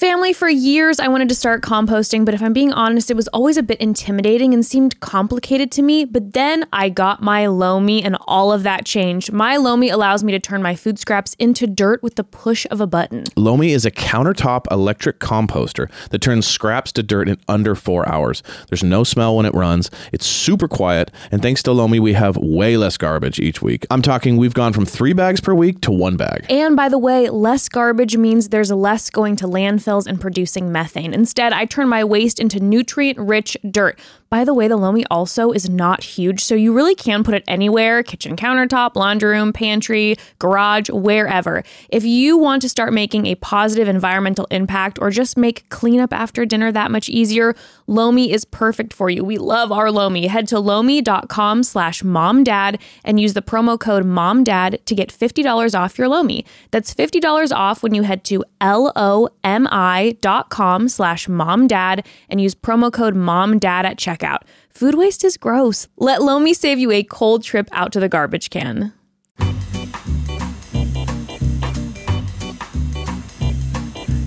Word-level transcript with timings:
Family, 0.00 0.32
for 0.32 0.48
years 0.48 0.98
I 0.98 1.08
wanted 1.08 1.28
to 1.28 1.34
start 1.34 1.60
composting, 1.60 2.24
but 2.24 2.32
if 2.32 2.42
I'm 2.42 2.54
being 2.54 2.72
honest, 2.72 3.10
it 3.10 3.16
was 3.16 3.28
always 3.34 3.58
a 3.58 3.62
bit 3.62 3.78
intimidating 3.82 4.54
and 4.54 4.64
seemed 4.64 4.98
complicated 5.00 5.70
to 5.72 5.82
me. 5.82 6.06
But 6.06 6.32
then 6.32 6.66
I 6.72 6.88
got 6.88 7.22
my 7.22 7.46
Lomi 7.48 8.02
and 8.02 8.16
all 8.26 8.50
of 8.50 8.62
that 8.62 8.86
changed. 8.86 9.30
My 9.30 9.58
Lomi 9.58 9.90
allows 9.90 10.24
me 10.24 10.32
to 10.32 10.38
turn 10.38 10.62
my 10.62 10.74
food 10.74 10.98
scraps 10.98 11.36
into 11.38 11.66
dirt 11.66 12.02
with 12.02 12.14
the 12.14 12.24
push 12.24 12.66
of 12.70 12.80
a 12.80 12.86
button. 12.86 13.24
Lomi 13.36 13.72
is 13.72 13.84
a 13.84 13.90
countertop 13.90 14.64
electric 14.70 15.18
composter 15.18 15.90
that 16.08 16.22
turns 16.22 16.46
scraps 16.46 16.92
to 16.92 17.02
dirt 17.02 17.28
in 17.28 17.36
under 17.46 17.74
four 17.74 18.08
hours. 18.08 18.42
There's 18.70 18.82
no 18.82 19.04
smell 19.04 19.36
when 19.36 19.44
it 19.44 19.52
runs. 19.52 19.90
It's 20.14 20.24
super 20.24 20.66
quiet, 20.66 21.10
and 21.30 21.42
thanks 21.42 21.62
to 21.64 21.72
Lomi, 21.72 22.00
we 22.00 22.14
have 22.14 22.38
way 22.38 22.78
less 22.78 22.96
garbage 22.96 23.38
each 23.38 23.60
week. 23.60 23.84
I'm 23.90 24.00
talking 24.00 24.38
we've 24.38 24.54
gone 24.54 24.72
from 24.72 24.86
three 24.86 25.12
bags 25.12 25.42
per 25.42 25.52
week 25.52 25.82
to 25.82 25.90
one 25.90 26.16
bag. 26.16 26.46
And 26.48 26.74
by 26.74 26.88
the 26.88 26.96
way, 26.96 27.28
less 27.28 27.68
garbage 27.68 28.16
means 28.16 28.48
there's 28.48 28.70
less 28.70 29.10
going 29.10 29.36
to 29.36 29.46
landfills 29.90 30.06
and 30.06 30.20
producing 30.20 30.72
methane. 30.72 31.12
Instead, 31.12 31.52
I 31.52 31.64
turn 31.64 31.88
my 31.88 32.04
waste 32.04 32.38
into 32.38 32.60
nutrient 32.60 33.18
rich 33.18 33.56
dirt. 33.70 33.98
By 34.30 34.44
the 34.44 34.54
way, 34.54 34.68
the 34.68 34.76
Lomi 34.76 35.04
also 35.10 35.50
is 35.50 35.68
not 35.68 36.04
huge, 36.04 36.44
so 36.44 36.54
you 36.54 36.72
really 36.72 36.94
can 36.94 37.24
put 37.24 37.34
it 37.34 37.42
anywhere 37.48 38.04
kitchen 38.04 38.36
countertop, 38.36 38.94
laundry 38.94 39.30
room, 39.30 39.52
pantry, 39.52 40.14
garage, 40.38 40.88
wherever. 40.88 41.64
If 41.88 42.04
you 42.04 42.38
want 42.38 42.62
to 42.62 42.68
start 42.68 42.92
making 42.92 43.26
a 43.26 43.34
positive 43.34 43.88
environmental 43.88 44.46
impact 44.52 45.00
or 45.00 45.10
just 45.10 45.36
make 45.36 45.68
cleanup 45.68 46.12
after 46.12 46.46
dinner 46.46 46.70
that 46.70 46.92
much 46.92 47.08
easier, 47.08 47.56
Lomi 47.88 48.30
is 48.30 48.44
perfect 48.44 48.92
for 48.92 49.10
you. 49.10 49.24
We 49.24 49.36
love 49.36 49.72
our 49.72 49.90
Lomi. 49.90 50.28
Head 50.28 50.46
to 50.48 50.60
lomi.com 50.60 51.64
slash 51.64 52.04
momdad 52.04 52.80
and 53.02 53.18
use 53.18 53.34
the 53.34 53.42
promo 53.42 53.80
code 53.80 54.04
momdad 54.04 54.84
to 54.84 54.94
get 54.94 55.08
$50 55.08 55.76
off 55.76 55.98
your 55.98 56.06
Lomi. 56.06 56.44
That's 56.70 56.94
$50 56.94 57.50
off 57.52 57.82
when 57.82 57.94
you 57.94 58.04
head 58.04 58.22
to 58.26 58.44
L-O-M-I.com 58.60 59.28
slash 60.88 61.26
momdad 61.26 62.06
and 62.28 62.40
use 62.40 62.54
promo 62.54 62.92
code 62.92 63.16
momdad 63.16 63.82
at 63.82 63.96
checkout. 63.98 64.19
Out 64.22 64.44
food 64.70 64.94
waste 64.94 65.24
is 65.24 65.36
gross. 65.36 65.88
Let 65.96 66.22
Lomi 66.22 66.54
save 66.54 66.78
you 66.78 66.90
a 66.90 67.02
cold 67.02 67.42
trip 67.42 67.68
out 67.72 67.92
to 67.92 68.00
the 68.00 68.08
garbage 68.08 68.50
can. 68.50 68.92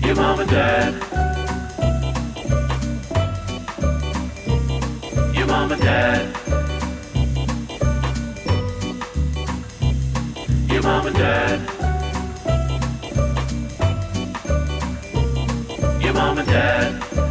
Your 0.02 0.16
mom 0.16 0.40
and 0.40 0.50
dad. 0.50 0.94
Your 5.34 5.46
mom 5.46 5.72
and 5.72 5.82
dad. 5.82 6.36
Your 10.70 10.82
mom 10.82 11.06
and 11.06 11.16
dad. 11.16 11.60
Your 16.02 16.12
mom 16.12 16.38
and 16.38 16.46
dad. 16.46 17.23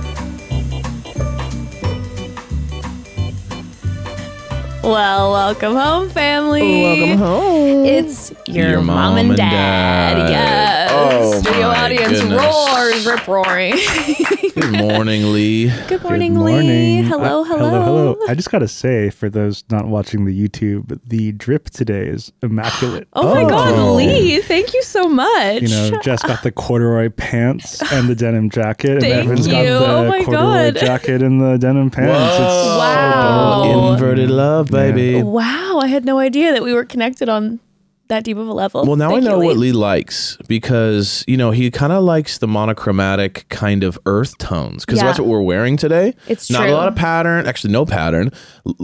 Well, 4.83 5.31
welcome 5.31 5.75
home, 5.75 6.09
family. 6.09 6.83
Welcome 6.83 7.17
home. 7.17 7.85
It's 7.85 8.33
your, 8.47 8.81
mom, 8.81 9.17
and 9.17 9.35
dad. 9.35 10.29
Yes. 10.29 10.91
Oh, 10.93 11.39
Studio 11.39 11.69
my 11.69 11.85
audience 11.85 12.19
goodness. 12.21 12.41
roars, 12.41 13.05
rip 13.07 13.25
roaring. 13.27 13.75
Good 14.53 14.71
morning, 14.81 15.31
Lee. 15.31 15.71
Good 15.87 16.03
morning, 16.03 16.33
Good 16.33 16.41
Lee. 16.43 16.51
morning. 16.51 17.03
Hello, 17.05 17.41
Uh, 17.41 17.43
hello. 17.45 17.69
hello, 17.69 17.83
hello. 17.83 18.17
I 18.27 18.35
just 18.35 18.51
gotta 18.51 18.67
say, 18.67 19.09
for 19.09 19.29
those 19.29 19.63
not 19.71 19.87
watching 19.87 20.25
the 20.25 20.37
YouTube, 20.47 20.99
the 21.07 21.31
drip 21.31 21.69
today 21.69 22.05
is 22.07 22.33
immaculate. 22.41 23.07
Oh, 23.13 23.33
my 23.35 23.49
God, 23.49 23.73
Oh. 23.79 23.95
Lee. 23.95 24.41
Thank 24.41 24.73
you 24.73 24.83
so 24.83 25.07
much. 25.07 25.61
You 25.61 25.69
know, 25.69 25.99
Jess 26.01 26.21
got 26.23 26.43
the 26.43 26.51
corduroy 26.51 27.09
pants 27.09 27.81
and 27.93 28.09
the 28.09 28.15
denim 28.15 28.49
jacket, 28.49 28.99
Thank 28.99 29.13
and 29.13 29.23
Evan's 29.31 29.47
got 29.47 29.63
you. 29.63 29.69
the 29.79 29.87
Oh 29.87 30.05
my 30.09 30.23
corduroy 30.25 30.71
God. 30.71 30.75
jacket 30.75 31.21
and 31.23 31.39
the 31.39 31.57
denim 31.57 31.89
pants. 31.89 32.37
Whoa. 32.37 32.77
Wow. 32.77 33.93
Inverted 33.93 34.29
love, 34.29 34.69
baby. 34.73 35.23
wow. 35.23 35.79
I 35.81 35.87
had 35.87 36.05
no 36.05 36.19
idea 36.19 36.51
that 36.53 36.63
we 36.63 36.73
were 36.73 36.85
connected 36.85 37.29
on 37.29 37.59
that 38.09 38.23
deep 38.25 38.37
of 38.37 38.47
a 38.47 38.53
level. 38.53 38.85
Well, 38.85 38.97
now 38.97 39.09
Thank 39.11 39.23
I 39.23 39.27
know 39.29 39.39
you, 39.41 39.47
what 39.47 39.57
Lee 39.57 39.71
likes 39.71 40.37
because, 40.47 41.23
you 41.27 41.37
know, 41.37 41.51
he 41.51 41.71
kind 41.71 41.93
of 41.93 42.03
likes 42.03 42.37
the 42.37 42.47
monochromatic 42.47 43.45
kind 43.49 43.83
of 43.83 43.97
earth 44.05 44.37
tones 44.37 44.85
because 44.85 44.99
Yeah. 44.99 45.05
that's 45.05 45.19
what 45.19 45.27
we're 45.29 45.41
wearing 45.41 45.77
today. 45.77 46.13
It's 46.27 46.51
Not 46.51 46.63
true. 46.63 46.71
a 46.71 46.73
lot 46.73 46.87
of 46.89 46.95
pattern, 46.95 47.47
actually, 47.47 47.71
no 47.71 47.85
pattern, 47.85 48.31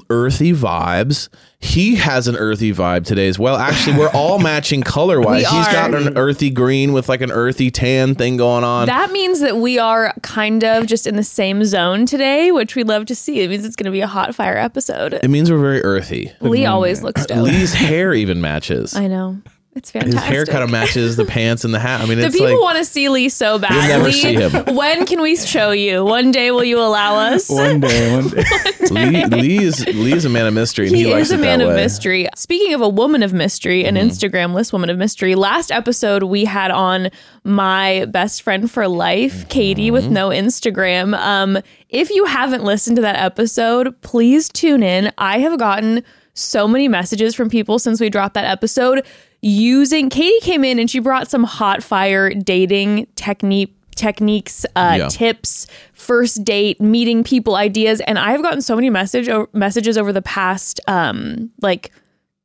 earthy 0.09 0.53
vibes. 0.53 1.27
He 1.62 1.96
has 1.96 2.30
an 2.30 2.38
earthy 2.38 2.74
vibe 2.74 3.06
today 3.06 3.28
as 3.28 3.38
well. 3.38 3.58
Actually, 3.58 3.97
we're 3.97 4.09
all 4.12 4.40
matching 4.44 4.81
color 4.81 5.20
wise. 5.20 5.42
He's 5.42 5.68
got 5.68 5.94
an 5.94 6.18
earthy 6.18 6.50
green 6.50 6.94
with 6.94 7.09
like 7.09 7.20
an 7.20 7.31
earthy 7.31 7.70
tan 7.70 8.16
thing 8.16 8.38
going 8.38 8.64
on. 8.64 8.88
That 8.88 9.12
means 9.12 9.42
that 9.42 9.58
we 9.58 9.78
are 9.78 10.14
kind 10.24 10.64
of 10.64 10.88
just 10.88 11.06
in 11.06 11.18
the 11.18 11.24
same 11.24 11.66
zone 11.66 12.06
today, 12.06 12.52
which 12.52 12.78
we 12.78 12.84
love 12.84 13.06
to 13.08 13.16
see. 13.16 13.42
It 13.42 13.50
means 13.50 13.66
it's 13.66 13.75
going 13.75 13.86
to 13.86 13.92
be 13.92 14.00
a 14.00 14.08
hot 14.08 14.34
fire 14.34 14.58
episode. 14.58 15.14
it 15.16 15.28
means 15.30 15.52
we're 15.52 15.59
very 15.59 15.84
earthy. 15.84 16.31
Lee 16.40 16.66
always 16.66 17.03
looks 17.03 17.25
dope. 17.25 17.44
Lee's 17.44 17.74
hair 17.74 18.14
even 18.14 18.40
matches. 18.40 18.96
I 18.96 19.08
know. 19.08 19.42
It's 19.79 19.91
His 19.91 20.01
fantastic. 20.03 20.31
hair 20.34 20.45
kind 20.45 20.63
of 20.63 20.69
matches 20.69 21.16
the 21.16 21.23
pants 21.25 21.63
and 21.63 21.73
the 21.73 21.79
hat. 21.79 22.01
I 22.01 22.06
mean, 22.06 22.17
The 22.19 22.25
it's 22.25 22.35
people 22.35 22.51
like 22.51 22.62
want 22.62 22.78
to 22.79 22.85
see 22.85 23.07
Lee 23.09 23.29
so 23.29 23.57
bad. 23.57 23.72
You'll 23.72 23.88
never 23.88 24.03
Lee, 24.06 24.12
see 24.12 24.34
him. 24.34 24.75
When 24.75 25.06
can 25.06 25.22
we 25.22 25.35
show 25.38 25.72
you? 25.72 26.03
One 26.03 26.31
day 26.31 26.51
will 26.51 26.63
you 26.66 26.79
allow 26.79 27.16
us? 27.16 27.50
One 27.50 27.79
day, 27.79 28.13
one 28.16 28.28
day. 28.29 28.44
Lee, 28.91 29.25
Lee 29.25 29.63
is 29.63 29.85
Lee 29.88 30.13
is 30.13 30.25
a 30.25 30.29
man 30.29 30.45
of 30.47 30.53
mystery. 30.53 30.88
And 30.88 30.95
he, 30.95 31.03
He 31.06 31.13
likes 31.13 31.28
is 31.28 31.31
a 31.31 31.35
it 31.35 31.41
man 31.41 31.62
of 31.62 31.69
way. 31.69 31.75
mystery. 31.75 32.28
Speaking 32.35 32.73
of 32.73 32.81
a 32.81 32.89
woman 32.89 33.23
of 33.23 33.34
mystery, 33.34 33.85
an 33.85 33.95
Mm-hmm. 33.95 34.07
Instagram 34.09 34.53
list 34.53 34.73
woman 34.73 34.89
of 34.89 34.97
mystery. 34.97 35.35
Last 35.35 35.72
episode 35.72 36.23
we 36.23 36.45
had 36.45 36.72
on 36.72 37.09
my 37.44 38.06
best 38.09 38.41
friend 38.41 38.69
for 38.69 38.88
life, 38.88 39.47
Katie, 39.50 39.85
Mm-hmm. 39.85 39.94
with 39.94 40.09
no 40.09 40.29
Instagram. 40.29 41.13
Um, 41.18 41.57
if 41.89 42.09
you 42.09 42.25
haven't 42.25 42.63
listened 42.63 42.97
to 42.97 43.01
that 43.03 43.16
episode, 43.16 44.00
please 44.01 44.50
tune 44.50 44.84
in. 44.84 45.12
I 45.18 45.39
have 45.39 45.57
gotten 45.57 46.03
so 46.34 46.68
many 46.68 46.88
messages 46.88 47.35
from 47.35 47.50
people 47.50 47.79
since 47.79 48.00
we 48.00 48.09
dropped 48.09 48.34
that 48.35 48.45
episode 48.45 49.06
using 49.41 50.09
Katie 50.09 50.39
came 50.41 50.63
in 50.63 50.79
and 50.79 50.89
she 50.89 51.00
brought 51.00 51.29
some 51.29 51.44
hot 51.44 51.81
fire 51.83 52.29
dating 52.33 53.07
technique 53.16 53.75
techniques 53.95 54.66
uh 54.77 54.95
Yeah. 54.97 55.07
tips 55.09 55.67
first 55.91 56.45
date 56.45 56.79
meeting 56.79 57.22
people 57.22 57.57
ideas 57.57 58.00
and 58.07 58.17
i've 58.17 58.41
gotten 58.41 58.61
so 58.61 58.73
many 58.73 58.89
message 58.89 59.27
o- 59.27 59.50
messages 59.51 59.97
over 59.97 60.13
the 60.13 60.22
past 60.22 60.79
um 60.88 61.50
like 61.61 61.91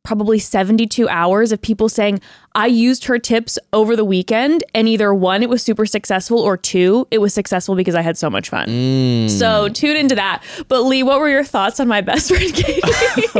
probably 0.02 0.40
72 0.40 1.08
hours 1.08 1.52
of 1.52 1.62
people 1.62 1.88
saying 1.88 2.20
i 2.54 2.66
used 2.66 3.04
her 3.04 3.18
tips 3.18 3.58
over 3.72 3.96
the 3.96 4.04
weekend 4.04 4.62
and 4.74 4.88
either 4.88 5.12
one 5.14 5.42
it 5.42 5.48
was 5.48 5.62
super 5.62 5.86
successful 5.86 6.38
or 6.38 6.56
two 6.56 7.06
it 7.10 7.18
was 7.18 7.34
successful 7.34 7.74
because 7.74 7.94
i 7.94 8.00
had 8.02 8.16
so 8.16 8.28
much 8.30 8.48
fun 8.48 8.68
Mm. 8.68 9.30
so 9.30 9.68
tune 9.68 9.96
into 9.96 10.14
that 10.14 10.42
but 10.68 10.82
lee 10.82 11.02
what 11.02 11.20
were 11.20 11.28
your 11.28 11.44
thoughts 11.44 11.80
on 11.80 11.88
my 11.88 12.00
best 12.00 12.28
friend 12.34 12.52
katie 12.54 12.80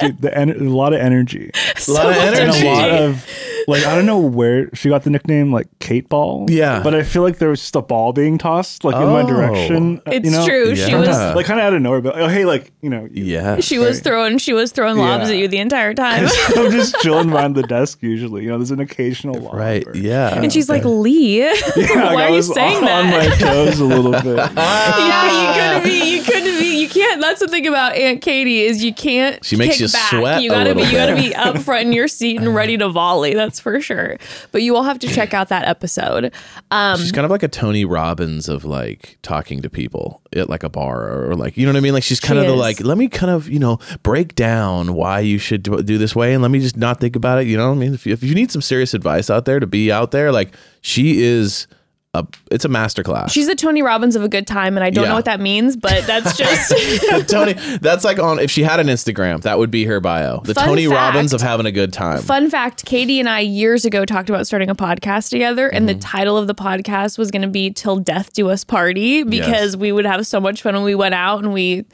Dude, 0.00 0.20
the 0.20 0.30
en- 0.36 0.50
a 0.50 0.70
lot 0.70 0.92
of 0.92 1.00
energy. 1.00 1.50
A 1.88 1.90
lot 1.92 2.06
of 2.06 2.16
much 2.16 2.24
And 2.26 2.36
energy. 2.50 2.66
a 2.66 2.70
lot 2.72 2.88
of, 2.90 3.26
like, 3.66 3.84
I 3.86 3.94
don't 3.94 4.06
know 4.06 4.18
where 4.18 4.68
she 4.74 4.88
got 4.88 5.02
the 5.04 5.10
nickname, 5.10 5.52
like, 5.52 5.66
Kate 5.78 6.08
Ball. 6.08 6.46
Yeah. 6.48 6.82
But 6.82 6.94
I 6.94 7.02
feel 7.02 7.22
like 7.22 7.38
there 7.38 7.48
was 7.48 7.60
just 7.60 7.74
a 7.76 7.82
ball 7.82 8.12
being 8.12 8.38
tossed, 8.38 8.84
like, 8.84 8.94
in 8.96 9.02
my 9.08 9.22
Oh. 9.22 9.26
direction. 9.26 9.98
uh, 10.06 10.10
it's 10.12 10.24
you 10.26 10.30
know? 10.32 10.46
true 10.46 10.76
she 10.76 10.94
was 10.94 11.08
Like, 11.08 11.46
kind 11.46 11.58
of 11.60 11.66
out 11.66 11.74
of 11.74 11.82
nowhere, 11.82 12.00
but, 12.00 12.18
oh, 12.18 12.28
hey, 12.28 12.44
like, 12.44 12.70
you 12.82 12.90
know, 12.90 13.08
Yeah. 13.12 13.60
she 13.60 13.78
was 13.78 14.00
throwing 14.00 14.38
she 14.38 14.52
was 14.52 14.72
throwing 14.72 14.98
lobs 14.98 15.28
Yeah. 15.28 15.34
at 15.36 15.40
you 15.40 15.48
the 15.48 15.58
entire 15.58 15.94
time 15.94 16.28
I'm 16.56 16.70
just 16.70 16.96
chilling 17.00 17.30
behind 17.30 17.54
the 17.54 17.62
desk 17.62 17.98
usually. 18.02 18.42
You 18.44 18.50
know, 18.50 18.58
there's 18.60 18.70
an 18.70 18.80
occasional 18.80 19.34
lob. 19.40 19.54
Right. 19.54 19.86
or- 19.86 19.96
Yeah. 19.96 20.34
and 20.40 20.52
she's 20.52 20.68
like 20.68 20.84
lee 20.84 21.40
Yeah, 21.42 21.52
why 21.74 22.22
I 22.22 22.24
are 22.26 22.28
you 22.30 22.36
was 22.36 22.52
saying 22.54 22.76
on 22.84 23.06
my 23.10 23.26
toes 23.38 23.80
a 23.80 23.84
little 23.84 24.12
bit. 24.12 24.36
yeah, 24.56 25.46
you 25.46 25.82
couldn't 25.82 25.84
be. 25.84 26.16
You 26.16 26.22
couldn't 26.22 26.58
be. 26.60 26.80
You 26.82 26.88
can't. 26.88 27.20
That's 27.20 27.40
the 27.40 27.48
thing 27.48 27.66
about 27.66 27.94
Aunt 27.94 28.20
Katie 28.22 28.60
is 28.60 28.82
you 28.84 28.92
can't. 28.94 29.44
She 29.44 29.56
makes 29.56 29.80
you 29.80 29.88
back. 29.88 30.10
sweat 30.10 30.42
You 30.42 30.50
a 30.50 30.54
gotta 30.54 30.74
be. 30.74 30.82
little 30.82 30.92
You 30.92 30.98
gotta 30.98 31.16
be 31.16 31.34
up 31.34 31.58
front 31.58 31.86
in 31.86 31.92
your 31.92 32.08
seat 32.08 32.38
and 32.40 32.54
ready 32.54 32.76
to 32.78 32.88
volley. 32.88 33.34
That's 33.34 33.60
for 33.60 33.80
sure. 33.80 34.16
But 34.52 34.62
you 34.62 34.72
will 34.72 34.82
have 34.84 34.98
to 35.00 35.08
check 35.08 35.34
out 35.34 35.48
that 35.48 35.66
episode. 35.66 36.32
Um, 36.70 36.98
She's 36.98 37.12
kind 37.12 37.24
of 37.24 37.30
like 37.30 37.42
a 37.42 37.48
Tony 37.48 37.84
Robbins 37.84 38.48
of 38.48 38.64
like 38.64 39.18
talking 39.22 39.62
to 39.62 39.70
people 39.70 40.20
at 40.34 40.48
like 40.48 40.62
a 40.62 40.68
bar 40.68 41.26
or 41.30 41.34
like 41.34 41.56
you 41.56 41.66
know 41.66 41.72
what 41.72 41.78
I 41.78 41.80
mean. 41.80 41.92
Like 41.94 42.02
she's 42.02 42.20
kind 42.20 42.38
She 42.38 42.46
of 42.46 42.50
the 42.52 42.56
like 42.56 42.80
let 42.80 42.98
me 42.98 43.08
kind 43.08 43.30
of 43.32 43.48
you 43.48 43.58
know 43.58 43.78
break 44.02 44.34
down 44.34 44.94
why 44.94 45.20
you 45.20 45.38
should 45.38 45.62
do, 45.62 45.82
do 45.82 45.98
this 45.98 46.14
way 46.14 46.32
and 46.34 46.42
let 46.42 46.50
me 46.50 46.60
just 46.60 46.76
not 46.76 47.00
think 47.00 47.16
about 47.16 47.40
it. 47.40 47.46
You 47.46 47.56
know 47.56 47.68
what 47.68 47.76
I 47.76 47.78
mean? 47.78 47.94
If 47.94 48.06
you, 48.06 48.12
if 48.12 48.22
you 48.22 48.34
need 48.34 48.49
some 48.50 48.62
serious 48.62 48.94
advice 48.94 49.30
out 49.30 49.44
there 49.44 49.60
to 49.60 49.66
be 49.66 49.90
out 49.92 50.10
there, 50.10 50.32
like 50.32 50.54
she 50.80 51.22
is 51.22 51.66
a 52.12 52.26
it's 52.50 52.64
a 52.64 52.68
masterclass. 52.68 53.30
She's 53.30 53.46
the 53.46 53.54
Tony 53.54 53.82
Robbins 53.82 54.16
of 54.16 54.24
a 54.24 54.28
good 54.28 54.44
time, 54.44 54.76
and 54.76 54.82
I 54.82 54.90
don't 54.90 55.04
Yeah. 55.04 55.10
know 55.10 55.14
what 55.14 55.26
that 55.26 55.38
means, 55.40 55.76
but 55.76 56.04
that's 56.08 56.36
just 56.36 56.72
Tony, 57.30 57.52
that's 57.80 58.02
like 58.04 58.18
on 58.18 58.40
if 58.40 58.50
she 58.50 58.64
had 58.64 58.80
an 58.80 58.88
Instagram, 58.88 59.42
that 59.42 59.58
would 59.60 59.70
be 59.70 59.84
her 59.84 60.00
bio. 60.00 60.40
The 60.40 60.54
Fun 60.54 60.66
Tony 60.66 60.86
fact. 60.86 60.96
Robbins 60.96 61.32
of 61.32 61.40
having 61.40 61.66
a 61.66 61.70
good 61.72 61.92
time. 61.92 62.20
Fun 62.22 62.50
fact 62.50 62.84
Katie 62.84 63.20
and 63.20 63.28
I 63.28 63.40
years 63.40 63.84
ago 63.84 64.04
talked 64.04 64.28
about 64.28 64.44
starting 64.48 64.68
a 64.70 64.74
podcast 64.74 65.30
together, 65.30 65.68
and 65.68 65.88
Mm-hmm. 65.88 65.98
the 66.00 66.04
title 66.04 66.36
of 66.36 66.48
the 66.48 66.54
podcast 66.54 67.16
was 67.16 67.30
going 67.30 67.42
to 67.42 67.48
be 67.48 67.70
Till 67.70 67.98
Death 67.98 68.32
Do 68.32 68.50
Us 68.50 68.64
Party 68.64 69.22
because 69.22 69.74
Yes. 69.74 69.76
we 69.76 69.92
would 69.92 70.04
have 70.04 70.26
so 70.26 70.40
much 70.40 70.62
fun 70.62 70.74
when 70.74 70.82
we 70.82 70.96
went 70.96 71.14
out 71.14 71.44
and 71.44 71.52
we, 71.52 71.84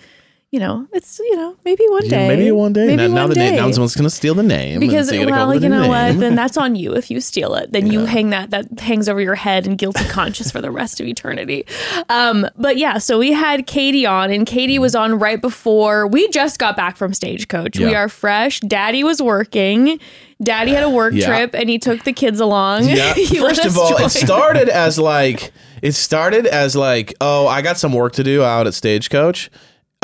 you 0.57 0.61
know, 0.61 0.87
it's, 0.95 1.19
you 1.19 1.37
know, 1.37 1.55
maybe 1.67 1.85
one 1.91 2.05
Yeah, 2.07 2.11
day. 2.11 2.29
maybe 2.29 2.51
one 2.51 2.73
day. 2.73 2.87
Maybe 2.87 2.97
now, 2.97 3.09
now 3.09 3.21
one 3.25 3.29
the 3.29 3.35
day. 3.35 3.51
name, 3.51 3.57
now 3.57 3.71
someone's 3.73 3.95
gonna 3.95 4.09
steal 4.09 4.35
the 4.35 4.43
name. 4.43 4.81
because 4.81 5.11
so 5.11 5.15
you 5.15 5.27
gotta 5.27 5.33
come 5.33 5.49
well, 5.51 5.55
you 5.61 5.67
a 5.67 5.69
new 5.69 5.77
know 5.83 5.89
what? 5.89 6.19
Then 6.19 6.35
that's 6.35 6.57
on 6.57 6.77
you 6.77 6.95
if 6.97 7.11
you 7.11 7.21
steal 7.21 7.55
it. 7.57 7.73
Then 7.73 7.87
you 7.89 8.07
hang 8.07 8.31
that 8.31 8.49
that 8.53 8.81
hangs 8.81 9.07
over 9.07 9.21
your 9.21 9.35
head 9.35 9.67
and 9.67 9.77
guilty 9.77 10.05
conscious 10.07 10.51
for 10.51 10.63
the 10.63 10.71
rest 10.71 10.99
of 10.99 11.07
eternity. 11.07 11.67
Um, 12.09 12.49
but 12.57 12.79
yeah, 12.79 12.97
so 12.97 13.19
we 13.19 13.33
had 13.33 13.67
Katie 13.67 14.07
on, 14.07 14.31
and 14.31 14.47
Katie 14.47 14.79
was 14.79 14.95
on 14.95 15.19
right 15.19 15.43
before 15.43 16.07
we 16.07 16.27
just 16.29 16.59
got 16.59 16.75
back 16.75 16.97
from 16.97 17.13
Stagecoach. 17.13 17.79
We 17.79 17.95
are 17.95 18.09
fresh. 18.09 18.61
Daddy 18.61 19.05
was 19.05 19.21
working. 19.21 20.01
Daddy 20.43 20.73
had 20.73 20.85
a 20.85 20.91
work 20.91 21.13
Yeah. 21.15 21.27
trip, 21.27 21.55
and 21.55 21.69
he 21.69 21.79
took 21.79 22.05
the 22.05 22.15
kids 22.15 22.41
along. 22.41 22.85
Yeah. 22.89 23.13
He 23.27 23.39
First 23.39 23.65
of 23.67 23.77
all, 23.77 23.91
join. 23.91 24.07
it 24.07 24.11
started 24.11 24.69
as 24.71 24.99
like 24.99 25.53
it 25.83 25.93
started 25.93 26.47
as 26.47 26.75
like, 26.75 27.13
oh, 27.21 27.47
I 27.47 27.61
got 27.61 27.77
some 27.77 27.93
work 27.93 28.15
to 28.15 28.25
do 28.25 28.43
out 28.43 28.67
at 28.67 28.73
Stagecoach. 28.73 29.51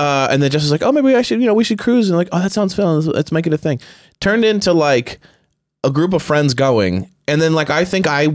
Uh, 0.02 0.26
and 0.32 0.42
then 0.42 0.50
just 0.50 0.64
was 0.64 0.72
like, 0.72 0.82
oh, 0.82 0.90
maybe 0.90 1.14
I 1.14 1.22
should, 1.22 1.40
you 1.40 1.46
know, 1.46 1.54
we 1.54 1.62
should 1.62 1.78
cruise. 1.78 2.10
And 2.10 2.18
like, 2.18 2.28
oh, 2.32 2.40
that 2.40 2.50
sounds 2.50 2.74
fun. 2.74 2.96
Let's, 2.96 3.06
let's 3.06 3.30
make 3.30 3.46
it 3.46 3.52
a 3.52 3.56
thing. 3.56 3.78
Turned 4.18 4.44
into 4.44 4.72
like 4.72 5.20
a 5.84 5.92
group 5.92 6.12
of 6.12 6.24
friends 6.24 6.54
going. 6.54 7.08
And 7.28 7.40
then 7.40 7.52
like, 7.52 7.70
I 7.70 7.84
think 7.84 8.08
I 8.08 8.26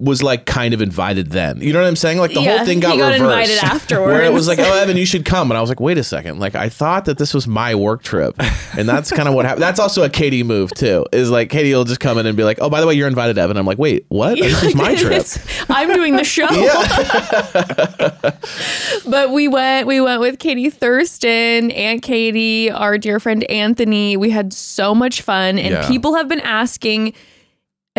was 0.00 0.22
like 0.22 0.46
kind 0.46 0.74
of 0.74 0.82
invited 0.82 1.30
then. 1.30 1.60
You 1.60 1.72
know 1.72 1.80
what 1.80 1.88
I'm 1.88 1.96
saying? 1.96 2.18
Like 2.18 2.34
the 2.34 2.40
Yeah, 2.40 2.58
whole 2.58 2.66
thing 2.66 2.80
got, 2.80 2.98
got 2.98 3.12
reversed. 3.12 3.50
invited 3.50 3.90
Where 4.00 4.22
it 4.22 4.32
was 4.32 4.48
like, 4.48 4.58
oh, 4.58 4.80
Evan, 4.80 4.96
you 4.96 5.06
should 5.06 5.24
come. 5.24 5.50
And 5.50 5.58
I 5.58 5.60
was 5.60 5.70
like, 5.70 5.80
wait 5.80 5.98
a 5.98 6.04
second. 6.04 6.38
Like, 6.38 6.54
I 6.54 6.68
thought 6.68 7.04
that 7.04 7.18
this 7.18 7.34
was 7.34 7.46
my 7.46 7.74
work 7.74 8.02
trip. 8.02 8.34
And 8.76 8.88
that's 8.88 9.10
kind 9.12 9.28
of 9.28 9.34
what 9.34 9.44
happened. 9.44 9.62
That's 9.62 9.80
also 9.80 10.02
a 10.02 10.08
Katie 10.08 10.42
move 10.42 10.70
too. 10.74 11.04
Is 11.12 11.30
like 11.30 11.50
Katie 11.50 11.74
will 11.74 11.84
just 11.84 12.00
come 12.00 12.18
in 12.18 12.26
and 12.26 12.36
be 12.36 12.44
like, 12.44 12.58
oh, 12.60 12.70
by 12.70 12.80
the 12.80 12.86
way, 12.86 12.94
you're 12.94 13.08
invited, 13.08 13.38
Evan. 13.38 13.56
I'm 13.56 13.66
like, 13.66 13.78
wait, 13.78 14.04
what? 14.08 14.38
This 14.38 14.62
is 14.62 14.74
my 14.74 14.94
trip. 14.94 15.26
I'm 15.68 15.92
doing 15.92 16.16
the 16.16 16.24
show. 16.24 16.48
but 19.06 19.30
we 19.32 19.48
went 19.48 19.86
we 19.86 20.00
went 20.00 20.20
with 20.20 20.38
Katie 20.38 20.70
Thurston, 20.70 21.70
Aunt 21.72 22.02
Katie, 22.02 22.70
our 22.70 22.98
dear 22.98 23.20
friend 23.20 23.44
Anthony. 23.50 24.16
We 24.16 24.30
had 24.30 24.52
so 24.52 24.94
much 24.94 25.22
fun 25.22 25.58
and 25.58 25.72
Yeah. 25.72 25.88
people 25.88 26.14
have 26.14 26.28
been 26.28 26.40
asking 26.40 27.14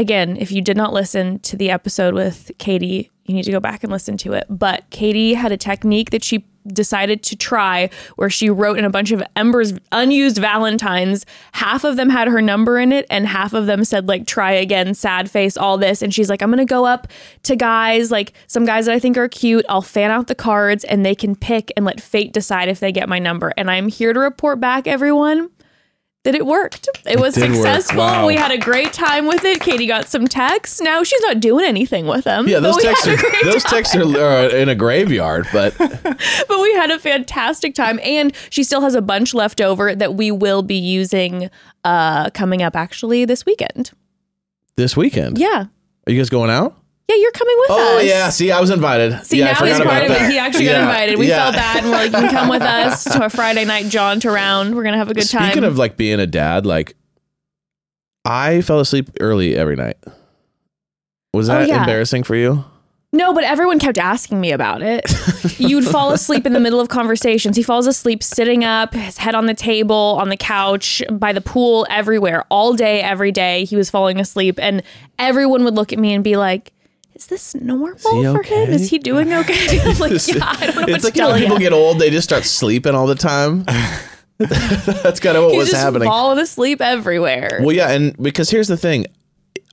again, 0.01 0.35
if 0.35 0.51
you 0.51 0.61
did 0.61 0.75
not 0.75 0.91
listen 0.91 1.39
to 1.39 1.55
the 1.55 1.69
episode 1.69 2.15
with 2.15 2.51
Katie, 2.57 3.09
you 3.25 3.35
need 3.35 3.43
to 3.43 3.51
go 3.51 3.59
back 3.59 3.83
and 3.83 3.91
listen 3.91 4.17
to 4.17 4.33
it. 4.33 4.45
But 4.49 4.89
Katie 4.89 5.35
had 5.35 5.51
a 5.51 5.57
technique 5.57 6.09
that 6.09 6.23
she 6.23 6.43
decided 6.67 7.23
to 7.23 7.35
try 7.35 7.89
where 8.15 8.29
she 8.29 8.49
wrote 8.49 8.77
in 8.77 8.85
a 8.85 8.89
bunch 8.89 9.11
of 9.11 9.23
Ember's 9.35 9.73
unused 9.91 10.37
Valentines. 10.37 11.25
Half 11.53 11.83
of 11.83 11.97
them 11.97 12.09
had 12.09 12.27
her 12.27 12.41
number 12.41 12.79
in 12.79 12.91
it, 12.91 13.05
and 13.11 13.27
half 13.27 13.53
of 13.53 13.67
them 13.67 13.83
said, 13.85 14.07
like, 14.07 14.25
try 14.25 14.51
again, 14.51 14.95
sad 14.95 15.29
face, 15.29 15.55
all 15.55 15.77
this. 15.77 16.01
And 16.01 16.13
she's 16.13 16.29
like, 16.29 16.41
I'm 16.41 16.49
going 16.49 16.57
to 16.57 16.65
go 16.65 16.85
up 16.85 17.07
to 17.43 17.55
guys, 17.55 18.11
like 18.11 18.33
some 18.47 18.65
guys 18.65 18.87
that 18.87 18.95
I 18.95 18.99
think 18.99 19.17
are 19.17 19.29
cute. 19.29 19.65
I'll 19.69 19.83
fan 19.83 20.09
out 20.09 20.27
the 20.27 20.35
cards 20.35 20.83
and 20.83 21.05
they 21.05 21.15
can 21.15 21.35
pick 21.35 21.71
and 21.77 21.85
let 21.85 22.01
fate 22.01 22.33
decide 22.33 22.69
if 22.69 22.79
they 22.79 22.91
get 22.91 23.07
my 23.07 23.19
number. 23.19 23.53
And 23.55 23.69
I'm 23.69 23.87
here 23.87 24.13
to 24.13 24.19
report 24.19 24.59
back, 24.59 24.87
everyone 24.87 25.51
that 26.23 26.35
it 26.35 26.45
worked. 26.45 26.87
It 27.05 27.19
was 27.19 27.35
work. 27.35 27.47
successful. 27.47 27.97
Wow. 27.97 28.27
We 28.27 28.35
had 28.35 28.51
a 28.51 28.57
great 28.57 28.93
time 28.93 29.25
with 29.25 29.43
it. 29.43 29.59
Katie 29.59 29.87
got 29.87 30.07
some 30.07 30.27
texts. 30.27 30.79
Now 30.79 31.03
she's 31.03 31.21
not 31.21 31.39
doing 31.39 31.65
anything 31.65 32.05
with 32.05 32.25
them. 32.25 32.47
Yeah, 32.47 32.59
those 32.59 32.77
texts 32.77 33.07
are 33.07 33.17
those 33.43 33.63
time. 33.63 33.71
texts 33.83 33.95
are 33.95 34.15
uh, 34.17 34.49
in 34.49 34.69
a 34.69 34.75
graveyard, 34.75 35.47
but 35.51 35.75
But 35.77 36.59
we 36.61 36.73
had 36.73 36.91
a 36.91 36.99
fantastic 36.99 37.73
time, 37.73 37.99
and 38.03 38.33
she 38.49 38.63
still 38.63 38.81
has 38.81 38.93
a 38.95 39.01
bunch 39.01 39.33
left 39.33 39.61
over 39.61 39.95
that 39.95 40.13
we 40.15 40.31
will 40.31 40.61
be 40.61 40.75
using 40.75 41.49
uh, 41.83 42.29
coming 42.31 42.61
up 42.61 42.75
actually 42.75 43.25
this 43.25 43.45
weekend. 43.45 43.91
this 44.75 44.95
weekend, 44.95 45.37
Yeah, 45.39 45.65
are 46.07 46.11
you 46.11 46.17
guys 46.19 46.29
going 46.29 46.49
out? 46.51 46.75
Yeah, 47.15 47.21
you're 47.21 47.31
coming 47.31 47.55
with 47.59 47.71
oh, 47.71 47.73
us. 47.75 47.89
Oh 47.95 47.99
yeah, 47.99 48.29
see, 48.29 48.51
I 48.51 48.59
was 48.59 48.69
invited. 48.69 49.25
See, 49.25 49.39
yeah, 49.39 49.53
now 49.53 49.65
he's 49.65 49.79
part 49.79 50.03
of 50.03 50.11
it. 50.11 50.31
He 50.31 50.37
actually 50.37 50.65
Yeah, 50.65 50.73
got 50.73 50.81
invited. 50.89 51.19
We 51.19 51.27
yeah. 51.27 51.37
felt 51.51 51.55
bad, 51.55 51.77
and 51.83 51.85
we're 51.91 51.97
like, 51.97 52.11
you 52.11 52.17
can 52.19 52.29
come 52.29 52.49
with 52.49 52.61
us 52.61 53.03
to 53.05 53.25
a 53.25 53.29
Friday 53.29 53.65
night 53.65 53.87
jaunt 53.87 54.25
around. 54.25 54.75
We're 54.75 54.83
gonna 54.83 54.97
have 54.97 55.09
a 55.09 55.13
good 55.13 55.29
time. 55.29 55.51
Speaking 55.51 55.63
of 55.63 55.77
like 55.77 55.97
being 55.97 56.19
a 56.19 56.27
dad, 56.27 56.65
like 56.65 56.95
I 58.25 58.61
fell 58.61 58.79
asleep 58.79 59.09
early 59.19 59.55
every 59.55 59.75
night. 59.75 59.97
Was 61.33 61.49
Oh, 61.49 61.53
that 61.59 61.67
yeah. 61.67 61.79
embarrassing 61.79 62.23
for 62.23 62.35
you? 62.35 62.65
No, 63.13 63.33
but 63.33 63.43
everyone 63.43 63.77
kept 63.79 63.97
asking 63.97 64.39
me 64.39 64.51
about 64.51 64.81
it. 64.81 65.03
You'd 65.59 65.85
fall 65.85 66.11
asleep 66.13 66.45
in 66.45 66.53
the 66.53 66.61
middle 66.61 66.79
of 66.79 66.87
conversations. 66.87 67.57
He 67.57 67.63
falls 67.63 67.85
asleep 67.85 68.23
sitting 68.23 68.63
up, 68.63 68.93
his 68.93 69.17
head 69.17 69.35
on 69.35 69.47
the 69.47 69.53
table, 69.53 70.17
on 70.21 70.29
the 70.29 70.37
couch, 70.37 71.03
by 71.11 71.33
the 71.33 71.41
pool, 71.41 71.85
everywhere, 71.89 72.45
all 72.49 72.73
day, 72.73 73.01
every 73.01 73.33
day. 73.33 73.65
He 73.65 73.75
was 73.75 73.89
falling 73.89 74.17
asleep, 74.17 74.57
and 74.61 74.81
everyone 75.19 75.65
would 75.65 75.73
look 75.75 75.91
at 75.91 75.99
me 75.99 76.13
and 76.13 76.23
be 76.23 76.37
like, 76.37 76.71
"Is 77.21 77.27
this 77.27 77.55
normal 77.55 77.97
he 77.97 78.23
for 78.23 78.41
him? 78.43 78.69
Is 78.71 78.89
he 78.89 78.97
doing 78.97 79.31
okay?" 79.41 79.79
I'm 79.79 79.97
like, 79.99 80.27
"Yeah, 80.27 80.43
I 80.43 80.65
don't 80.65 80.75
know 80.75 80.81
what 80.81 80.89
it's 80.89 81.01
to 81.03 81.07
like 81.07 81.15
you 81.15 81.21
know, 81.21 81.27
tell 81.27 81.31
when 81.31 81.39
people 81.41 81.57
you." 81.57 81.61
get 81.61 81.73
old, 81.73 81.99
they 81.99 82.09
just 82.09 82.27
start 82.27 82.43
sleeping 82.45 82.95
all 82.95 83.05
the 83.07 83.15
time. 83.15 83.63
That's 84.37 85.19
kind 85.19 85.37
of 85.37 85.43
what 85.43 85.51
He's 85.51 85.59
was 85.59 85.69
just 85.69 85.81
happening. 85.83 86.07
falling 86.07 86.39
asleep 86.39 86.81
everywhere. 86.81 87.59
Well, 87.61 87.75
yeah, 87.75 87.91
and 87.91 88.17
because 88.17 88.49
here's 88.49 88.67
the 88.67 88.77
thing, 88.77 89.05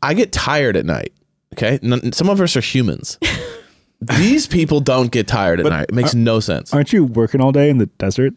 I 0.02 0.12
get 0.12 0.30
tired 0.30 0.76
at 0.76 0.84
night. 0.84 1.12
Okay, 1.54 1.78
N- 1.82 2.12
some 2.12 2.28
of 2.28 2.38
us 2.40 2.54
are 2.54 2.60
humans. 2.60 3.18
These 4.00 4.46
people 4.46 4.80
don't 4.80 5.10
get 5.10 5.26
tired 5.26 5.58
at 5.58 5.66
night. 5.66 5.86
It 5.88 5.94
makes 5.94 6.14
uh, 6.14 6.18
no 6.18 6.38
sense. 6.38 6.72
Aren't 6.74 6.92
you 6.92 7.04
working 7.04 7.40
all 7.40 7.50
day 7.50 7.68
in 7.70 7.78
the 7.78 7.86
desert? 7.86 8.34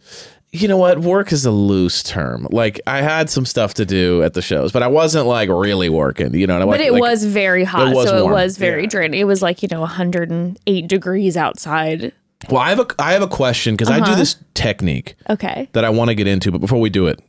You 0.53 0.67
know 0.67 0.77
what? 0.77 0.99
Work 0.99 1.31
is 1.31 1.45
a 1.45 1.51
loose 1.51 2.03
term. 2.03 2.47
Like 2.51 2.81
I 2.85 3.01
had 3.01 3.29
some 3.29 3.45
stuff 3.45 3.73
to 3.75 3.85
do 3.85 4.21
at 4.23 4.33
the 4.33 4.41
shows, 4.41 4.71
but 4.71 4.83
I 4.83 4.87
wasn't 4.87 5.27
like 5.27 5.49
really 5.49 5.89
working. 5.89 6.33
You 6.33 6.45
know, 6.47 6.57
I 6.57 6.59
But 6.59 6.67
like- 6.67 6.81
it 6.81 6.91
like- 6.93 7.01
was 7.01 7.23
very 7.25 7.63
hot, 7.63 7.93
was 7.95 8.09
so 8.09 8.27
it 8.27 8.31
was 8.31 8.57
very 8.57 8.85
draining. 8.87 9.19
It 9.19 9.25
was 9.25 9.41
like 9.41 9.61
you 9.63 9.69
know 9.71 9.79
108 9.81 10.87
degrees 10.87 11.37
outside. 11.37 12.11
Well, 12.49 12.59
I 12.59 12.69
have 12.69 12.79
a 12.79 12.87
I 12.99 13.13
have 13.13 13.21
a 13.21 13.27
question 13.27 13.75
because 13.75 13.89
I 13.89 13.97
do 13.99 14.03
Uh-huh. 14.11 14.15
this 14.15 14.35
technique 14.53 15.15
Okay. 15.29 15.69
that 15.73 15.85
I 15.85 15.89
want 15.89 16.09
to 16.09 16.15
get 16.15 16.27
into, 16.27 16.51
but 16.51 16.59
before 16.59 16.79
we 16.79 16.89
do 16.89 17.05
it, 17.07 17.19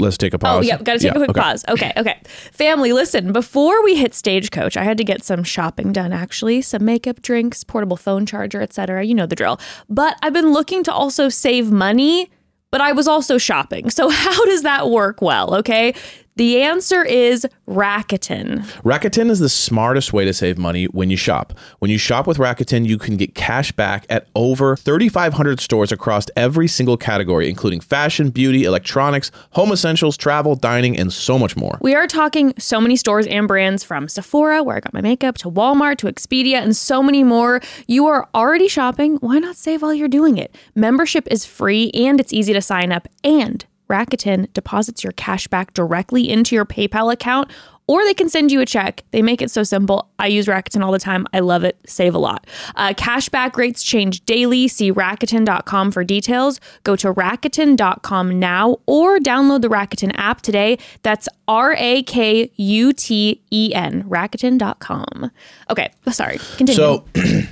let's 0.00 0.18
take 0.18 0.34
a 0.34 0.38
pause. 0.38 0.56
Oh, 0.56 0.58
pause. 0.58 0.66
yeah, 0.66 0.76
got 0.78 0.92
to 0.94 0.98
take 0.98 1.02
Yeah, 1.04 1.10
a 1.12 1.14
quick 1.24 1.30
okay. 1.30 1.40
pause. 1.40 1.64
Okay, 1.68 1.92
okay. 1.96 2.16
Family, 2.52 2.92
listen, 2.92 3.32
before 3.32 3.82
we 3.84 3.94
hit 3.94 4.12
Stagecoach, 4.14 4.76
I 4.76 4.82
had 4.82 4.98
to 4.98 5.04
get 5.04 5.22
some 5.22 5.44
shopping 5.44 5.92
done 5.92 6.12
actually, 6.12 6.60
some 6.62 6.84
makeup, 6.84 7.22
drinks, 7.22 7.62
portable 7.62 7.96
phone 7.96 8.26
charger, 8.26 8.60
etc. 8.60 9.04
You 9.04 9.14
know 9.14 9.26
the 9.26 9.36
drill. 9.36 9.60
But 9.88 10.16
I've 10.22 10.32
been 10.32 10.52
looking 10.52 10.82
to 10.84 10.92
also 10.92 11.28
save 11.28 11.70
money, 11.70 12.28
but 12.70 12.80
I 12.80 12.92
was 12.92 13.08
also 13.08 13.38
shopping. 13.38 13.90
So 13.90 14.08
how 14.10 14.44
does 14.46 14.62
that 14.62 14.90
work 14.90 15.22
well, 15.22 15.54
okay? 15.56 15.94
The 16.38 16.62
answer 16.62 17.02
is 17.02 17.44
Rakuten. 17.66 18.60
Rakuten 18.84 19.28
is 19.28 19.40
the 19.40 19.48
smartest 19.48 20.12
way 20.12 20.24
to 20.24 20.32
save 20.32 20.56
money 20.56 20.84
when 20.84 21.10
you 21.10 21.16
shop. 21.16 21.52
When 21.80 21.90
you 21.90 21.98
shop 21.98 22.28
with 22.28 22.38
Rakuten, 22.38 22.86
you 22.86 22.96
can 22.96 23.16
get 23.16 23.34
cash 23.34 23.72
back 23.72 24.06
at 24.08 24.28
over 24.36 24.76
3,500 24.76 25.58
stores 25.58 25.90
across 25.90 26.26
every 26.36 26.68
single 26.68 26.96
category, 26.96 27.48
including 27.50 27.80
fashion, 27.80 28.30
beauty, 28.30 28.62
electronics, 28.62 29.32
home 29.50 29.72
essentials, 29.72 30.16
travel, 30.16 30.54
dining, 30.54 30.96
and 30.96 31.12
so 31.12 31.40
much 31.40 31.56
more. 31.56 31.76
We 31.80 31.96
are 31.96 32.06
talking 32.06 32.54
so 32.56 32.80
many 32.80 32.94
stores 32.94 33.26
and 33.26 33.48
brands 33.48 33.82
from 33.82 34.06
Sephora, 34.06 34.62
where 34.62 34.76
I 34.76 34.80
got 34.80 34.94
my 34.94 35.00
makeup, 35.00 35.38
to 35.38 35.50
Walmart, 35.50 35.96
to 35.98 36.06
Expedia, 36.06 36.62
and 36.62 36.76
so 36.76 37.02
many 37.02 37.24
more. 37.24 37.60
You 37.88 38.06
are 38.06 38.28
already 38.32 38.68
shopping. 38.68 39.16
Why 39.16 39.40
not 39.40 39.56
save 39.56 39.82
while 39.82 39.92
you're 39.92 40.06
doing 40.06 40.38
it? 40.38 40.54
Membership 40.76 41.26
is 41.32 41.44
free 41.44 41.90
and 41.94 42.20
it's 42.20 42.32
easy 42.32 42.52
to 42.52 42.62
sign 42.62 42.92
up. 42.92 43.08
And 43.24 43.66
Rakuten 43.88 44.52
deposits 44.52 45.02
your 45.02 45.12
cash 45.12 45.48
back 45.48 45.74
directly 45.74 46.28
into 46.28 46.54
your 46.54 46.64
PayPal 46.64 47.12
account. 47.12 47.50
Or 47.88 48.04
they 48.04 48.12
can 48.12 48.28
send 48.28 48.52
you 48.52 48.60
a 48.60 48.66
check. 48.66 49.02
They 49.12 49.22
make 49.22 49.40
it 49.40 49.50
so 49.50 49.62
simple. 49.62 50.10
I 50.18 50.26
use 50.26 50.44
Rakuten 50.46 50.84
all 50.84 50.92
the 50.92 50.98
time. 50.98 51.26
I 51.32 51.40
love 51.40 51.64
it. 51.64 51.78
Save 51.86 52.14
a 52.14 52.18
lot. 52.18 52.46
Uh, 52.76 52.92
cashback 52.92 53.56
rates 53.56 53.82
change 53.82 54.26
daily. 54.26 54.68
See 54.68 54.92
Rakuten.com 54.92 55.90
for 55.90 56.04
details. 56.04 56.60
Go 56.84 56.96
to 56.96 57.14
Rakuten.com 57.14 58.38
now 58.38 58.76
or 58.84 59.18
download 59.18 59.62
the 59.62 59.68
Rakuten 59.68 60.12
app 60.16 60.42
today. 60.42 60.76
That's 61.02 61.30
R 61.48 61.74
A 61.78 62.02
K 62.02 62.52
U 62.54 62.92
T 62.92 63.42
E 63.50 63.72
N. 63.74 64.04
Rakuten.com. 64.04 65.30
Okay, 65.70 65.90
sorry. 66.12 66.38
Continue. 66.58 66.74
So 66.74 67.06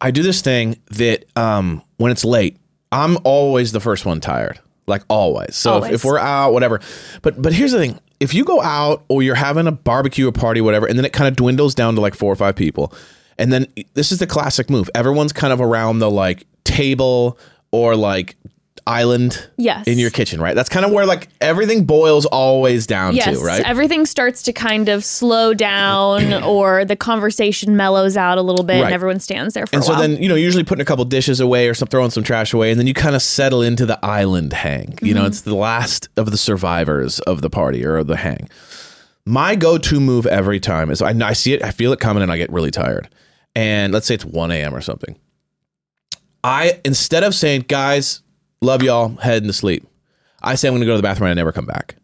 I 0.00 0.12
do 0.12 0.22
this 0.22 0.40
thing 0.40 0.80
that 0.92 1.26
um, 1.36 1.82
when 1.98 2.10
it's 2.10 2.24
late, 2.24 2.56
I'm 2.90 3.18
always 3.24 3.72
the 3.72 3.80
first 3.80 4.06
one 4.06 4.20
tired. 4.22 4.60
Like 4.86 5.02
always. 5.08 5.56
So 5.56 5.70
if, 5.70 5.74
Always. 5.74 5.92
if 5.92 6.04
we're 6.04 6.18
out, 6.18 6.52
whatever. 6.52 6.80
But 7.22 7.40
but 7.40 7.52
here's 7.52 7.72
the 7.72 7.78
thing: 7.78 7.98
if 8.20 8.34
you 8.34 8.44
go 8.44 8.62
out 8.62 9.04
or 9.08 9.22
you're 9.22 9.34
having 9.34 9.66
a 9.66 9.72
barbecue 9.72 10.28
or 10.28 10.32
party, 10.32 10.60
whatever, 10.60 10.86
and 10.86 10.96
then 10.98 11.04
it 11.04 11.12
kind 11.12 11.28
of 11.28 11.36
dwindles 11.36 11.74
down 11.74 11.94
to 11.96 12.00
like 12.00 12.14
four 12.14 12.32
or 12.32 12.36
five 12.36 12.54
people, 12.54 12.92
and 13.38 13.52
then 13.52 13.66
this 13.94 14.12
is 14.12 14.18
the 14.18 14.26
classic 14.26 14.70
move. 14.70 14.88
Everyone's 14.94 15.32
kind 15.32 15.52
of 15.52 15.60
around 15.60 15.98
the 15.98 16.10
like 16.10 16.46
table 16.64 17.38
or 17.72 17.96
like 17.96 18.36
island 18.86 19.48
Yes. 19.56 19.86
in 19.88 19.98
your 19.98 20.10
kitchen, 20.10 20.40
right? 20.40 20.54
That's 20.54 20.68
kind 20.68 20.86
of 20.86 20.92
where 20.92 21.06
like 21.06 21.28
everything 21.40 21.84
boils 21.84 22.24
always 22.26 22.86
down 22.86 23.14
Yes, 23.16 23.38
to, 23.38 23.44
right? 23.44 23.62
everything 23.64 24.06
starts 24.06 24.42
to 24.42 24.52
kind 24.52 24.88
of 24.88 25.04
slow 25.04 25.54
down, 25.54 26.32
or 26.44 26.84
the 26.84 26.94
conversation 26.96 27.76
mellows 27.76 28.16
out 28.16 28.38
a 28.38 28.42
little 28.42 28.64
bit, 28.64 28.74
Right. 28.80 28.84
and 28.86 28.94
everyone 28.94 29.18
stands 29.20 29.54
there 29.54 29.66
for 29.66 29.74
and 29.74 29.84
so 29.84 29.92
while. 29.92 30.02
then, 30.02 30.22
you 30.22 30.28
know, 30.28 30.34
usually 30.36 30.62
putting 30.64 30.82
a 30.82 30.84
couple 30.84 31.04
dishes 31.04 31.40
away 31.40 31.68
or 31.68 31.74
some 31.74 31.88
throwing 31.88 32.10
some 32.10 32.22
trash 32.22 32.52
away, 32.54 32.70
and 32.70 32.78
then 32.78 32.86
you 32.86 32.94
kind 32.94 33.16
of 33.16 33.22
settle 33.22 33.60
into 33.62 33.86
the 33.86 33.98
island 34.04 34.52
hang. 34.52 34.96
You 35.02 35.14
know, 35.14 35.20
Mm-hmm. 35.22 35.26
it's 35.28 35.40
the 35.40 35.54
last 35.56 36.08
of 36.16 36.30
the 36.30 36.36
survivors 36.38 37.18
of 37.20 37.40
the 37.42 37.50
party 37.50 37.84
or 37.84 38.04
the 38.04 38.16
hang. 38.16 38.48
My 39.24 39.56
go-to 39.56 39.98
move 39.98 40.26
every 40.26 40.60
time 40.60 40.90
is 40.92 41.02
I, 41.02 41.10
I 41.10 41.32
see 41.32 41.52
it, 41.54 41.64
I 41.64 41.72
feel 41.72 41.92
it 41.92 41.98
coming, 41.98 42.22
and 42.22 42.30
I 42.30 42.36
get 42.36 42.52
really 42.52 42.70
tired. 42.70 43.08
And 43.56 43.92
let's 43.92 44.06
say 44.06 44.14
it's 44.14 44.24
1 44.24 44.52
a.m. 44.52 44.74
or 44.74 44.80
something. 44.80 45.18
I 46.44 46.80
instead 46.84 47.24
of 47.24 47.34
saying, 47.34 47.62
guys, 47.68 48.22
love 48.60 48.82
y'all, 48.82 49.08
heading 49.16 49.46
to 49.48 49.52
sleep, 49.52 49.86
I 50.42 50.54
say 50.54 50.68
I'm 50.68 50.72
going 50.72 50.80
to 50.80 50.86
go 50.86 50.92
to 50.92 50.98
the 50.98 51.02
bathroom 51.02 51.30
and 51.30 51.38
I 51.38 51.40
never 51.40 51.52
come 51.52 51.66
back. 51.66 51.96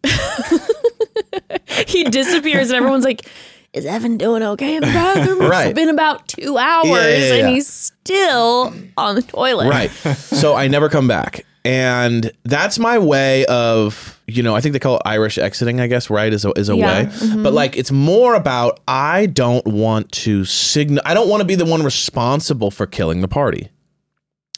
he 1.87 2.05
disappears, 2.05 2.71
and 2.71 2.77
everyone's 2.77 3.05
like, 3.05 3.27
"Is 3.73 3.87
Evan 3.87 4.17
doing 4.17 4.43
okay 4.43 4.75
in 4.77 4.81
the 4.81 4.87
bathroom?" 4.89 5.39
Right. 5.41 5.69
It's 5.69 5.75
been 5.75 5.89
about 5.89 6.29
two 6.29 6.57
hours, 6.59 6.89
Yeah, 6.89 7.09
yeah, 7.09 7.35
yeah, 7.35 7.47
and 7.47 7.55
he's 7.55 7.67
still 7.69 8.75
on 8.97 9.15
the 9.15 9.23
toilet. 9.23 9.69
Right. 9.69 9.91
so 9.91 10.55
I 10.55 10.69
never 10.69 10.89
come 10.89 11.07
back. 11.09 11.45
And 11.65 12.33
that's 12.43 12.81
my 12.81 12.99
way 12.99 13.45
of, 13.47 14.21
you 14.27 14.43
know, 14.43 14.57
I 14.57 14.61
think 14.61 14.73
they 14.73 14.81
call 14.81 14.97
it 14.97 15.03
Irish 15.05 15.39
exiting, 15.39 15.79
I 15.81 15.87
guess, 15.87 16.11
right? 16.11 16.33
Is 16.33 16.45
a, 16.45 16.51
is 16.59 16.69
a 16.69 16.77
Yeah. 16.77 17.05
Mm-hmm. 17.05 17.37
way. 17.37 17.43
But 17.45 17.53
like, 17.53 17.77
it's 17.77 17.93
more 17.93 18.35
about 18.35 18.81
I 18.89 19.27
don't 19.27 19.65
want 19.65 20.11
to 20.13 20.45
signal, 20.45 21.03
I 21.07 21.15
don't 21.15 21.29
want 21.29 21.41
to 21.41 21.45
be 21.45 21.55
the 21.55 21.65
one 21.65 21.85
responsible 21.85 22.73
for 22.73 22.87
killing 22.87 23.21
the 23.21 23.29
party. 23.29 23.69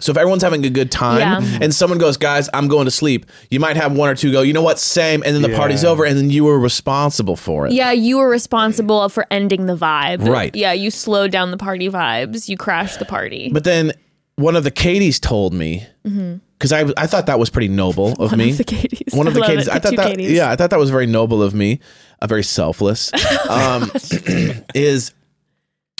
So 0.01 0.11
if 0.11 0.19
everyone's 0.19 0.43
having 0.43 0.67
a 0.67 0.71
good 0.71 0.91
time 0.91 1.21
Yeah. 1.45 1.59
and 1.63 1.73
someone 1.75 1.99
goes, 1.99 2.17
guys, 2.17 2.49
I'm 2.53 2.67
going 2.67 2.85
to 2.87 2.91
sleep, 2.91 3.27
you 3.51 3.61
might 3.61 3.77
have 3.77 3.93
one 3.97 4.09
or 4.09 4.17
two 4.17 4.33
go, 4.33 4.43
you 4.43 4.53
know 4.53 4.61
what, 4.63 4.79
same. 4.81 5.23
And 5.25 5.35
then 5.35 5.43
the 5.43 5.51
Yeah. 5.51 5.57
party's 5.57 5.85
over 5.85 6.05
and 6.05 6.17
then 6.19 6.31
you 6.31 6.45
were 6.45 6.59
responsible 6.59 7.37
for 7.37 7.67
it. 7.69 7.73
Yeah, 7.73 7.93
you 7.93 8.19
were 8.19 8.29
responsible 8.29 9.09
for 9.09 9.25
ending 9.31 9.67
the 9.67 9.77
vibe. 9.77 10.27
Right. 10.29 10.55
Yeah, 10.55 10.73
you 10.73 10.91
slowed 10.91 11.31
down 11.31 11.53
the 11.53 11.57
party 11.57 11.89
vibes. 11.89 12.49
You 12.49 12.57
crashed 12.57 12.99
the 12.99 13.05
party. 13.05 13.51
But 13.53 13.63
then 13.63 13.93
one 14.35 14.57
of 14.57 14.65
the 14.65 14.73
Katies 14.73 15.21
told 15.21 15.55
me, 15.55 15.87
because 16.03 16.73
I, 16.73 16.87
I 16.97 17.07
thought 17.07 17.27
that 17.27 17.39
was 17.39 17.49
pretty 17.51 17.69
noble 17.69 18.15
of 18.15 18.17
Mm-hmm. 18.19 18.31
One 18.31 18.39
me. 18.39 18.51
of 18.51 18.57
the 18.59 18.65
Katies. 18.65 19.17
one 19.17 19.27
of 19.29 19.35
the 19.35 19.41
love 19.41 19.49
Katie's. 19.51 19.69
it. 19.69 19.75
I 19.75 19.79
thought 19.79 19.91
Two 19.91 19.97
that 19.97 20.17
Katies. 20.19 20.31
yeah, 20.35 20.51
I 20.51 20.57
thought 20.57 20.71
that 20.71 20.79
was 20.81 20.91
very 20.91 21.07
noble 21.07 21.41
of 21.41 21.55
me, 21.55 21.79
uh, 22.21 22.27
very 22.27 22.43
selfless. 22.43 23.13
Um, 23.49 23.93
is 24.75 25.13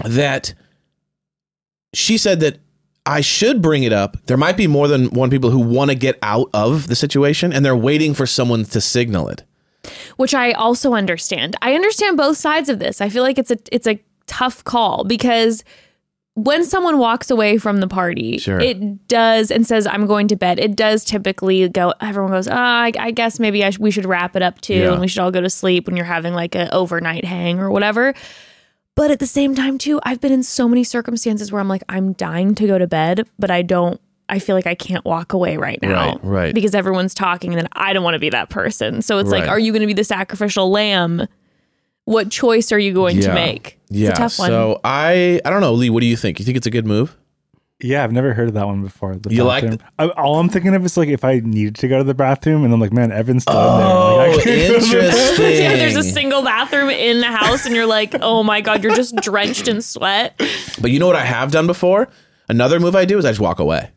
that 0.05 0.53
she 1.95 2.19
said 2.19 2.41
that 2.41 2.59
I 3.07 3.21
should 3.21 3.61
bring 3.61 3.83
it 3.83 3.93
up. 3.93 4.17
There 4.27 4.37
might 4.37 4.57
be 4.57 4.67
more 4.67 4.89
than 4.89 5.07
one 5.11 5.29
people 5.31 5.51
who 5.51 5.59
want 5.59 5.91
to 5.91 5.95
get 5.95 6.19
out 6.23 6.49
of 6.55 6.87
the 6.89 6.97
situation, 6.97 7.53
and 7.53 7.65
they're 7.65 7.77
waiting 7.77 8.15
for 8.15 8.27
someone 8.27 8.65
to 8.67 8.81
signal 8.81 9.29
it. 9.29 9.43
which 10.17 10.33
I 10.35 10.53
also 10.53 10.95
understand. 10.95 11.57
I 11.61 11.75
understand 11.75 12.17
both 12.17 12.39
sides 12.39 12.71
of 12.71 12.79
this. 12.79 13.03
I 13.03 13.11
feel 13.11 13.23
like 13.23 13.37
it's 13.37 13.51
a 13.51 13.59
it's 13.71 13.87
a 13.87 13.99
tough 14.27 14.65
call 14.65 15.05
because 15.05 15.63
when 16.37 16.65
someone 16.65 16.97
walks 16.99 17.31
away 17.31 17.59
from 17.59 17.81
the 17.81 17.87
party, 17.87 18.39
Sure. 18.39 18.59
it 18.59 19.07
does 19.07 19.51
and 19.51 19.67
says 19.67 19.87
I'm 19.87 20.07
going 20.07 20.27
to 20.29 20.37
bed. 20.37 20.59
It 20.59 20.75
does 20.75 21.05
typically 21.05 21.69
go. 21.69 21.93
Everyone 22.01 22.33
goes, 22.33 22.49
oh, 22.49 22.53
I, 22.55 22.91
I 22.99 23.11
guess 23.11 23.39
maybe 23.39 23.63
I 23.63 23.71
sh- 23.71 23.79
we 23.79 23.91
should 23.91 24.07
wrap 24.07 24.35
it 24.35 24.43
up 24.43 24.61
too, 24.63 24.75
Yeah. 24.75 24.93
and 24.93 25.01
we 25.03 25.07
should 25.07 25.21
all 25.21 25.31
go 25.31 25.43
to 25.43 25.51
sleep 25.51 25.87
when 25.87 25.97
you're 25.97 26.07
having 26.07 26.33
like 26.33 26.55
an 26.55 26.71
overnight 26.73 27.25
hang 27.27 27.61
or 27.61 27.71
whatever. 27.71 28.15
But 28.97 29.11
at 29.11 29.19
the 29.19 29.27
same 29.27 29.55
time, 29.55 29.79
too, 29.79 30.01
I've 30.05 30.21
been 30.21 30.33
in 30.33 30.43
so 30.43 30.69
many 30.69 30.85
circumstances 30.85 31.51
where 31.51 31.61
I'm 31.61 31.69
like, 31.69 31.83
I'm 31.89 32.13
dying 32.13 32.55
to 32.55 32.67
go 32.67 32.79
to 32.79 32.87
bed, 32.87 33.29
but 33.39 33.51
I 33.51 33.63
don't. 33.63 34.01
I 34.27 34.39
feel 34.39 34.57
like 34.57 34.67
I 34.67 34.75
can't 34.75 35.05
walk 35.05 35.35
away 35.35 35.59
right 35.59 35.79
now, 35.83 36.13
Right, 36.13 36.25
right. 36.25 36.55
Because 36.55 36.75
everyone's 36.75 37.13
talking, 37.13 37.53
and 37.53 37.61
then 37.61 37.69
I 37.73 37.93
don't 37.93 38.03
want 38.03 38.15
to 38.15 38.19
be 38.19 38.31
that 38.31 38.49
person. 38.49 39.03
So 39.03 39.19
it's 39.19 39.31
like, 39.31 39.47
are 39.47 39.59
you 39.59 39.71
going 39.71 39.83
to 39.83 39.87
be 39.87 39.93
the 39.93 40.05
sacrificial 40.05 40.71
lamb? 40.71 41.27
What 42.07 42.31
choice 42.31 42.73
are 42.73 42.79
you 42.79 42.95
going 42.95 43.21
to 43.21 43.35
make? 43.35 43.79
It's 43.91 43.99
yeah. 43.99 44.11
a 44.11 44.15
tough 44.15 44.39
one. 44.39 44.49
So 44.49 44.81
I 44.83 45.41
I 45.45 45.51
don't 45.51 45.61
know, 45.61 45.75
Lee. 45.75 45.91
What 45.91 46.01
do 46.01 46.07
you 46.07 46.17
think? 46.17 46.39
You 46.39 46.45
think 46.45 46.57
it's 46.57 46.67
a 46.67 46.71
good 46.71 46.87
move? 46.87 47.17
Yeah, 47.81 48.05
I've 48.05 48.13
never 48.13 48.33
heard 48.35 48.49
of 48.49 48.55
that 48.55 48.67
one 48.67 48.83
before. 48.83 49.17
The 49.17 49.35
You 49.35 49.43
like 49.45 49.65
bathroom. 49.65 49.81
I, 49.99 50.09
all 50.11 50.39
I'm 50.39 50.49
thinking 50.49 50.75
of 50.75 50.85
is 50.85 50.97
like 50.97 51.09
if 51.09 51.25
I 51.25 51.41
needed 51.41 51.75
to 51.77 51.89
go 51.89 51.99
to 51.99 52.05
the 52.05 52.15
bathroom 52.15 52.65
and 52.65 52.73
I'm 52.73 52.81
like, 52.81 52.93
man, 52.93 53.11
Evan's 53.11 53.43
still 53.43 53.55
in 53.59 53.79
there. 53.81 53.87
Oh, 53.89 54.17
Like, 54.17 54.31
I 54.31 54.33
oh, 54.35 54.41
can't 54.41 54.45
go 54.45 54.79
to 54.79 54.87
the 54.87 54.97
bathroom. 54.97 55.05
interesting. 55.05 55.45
yeah, 55.63 55.77
there's 55.77 55.97
a 55.97 56.03
single 56.05 56.43
bathroom 56.43 56.89
in 56.91 57.21
the 57.21 57.27
house, 57.27 57.67
and 57.67 57.75
you're 57.75 57.87
like, 57.87 58.15
oh 58.23 58.43
my 58.45 58.61
god, 58.61 58.83
you're 58.85 58.95
just 58.95 59.17
drenched 59.17 59.67
in 59.69 59.83
sweat. 59.83 60.41
But 60.81 60.93
you 60.93 60.99
know 61.01 61.07
what 61.09 61.17
I 61.17 61.25
have 61.25 61.51
done 61.51 61.67
before? 61.67 62.09
Another 62.49 62.79
move 62.79 62.95
I 62.95 63.05
do 63.07 63.19
is 63.19 63.25
I 63.25 63.31
just 63.31 63.41
walk 63.41 63.59
away. 63.59 63.91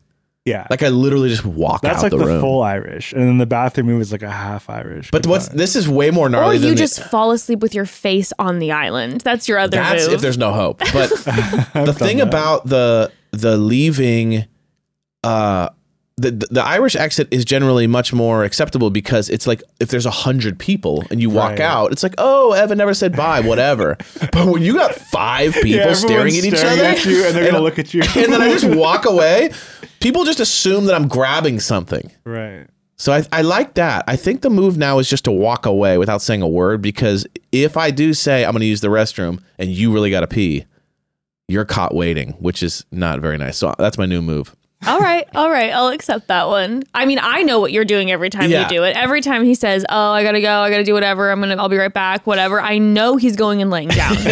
Yeah, 0.44 0.66
Like 0.70 0.82
I 0.82 0.88
literally 0.88 1.28
just 1.28 1.44
walk 1.44 1.82
that's 1.82 1.98
out 1.98 2.02
like 2.04 2.10
the, 2.10 2.16
the, 2.16 2.24
room. 2.24 2.40
full 2.40 2.62
Irish, 2.62 3.12
and 3.12 3.20
then 3.28 3.36
the 3.36 3.44
bathroom 3.44 3.86
move 3.88 4.00
is 4.00 4.12
like 4.12 4.22
a 4.22 4.30
half 4.30 4.70
Irish. 4.70 5.10
but 5.10 5.26
what's 5.26 5.48
this 5.48 5.76
is 5.76 5.86
way 5.88 6.10
more 6.10 6.26
Or 6.26 6.30
gnarly 6.30 6.56
than 6.56 6.68
you 6.70 6.74
the- 6.74 6.78
just 6.78 7.02
fall 7.02 7.32
asleep 7.32 7.60
with 7.60 7.74
your 7.74 7.84
face 7.84 8.32
on 8.38 8.58
the 8.58 8.72
island. 8.72 9.20
That's 9.20 9.46
your 9.46 9.58
other 9.58 9.76
That's 9.76 10.06
move. 10.06 10.14
if 10.14 10.20
there's 10.22 10.38
no 10.38 10.52
hope. 10.52 10.78
But 10.78 11.10
the 11.74 11.94
thing 11.96 12.16
that. 12.18 12.28
about 12.28 12.66
the 12.66 13.12
the 13.32 13.56
leaving 13.56 14.44
uh 15.24 15.68
the, 16.20 16.32
the 16.32 16.64
Irish 16.64 16.96
exit 16.96 17.28
is 17.30 17.44
generally 17.44 17.86
much 17.86 18.12
more 18.12 18.42
acceptable 18.42 18.90
because 18.90 19.30
it's 19.30 19.46
like 19.46 19.62
if 19.78 19.88
there's 19.90 20.04
a 20.06 20.10
hundred 20.10 20.58
people 20.58 21.06
and 21.12 21.20
you 21.20 21.30
walk 21.30 21.50
Right. 21.50 21.60
out, 21.60 21.92
it's 21.92 22.02
like 22.02 22.14
oh 22.18 22.52
Evan 22.54 22.76
never 22.78 22.92
said 22.92 23.14
bye, 23.14 23.38
whatever. 23.40 23.96
but 24.32 24.46
when 24.48 24.62
you 24.62 24.74
got 24.74 24.94
five 24.96 25.52
people 25.54 25.76
Yeah, 25.78 25.92
staring 25.94 26.36
at 26.36 26.44
each 26.44 26.56
staring 26.56 26.80
other, 26.80 26.88
at 26.88 27.04
you, 27.04 27.24
and 27.24 27.36
they're 27.36 27.48
gonna 27.48 27.62
look 27.62 27.78
at 27.78 27.94
you. 27.94 28.02
and 28.02 28.32
then 28.32 28.42
I 28.42 28.50
just 28.50 28.64
walk 28.76 29.04
away, 29.06 29.52
people 30.00 30.24
just 30.24 30.40
assume 30.40 30.86
that 30.86 30.94
I'm 30.96 31.06
grabbing 31.06 31.60
something. 31.60 32.10
right. 32.24 32.66
So 33.00 33.12
I, 33.12 33.22
I 33.30 33.42
like 33.42 33.74
that. 33.74 34.02
I 34.08 34.16
think 34.16 34.40
the 34.40 34.50
move 34.50 34.76
now 34.76 34.98
is 34.98 35.08
just 35.08 35.24
to 35.26 35.30
walk 35.30 35.66
away 35.66 35.98
without 35.98 36.20
saying 36.20 36.42
a 36.42 36.48
word 36.48 36.82
because 36.82 37.28
if 37.52 37.76
I 37.76 37.92
do 37.92 38.12
say 38.12 38.44
I'm 38.44 38.50
going 38.50 38.62
to 38.62 38.66
use 38.66 38.80
the 38.80 38.88
restroom 38.88 39.40
and 39.56 39.70
you 39.70 39.92
really 39.94 40.10
got 40.10 40.22
to 40.22 40.26
pee, 40.26 40.64
you're 41.48 41.64
caught 41.64 41.94
waiting, 41.94 42.32
which 42.38 42.62
is 42.62 42.84
not 42.92 43.20
very 43.20 43.38
nice. 43.38 43.56
So 43.56 43.74
that's 43.78 43.98
my 43.98 44.06
new 44.06 44.20
move. 44.22 44.54
all 44.86 45.00
right, 45.00 45.26
all 45.34 45.50
right, 45.50 45.72
I'll 45.72 45.88
accept 45.88 46.28
that 46.28 46.46
one. 46.46 46.84
I 46.94 47.04
mean, 47.04 47.18
I 47.20 47.42
know 47.42 47.58
what 47.58 47.72
you're 47.72 47.84
doing 47.84 48.12
every 48.12 48.30
time 48.30 48.48
Yeah. 48.48 48.62
you 48.62 48.68
do 48.68 48.84
it. 48.84 48.94
Every 48.96 49.20
time 49.20 49.42
he 49.42 49.56
says, 49.56 49.84
"Oh, 49.88 50.12
I 50.12 50.22
gotta 50.22 50.40
go, 50.40 50.60
I 50.60 50.70
gotta 50.70 50.84
do 50.84 50.92
whatever. 50.94 51.32
I'm 51.32 51.40
gonna, 51.40 51.56
I'll 51.56 51.68
be 51.68 51.76
right 51.78 51.92
back, 51.92 52.28
whatever." 52.28 52.60
I 52.60 52.78
know 52.78 53.16
he's 53.16 53.34
going 53.34 53.60
and 53.60 53.72
laying 53.72 53.88
down. 53.88 54.14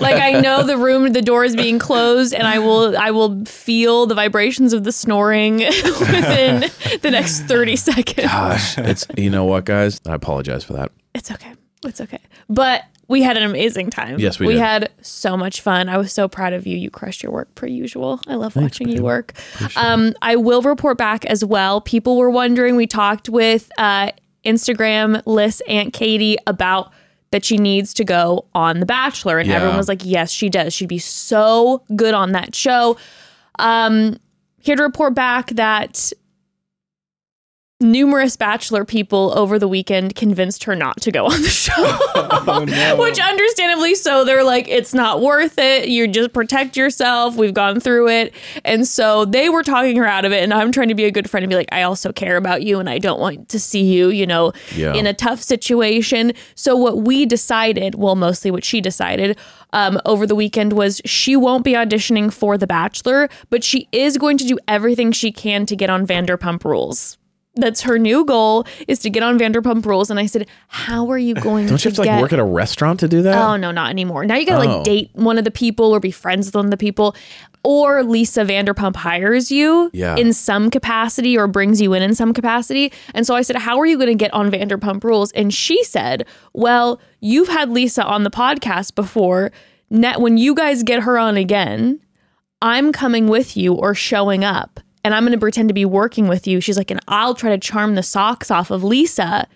like 0.00 0.20
I 0.20 0.40
know 0.40 0.64
the 0.64 0.76
room, 0.76 1.12
the 1.12 1.22
door 1.22 1.44
is 1.44 1.54
being 1.54 1.78
closed, 1.78 2.34
and 2.34 2.44
I 2.44 2.58
will, 2.58 2.96
I 2.98 3.12
will 3.12 3.44
feel 3.44 4.06
the 4.06 4.16
vibrations 4.16 4.72
of 4.72 4.82
the 4.82 4.90
snoring 4.90 5.58
within 5.58 6.64
the 7.02 7.10
next 7.12 7.42
thirty 7.42 7.76
seconds. 7.76 8.26
Gosh, 8.26 8.76
it's 8.78 9.06
you 9.16 9.30
know 9.30 9.44
what, 9.44 9.64
guys? 9.64 10.00
I 10.08 10.14
apologize 10.14 10.64
for 10.64 10.72
that. 10.72 10.90
It's 11.14 11.30
okay. 11.30 11.52
It's 11.84 12.00
okay. 12.00 12.18
But 12.48 12.82
we 13.08 13.22
had 13.22 13.36
an 13.36 13.42
amazing 13.42 13.90
time. 13.90 14.18
Yes, 14.18 14.38
we 14.38 14.46
We 14.46 14.52
did. 14.54 14.60
had 14.62 14.90
so 15.02 15.36
much 15.36 15.60
fun. 15.60 15.88
I 15.88 15.98
was 15.98 16.12
so 16.12 16.26
proud 16.28 16.52
of 16.52 16.66
you. 16.66 16.76
You 16.76 16.90
crushed 16.90 17.22
your 17.22 17.32
work 17.32 17.54
per 17.54 17.66
usual. 17.66 18.20
I 18.26 18.34
love 18.36 18.56
watching 18.56 18.88
you 18.88 19.02
work. 19.02 19.32
Um, 19.76 20.14
I 20.22 20.36
will 20.36 20.62
report 20.62 20.96
back 20.98 21.24
as 21.26 21.44
well. 21.44 21.80
People 21.80 22.16
were 22.16 22.30
wondering. 22.30 22.76
We 22.76 22.86
talked 22.86 23.28
with 23.28 23.70
uh, 23.78 24.10
Instagram 24.44 25.22
Liz 25.26 25.62
Aunt 25.68 25.92
Katie 25.92 26.36
about 26.46 26.92
that 27.30 27.44
she 27.44 27.56
needs 27.56 27.92
to 27.94 28.04
go 28.04 28.44
on 28.54 28.78
The 28.80 28.86
Bachelor, 28.86 29.38
and 29.38 29.48
Yeah. 29.48 29.56
everyone 29.56 29.76
was 29.76 29.88
like, 29.88 30.02
"Yes, 30.04 30.30
she 30.30 30.48
does. 30.48 30.72
She'd 30.72 30.88
be 30.88 30.98
so 30.98 31.82
good 31.96 32.14
on 32.14 32.32
that 32.32 32.54
show." 32.54 32.96
Um, 33.58 34.18
here 34.60 34.76
to 34.76 34.82
report 34.82 35.14
back 35.14 35.50
that 35.50 36.12
numerous 37.80 38.36
bachelor 38.36 38.84
people 38.84 39.32
over 39.36 39.58
the 39.58 39.66
weekend 39.68 40.14
convinced 40.14 40.64
her 40.64 40.74
not 40.76 41.00
to 41.02 41.10
go 41.10 41.26
on 41.26 41.42
the 41.42 41.48
show. 41.48 41.72
Oh, 42.46 42.62
no. 42.64 42.96
Which 43.00 43.18
understandably 43.18 43.94
so 43.94 44.22
they're 44.24 44.44
like 44.44 44.68
it's 44.68 44.92
not 44.92 45.22
worth 45.22 45.58
it. 45.58 45.88
You 45.88 46.06
just 46.06 46.32
protect 46.34 46.76
yourself. 46.76 47.36
We've 47.36 47.54
gone 47.54 47.80
through 47.80 48.08
it. 48.08 48.34
And 48.66 48.86
so 48.86 49.24
they 49.24 49.48
were 49.48 49.62
talking 49.62 49.96
her 49.96 50.06
out 50.06 50.24
of 50.26 50.32
it 50.32 50.42
and 50.42 50.52
I'm 50.52 50.70
trying 50.70 50.88
to 50.88 50.94
be 50.94 51.04
a 51.04 51.10
good 51.10 51.28
friend 51.28 51.42
and 51.42 51.48
be 51.50 51.56
like 51.56 51.68
I 51.72 51.82
also 51.82 52.12
care 52.12 52.36
about 52.36 52.62
you 52.62 52.78
and 52.80 52.88
I 52.90 52.98
don't 52.98 53.18
want 53.18 53.48
to 53.48 53.58
see 53.58 53.82
you, 53.82 54.10
you 54.10 54.26
know, 54.26 54.52
Yeah. 54.76 54.92
in 54.92 55.06
a 55.06 55.14
tough 55.14 55.40
situation. 55.40 56.32
So 56.54 56.76
what 56.76 56.98
we 56.98 57.24
decided, 57.24 57.94
well 57.94 58.14
mostly 58.14 58.50
what 58.50 58.64
she 58.64 58.80
decided 58.82 59.38
um, 59.72 59.98
over 60.04 60.26
the 60.26 60.34
weekend 60.36 60.74
was 60.74 61.00
she 61.06 61.34
won't 61.36 61.64
be 61.64 61.72
auditioning 61.72 62.30
for 62.32 62.58
The 62.58 62.66
Bachelor, 62.66 63.28
but 63.48 63.64
she 63.64 63.88
is 63.90 64.18
going 64.18 64.36
to 64.38 64.44
do 64.44 64.58
everything 64.68 65.12
she 65.12 65.32
can 65.32 65.64
to 65.66 65.74
get 65.76 65.88
on 65.88 66.06
Vanderpump 66.06 66.62
Rules. 66.64 67.16
That's 67.56 67.82
her 67.82 67.98
new 67.98 68.24
goal 68.24 68.66
is 68.88 68.98
to 69.00 69.10
get 69.10 69.22
on 69.22 69.38
Vanderpump 69.38 69.86
Rules. 69.86 70.10
And 70.10 70.18
I 70.18 70.26
said, 70.26 70.48
How 70.68 71.08
are 71.10 71.18
you 71.18 71.34
going 71.34 71.66
to 71.66 71.68
get?" 71.68 71.68
Don't 71.70 71.84
you 71.84 71.88
have 71.90 71.96
to 71.96 72.02
get 72.02 72.12
like 72.14 72.22
work 72.22 72.32
at 72.32 72.38
a 72.40 72.44
restaurant 72.44 73.00
to 73.00 73.08
do 73.08 73.22
that? 73.22 73.36
Oh 73.40 73.56
no, 73.56 73.70
not 73.70 73.90
anymore. 73.90 74.24
Now 74.26 74.34
you 74.36 74.44
gotta 74.46 74.68
Oh. 74.68 74.76
like 74.78 74.84
date 74.84 75.10
one 75.14 75.38
of 75.38 75.44
the 75.44 75.50
people 75.52 75.92
or 75.92 76.00
be 76.00 76.10
friends 76.10 76.46
with 76.46 76.54
one 76.56 76.64
of 76.66 76.70
the 76.70 76.76
people. 76.76 77.14
Or 77.66 78.02
Lisa 78.02 78.44
Vanderpump 78.44 78.96
hires 78.96 79.50
you 79.50 79.88
Yeah. 79.94 80.16
in 80.16 80.32
some 80.34 80.68
capacity 80.68 81.38
or 81.38 81.46
brings 81.46 81.80
you 81.80 81.94
in 81.94 82.02
in 82.02 82.14
some 82.14 82.34
capacity. 82.34 82.92
And 83.14 83.26
so 83.26 83.34
I 83.36 83.42
said, 83.42 83.56
How 83.56 83.78
are 83.78 83.86
you 83.86 83.96
going 83.96 84.08
to 84.08 84.14
get 84.14 84.34
on 84.34 84.50
Vanderpump 84.50 85.02
Rules? 85.04 85.30
And 85.32 85.54
she 85.54 85.82
said, 85.84 86.26
Well, 86.52 87.00
you've 87.20 87.48
had 87.48 87.70
Lisa 87.70 88.04
on 88.04 88.24
the 88.24 88.30
podcast 88.30 88.94
before. 88.94 89.50
Net 89.90 90.20
when 90.20 90.36
you 90.38 90.54
guys 90.54 90.82
get 90.82 91.04
her 91.04 91.18
on 91.18 91.36
again, 91.36 92.00
I'm 92.60 92.90
coming 92.92 93.28
with 93.28 93.56
you 93.56 93.72
or 93.74 93.94
showing 93.94 94.42
up 94.44 94.80
and 95.04 95.14
I'm 95.14 95.22
going 95.22 95.32
to 95.32 95.38
pretend 95.38 95.68
to 95.68 95.74
be 95.74 95.84
working 95.84 96.26
with 96.26 96.46
you. 96.46 96.60
She's 96.60 96.78
like, 96.78 96.90
and 96.90 97.00
I'll 97.06 97.34
try 97.34 97.50
to 97.50 97.58
charm 97.58 97.94
the 97.94 98.02
socks 98.02 98.50
off 98.50 98.70
of 98.70 98.82
Lisa 98.82 99.46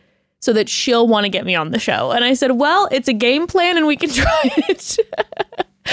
so 0.40 0.52
that 0.52 0.68
she'll 0.68 1.08
want 1.08 1.24
to 1.24 1.30
get 1.30 1.44
me 1.44 1.54
on 1.54 1.70
the 1.70 1.78
show. 1.78 2.12
And 2.12 2.24
I 2.24 2.34
said, 2.34 2.52
well, 2.52 2.88
it's 2.92 3.08
a 3.08 3.12
game 3.12 3.46
plan 3.46 3.76
and 3.76 3.86
we 3.86 3.96
can 3.96 4.10
try 4.12 4.40
it. 4.68 4.98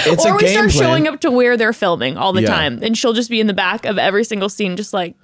It's 0.04 0.26
or 0.26 0.36
we 0.36 0.46
start 0.48 0.70
plan. 0.70 0.70
showing 0.70 1.08
up 1.08 1.20
to 1.20 1.30
where 1.30 1.56
they're 1.56 1.72
filming 1.72 2.16
all 2.16 2.32
the 2.32 2.42
Yeah. 2.42 2.48
time. 2.48 2.78
And 2.82 2.96
she'll 2.98 3.12
just 3.12 3.30
be 3.30 3.40
in 3.40 3.46
the 3.46 3.54
back 3.54 3.84
of 3.86 3.98
every 3.98 4.24
single 4.24 4.48
scene, 4.48 4.76
just 4.76 4.92
like 4.92 5.14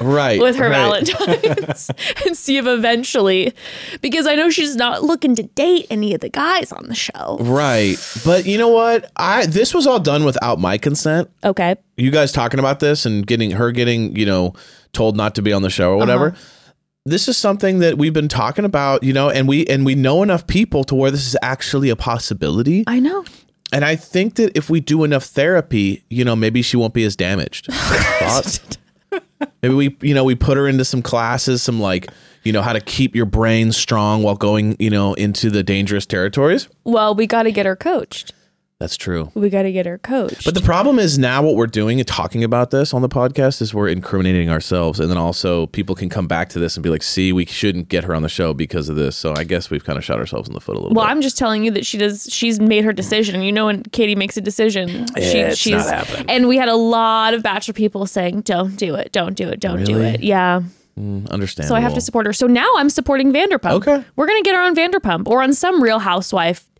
right 0.00 0.40
with 0.40 0.56
her 0.56 0.68
right. 0.70 1.06
Valentine's 1.08 1.90
and 2.26 2.36
see 2.36 2.56
if 2.56 2.66
eventually, 2.66 3.52
because 4.00 4.26
I 4.26 4.34
know 4.34 4.50
she's 4.50 4.76
not 4.76 5.02
looking 5.02 5.34
to 5.36 5.42
date 5.42 5.86
any 5.90 6.14
of 6.14 6.20
the 6.20 6.28
guys 6.28 6.72
on 6.72 6.88
the 6.88 6.94
show. 6.94 7.38
Right. 7.40 7.96
But 8.24 8.46
you 8.46 8.58
know 8.58 8.68
what? 8.68 9.10
I 9.16 9.46
this 9.46 9.74
was 9.74 9.86
all 9.86 10.00
done 10.00 10.24
without 10.24 10.58
my 10.58 10.78
consent. 10.78 11.30
Okay. 11.44 11.76
You 11.96 12.10
guys 12.10 12.32
talking 12.32 12.58
about 12.60 12.80
this 12.80 13.06
and 13.06 13.26
getting 13.26 13.52
her 13.52 13.70
getting, 13.72 14.16
you 14.16 14.26
know, 14.26 14.54
told 14.92 15.16
not 15.16 15.34
to 15.36 15.42
be 15.42 15.52
on 15.52 15.62
the 15.62 15.70
show 15.70 15.90
or 15.92 15.96
whatever. 15.96 16.28
Uh-huh. 16.28 16.36
This 17.08 17.28
is 17.28 17.36
something 17.36 17.78
that 17.78 17.98
we've 17.98 18.12
been 18.12 18.26
talking 18.28 18.64
about, 18.64 19.04
you 19.04 19.12
know, 19.12 19.30
and 19.30 19.46
we 19.46 19.64
and 19.66 19.86
we 19.86 19.94
know 19.94 20.24
enough 20.24 20.46
people 20.48 20.82
to 20.84 20.94
where 20.96 21.10
this 21.12 21.24
is 21.26 21.36
actually 21.40 21.88
a 21.88 21.94
possibility. 21.96 22.82
I 22.88 22.98
know. 22.98 23.24
And 23.76 23.84
I 23.84 23.94
think 23.94 24.36
that 24.36 24.56
if 24.56 24.70
we 24.70 24.80
do 24.80 25.04
enough 25.04 25.24
therapy, 25.24 26.02
you 26.08 26.24
know, 26.24 26.34
maybe 26.34 26.62
she 26.62 26.78
won't 26.78 26.94
be 26.94 27.04
as 27.04 27.14
damaged. 27.14 27.68
Oh, 28.28 28.42
maybe 29.62 29.74
we, 29.74 29.96
you 30.00 30.14
know, 30.14 30.24
we 30.24 30.34
put 30.34 30.56
her 30.56 30.66
into 30.66 30.84
some 30.84 31.02
classes, 31.02 31.62
some 31.62 31.78
like, 31.78 32.08
you 32.42 32.52
know, 32.52 32.62
how 32.62 32.72
to 32.72 32.80
keep 32.80 33.14
your 33.14 33.26
brain 33.26 33.70
strong 33.70 34.22
while 34.22 34.34
going, 34.34 34.76
you 34.78 34.88
know, 34.88 35.12
into 35.14 35.50
the 35.50 35.62
dangerous 35.62 36.06
territories. 36.06 36.68
Well, 36.84 37.14
we 37.14 37.26
got 37.26 37.42
to 37.44 37.52
get 37.52 37.66
her 37.66 37.76
coached. 37.76 38.32
That's 38.78 38.98
true. 38.98 39.30
We 39.34 39.48
got 39.48 39.62
to 39.62 39.72
get 39.72 39.86
her 39.86 39.96
coach. 39.96 40.44
But 40.44 40.54
the 40.54 40.60
problem 40.60 40.98
is 40.98 41.18
now 41.18 41.42
what 41.42 41.54
we're 41.54 41.66
doing 41.66 41.98
and 41.98 42.06
talking 42.06 42.44
about 42.44 42.70
this 42.70 42.92
on 42.92 43.00
the 43.00 43.08
podcast 43.08 43.62
is 43.62 43.72
we're 43.72 43.88
incriminating 43.88 44.50
ourselves. 44.50 45.00
And 45.00 45.10
then 45.10 45.16
also 45.16 45.68
people 45.68 45.94
can 45.94 46.10
come 46.10 46.26
back 46.26 46.50
to 46.50 46.58
this 46.58 46.76
and 46.76 46.84
be 46.84 46.90
like, 46.90 47.02
see, 47.02 47.32
we 47.32 47.46
shouldn't 47.46 47.88
get 47.88 48.04
her 48.04 48.14
on 48.14 48.20
the 48.20 48.28
show 48.28 48.52
because 48.52 48.90
of 48.90 48.96
this. 48.96 49.16
So 49.16 49.32
I 49.34 49.44
guess 49.44 49.70
we've 49.70 49.82
kind 49.82 49.96
of 49.96 50.04
shot 50.04 50.18
ourselves 50.18 50.46
in 50.46 50.52
the 50.52 50.60
foot 50.60 50.76
a 50.76 50.80
little 50.80 50.94
well, 50.94 51.06
bit. 51.06 51.10
I'm 51.10 51.22
just 51.22 51.38
telling 51.38 51.64
you 51.64 51.70
that 51.70 51.86
she 51.86 51.96
does. 51.96 52.28
She's 52.30 52.60
made 52.60 52.84
her 52.84 52.92
decision. 52.92 53.40
You 53.40 53.52
know, 53.52 53.66
when 53.66 53.82
Katie 53.84 54.14
makes 54.14 54.36
a 54.36 54.42
decision, 54.42 55.06
she, 55.16 55.38
It's 55.38 55.58
she's. 55.58 55.72
not 55.72 56.06
happening. 56.06 56.26
And 56.28 56.46
we 56.46 56.58
had 56.58 56.68
a 56.68 56.76
lot 56.76 57.32
of 57.32 57.42
bachelor 57.42 57.72
people 57.72 58.04
saying, 58.04 58.42
"Don't 58.42 58.76
do 58.76 58.94
it. 58.94 59.10
Don't 59.10 59.34
do 59.34 59.48
it. 59.48 59.58
Don't 59.58 59.84
do 59.84 60.02
it." 60.02 60.22
Yeah. 60.22 60.62
Understand. 60.98 61.68
So 61.68 61.74
I 61.74 61.80
have 61.80 61.94
to 61.94 62.00
support 62.02 62.26
her. 62.26 62.34
So 62.34 62.46
now 62.46 62.70
I'm 62.76 62.90
supporting 62.90 63.32
Vanderpump. 63.32 63.72
Okay. 63.72 64.04
We're 64.16 64.26
gonna 64.26 64.42
get 64.42 64.54
her 64.54 64.60
on 64.60 64.74
Vanderpump 64.74 65.28
or 65.28 65.42
on 65.42 65.54
some 65.54 65.82
Real 65.82 65.98
Housewife, 65.98 66.70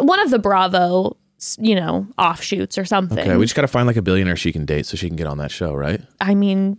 one 0.00 0.20
of 0.20 0.30
the 0.30 0.38
Bravo, 0.38 1.16
you 1.58 1.74
know, 1.74 2.06
offshoots 2.18 2.78
or 2.78 2.84
something. 2.84 3.18
Okay, 3.18 3.36
we 3.36 3.44
just 3.44 3.54
got 3.54 3.62
to 3.62 3.68
find 3.68 3.86
like 3.86 3.96
a 3.96 4.02
billionaire 4.02 4.36
she 4.36 4.52
can 4.52 4.64
date 4.64 4.86
so 4.86 4.96
she 4.96 5.08
can 5.08 5.16
get 5.16 5.26
on 5.26 5.38
that 5.38 5.50
show, 5.50 5.72
right? 5.74 6.00
I 6.20 6.34
mean, 6.34 6.78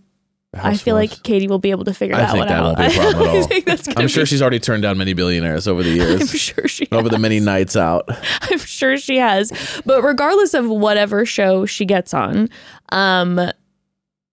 I 0.54 0.76
feel 0.76 0.96
like 0.96 1.24
Katie 1.24 1.48
will 1.48 1.60
be 1.60 1.72
able 1.72 1.86
to 1.86 1.94
figure 1.94 2.16
I 2.16 2.20
that 2.26 2.36
one 2.38 2.48
that 2.48 2.58
out. 2.60 2.64
won't 2.66 2.78
be 2.78 2.84
a 2.86 2.90
problem 3.00 3.28
at 3.30 3.36
I 3.36 3.42
think 3.44 3.66
that's. 3.66 3.88
I'm 3.96 4.08
sure 4.08 4.24
be- 4.24 4.28
she's 4.28 4.42
already 4.42 4.60
turned 4.60 4.84
down 4.84 4.98
many 4.98 5.14
billionaires 5.14 5.68
over 5.68 5.82
the 5.82 5.90
years. 5.96 6.22
I'm 6.22 6.28
sure 6.28 6.68
she 6.68 6.88
over 6.92 7.08
the 7.10 7.20
many 7.20 7.40
nights 7.40 7.76
out. 7.78 8.06
I'm 8.42 8.60
sure 8.60 8.98
she 8.98 9.18
has. 9.18 9.82
But 9.86 10.04
regardless 10.04 10.54
of 10.54 10.68
whatever 10.68 11.26
show 11.26 11.66
she 11.66 11.86
gets 11.86 12.14
on, 12.14 12.50
um, 12.90 13.40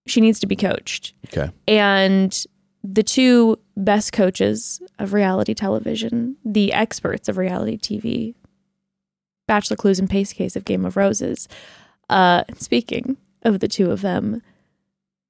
she 0.07 0.19
needs 0.21 0.39
to 0.41 0.47
be 0.47 0.55
coached. 0.57 1.13
Okay. 1.27 1.51
And 1.67 2.45
the 2.83 3.03
two 3.03 3.57
best 3.77 4.11
coaches 4.11 4.81
of 4.99 5.13
reality 5.13 5.53
television, 5.53 6.35
the 6.43 6.73
experts 6.73 7.29
of 7.29 7.37
reality 7.37 7.77
TV, 7.77 8.35
Bachelor 9.49 9.75
Clues 9.77 9.99
and 9.99 10.07
Pace 10.09 10.31
Case 10.31 10.55
of 10.55 10.63
Game 10.63 10.85
of 10.85 10.95
Roses. 10.95 11.47
Uh, 12.07 12.43
speaking 12.57 13.17
of 13.43 13.59
the 13.59 13.67
two 13.67 13.89
of 13.89 14.01
them, 14.01 14.43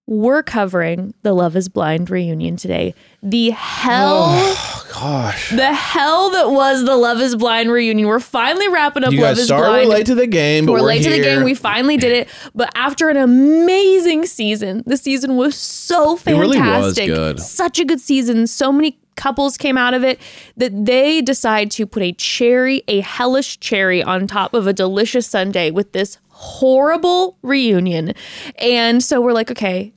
we're 0.08 0.44
covering 0.44 1.14
the 1.22 1.34
Love 1.34 1.56
is 1.56 1.70
Blind 1.70 2.10
reunion 2.10 2.58
today. 2.58 2.94
The 3.24 3.52
hell. 3.52 4.24
Oh, 4.28 4.88
gosh. 4.92 5.52
The 5.52 5.72
hell 5.74 6.32
that 6.32 6.50
was 6.52 6.84
the 6.84 6.96
Love 6.98 7.22
is 7.22 7.36
Blind 7.36 7.72
reunion. 7.72 8.08
We're 8.08 8.20
finally 8.20 8.68
wrapping 8.68 9.04
up 9.06 9.14
You 9.14 9.22
Love 9.22 9.36
guys 9.38 9.44
is 9.44 9.48
Blind. 9.50 9.72
we're 9.72 9.86
late 9.86 10.06
to 10.08 10.16
the 10.16 10.26
game, 10.28 10.66
but 10.66 10.74
We're 10.74 10.80
we're, 10.80 10.86
late 10.88 11.04
to 11.04 11.12
the 11.12 11.22
game. 11.22 11.44
We 11.44 11.54
finally 11.54 11.96
did 11.96 12.12
it. 12.12 12.28
But 12.56 12.72
after 12.76 13.10
an 13.10 13.18
amazing 13.18 14.26
season, 14.26 14.84
the 14.86 14.98
season 14.98 15.38
was 15.38 15.56
so 15.56 16.16
It 16.18 16.32
really 16.32 16.58
was 16.60 16.96
fantastic. 16.98 17.06
good. 17.08 17.40
Such 17.40 17.80
a 17.80 17.86
good 17.86 18.02
season. 18.02 18.48
So 18.48 18.72
many 18.72 18.98
couples 19.20 19.58
came 19.58 19.78
out 19.78 19.94
of 19.94 20.04
it 20.04 20.20
that 20.58 20.86
they 20.86 21.22
decide 21.22 21.70
to 21.72 21.86
put 21.86 22.02
a 22.02 22.14
cherry, 22.14 22.82
a 22.88 23.02
hellish 23.02 23.60
cherry 23.60 24.02
on 24.02 24.26
top 24.26 24.54
of 24.56 24.66
a 24.66 24.74
delicious 24.74 25.28
sundae 25.28 25.70
with 25.72 25.92
this 25.92 26.18
horrible 26.30 27.38
reunion. 27.44 28.14
And 28.58 29.04
so 29.04 29.22
we're 29.22 29.34
like, 29.34 29.52
okay, 29.52 29.94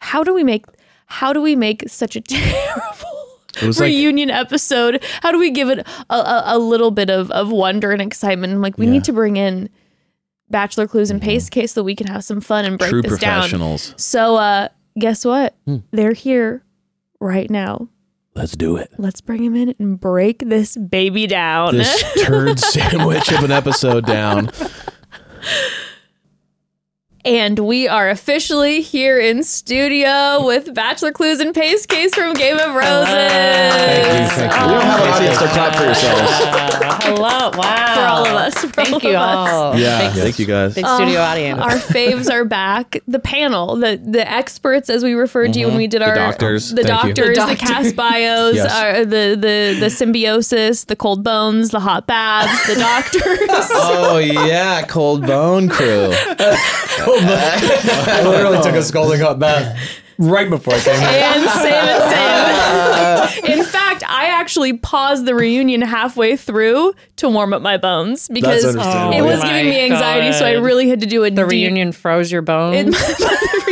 how 0.00 0.22
do 0.24 0.34
we 0.34 0.44
make 0.44 0.66
how 1.06 1.32
do 1.32 1.40
we 1.40 1.56
make 1.56 1.88
such 1.88 2.16
a 2.16 2.20
terrible 2.34 3.28
was 3.62 3.80
like- 3.80 3.86
reunion 3.88 4.28
episode? 4.30 5.02
How 5.22 5.32
do 5.32 5.38
we 5.38 5.50
give 5.50 5.70
it 5.70 5.86
a, 6.10 6.14
a, 6.14 6.42
a 6.56 6.58
little 6.58 6.90
bit 6.90 7.08
of, 7.10 7.30
of 7.30 7.50
wonder 7.50 7.92
and 7.92 8.02
excitement? 8.02 8.52
I'm 8.52 8.60
like, 8.60 8.76
we 8.76 8.84
Yeah. 8.86 8.92
need 8.92 9.04
to 9.04 9.12
bring 9.12 9.36
in 9.36 9.70
Bachelor 10.50 10.86
Clues 10.88 11.10
and 11.10 11.20
Pace 11.22 11.48
Case 11.48 11.72
so 11.72 11.82
we 11.82 11.94
can 11.94 12.06
have 12.08 12.24
some 12.24 12.40
fun 12.40 12.64
and 12.64 12.78
break 12.78 12.90
True 12.90 13.02
this 13.02 13.18
down. 13.18 13.78
So 13.96 14.36
uh 14.36 14.68
guess 14.98 15.24
what? 15.24 15.54
Hmm. 15.64 15.76
They're 15.92 16.12
here 16.12 16.64
right 17.20 17.48
now. 17.50 17.88
Let's 18.38 18.56
do 18.56 18.76
it. 18.76 18.92
Let's 18.98 19.20
bring 19.20 19.42
him 19.42 19.56
in 19.56 19.74
and 19.80 19.98
break 19.98 20.48
this 20.48 20.76
baby 20.76 21.26
down. 21.26 21.76
This 21.76 22.04
turd 22.24 22.60
sandwich 22.60 23.32
of 23.32 23.42
an 23.42 23.50
episode 23.50 24.06
down. 24.06 24.52
And 27.28 27.58
we 27.58 27.86
are 27.86 28.08
officially 28.08 28.80
here 28.80 29.18
in 29.18 29.42
studio 29.42 30.42
with 30.46 30.72
Bachelor 30.72 31.12
Clues 31.12 31.40
and 31.40 31.54
Pace 31.54 31.84
Case 31.84 32.14
from 32.14 32.32
Game 32.32 32.56
of 32.56 32.74
Roses. 32.74 33.08
Thank 33.08 34.40
you. 34.40 34.66
We 34.66 34.72
don't 34.72 34.82
have 34.82 35.00
an 35.02 35.08
audience, 35.12 35.38
so 35.38 35.46
clap 35.48 35.76
for 35.76 35.84
yourselves. 35.84 36.30
Hello. 37.04 37.50
Wow. 37.54 37.94
For 37.94 38.00
all 38.00 38.26
of 38.26 38.32
us. 38.32 38.54
For 38.58 38.68
Thank 38.68 39.04
all 39.04 39.10
you 39.10 39.16
of 39.16 39.22
us. 39.22 39.50
all. 39.52 39.78
Yeah, 39.78 40.08
Big, 40.10 40.22
thank 40.22 40.38
you 40.38 40.46
guys. 40.46 40.74
big 40.74 40.86
studio 40.86 41.20
uh, 41.20 41.24
audience. 41.24 41.60
Our 41.60 41.72
faves 41.76 42.30
are 42.32 42.44
back. 42.46 42.96
The 43.06 43.18
panel, 43.18 43.76
the 43.76 44.00
the 44.02 44.26
experts, 44.30 44.88
as 44.88 45.04
we 45.04 45.12
referred 45.12 45.52
to 45.52 45.60
you 45.60 45.66
when 45.66 45.72
mm-hmm. 45.72 45.78
we 45.78 45.86
did 45.86 46.00
our 46.02 46.14
doctors. 46.14 46.70
the 46.70 46.82
Thank 46.82 47.04
you. 47.08 47.14
doctors, 47.14 47.36
The 47.36 47.44
the, 47.46 47.54
doctors. 47.54 47.58
cast 47.68 47.96
bios, 47.96 48.54
Yes. 48.56 48.72
our, 48.72 49.04
the 49.04 49.36
the 49.38 49.76
the 49.80 49.90
symbiosis, 49.90 50.84
the 50.84 50.96
cold 50.96 51.22
bones, 51.22 51.70
the 51.70 51.80
hot 51.80 52.06
baths, 52.06 52.66
the 52.66 52.74
doctors. 52.80 53.22
oh 53.74 54.16
yeah, 54.18 54.82
cold 54.86 55.26
bone 55.26 55.68
crew. 55.68 56.12
I 57.26 58.22
literally 58.24 58.62
took 58.62 58.74
a 58.74 58.82
scalding 58.82 59.20
hot 59.20 59.38
bath 59.38 59.78
right 60.18 60.48
before 60.50 60.74
I 60.74 60.80
came 60.80 60.98
here. 60.98 61.08
and 61.08 61.50
same 61.50 61.72
and 61.72 63.34
same. 63.44 63.44
In 63.58 63.64
fact, 63.64 64.02
I 64.08 64.26
actually 64.26 64.72
paused 64.72 65.26
the 65.26 65.34
reunion 65.34 65.80
halfway 65.82 66.36
through 66.36 66.94
to 67.16 67.28
warm 67.28 67.52
up 67.52 67.62
my 67.62 67.76
bones 67.76 68.28
because 68.28 68.62
That's 68.62 68.76
understandable. 68.76 69.18
it 69.18 69.22
was 69.22 69.40
Oh 69.40 69.42
giving 69.42 69.64
my 69.66 69.70
me 69.70 69.80
anxiety. 69.84 70.32
So 70.32 70.44
I 70.46 70.54
God. 70.54 70.64
really 70.64 70.88
had 70.88 71.00
to 71.00 71.06
do 71.06 71.24
a 71.24 71.30
the 71.30 71.42
deep- 71.42 71.50
reunion 71.50 71.92
froze 71.92 72.32
your 72.32 72.42
bones. 72.42 72.76
in 72.76 72.90
the 72.90 72.96
reunion. 72.96 73.67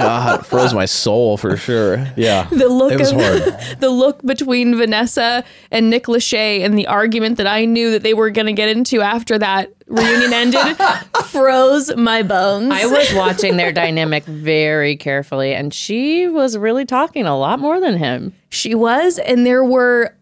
God, 0.00 0.46
froze 0.46 0.74
my 0.74 0.84
soul 0.86 1.36
for 1.36 1.56
sure. 1.56 2.06
Yeah. 2.16 2.48
the 2.50 2.68
look 2.68 2.92
It 2.92 2.98
was 2.98 3.12
of 3.12 3.20
hard. 3.20 3.42
the 3.80 3.90
look 3.90 4.22
between 4.22 4.76
Vanessa 4.76 5.44
and 5.70 5.90
Nick 5.90 6.04
Lachey 6.04 6.64
and 6.64 6.78
the 6.78 6.86
argument 6.86 7.36
that 7.38 7.46
I 7.46 7.64
knew 7.64 7.90
that 7.92 8.02
they 8.02 8.14
were 8.14 8.30
going 8.30 8.46
to 8.46 8.52
get 8.52 8.68
into 8.68 9.00
after 9.00 9.38
that 9.38 9.72
reunion 9.86 10.32
ended 10.32 10.76
froze 11.26 11.94
my 11.96 12.22
bones. 12.22 12.72
I 12.72 12.86
was 12.86 13.12
watching 13.14 13.56
their 13.56 13.72
dynamic 13.72 14.24
very 14.24 14.96
carefully, 14.96 15.54
and 15.54 15.74
she 15.74 16.28
was 16.28 16.56
really 16.56 16.86
talking 16.86 17.26
a 17.26 17.36
lot 17.36 17.58
more 17.58 17.80
than 17.80 17.96
him. 17.98 18.32
She 18.50 18.74
was, 18.74 19.18
and 19.18 19.44
there 19.44 19.64
were. 19.64 20.14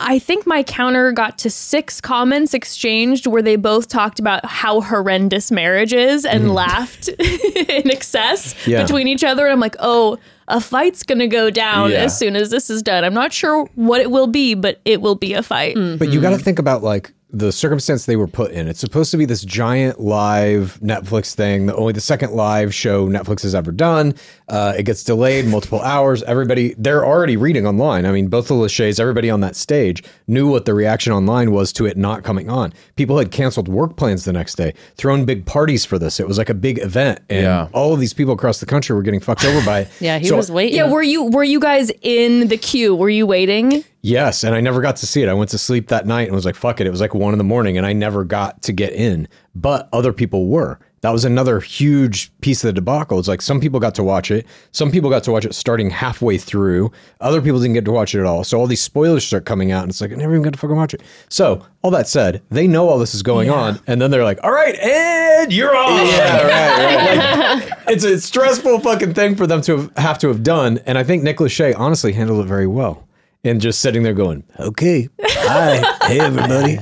I 0.00 0.18
think 0.20 0.46
my 0.46 0.62
counter 0.62 1.10
got 1.12 1.38
to 1.38 1.50
six 1.50 2.00
comments 2.00 2.54
exchanged 2.54 3.26
where 3.26 3.42
they 3.42 3.56
both 3.56 3.88
talked 3.88 4.20
about 4.20 4.44
how 4.44 4.80
horrendous 4.80 5.50
marriage 5.50 5.92
is 5.92 6.24
and 6.24 6.44
hmm. 6.44 6.50
laughed 6.50 7.08
in 7.18 7.90
excess 7.90 8.54
Yeah. 8.66 8.82
between 8.82 9.08
each 9.08 9.24
other. 9.24 9.44
And 9.44 9.52
I'm 9.52 9.60
like, 9.60 9.76
oh, 9.80 10.18
a 10.46 10.60
fight's 10.60 11.02
gonna 11.02 11.26
go 11.26 11.50
down 11.50 11.90
Yeah. 11.90 11.98
as 11.98 12.16
soon 12.16 12.36
as 12.36 12.50
this 12.50 12.70
is 12.70 12.82
done. 12.82 13.04
I'm 13.04 13.14
not 13.14 13.32
sure 13.32 13.68
what 13.74 14.00
it 14.00 14.10
will 14.10 14.28
be, 14.28 14.54
but 14.54 14.80
it 14.84 15.00
will 15.00 15.16
be 15.16 15.34
a 15.34 15.42
fight. 15.42 15.76
Hmm. 15.76 15.96
But 15.96 16.10
you 16.10 16.20
got 16.20 16.30
to 16.30 16.38
think 16.38 16.58
about 16.58 16.82
like 16.82 17.12
the 17.30 17.52
circumstance 17.52 18.06
they 18.06 18.16
were 18.16 18.26
put 18.26 18.52
in. 18.52 18.68
It's 18.68 18.80
supposed 18.80 19.10
to 19.10 19.18
be 19.18 19.26
this 19.26 19.42
giant 19.44 20.00
live 20.00 20.78
Netflix 20.82 21.34
thing, 21.34 21.66
the 21.66 21.76
only 21.76 21.92
the 21.92 22.00
second 22.00 22.32
live 22.32 22.74
show 22.74 23.06
Netflix 23.06 23.42
has 23.42 23.54
ever 23.54 23.70
done. 23.70 24.14
Uh, 24.48 24.72
it 24.78 24.84
gets 24.84 25.04
delayed 25.04 25.44
multiple 25.46 25.80
hours. 25.82 26.22
Everybody, 26.22 26.74
they're 26.78 27.04
already 27.04 27.36
reading 27.36 27.66
online. 27.66 28.06
I 28.06 28.12
mean, 28.12 28.28
both 28.28 28.48
the 28.48 28.54
Lachey's, 28.54 28.98
everybody 28.98 29.28
on 29.28 29.40
that 29.42 29.56
stage 29.56 30.02
knew 30.26 30.48
what 30.50 30.64
the 30.64 30.72
reaction 30.72 31.12
online 31.12 31.50
was 31.52 31.70
to 31.74 31.84
it 31.84 31.98
not 31.98 32.24
coming 32.24 32.48
on. 32.48 32.72
People 32.96 33.18
had 33.18 33.30
canceled 33.30 33.68
work 33.68 33.96
plans 33.96 34.24
the 34.24 34.32
next 34.32 34.54
day, 34.54 34.72
thrown 34.96 35.26
big 35.26 35.44
parties 35.44 35.84
for 35.84 35.98
this. 35.98 36.18
It 36.20 36.26
was 36.26 36.38
like 36.38 36.48
a 36.48 36.54
big 36.54 36.78
event, 36.78 37.20
and 37.28 37.42
Yeah. 37.42 37.68
all 37.74 37.92
of 37.92 38.00
these 38.00 38.14
people 38.14 38.32
across 38.32 38.58
the 38.60 38.66
country 38.66 38.96
were 38.96 39.02
getting 39.02 39.20
fucked 39.20 39.44
over 39.44 39.64
by 39.66 39.80
it. 39.80 39.88
Yeah, 40.00 40.18
he 40.18 40.26
So- 40.28 40.36
was 40.36 40.50
waiting. 40.50 40.76
Yeah, 40.76 40.88
were 40.90 41.02
you 41.02 41.24
were 41.24 41.44
you 41.44 41.60
guys 41.60 41.90
in 42.00 42.48
the 42.48 42.56
queue? 42.56 42.94
Were 42.94 43.10
you 43.10 43.26
waiting? 43.26 43.84
Yes, 44.08 44.42
and 44.42 44.54
I 44.54 44.60
never 44.60 44.80
got 44.80 44.96
to 44.96 45.06
see 45.06 45.22
it. 45.22 45.28
I 45.28 45.34
went 45.34 45.50
to 45.50 45.58
sleep 45.58 45.88
that 45.88 46.06
night 46.06 46.28
and 46.28 46.34
was 46.34 46.46
like, 46.46 46.54
"Fuck 46.54 46.80
it." 46.80 46.86
It 46.86 46.90
was 46.90 47.00
like 47.00 47.14
one 47.14 47.34
in 47.34 47.38
the 47.38 47.44
morning, 47.44 47.76
and 47.76 47.86
I 47.86 47.92
never 47.92 48.24
got 48.24 48.62
to 48.62 48.72
get 48.72 48.94
in. 48.94 49.28
But 49.54 49.88
other 49.92 50.12
people 50.12 50.46
were, 50.46 50.78
That 51.02 51.10
was 51.10 51.24
another 51.24 51.60
huge 51.60 52.32
piece 52.40 52.64
of 52.64 52.68
the 52.68 52.72
debacle. 52.72 53.18
It's 53.18 53.28
like 53.28 53.42
some 53.42 53.60
people 53.60 53.78
got 53.80 53.94
to 53.96 54.02
watch 54.02 54.30
it. 54.32 54.46
Some 54.72 54.90
people 54.90 55.10
got 55.10 55.22
to 55.24 55.30
watch 55.32 55.44
it 55.44 55.54
starting 55.54 55.90
halfway 55.90 56.38
through. 56.38 56.90
Other 57.20 57.40
people 57.40 57.60
didn't 57.60 57.74
get 57.74 57.84
to 57.84 57.92
watch 57.92 58.14
it 58.14 58.20
at 58.20 58.26
all. 58.26 58.42
So 58.44 58.58
all 58.58 58.66
these 58.66 58.82
spoilers 58.82 59.24
start 59.24 59.44
coming 59.44 59.70
out, 59.70 59.82
and 59.82 59.90
it's 59.90 60.00
like 60.00 60.10
I 60.10 60.14
never 60.16 60.32
even 60.32 60.42
got 60.42 60.54
to 60.54 60.58
fucking 60.58 60.74
watch 60.76 60.94
it. 60.94 61.02
So 61.28 61.64
all 61.82 61.90
that 61.92 62.08
said, 62.08 62.42
they 62.50 62.66
know 62.66 62.88
all 62.88 62.98
this 62.98 63.14
is 63.14 63.22
going 63.22 63.50
on, 63.50 63.78
and 63.86 64.00
then 64.00 64.10
they're 64.10 64.24
like, 64.24 64.40
"All 64.42 64.52
right, 64.52 64.76
and 64.78 65.52
you're 65.52 65.76
on." 65.76 66.06
Yeah, 66.06 66.42
right. 66.42 67.18
right. 67.18 67.68
Like, 67.88 67.94
it's 67.94 68.04
a 68.04 68.20
stressful 68.20 68.80
fucking 68.80 69.14
thing 69.14 69.34
for 69.36 69.46
them 69.46 69.60
to 69.62 69.76
have, 69.76 69.96
have 69.98 70.18
to 70.20 70.28
have 70.28 70.42
done, 70.42 70.78
and 70.86 70.98
I 70.98 71.04
think 71.04 71.22
Nick 71.22 71.38
Lachey 71.38 71.74
honestly 71.78 72.12
handled 72.12 72.44
it 72.44 72.48
very 72.48 72.66
well. 72.66 73.07
And 73.48 73.60
just 73.60 73.80
sitting 73.80 74.02
there 74.02 74.14
going, 74.14 74.44
"Okay, 74.60 75.08
hi, 75.22 75.96
hey 76.06 76.20
everybody." 76.28 76.78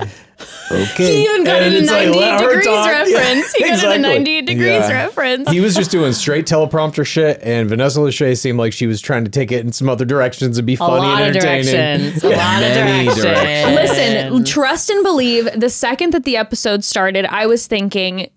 Okay. 0.70 1.14
He 1.18 1.24
even 1.24 1.44
got 1.44 1.62
And 1.62 1.74
a 1.74 1.78
it's 1.78 1.90
like, 1.90 2.06
98 2.08 2.20
let 2.20 2.40
her 2.40 2.48
degrees 2.48 2.66
talk. 2.66 2.86
Yeah, 3.06 3.18
reference. 3.18 3.52
he 3.52 3.62
got 3.62 3.72
exactly. 3.74 3.96
a 3.96 3.98
98 4.00 4.46
degrees 4.46 4.66
Yeah. 4.66 4.92
reference. 4.92 5.48
he 5.50 5.60
was 5.60 5.74
just 5.76 5.90
doing 5.92 6.12
straight 6.12 6.44
teleprompter 6.44 7.06
shit, 7.06 7.38
and 7.42 7.68
Vanessa 7.68 8.00
Lachey 8.00 8.36
seemed 8.36 8.58
like 8.58 8.72
she 8.72 8.86
was 8.88 9.00
trying 9.00 9.24
to 9.24 9.30
take 9.30 9.52
it 9.52 9.64
in 9.64 9.72
some 9.72 9.88
other 9.88 10.04
directions 10.04 10.58
and 10.58 10.66
be 10.66 10.74
A 10.74 10.76
funny 10.76 11.06
lot 11.06 11.22
and 11.22 11.36
of 11.36 11.42
entertaining. 11.44 12.10
directions. 12.10 12.24
A 12.24 12.28
lot 12.30 12.62
of 12.62 12.68
Many 12.68 13.04
directions. 13.04 13.22
directions. 13.24 13.74
Listen, 13.76 14.44
trust 14.44 14.90
and 14.90 15.02
believe. 15.04 15.48
The 15.58 15.70
second 15.70 16.12
that 16.14 16.24
the 16.24 16.36
episode 16.36 16.82
started, 16.84 17.24
I 17.26 17.46
was 17.46 17.66
thinking, 17.68 18.28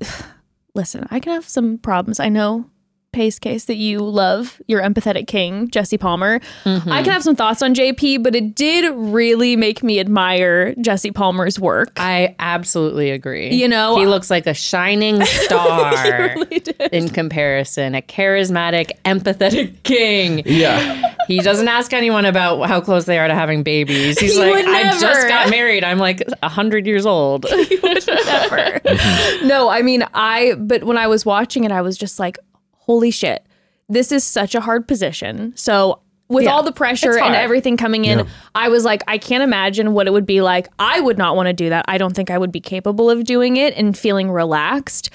listen, 0.74 1.06
I 1.10 1.18
can 1.20 1.32
have 1.32 1.48
some 1.48 1.78
problems. 1.78 2.20
I 2.20 2.28
know, 2.28 2.66
Pace 3.14 3.38
Case, 3.38 3.64
that 3.66 3.76
you 3.76 4.00
love 4.00 4.60
your 4.66 4.82
empathetic 4.82 5.26
king, 5.26 5.68
Jesse 5.70 5.96
Palmer. 5.96 6.40
I 6.66 7.02
can 7.02 7.12
have 7.12 7.22
some 7.22 7.36
thoughts 7.36 7.62
on 7.62 7.74
JP, 7.74 8.22
but 8.22 8.34
it 8.34 8.54
did 8.54 8.92
really 8.94 9.56
make 9.56 9.82
me 9.82 9.98
admire 10.00 10.74
Jesse 10.74 11.12
Palmer's 11.12 11.58
work. 11.58 11.92
I 11.96 12.34
absolutely 12.38 13.10
agree. 13.10 13.54
You 13.54 13.68
know, 13.68 13.96
he 13.96 14.06
looks 14.06 14.30
like 14.30 14.46
a 14.46 14.54
shining 14.54 15.24
star 15.24 16.34
really 16.36 16.58
did. 16.60 16.80
in 16.92 17.08
comparison, 17.08 17.94
a 17.94 18.02
charismatic, 18.02 18.90
empathetic 19.04 19.82
king. 19.84 20.42
Yeah. 20.44 21.12
He 21.26 21.38
doesn't 21.40 21.68
ask 21.68 21.92
anyone 21.92 22.24
about 22.26 22.68
how 22.68 22.80
close 22.80 23.04
they 23.06 23.18
are 23.18 23.28
to 23.28 23.34
having 23.34 23.62
babies. 23.62 24.18
He's 24.18 24.34
He 24.34 24.38
like, 24.40 24.52
would 24.54 24.66
I 24.66 24.98
just 24.98 25.28
got 25.28 25.48
married. 25.50 25.84
I'm 25.84 25.98
like 25.98 26.22
hundred 26.42 26.86
years 26.86 27.06
old. 27.06 27.46
Never. 27.50 28.80
no, 29.44 29.68
I 29.68 29.82
mean, 29.82 30.04
I, 30.12 30.54
but 30.58 30.84
when 30.84 30.98
I 30.98 31.06
was 31.06 31.24
watching 31.24 31.64
it, 31.64 31.72
I 31.72 31.80
was 31.82 31.96
just 31.96 32.18
like, 32.18 32.38
holy 32.86 33.10
shit, 33.10 33.44
this 33.88 34.12
is 34.12 34.24
such 34.24 34.54
a 34.54 34.60
hard 34.60 34.86
position. 34.86 35.52
So, 35.56 36.00
with 36.28 36.44
Yeah, 36.44 36.52
all 36.52 36.62
the 36.62 36.72
pressure 36.72 37.18
and 37.18 37.34
everything 37.34 37.76
coming 37.76 38.04
in, 38.06 38.26
I 38.54 38.68
was 38.68 38.84
like, 38.84 39.02
I 39.06 39.18
can't 39.18 39.42
imagine 39.42 39.92
what 39.92 40.06
it 40.06 40.10
would 40.12 40.24
be 40.26 40.40
like. 40.40 40.68
I 40.78 40.98
would 41.00 41.18
not 41.18 41.36
want 41.36 41.48
to 41.48 41.52
do 41.52 41.68
that. 41.68 41.84
I 41.86 41.98
don't 41.98 42.14
think 42.16 42.30
I 42.30 42.38
would 42.38 42.50
be 42.50 42.60
capable 42.60 43.10
of 43.10 43.24
doing 43.24 43.56
it 43.58 43.74
and 43.76 43.96
feeling 43.96 44.30
relaxed. 44.30 45.10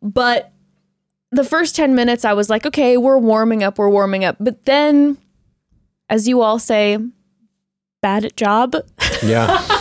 But 0.00 0.52
the 1.32 1.42
first 1.44 1.74
10 1.74 1.94
minutes, 1.96 2.24
I 2.24 2.32
was 2.34 2.48
like, 2.48 2.64
okay, 2.64 2.96
we're 2.96 3.18
warming 3.18 3.62
up, 3.64 3.76
we're 3.78 3.88
warming 3.88 4.24
up. 4.24 4.36
But 4.38 4.64
then, 4.64 5.18
as 6.08 6.28
you 6.28 6.42
all 6.42 6.58
say, 6.60 6.98
bad 8.00 8.36
job. 8.36 8.76
Yeah, 9.22 9.46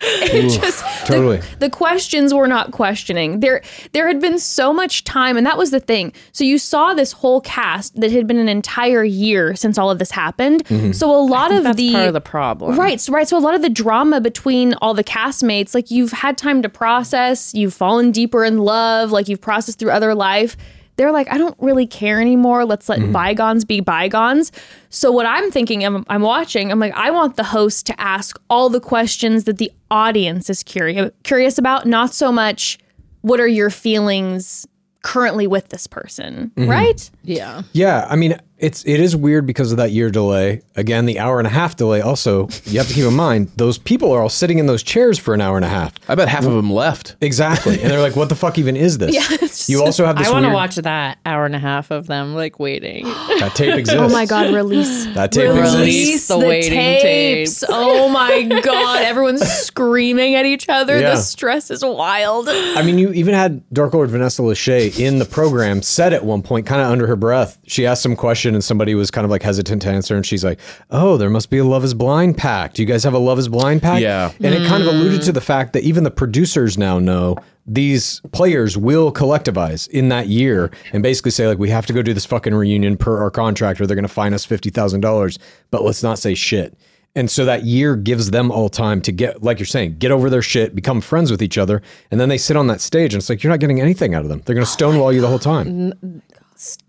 it 0.02 0.60
just 0.60 0.84
totally. 1.06 1.38
the, 1.38 1.56
the 1.58 1.70
questions 1.70 2.32
were 2.32 2.46
not 2.46 2.70
questioning 2.70 3.40
there 3.40 3.62
there 3.92 4.06
had 4.06 4.20
been 4.20 4.38
so 4.38 4.72
much 4.72 5.04
time 5.04 5.36
and 5.36 5.44
that 5.44 5.58
was 5.58 5.70
the 5.70 5.80
thing 5.80 6.12
so 6.32 6.44
you 6.44 6.58
saw 6.58 6.94
this 6.94 7.12
whole 7.12 7.40
cast 7.40 8.00
that 8.00 8.12
had 8.12 8.26
been 8.26 8.38
an 8.38 8.48
entire 8.48 9.02
year 9.02 9.56
since 9.56 9.76
all 9.76 9.90
of 9.90 9.98
this 9.98 10.10
happened 10.10 10.64
mm-hmm. 10.64 10.92
so 10.92 11.10
a 11.10 11.18
lot 11.18 11.52
of 11.52 11.64
That's 11.64 11.76
the 11.76 11.92
part 11.92 12.08
of 12.08 12.14
the 12.14 12.20
problem. 12.20 12.78
Right, 12.78 13.00
so, 13.00 13.12
right. 13.12 13.28
So 13.28 13.36
a 13.36 13.40
lot 13.40 13.54
of 13.54 13.62
the 13.62 13.68
drama 13.68 14.20
between 14.20 14.74
all 14.74 14.94
the 14.94 15.04
castmates, 15.04 15.74
like 15.74 15.90
you've 15.90 16.12
had 16.12 16.38
time 16.38 16.62
to 16.62 16.68
process, 16.68 17.54
you've 17.54 17.74
fallen 17.74 18.10
deeper 18.10 18.44
in 18.44 18.58
love, 18.58 19.10
like 19.10 19.28
you've 19.28 19.40
processed 19.40 19.78
through 19.78 19.90
other 19.90 20.14
life. 20.14 20.56
They're 20.98 21.12
like, 21.12 21.32
I 21.32 21.38
don't 21.38 21.56
really 21.58 21.86
care 21.86 22.20
anymore. 22.20 22.66
Let's 22.66 22.88
let 22.88 22.98
mm-hmm. 22.98 23.12
bygones 23.12 23.64
be 23.64 23.80
bygones. 23.80 24.52
So 24.90 25.10
what 25.10 25.24
I'm 25.24 25.50
thinking, 25.50 25.84
I'm, 25.84 26.04
I'm 26.08 26.22
watching. 26.22 26.70
I'm 26.70 26.80
like, 26.80 26.92
I 26.94 27.10
want 27.10 27.36
the 27.36 27.44
host 27.44 27.86
to 27.86 27.98
ask 28.00 28.38
all 28.50 28.68
the 28.68 28.80
questions 28.80 29.44
that 29.44 29.58
the 29.58 29.72
audience 29.90 30.50
is 30.50 30.62
curious 30.62 31.10
curious 31.22 31.56
about, 31.56 31.86
not 31.86 32.12
so 32.12 32.30
much 32.30 32.78
what 33.22 33.40
are 33.40 33.46
your 33.46 33.70
feelings 33.70 34.66
currently 35.02 35.46
with 35.46 35.68
this 35.68 35.86
person, 35.86 36.50
mm-hmm. 36.56 36.68
right? 36.68 37.10
Yeah. 37.22 37.62
Yeah, 37.72 38.06
I 38.10 38.16
mean, 38.16 38.38
it's 38.58 38.84
it 38.84 39.00
is 39.00 39.14
weird 39.14 39.46
because 39.46 39.70
of 39.72 39.78
that 39.78 39.90
year 39.92 40.10
delay. 40.10 40.62
Again, 40.76 41.06
the 41.06 41.18
hour 41.18 41.38
and 41.38 41.46
a 41.46 41.50
half 41.50 41.76
delay. 41.76 42.00
Also, 42.00 42.48
you 42.64 42.78
have 42.78 42.88
to 42.88 42.94
keep 42.94 43.04
in 43.04 43.14
mind 43.14 43.48
those 43.56 43.78
people 43.78 44.12
are 44.12 44.20
all 44.22 44.28
sitting 44.28 44.58
in 44.58 44.66
those 44.66 44.82
chairs 44.82 45.18
for 45.18 45.34
an 45.34 45.40
hour 45.40 45.56
and 45.56 45.64
a 45.64 45.68
half. 45.68 45.94
I 46.08 46.14
bet 46.14 46.28
half 46.28 46.44
of 46.44 46.52
them 46.52 46.72
left. 46.72 47.16
Exactly, 47.20 47.80
and 47.80 47.90
they're 47.90 48.00
like, 48.00 48.16
"What 48.16 48.28
the 48.28 48.34
fuck 48.34 48.58
even 48.58 48.76
is 48.76 48.98
this?" 48.98 49.14
it's 49.42 49.68
you 49.68 49.82
also 49.84 50.04
have 50.06 50.16
this. 50.16 50.28
I 50.28 50.32
want 50.32 50.44
to 50.44 50.48
weird- 50.48 50.54
watch 50.54 50.76
that 50.76 51.18
hour 51.24 51.46
and 51.46 51.54
a 51.54 51.58
half 51.58 51.90
of 51.90 52.06
them 52.06 52.34
like 52.34 52.58
waiting. 52.58 53.04
that 53.38 53.52
tape 53.54 53.74
exists. 53.74 53.98
Oh 54.08 54.08
my 54.10 54.26
god, 54.26 54.54
release 54.54 55.06
that 55.14 55.32
tape 55.32 55.48
Release 55.48 55.58
exists. 55.64 55.78
Release 55.80 56.28
the, 56.28 56.38
the 56.38 56.46
waiting 56.46 56.70
tapes. 56.78 57.60
tapes. 57.60 57.64
Oh 57.68 58.08
my 58.08 58.42
god, 58.62 59.02
everyone's 59.02 59.42
screaming 59.42 60.34
at 60.34 60.46
each 60.46 60.68
other. 60.68 60.98
Yeah. 60.98 61.10
The 61.10 61.16
stress 61.20 61.70
is 61.70 61.84
wild. 61.84 62.48
I 62.48 62.82
mean, 62.82 62.98
you 62.98 63.12
even 63.12 63.34
had 63.34 63.68
Dark 63.72 63.94
Lord 63.94 64.10
Vanessa 64.10 64.42
Lachey 64.42 64.98
in 64.98 65.18
the 65.18 65.24
program 65.24 65.82
said 65.82 66.12
at 66.12 66.24
one 66.24 66.42
point, 66.42 66.66
kind 66.66 66.80
of 66.80 66.90
under 66.90 67.06
her 67.06 67.16
breath, 67.16 67.58
she 67.66 67.86
asked 67.86 68.02
some 68.02 68.16
question 68.16 68.47
and 68.54 68.62
somebody 68.64 68.94
was 68.94 69.10
kind 69.10 69.24
of 69.24 69.30
like 69.30 69.42
hesitant 69.42 69.82
to 69.82 69.90
answer. 69.90 70.16
And 70.16 70.24
she's 70.24 70.44
like, 70.44 70.58
Oh, 70.90 71.16
there 71.16 71.30
must 71.30 71.50
be 71.50 71.58
a 71.58 71.64
Love 71.64 71.84
is 71.84 71.94
Blind 71.94 72.36
pack. 72.36 72.74
Do 72.74 72.82
you 72.82 72.86
guys 72.86 73.04
have 73.04 73.14
a 73.14 73.18
Love 73.18 73.38
is 73.38 73.48
Blind 73.48 73.82
pack? 73.82 74.00
Yeah. 74.00 74.32
And 74.42 74.54
it 74.54 74.66
kind 74.66 74.82
of 74.82 74.88
alluded 74.88 75.22
to 75.22 75.32
the 75.32 75.40
fact 75.40 75.72
that 75.72 75.82
even 75.82 76.04
the 76.04 76.10
producers 76.10 76.78
now 76.78 76.98
know 76.98 77.36
these 77.66 78.20
players 78.32 78.76
will 78.76 79.12
collectivize 79.12 79.88
in 79.88 80.08
that 80.08 80.28
year 80.28 80.70
and 80.92 81.02
basically 81.02 81.30
say, 81.30 81.46
like, 81.46 81.58
we 81.58 81.68
have 81.68 81.86
to 81.86 81.92
go 81.92 82.02
do 82.02 82.14
this 82.14 82.24
fucking 82.24 82.54
reunion 82.54 82.96
per 82.96 83.18
our 83.22 83.30
contract 83.30 83.80
or 83.80 83.86
they're 83.86 83.94
going 83.94 84.02
to 84.02 84.08
fine 84.08 84.32
us 84.32 84.46
$50,000, 84.46 85.38
but 85.70 85.82
let's 85.82 86.02
not 86.02 86.18
say 86.18 86.34
shit. 86.34 86.76
And 87.14 87.30
so 87.30 87.44
that 87.46 87.64
year 87.64 87.96
gives 87.96 88.30
them 88.30 88.50
all 88.50 88.68
time 88.68 89.00
to 89.02 89.10
get, 89.10 89.42
like 89.42 89.58
you're 89.58 89.66
saying, 89.66 89.96
get 89.98 90.12
over 90.12 90.30
their 90.30 90.42
shit, 90.42 90.74
become 90.74 91.00
friends 91.00 91.30
with 91.30 91.42
each 91.42 91.58
other. 91.58 91.82
And 92.10 92.20
then 92.20 92.28
they 92.28 92.38
sit 92.38 92.56
on 92.56 92.68
that 92.68 92.80
stage 92.80 93.12
and 93.12 93.20
it's 93.20 93.28
like, 93.28 93.42
you're 93.42 93.50
not 93.50 93.60
getting 93.60 93.80
anything 93.80 94.14
out 94.14 94.22
of 94.22 94.28
them. 94.28 94.40
They're 94.44 94.54
going 94.54 94.64
to 94.64 94.70
oh 94.70 94.72
stonewall 94.72 95.12
you 95.12 95.20
the 95.20 95.26
whole 95.26 95.38
time. 95.40 96.22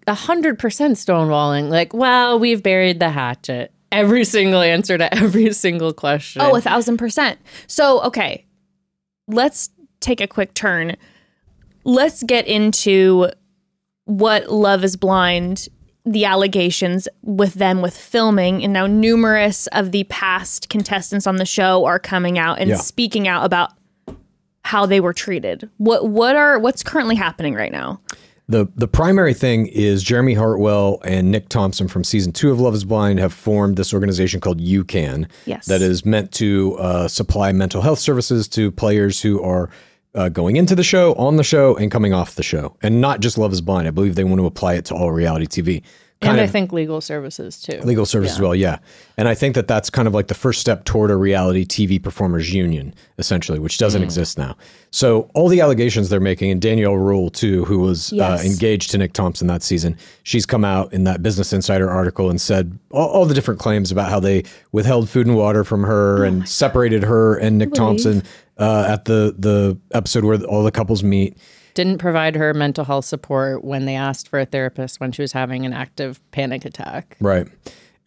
A 0.08 0.14
hundred 0.14 0.58
percent 0.60 0.98
stonewalling. 0.98 1.70
Like, 1.70 1.94
well, 1.94 2.40
we've 2.40 2.64
buried 2.64 3.00
the 3.00 3.10
hatchet. 3.10 3.72
Every 3.92 4.24
single 4.24 4.62
answer 4.62 4.98
to 4.98 5.14
every 5.14 5.52
single 5.66 5.94
question. 5.94 6.42
Oh, 6.42 6.56
a 6.56 6.62
thousand 6.62 6.98
percent. 6.98 7.40
So, 7.68 8.02
okay, 8.04 8.46
let's 9.28 9.70
take 10.00 10.22
a 10.22 10.28
quick 10.28 10.54
turn. 10.54 10.96
Let's 11.84 12.24
get 12.24 12.48
into 12.48 13.30
what 14.06 14.52
Love 14.52 14.84
is 14.84 14.96
Blind, 14.96 15.68
the 16.06 16.26
allegations 16.26 17.08
with 17.22 17.56
them 17.56 17.82
with 17.82 17.96
filming, 17.98 18.64
and 18.64 18.74
now 18.74 18.88
numerous 18.88 19.68
of 19.68 19.92
the 19.92 20.04
past 20.06 20.70
contestants 20.70 21.26
on 21.28 21.38
the 21.38 21.46
show 21.46 21.86
are 21.86 22.00
coming 22.00 22.38
out 22.40 22.60
and 22.60 22.70
Yeah. 22.72 22.78
speaking 22.78 23.28
out 23.28 23.46
about 23.46 23.72
how 24.64 24.86
they 24.86 25.00
were 25.00 25.14
treated. 25.14 25.70
What 25.78 26.08
what 26.10 26.36
are 26.36 26.60
what's 26.60 26.84
currently 26.84 27.16
happening 27.16 27.54
right 27.56 27.72
now? 27.72 28.02
The 28.50 28.68
the 28.76 28.88
primary 28.88 29.36
thing 29.36 29.68
is 29.68 30.02
Jeremy 30.02 30.34
Hartwell 30.34 31.00
and 31.06 31.30
Nick 31.30 31.50
Thompson 31.50 31.88
from 31.88 32.04
season 32.04 32.32
two 32.34 32.50
of 32.50 32.60
Love 32.60 32.74
Is 32.74 32.84
Blind 32.84 33.20
have 33.20 33.32
formed 33.32 33.78
this 33.78 33.94
organization 33.94 34.42
called 34.42 34.60
UCAN. 34.60 35.30
Yes. 35.46 35.68
That 35.68 35.84
is 35.84 36.04
meant 36.04 36.32
to 36.34 36.76
uh, 36.80 37.08
supply 37.08 37.52
mental 37.52 37.84
health 37.84 38.00
services 38.00 38.48
to 38.50 38.72
players 38.72 39.22
who 39.22 39.40
are 39.44 39.70
uh, 40.16 40.30
going 40.30 40.56
into 40.56 40.74
the 40.74 40.84
show, 40.84 41.14
on 41.14 41.38
the 41.38 41.44
show, 41.44 41.78
and 41.78 41.92
coming 41.92 42.12
off 42.12 42.34
the 42.34 42.44
show, 42.44 42.76
and 42.82 43.00
not 43.00 43.20
just 43.20 43.38
Love 43.38 43.54
Is 43.54 43.62
Blind. 43.62 43.88
I 43.88 43.92
believe 43.92 44.16
they 44.16 44.24
want 44.24 44.40
to 44.40 44.48
apply 44.48 44.74
it 44.74 44.86
to 44.86 44.96
all 44.96 45.12
reality 45.12 45.46
TV. 45.46 45.84
And 46.22 46.38
I 46.40 46.44
of 46.44 46.52
think 46.52 46.74
legal 46.74 47.00
services 47.00 47.62
too. 47.62 47.80
legal 47.84 48.06
service 48.06 48.32
as 48.32 48.42
well, 48.42 48.54
yeah. 48.54 48.80
And 49.16 49.30
I 49.30 49.34
think 49.36 49.56
that 49.56 49.70
that's 49.70 49.90
kind 49.90 50.06
of 50.06 50.14
like 50.14 50.28
the 50.28 50.34
first 50.34 50.60
step 50.60 50.84
toward 50.84 51.12
a 51.12 51.16
reality 51.16 51.66
TV 51.66 52.02
performers 52.04 52.54
union, 52.54 52.94
essentially, 53.18 53.58
which 53.58 53.78
doesn't 53.78 54.04
exist 54.04 54.38
now. 54.38 54.58
So 54.92 55.30
all 55.34 55.48
the 55.48 55.62
allegations 55.62 56.10
they're 56.10 56.20
making, 56.20 56.52
and 56.52 56.62
Danielle 56.62 56.98
Ruhl 56.98 57.30
too, 57.30 57.64
who 57.64 57.80
was 57.80 58.12
Yes. 58.12 58.42
uh, 58.42 58.44
engaged 58.46 58.92
to 58.92 58.98
Nick 58.98 59.14
Thompson 59.14 59.48
that 59.48 59.64
season, 59.64 59.98
she's 60.24 60.46
come 60.46 60.66
out 60.66 60.92
in 60.92 61.06
that 61.06 61.24
Business 61.24 61.54
Insider 61.54 61.90
article 61.90 62.30
and 62.30 62.42
said 62.42 62.78
all, 62.92 63.08
all 63.08 63.26
the 63.26 63.34
different 63.34 63.62
claims 63.62 63.90
about 63.90 64.10
how 64.10 64.20
they 64.20 64.44
withheld 64.74 65.10
food 65.10 65.26
and 65.26 65.38
water 65.38 65.64
from 65.64 65.84
her 65.84 66.26
and 66.26 66.50
separated 66.50 67.04
her 67.04 67.38
and 67.38 67.58
Nick 67.58 67.74
Thompson 67.74 68.24
uh, 68.58 68.86
at 68.90 69.06
the 69.06 69.34
the 69.40 69.78
episode 69.94 70.26
where 70.26 70.38
all 70.44 70.64
the 70.64 70.72
couples 70.72 71.02
meet. 71.02 71.38
Didn't 71.74 71.98
provide 71.98 72.36
her 72.36 72.54
mental 72.54 72.86
health 72.86 73.06
support 73.06 73.64
when 73.64 73.86
they 73.86 73.96
asked 73.96 74.28
for 74.28 74.40
a 74.40 74.46
therapist 74.46 75.00
when 75.00 75.12
she 75.12 75.22
was 75.22 75.32
having 75.32 75.66
an 75.66 75.74
active 75.74 76.20
panic 76.32 76.66
attack. 76.66 77.16
Right. 77.20 77.48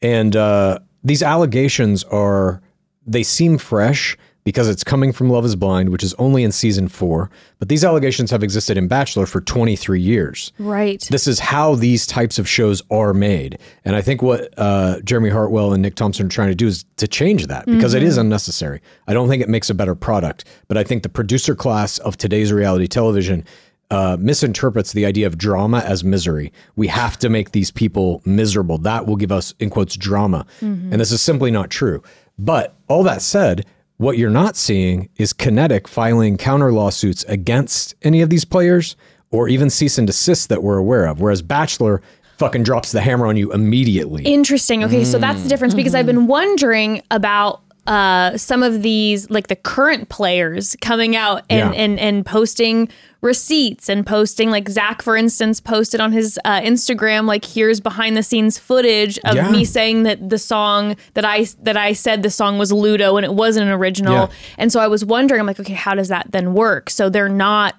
And 0.00 0.36
uh, 0.36 0.80
these 1.04 1.22
allegations 1.22 2.04
are, 2.04 2.60
they 3.06 3.22
seem 3.22 3.58
fresh 3.58 4.16
because 4.44 4.68
it's 4.68 4.82
coming 4.82 5.12
from 5.12 5.30
Love 5.30 5.44
is 5.44 5.54
Blind, 5.56 5.90
which 5.90 6.02
is 6.02 6.14
only 6.14 6.42
in 6.42 6.52
season 6.52 6.88
four. 6.88 7.30
But 7.58 7.68
these 7.68 7.84
allegations 7.84 8.30
have 8.30 8.42
existed 8.42 8.76
in 8.76 8.88
Bachelor 8.88 9.26
for 9.26 9.40
23 9.40 10.00
years. 10.00 10.52
Right. 10.58 11.00
This 11.10 11.26
is 11.26 11.38
how 11.38 11.74
these 11.74 12.06
types 12.06 12.38
of 12.38 12.48
shows 12.48 12.82
are 12.90 13.14
made. 13.14 13.58
And 13.84 13.94
I 13.94 14.02
think 14.02 14.22
what 14.22 14.52
uh, 14.56 15.00
Jeremy 15.00 15.30
Hartwell 15.30 15.72
and 15.72 15.82
Nick 15.82 15.94
Thompson 15.94 16.26
are 16.26 16.30
trying 16.30 16.48
to 16.48 16.54
do 16.54 16.66
is 16.66 16.84
to 16.96 17.06
change 17.06 17.46
that 17.46 17.66
because 17.66 17.94
it 17.94 18.02
is 18.02 18.16
unnecessary. 18.16 18.80
I 19.06 19.14
don't 19.14 19.28
think 19.28 19.42
it 19.42 19.48
makes 19.48 19.70
a 19.70 19.74
better 19.74 19.94
product. 19.94 20.44
But 20.68 20.76
I 20.76 20.84
think 20.84 21.02
the 21.02 21.08
producer 21.08 21.54
class 21.54 21.98
of 21.98 22.16
today's 22.16 22.52
reality 22.52 22.88
television 22.88 23.44
uh, 23.92 24.16
misinterprets 24.18 24.92
the 24.92 25.04
idea 25.04 25.26
of 25.26 25.36
drama 25.36 25.80
as 25.80 26.02
misery. 26.02 26.50
We 26.76 26.88
have 26.88 27.18
to 27.18 27.28
make 27.28 27.52
these 27.52 27.70
people 27.70 28.22
miserable. 28.24 28.78
That 28.78 29.06
will 29.06 29.16
give 29.16 29.30
us, 29.30 29.54
in 29.60 29.68
quotes, 29.68 29.96
drama. 29.96 30.46
And 30.92 31.00
this 31.00 31.12
is 31.12 31.20
simply 31.20 31.50
not 31.50 31.70
true. 31.70 32.02
But 32.38 32.74
all 32.88 33.02
that 33.02 33.20
said, 33.20 33.66
what 34.02 34.18
you're 34.18 34.30
not 34.30 34.56
seeing 34.56 35.08
is 35.16 35.32
Kinetic 35.32 35.86
filing 35.86 36.36
counter 36.36 36.72
lawsuits 36.72 37.22
against 37.24 37.94
any 38.02 38.20
of 38.20 38.30
these 38.30 38.44
players 38.44 38.96
or 39.30 39.48
even 39.48 39.70
cease 39.70 39.96
and 39.96 40.08
desist 40.08 40.48
that 40.48 40.60
we're 40.60 40.76
aware 40.76 41.06
of. 41.06 41.20
Whereas 41.20 41.40
Bachelor 41.40 42.02
fucking 42.36 42.64
drops 42.64 42.90
the 42.90 43.00
hammer 43.00 43.26
on 43.26 43.36
you 43.36 43.52
immediately. 43.52 44.24
Interesting. 44.24 44.82
Okay, 44.82 45.04
so 45.04 45.18
that's 45.18 45.44
the 45.44 45.48
difference 45.48 45.72
because 45.74 45.94
I've 45.94 46.06
been 46.06 46.26
wondering 46.26 47.02
about 47.12 47.62
uh, 47.86 48.36
some 48.36 48.62
of 48.62 48.82
these, 48.82 49.28
like 49.30 49.48
the 49.48 49.56
current 49.56 50.08
players 50.08 50.76
coming 50.80 51.16
out 51.16 51.42
and, 51.50 51.74
Yeah. 51.74 51.80
and 51.82 51.98
and 51.98 52.24
posting 52.26 52.88
receipts 53.22 53.88
and 53.88 54.06
posting, 54.06 54.50
like 54.50 54.68
Zach, 54.68 55.00
for 55.02 55.16
instance, 55.16 55.60
posted 55.60 56.00
on 56.00 56.12
his 56.12 56.38
uh, 56.44 56.60
Instagram, 56.60 57.26
like 57.26 57.44
here's 57.44 57.80
behind 57.80 58.16
the 58.16 58.22
scenes 58.22 58.58
footage 58.58 59.18
of 59.24 59.34
Yeah. 59.36 59.50
me 59.50 59.64
saying 59.64 60.02
that 60.04 60.28
the 60.28 60.38
song 60.38 60.96
that 61.14 61.24
I 61.24 61.46
that 61.62 61.76
I 61.76 61.92
said 61.92 62.22
the 62.22 62.30
song 62.30 62.58
was 62.58 62.72
Ludo 62.72 63.16
and 63.16 63.24
it 63.24 63.34
wasn't 63.34 63.66
an 63.68 63.72
original, 63.72 64.14
Yeah. 64.14 64.26
and 64.58 64.72
so 64.72 64.80
I 64.80 64.86
was 64.88 65.04
wondering, 65.04 65.40
I'm 65.40 65.46
like, 65.46 65.60
okay, 65.60 65.72
how 65.74 65.94
does 65.94 66.08
that 66.08 66.28
then 66.32 66.54
work? 66.54 66.88
So 66.90 67.08
they're 67.10 67.28
not 67.28 67.74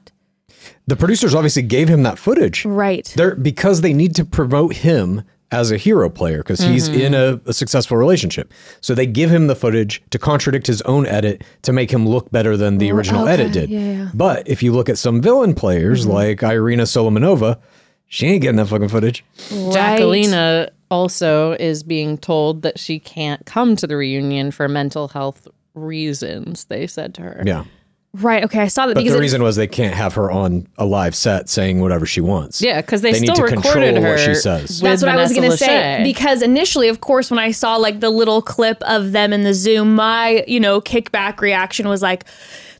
The 0.87 0.95
producers 0.97 1.33
obviously 1.35 1.61
gave 1.63 1.87
him 1.89 2.03
that 2.03 2.17
footage. 2.19 2.65
right. 2.65 3.11
They're 3.15 3.35
because 3.35 3.81
they 3.81 3.93
need 3.93 4.15
to 4.15 4.25
promote 4.25 4.75
him 4.77 5.23
as 5.53 5.71
a 5.71 5.77
hero 5.77 6.09
player 6.09 6.39
because 6.39 6.59
he's 6.59 6.87
in 6.87 7.13
mm-hmm. 7.13 7.47
a, 7.47 7.49
a 7.49 7.53
successful 7.53 7.95
relationship. 7.95 8.51
So 8.81 8.95
they 8.95 9.05
give 9.05 9.29
him 9.29 9.47
the 9.47 9.55
footage 9.55 10.01
to 10.09 10.19
contradict 10.19 10.67
his 10.67 10.81
own 10.81 11.05
edit 11.05 11.43
to 11.61 11.71
make 11.71 11.91
him 11.91 12.07
look 12.07 12.31
better 12.31 12.57
than 12.57 12.79
the 12.79 12.91
oh, 12.91 12.95
original 12.95 13.27
edit 13.27 13.53
did. 13.53 14.11
But 14.13 14.47
if 14.47 14.63
you 14.63 14.73
look 14.73 14.89
at 14.89 14.97
some 14.97 15.21
villain 15.21 15.53
players 15.53 16.01
mm-hmm. 16.01 16.11
like 16.11 16.43
Irina 16.43 16.83
Solomonova, 16.83 17.59
she 18.07 18.27
ain't 18.27 18.41
getting 18.41 18.57
that 18.57 18.67
fucking 18.67 18.89
footage. 18.89 19.23
Jackelina 19.49 20.67
uh, 20.67 20.69
also 20.91 21.53
is 21.53 21.83
being 21.83 22.17
told 22.17 22.61
that 22.63 22.79
she 22.79 22.99
can't 22.99 23.45
come 23.45 23.75
to 23.75 23.87
the 23.87 23.95
reunion 23.95 24.51
for 24.51 24.67
mental 24.67 25.07
health 25.07 25.47
reasons. 25.73 26.65
They 26.65 26.87
said 26.87 27.13
to 27.15 27.21
her. 27.21 27.43
Yeah. 27.45 27.65
Right. 28.15 28.43
Okay, 28.43 28.59
I 28.59 28.67
saw 28.67 28.85
that 28.85 28.93
But 28.93 28.99
because 29.01 29.13
the 29.13 29.17
it- 29.17 29.21
reason 29.21 29.41
was 29.41 29.55
they 29.55 29.65
can't 29.65 29.95
have 29.95 30.13
her 30.13 30.29
on 30.31 30.67
a 30.77 30.85
live 30.85 31.15
set 31.15 31.49
saying 31.49 31.81
whatever 31.81 32.05
she 32.05 32.21
wants. 32.21 32.61
Yeah, 32.61 32.79
because 32.79 33.01
they, 33.01 33.11
They 33.11 33.21
need 33.21 33.25
still 33.33 33.37
to 33.47 33.55
recorded 33.55 33.95
control 33.95 34.03
her. 34.03 34.09
what 34.11 34.19
she 34.19 34.35
says. 34.35 34.79
That's 34.81 35.01
with 35.01 35.09
what 35.09 35.17
I 35.17 35.21
was 35.21 35.33
going 35.33 35.49
to 35.49 35.57
say. 35.57 36.01
Because 36.03 36.43
initially, 36.43 36.89
of 36.89 37.01
course, 37.01 37.31
when 37.31 37.39
I 37.39 37.49
saw 37.49 37.75
like 37.75 38.01
the 38.01 38.11
little 38.11 38.43
clip 38.43 38.83
of 38.83 39.13
them 39.13 39.33
in 39.33 39.41
the 39.43 39.53
Zoom, 39.55 39.95
my, 39.95 40.43
you 40.47 40.59
know, 40.59 40.79
kickback 40.79 41.41
reaction 41.41 41.87
was 41.87 42.03
like, 42.03 42.25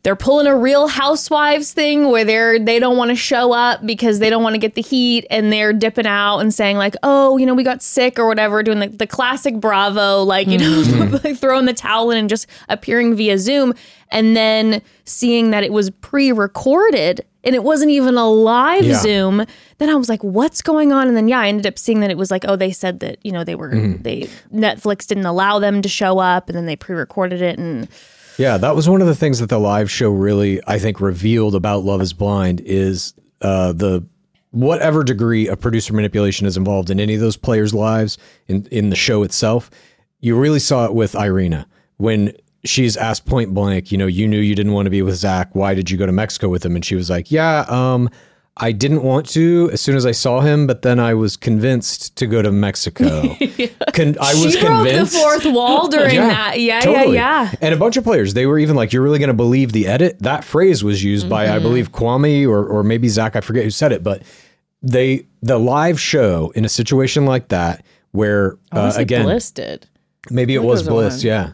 they're 0.03 0.17
pulling 0.17 0.47
a 0.47 0.55
real 0.55 0.87
housewives 0.87 1.71
thing 1.71 2.09
where 2.09 2.25
they're 2.25 2.59
they 2.59 2.77
don't 2.77 2.97
want 2.97 3.09
to 3.09 3.15
show 3.15 3.53
up 3.53 3.85
because 3.85 4.19
they 4.19 4.29
don't 4.29 4.43
want 4.43 4.53
to 4.53 4.59
get 4.59 4.75
the 4.75 4.81
heat 4.81 5.25
and 5.29 5.51
they're 5.51 5.73
dipping 5.73 6.05
out 6.05 6.39
and 6.39 6.53
saying 6.53 6.77
like 6.77 6.95
oh 7.03 7.37
you 7.37 7.45
know 7.45 7.53
we 7.53 7.63
got 7.63 7.81
sick 7.81 8.19
or 8.19 8.27
whatever 8.27 8.61
doing 8.61 8.79
the, 8.79 8.87
the 8.89 9.07
classic 9.07 9.55
bravo 9.55 10.21
like 10.23 10.47
you 10.47 10.57
know 10.57 10.83
mm-hmm. 10.83 11.13
like 11.23 11.37
throwing 11.37 11.65
the 11.65 11.73
towel 11.73 12.11
in 12.11 12.17
and 12.17 12.29
just 12.29 12.47
appearing 12.69 13.15
via 13.15 13.37
zoom 13.37 13.73
and 14.11 14.35
then 14.35 14.81
seeing 15.05 15.51
that 15.51 15.63
it 15.63 15.71
was 15.73 15.89
pre-recorded 15.89 17.25
and 17.45 17.55
it 17.55 17.63
wasn't 17.63 17.89
even 17.89 18.15
a 18.15 18.29
live 18.29 18.83
Yeah. 18.83 18.97
zoom 18.97 19.45
then 19.77 19.89
i 19.89 19.95
was 19.95 20.09
like 20.09 20.23
what's 20.23 20.61
going 20.61 20.91
on? 20.91 21.07
And 21.07 21.15
then 21.15 21.29
yeah 21.29 21.39
i 21.39 21.47
ended 21.47 21.65
up 21.65 21.79
seeing 21.79 22.01
that 22.01 22.11
it 22.11 22.17
was 22.17 22.29
like 22.29 22.43
oh 22.45 22.57
they 22.57 22.71
said 22.71 22.99
that 22.99 23.19
you 23.23 23.31
know 23.31 23.45
they 23.45 23.55
were 23.55 23.71
mm-hmm. 23.71 24.01
they 24.01 24.29
netflix 24.53 25.07
didn't 25.07 25.25
allow 25.25 25.59
them 25.59 25.81
to 25.81 25.89
show 25.89 26.19
up 26.19 26.49
and 26.49 26.57
then 26.57 26.65
they 26.65 26.75
pre-recorded 26.75 27.41
it 27.41 27.57
and 27.57 27.87
Yeah, 28.37 28.57
that 28.57 28.75
was 28.75 28.89
one 28.89 29.01
of 29.01 29.07
the 29.07 29.15
things 29.15 29.39
that 29.39 29.49
the 29.49 29.59
live 29.59 29.89
show 29.91 30.09
really, 30.09 30.61
I 30.67 30.79
think, 30.79 30.99
revealed 30.99 31.55
about 31.55 31.83
Love 31.83 32.01
Is 32.01 32.13
Blind 32.13 32.61
is 32.61 33.13
uh, 33.41 33.73
the 33.73 34.05
whatever 34.51 35.03
degree 35.03 35.47
of 35.47 35.59
producer 35.59 35.93
manipulation 35.93 36.45
is 36.45 36.57
involved 36.57 36.89
in 36.89 36.99
any 36.99 37.15
of 37.15 37.21
those 37.21 37.37
players' 37.37 37.73
lives 37.73 38.17
in 38.47 38.65
in 38.71 38.89
the 38.89 38.95
show 38.95 39.23
itself. 39.23 39.69
You 40.19 40.37
really 40.39 40.59
saw 40.59 40.85
it 40.85 40.93
with 40.93 41.15
Irina 41.15 41.67
when 41.97 42.33
she's 42.65 42.95
asked 42.97 43.25
point 43.25 43.53
blank, 43.53 43.91
you 43.91 43.97
know, 43.97 44.07
you 44.07 44.27
knew 44.27 44.39
you 44.39 44.55
didn't 44.55 44.71
want 44.71 44.85
to 44.85 44.89
be 44.89 45.01
with 45.01 45.15
Zach. 45.15 45.53
Why 45.53 45.73
did 45.73 45.91
you 45.91 45.97
go 45.97 46.05
to 46.05 46.11
Mexico 46.11 46.49
with 46.49 46.65
him? 46.65 46.75
And 46.75 46.85
she 46.85 46.95
was 46.95 47.09
like, 47.09 47.31
Yeah, 47.31 47.65
um, 47.67 48.09
I 48.55 48.71
didn't 48.71 49.01
want 49.01 49.27
to 49.29 49.69
as 49.73 49.81
soon 49.81 49.95
as 49.95 50.05
I 50.05 50.11
saw 50.11 50.41
him, 50.41 50.67
but 50.67 50.83
then 50.83 50.99
I 50.99 51.15
was 51.15 51.35
convinced 51.35 52.15
to 52.17 52.27
go 52.27 52.41
to 52.43 52.51
Mexico. 52.51 53.21
Con- 53.93 54.15
I 54.21 54.33
was 54.35 54.53
she 54.53 54.61
broke 54.61 54.87
the 54.87 55.05
fourth 55.07 55.45
wall 55.45 55.87
during 55.87 56.15
that 56.29 56.59
yeah 56.61 56.79
totally. 56.81 57.15
yeah 57.15 57.45
yeah 57.49 57.55
And 57.61 57.73
a 57.73 57.77
bunch 57.77 57.97
of 57.97 58.03
players, 58.03 58.35
they 58.35 58.45
were 58.45 58.59
even 58.59 58.75
like, 58.75 58.93
"You're 58.93 59.01
really 59.01 59.17
going 59.17 59.29
to 59.29 59.33
believe 59.33 59.71
the 59.71 59.87
edit." 59.87 60.17
That 60.19 60.43
phrase 60.43 60.83
was 60.83 61.03
used 61.03 61.27
by, 61.27 61.45
Mm-hmm. 61.47 61.55
I 61.55 61.59
believe, 61.59 61.91
Kwame 61.91 62.47
or 62.47 62.63
or 62.65 62.83
maybe 62.83 63.07
Zach. 63.09 63.35
I 63.35 63.41
forget 63.41 63.63
who 63.63 63.71
said 63.71 63.91
it, 63.91 64.03
but 64.03 64.21
they 64.83 65.25
the 65.41 65.57
live 65.57 65.99
show 65.99 66.51
in 66.55 66.63
a 66.63 66.69
situation 66.69 67.25
like 67.25 67.47
that 67.47 67.83
where 68.11 68.57
uh, 68.71 68.93
it 68.95 69.01
again 69.01 69.23
Bliss 69.23 69.49
did. 69.49 69.87
maybe 70.29 70.53
it 70.53 70.61
was 70.63 70.81
was 70.81 70.87
Bliss, 70.89 71.23
yeah. 71.23 71.53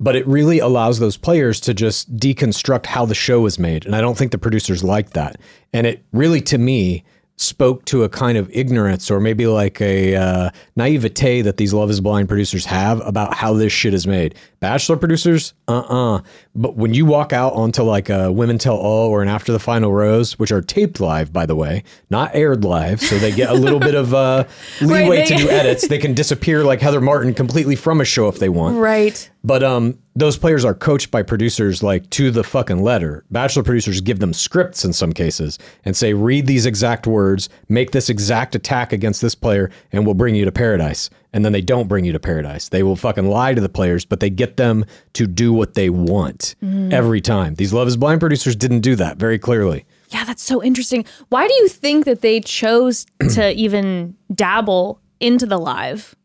But 0.00 0.14
it 0.14 0.26
really 0.26 0.60
allows 0.60 1.00
those 1.00 1.16
players 1.16 1.58
to 1.60 1.74
just 1.74 2.16
deconstruct 2.16 2.86
how 2.86 3.04
the 3.04 3.14
show 3.14 3.46
is 3.46 3.58
made, 3.58 3.84
and 3.84 3.96
I 3.96 4.00
don't 4.00 4.16
think 4.16 4.32
the 4.32 4.38
producers 4.38 4.84
like 4.84 5.10
that. 5.10 5.40
And 5.72 5.86
it 5.86 6.04
really, 6.12 6.40
to 6.42 6.58
me, 6.58 7.04
spoke 7.40 7.84
to 7.84 8.02
a 8.02 8.08
kind 8.08 8.36
of 8.36 8.50
ignorance 8.52 9.10
or 9.10 9.20
maybe 9.20 9.46
like 9.46 9.80
a 9.80 10.16
uh, 10.16 10.50
naivete 10.76 11.42
that 11.42 11.56
these 11.56 11.72
Love 11.72 11.88
Is 11.88 12.00
Blind 12.00 12.28
producers 12.28 12.66
have 12.66 13.00
about 13.06 13.34
how 13.34 13.52
this 13.54 13.72
shit 13.72 13.94
is 13.94 14.06
made. 14.06 14.34
Bachelor 14.60 14.96
producers, 14.96 15.54
uh 15.68 15.78
uh 15.78 16.20
But 16.54 16.76
when 16.76 16.92
you 16.94 17.06
walk 17.06 17.32
out 17.32 17.52
onto 17.52 17.82
like 17.82 18.08
a 18.10 18.32
Women 18.32 18.58
Tell 18.58 18.76
All 18.76 19.08
or 19.08 19.22
an 19.22 19.28
After 19.28 19.52
the 19.52 19.60
Final 19.60 19.92
Rose, 19.92 20.38
which 20.38 20.50
are 20.50 20.60
taped 20.60 20.98
live, 21.00 21.32
by 21.32 21.46
the 21.46 21.54
way, 21.54 21.84
not 22.10 22.34
aired 22.34 22.64
live, 22.64 23.00
so 23.00 23.18
they 23.18 23.30
get 23.30 23.50
a 23.50 23.54
little 23.54 23.78
bit 23.78 23.94
of 23.94 24.14
uh, 24.14 24.44
leeway 24.80 25.18
Right, 25.18 25.28
to 25.28 25.36
do 25.36 25.48
edits. 25.50 25.86
They 25.86 25.98
can 25.98 26.14
disappear 26.14 26.64
like 26.64 26.80
Heather 26.80 27.00
Martin 27.00 27.34
completely 27.34 27.76
from 27.76 28.00
a 28.00 28.04
show 28.04 28.28
if 28.28 28.38
they 28.40 28.48
want. 28.48 28.76
right 28.78 29.30
But 29.44 29.62
um, 29.62 29.98
those 30.16 30.36
players 30.36 30.64
are 30.64 30.74
coached 30.74 31.12
by 31.12 31.22
producers 31.22 31.82
like 31.82 32.10
to 32.10 32.32
the 32.32 32.42
fucking 32.42 32.82
letter. 32.82 33.24
Bachelor 33.30 33.62
producers 33.62 34.00
give 34.00 34.18
them 34.18 34.32
scripts 34.32 34.84
in 34.84 34.92
some 34.92 35.12
cases 35.12 35.58
and 35.84 35.96
say, 35.96 36.14
read 36.14 36.46
these 36.46 36.66
exact 36.66 37.06
words, 37.06 37.48
make 37.68 37.92
this 37.92 38.10
exact 38.10 38.56
attack 38.56 38.92
against 38.92 39.22
this 39.22 39.36
player, 39.36 39.70
and 39.92 40.04
we'll 40.04 40.14
bring 40.14 40.34
you 40.34 40.44
to 40.44 40.50
paradise. 40.52 41.10
And 41.38 41.44
then 41.44 41.52
they 41.52 41.60
don't 41.60 41.86
bring 41.86 42.04
you 42.04 42.10
to 42.10 42.18
paradise. 42.18 42.68
They 42.68 42.82
will 42.82 42.96
fucking 42.96 43.30
lie 43.30 43.54
to 43.54 43.60
the 43.60 43.68
players, 43.68 44.04
but 44.04 44.18
they 44.18 44.28
get 44.28 44.56
them 44.56 44.84
to 45.12 45.24
do 45.24 45.52
what 45.52 45.74
they 45.74 45.88
want 45.88 46.56
mm-hmm. 46.60 46.92
every 46.92 47.20
time. 47.20 47.54
These 47.54 47.72
Love 47.72 47.86
is 47.86 47.96
Blind 47.96 48.18
producers 48.18 48.56
didn't 48.56 48.80
do 48.80 48.96
that 48.96 49.18
very 49.18 49.38
clearly. 49.38 49.84
Yeah, 50.08 50.24
that's 50.24 50.42
so 50.42 50.60
interesting. 50.60 51.04
Why 51.28 51.46
do 51.46 51.54
you 51.54 51.68
think 51.68 52.06
that 52.06 52.22
they 52.22 52.40
chose 52.40 53.06
to 53.34 53.52
even 53.52 54.16
dabble 54.34 55.00
into 55.20 55.46
the 55.46 55.58
live? 55.58 56.16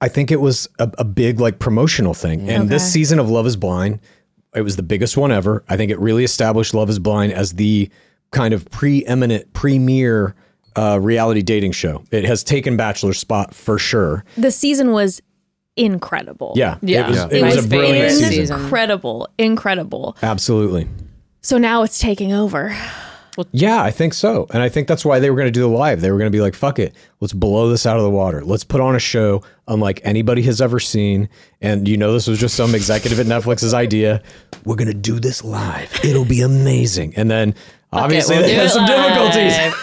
I 0.00 0.08
think 0.08 0.30
it 0.30 0.40
was 0.40 0.70
a, 0.78 0.90
a 0.96 1.04
big 1.04 1.38
like 1.38 1.58
promotional 1.58 2.14
thing. 2.14 2.48
And 2.48 2.70
this 2.70 2.90
season 2.90 3.18
of 3.18 3.28
Love 3.28 3.46
is 3.46 3.56
Blind, 3.56 4.00
it 4.54 4.62
was 4.62 4.76
the 4.76 4.82
biggest 4.82 5.18
one 5.18 5.30
ever. 5.30 5.64
I 5.68 5.76
think 5.76 5.90
it 5.90 6.00
really 6.00 6.24
established 6.24 6.72
Love 6.72 6.88
is 6.88 6.98
Blind 6.98 7.34
as 7.34 7.52
the 7.52 7.90
kind 8.30 8.54
of 8.54 8.70
preeminent 8.70 9.52
premier 9.52 10.34
uh, 10.76 10.98
reality 11.00 11.42
dating 11.42 11.72
show. 11.72 12.02
It 12.10 12.24
has 12.24 12.42
taken 12.44 12.76
Bachelor's 12.76 13.18
spot 13.18 13.54
for 13.54 13.78
sure. 13.78 14.24
The 14.36 14.50
season 14.50 14.92
was 14.92 15.20
incredible. 15.76 16.52
Yeah. 16.56 16.78
Yeah. 16.82 17.06
It 17.06 17.08
was, 17.08 17.16
Yeah. 17.16 17.28
it 17.30 17.42
was 17.44 17.56
My 17.56 17.62
a 17.62 17.66
brilliant 17.68 17.94
favorite 17.94 18.10
season. 18.10 18.30
season. 18.32 18.60
Incredible, 18.60 19.28
incredible. 19.38 20.16
Absolutely. 20.22 20.88
So 21.40 21.58
now 21.58 21.82
it's 21.82 21.98
taking 21.98 22.32
over. 22.32 22.76
Yeah, 23.50 23.82
I 23.82 23.90
think 23.90 24.12
so. 24.12 24.46
And 24.52 24.62
I 24.62 24.68
think 24.68 24.86
that's 24.88 25.06
why 25.06 25.18
they 25.18 25.30
were 25.30 25.36
going 25.36 25.46
to 25.46 25.50
do 25.50 25.62
the 25.62 25.66
live. 25.66 26.02
They 26.02 26.10
were 26.10 26.18
going 26.18 26.30
to 26.30 26.36
be 26.36 26.42
like, 26.42 26.54
fuck 26.54 26.78
it. 26.78 26.94
Let's 27.20 27.32
blow 27.32 27.70
this 27.70 27.86
out 27.86 27.96
of 27.96 28.02
the 28.02 28.10
water. 28.10 28.44
Let's 28.44 28.62
put 28.62 28.82
on 28.82 28.94
a 28.94 28.98
show 28.98 29.42
unlike 29.66 30.02
anybody 30.04 30.42
has 30.42 30.60
ever 30.60 30.78
seen. 30.78 31.30
And 31.62 31.88
you 31.88 31.96
know, 31.96 32.12
this 32.12 32.26
was 32.26 32.38
just 32.38 32.54
some 32.54 32.74
executive 32.74 33.18
at 33.18 33.24
Netflix's 33.26 33.72
idea. 33.72 34.22
We're 34.66 34.76
going 34.76 34.88
to 34.88 34.94
do 34.94 35.18
this 35.18 35.42
live. 35.42 35.90
It'll 36.04 36.26
be 36.26 36.42
amazing. 36.42 37.14
And 37.16 37.30
then 37.30 37.54
obviously 37.90 38.36
we'll 38.36 38.44
they 38.44 38.54
had 38.54 38.70
some 38.70 38.84
difficulties. 38.84 39.56
live. 39.56 39.72
Uh, 39.72 39.76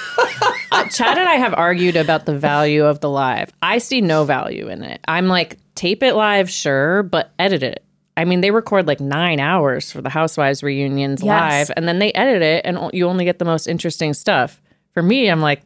Chad 0.92 1.18
and 1.18 1.28
I 1.30 1.36
have 1.36 1.54
argued 1.54 1.96
about 1.96 2.26
the 2.26 2.38
value 2.38 2.86
of 2.86 3.00
the 3.00 3.10
live. 3.10 3.52
I 3.62 3.78
see 3.78 4.02
no 4.02 4.24
value 4.26 4.68
in 4.68 4.84
it. 4.84 5.00
I'm 5.08 5.28
like, 5.28 5.58
tape 5.76 6.04
it 6.04 6.14
live, 6.16 6.50
sure, 6.50 7.04
but 7.04 7.32
edit 7.40 7.64
it. 7.64 7.84
I 8.18 8.26
mean, 8.26 8.42
they 8.42 8.52
record 8.52 8.86
like 8.88 9.00
nine 9.00 9.40
hours 9.40 9.92
for 9.92 10.02
the 10.02 10.10
Housewives 10.10 10.62
reunions 10.62 11.24
Yes. 11.24 11.70
live, 11.70 11.72
and 11.78 11.88
then 11.88 12.00
they 12.00 12.12
edit 12.14 12.42
it, 12.42 12.66
and 12.66 12.78
you 12.94 13.08
only 13.08 13.24
get 13.24 13.40
the 13.40 13.46
most 13.46 13.68
interesting 13.68 14.14
stuff. 14.14 14.62
For 14.94 15.02
me, 15.02 15.30
I'm 15.30 15.40
like, 15.42 15.62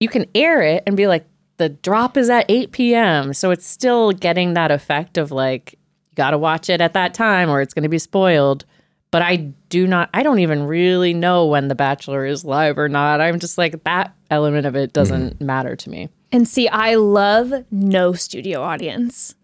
you 0.00 0.08
can 0.08 0.26
air 0.34 0.62
it 0.62 0.82
and 0.86 0.96
be 0.96 1.06
like, 1.06 1.26
the 1.58 1.68
drop 1.68 2.16
is 2.16 2.30
at 2.30 2.46
8 2.48 2.72
p.m. 2.72 3.34
So 3.34 3.50
it's 3.50 3.66
still 3.66 4.12
getting 4.12 4.54
that 4.54 4.70
effect 4.70 5.18
of 5.18 5.30
like, 5.30 5.74
you 6.08 6.16
got 6.16 6.30
to 6.30 6.38
watch 6.38 6.70
it 6.70 6.80
at 6.80 6.94
that 6.94 7.12
time 7.12 7.50
or 7.50 7.60
it's 7.60 7.74
going 7.74 7.82
to 7.82 7.88
be 7.90 7.98
spoiled. 7.98 8.64
But 9.10 9.22
I 9.22 9.36
do 9.68 9.86
not, 9.86 10.08
I 10.14 10.22
don't 10.22 10.38
even 10.38 10.66
really 10.66 11.14
know 11.14 11.46
when 11.46 11.68
The 11.68 11.74
Bachelor 11.74 12.24
is 12.24 12.44
live 12.44 12.78
or 12.78 12.88
not. 12.88 13.20
I'm 13.20 13.40
just 13.40 13.58
like, 13.58 13.82
that 13.84 14.14
element 14.30 14.66
of 14.66 14.76
it 14.76 14.92
doesn't 14.92 15.34
mm-hmm. 15.34 15.46
matter 15.46 15.74
to 15.74 15.90
me. 15.90 16.08
And 16.30 16.46
see, 16.46 16.68
I 16.68 16.94
love 16.94 17.52
no 17.70 18.12
studio 18.12 18.62
audience. 18.62 19.34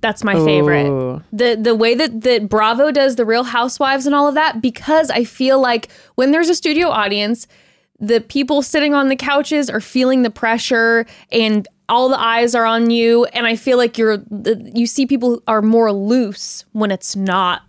That's 0.00 0.22
my 0.22 0.34
favorite. 0.34 0.86
Ooh. 0.86 1.22
The 1.32 1.56
the 1.60 1.74
way 1.74 1.94
that 1.94 2.20
that 2.20 2.48
Bravo 2.48 2.92
does 2.92 3.16
the 3.16 3.24
Real 3.24 3.44
Housewives 3.44 4.06
and 4.06 4.14
all 4.14 4.28
of 4.28 4.34
that 4.34 4.60
because 4.60 5.10
I 5.10 5.24
feel 5.24 5.60
like 5.60 5.90
when 6.14 6.30
there's 6.30 6.48
a 6.48 6.54
studio 6.54 6.88
audience, 6.88 7.48
the 7.98 8.20
people 8.20 8.62
sitting 8.62 8.94
on 8.94 9.08
the 9.08 9.16
couches 9.16 9.70
are 9.70 9.80
feeling 9.80 10.22
the 10.22 10.30
pressure 10.30 11.06
and 11.32 11.66
all 11.88 12.08
the 12.08 12.20
eyes 12.20 12.54
are 12.54 12.66
on 12.66 12.90
you 12.90 13.24
and 13.26 13.46
I 13.46 13.56
feel 13.56 13.78
like 13.78 13.96
you're 13.96 14.18
the, 14.18 14.70
you 14.74 14.86
see 14.86 15.06
people 15.06 15.42
are 15.46 15.62
more 15.62 15.92
loose 15.92 16.64
when 16.72 16.90
it's 16.90 17.16
not 17.16 17.62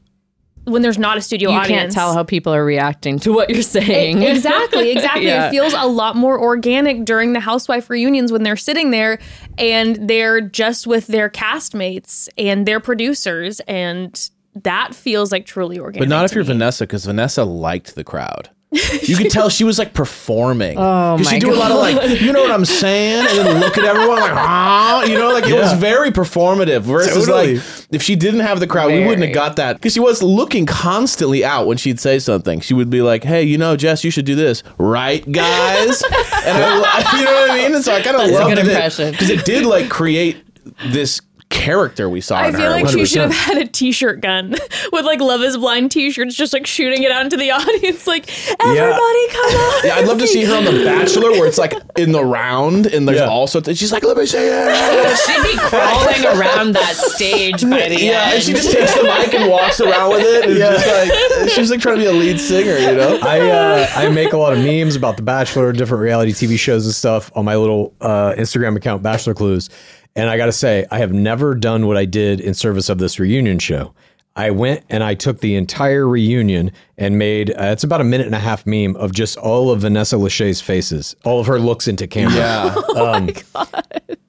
when 0.67 0.81
there's 0.81 0.97
not 0.97 1.17
a 1.17 1.21
studio 1.21 1.49
You 1.51 1.57
audience. 1.57 1.69
can't 1.81 1.91
tell 1.91 2.13
how 2.13 2.23
people 2.23 2.53
are 2.53 2.63
reacting 2.65 3.19
to 3.19 3.31
what 3.33 3.49
you're 3.49 3.61
saying. 3.61 4.21
E- 4.21 4.27
exactly, 4.27 4.91
exactly. 4.95 5.25
Yeah. 5.27 5.47
It 5.47 5.51
feels 5.51 5.73
a 5.73 5.87
lot 5.87 6.15
more 6.15 6.39
organic 6.39 7.05
during 7.05 7.33
the 7.33 7.39
housewife 7.39 7.89
reunions 7.89 8.31
when 8.31 8.43
they're 8.43 8.55
sitting 8.57 8.91
there 8.91 9.19
and 9.57 10.07
they're 10.09 10.41
just 10.41 10.85
with 10.87 11.07
their 11.07 11.29
castmates 11.29 12.27
and 12.37 12.65
their 12.65 12.79
producers, 12.79 13.59
and 13.61 14.29
that 14.63 14.93
feels 14.95 15.31
like 15.31 15.45
truly 15.45 15.79
organic. 15.79 16.01
But 16.07 16.09
not 16.09 16.25
if 16.25 16.33
you're 16.33 16.43
me. 16.43 16.47
Vanessa, 16.49 16.83
because 16.85 17.05
Vanessa 17.05 17.43
liked 17.43 17.95
the 17.95 18.03
crowd. 18.03 18.49
You 18.69 19.15
could 19.15 19.31
tell 19.31 19.47
she 19.47 19.63
was 19.63 19.79
like 19.79 19.93
performing. 19.93 20.77
Oh, 20.77 21.15
Because 21.15 21.29
she 21.29 21.35
my 21.35 21.39
do 21.39 21.53
a 21.53 21.55
lot 21.55 21.71
of 21.71 21.77
like, 21.77 22.19
you 22.19 22.33
know 22.33 22.41
what 22.41 22.51
I'm 22.51 22.65
saying, 22.65 23.25
and 23.29 23.37
then 23.47 23.59
look 23.61 23.77
at 23.77 23.85
everyone 23.85 24.19
like, 24.19 24.33
ah, 24.33 25.03
you 25.05 25.17
know, 25.17 25.29
like 25.31 25.45
it 25.47 25.53
was 25.53 25.71
very 25.73 26.11
performative. 26.11 26.81
Versus 26.81 27.25
Totally. 27.27 27.55
like, 27.55 27.65
if 27.91 28.03
she 28.03 28.17
didn't 28.17 28.41
have 28.41 28.59
the 28.59 28.67
crowd, 28.67 28.87
we 28.91 28.99
wouldn't 28.99 29.19
Very. 29.19 29.27
have 29.27 29.33
got 29.33 29.55
that. 29.55 29.77
Because 29.77 29.93
she 29.93 30.01
was 30.01 30.21
looking 30.21 30.65
constantly 30.65 31.45
out 31.45 31.65
when 31.65 31.77
she'd 31.77 31.99
say 31.99 32.19
something. 32.19 32.59
She 32.59 32.73
would 32.73 32.89
be 32.89 33.01
like, 33.01 33.23
hey, 33.23 33.43
you 33.43 33.57
know, 33.57 33.77
Jess, 33.77 34.03
you 34.03 34.11
should 34.11 34.25
do 34.25 34.35
this, 34.35 34.63
right, 34.77 35.23
guys? 35.31 36.03
and 36.03 36.13
I, 36.57 37.15
you 37.19 37.23
know 37.25 37.31
what 37.31 37.51
I 37.51 37.55
mean? 37.57 37.73
And 37.75 37.83
so 37.85 37.93
I 37.93 38.01
kind 38.01 38.17
of 38.17 38.21
That's 38.23 38.31
a 38.31 38.35
loved 38.35 38.49
good 38.55 38.65
it 38.65 38.67
impression. 38.67 39.11
because 39.11 39.29
it 39.29 39.45
did 39.45 39.65
like 39.65 39.89
create 39.89 40.43
this 40.87 41.21
character 41.67 42.09
we 42.09 42.21
saw. 42.21 42.37
I 42.37 42.47
in 42.47 42.53
feel 42.53 42.63
her. 42.63 42.69
like 42.69 42.87
she 42.89 43.05
should 43.05 43.21
have 43.21 43.33
had 43.33 43.57
a 43.57 43.65
T-shirt 43.67 44.21
gun 44.21 44.51
with 44.91 45.05
like 45.05 45.19
"Love 45.19 45.41
Is 45.41 45.57
Blind" 45.57 45.91
T-shirts, 45.91 46.35
just 46.35 46.53
like 46.53 46.65
shooting 46.65 47.03
it 47.03 47.11
out 47.11 47.23
into 47.23 47.37
the 47.37 47.51
audience, 47.59 48.07
like 48.07 48.29
everybody 48.61 49.27
come 49.29 49.55
on. 49.55 49.73
Yeah, 49.87 49.95
I'd 49.95 50.07
love 50.07 50.17
to 50.19 50.27
see 50.27 50.43
her 50.45 50.55
on 50.55 50.65
The 50.65 50.83
Bachelor, 50.83 51.31
where 51.31 51.45
it's 51.47 51.57
like 51.57 51.73
in 51.97 52.11
the 52.11 52.23
round, 52.23 52.87
and 52.87 53.07
there's 53.07 53.19
Yeah. 53.19 53.27
all 53.27 53.47
sorts. 53.47 53.67
And 53.67 53.77
she's 53.77 53.91
like, 53.91 54.03
"Let 54.03 54.17
me 54.17 54.25
see 54.25 54.37
it." 54.39 55.17
She'd 55.25 55.43
be 55.43 55.57
crawling 55.57 56.25
around 56.25 56.73
that 56.73 56.95
stage 56.95 57.61
by 57.63 57.89
the 57.89 57.99
Yeah, 58.01 58.33
and 58.33 58.43
she 58.43 58.53
just 58.53 58.71
takes 58.71 58.95
the 58.95 59.03
mic 59.03 59.33
and 59.33 59.49
walks 59.49 59.79
around 59.81 60.11
with 60.11 60.23
it. 60.23 60.45
And 60.45 60.57
just 60.57 60.87
like 60.87 61.49
she's 61.49 61.69
like 61.71 61.79
trying 61.81 61.95
to 61.97 62.01
be 62.01 62.07
a 62.07 62.11
lead 62.13 62.39
singer, 62.39 62.77
you 62.77 62.95
know? 62.95 63.19
I 63.21 63.39
uh, 63.49 63.87
I 63.95 64.09
make 64.09 64.33
a 64.33 64.37
lot 64.37 64.53
of 64.53 64.59
memes 64.59 64.95
about 64.95 65.17
The 65.17 65.23
Bachelor, 65.23 65.71
different 65.73 66.01
reality 66.01 66.31
TV 66.31 66.57
shows 66.57 66.85
and 66.85 66.93
stuff 66.95 67.31
on 67.35 67.45
my 67.45 67.55
little 67.55 67.93
uh, 68.01 68.33
Instagram 68.37 68.75
account, 68.77 69.03
Bachelor 69.03 69.33
Clues. 69.33 69.69
And 70.17 70.31
I 70.31 70.37
got 70.37 70.47
to 70.47 70.51
say, 70.51 70.87
I 70.89 70.97
have 70.97 71.13
never 71.13 71.53
done 71.53 71.85
what 71.85 71.95
I 71.95 72.05
did 72.05 72.41
in 72.41 72.55
service 72.55 72.89
of 72.89 72.97
this 72.97 73.19
reunion 73.19 73.59
show. 73.59 73.93
I 74.35 74.49
went 74.49 74.83
and 74.89 75.03
I 75.03 75.13
took 75.13 75.41
the 75.41 75.55
entire 75.55 76.07
reunion 76.07 76.71
and 76.97 77.17
made 77.17 77.51
uh, 77.51 77.65
it's 77.65 77.83
about 77.83 78.01
a 78.01 78.03
minute 78.03 78.25
and 78.27 78.35
a 78.35 78.39
half 78.39 78.65
meme 78.65 78.95
of 78.95 79.13
just 79.13 79.37
all 79.37 79.69
of 79.71 79.81
Vanessa 79.81 80.15
Lachey's 80.17 80.61
faces, 80.61 81.15
all 81.25 81.39
of 81.39 81.47
her 81.47 81.59
looks 81.59 81.87
into 81.87 82.07
camera. 82.07 82.35
Yeah. 82.35 82.75
Um, 82.97 83.29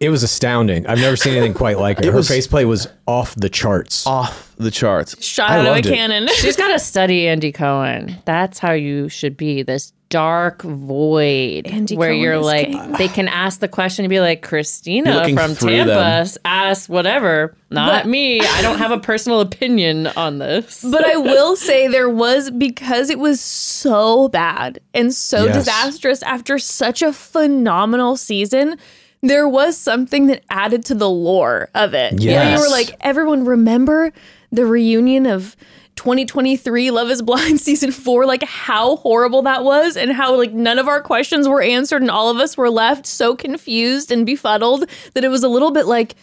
It 0.01 0.11
was 0.11 0.23
astounding. 0.23 0.87
I've 0.87 0.99
never 1.01 1.17
seen 1.17 1.33
anything 1.33 1.55
quite 1.55 1.79
like 1.79 1.99
it. 1.99 2.05
Her 2.05 2.13
was- 2.13 2.29
faceplay 2.29 2.65
was 2.65 2.87
off 3.09 3.35
the 3.35 3.49
charts. 3.49 4.07
Off 4.07 4.55
the 4.57 4.71
charts. 4.71 5.21
Shot 5.25 5.51
I 5.51 5.59
out 5.59 5.67
of 5.67 5.75
a 5.75 5.79
it. 5.79 5.85
cannon. 5.85 6.29
She's 6.35 6.55
got 6.57 6.69
to 6.69 6.79
study 6.79 7.27
Andy 7.27 7.51
Cohen. 7.51 8.17
That's 8.25 8.61
how 8.61 8.73
you 8.73 9.09
should 9.09 9.37
be. 9.37 9.63
This 9.65 9.93
dark 10.11 10.63
void 10.63 11.67
Andy 11.67 11.97
where 11.97 12.11
Cohen 12.11 12.21
you're 12.21 12.39
like, 12.39 12.69
king. 12.69 12.93
they 12.93 13.09
can 13.09 13.29
ask 13.29 13.61
the 13.61 13.69
question 13.69 14.05
and 14.05 14.11
be 14.11 14.21
like, 14.21 14.43
Christina 14.43 15.25
from 15.35 15.55
Tampa 15.57 15.91
them. 15.91 16.27
asked 16.45 16.89
whatever. 16.89 17.55
Not 17.71 18.05
But- 18.05 18.09
me. 18.11 18.41
I 18.41 18.63
don't 18.63 18.79
have 18.79 18.91
a 18.93 18.99
personal 19.01 19.41
opinion 19.41 20.07
on 20.09 20.39
this. 20.39 20.83
But 20.89 21.05
I 21.05 21.17
will 21.17 21.57
say 21.69 21.89
there 21.89 22.09
was 22.09 22.51
because 22.59 23.11
it 23.11 23.19
was 23.19 23.41
so 23.41 24.29
bad 24.29 24.81
and 24.93 25.15
so 25.15 25.45
Yes. 25.47 25.55
disastrous 25.55 26.23
after 26.23 26.59
such 26.59 27.03
a 27.03 27.13
phenomenal 27.13 28.17
season. 28.17 28.77
There 29.23 29.49
was 29.49 29.77
something 29.77 30.27
that 30.29 30.45
added 30.51 30.85
to 30.87 30.95
the 30.95 31.11
lore 31.11 31.69
of 31.75 31.93
it. 31.95 32.21
You 32.23 32.31
know, 32.33 32.43
you 32.55 32.61
were 32.61 32.69
like, 32.69 32.95
everyone 33.01 33.45
remember 33.45 34.13
the 34.53 34.65
reunion 34.65 35.27
of 35.27 35.57
2023 35.97 36.91
Love 36.93 37.11
is 37.11 37.21
Blind 37.23 37.61
season 37.69 37.91
four, 37.91 38.25
like 38.27 38.45
how 38.45 38.97
horrible 38.97 39.43
that 39.43 39.65
was 39.65 39.97
and 39.97 40.13
how 40.13 40.37
like 40.37 40.53
none 40.53 40.79
of 40.79 40.87
our 40.87 41.03
questions 41.03 41.49
were 41.49 41.61
answered 41.61 42.01
and 42.03 42.11
all 42.11 42.31
of 42.31 42.39
us 42.39 42.57
were 42.57 42.71
left 42.71 43.05
so 43.07 43.35
confused 43.35 44.13
and 44.13 44.25
befuddled 44.25 44.89
that 45.15 45.25
it 45.25 45.29
was 45.29 45.43
a 45.43 45.49
little 45.49 45.73
bit 45.73 45.87
like, 45.87 46.15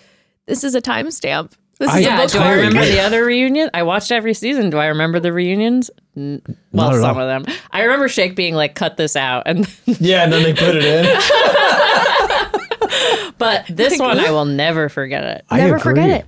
this 0.47 0.63
is 0.63 0.73
a 0.75 0.81
timestamp. 0.81 1.51
This 1.79 1.89
is 1.89 1.95
I- 1.95 1.99
a 1.99 2.03
yeah, 2.03 2.17
book 2.21 2.31
do 2.31 2.39
I 2.39 2.53
remember 2.53 2.85
the 2.85 3.01
other 3.01 3.25
reunion? 3.25 3.69
I 3.73 3.83
watched 3.83 4.11
every 4.11 4.33
season. 4.33 4.69
Do 4.69 4.77
I 4.77 4.85
remember 4.87 5.19
the 5.19 5.33
reunions? 5.33 5.91
Well, 6.15 6.39
some 6.93 7.17
all. 7.17 7.19
of 7.19 7.27
them. 7.45 7.55
I 7.71 7.83
remember 7.83 8.07
Shake 8.07 8.35
being 8.35 8.55
like, 8.55 8.75
"Cut 8.75 8.95
this 8.95 9.17
out," 9.17 9.43
and 9.45 9.67
yeah, 9.85 10.23
and 10.23 10.31
then 10.31 10.43
they 10.43 10.53
put 10.53 10.75
it 10.75 10.85
in. 10.85 11.05
but 13.37 13.65
this 13.69 13.99
one 13.99 14.19
I 14.19 14.31
will 14.31 14.45
never 14.45 14.87
forget 14.89 15.23
it. 15.25 15.45
I 15.49 15.57
Never 15.57 15.75
agree. 15.75 15.91
forget 15.91 16.09
it. 16.21 16.25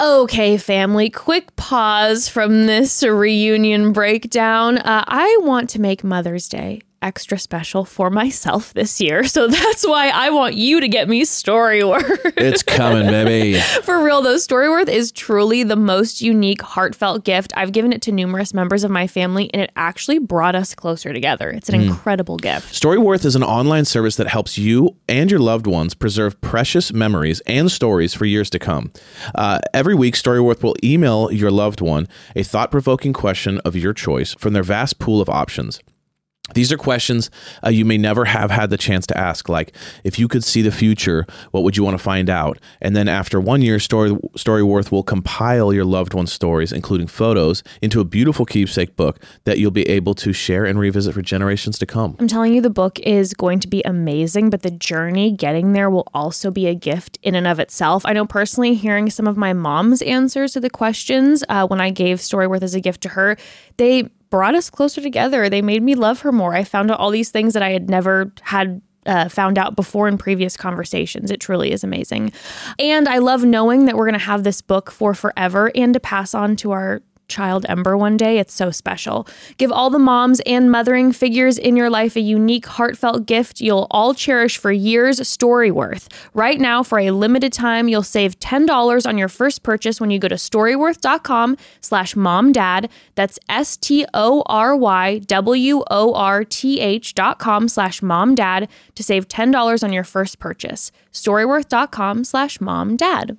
Okay, 0.00 0.58
family, 0.58 1.08
quick 1.08 1.56
pause 1.56 2.28
from 2.28 2.66
this 2.66 3.02
reunion 3.02 3.92
breakdown. 3.92 4.76
Uh, 4.78 5.04
I 5.08 5.38
want 5.40 5.70
to 5.70 5.80
make 5.80 6.04
Mother's 6.04 6.48
Day 6.48 6.82
extra 7.02 7.38
special 7.38 7.84
for 7.84 8.10
myself 8.10 8.72
this 8.74 9.00
year. 9.00 9.24
So 9.24 9.48
that's 9.48 9.86
why 9.86 10.08
I 10.08 10.30
want 10.30 10.54
you 10.54 10.80
to 10.80 10.88
get 10.88 11.08
me 11.08 11.22
Storyworth. 11.22 12.34
It's 12.36 12.62
coming, 12.62 13.06
baby. 13.06 13.60
for 13.82 14.02
real, 14.02 14.22
though, 14.22 14.36
Storyworth 14.36 14.88
is 14.88 15.12
truly 15.12 15.62
the 15.62 15.76
most 15.76 16.20
unique, 16.20 16.62
heartfelt 16.62 17.24
gift. 17.24 17.52
I've 17.56 17.72
given 17.72 17.92
it 17.92 18.02
to 18.02 18.12
numerous 18.12 18.54
members 18.54 18.84
of 18.84 18.90
my 18.90 19.06
family, 19.06 19.50
and 19.52 19.62
it 19.62 19.72
actually 19.76 20.18
brought 20.18 20.54
us 20.54 20.74
closer 20.74 21.12
together. 21.12 21.50
It's 21.50 21.68
an 21.68 21.74
incredible 21.80 22.36
gift. 22.38 22.72
Storyworth 22.72 23.24
is 23.24 23.36
an 23.36 23.42
online 23.42 23.84
service 23.84 24.16
that 24.16 24.28
helps 24.28 24.56
you 24.56 24.96
and 25.08 25.30
your 25.30 25.40
loved 25.40 25.66
ones 25.66 25.94
preserve 25.94 26.40
precious 26.40 26.92
memories 26.92 27.40
and 27.46 27.70
stories 27.70 28.14
for 28.14 28.24
years 28.24 28.50
to 28.50 28.58
come. 28.58 28.92
Uh, 29.34 29.60
every 29.74 29.94
week, 29.94 30.14
Storyworth 30.14 30.62
will 30.62 30.76
email 30.82 31.30
your 31.30 31.50
loved 31.50 31.80
one 31.80 32.08
a 32.34 32.42
thought 32.42 32.70
provoking 32.70 33.12
question 33.12 33.60
of 33.64 33.76
your 33.76 33.92
choice 33.92 34.34
from 34.34 34.52
their 34.52 34.62
vast 34.62 34.98
pool 34.98 35.20
of 35.20 35.28
options. 35.28 35.80
These 36.54 36.70
are 36.70 36.76
questions 36.76 37.30
uh, 37.64 37.70
you 37.70 37.84
may 37.84 37.98
never 37.98 38.24
have 38.24 38.50
had 38.52 38.70
the 38.70 38.76
chance 38.76 39.06
to 39.08 39.18
ask, 39.18 39.48
like 39.48 39.74
if 40.04 40.18
you 40.18 40.28
could 40.28 40.44
see 40.44 40.62
the 40.62 40.70
future, 40.70 41.26
what 41.50 41.64
would 41.64 41.76
you 41.76 41.82
want 41.82 41.98
to 41.98 42.02
find 42.02 42.30
out? 42.30 42.58
And 42.80 42.94
then 42.94 43.08
after 43.08 43.40
one 43.40 43.62
year, 43.62 43.80
Story 43.80 44.10
Storyworth 44.36 44.92
will 44.92 45.02
compile 45.02 45.72
your 45.72 45.84
loved 45.84 46.14
one's 46.14 46.32
stories, 46.32 46.72
including 46.72 47.08
photos, 47.08 47.64
into 47.82 48.00
a 48.00 48.04
beautiful 48.04 48.46
keepsake 48.46 48.94
book 48.94 49.20
that 49.44 49.58
you'll 49.58 49.72
be 49.72 49.88
able 49.88 50.14
to 50.14 50.32
share 50.32 50.64
and 50.64 50.78
revisit 50.78 51.14
for 51.14 51.22
generations 51.22 51.78
to 51.80 51.86
come. 51.86 52.16
I'm 52.20 52.28
telling 52.28 52.54
you, 52.54 52.60
the 52.60 52.70
book 52.70 53.00
is 53.00 53.34
going 53.34 53.58
to 53.60 53.68
be 53.68 53.82
amazing, 53.84 54.50
but 54.50 54.62
the 54.62 54.70
journey 54.70 55.32
getting 55.32 55.72
there 55.72 55.90
will 55.90 56.08
also 56.14 56.52
be 56.52 56.68
a 56.68 56.74
gift 56.74 57.18
in 57.22 57.34
and 57.34 57.46
of 57.46 57.58
itself. 57.58 58.06
I 58.06 58.12
know 58.12 58.24
personally, 58.24 58.74
hearing 58.74 59.10
some 59.10 59.26
of 59.26 59.36
my 59.36 59.52
mom's 59.52 60.00
answers 60.02 60.52
to 60.52 60.60
the 60.60 60.70
questions 60.70 61.42
uh, 61.48 61.66
when 61.66 61.80
I 61.80 61.90
gave 61.90 62.18
Storyworth 62.18 62.62
as 62.62 62.74
a 62.74 62.80
gift 62.80 63.00
to 63.02 63.08
her, 63.10 63.36
they 63.78 64.10
brought 64.30 64.54
us 64.54 64.70
closer 64.70 65.00
together. 65.00 65.48
They 65.48 65.62
made 65.62 65.82
me 65.82 65.94
love 65.94 66.20
her 66.20 66.32
more. 66.32 66.54
I 66.54 66.64
found 66.64 66.90
out 66.90 66.98
all 66.98 67.10
these 67.10 67.30
things 67.30 67.54
that 67.54 67.62
I 67.62 67.70
had 67.70 67.88
never 67.88 68.32
had 68.42 68.80
uh, 69.06 69.28
found 69.28 69.56
out 69.56 69.76
before 69.76 70.08
in 70.08 70.18
previous 70.18 70.56
conversations. 70.56 71.30
It 71.30 71.40
truly 71.40 71.72
is 71.72 71.84
amazing. 71.84 72.32
And 72.78 73.08
I 73.08 73.18
love 73.18 73.44
knowing 73.44 73.84
that 73.86 73.96
we're 73.96 74.06
going 74.06 74.18
to 74.18 74.26
have 74.26 74.42
this 74.42 74.60
book 74.60 74.90
for 74.90 75.14
forever 75.14 75.70
and 75.74 75.94
to 75.94 76.00
pass 76.00 76.34
on 76.34 76.56
to 76.56 76.72
our 76.72 77.02
child 77.28 77.66
Ember 77.68 77.96
one 77.96 78.16
day. 78.16 78.38
It's 78.38 78.54
so 78.54 78.70
special. 78.70 79.26
Give 79.58 79.72
all 79.72 79.90
the 79.90 79.98
moms 79.98 80.40
and 80.46 80.70
mothering 80.70 81.12
figures 81.12 81.58
in 81.58 81.76
your 81.76 81.90
life 81.90 82.16
a 82.16 82.20
unique, 82.20 82.66
heartfelt 82.66 83.26
gift 83.26 83.60
you'll 83.60 83.86
all 83.90 84.14
cherish 84.14 84.58
for 84.58 84.72
years. 84.72 85.20
Storyworth. 85.20 86.08
Right 86.34 86.60
now, 86.60 86.82
for 86.82 86.98
a 86.98 87.10
limited 87.10 87.52
time, 87.52 87.88
you'll 87.88 88.02
save 88.02 88.38
ten 88.40 88.66
dollars 88.66 89.06
on 89.06 89.18
your 89.18 89.28
first 89.28 89.62
purchase 89.62 90.00
when 90.00 90.10
you 90.10 90.18
go 90.18 90.28
to 90.28 90.36
storyworth.com/slash 90.36 92.14
momdad. 92.14 92.90
That's 93.14 93.38
s 93.48 93.76
t 93.76 94.06
o 94.14 94.42
r 94.46 94.76
y 94.76 95.18
w 95.18 95.84
o 95.90 96.14
r 96.14 96.44
t 96.44 96.80
h 96.80 97.14
dot 97.14 97.38
com 97.38 97.68
slash 97.68 98.00
momdad 98.00 98.68
to 98.94 99.02
save 99.02 99.28
ten 99.28 99.50
dollars 99.50 99.82
on 99.82 99.92
your 99.92 100.04
first 100.04 100.38
purchase. 100.38 100.92
Storyworth.com/slash 101.12 102.58
momdad. 102.58 103.36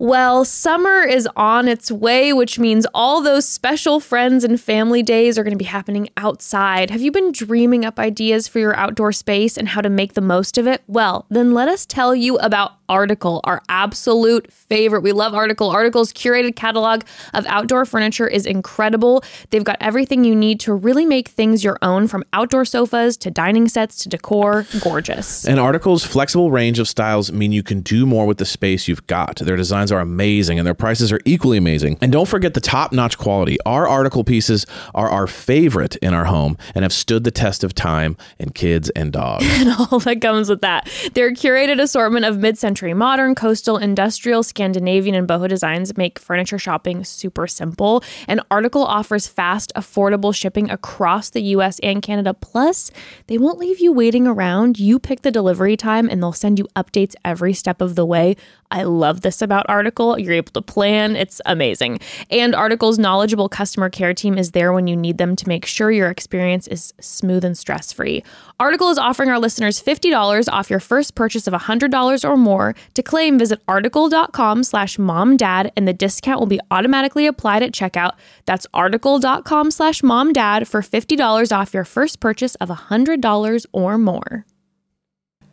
Well, 0.00 0.46
summer 0.46 1.02
is 1.02 1.28
on 1.36 1.68
its 1.68 1.92
way, 1.92 2.32
which 2.32 2.58
means 2.58 2.86
all 2.94 3.20
those 3.20 3.46
special 3.46 4.00
friends 4.00 4.44
and 4.44 4.58
family 4.58 5.02
days 5.02 5.36
are 5.36 5.44
going 5.44 5.52
to 5.52 5.58
be 5.58 5.66
happening 5.66 6.08
outside. 6.16 6.88
Have 6.88 7.02
you 7.02 7.12
been 7.12 7.32
dreaming 7.32 7.84
up 7.84 7.98
ideas 7.98 8.48
for 8.48 8.60
your 8.60 8.74
outdoor 8.76 9.12
space 9.12 9.58
and 9.58 9.68
how 9.68 9.82
to 9.82 9.90
make 9.90 10.14
the 10.14 10.22
most 10.22 10.56
of 10.56 10.66
it? 10.66 10.82
Well, 10.86 11.26
then 11.28 11.52
let 11.52 11.68
us 11.68 11.84
tell 11.84 12.14
you 12.14 12.38
about 12.38 12.79
Article, 12.90 13.40
our 13.44 13.62
absolute 13.68 14.52
favorite. 14.52 15.02
We 15.02 15.12
love 15.12 15.32
Article. 15.32 15.70
Article's 15.70 16.12
curated 16.12 16.56
catalog 16.56 17.02
of 17.32 17.46
outdoor 17.46 17.86
furniture 17.86 18.26
is 18.26 18.44
incredible. 18.44 19.22
They've 19.50 19.62
got 19.62 19.76
everything 19.80 20.24
you 20.24 20.34
need 20.34 20.58
to 20.60 20.74
really 20.74 21.06
make 21.06 21.28
things 21.28 21.62
your 21.62 21.78
own 21.82 22.08
from 22.08 22.24
outdoor 22.32 22.64
sofas 22.64 23.16
to 23.18 23.30
dining 23.30 23.68
sets 23.68 24.02
to 24.02 24.08
decor. 24.08 24.66
Gorgeous. 24.82 25.46
And 25.46 25.60
Article's 25.60 26.04
flexible 26.04 26.50
range 26.50 26.80
of 26.80 26.88
styles 26.88 27.30
mean 27.30 27.52
you 27.52 27.62
can 27.62 27.80
do 27.80 28.04
more 28.06 28.26
with 28.26 28.38
the 28.38 28.44
space 28.44 28.88
you've 28.88 29.06
got. 29.06 29.36
Their 29.36 29.56
designs 29.56 29.92
are 29.92 30.00
amazing 30.00 30.58
and 30.58 30.66
their 30.66 30.74
prices 30.74 31.12
are 31.12 31.20
equally 31.24 31.58
amazing. 31.58 31.96
And 32.00 32.10
don't 32.10 32.26
forget 32.26 32.54
the 32.54 32.60
top 32.60 32.92
notch 32.92 33.16
quality. 33.16 33.56
Our 33.64 33.86
Article 33.86 34.24
pieces 34.24 34.66
are 34.96 35.08
our 35.08 35.28
favorite 35.28 35.94
in 35.96 36.12
our 36.12 36.24
home 36.24 36.58
and 36.74 36.82
have 36.82 36.92
stood 36.92 37.22
the 37.22 37.30
test 37.30 37.62
of 37.62 37.72
time 37.72 38.16
and 38.40 38.52
kids 38.52 38.90
and 38.90 39.12
dogs. 39.12 39.46
and 39.48 39.70
all 39.78 40.00
that 40.00 40.20
comes 40.20 40.48
with 40.48 40.62
that. 40.62 40.90
Their 41.14 41.30
curated 41.32 41.80
assortment 41.80 42.24
of 42.24 42.38
mid 42.38 42.58
century 42.58 42.79
modern, 42.94 43.34
coastal, 43.34 43.76
industrial, 43.76 44.42
Scandinavian, 44.42 45.14
and 45.14 45.28
boho 45.28 45.48
designs 45.48 45.96
make 45.96 46.18
furniture 46.18 46.58
shopping 46.58 47.04
super 47.04 47.46
simple. 47.46 48.02
And 48.26 48.40
Article 48.50 48.84
offers 48.84 49.26
fast, 49.26 49.72
affordable 49.76 50.34
shipping 50.34 50.70
across 50.70 51.30
the 51.30 51.42
US 51.54 51.78
and 51.80 52.02
Canada. 52.02 52.34
Plus, 52.34 52.90
they 53.26 53.38
won't 53.38 53.58
leave 53.58 53.80
you 53.80 53.92
waiting 53.92 54.26
around. 54.26 54.78
You 54.78 54.98
pick 54.98 55.22
the 55.22 55.30
delivery 55.30 55.76
time 55.76 56.08
and 56.08 56.22
they'll 56.22 56.32
send 56.32 56.58
you 56.58 56.66
updates 56.74 57.14
every 57.24 57.52
step 57.52 57.80
of 57.80 57.94
the 57.94 58.06
way. 58.06 58.36
I 58.70 58.84
love 58.84 59.22
this 59.22 59.42
about 59.42 59.66
Article. 59.68 60.18
You're 60.18 60.34
able 60.34 60.52
to 60.52 60.62
plan, 60.62 61.16
it's 61.16 61.40
amazing. 61.46 62.00
And 62.30 62.54
Article's 62.54 62.98
knowledgeable 62.98 63.48
customer 63.48 63.90
care 63.90 64.14
team 64.14 64.38
is 64.38 64.52
there 64.52 64.72
when 64.72 64.86
you 64.86 64.96
need 64.96 65.18
them 65.18 65.34
to 65.36 65.48
make 65.48 65.66
sure 65.66 65.90
your 65.90 66.10
experience 66.10 66.68
is 66.68 66.94
smooth 67.00 67.44
and 67.44 67.58
stress 67.58 67.92
free. 67.92 68.22
Article 68.60 68.90
is 68.90 68.98
offering 68.98 69.28
our 69.28 69.38
listeners 69.38 69.82
$50 69.82 70.48
off 70.52 70.70
your 70.70 70.80
first 70.80 71.14
purchase 71.14 71.46
of 71.46 71.54
$100 71.54 72.28
or 72.28 72.36
more. 72.36 72.74
To 72.94 73.02
claim, 73.02 73.38
visit 73.38 73.60
article.com 73.66 74.62
slash 74.64 74.96
momdad 74.98 75.70
and 75.76 75.88
the 75.88 75.92
discount 75.92 76.38
will 76.38 76.46
be 76.46 76.60
automatically 76.70 77.26
applied 77.26 77.62
at 77.62 77.72
checkout. 77.72 78.12
That's 78.44 78.66
article.com 78.72 79.70
slash 79.70 80.02
momdad 80.02 80.66
for 80.68 80.82
$50 80.82 81.56
off 81.56 81.74
your 81.74 81.84
first 81.84 82.20
purchase 82.20 82.54
of 82.56 82.68
$100 82.68 83.66
or 83.72 83.98
more. 83.98 84.46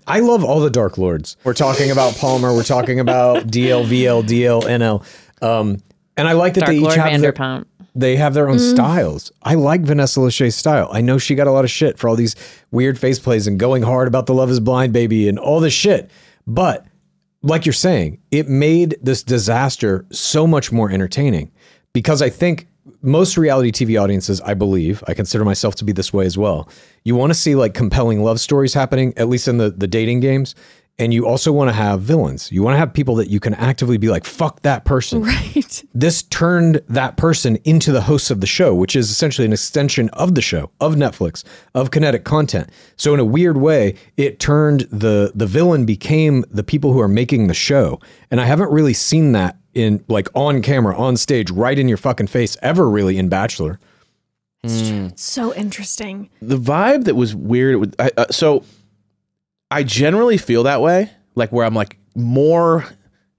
I 0.07 0.19
love 0.19 0.43
all 0.43 0.59
the 0.61 0.69
Dark 0.69 0.97
Lords. 0.97 1.37
We're 1.43 1.53
talking 1.53 1.91
about 1.91 2.15
Palmer. 2.15 2.53
We're 2.53 2.63
talking 2.63 2.99
about 2.99 3.47
DL, 3.47 3.85
VL, 3.85 4.23
DL, 4.25 4.63
NL. 4.63 5.43
Um, 5.43 5.77
and 6.15 6.27
I 6.27 6.31
like 6.31 6.53
that 6.55 6.61
Dark 6.61 6.71
they 6.71 6.77
each 6.77 6.83
Lord 6.83 6.95
have 6.97 7.21
their, 7.21 7.33
Vanderpump. 7.33 7.65
they 7.93 8.15
have 8.15 8.33
their 8.33 8.47
Mm. 8.47 8.51
own 8.53 8.59
styles. 8.59 9.31
I 9.43 9.55
like 9.55 9.81
Vanessa 9.81 10.19
Lachey's 10.21 10.55
style. 10.55 10.89
I 10.91 11.01
know 11.01 11.17
she 11.17 11.35
got 11.35 11.47
a 11.47 11.51
lot 11.51 11.65
of 11.65 11.71
shit 11.71 11.97
for 11.99 12.07
all 12.09 12.15
these 12.15 12.35
weird 12.71 12.97
face 12.97 13.19
plays 13.19 13.45
and 13.47 13.59
going 13.59 13.83
hard 13.83 14.07
about 14.07 14.25
the 14.25 14.33
Love 14.33 14.49
Is 14.49 14.59
Blind 14.59 14.93
baby 14.93 15.27
and 15.27 15.37
all 15.37 15.59
this 15.59 15.73
shit. 15.73 16.09
But 16.47 16.85
like 17.43 17.65
you're 17.65 17.73
saying, 17.73 18.19
it 18.31 18.47
made 18.49 18.97
this 19.01 19.21
disaster 19.23 20.05
so 20.11 20.47
much 20.47 20.71
more 20.71 20.89
entertaining 20.89 21.51
because 21.93 22.21
I 22.21 22.29
think 22.29 22.67
most 23.07 23.37
reality 23.37 23.71
TV 23.71 23.99
audiences, 24.01 24.41
I 24.41 24.53
believe, 24.53 25.03
I 25.07 25.13
consider 25.13 25.45
myself 25.45 25.75
to 25.75 25.85
be 25.85 25.93
this 25.93 26.11
way 26.11 26.25
as 26.25 26.37
well. 26.37 26.69
You 27.03 27.15
want 27.15 27.31
to 27.31 27.35
see 27.35 27.55
like 27.55 27.73
compelling 27.73 28.21
love 28.21 28.39
stories 28.39 28.73
happening, 28.73 29.13
at 29.17 29.29
least 29.29 29.47
in 29.47 29.57
the, 29.57 29.71
the 29.71 29.87
dating 29.87 30.19
games. 30.19 30.55
And 30.99 31.13
you 31.13 31.27
also 31.27 31.51
want 31.51 31.69
to 31.69 31.73
have 31.73 32.01
villains. 32.01 32.51
You 32.51 32.63
want 32.63 32.73
to 32.73 32.79
have 32.79 32.91
people 32.91 33.15
that 33.15 33.29
you 33.29 33.39
can 33.39 33.53
actively 33.53 33.97
be 33.97 34.09
like, 34.09 34.25
fuck 34.25 34.61
that 34.61 34.83
person. 34.83 35.21
Right. 35.21 35.83
This 35.93 36.23
turned 36.23 36.81
that 36.89 37.17
person 37.17 37.57
into 37.63 37.91
the 37.91 38.01
hosts 38.01 38.31
of 38.31 38.41
the 38.41 38.47
show, 38.47 38.73
which 38.73 38.95
is 38.95 39.11
essentially 39.11 39.45
an 39.45 39.53
extension 39.53 40.09
of 40.09 40.33
the 40.33 40.41
show, 40.41 40.71
of 40.79 40.95
Netflix, 40.95 41.43
of 41.75 41.91
kinetic 41.91 42.23
content. 42.23 42.69
So 42.95 43.13
in 43.13 43.19
a 43.19 43.25
weird 43.25 43.57
way, 43.57 43.93
it 44.17 44.39
turned 44.39 44.81
the 44.91 45.31
the 45.35 45.45
villain 45.45 45.85
became 45.85 46.43
the 46.49 46.63
people 46.63 46.93
who 46.93 46.99
are 46.99 47.07
making 47.07 47.45
the 47.45 47.53
show. 47.53 47.99
And 48.31 48.41
I 48.41 48.45
haven't 48.45 48.71
really 48.71 48.93
seen 48.93 49.33
that 49.33 49.57
in 49.77 50.03
like 50.07 50.27
on 50.33 50.61
camera, 50.61 50.97
on 50.97 51.15
stage, 51.17 51.51
right 51.51 51.77
in 51.77 51.87
your 51.87 51.97
fucking 51.97 52.27
face 52.27 52.57
ever 52.61 52.89
really 52.89 53.17
in 53.17 53.29
Bachelor. 53.29 53.79
So 55.15 55.53
interesting. 55.53 56.29
the 56.41 56.57
vibe 56.57 57.05
that 57.05 57.15
was 57.15 57.33
weird 57.33 57.77
with 57.77 57.95
I, 57.99 58.11
uh, 58.17 58.25
so 58.31 58.63
i 59.71 59.81
generally 59.83 60.37
feel 60.37 60.63
that 60.63 60.81
way 60.81 61.09
like 61.35 61.51
where 61.53 61.65
i'm 61.65 61.73
like 61.73 61.97
more 62.15 62.85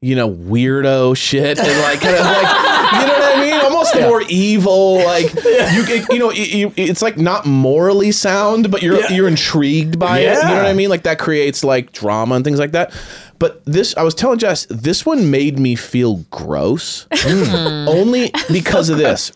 you 0.01 0.14
know 0.16 0.30
weirdo 0.30 1.14
shit 1.16 1.59
and 1.59 1.82
like 1.82 2.01
kind 2.01 2.14
of 2.16 2.24
like 2.24 3.03
you 3.03 3.07
know 3.07 3.12
what 3.18 3.36
i 3.36 3.41
mean? 3.43 3.61
Almost 3.61 3.95
more 4.01 4.22
evil 4.30 5.05
like 5.05 5.34
you 5.45 6.05
you 6.11 6.18
know 6.18 6.30
you, 6.30 6.68
you- 6.68 6.72
it's 6.76 7.03
like 7.03 7.18
not 7.18 7.45
morally 7.45 8.11
sound 8.12 8.70
but 8.70 8.82
you're 8.82 9.05
you're 9.11 9.28
intrigued 9.28 9.99
by 9.99 10.20
it 10.20 10.34
you 10.34 10.43
know 10.49 10.57
what 10.57 10.66
i 10.66 10.72
mean? 10.72 10.89
Like 10.89 11.03
that 11.03 11.18
creates 11.18 11.62
like 11.62 11.93
drama 11.93 12.36
and 12.36 12.45
things 12.45 12.59
like 12.59 12.72
that 12.72 12.95
but 13.39 13.64
this 13.64 13.97
i 13.97 14.03
was 14.03 14.14
telling 14.14 14.39
jess 14.39 14.66
this 14.66 15.05
one 15.05 15.30
made 15.30 15.59
me 15.59 15.74
feel 15.74 16.16
gross. 16.30 17.07
Hmm. 17.12 17.89
Only 17.89 18.30
because 18.53 18.89
of 18.89 18.99
this. 18.99 19.32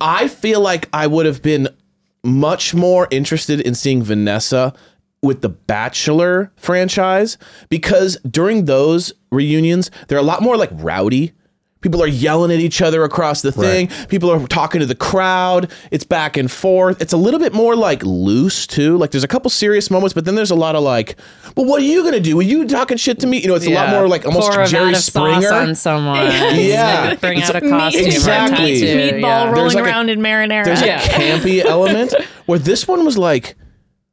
I 0.00 0.28
feel 0.28 0.60
like 0.60 0.88
I 0.92 1.06
would 1.06 1.26
have 1.26 1.42
been 1.42 1.68
much 2.24 2.74
more 2.74 3.08
interested 3.10 3.60
in 3.60 3.74
seeing 3.74 4.02
Vanessa 4.02 4.72
with 5.22 5.40
the 5.40 5.48
Bachelor 5.48 6.52
franchise 6.56 7.36
because 7.68 8.16
during 8.28 8.66
those 8.66 9.12
reunions, 9.30 9.90
they're 10.06 10.18
a 10.18 10.22
lot 10.22 10.42
more 10.42 10.56
like 10.56 10.70
rowdy. 10.74 11.32
People 11.80 12.02
are 12.02 12.08
yelling 12.08 12.50
at 12.50 12.58
each 12.58 12.82
other 12.82 13.04
across 13.04 13.40
the 13.42 13.52
thing. 13.52 13.88
People 14.08 14.30
are 14.32 14.44
talking 14.48 14.80
to 14.80 14.86
the 14.86 14.96
crowd. 14.96 15.70
It's 15.92 16.02
back 16.02 16.36
and 16.36 16.50
forth. 16.50 17.00
It's 17.00 17.12
a 17.12 17.16
little 17.16 17.38
bit 17.38 17.52
more 17.52 17.76
like 17.76 18.02
loose 18.02 18.66
too. 18.66 18.96
Like 18.98 19.12
there's 19.12 19.22
a 19.22 19.28
couple 19.28 19.48
serious 19.48 19.88
moments, 19.88 20.12
but 20.12 20.24
then 20.24 20.34
there's 20.34 20.50
a 20.50 20.56
lot 20.56 20.74
of 20.74 20.82
like, 20.82 21.16
"Well, 21.56 21.66
what 21.66 21.80
are 21.80 21.84
you 21.84 22.02
gonna 22.02 22.18
do? 22.18 22.36
Are 22.40 22.42
you 22.42 22.66
talking 22.66 22.96
shit 22.96 23.20
to 23.20 23.28
me?" 23.28 23.40
You 23.40 23.46
know, 23.48 23.54
it's 23.54 23.66
a 23.66 23.72
lot 23.74 23.90
more 23.90 24.08
like 24.08 24.26
almost 24.26 24.50
Pour 24.50 24.64
Jerry 24.66 24.86
vat 24.90 24.98
of 24.98 25.04
sauce 25.04 25.36
Springer. 25.44 25.52
on 25.54 25.74
someone. 25.76 26.16
Yeah. 26.58 27.14
Bring 27.14 27.38
It's 27.38 27.48
out 27.50 27.62
a 27.62 27.66
like- 27.66 27.70
costume 27.70 28.06
Exactly. 28.06 28.56
or 28.72 28.74
a 28.74 28.80
tattoo. 28.80 29.16
Meatball 29.16 29.20
yeah. 29.22 29.44
There's 29.44 29.54
rolling 29.56 29.74
like 29.74 29.84
a- 29.84 29.86
around 29.86 30.10
in 30.10 30.18
marinara. 30.20 30.64
there's 30.64 30.82
Yeah. 30.82 31.00
a 31.00 31.08
campy 31.08 31.64
element 31.64 32.12
where 32.46 32.58
this 32.58 32.88
one 32.88 33.04
was 33.04 33.16
like 33.16 33.54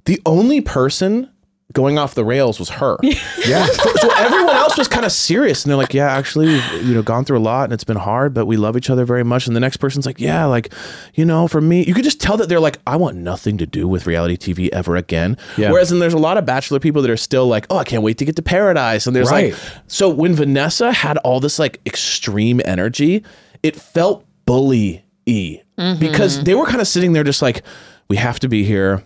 the 0.06 0.22
only 0.26 0.62
person 0.62 1.32
going 1.76 2.00
off 2.00 2.16
the 2.16 2.26
rails 2.26 2.58
was 2.58 2.70
her. 2.70 2.98
Yeah. 3.04 3.66
so 3.98 4.10
everyone 4.16 4.56
else 4.56 4.78
was 4.78 4.88
kind 4.88 5.06
of 5.06 5.12
serious 5.12 5.64
and 5.64 5.70
they're 5.70 5.78
like, 5.78 5.94
yeah, 5.94 6.12
actually, 6.12 6.48
we've 6.48 6.74
you 6.84 6.94
know 6.96 7.04
gone 7.04 7.26
through 7.26 7.38
a 7.38 7.40
lot 7.40 7.66
and 7.66 7.74
it's 7.74 7.84
been 7.84 7.98
hard, 7.98 8.34
but 8.34 8.48
we 8.48 8.58
love 8.58 8.76
each 8.76 8.90
other 8.90 9.06
very 9.06 9.24
much. 9.24 9.46
And 9.46 9.56
the 9.56 9.60
next 9.60 9.78
person's 9.78 10.08
like, 10.08 10.20
yeah, 10.20 10.46
like 10.46 10.74
you 11.14 11.26
know, 11.26 11.48
for 11.48 11.62
me, 11.62 11.84
you 11.86 11.94
could 11.94 12.04
just 12.04 12.20
tell 12.20 12.38
that 12.38 12.50
they're 12.50 12.60
like, 12.60 12.80
I 12.88 12.96
want 12.96 13.18
nothing 13.18 13.60
to 13.60 13.68
do 13.68 13.88
with 13.88 14.08
reality 14.08 14.38
TV 14.38 14.70
ever 14.70 14.96
again. 14.96 15.38
Yeah. 15.58 15.72
Whereas 15.72 15.90
then 15.90 16.00
there's 16.00 16.16
a 16.16 16.18
lot 16.18 16.38
of 16.38 16.46
bachelor 16.46 16.80
people 16.80 17.04
that 17.04 17.12
are 17.12 17.18
still 17.18 17.46
like, 17.46 17.68
oh, 17.70 17.78
I 17.78 17.84
can't 17.84 18.02
wait 18.02 18.18
to 18.18 18.26
get 18.26 18.38
to 18.38 18.42
paradise. 18.42 19.06
And 19.06 19.16
there's 19.16 19.30
Right. 19.30 19.52
like, 19.54 19.62
so 19.88 20.10
when 20.10 20.34
Vanessa 20.34 20.92
had 20.92 21.18
all 21.20 21.40
this 21.40 21.60
like 21.60 21.82
extreme 21.86 22.62
energy, 22.66 23.24
it 23.62 23.76
felt 23.76 24.26
bully 24.46 25.04
y 25.28 25.62
mm-hmm. 25.78 26.00
because 26.00 26.44
they 26.44 26.56
were 26.56 26.66
kind 26.66 26.80
of 26.80 26.88
sitting 26.88 27.14
there 27.14 27.24
just 27.24 27.42
like, 27.42 27.64
we 28.08 28.18
have 28.18 28.40
to 28.40 28.48
be 28.48 28.64
here 28.64 29.04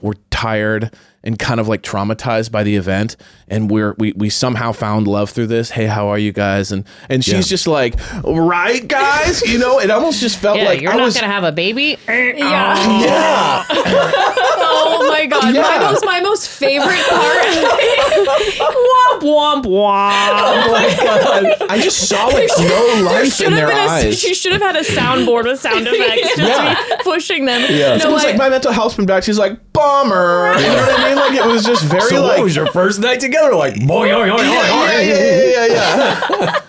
we're 0.00 0.14
tired 0.30 0.94
and 1.24 1.38
kind 1.38 1.60
of 1.60 1.68
like 1.68 1.82
traumatized 1.82 2.50
by 2.50 2.62
the 2.62 2.76
event 2.76 3.16
and 3.48 3.70
we're 3.70 3.94
we, 3.98 4.12
we 4.12 4.28
somehow 4.28 4.72
found 4.72 5.06
love 5.06 5.30
through 5.30 5.46
this 5.46 5.70
hey 5.70 5.86
how 5.86 6.08
are 6.08 6.18
you 6.18 6.32
guys 6.32 6.72
and 6.72 6.84
and 7.08 7.24
she's 7.24 7.48
just 7.48 7.66
like 7.66 7.94
right 8.24 8.86
guys 8.88 9.40
you 9.42 9.58
know 9.58 9.78
it 9.78 9.90
almost 9.90 10.20
just 10.20 10.38
felt 10.38 10.56
Yeah, 10.58 10.64
like 10.64 10.80
you're 10.80 10.92
I 10.92 10.96
not 10.96 11.04
was 11.04 11.14
gonna 11.14 11.26
have 11.32 11.44
a 11.44 11.52
baby. 11.52 11.96
yeah. 12.08 12.74
Oh. 12.78 13.04
yeah 13.04 13.64
Oh 14.74 15.08
my 15.10 15.26
god. 15.26 15.54
Yeah. 15.54 15.62
My 15.62 15.78
most 15.78 16.04
my 16.04 16.20
most 16.20 16.48
favorite 16.48 17.04
part. 17.08 17.42
womp 18.32 19.20
womp 19.22 19.64
womp. 19.64 20.32
oh 20.32 20.72
my 20.72 20.96
god 21.04 21.70
I 21.70 21.78
just 21.80 22.08
saw 22.08 22.26
like 22.26 22.48
no 22.58 23.02
life 23.04 23.40
in 23.40 23.52
their 23.54 23.68
been 23.68 23.76
a, 23.76 23.80
eyes 23.80 24.18
she 24.18 24.34
should 24.34 24.52
have 24.52 24.62
had 24.62 24.76
a 24.76 24.80
soundboard 24.82 25.44
with 25.44 25.60
sound 25.60 25.86
effects 25.86 26.36
just 26.36 26.38
Yeah. 26.38 26.96
pushing 27.02 27.44
them. 27.44 27.60
yeah. 27.70 27.94
No, 27.94 27.98
Someone's 27.98 28.24
I- 28.24 28.28
like 28.28 28.36
my 28.38 28.48
mental 28.48 28.72
health's 28.72 28.96
been 28.96 29.06
back 29.06 29.22
she's 29.22 29.38
like 29.38 29.72
bummer 29.72 30.54
you 30.56 30.66
know 30.66 30.74
what 30.74 31.00
I 31.00 31.08
mean 31.08 31.11
like 31.16 31.34
it 31.34 31.44
was 31.46 31.64
just 31.64 31.84
very 31.84 32.02
So 32.02 32.22
like 32.22 32.38
what 32.38 32.44
was 32.44 32.56
your 32.56 32.66
first 32.66 33.00
night 33.00 33.20
together? 33.20 33.54
Like, 33.54 33.74
boy, 33.86 34.10
boy, 34.12 34.30
boy, 34.30 34.36
boy, 34.36 34.42
yeah, 34.42 35.00
yeah, 35.02 35.44
yeah, 35.44 35.66
yeah, 35.66 36.26
yeah. 36.30 36.60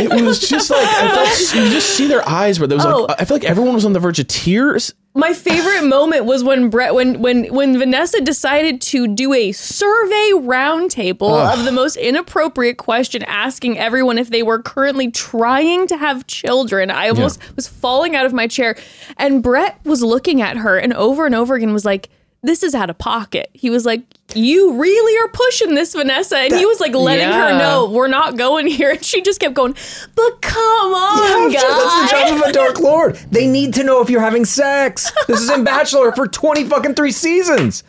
it 0.00 0.22
was 0.22 0.40
just 0.48 0.70
like 0.70 0.86
I 0.86 1.14
felt, 1.14 1.54
you 1.64 1.70
just 1.70 1.90
see 1.90 2.06
their 2.06 2.26
eyes 2.28 2.58
where 2.58 2.66
there 2.66 2.76
was 2.78 2.86
Oh. 2.86 3.02
like 3.08 3.20
I 3.20 3.24
feel 3.24 3.36
like 3.36 3.44
everyone 3.44 3.74
was 3.74 3.84
on 3.84 3.92
the 3.92 4.00
verge 4.00 4.18
of 4.18 4.28
tears 4.28 4.94
my 5.14 5.34
favorite 5.34 5.84
moment 5.84 6.24
was 6.24 6.42
when 6.42 6.70
Brett 6.70 6.94
when 6.94 7.20
when 7.20 7.52
when 7.52 7.76
Vanessa 7.76 8.22
decided 8.22 8.80
to 8.80 9.06
do 9.06 9.34
a 9.34 9.52
survey 9.52 10.30
roundtable 10.34 11.52
of 11.52 11.64
the 11.66 11.72
most 11.72 11.96
inappropriate 11.96 12.78
question 12.78 13.22
asking 13.24 13.78
everyone 13.78 14.16
if 14.16 14.30
they 14.30 14.42
were 14.42 14.62
currently 14.62 15.10
trying 15.10 15.86
to 15.88 15.98
have 15.98 16.26
children. 16.26 16.90
I 16.90 17.10
almost 17.10 17.40
was 17.56 17.68
falling 17.68 18.16
out 18.16 18.24
of 18.24 18.32
my 18.32 18.46
chair 18.46 18.74
and 19.18 19.42
Brett 19.42 19.78
was 19.84 20.02
looking 20.02 20.40
at 20.40 20.56
her 20.56 20.78
and 20.78 20.94
over 20.94 21.26
and 21.26 21.34
over 21.34 21.56
again 21.56 21.74
was 21.74 21.84
like 21.84 22.08
this 22.42 22.62
is 22.62 22.74
out 22.74 22.90
of 22.90 22.98
pocket. 22.98 23.50
He 23.52 23.70
was 23.70 23.86
like, 23.86 24.02
"You 24.34 24.74
really 24.74 25.18
are 25.24 25.28
pushing 25.28 25.74
this, 25.74 25.94
Vanessa," 25.94 26.36
and 26.36 26.54
he 26.54 26.66
was 26.66 26.80
like 26.80 26.94
letting 26.94 27.28
her 27.28 27.56
know 27.58 27.88
we're 27.90 28.08
not 28.08 28.36
going 28.36 28.66
here. 28.66 28.90
And 28.90 29.04
she 29.04 29.22
just 29.22 29.40
kept 29.40 29.54
going, 29.54 29.74
"But 30.14 30.42
come 30.42 30.94
on, 30.94 31.50
That's 31.52 31.62
guys!" 31.62 32.10
the 32.10 32.16
job 32.16 32.42
of 32.42 32.48
a 32.48 32.52
Dark 32.52 32.80
Lord. 32.80 33.16
They 33.30 33.46
need 33.46 33.74
to 33.74 33.84
know 33.84 34.00
if 34.02 34.10
you're 34.10 34.20
having 34.20 34.44
sex. 34.44 35.12
This 35.28 35.40
is 35.40 35.50
in 35.50 35.64
Bachelor 35.64 36.12
for 36.12 36.26
20 36.26 36.64
fucking 36.64 36.94
three 36.94 37.12
seasons. 37.12 37.84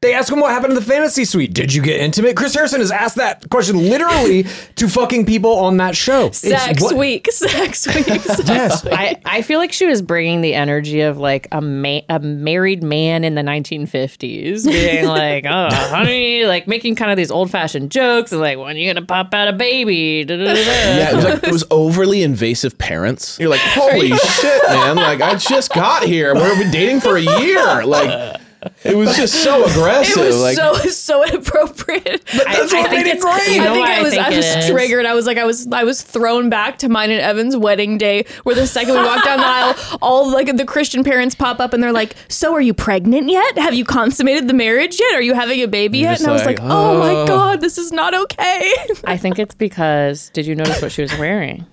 They 0.00 0.14
ask 0.14 0.32
him 0.32 0.38
what 0.38 0.52
happened 0.52 0.74
in 0.74 0.74
the 0.76 0.84
fantasy 0.84 1.24
suite. 1.24 1.52
Did 1.52 1.74
you 1.74 1.82
get 1.82 1.98
intimate? 2.00 2.36
Chris 2.36 2.54
Harrison 2.54 2.78
has 2.78 2.92
asked 2.92 3.16
that 3.16 3.50
question 3.50 3.76
literally 3.90 4.44
to 4.76 4.88
fucking 4.88 5.26
people 5.26 5.52
on 5.58 5.78
that 5.78 5.96
show. 5.96 6.30
Sex 6.30 6.80
what- 6.80 6.96
week, 6.96 7.26
sex 7.32 7.84
week. 7.92 8.06
Yes. 8.46 8.86
I, 8.86 9.20
I 9.24 9.42
feel 9.42 9.58
like 9.58 9.72
she 9.72 9.86
was 9.86 10.00
bringing 10.00 10.40
the 10.40 10.54
energy 10.54 11.00
of 11.00 11.18
like 11.18 11.48
a 11.50 11.60
ma- 11.60 12.02
a 12.08 12.20
married 12.20 12.84
man 12.84 13.24
in 13.24 13.34
the 13.34 13.42
1950s, 13.42 14.64
being 14.64 15.04
like, 15.06 15.44
"Oh, 15.44 15.68
honey," 15.70 16.44
like 16.46 16.68
making 16.68 16.94
kind 16.94 17.10
of 17.10 17.16
these 17.16 17.30
old 17.32 17.50
fashioned 17.50 17.90
jokes 17.90 18.30
and 18.30 18.40
like, 18.40 18.56
"When 18.56 18.76
are 18.76 18.78
you 18.78 18.92
gonna 18.92 19.04
pop 19.04 19.34
out 19.34 19.48
a 19.48 19.52
baby?" 19.52 20.24
Yeah, 20.28 21.10
it 21.10 21.14
was 21.16 21.24
like 21.24 21.42
it 21.42 21.52
was 21.52 21.64
overly 21.70 22.22
invasive 22.22 22.78
parents. 22.78 23.36
You're 23.40 23.48
like, 23.50 23.60
holy 23.60 24.10
shit, 24.16 24.62
man! 24.68 24.96
Like 24.96 25.20
I 25.20 25.34
just 25.34 25.74
got 25.74 26.04
here. 26.04 26.34
We've 26.34 26.58
been 26.58 26.70
dating 26.70 27.00
for 27.00 27.16
a 27.16 27.22
year. 27.42 27.84
Like 27.84 28.40
it 28.84 28.96
was 28.96 29.16
just 29.16 29.34
so 29.42 29.64
aggressive. 29.64 30.22
It 30.22 30.26
was 30.26 30.40
like 30.40 30.56
so 30.56 30.74
so 30.90 31.24
inappropriate. 31.24 32.22
But 32.36 32.44
that's 32.46 32.72
what 32.72 32.90
made 32.90 33.06
it 33.06 33.20
great. 33.20 33.54
You 33.56 33.62
I 33.62 33.66
think 33.66 33.78
why 33.86 33.94
I 33.94 33.98
I 33.98 34.02
was 34.02 34.10
think 34.14 34.22
I 34.26 34.36
was 34.36 34.46
is? 34.46 34.70
triggered. 34.70 35.06
I 35.06 35.14
was 35.14 35.26
like 35.26 35.38
I 35.38 35.44
was 35.44 35.66
I 35.72 35.84
was 35.84 36.02
thrown 36.02 36.50
back 36.50 36.78
to 36.78 36.88
mine 36.88 37.10
and 37.10 37.20
Evan's 37.20 37.56
wedding 37.56 37.98
day, 37.98 38.24
where 38.42 38.54
the 38.54 38.66
second 38.66 38.94
we 38.94 39.00
walked 39.00 39.24
down 39.24 39.38
the 39.38 39.46
aisle, 39.46 39.98
all 40.02 40.30
like 40.30 40.56
the 40.56 40.64
Christian 40.64 41.04
parents 41.04 41.34
pop 41.34 41.60
up 41.60 41.72
and 41.72 41.82
they're 41.82 41.92
like, 41.92 42.14
"So 42.28 42.52
are 42.54 42.60
you 42.60 42.74
pregnant 42.74 43.28
yet? 43.30 43.58
Have 43.58 43.74
you 43.74 43.84
consummated 43.84 44.48
the 44.48 44.54
marriage 44.54 44.98
yet? 44.98 45.14
Are 45.14 45.22
you 45.22 45.34
having 45.34 45.60
a 45.60 45.68
baby 45.68 45.98
yet?" 45.98 46.12
just 46.14 46.22
And 46.22 46.30
I 46.30 46.32
was 46.32 46.44
like, 46.44 46.58
like, 46.58 46.68
"Oh 46.70 46.98
my 46.98 47.12
"Oh." 47.12 47.26
god, 47.26 47.60
this 47.60 47.78
is 47.78 47.92
not 47.92 48.14
okay." 48.14 48.72
I 49.04 49.16
think 49.16 49.38
it's 49.38 49.54
because 49.54 50.30
did 50.30 50.46
you 50.46 50.54
notice 50.54 50.82
what 50.82 50.92
she 50.92 51.02
was 51.02 51.16
wearing? 51.18 51.66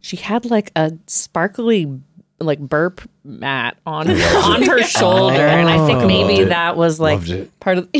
She 0.00 0.16
had 0.16 0.44
like 0.46 0.72
a 0.74 0.92
sparkly 1.06 1.86
like 2.46 2.58
burp 2.58 3.00
mat 3.24 3.76
on 3.86 4.10
on 4.10 4.62
her 4.62 4.82
shoulder, 4.82 5.46
and 5.46 5.68
I 5.68 5.86
think 5.86 6.00
oh. 6.00 6.06
maybe 6.06 6.44
that 6.44 6.76
was 6.76 6.98
like 6.98 7.18
Loved 7.18 7.30
it. 7.30 7.60
part 7.60 7.78
of. 7.78 7.88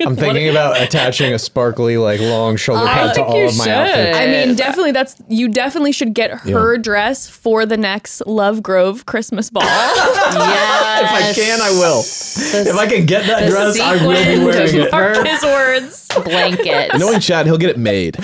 I'm 0.00 0.16
thinking 0.16 0.48
about 0.48 0.80
attaching 0.80 1.32
a 1.32 1.38
sparkly, 1.38 1.96
like 1.96 2.20
long 2.20 2.56
shoulder 2.56 2.86
pad 2.86 3.10
to 3.10 3.14
think 3.14 3.28
all 3.28 3.38
you 3.38 3.48
of 3.48 3.58
my 3.58 3.64
should. 3.64 3.72
outfits. 3.72 4.18
I 4.18 4.26
mean, 4.26 4.54
definitely 4.56 4.92
that's 4.92 5.20
you 5.28 5.48
definitely 5.48 5.92
should 5.92 6.14
get 6.14 6.30
her 6.40 6.78
dress 6.78 7.28
for 7.28 7.66
the 7.66 7.76
next 7.76 8.26
Love 8.26 8.62
Grove 8.62 9.06
Christmas 9.06 9.50
ball. 9.50 9.62
yes. 9.64 11.02
If 11.02 11.10
I 11.10 11.32
can, 11.34 11.60
I 11.60 11.70
will. 11.70 12.00
If 12.00 12.76
I 12.76 12.86
can 12.86 13.06
get 13.06 13.26
that 13.26 13.44
the 13.44 13.50
dress, 13.50 13.78
I 13.78 14.04
will 14.04 14.10
be 14.12 14.16
sequin 14.16 14.44
wearing 14.44 14.70
to 14.72 14.82
it. 14.86 14.92
her 14.94 15.24
His 15.24 15.42
words. 15.42 16.08
blanket, 16.24 16.98
knowing 16.98 17.20
Chad, 17.20 17.46
he'll 17.46 17.58
get 17.58 17.70
it 17.70 17.78
made. 17.78 18.16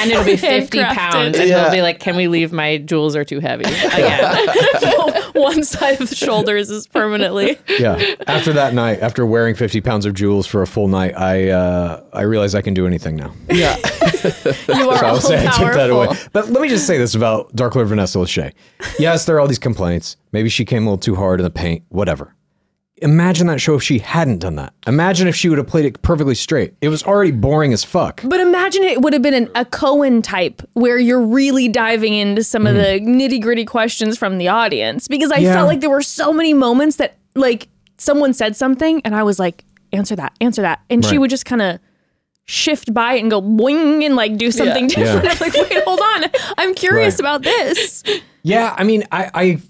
And 0.00 0.10
it'll 0.10 0.24
be 0.24 0.36
fifty 0.36 0.82
pounds, 0.82 1.38
and 1.38 1.48
Yeah. 1.48 1.64
he'll 1.64 1.72
be 1.72 1.82
like, 1.82 2.00
"Can 2.00 2.16
we 2.16 2.28
leave? 2.28 2.52
My 2.52 2.78
jewels 2.78 3.14
are 3.16 3.24
too 3.24 3.40
heavy." 3.40 3.64
Again, 3.84 5.22
One 5.34 5.62
side 5.64 6.00
of 6.00 6.08
the 6.10 6.14
shoulders 6.16 6.70
is 6.70 6.86
permanently. 6.88 7.56
Yeah. 7.78 8.02
After 8.26 8.52
that 8.54 8.74
night, 8.74 9.00
after 9.00 9.24
wearing 9.24 9.54
50 9.54 9.80
pounds 9.80 10.04
of 10.04 10.14
jewels 10.14 10.46
for 10.46 10.60
a 10.62 10.66
full 10.66 10.88
night, 10.88 11.16
I 11.16 11.48
uh, 11.50 12.02
I 12.12 12.22
realize 12.22 12.54
I 12.54 12.62
can 12.62 12.74
do 12.74 12.86
anything 12.86 13.16
now. 13.16 13.32
Yeah, 13.48 13.76
You 13.76 14.90
are 14.90 14.98
So 14.98 15.06
all 15.06 15.14
I'll 15.14 15.20
say 15.20 15.38
I 15.46 15.50
took 15.52 15.72
that 15.74 15.90
away. 15.90 16.06
powerful. 16.06 16.30
But 16.32 16.50
let 16.50 16.60
me 16.60 16.68
just 16.68 16.86
say 16.86 16.98
this 16.98 17.14
about 17.14 17.54
Dark 17.54 17.74
Lord 17.74 17.88
Vanessa 17.88 18.18
Lachey. 18.18 18.52
Yes, 18.98 19.24
there 19.24 19.36
are 19.36 19.40
all 19.40 19.48
these 19.48 19.58
complaints. 19.58 20.16
Maybe 20.32 20.48
she 20.48 20.64
came 20.64 20.82
a 20.82 20.86
little 20.86 20.98
too 20.98 21.14
hard 21.14 21.40
in 21.40 21.44
the 21.44 21.50
paint, 21.50 21.84
whatever. 21.88 22.34
Imagine 23.02 23.46
that 23.46 23.60
show 23.60 23.74
if 23.74 23.82
she 23.82 23.98
hadn't 23.98 24.38
done 24.38 24.56
that. 24.56 24.74
Imagine 24.86 25.26
if 25.26 25.34
she 25.34 25.48
would 25.48 25.58
have 25.58 25.66
played 25.66 25.84
it 25.86 26.02
perfectly 26.02 26.34
straight. 26.34 26.74
It 26.80 26.88
was 26.88 27.02
already 27.02 27.30
boring 27.32 27.72
as 27.72 27.82
fuck. 27.82 28.20
But 28.24 28.40
imagine 28.40 28.82
it 28.82 29.00
would 29.00 29.12
have 29.12 29.22
been 29.22 29.34
an, 29.34 29.50
a 29.54 29.64
Cohen 29.64 30.20
type 30.22 30.62
where 30.74 30.98
you're 30.98 31.20
really 31.20 31.68
diving 31.68 32.12
into 32.14 32.44
some 32.44 32.66
of 32.66 32.74
the 32.74 33.00
mm. 33.00 33.06
nitty 33.06 33.40
gritty 33.40 33.64
questions 33.64 34.18
from 34.18 34.38
the 34.38 34.48
audience 34.48 35.08
because 35.08 35.32
I 35.32 35.38
Yeah. 35.38 35.54
felt 35.54 35.68
like 35.68 35.80
there 35.80 35.90
were 35.90 36.02
so 36.02 36.32
many 36.32 36.52
moments 36.52 36.96
that 36.96 37.16
like 37.34 37.68
someone 37.96 38.34
said 38.34 38.56
something 38.56 39.00
and 39.04 39.14
I 39.14 39.22
was 39.22 39.38
like, 39.38 39.64
answer 39.92 40.14
that, 40.16 40.32
answer 40.40 40.62
that. 40.62 40.80
And 40.90 41.04
she 41.04 41.12
Right. 41.12 41.18
would 41.18 41.30
just 41.30 41.46
kind 41.46 41.62
of 41.62 41.80
shift 42.44 42.92
by 42.92 43.14
it 43.14 43.20
and 43.20 43.30
go 43.30 43.40
boing 43.40 44.04
and 44.04 44.16
like 44.16 44.36
do 44.36 44.50
something 44.50 44.88
different. 44.88 45.24
Yeah. 45.24 45.30
I'm 45.32 45.38
like, 45.38 45.54
wait, 45.54 45.84
hold 45.84 46.00
on. 46.00 46.24
I'm 46.58 46.74
curious 46.74 47.14
Right. 47.14 47.20
about 47.20 47.42
this. 47.42 48.02
Yeah, 48.42 48.74
I 48.76 48.84
mean, 48.84 49.04
I, 49.12 49.30
I, 49.34 49.60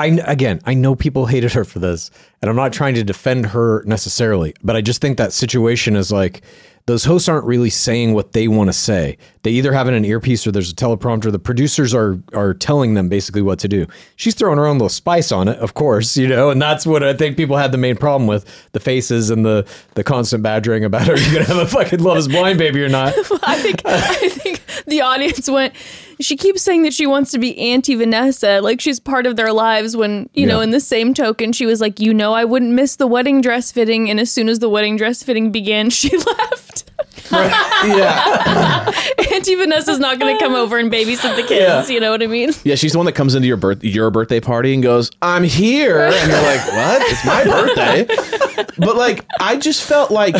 I, 0.00 0.06
again, 0.26 0.60
I 0.64 0.74
know 0.74 0.94
people 0.94 1.26
hated 1.34 1.52
her 1.52 1.64
for 1.64 1.78
this, 1.78 2.10
and 2.42 2.48
I'm 2.50 2.56
not 2.56 2.72
trying 2.72 2.94
to 2.94 3.04
defend 3.04 3.46
her 3.46 3.84
necessarily, 3.84 4.54
but 4.62 4.74
I 4.74 4.80
just 4.80 5.00
think 5.00 5.18
that 5.18 5.32
situation 5.32 5.94
is 5.94 6.10
like 6.10 6.42
those 6.86 7.04
hosts 7.04 7.28
aren't 7.28 7.44
really 7.44 7.70
saying 7.70 8.14
what 8.14 8.32
they 8.32 8.48
want 8.48 8.68
to 8.68 8.72
say. 8.72 9.16
They 9.42 9.52
either 9.52 9.72
have 9.72 9.86
an 9.86 10.04
earpiece 10.04 10.46
or 10.46 10.50
there's 10.50 10.72
a 10.72 10.74
teleprompter. 10.74 11.30
The 11.30 11.38
producers 11.38 11.94
are 11.94 12.18
are 12.32 12.54
telling 12.54 12.94
them 12.94 13.08
basically 13.08 13.42
what 13.42 13.58
to 13.60 13.68
do. 13.68 13.86
She's 14.16 14.34
throwing 14.34 14.58
her 14.58 14.66
own 14.66 14.76
little 14.76 14.88
spice 14.88 15.30
on 15.30 15.46
it, 15.46 15.58
of 15.58 15.74
course, 15.74 16.16
you 16.16 16.26
know, 16.26 16.50
and 16.50 16.60
that's 16.60 16.86
what 16.86 17.02
I 17.02 17.14
think 17.14 17.36
people 17.36 17.56
had 17.56 17.70
the 17.70 17.78
main 17.78 17.96
problem 17.96 18.26
with 18.26 18.44
the 18.72 18.80
faces 18.80 19.30
and 19.30 19.44
the 19.44 19.66
the 19.94 20.02
constant 20.02 20.42
badgering 20.42 20.84
about 20.84 21.08
are 21.08 21.16
you 21.18 21.32
gonna 21.32 21.44
have 21.44 21.58
a 21.58 21.66
fucking 21.66 22.02
Love 22.02 22.16
Is 22.16 22.28
Blind 22.28 22.58
baby 22.58 22.82
or 22.82 22.88
not? 22.88 23.14
I 23.42 23.58
think 23.58 23.82
I 23.84 24.28
think 24.28 24.59
the 24.86 25.00
audience 25.02 25.48
went. 25.48 25.74
She 26.20 26.36
keeps 26.36 26.60
saying 26.62 26.82
that 26.82 26.92
she 26.92 27.06
wants 27.06 27.30
to 27.30 27.38
be 27.38 27.58
anti 27.58 27.94
Vanessa, 27.94 28.60
like 28.60 28.80
she's 28.80 29.00
part 29.00 29.26
of 29.26 29.36
their 29.36 29.52
lives. 29.52 29.96
When 29.96 30.28
you 30.34 30.46
know, 30.46 30.60
in 30.60 30.70
the 30.70 30.80
same 30.80 31.14
token, 31.14 31.52
she 31.52 31.64
was 31.66 31.80
like, 31.80 31.98
you 31.98 32.12
know, 32.12 32.32
I 32.34 32.44
wouldn't 32.44 32.72
miss 32.72 32.96
the 32.96 33.06
wedding 33.06 33.40
dress 33.40 33.72
fitting, 33.72 34.10
and 34.10 34.20
as 34.20 34.30
soon 34.30 34.48
as 34.48 34.58
the 34.58 34.68
wedding 34.68 34.96
dress 34.96 35.22
fitting 35.22 35.50
began, 35.50 35.88
she 35.90 36.16
left. 36.16 36.84
yeah, 37.32 38.92
Auntie 39.32 39.54
Vanessa's 39.54 39.98
not 39.98 40.18
going 40.18 40.36
to 40.36 40.42
come 40.44 40.54
over 40.54 40.78
and 40.78 40.90
babysit 40.92 41.36
the 41.36 41.42
kids. 41.42 41.88
Yeah. 41.88 41.94
You 41.94 42.00
know 42.00 42.10
what 42.10 42.22
I 42.22 42.26
mean? 42.26 42.50
yeah. 42.64 42.74
She's 42.74 42.92
the 42.92 42.98
one 42.98 43.06
that 43.06 43.12
comes 43.14 43.34
into 43.34 43.48
your 43.48 43.56
birth 43.56 43.82
your 43.84 44.10
birthday 44.10 44.40
party 44.40 44.74
and 44.74 44.82
goes, 44.82 45.10
"I'm 45.22 45.44
here," 45.44 46.06
and 46.06 46.30
you're 46.30 46.42
like, 46.42 46.66
"What? 46.72 47.02
It's 47.10 47.24
my 47.24 47.44
birthday." 47.44 48.66
But 48.78 48.96
like, 48.96 49.24
I 49.40 49.56
just 49.56 49.84
felt 49.84 50.10
like 50.10 50.34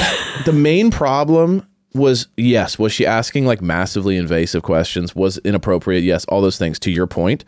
the 0.45 0.53
main 0.53 0.91
problem 0.91 1.66
was 1.95 2.28
yes, 2.36 2.78
was 2.78 2.93
she 2.93 3.07
asking 3.07 3.47
like 3.47 3.61
massively 3.61 4.16
invasive 4.16 4.62
questions? 4.62 5.14
Was 5.14 5.38
inappropriate? 5.38 6.05
Yes, 6.05 6.24
all 6.26 6.41
those 6.41 6.59
things. 6.59 6.78
To 6.80 6.91
your 6.91 7.07
point. 7.07 7.45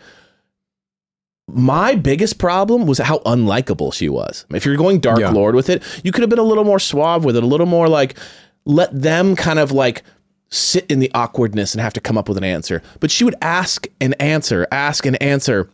My 1.48 1.96
biggest 1.96 2.38
problem 2.38 2.86
was 2.86 2.98
how 2.98 3.18
unlikable 3.20 3.92
she 3.92 4.08
was. 4.08 4.46
If 4.50 4.64
you're 4.64 4.76
going 4.76 5.00
Dark 5.00 5.18
Yeah. 5.18 5.30
Lord 5.30 5.54
with 5.54 5.68
it, 5.68 5.82
you 6.04 6.12
could 6.12 6.22
have 6.22 6.30
been 6.30 6.38
a 6.38 6.44
little 6.44 6.64
more 6.64 6.78
suave 6.78 7.24
with 7.24 7.36
it, 7.36 7.42
a 7.42 7.46
little 7.46 7.66
more 7.66 7.88
like 7.88 8.16
let 8.64 8.90
them 8.98 9.36
kind 9.36 9.58
of 9.58 9.72
like 9.72 10.02
sit 10.48 10.86
in 10.90 10.98
the 11.00 11.10
awkwardness 11.14 11.74
and 11.74 11.80
have 11.80 11.92
to 11.94 12.00
come 12.00 12.16
up 12.16 12.28
with 12.28 12.38
an 12.38 12.44
answer. 12.44 12.82
But 13.00 13.10
she 13.10 13.24
would 13.24 13.34
ask 13.42 13.86
and 14.00 14.14
answer, 14.20 14.66
ask 14.70 15.04
and 15.04 15.20
answer, 15.22 15.68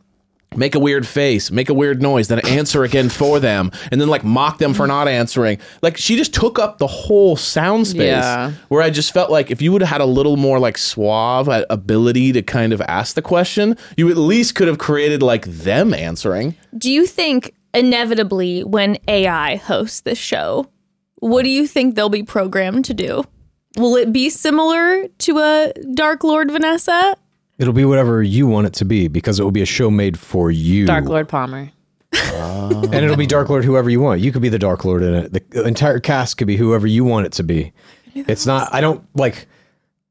make 0.56 0.74
a 0.74 0.78
weird 0.78 1.06
face, 1.06 1.50
make 1.50 1.68
a 1.68 1.74
weird 1.74 2.02
noise, 2.02 2.28
then 2.28 2.40
answer 2.46 2.84
again 2.84 3.08
for 3.08 3.38
them, 3.40 3.70
and 3.90 4.00
then 4.00 4.08
like 4.08 4.24
mock 4.24 4.58
them 4.58 4.74
for 4.74 4.86
not 4.86 5.08
answering. 5.08 5.58
Like 5.82 5.96
she 5.96 6.16
just 6.16 6.34
took 6.34 6.58
up 6.58 6.78
the 6.78 6.86
whole 6.86 7.36
sound 7.36 7.86
space. 7.86 8.06
Yeah. 8.06 8.52
Where 8.68 8.82
I 8.82 8.90
just 8.90 9.12
felt 9.12 9.30
like 9.30 9.50
if 9.50 9.60
you 9.62 9.72
would 9.72 9.82
have 9.82 9.90
had 9.90 10.00
a 10.00 10.06
little 10.06 10.36
more 10.36 10.58
like 10.58 10.78
suave 10.78 11.48
uh, 11.48 11.64
ability 11.70 12.32
to 12.32 12.42
kind 12.42 12.72
of 12.72 12.80
ask 12.82 13.14
the 13.14 13.22
question, 13.22 13.76
you 13.96 14.10
at 14.10 14.16
least 14.16 14.54
could 14.54 14.68
have 14.68 14.78
created 14.78 15.22
like 15.22 15.44
them 15.46 15.92
answering. 15.94 16.56
Do 16.76 16.90
you 16.90 17.06
think 17.06 17.54
inevitably 17.74 18.64
when 18.64 18.96
AI 19.06 19.56
hosts 19.56 20.00
this 20.00 20.18
show, 20.18 20.70
what 21.16 21.42
do 21.42 21.50
you 21.50 21.66
think 21.66 21.94
they'll 21.94 22.08
be 22.08 22.22
programmed 22.22 22.84
to 22.86 22.94
do? 22.94 23.24
Will 23.76 23.96
it 23.96 24.12
be 24.12 24.30
similar 24.30 25.06
to 25.06 25.38
a 25.38 25.72
Dark 25.94 26.24
Lord 26.24 26.50
Vanessa? 26.50 27.16
It'll 27.58 27.72
be 27.72 27.84
whatever 27.84 28.22
you 28.22 28.46
want 28.46 28.68
it 28.68 28.72
to 28.74 28.84
be 28.84 29.08
because 29.08 29.40
it 29.40 29.42
will 29.42 29.50
be 29.50 29.62
a 29.62 29.66
show 29.66 29.90
made 29.90 30.18
for 30.18 30.50
you. 30.50 30.86
Dark 30.86 31.06
Lord 31.06 31.28
Palmer. 31.28 31.70
and 32.12 32.94
it'll 32.94 33.16
be 33.16 33.26
Dark 33.26 33.48
Lord 33.48 33.64
whoever 33.64 33.90
you 33.90 34.00
want. 34.00 34.20
You 34.20 34.30
could 34.32 34.42
be 34.42 34.48
the 34.48 34.58
Dark 34.58 34.84
Lord 34.84 35.02
in 35.02 35.14
it. 35.14 35.32
The 35.32 35.66
entire 35.66 35.98
cast 35.98 36.38
could 36.38 36.46
be 36.46 36.56
whoever 36.56 36.86
you 36.86 37.04
want 37.04 37.26
it 37.26 37.32
to 37.32 37.42
be. 37.42 37.72
It's 38.14 38.46
not. 38.46 38.72
I 38.72 38.80
don't 38.80 39.04
like. 39.14 39.46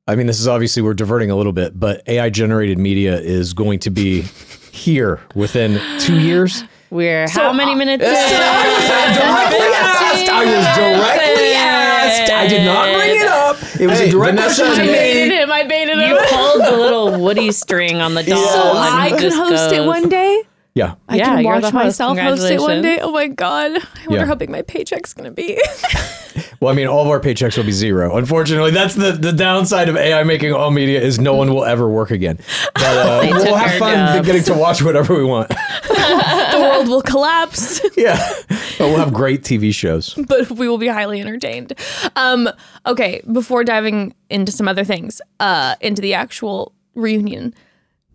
I 0.07 0.15
mean, 0.15 0.27
this 0.27 0.39
is 0.39 0.47
obviously 0.47 0.81
we're 0.81 0.93
diverting 0.93 1.31
a 1.31 1.35
little 1.35 1.51
bit, 1.51 1.77
but 1.77 2.01
AI 2.07 2.29
generated 2.29 2.77
media 2.77 3.19
is 3.19 3.53
going 3.53 3.79
to 3.79 3.89
be 3.89 4.21
here 4.71 5.21
within 5.35 5.79
two 5.99 6.19
years. 6.19 6.63
We're 6.89 7.29
how 7.29 7.51
many 7.51 7.75
minutes? 7.75 8.03
in? 8.03 8.09
directly 8.11 9.67
asked. 9.73 10.29
I 10.29 10.45
was 10.45 10.77
directly 10.77 11.53
asked. 11.53 11.86
I 12.11 12.47
did 12.47 12.65
not 12.65 12.93
bring 12.95 13.19
it 13.19 13.27
up. 13.27 13.57
It 13.79 13.87
was 13.87 13.99
Hey, 13.99 14.07
a 14.07 14.11
direct 14.11 14.35
Vanessa, 14.37 14.63
question 14.63 14.85
to 14.85 14.91
I 14.91 14.93
baited 14.95 15.29
me. 15.29 15.35
him. 15.35 15.51
I 15.51 15.63
baited 15.63 15.97
him. 15.97 16.09
You 16.09 16.17
pulled 16.29 16.61
the 16.65 16.77
little 16.77 17.19
Woody 17.23 17.51
string 17.51 17.97
on 17.97 18.13
the 18.13 18.23
doll. 18.23 18.47
so 18.47 18.73
I 18.77 19.09
can 19.09 19.19
just 19.19 19.37
host 19.37 19.71
it 19.73 19.85
one 19.85 20.09
day. 20.09 20.43
Yeah. 20.75 20.95
I 21.09 21.17
Yeah, 21.17 21.35
can 21.35 21.43
watch 21.43 21.63
host. 21.63 21.73
myself 21.73 22.17
host 22.19 22.43
it 22.51 22.59
one 22.61 22.81
day. 22.83 22.99
Oh 23.01 23.11
my 23.11 23.27
god! 23.27 23.71
I 23.71 23.79
wonder 24.07 24.19
Yeah. 24.19 24.25
how 24.25 24.35
big 24.35 24.49
my 24.49 24.61
paycheck's 24.61 25.13
gonna 25.13 25.31
be. 25.31 25.59
Well, 26.59 26.71
I 26.71 26.75
mean, 26.75 26.87
all 26.87 27.01
of 27.03 27.07
our 27.09 27.19
paychecks 27.19 27.55
will 27.57 27.65
be 27.65 27.71
zero. 27.71 28.15
Unfortunately, 28.17 28.71
that's 28.71 28.95
the, 28.95 29.11
the 29.11 29.31
downside 29.31 29.89
of 29.89 29.95
AI 29.95 30.23
making 30.23 30.53
all 30.53 30.71
media 30.71 30.99
is 30.99 31.19
no 31.19 31.35
one 31.35 31.53
will 31.53 31.65
ever 31.65 31.87
work 31.87 32.09
again. 32.11 32.39
But 32.73 32.83
uh, 32.83 33.21
They 33.21 33.31
we'll 33.31 33.45
took 33.45 33.55
have 33.57 33.71
our 33.73 33.77
fun 33.79 33.93
jobs. 34.15 34.25
getting 34.27 34.43
to 34.43 34.53
watch 34.55 34.81
whatever 34.81 35.15
we 35.15 35.23
want. 35.23 35.49
the 35.87 36.57
world 36.59 36.87
will 36.87 37.01
collapse, 37.03 37.79
yeah, 37.97 38.17
but 38.49 38.87
we'll 38.87 38.97
have 38.97 39.13
great 39.13 39.43
TV 39.43 39.73
shows. 39.73 40.13
but 40.27 40.49
we 40.51 40.67
will 40.67 40.77
be 40.77 40.87
highly 40.87 41.21
entertained. 41.21 41.73
Um, 42.15 42.49
okay, 42.85 43.21
before 43.31 43.63
diving 43.63 44.15
into 44.29 44.51
some 44.51 44.67
other 44.67 44.83
things, 44.83 45.21
uh, 45.39 45.75
into 45.81 46.01
the 46.01 46.13
actual 46.15 46.73
reunion, 46.95 47.53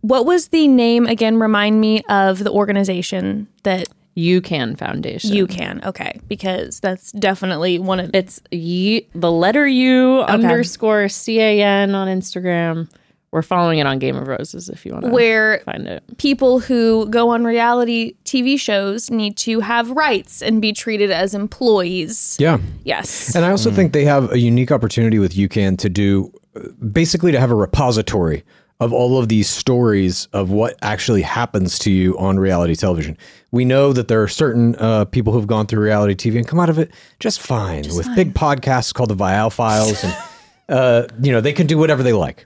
what 0.00 0.26
was 0.26 0.48
the 0.48 0.66
name 0.66 1.06
again? 1.06 1.38
Remind 1.38 1.80
me 1.80 2.02
of 2.08 2.42
the 2.42 2.50
organization 2.50 3.46
that 3.62 3.88
You 4.14 4.40
Can 4.40 4.76
Foundation. 4.76 5.32
You 5.32 5.46
can. 5.46 5.80
Okay. 5.84 6.20
Because 6.28 6.80
that's 6.80 7.12
definitely 7.12 7.78
one 7.78 8.00
of 8.00 8.10
It's 8.14 8.40
ye, 8.50 9.08
the 9.14 9.30
letter 9.30 9.66
U 9.66 10.20
underscore 10.22 11.08
C 11.08 11.40
A 11.40 11.62
N 11.62 11.94
on 11.94 12.08
Instagram. 12.08 12.88
We're 13.30 13.40
following 13.40 13.78
it 13.78 13.86
on 13.86 13.98
Game 13.98 14.16
of 14.16 14.28
Roses 14.28 14.68
if 14.68 14.84
you 14.84 14.92
want 14.92 15.06
to 15.06 15.10
where 15.10 15.60
find 15.60 15.86
it. 15.86 16.02
people 16.18 16.60
who 16.60 17.08
go 17.08 17.30
on 17.30 17.44
reality 17.44 18.14
TV 18.26 18.60
shows 18.60 19.10
need 19.10 19.38
to 19.38 19.60
have 19.60 19.90
rights 19.90 20.42
and 20.42 20.60
be 20.60 20.74
treated 20.74 21.10
as 21.10 21.34
employees. 21.34 22.36
Yeah. 22.38 22.58
Yes. 22.84 23.34
And 23.34 23.46
I 23.46 23.50
also 23.50 23.70
think 23.70 23.94
they 23.94 24.04
have 24.04 24.30
a 24.32 24.38
unique 24.38 24.70
opportunity 24.70 25.18
with 25.18 25.32
UCAN 25.32 25.78
to 25.78 25.88
do 25.88 26.30
uh, 26.54 26.68
basically 26.92 27.32
to 27.32 27.40
have 27.40 27.50
a 27.50 27.54
repository 27.54 28.44
of 28.82 28.92
all 28.92 29.16
of 29.16 29.28
these 29.28 29.48
stories 29.48 30.26
of 30.32 30.50
what 30.50 30.76
actually 30.82 31.22
happens 31.22 31.78
to 31.78 31.90
you 31.90 32.18
on 32.18 32.36
reality 32.36 32.74
television. 32.74 33.16
We 33.52 33.64
know 33.64 33.92
that 33.92 34.08
there 34.08 34.20
are 34.22 34.28
certain 34.28 34.74
uh, 34.74 35.04
people 35.04 35.32
who've 35.32 35.46
gone 35.46 35.68
through 35.68 35.84
reality 35.84 36.14
TV 36.14 36.36
and 36.36 36.48
come 36.48 36.58
out 36.58 36.68
of 36.68 36.80
it 36.80 36.90
just 37.20 37.40
fine 37.40 37.84
with 37.94 38.12
big 38.16 38.34
podcasts 38.34 38.92
called 38.92 39.10
the 39.10 39.14
Viall 39.14 39.52
Files. 39.52 40.02
And, 40.02 40.16
uh, 40.68 41.06
you 41.22 41.30
know, 41.30 41.40
they 41.40 41.52
can 41.52 41.68
do 41.68 41.78
whatever 41.78 42.02
they 42.02 42.12
like. 42.12 42.44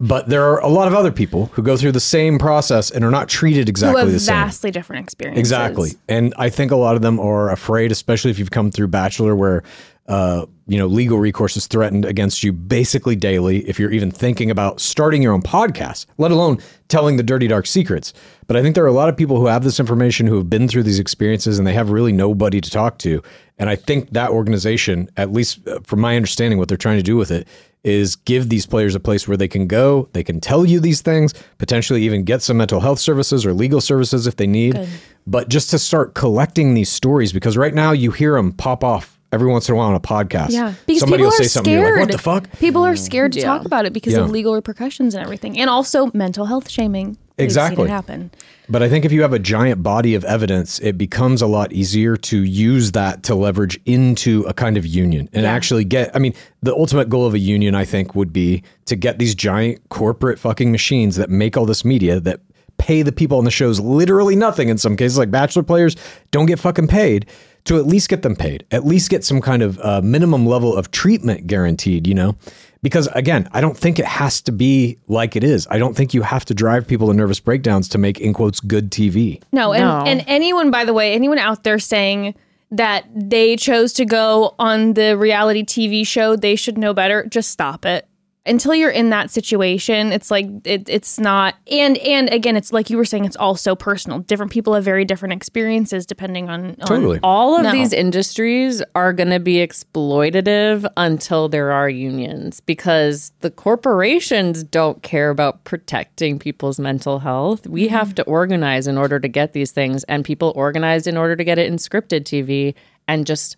But 0.00 0.28
there 0.28 0.44
are 0.44 0.60
a 0.60 0.68
lot 0.68 0.88
of 0.88 0.94
other 0.94 1.12
people 1.12 1.46
who 1.52 1.62
go 1.62 1.76
through 1.76 1.92
the 1.92 2.00
same 2.00 2.38
process 2.38 2.90
and 2.90 3.04
are 3.04 3.10
not 3.10 3.28
treated 3.28 3.68
who 3.68 3.70
exactly 3.70 4.00
have 4.00 4.10
the 4.10 4.18
same. 4.18 4.34
vastly 4.34 4.70
different 4.72 5.04
experiences. 5.04 5.38
Exactly. 5.38 5.90
And 6.08 6.34
I 6.36 6.48
think 6.48 6.72
a 6.72 6.76
lot 6.76 6.96
of 6.96 7.02
them 7.02 7.20
are 7.20 7.50
afraid, 7.50 7.92
especially 7.92 8.30
if 8.32 8.38
you've 8.40 8.50
come 8.50 8.70
through 8.72 8.88
Bachelor, 8.88 9.36
where 9.36 9.62
uh, 10.08 10.46
you 10.66 10.78
know 10.78 10.86
legal 10.86 11.18
recourse 11.18 11.56
is 11.56 11.66
threatened 11.66 12.04
against 12.04 12.42
you 12.42 12.52
basically 12.52 13.16
daily. 13.16 13.68
If 13.68 13.78
you're 13.78 13.92
even 13.92 14.10
thinking 14.10 14.50
about 14.50 14.80
starting 14.80 15.22
your 15.22 15.32
own 15.32 15.42
podcast, 15.42 16.06
let 16.18 16.30
alone 16.30 16.58
telling 16.88 17.16
the 17.16 17.22
dirty 17.22 17.46
dark 17.46 17.66
secrets. 17.66 18.12
But 18.46 18.56
I 18.56 18.62
think 18.62 18.74
there 18.74 18.84
are 18.84 18.88
a 18.88 18.92
lot 18.92 19.08
of 19.08 19.16
people 19.16 19.36
who 19.36 19.46
have 19.46 19.62
this 19.62 19.78
information 19.78 20.26
who 20.26 20.36
have 20.36 20.50
been 20.50 20.66
through 20.66 20.82
these 20.82 20.98
experiences 20.98 21.58
and 21.58 21.66
they 21.66 21.74
have 21.74 21.90
really 21.90 22.12
nobody 22.12 22.60
to 22.60 22.70
talk 22.70 22.98
to. 22.98 23.22
And 23.58 23.68
I 23.68 23.76
think 23.76 24.10
that 24.10 24.30
organization, 24.30 25.08
at 25.16 25.32
least 25.32 25.66
uh, 25.68 25.80
from 25.84 26.00
my 26.00 26.16
understanding, 26.16 26.58
what 26.58 26.66
they're 26.68 26.76
trying 26.76 26.96
to 26.96 27.02
do 27.02 27.16
with 27.16 27.30
it 27.30 27.46
is 27.84 28.16
give 28.16 28.48
these 28.48 28.66
players 28.66 28.94
a 28.94 29.00
place 29.00 29.28
where 29.28 29.36
they 29.36 29.48
can 29.48 29.66
go, 29.66 30.08
they 30.12 30.24
can 30.24 30.40
tell 30.40 30.66
you 30.66 30.80
these 30.80 31.00
things, 31.00 31.32
potentially 31.58 32.02
even 32.02 32.24
get 32.24 32.42
some 32.42 32.56
mental 32.56 32.80
health 32.80 32.98
services 32.98 33.46
or 33.46 33.54
legal 33.54 33.80
services 33.80 34.26
if 34.26 34.36
they 34.36 34.46
need. 34.46 34.88
But 35.26 35.48
just 35.48 35.70
to 35.70 35.78
start 35.78 36.14
collecting 36.14 36.74
these 36.74 36.90
stories, 36.90 37.32
because 37.32 37.56
right 37.56 37.74
now 37.74 37.92
you 37.92 38.10
hear 38.10 38.34
them 38.34 38.52
pop 38.52 38.82
off 38.82 39.19
every 39.32 39.48
once 39.48 39.68
in 39.68 39.74
a 39.74 39.78
while 39.78 39.88
on 39.88 39.94
a 39.94 40.00
podcast. 40.00 40.50
Yeah, 40.50 40.74
because 40.86 41.00
Somebody 41.00 41.22
people 41.22 41.30
will 41.30 41.34
are 41.40 41.44
say 41.44 41.48
something, 41.48 41.72
scared. 41.72 41.86
you're 41.86 41.96
like, 41.98 42.08
what 42.08 42.12
the 42.12 42.18
fuck? 42.18 42.58
People 42.58 42.84
are 42.84 42.96
scared 42.96 43.32
to 43.32 43.40
Yeah. 43.40 43.46
talk 43.46 43.64
about 43.64 43.86
it 43.86 43.92
because 43.92 44.14
Yeah. 44.14 44.20
of 44.20 44.30
legal 44.30 44.54
repercussions 44.54 45.14
and 45.14 45.22
everything, 45.24 45.58
and 45.58 45.70
also 45.70 46.10
mental 46.14 46.46
health 46.46 46.68
shaming. 46.70 47.16
Exactly. 47.38 47.84
it 47.84 47.90
happen. 47.90 48.30
But 48.68 48.82
I 48.82 48.90
think 48.90 49.06
if 49.06 49.12
you 49.12 49.22
have 49.22 49.32
a 49.32 49.38
giant 49.38 49.82
body 49.82 50.14
of 50.14 50.24
evidence, 50.26 50.78
it 50.80 50.98
becomes 50.98 51.40
a 51.40 51.46
lot 51.46 51.72
easier 51.72 52.14
to 52.18 52.42
use 52.44 52.92
that 52.92 53.22
to 53.24 53.34
leverage 53.34 53.80
into 53.86 54.42
a 54.42 54.52
kind 54.52 54.76
of 54.76 54.84
union 54.84 55.30
and 55.32 55.46
actually 55.46 55.84
get. 55.84 56.10
I 56.14 56.18
mean, 56.18 56.34
the 56.62 56.74
ultimate 56.74 57.08
goal 57.08 57.24
of 57.26 57.32
a 57.32 57.38
union, 57.38 57.74
I 57.74 57.86
think, 57.86 58.14
would 58.14 58.30
be 58.30 58.62
to 58.84 58.94
get 58.94 59.18
these 59.18 59.34
giant 59.34 59.80
corporate 59.88 60.38
fucking 60.38 60.70
machines 60.70 61.16
that 61.16 61.30
make 61.30 61.56
all 61.56 61.64
this 61.64 61.82
media 61.82 62.20
that 62.20 62.40
pay 62.76 63.00
the 63.00 63.12
people 63.12 63.38
on 63.38 63.44
the 63.44 63.50
shows 63.50 63.80
literally 63.80 64.36
nothing 64.36 64.68
in 64.68 64.76
some 64.76 64.94
cases, 64.94 65.16
like 65.16 65.30
Bachelor 65.30 65.62
players 65.62 65.96
don't 66.30 66.46
get 66.46 66.58
fucking 66.58 66.88
paid. 66.88 67.24
To 67.70 67.78
at 67.78 67.86
least 67.86 68.08
get 68.08 68.22
them 68.22 68.34
paid, 68.34 68.64
at 68.72 68.84
least 68.84 69.10
get 69.10 69.24
some 69.24 69.40
kind 69.40 69.62
of 69.62 69.78
uh, 69.78 70.00
minimum 70.02 70.44
level 70.44 70.76
of 70.76 70.90
treatment 70.90 71.46
guaranteed, 71.46 72.04
you 72.04 72.16
know? 72.16 72.34
Because 72.82 73.06
again, 73.14 73.48
I 73.52 73.60
don't 73.60 73.76
think 73.76 74.00
it 74.00 74.06
has 74.06 74.40
to 74.42 74.50
be 74.50 74.98
like 75.06 75.36
it 75.36 75.44
is. 75.44 75.68
I 75.70 75.78
don't 75.78 75.96
think 75.96 76.12
you 76.12 76.22
have 76.22 76.44
to 76.46 76.54
drive 76.54 76.88
people 76.88 77.06
to 77.06 77.14
nervous 77.14 77.38
breakdowns 77.38 77.88
to 77.90 77.98
make, 77.98 78.18
in 78.18 78.32
quotes, 78.32 78.58
good 78.58 78.90
TV. 78.90 79.40
No, 79.52 79.72
and, 79.72 79.84
No. 79.84 80.02
and 80.04 80.24
anyone, 80.26 80.72
by 80.72 80.84
the 80.84 80.92
way, 80.92 81.14
anyone 81.14 81.38
out 81.38 81.62
there 81.62 81.78
saying 81.78 82.34
that 82.72 83.04
they 83.14 83.54
chose 83.54 83.92
to 83.92 84.04
go 84.04 84.56
on 84.58 84.94
the 84.94 85.16
reality 85.16 85.62
TV 85.62 86.04
show, 86.04 86.34
they 86.34 86.56
should 86.56 86.76
know 86.76 86.92
better. 86.92 87.24
Just 87.26 87.50
stop 87.50 87.86
it. 87.86 88.08
Until 88.46 88.74
you're 88.74 88.90
in 88.90 89.10
that 89.10 89.30
situation, 89.30 90.12
it's 90.12 90.30
like 90.30 90.46
it, 90.64 90.88
it's 90.88 91.18
not. 91.18 91.56
And 91.70 91.98
and 91.98 92.32
again, 92.32 92.56
it's 92.56 92.72
like 92.72 92.88
you 92.88 92.96
were 92.96 93.04
saying, 93.04 93.26
it's 93.26 93.36
all 93.36 93.54
so 93.54 93.76
personal. 93.76 94.20
Different 94.20 94.50
people 94.50 94.72
have 94.74 94.82
very 94.82 95.04
different 95.04 95.34
experiences 95.34 96.06
depending 96.06 96.48
on, 96.48 96.70
on 96.80 96.86
Totally. 96.86 97.20
All 97.22 97.56
of 97.56 97.64
No. 97.64 97.72
these 97.72 97.92
industries 97.92 98.82
are 98.94 99.12
going 99.12 99.28
to 99.28 99.40
be 99.40 99.56
exploitative 99.56 100.90
until 100.96 101.50
there 101.50 101.70
are 101.70 101.90
unions 101.90 102.60
because 102.60 103.32
the 103.40 103.50
corporations 103.50 104.64
don't 104.64 105.02
care 105.02 105.28
about 105.28 105.64
protecting 105.64 106.38
people's 106.38 106.80
mental 106.80 107.18
health. 107.18 107.66
We 107.66 107.84
mm-hmm. 107.84 107.94
have 107.94 108.14
to 108.14 108.22
organize 108.22 108.86
in 108.86 108.96
order 108.96 109.20
to 109.20 109.28
get 109.28 109.52
these 109.52 109.70
things, 109.70 110.02
and 110.04 110.24
people 110.24 110.52
organize 110.56 111.06
in 111.06 111.16
order 111.18 111.36
to 111.36 111.44
get 111.44 111.58
it 111.58 111.66
in 111.66 111.76
scripted 111.76 112.22
TV, 112.22 112.74
and 113.06 113.26
just 113.26 113.56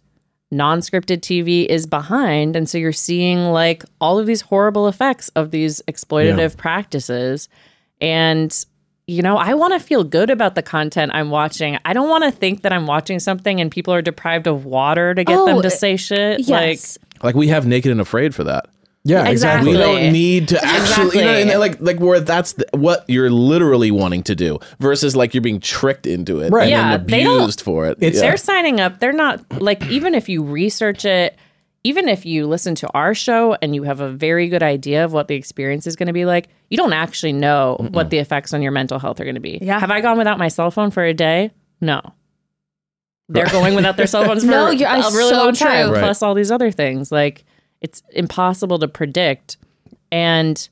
non 0.52 0.78
scripted 0.80 1.18
TV 1.18 1.66
is 1.66 1.86
behind. 1.86 2.54
And 2.54 2.68
so 2.68 2.78
you're 2.78 2.92
seeing 2.92 3.46
like 3.46 3.82
all 4.00 4.20
of 4.20 4.26
these 4.26 4.42
horrible 4.42 4.86
effects 4.86 5.28
of 5.30 5.50
these 5.50 5.82
exploitative 5.88 6.56
practices. 6.56 7.48
And 8.00 8.64
you 9.08 9.20
know, 9.20 9.36
I 9.36 9.54
want 9.54 9.72
to 9.74 9.80
feel 9.80 10.04
good 10.04 10.30
about 10.30 10.54
the 10.54 10.62
content 10.62 11.10
I'm 11.12 11.30
watching. 11.30 11.76
I 11.84 11.92
don't 11.92 12.08
want 12.08 12.22
to 12.22 12.30
think 12.30 12.62
that 12.62 12.72
I'm 12.72 12.86
watching 12.86 13.18
something 13.18 13.60
and 13.60 13.68
people 13.70 13.92
are 13.92 14.00
deprived 14.00 14.46
of 14.46 14.64
water 14.64 15.12
to 15.12 15.24
get 15.24 15.36
Oh, 15.36 15.46
them 15.46 15.62
to 15.62 15.70
say 15.70 15.96
shit. 15.96 16.40
yes. 16.40 16.98
Like 17.20 17.34
we 17.34 17.48
have 17.48 17.66
Naked 17.66 17.90
and 17.90 18.00
Afraid 18.00 18.32
for 18.32 18.44
that. 18.44 18.66
Yeah, 19.04 19.26
Exactly. 19.28 19.72
We 19.72 19.78
don't 19.78 20.12
need 20.12 20.48
to 20.48 20.64
actually, 20.64 21.18
you 21.18 21.24
know, 21.24 21.32
and 21.34 21.58
like 21.60 21.80
like 21.80 21.98
where 21.98 22.20
that's 22.20 22.52
the, 22.52 22.66
what 22.72 23.04
you're 23.08 23.30
literally 23.30 23.90
wanting 23.90 24.22
to 24.24 24.36
do 24.36 24.60
versus 24.78 25.16
like 25.16 25.34
you're 25.34 25.40
being 25.40 25.58
tricked 25.58 26.06
into 26.06 26.40
it 26.40 26.50
Right. 26.52 26.62
and 26.62 26.70
Yeah, 26.70 26.96
then 26.98 27.06
they 27.08 27.24
don't- 27.24 27.60
for 27.60 27.86
it. 27.86 27.98
It's- 28.00 28.14
Yeah. 28.22 28.28
They're 28.28 28.36
signing 28.36 28.80
up. 28.80 29.00
They're 29.00 29.12
not 29.12 29.40
like 29.60 29.84
even 29.88 30.14
if 30.14 30.28
you 30.28 30.44
research 30.44 31.04
it, 31.04 31.36
even 31.82 32.08
if 32.08 32.24
you 32.24 32.46
listen 32.46 32.76
to 32.76 32.88
our 32.94 33.12
show 33.12 33.56
and 33.60 33.74
you 33.74 33.82
have 33.82 33.98
a 33.98 34.08
very 34.08 34.46
good 34.48 34.62
idea 34.62 35.04
of 35.04 35.12
what 35.12 35.26
the 35.26 35.34
experience 35.34 35.88
is 35.88 35.96
going 35.96 36.06
to 36.06 36.12
be 36.12 36.24
like, 36.24 36.48
you 36.70 36.76
don't 36.76 36.92
actually 36.92 37.32
know 37.32 37.76
what 37.90 38.10
the 38.10 38.18
effects 38.18 38.54
on 38.54 38.62
your 38.62 38.70
mental 38.70 39.00
health 39.00 39.18
are 39.18 39.24
going 39.24 39.34
to 39.34 39.40
be. 39.40 39.58
Yeah. 39.60 39.80
Have 39.80 39.90
I 39.90 40.00
gone 40.00 40.16
without 40.16 40.38
my 40.38 40.46
cell 40.46 40.70
phone 40.70 40.92
for 40.92 41.02
a 41.04 41.12
day? 41.12 41.50
No. 41.80 42.00
They're 43.28 43.46
going 43.50 43.74
without 43.74 43.96
their 43.96 44.06
cell 44.06 44.24
phones 44.24 44.44
for 44.44 44.50
No, 44.52 44.66
a 44.68 44.74
you're- 44.76 44.96
it's 44.98 45.12
really 45.12 45.30
so 45.30 45.44
long 45.44 45.54
time. 45.54 45.90
Right. 45.90 46.00
plus 46.02 46.22
all 46.22 46.34
these 46.34 46.52
other 46.52 46.70
things. 46.70 47.10
Like 47.10 47.44
it's 47.82 48.02
impossible 48.10 48.78
to 48.78 48.88
predict. 48.88 49.58
And 50.10 50.68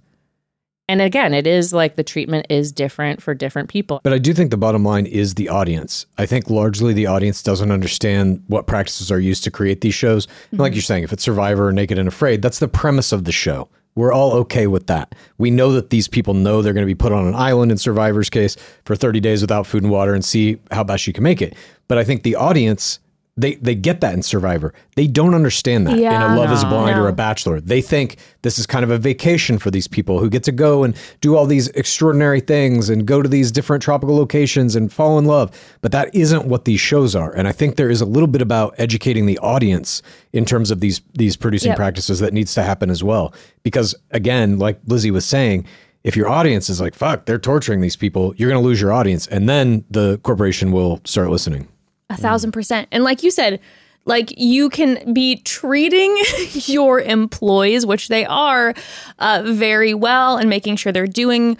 and 0.88 1.00
again, 1.00 1.34
it 1.34 1.46
is 1.46 1.72
like 1.72 1.94
the 1.94 2.02
treatment 2.02 2.46
is 2.50 2.72
different 2.72 3.22
for 3.22 3.32
different 3.32 3.68
people. 3.68 4.00
But 4.02 4.12
I 4.12 4.18
do 4.18 4.34
think 4.34 4.50
the 4.50 4.56
bottom 4.56 4.84
line 4.84 5.06
is 5.06 5.34
the 5.34 5.48
audience. 5.48 6.04
I 6.18 6.26
think 6.26 6.50
largely 6.50 6.92
the 6.92 7.06
audience 7.06 7.44
doesn't 7.44 7.70
understand 7.70 8.42
what 8.48 8.66
practices 8.66 9.12
are 9.12 9.20
used 9.20 9.44
to 9.44 9.52
create 9.52 9.82
these 9.82 9.94
shows. 9.94 10.26
And 10.50 10.58
Like 10.58 10.70
mm-hmm. 10.70 10.76
you're 10.78 10.82
saying, 10.82 11.04
if 11.04 11.12
it's 11.12 11.22
Survivor 11.22 11.68
or 11.68 11.72
Naked 11.72 11.96
and 11.96 12.08
Afraid, 12.08 12.42
that's 12.42 12.58
the 12.58 12.66
premise 12.66 13.12
of 13.12 13.24
the 13.24 13.30
show. 13.30 13.68
We're 13.94 14.12
all 14.12 14.32
okay 14.38 14.66
with 14.66 14.88
that. 14.88 15.14
We 15.38 15.52
know 15.52 15.70
that 15.74 15.90
these 15.90 16.08
people 16.08 16.34
know 16.34 16.60
they're 16.60 16.72
going 16.72 16.86
to 16.86 16.92
be 16.92 16.96
put 16.96 17.12
on 17.12 17.24
an 17.24 17.36
island 17.36 17.70
in 17.70 17.78
Survivor's 17.78 18.28
case 18.28 18.56
for 18.84 18.96
30 18.96 19.20
days 19.20 19.42
without 19.42 19.68
food 19.68 19.84
and 19.84 19.92
water 19.92 20.12
and 20.12 20.24
see 20.24 20.58
how 20.72 20.82
best 20.82 21.06
you 21.06 21.12
can 21.12 21.22
make 21.22 21.40
it. 21.40 21.54
But 21.86 21.98
I 21.98 22.04
think 22.04 22.24
the 22.24 22.34
audience 22.34 22.98
they 23.40 23.54
they 23.56 23.74
get 23.74 24.00
that 24.00 24.14
in 24.14 24.22
Survivor. 24.22 24.72
They 24.96 25.06
don't 25.06 25.34
understand 25.34 25.86
that 25.86 25.98
in 25.98 26.22
a 26.22 26.36
Love 26.36 26.52
is 26.52 26.62
No. 26.62 26.70
Blind 26.70 26.98
or 26.98 27.08
a 27.08 27.12
Bachelor. 27.12 27.60
They 27.60 27.80
think 27.82 28.16
this 28.42 28.58
is 28.58 28.66
kind 28.66 28.84
of 28.84 28.90
a 28.90 28.98
vacation 28.98 29.58
for 29.58 29.70
these 29.70 29.86
people 29.86 30.18
who 30.18 30.28
get 30.30 30.42
to 30.44 30.52
go 30.52 30.84
and 30.84 30.94
do 31.20 31.36
all 31.36 31.46
these 31.46 31.68
extraordinary 31.68 32.40
things 32.40 32.88
and 32.90 33.06
go 33.06 33.22
to 33.22 33.28
these 33.28 33.50
different 33.52 33.82
tropical 33.82 34.16
locations 34.16 34.76
and 34.76 34.92
fall 34.92 35.18
in 35.18 35.24
love. 35.24 35.50
But 35.80 35.92
that 35.92 36.14
isn't 36.14 36.46
what 36.46 36.64
these 36.64 36.80
shows 36.80 37.14
are. 37.16 37.32
And 37.34 37.46
I 37.48 37.52
think 37.52 37.76
there 37.76 37.90
is 37.90 38.00
a 38.00 38.06
little 38.06 38.26
bit 38.28 38.42
about 38.42 38.74
educating 38.78 39.26
the 39.26 39.38
audience 39.38 40.02
in 40.32 40.44
terms 40.44 40.70
of 40.70 40.80
these 40.80 41.00
these 41.14 41.36
producing 41.36 41.70
Yep. 41.70 41.76
practices 41.76 42.20
that 42.20 42.32
needs 42.32 42.54
to 42.54 42.62
happen 42.62 42.90
as 42.90 43.02
well. 43.04 43.32
Because 43.62 43.94
again, 44.10 44.58
like 44.58 44.78
Lizzie 44.86 45.10
was 45.10 45.24
saying, 45.24 45.66
if 46.02 46.16
your 46.16 46.28
audience 46.28 46.70
is 46.70 46.80
like, 46.80 46.94
fuck, 46.94 47.26
they're 47.26 47.38
torturing 47.38 47.80
these 47.82 47.96
people, 47.96 48.34
you're 48.36 48.48
going 48.48 48.60
to 48.62 48.66
lose 48.66 48.80
your 48.80 48.90
audience. 48.92 49.26
And 49.26 49.48
then 49.48 49.84
the 49.90 50.18
corporation 50.22 50.72
will 50.72 51.00
start 51.04 51.28
listening. 51.28 51.68
A 52.10 52.16
thousand 52.16 52.52
percent. 52.52 52.88
And 52.92 53.04
like 53.04 53.22
you 53.22 53.30
said, 53.30 53.60
like 54.04 54.32
you 54.36 54.68
can 54.68 55.12
be 55.14 55.36
treating 55.36 56.16
your 56.66 57.00
employees, 57.00 57.86
which 57.86 58.08
they 58.08 58.24
are, 58.26 58.74
uh, 59.18 59.42
very 59.46 59.94
well 59.94 60.36
and 60.36 60.50
making 60.50 60.76
sure 60.76 60.92
they're 60.92 61.06
doing 61.06 61.56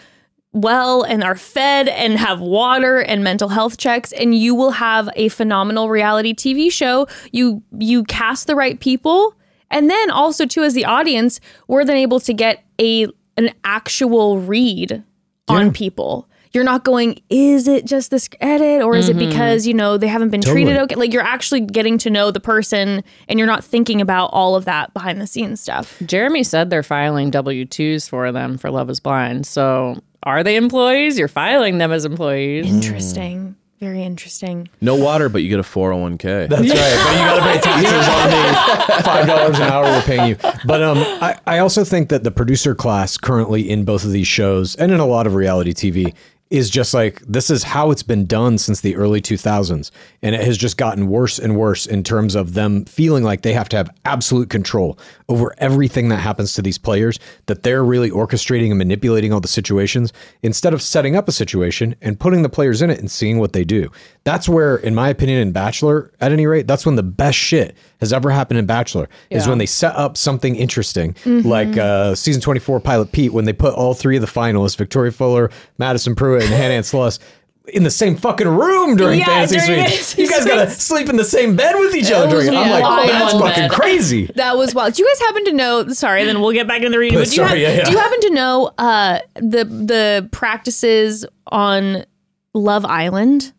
well 0.52 1.02
and 1.04 1.22
are 1.22 1.36
fed 1.36 1.88
and 1.88 2.18
have 2.18 2.40
water 2.40 2.98
and 2.98 3.22
mental 3.22 3.48
health 3.48 3.76
checks 3.76 4.10
and 4.10 4.34
you 4.34 4.52
will 4.54 4.72
have 4.72 5.08
a 5.14 5.28
phenomenal 5.28 5.88
reality 5.88 6.34
TV 6.34 6.72
show. 6.72 7.06
You 7.30 7.62
you 7.78 8.02
cast 8.04 8.46
the 8.48 8.56
right 8.56 8.78
people 8.80 9.36
and 9.70 9.88
then 9.88 10.10
also 10.10 10.46
too 10.46 10.64
as 10.64 10.74
the 10.74 10.84
audience, 10.84 11.40
we're 11.68 11.84
then 11.84 11.96
able 11.96 12.20
to 12.20 12.32
get 12.32 12.64
a 12.80 13.06
an 13.36 13.54
actual 13.64 14.40
read 14.40 15.04
on 15.48 15.72
people. 15.72 16.28
You're 16.52 16.64
not 16.64 16.84
going, 16.84 17.20
is 17.30 17.68
it 17.68 17.84
just 17.84 18.10
this 18.10 18.28
edit 18.40 18.82
or 18.82 18.96
is 18.96 19.08
it 19.08 19.16
because, 19.16 19.66
you 19.68 19.74
know, 19.74 19.96
they 19.96 20.08
haven't 20.08 20.30
been 20.30 20.40
treated 20.40 20.76
okay? 20.78 20.96
Like 20.96 21.12
you're 21.12 21.22
actually 21.22 21.60
getting 21.60 21.96
to 21.98 22.10
know 22.10 22.32
the 22.32 22.40
person 22.40 23.04
and 23.28 23.38
you're 23.38 23.46
not 23.46 23.62
thinking 23.62 24.00
about 24.00 24.30
all 24.32 24.56
of 24.56 24.64
that 24.64 24.92
behind 24.92 25.20
the 25.20 25.28
scenes 25.28 25.60
stuff. 25.60 25.96
Jeremy 26.04 26.42
said 26.42 26.68
they're 26.70 26.82
filing 26.82 27.30
W 27.30 27.64
2s 27.64 28.08
for 28.08 28.32
them 28.32 28.58
for 28.58 28.70
Love 28.70 28.90
is 28.90 28.98
Blind. 28.98 29.46
So 29.46 30.02
are 30.24 30.42
they 30.42 30.56
employees? 30.56 31.18
You're 31.18 31.28
filing 31.28 31.78
them 31.78 31.92
as 31.92 32.04
employees. 32.04 32.66
Interesting. 32.66 33.54
Very 33.78 34.02
interesting. 34.02 34.68
No 34.82 34.94
water, 34.94 35.30
but 35.30 35.42
you 35.42 35.48
get 35.48 35.58
a 35.58 35.62
401k. 35.62 36.50
That's 36.50 36.60
right. 36.60 36.68
But 36.68 37.12
you 37.12 37.18
got 37.18 37.36
to 37.36 37.42
pay 37.42 37.60
taxes 37.62 38.08
on 38.08 38.96
the 38.98 39.02
five 39.02 39.26
dollars 39.26 39.56
an 39.56 39.62
hour 39.62 39.84
we're 39.84 40.02
paying 40.02 40.28
you. 40.28 40.36
But 40.66 40.82
um, 40.82 40.98
I, 40.98 41.38
I 41.46 41.58
also 41.60 41.82
think 41.82 42.10
that 42.10 42.22
the 42.22 42.30
producer 42.30 42.74
class 42.74 43.16
currently 43.16 43.70
in 43.70 43.86
both 43.86 44.04
of 44.04 44.12
these 44.12 44.26
shows 44.26 44.74
and 44.76 44.92
in 44.92 45.00
a 45.00 45.06
lot 45.06 45.26
of 45.26 45.34
reality 45.34 45.72
TV 45.72 46.14
is 46.50 46.68
just 46.68 46.92
like 46.92 47.20
this 47.20 47.48
is 47.48 47.62
how 47.62 47.92
it's 47.92 48.02
been 48.02 48.26
done 48.26 48.58
since 48.58 48.80
the 48.80 48.96
early 48.96 49.20
2000s 49.20 49.90
and 50.20 50.34
it 50.34 50.42
has 50.42 50.58
just 50.58 50.76
gotten 50.76 51.06
worse 51.08 51.38
and 51.38 51.56
worse 51.56 51.86
in 51.86 52.02
terms 52.02 52.34
of 52.34 52.54
them 52.54 52.84
feeling 52.84 53.22
like 53.22 53.42
they 53.42 53.52
have 53.52 53.68
to 53.68 53.76
have 53.76 53.88
absolute 54.04 54.50
control 54.50 54.98
over 55.28 55.54
everything 55.58 56.08
that 56.08 56.16
happens 56.16 56.52
to 56.54 56.60
these 56.60 56.76
players 56.76 57.20
that 57.46 57.62
they're 57.62 57.84
really 57.84 58.10
orchestrating 58.10 58.70
and 58.70 58.78
manipulating 58.78 59.32
all 59.32 59.40
the 59.40 59.46
situations 59.46 60.12
instead 60.42 60.74
of 60.74 60.82
setting 60.82 61.14
up 61.14 61.28
a 61.28 61.32
situation 61.32 61.94
and 62.00 62.18
putting 62.18 62.42
the 62.42 62.48
players 62.48 62.82
in 62.82 62.90
it 62.90 62.98
and 62.98 63.10
seeing 63.10 63.38
what 63.38 63.52
they 63.52 63.64
do. 63.64 63.88
That's 64.24 64.48
where 64.48 64.76
in 64.76 64.94
my 64.94 65.08
opinion 65.08 65.38
in 65.40 65.52
bachelor 65.52 66.10
at 66.20 66.32
any 66.32 66.46
rate 66.46 66.66
that's 66.66 66.84
when 66.84 66.96
the 66.96 67.02
best 67.02 67.38
shit 67.38 67.76
has 68.00 68.12
ever 68.12 68.30
happened 68.30 68.58
in 68.58 68.66
bachelor 68.66 69.08
is 69.30 69.46
when 69.48 69.58
they 69.58 69.66
set 69.66 69.94
up 69.94 70.16
something 70.16 70.56
interesting 70.56 71.14
like 71.24 71.76
uh, 71.76 72.14
season 72.14 72.40
24 72.42 72.80
pilot 72.80 73.12
pete 73.12 73.32
when 73.32 73.44
they 73.44 73.52
put 73.52 73.72
all 73.74 73.94
three 73.94 74.16
of 74.16 74.20
the 74.20 74.26
finalists 74.26 74.76
victoria 74.76 75.12
fuller 75.12 75.50
madison 75.78 76.14
prewett 76.14 76.39
and 76.40 76.48
hannah 76.54 76.74
ann 76.74 76.82
Sluss 76.82 77.18
in 77.68 77.82
the 77.84 77.90
same 77.90 78.16
fucking 78.16 78.48
room 78.48 78.96
during 78.96 79.18
Yeah, 79.20 79.26
fantasy 79.26 79.56
during 79.58 79.86
suites. 79.86 79.90
Fantasy 80.14 80.22
You 80.22 80.28
guys 80.30 80.44
gotta 80.44 80.66
Suites. 80.70 80.82
sleep 80.82 81.08
in 81.08 81.16
the 81.16 81.24
same 81.24 81.54
bed 81.54 81.76
with 81.78 81.94
each 81.94 82.10
other. 82.10 82.28
During, 82.28 82.48
I'm 82.56 82.68
like, 82.70 82.82
oh, 82.84 83.06
that's 83.06 83.34
One 83.34 83.42
fucking 83.44 83.64
bed. 83.64 83.70
crazy. 83.70 84.26
That 84.34 84.56
was 84.56 84.74
wild. 84.74 84.94
Do 84.94 85.02
you 85.02 85.08
guys 85.08 85.20
happen 85.20 85.44
to 85.44 85.52
know? 85.52 85.88
Sorry, 85.88 86.24
then 86.24 86.40
we'll 86.40 86.52
get 86.52 86.66
back 86.66 86.78
into 86.78 86.90
the 86.90 86.98
reading. 86.98 87.18
But 87.20 87.26
do 87.28 87.30
you, 87.36 87.36
Sorry, 87.46 87.62
hap- 87.62 87.68
yeah, 87.74 87.76
yeah. 87.78 87.84
do 87.84 87.92
you 87.92 87.98
happen 87.98 88.20
to 88.22 88.30
know 88.30 88.72
uh, 88.78 89.18
the 89.36 89.64
the 89.64 90.28
practices 90.32 91.24
on 91.46 92.04
Love 92.54 92.84
Island? 92.86 93.52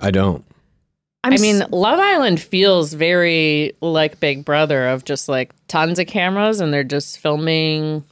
I 0.00 0.10
don't. 0.10 0.44
I'm 1.22 1.32
I 1.32 1.36
mean, 1.38 1.62
s- 1.62 1.70
Love 1.70 2.00
Island 2.00 2.40
feels 2.42 2.92
very 2.92 3.72
like 3.80 4.20
Big 4.20 4.44
Brother 4.44 4.88
of 4.88 5.04
just 5.06 5.28
like 5.30 5.52
tons 5.68 5.98
of 5.98 6.06
cameras 6.08 6.60
and 6.60 6.74
they're 6.74 6.84
just 6.84 7.18
filming 7.20 8.04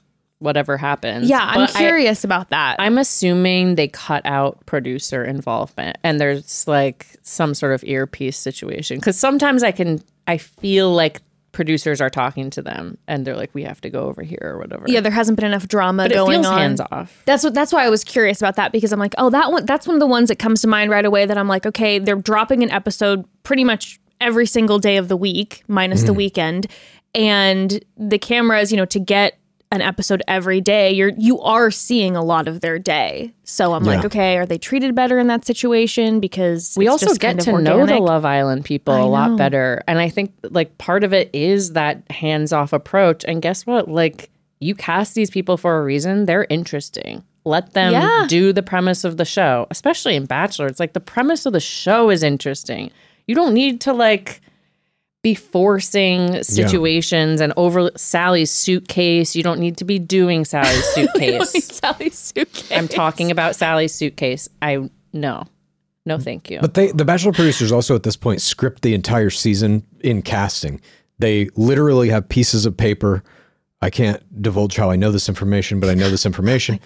whatever 0.43 0.77
happens. 0.77 1.29
yeah, 1.29 1.41
I'm 1.43 1.61
But 1.67 1.77
I- 1.77 1.79
curious 1.79 2.25
about 2.25 2.51
that. 2.51 2.77
I'm 2.79 2.99
assuming 2.99 3.77
they 3.77 3.89
cut 3.89 4.25
out 4.27 4.65
producer 4.67 5.25
involvement 5.25 5.99
and 6.03 6.21
there's 6.21 6.67
like 6.67 7.07
some 7.23 7.55
sort 7.55 7.73
of 7.73 7.85
earpiece 7.85 8.37
situation. 8.37 9.01
Cause 9.01 9.19
sometimes 9.19 9.63
I 9.63 9.73
can, 9.73 10.03
I 10.27 10.39
feel 10.39 10.93
like 10.93 11.21
producers 11.53 12.01
are 12.01 12.11
talking 12.11 12.51
to 12.51 12.63
them 12.63 12.99
and 13.07 13.27
they're 13.27 13.37
like, 13.37 13.51
we 13.55 13.63
have 13.63 13.81
to 13.83 13.91
go 13.91 14.05
over 14.05 14.23
here 14.23 14.41
or 14.43 14.59
whatever. 14.59 14.85
yeah, 14.89 15.01
there 15.01 15.13
hasn't 15.13 15.37
been 15.37 15.47
enough 15.47 15.69
drama 15.69 16.05
but 16.05 16.13
it 16.13 16.15
going 16.15 16.43
feels 16.43 16.47
on. 16.47 16.59
hands 16.59 16.81
off. 16.91 17.23
That's 17.27 17.45
what. 17.45 17.55
That's 17.55 17.73
why 17.73 17.85
I 17.85 17.91
was 17.91 18.05
curious 18.05 18.41
about 18.41 18.57
that 18.57 18.73
because 18.73 18.93
I'm 18.93 18.99
like, 18.99 19.15
oh, 19.19 19.31
that 19.31 19.53
one. 19.53 19.67
That's 19.67 19.87
one 19.87 19.95
of 19.95 20.01
the 20.01 20.07
ones 20.07 20.29
that 20.29 20.39
comes 20.39 20.63
to 20.63 20.69
mind 20.69 20.91
right 20.91 21.05
away. 21.05 21.27
That 21.27 21.39
I'm 21.39 21.49
like, 21.49 21.67
okay, 21.67 21.99
they're 21.99 22.17
dropping 22.17 22.63
an 22.63 22.71
episode 22.71 23.25
pretty 23.43 23.65
much 23.65 24.01
every 24.21 24.47
single 24.47 24.79
day 24.79 24.97
of 24.97 25.09
the 25.09 25.17
week, 25.17 25.63
minus 25.69 26.03
the 26.03 26.09
mm-hmm. 26.09 26.17
weekend, 26.17 26.67
and 27.15 27.85
the 27.97 28.19
cameras, 28.19 28.71
you 28.71 28.79
know, 28.79 28.87
to 28.87 28.99
get 28.99 29.39
an 29.73 29.81
episode 29.83 30.23
every 30.29 30.61
day, 30.61 30.93
you're 30.93 31.11
you 31.19 31.41
are 31.41 31.71
seeing 31.71 32.15
a 32.15 32.23
lot 32.23 32.47
of 32.47 32.61
their 32.61 32.79
day. 32.79 33.33
So 33.43 33.73
I'm 33.73 33.83
like, 33.83 34.05
okay, 34.05 34.37
are 34.37 34.47
they 34.47 34.59
treated 34.59 34.95
better 34.95 35.19
in 35.19 35.27
that 35.27 35.45
situation? 35.45 36.21
Because 36.21 36.75
We 36.77 36.85
it's 36.85 36.93
also 36.93 37.07
just 37.07 37.21
get 37.21 37.29
kind 37.29 37.39
of 37.41 37.45
to 37.47 37.63
know 37.63 37.87
the. 37.87 37.99
Love 37.99 38.25
Island 38.25 38.65
people 38.65 38.95
I 38.95 39.01
a 39.01 39.07
lot 39.07 39.37
better. 39.37 39.83
And 39.89 39.99
I 39.99 40.09
think 40.09 40.33
like 40.51 40.77
part 40.79 41.03
of 41.05 41.13
it 41.13 41.31
is 41.33 41.73
that 41.73 42.03
hands 42.11 42.53
off 42.53 42.73
approach. 42.73 43.25
And 43.27 43.43
guess 43.43 43.67
what? 43.67 43.89
Like 43.89 44.31
you 44.61 44.75
cast 44.75 45.15
these 45.15 45.31
people 45.31 45.57
for 45.57 45.79
a 45.79 45.83
reason. 45.83 46.27
They're 46.27 46.47
interesting. 46.49 47.25
Let 47.45 47.73
them 47.73 47.93
Yeah. 47.93 48.27
do 48.29 48.53
the 48.53 48.63
premise 48.63 49.03
of 49.05 49.17
the 49.17 49.25
show, 49.25 49.67
especially 49.71 50.15
in 50.15 50.27
Bachelor. 50.27 50.67
It's 50.67 50.79
like 50.79 50.93
the 50.93 51.01
premise 51.01 51.45
of 51.47 51.53
the 51.53 51.61
show 51.61 52.11
is 52.11 52.23
interesting. 52.23 52.91
You 53.27 53.35
don't 53.35 53.55
need 53.55 53.81
to 53.83 53.93
like 53.93 54.41
be 55.23 55.35
forcing 55.35 56.43
situations 56.43 57.41
and 57.41 57.53
over 57.57 57.91
Sally's 57.97 58.51
suitcase. 58.51 59.37
You 59.37 59.45
don't 59.45 59.61
need 59.61 59.77
to 59.77 59.85
be 59.85 59.99
doing 59.99 60.45
Sally's 60.45 60.85
suitcase. 60.95 61.65
Sally's 61.65 62.19
suitcase. 62.19 62.73
I'm 62.73 62.89
talking 62.89 63.31
about 63.31 63.55
Sally's 63.55 63.95
suitcase. 63.95 64.49
I 64.61 64.91
no. 65.13 65.45
No, 66.05 66.19
thank 66.19 66.51
you. 66.51 66.59
But 66.61 66.75
they, 66.75 66.91
the 66.91 67.05
Bachelor 67.05 67.33
producers 67.33 67.71
also 67.71 67.95
at 67.95 68.03
this 68.03 68.17
point 68.17 68.43
script 68.43 68.83
the 68.83 68.93
entire 68.93 69.31
season 69.31 69.85
in 70.01 70.23
casting. 70.23 70.81
They 71.21 71.49
literally 71.55 72.09
have 72.09 72.29
pieces 72.29 72.67
of 72.67 72.77
paper. 72.77 73.23
I 73.81 73.91
can't 73.91 74.21
divulge 74.43 74.75
how 74.75 74.91
I 74.91 74.97
know 74.97 75.13
this 75.13 75.29
information, 75.29 75.79
but 75.79 75.89
I 75.89 75.95
know 75.95 76.11
this 76.11 76.27
information. 76.27 76.81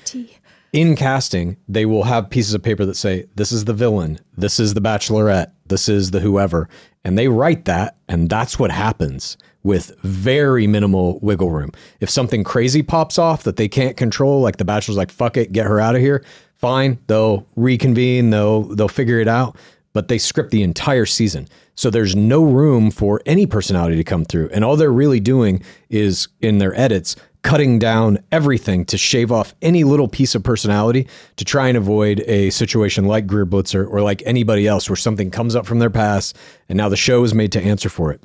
In 0.73 0.97
casting, 0.97 1.57
they 1.69 1.87
will 1.87 2.05
have 2.05 2.31
pieces 2.31 2.55
of 2.55 2.63
paper 2.63 2.85
that 2.85 2.97
say, 2.97 3.27
This 3.35 3.53
is 3.53 3.65
the 3.65 3.73
villain, 3.73 4.19
this 4.37 4.61
is 4.61 4.75
the 4.75 4.81
bachelorette, 4.81 5.53
this 5.67 5.89
is 5.89 6.11
the 6.11 6.21
whoever. 6.21 6.69
And 7.05 7.17
they 7.17 7.29
write 7.29 7.67
that, 7.67 7.97
and 8.09 8.29
that's 8.29 8.59
what 8.59 8.71
happens 8.71 9.37
with 9.63 9.97
very 10.03 10.67
minimal 10.67 11.19
wiggle 11.21 11.51
room. 11.51 11.73
If 12.01 12.09
something 12.09 12.45
crazy 12.45 12.83
pops 12.83 13.19
off 13.19 13.43
that 13.43 13.57
they 13.57 13.69
can't 13.69 13.97
control, 13.97 14.41
like 14.41 14.59
the 14.59 14.65
bachelor's 14.65 14.97
like, 14.97 15.11
fuck 15.11 15.37
it, 15.37 15.53
get 15.53 15.67
her 15.67 15.81
out 15.81 15.97
of 15.97 16.01
here, 16.01 16.25
fine. 16.55 16.99
They'll 17.07 17.47
reconvene, 17.57 18.31
they'll 18.31 18.63
they'll 18.63 18.89
figure 18.89 19.21
it 19.21 19.29
out. 19.29 19.57
But 19.93 20.09
they 20.09 20.19
script 20.19 20.51
the 20.51 20.63
entire 20.63 21.07
season. 21.07 21.49
So 21.75 21.91
there's 21.91 22.15
no 22.15 22.45
room 22.45 22.91
for 22.91 23.23
any 23.27 23.47
personality 23.47 23.97
to 23.97 24.05
come 24.05 24.25
through. 24.25 24.51
And 24.53 24.65
all 24.65 24.77
they're 24.77 24.93
really 24.93 25.21
doing 25.21 25.63
is 25.89 26.29
in 26.41 26.59
their 26.59 26.79
edits 26.79 27.17
cutting 27.47 27.79
down 27.79 28.19
everything 28.33 28.85
to 28.85 28.99
shave 28.99 29.31
off 29.31 29.55
any 29.63 29.85
little 29.85 30.09
piece 30.09 30.35
of 30.35 30.43
personality 30.43 31.07
to 31.37 31.45
try 31.45 31.69
and 31.69 31.77
avoid 31.77 32.19
a 32.27 32.51
situation 32.51 33.05
like 33.05 33.25
Greer 33.29 33.47
Blitzer 33.47 33.89
or 33.89 34.01
like 34.03 34.21
anybody 34.27 34.67
else 34.67 34.91
where 34.91 34.97
something 34.97 35.31
comes 35.31 35.55
up 35.55 35.65
from 35.65 35.79
their 35.79 35.89
past 35.89 36.37
and 36.69 36.77
now 36.77 36.89
the 36.89 36.97
show 36.97 37.23
is 37.23 37.35
made 37.35 37.53
to 37.53 37.63
answer 37.63 37.89
for 37.89 38.11
it. 38.11 38.21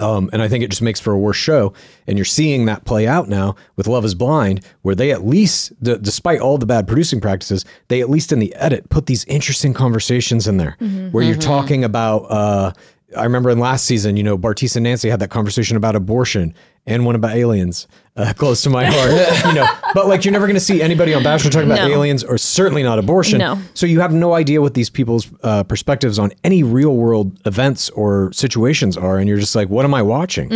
Um, 0.00 0.30
and 0.32 0.40
I 0.40 0.48
think 0.48 0.64
it 0.64 0.70
just 0.70 0.80
makes 0.80 1.00
for 1.00 1.12
a 1.12 1.18
worse 1.18 1.36
show. 1.36 1.74
And 2.06 2.16
you're 2.16 2.24
seeing 2.24 2.64
that 2.64 2.86
play 2.86 3.06
out 3.06 3.28
now 3.28 3.56
with 3.76 3.86
Love 3.88 4.06
is 4.06 4.14
Blind, 4.14 4.62
where 4.82 4.94
they 4.94 5.10
at 5.10 5.26
least, 5.26 5.72
d- 5.82 5.98
despite 6.00 6.40
all 6.40 6.56
the 6.56 6.66
bad 6.66 6.86
producing 6.86 7.20
practices, 7.20 7.64
they 7.88 8.00
at 8.00 8.08
least 8.08 8.32
in 8.32 8.38
the 8.38 8.54
edit 8.54 8.88
put 8.88 9.04
these 9.04 9.24
interesting 9.26 9.74
conversations 9.74 10.48
in 10.48 10.56
there 10.56 10.76
where 11.10 11.24
you're 11.24 11.36
talking 11.36 11.84
about. 11.84 12.20
Uh, 12.30 12.72
I 13.16 13.22
remember 13.24 13.50
in 13.50 13.58
last 13.58 13.84
season, 13.84 14.16
you 14.16 14.22
know, 14.22 14.36
Bartise 14.38 14.74
and 14.76 14.84
Nancy 14.84 15.08
had 15.10 15.20
that 15.20 15.28
conversation 15.30 15.76
about 15.76 15.94
abortion 15.94 16.54
and 16.86 17.04
one 17.06 17.14
about 17.14 17.36
aliens, 17.36 17.86
uh, 18.16 18.32
close 18.36 18.62
to 18.62 18.70
my 18.70 18.84
heart. 18.86 19.44
you 19.46 19.52
know, 19.54 19.66
but 19.94 20.08
like 20.08 20.24
you're 20.24 20.32
never 20.32 20.46
going 20.46 20.54
to 20.56 20.60
see 20.60 20.82
anybody 20.82 21.14
on 21.14 21.22
Bachelor 21.22 21.50
talking 21.50 21.70
about 21.70 21.86
No. 21.88 21.94
aliens 21.94 22.24
or 22.24 22.36
certainly 22.36 22.82
not 22.82 22.98
abortion. 22.98 23.38
No. 23.38 23.60
So 23.74 23.86
you 23.86 24.00
have 24.00 24.12
no 24.12 24.34
idea 24.34 24.60
what 24.60 24.74
these 24.74 24.90
people's 24.90 25.28
uh, 25.44 25.62
perspectives 25.64 26.18
on 26.18 26.32
any 26.42 26.62
real 26.64 26.96
world 26.96 27.38
events 27.46 27.90
or 27.90 28.32
situations 28.32 28.96
are, 28.96 29.18
and 29.18 29.28
you're 29.28 29.38
just 29.38 29.54
like, 29.54 29.68
what 29.68 29.84
am 29.84 29.94
I 29.94 30.02
watching? 30.02 30.48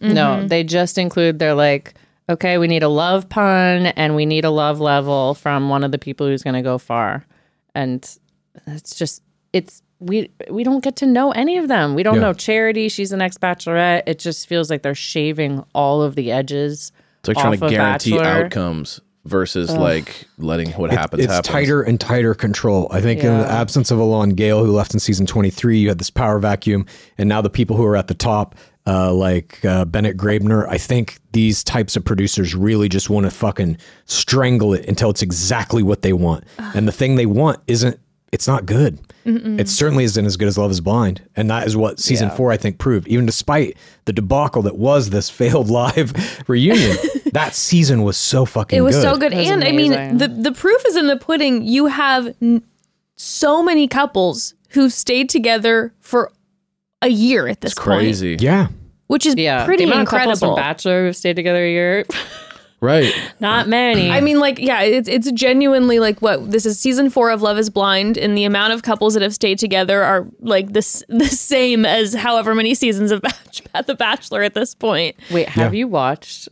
No, 0.00 0.46
they 0.46 0.64
just 0.64 0.98
include 0.98 1.38
they're 1.38 1.54
like, 1.54 1.94
okay, 2.28 2.58
we 2.58 2.66
need 2.68 2.82
a 2.82 2.88
love 2.88 3.28
pun 3.30 3.86
and 3.86 4.14
we 4.14 4.26
need 4.26 4.44
a 4.44 4.50
love 4.50 4.78
level 4.80 5.32
from 5.34 5.70
one 5.70 5.82
of 5.84 5.92
the 5.92 5.98
people 5.98 6.26
who's 6.26 6.42
going 6.42 6.54
to 6.54 6.62
go 6.62 6.76
far. 6.76 7.24
And 7.74 8.06
it's 8.66 8.94
just 8.96 9.22
it's 9.54 9.82
we 10.00 10.30
we 10.50 10.62
don't 10.64 10.82
get 10.84 10.96
to 10.96 11.06
know 11.06 11.32
any 11.32 11.56
of 11.58 11.68
them. 11.68 11.94
We 11.94 12.02
don't 12.02 12.16
Yeah. 12.16 12.20
know 12.22 12.32
Charity, 12.32 12.88
she's 12.88 13.10
the 13.10 13.16
next 13.16 13.40
bachelorette. 13.40 14.02
It 14.06 14.18
just 14.18 14.46
feels 14.48 14.70
like 14.70 14.82
they're 14.82 14.94
shaving 14.94 15.64
all 15.74 16.02
of 16.02 16.14
the 16.14 16.30
edges. 16.30 16.92
It's 17.20 17.28
like 17.28 17.36
trying 17.36 17.54
off 17.54 17.58
to 17.60 17.64
of 17.66 17.70
guarantee 17.72 18.10
Bachelor. 18.16 18.44
outcomes 18.46 19.00
versus 19.24 19.70
like 19.70 20.26
letting 20.38 20.70
what 20.72 20.90
happens 20.90 21.24
it's 21.24 21.32
happen. 21.32 21.52
tighter 21.52 21.82
and 21.82 22.00
tighter 22.00 22.32
control. 22.34 22.88
I 22.90 23.00
think 23.00 23.22
in 23.24 23.36
the 23.38 23.50
absence 23.50 23.90
of 23.90 23.98
Elan 23.98 24.30
Gale, 24.30 24.64
who 24.64 24.72
left 24.72 24.94
in 24.94 25.00
season 25.00 25.26
23, 25.26 25.78
you 25.80 25.88
had 25.88 25.98
this 25.98 26.08
power 26.10 26.38
vacuum. 26.38 26.86
And 27.18 27.28
now 27.28 27.42
the 27.42 27.50
people 27.50 27.76
who 27.76 27.84
are 27.84 27.96
at 27.96 28.06
the 28.06 28.14
top, 28.14 28.54
uh, 28.86 29.12
like 29.12 29.62
uh, 29.66 29.84
Bennett 29.84 30.16
Graebner, 30.16 30.66
I 30.70 30.78
think 30.78 31.18
these 31.32 31.62
types 31.62 31.94
of 31.94 32.04
producers 32.06 32.54
really 32.54 32.88
just 32.88 33.10
want 33.10 33.24
to 33.26 33.30
fucking 33.30 33.76
strangle 34.06 34.72
it 34.72 34.86
until 34.88 35.10
it's 35.10 35.20
exactly 35.22 35.82
what 35.82 36.00
they 36.02 36.12
want. 36.14 36.44
And 36.58 36.88
the 36.88 36.92
thing 36.92 37.16
they 37.16 37.26
want 37.26 37.58
isn't, 37.66 38.00
it's 38.32 38.46
not 38.46 38.64
good. 38.64 38.98
It 39.58 39.68
certainly 39.68 40.04
isn't 40.04 40.24
as 40.26 40.36
good 40.36 40.48
as 40.48 40.56
Love 40.58 40.70
is 40.70 40.80
Blind. 40.80 41.22
And 41.36 41.50
that 41.50 41.66
is 41.66 41.76
what 41.76 41.98
season 42.00 42.30
four, 42.30 42.50
I 42.52 42.56
think, 42.56 42.78
proved. 42.78 43.08
Even 43.08 43.26
despite 43.26 43.76
the 44.06 44.12
debacle 44.12 44.62
that 44.62 44.76
was 44.76 45.10
this 45.10 45.28
failed 45.40 45.68
live 45.70 46.12
reunion, 46.48 46.96
that 47.32 47.54
season 47.54 48.02
was 48.02 48.16
so 48.16 48.44
fucking 48.44 48.76
It 48.78 48.82
was 48.82 48.96
good. 48.96 49.02
so 49.02 49.16
good, 49.16 49.32
was 49.34 49.48
and 49.48 49.64
I 49.64 49.72
mean, 49.72 50.18
the 50.18 50.28
the 50.28 50.52
proof 50.52 50.84
is 50.86 50.96
in 50.96 51.06
the 51.06 51.16
pudding. 51.16 51.62
You 51.64 51.86
have 51.86 52.34
n- 52.40 52.62
so 53.16 53.62
many 53.62 53.86
couples 53.88 54.54
who've 54.70 54.92
stayed 54.92 55.28
together 55.28 55.92
for 56.00 56.32
a 57.02 57.08
year 57.08 57.46
at 57.48 57.60
this 57.60 57.72
It's 57.72 57.78
crazy. 57.78 58.36
Yeah. 58.40 58.68
which 59.08 59.24
is 59.26 59.34
Yeah, 59.36 59.64
pretty 59.64 59.84
the 59.84 59.90
amount 59.92 60.08
of 60.08 60.08
couples 60.10 60.38
incredible. 60.42 60.56
from 60.56 60.62
Bachelor 60.62 61.06
who 61.06 61.12
stayed 61.12 61.36
together 61.36 61.64
a 61.64 61.70
year, 61.70 62.04
Right. 62.80 63.12
not 63.40 63.66
many. 63.68 64.10
I 64.10 64.20
mean, 64.20 64.38
like, 64.38 64.58
yeah, 64.58 64.82
it's 64.82 65.08
it's 65.08 65.30
genuinely 65.32 65.98
like 65.98 66.22
what 66.22 66.50
this 66.50 66.64
is 66.64 66.78
season 66.78 67.10
four 67.10 67.30
of 67.30 67.42
Love 67.42 67.58
Is 67.58 67.70
Blind, 67.70 68.16
and 68.16 68.36
the 68.36 68.44
amount 68.44 68.72
of 68.72 68.82
couples 68.82 69.14
that 69.14 69.22
have 69.22 69.34
stayed 69.34 69.58
together 69.58 70.02
are 70.02 70.26
like 70.40 70.72
this 70.72 71.02
the 71.08 71.26
same 71.26 71.84
as 71.84 72.14
however 72.14 72.54
many 72.54 72.74
seasons 72.74 73.10
of 73.10 73.22
Bach- 73.22 73.34
The 73.86 73.94
Bachelor 73.94 74.42
at 74.42 74.54
this 74.54 74.74
point. 74.74 75.16
Wait, 75.30 75.48
have 75.48 75.74
you 75.74 75.88
watched 75.88 76.48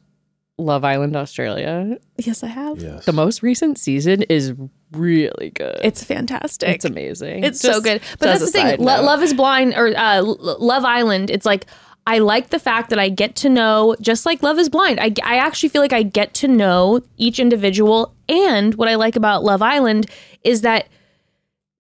Love 0.59 0.85
Island 0.85 1.17
Australia. 1.17 1.99
Yes, 2.17 2.43
I 2.43 2.47
have. 2.47 2.81
Yes. 2.81 3.05
The 3.05 3.13
most 3.13 3.43
recent 3.43 3.79
season 3.79 4.23
is 4.23 4.55
really 4.93 5.51
good. 5.55 5.79
It's 5.83 6.03
fantastic. 6.03 6.71
It's 6.71 6.85
amazing. 6.87 7.45
It's 7.45 7.61
so 7.61 7.81
good. 7.81 8.01
But 8.19 8.27
that's 8.27 8.41
the 8.41 8.51
thing. 8.51 8.79
Lo- 8.79 9.03
Love 9.03 9.23
is 9.23 9.35
Blind 9.35 9.75
or 9.75 9.89
uh, 9.89 10.15
L- 10.17 10.57
Love 10.59 10.85
Island. 10.85 11.29
It's 11.31 11.45
like 11.45 11.67
I 12.09 12.19
like 12.19 12.51
the 12.51 12.59
fact 12.61 12.91
that 12.91 12.99
I 13.01 13.09
get 13.09 13.35
to 13.37 13.49
know, 13.49 13.97
just 14.01 14.27
like 14.27 14.43
Love 14.43 14.59
is 14.59 14.69
Blind. 14.69 15.01
I, 15.01 15.13
I 15.25 15.37
actually 15.39 15.71
feel 15.71 15.83
like 15.83 15.93
I 15.93 16.03
get 16.05 16.35
to 16.35 16.49
know 16.49 17.01
each 17.17 17.39
individual. 17.41 18.15
And 18.29 18.75
what 18.77 18.89
I 18.89 18.95
like 18.95 19.17
about 19.17 19.43
Love 19.43 19.61
Island 19.63 20.07
is 20.45 20.61
that 20.61 20.87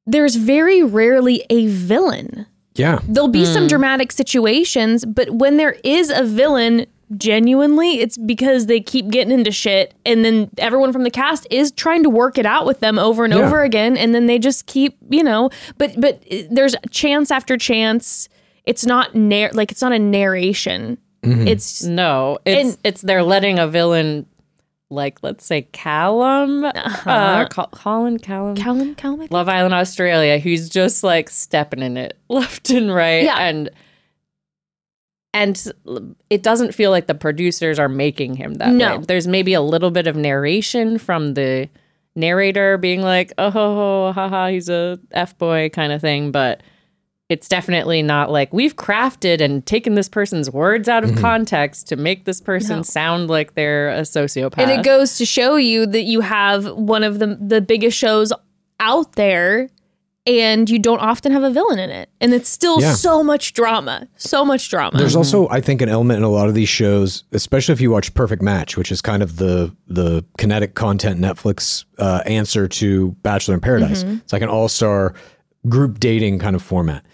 there's 0.07 0.37
very 0.37 0.83
rarely 0.83 1.45
a 1.51 1.67
villain. 1.69 2.47
Yeah. 2.75 2.99
There'll 3.09 3.29
be 3.29 3.45
Hmm. 3.45 3.53
some 3.53 3.67
dramatic 3.69 4.13
situations, 4.13 5.05
but 5.05 5.31
when 5.31 5.57
there 5.57 5.77
is 5.85 6.11
a 6.11 6.25
villain, 6.25 6.87
genuinely, 7.17 8.01
it's 8.01 8.19
because 8.19 8.67
they 8.67 8.81
keep 8.81 9.09
getting 9.09 9.33
into 9.33 9.53
shit, 9.53 9.95
and 10.05 10.25
then 10.25 10.51
everyone 10.59 10.93
from 10.93 11.05
the 11.05 11.11
cast 11.11 11.47
is 11.51 11.71
trying 11.71 12.03
to 12.03 12.11
work 12.11 12.37
it 12.37 12.45
out 12.47 12.67
with 12.67 12.81
them 12.81 12.99
over 12.99 13.25
and 13.25 13.33
Yeah. 13.33 13.47
over 13.47 13.63
again, 13.63 13.97
and 13.97 14.15
then 14.15 14.27
they 14.27 14.39
just 14.41 14.67
keep, 14.67 14.97
you 15.09 15.23
know. 15.23 15.51
But 15.79 16.01
but 16.01 16.21
uh, 16.33 16.37
there's 16.51 16.75
chance 16.91 17.31
after 17.31 17.57
chance. 17.57 18.29
It's 18.67 18.85
not 18.85 19.15
narr- 19.15 19.53
like 19.53 19.71
it's 19.73 19.81
not 19.83 19.93
a 19.93 19.99
narration. 19.99 20.99
Mm-hmm. 21.23 21.49
It's 21.49 21.83
No, 21.85 22.39
it's 22.45 22.69
And- 22.75 22.79
it's 22.85 23.01
they're 23.03 23.23
letting 23.23 23.59
a 23.59 23.67
villain 23.69 24.27
like 24.91 25.19
let's 25.23 25.45
say 25.45 25.63
Callum, 25.73 26.65
uh, 26.65 27.49
Col- 27.49 27.67
Colin 27.73 28.19
Callum, 28.19 28.55
Callum 28.55 28.95
Callum. 28.95 29.27
Love 29.31 29.49
Island 29.49 29.75
Australia, 29.75 30.39
who's 30.39 30.69
just 30.69 31.03
like 31.03 31.29
stepping 31.31 31.83
in 31.83 31.97
it 31.97 32.17
left 32.29 32.71
and 32.71 32.95
right, 32.95 33.25
Yeah. 33.25 33.39
and 33.39 33.71
and 35.35 35.71
it 36.31 36.43
doesn't 36.43 36.73
feel 36.75 36.91
like 36.91 37.07
the 37.09 37.15
producers 37.15 37.79
are 37.79 37.89
making 37.89 38.37
him 38.37 38.55
that 38.55 38.73
No. 38.73 38.99
way. 38.99 39.05
There's 39.07 39.27
maybe 39.27 39.53
a 39.55 39.61
little 39.61 39.91
bit 39.91 40.07
of 40.07 40.17
narration 40.17 40.99
from 40.99 41.35
the 41.35 41.69
narrator 42.15 42.79
being 42.79 43.03
like, 43.03 43.33
"Oh, 43.37 43.51
ho, 43.51 43.75
ho, 43.75 44.13
haha, 44.13 44.49
he's 44.49 44.69
a 44.71 44.99
f 45.11 45.37
boy" 45.37 45.69
kind 45.71 45.93
of 45.93 46.01
thing, 46.01 46.31
but 46.31 46.63
it's 47.29 47.49
definitely 47.49 48.03
not 48.03 48.31
like 48.31 48.53
we've 48.53 48.77
crafted 48.77 49.41
and 49.41 49.67
taken 49.67 49.95
this 49.95 50.09
person's 50.09 50.51
words 50.51 50.89
out 50.89 51.03
of 51.03 51.11
mm-hmm. 51.11 51.21
context 51.21 51.89
to 51.89 51.97
make 51.97 52.25
this 52.25 52.41
person 52.41 52.79
No. 52.79 52.83
sound 52.83 53.29
like 53.29 53.55
they're 53.55 53.91
a 53.91 54.03
sociopath. 54.03 54.59
And 54.59 54.71
it 54.71 54.85
goes 54.85 55.19
to 55.19 55.27
show 55.27 55.57
you 55.57 55.87
that 55.87 56.03
you 56.03 56.21
have 56.21 56.67
one 56.73 57.03
of 57.03 57.19
the 57.19 57.37
the 57.41 57.61
biggest 57.61 57.99
shows 57.99 58.33
out 58.79 59.13
there 59.13 59.69
and 60.27 60.69
you 60.69 60.79
don't 60.79 60.99
often 60.99 61.31
have 61.31 61.45
a 61.45 61.51
villain 61.51 61.79
in 61.79 61.91
it. 61.91 62.09
And 62.21 62.35
it's 62.35 62.49
still 62.49 62.81
Yeah. 62.81 62.95
so 62.95 63.23
much 63.23 63.53
drama. 63.53 64.09
So 64.17 64.45
much 64.45 64.69
drama. 64.69 64.99
There's 64.99 65.13
mm-hmm. 65.13 65.19
also, 65.19 65.49
I 65.49 65.61
think, 65.61 65.83
an 65.83 65.89
element 65.89 66.19
in 66.19 66.25
a 66.25 66.29
lot 66.29 66.49
of 66.49 66.55
these 66.55 66.69
shows, 66.69 67.23
especially 67.33 67.73
if 67.75 67.81
you 67.81 67.93
watch 67.93 68.13
Perfect 68.15 68.43
Match, 68.43 68.77
which 68.77 68.91
is 68.91 69.01
kind 69.01 69.23
of 69.23 69.37
the 69.37 69.75
the 69.89 70.25
kinetic 70.39 70.75
content 70.75 71.21
Netflix 71.21 71.85
uh, 71.99 72.23
answer 72.27 72.67
to 72.69 73.13
Bachelor 73.23 73.55
in 73.55 73.61
Paradise. 73.61 74.03
Mm-hmm. 74.03 74.17
It's 74.17 74.33
like 74.33 74.43
an 74.43 74.49
all 74.49 74.69
star 74.69 75.15
group 75.69 76.01
dating 76.01 76.39
kind 76.39 76.57
of 76.57 76.63
format. 76.63 77.05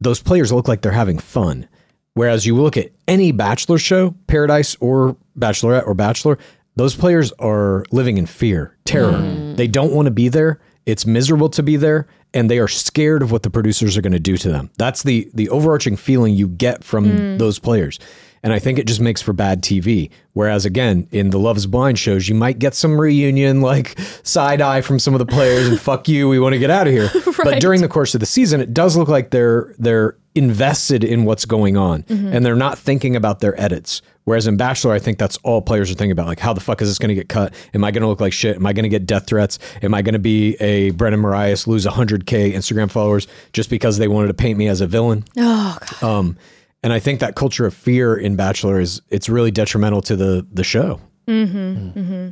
Those 0.00 0.22
players 0.22 0.52
look 0.52 0.68
like 0.68 0.82
they're 0.82 0.92
having 0.92 1.18
fun, 1.18 1.68
whereas 2.14 2.46
you 2.46 2.56
look 2.56 2.76
at 2.76 2.90
any 3.06 3.32
Bachelor 3.32 3.78
show, 3.78 4.14
Paradise 4.26 4.76
or 4.80 5.16
Bachelorette 5.38 5.86
or 5.86 5.94
Bachelor, 5.94 6.38
those 6.76 6.94
players 6.94 7.32
are 7.32 7.84
living 7.90 8.16
in 8.16 8.26
fear, 8.26 8.76
terror. 8.84 9.12
Mm. 9.12 9.56
They 9.56 9.66
don't 9.66 9.92
want 9.92 10.06
to 10.06 10.10
be 10.10 10.28
there. 10.28 10.60
It's 10.86 11.04
miserable 11.04 11.50
to 11.50 11.62
be 11.62 11.76
there, 11.76 12.06
and 12.32 12.50
they 12.50 12.58
are 12.58 12.68
scared 12.68 13.22
of 13.22 13.30
what 13.30 13.42
the 13.42 13.50
producers 13.50 13.96
are 13.96 14.02
going 14.02 14.12
to 14.12 14.20
do 14.20 14.36
to 14.38 14.48
them. 14.48 14.70
That's 14.78 15.02
the 15.02 15.30
the 15.34 15.48
overarching 15.50 15.96
feeling 15.96 16.34
you 16.34 16.48
get 16.48 16.82
from 16.82 17.04
mm. 17.04 17.38
those 17.38 17.58
players. 17.58 17.98
And 18.42 18.52
I 18.52 18.58
think 18.58 18.78
it 18.78 18.86
just 18.86 19.00
makes 19.00 19.20
for 19.20 19.32
bad 19.32 19.62
TV. 19.62 20.10
Whereas 20.32 20.64
again, 20.64 21.06
in 21.10 21.30
the 21.30 21.38
Love 21.38 21.56
is 21.58 21.66
Blind 21.66 21.98
shows, 21.98 22.28
you 22.28 22.34
might 22.34 22.58
get 22.58 22.74
some 22.74 22.98
reunion 22.98 23.60
like 23.60 23.98
side 24.22 24.60
eye 24.62 24.80
from 24.80 24.98
some 24.98 25.14
of 25.14 25.18
the 25.18 25.26
players 25.26 25.68
and 25.68 25.78
fuck 25.78 26.08
you, 26.08 26.28
we 26.28 26.38
want 26.38 26.54
to 26.54 26.58
get 26.58 26.70
out 26.70 26.86
of 26.86 26.92
here. 26.92 27.10
But 27.42 27.60
during 27.60 27.80
the 27.80 27.88
course 27.88 28.14
of 28.14 28.20
the 28.20 28.26
season, 28.26 28.60
it 28.60 28.74
does 28.74 28.98
look 28.98 29.08
like 29.08 29.30
they're 29.30 29.74
they're 29.78 30.16
invested 30.34 31.02
in 31.02 31.24
what's 31.24 31.44
going 31.44 31.76
on 31.76 32.04
and 32.08 32.44
they're 32.44 32.54
not 32.54 32.78
thinking 32.78 33.16
about 33.16 33.40
their 33.40 33.58
edits. 33.60 34.02
Whereas 34.24 34.46
in 34.46 34.56
Bachelor, 34.56 34.92
I 34.92 34.98
think 34.98 35.18
that's 35.18 35.38
all 35.38 35.60
players 35.62 35.90
are 35.90 35.94
thinking 35.94 36.12
about. 36.12 36.26
Like, 36.26 36.38
how 36.38 36.52
the 36.52 36.60
fuck 36.60 36.82
is 36.82 36.88
this 36.88 36.98
going 36.98 37.08
to 37.08 37.14
get 37.14 37.28
cut? 37.28 37.52
Am 37.74 37.82
I 37.82 37.90
going 37.90 38.02
to 38.02 38.08
look 38.08 38.20
like 38.20 38.32
shit? 38.32 38.56
Am 38.56 38.66
I 38.66 38.72
going 38.72 38.82
to 38.84 38.88
get 38.88 39.06
death 39.06 39.26
threats? 39.26 39.58
Am 39.82 39.92
I 39.94 40.02
going 40.02 40.12
to 40.12 40.18
be 40.20 40.54
a 40.60 40.90
Brendan 40.90 41.20
Morais, 41.20 41.56
lose 41.66 41.84
100K 41.86 42.52
Instagram 42.52 42.90
followers 42.90 43.26
just 43.52 43.70
because 43.70 43.98
they 43.98 44.06
wanted 44.06 44.28
to 44.28 44.34
paint 44.34 44.58
me 44.58 44.68
as 44.68 44.80
a 44.80 44.86
villain? 44.86 45.24
oh 45.38 45.78
god. 46.00 46.02
Um, 46.02 46.36
and 46.82 46.92
I 46.92 46.98
think 46.98 47.20
that 47.20 47.34
culture 47.34 47.66
of 47.66 47.74
fear 47.74 48.16
in 48.16 48.36
Bachelor 48.36 48.80
is 48.80 49.00
it's 49.08 49.28
really 49.28 49.50
detrimental 49.50 50.02
to 50.02 50.16
the 50.16 50.46
the 50.52 50.64
show. 50.64 51.00
Mm-hmm, 51.28 51.98
mm-hmm. 51.98 52.30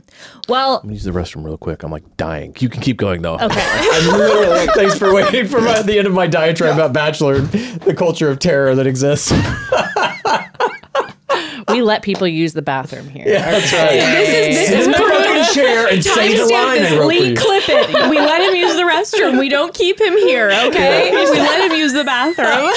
Well, 0.48 0.76
I'm 0.76 0.82
gonna 0.82 0.94
use 0.94 1.04
the 1.04 1.12
restroom 1.12 1.44
real 1.44 1.56
quick. 1.56 1.82
I'm 1.84 1.92
like 1.92 2.16
dying. 2.16 2.56
You 2.58 2.68
can 2.68 2.80
keep 2.80 2.96
going 2.96 3.22
though. 3.22 3.34
okay. 3.34 3.46
I'm 3.92 4.18
literally 4.18 4.66
thanks 4.74 4.98
for 4.98 5.14
waiting 5.14 5.46
for 5.46 5.60
my, 5.60 5.82
the 5.82 5.98
end 5.98 6.06
of 6.06 6.14
my 6.14 6.26
diatribe 6.26 6.74
about 6.74 6.92
Bachelor 6.92 7.36
and 7.36 7.48
the 7.48 7.94
culture 7.94 8.28
of 8.28 8.38
terror 8.38 8.74
that 8.74 8.86
exists. 8.86 9.32
we 11.70 11.82
let 11.82 12.02
people 12.02 12.26
use 12.28 12.52
the 12.52 12.62
bathroom 12.62 13.08
here. 13.08 13.24
Yeah, 13.26 13.50
That's 13.50 13.72
right. 13.72 13.90
this 13.90 14.28
is 14.28 14.70
this 14.70 14.80
is 14.80 14.86
the 14.86 15.54
chair 15.54 15.88
and 15.88 16.04
say 16.04 16.36
the 16.36 16.44
line 16.44 16.52
I 16.52 16.78
this. 16.78 16.92
wrote 16.92 16.98
for 17.00 17.06
Lee, 17.06 17.34
clip 17.34 17.68
it. 17.68 18.10
We 18.10 18.16
let 18.18 18.40
him 18.42 18.54
use 18.54 18.74
the 18.74 18.82
restroom. 18.82 19.38
We 19.38 19.48
don't 19.48 19.72
keep 19.74 20.00
him 20.00 20.16
here, 20.16 20.50
okay? 20.66 21.10
We 21.12 21.24
let 21.38 21.70
him 21.70 21.76
use 21.78 21.92
the 21.92 22.04
bathroom. 22.04 22.72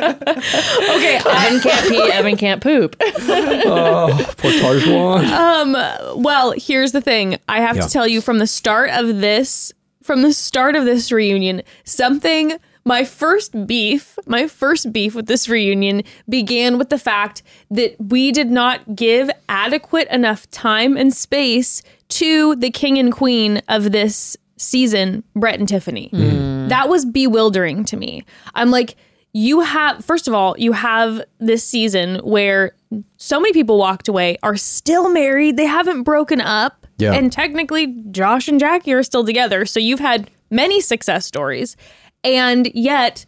okay, 0.96 1.16
Evan 1.26 1.60
can't 1.60 1.88
pee. 1.88 2.02
Evan 2.12 2.36
can't 2.36 2.62
poop. 2.62 2.96
Oh, 3.00 4.32
poor 4.38 4.50
Tarzan. 4.52 5.24
Um, 5.32 6.22
well, 6.22 6.52
here's 6.56 6.92
the 6.92 7.00
thing. 7.00 7.38
I 7.48 7.60
have 7.60 7.76
Yeah. 7.76 7.82
to 7.82 7.88
tell 7.88 8.06
you 8.06 8.20
from 8.20 8.38
the 8.38 8.46
start 8.46 8.90
of 8.90 9.20
this, 9.20 9.72
from 10.02 10.22
the 10.22 10.32
start 10.32 10.76
of 10.76 10.84
this 10.84 11.10
reunion, 11.12 11.62
something. 11.84 12.52
My 12.84 13.04
first 13.04 13.66
beef, 13.66 14.18
my 14.26 14.46
first 14.46 14.92
beef 14.92 15.14
with 15.14 15.26
this 15.26 15.48
reunion 15.48 16.02
began 16.28 16.78
with 16.78 16.88
the 16.88 16.98
fact 16.98 17.42
that 17.70 17.94
we 18.00 18.32
did 18.32 18.50
not 18.50 18.96
give 18.96 19.30
adequate 19.48 20.08
enough 20.08 20.50
time 20.50 20.96
and 20.96 21.12
space 21.12 21.82
to 22.08 22.56
the 22.56 22.70
king 22.70 22.98
and 22.98 23.12
queen 23.12 23.60
of 23.68 23.92
this 23.92 24.36
season, 24.56 25.24
Brett 25.34 25.58
and 25.58 25.68
Tiffany. 25.68 26.08
Hmm. 26.08 26.68
That 26.68 26.88
was 26.88 27.04
bewildering 27.04 27.84
to 27.86 27.96
me. 27.96 28.24
I'm 28.54 28.70
like, 28.70 28.96
you 29.32 29.60
have, 29.60 30.04
first 30.04 30.26
of 30.26 30.34
all, 30.34 30.56
you 30.58 30.72
have 30.72 31.22
this 31.38 31.64
season 31.64 32.16
where 32.18 32.72
so 33.16 33.38
many 33.40 33.52
people 33.52 33.78
walked 33.78 34.08
away, 34.08 34.36
are 34.42 34.56
still 34.56 35.08
married, 35.08 35.56
they 35.56 35.66
haven't 35.66 36.02
broken 36.02 36.40
up. 36.40 36.86
Yeah. 36.98 37.12
And 37.12 37.32
technically, 37.32 37.86
Josh 38.10 38.48
and 38.48 38.60
Jackie 38.60 38.92
are 38.92 39.02
still 39.02 39.24
together. 39.24 39.64
So 39.64 39.80
you've 39.80 40.00
had 40.00 40.30
many 40.50 40.80
success 40.80 41.24
stories. 41.24 41.76
And 42.24 42.70
yet, 42.74 43.24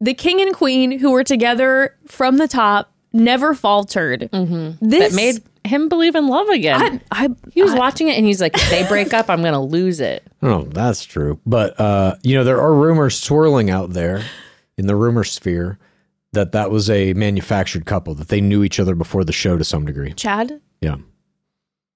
the 0.00 0.14
king 0.14 0.40
and 0.40 0.54
queen 0.54 0.98
who 0.98 1.10
were 1.12 1.24
together 1.24 1.96
from 2.06 2.36
the 2.38 2.48
top 2.48 2.92
never 3.12 3.54
faltered. 3.54 4.20
This 4.20 4.30
Mm-hmm. 4.30 4.88
That 4.88 5.12
made 5.12 5.42
him 5.64 5.88
believe 5.88 6.14
in 6.14 6.26
love 6.28 6.48
again. 6.48 7.02
I, 7.10 7.26
I, 7.26 7.28
he 7.52 7.62
was 7.62 7.72
I- 7.74 7.78
watching 7.78 8.08
it 8.08 8.16
and 8.16 8.24
he's 8.26 8.40
like, 8.40 8.54
if 8.56 8.70
they 8.70 8.86
break 8.88 9.12
up, 9.12 9.28
I'm 9.28 9.40
going 9.42 9.52
to 9.52 9.58
lose 9.60 10.00
it. 10.00 10.26
Oh, 10.42 10.62
that's 10.62 11.04
true. 11.04 11.38
But 11.44 11.78
uh, 11.78 12.16
you 12.22 12.34
know, 12.34 12.44
there 12.44 12.58
are 12.62 12.72
rumors 12.72 13.18
swirling 13.18 13.68
out 13.68 13.90
there 13.90 14.24
in 14.78 14.86
the 14.86 14.96
rumor 14.96 15.22
sphere 15.22 15.78
that 16.32 16.52
that 16.52 16.70
was 16.70 16.88
a 16.88 17.12
manufactured 17.12 17.84
couple 17.84 18.14
that 18.14 18.28
they 18.28 18.40
knew 18.40 18.64
each 18.64 18.80
other 18.80 18.94
before 18.94 19.22
the 19.22 19.34
show 19.34 19.58
to 19.58 19.64
some 19.64 19.84
degree. 19.84 20.14
Chad, 20.14 20.58
Yeah, 20.80 20.96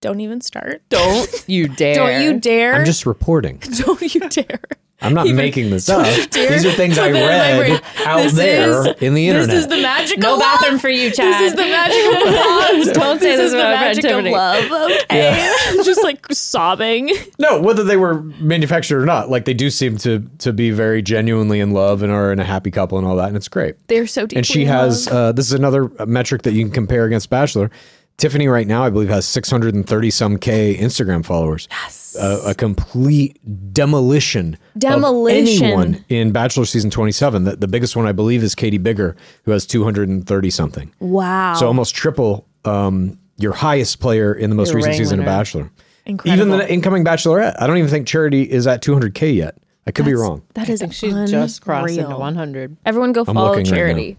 don't 0.03 0.21
even 0.21 0.43
start. 0.43 0.83
Don't 0.91 1.45
you 1.47 1.69
dare. 1.69 1.95
Don't 1.95 2.23
you 2.23 2.39
dare. 2.39 2.75
I'm 2.75 2.85
just 2.85 3.07
reporting. 3.07 3.59
don't 3.79 4.15
you 4.15 4.29
dare. 4.29 4.61
I'm 5.03 5.13
not 5.13 5.27
Even- 5.27 5.37
making 5.37 5.71
this 5.71 5.89
up. 5.91 6.07
dare 6.31 6.51
These 6.53 6.65
are 6.65 6.71
things 6.73 6.99
I 6.99 7.09
put 7.09 7.15
that 7.15 7.51
in 7.51 7.57
my 7.59 7.63
read 7.75 7.83
out 8.07 8.23
This 8.23 8.33
there 8.33 8.81
is- 8.91 9.03
in 9.03 9.13
the 9.15 9.29
internet. 9.29 9.51
This 9.51 9.61
is 9.65 9.67
the 9.69 9.83
magic 9.83 10.19
No 10.19 10.35
of 10.35 10.41
bathroom 10.41 10.79
for 10.79 10.89
you, 10.89 11.11
Chad. 11.11 11.43
This 11.43 11.51
is 11.53 11.57
the 11.57 11.65
magic 11.67 12.07
of 12.79 12.87
the. 12.87 12.93
Don't 12.95 13.21
say 13.21 13.37
this 13.37 13.47
is 13.47 13.53
the 13.53 13.59
about 13.59 13.71
my 13.75 13.93
friend 13.95 14.25
magic 14.25 14.33
of 14.33 14.71
love. 14.71 14.93
Okay, 15.11 15.55
just 15.85 16.03
like 16.03 16.25
sobbing. 16.33 17.11
No, 17.39 17.61
whether 17.61 17.83
they 17.85 17.97
were 17.97 18.23
manufactured 18.23 19.03
or 19.03 19.05
not, 19.05 19.29
like 19.31 19.45
they 19.45 19.53
do 19.55 19.69
seem 19.69 19.99
to 19.99 20.21
to 20.39 20.53
be 20.53 20.71
very 20.71 21.03
genuinely 21.03 21.61
in 21.61 21.73
love 21.73 22.03
and 22.03 22.11
are 22.13 22.33
in 22.33 22.39
a 22.39 22.45
happy 22.45 22.71
couple 22.71 22.97
and 22.97 23.07
all 23.07 23.17
that, 23.17 23.29
and 23.29 23.37
it's 23.37 23.49
great. 23.49 23.77
They're 23.89 24.07
so 24.07 24.27
deep. 24.27 24.37
and 24.39 24.47
she 24.47 24.65
has 24.65 25.07
uh, 25.09 25.33
this 25.33 25.47
is 25.47 25.53
another 25.53 25.91
metric 26.07 26.43
that 26.43 26.53
you 26.55 26.65
can 26.65 26.73
compare 26.73 27.05
against 27.05 27.29
Bachelor. 27.31 27.71
Tiffany 28.17 28.47
right 28.49 28.67
now, 28.67 28.85
I 28.85 28.91
believe, 28.91 29.09
has 29.09 29.27
630 29.27 30.11
some 30.11 30.39
k 30.39 30.77
Instagram 30.77 31.25
followers. 31.25 31.67
Yes, 31.71 32.17
a, 32.21 32.51
a 32.51 32.55
complete 32.55 33.39
demolition. 33.73 34.57
Demolition. 34.79 35.65
Of 35.65 35.73
anyone 35.73 36.05
in 36.09 36.31
Bachelor 36.33 36.65
season 36.65 36.91
27. 36.91 37.45
The, 37.45 37.57
the 37.57 37.69
biggest 37.69 37.97
one, 37.97 38.07
I 38.07 38.13
believe, 38.13 38.43
is 38.43 38.55
Kaity 38.55 38.79
Biggar, 38.79 39.17
who 39.45 39.51
has 39.51 39.67
230 39.67 40.51
something. 40.51 40.93
wow. 41.01 41.55
So 41.55 41.67
almost 41.67 41.95
triple 41.95 42.47
um, 42.65 43.19
your 43.37 43.53
highest 43.53 43.99
player 44.01 44.33
in 44.33 44.49
the 44.51 44.57
most 44.57 44.69
Your 44.69 44.77
recent 44.77 44.93
reign 44.93 44.99
season 44.99 45.19
of. 45.21 45.27
Bachelor. 45.27 45.71
Incredible. 46.07 46.47
Even 46.47 46.59
the 46.59 46.73
incoming 46.73 47.05
Bachelorette. 47.05 47.57
I 47.61 47.67
don't 47.67 47.79
even 47.79 47.91
think 47.91 48.07
Charity 48.07 48.43
is 48.43 48.67
at 48.67 48.83
200k 48.83 49.35
yet. 49.35 49.57
I 49.87 49.91
could 49.91 50.05
be 50.05 50.15
wrong. 50.15 50.43
That 50.55 50.69
is 50.69 50.71
I 50.71 50.73
is 50.73 50.81
think 50.81 50.93
she's 50.95 51.31
just 51.31 51.63
crossed 51.63 51.97
into 51.99 52.17
100. 52.17 52.77
Everyone 52.87 53.13
go 53.13 53.25
follow 53.25 53.49
looking 53.51 53.65
right 53.65 53.77
charity. 53.77 54.17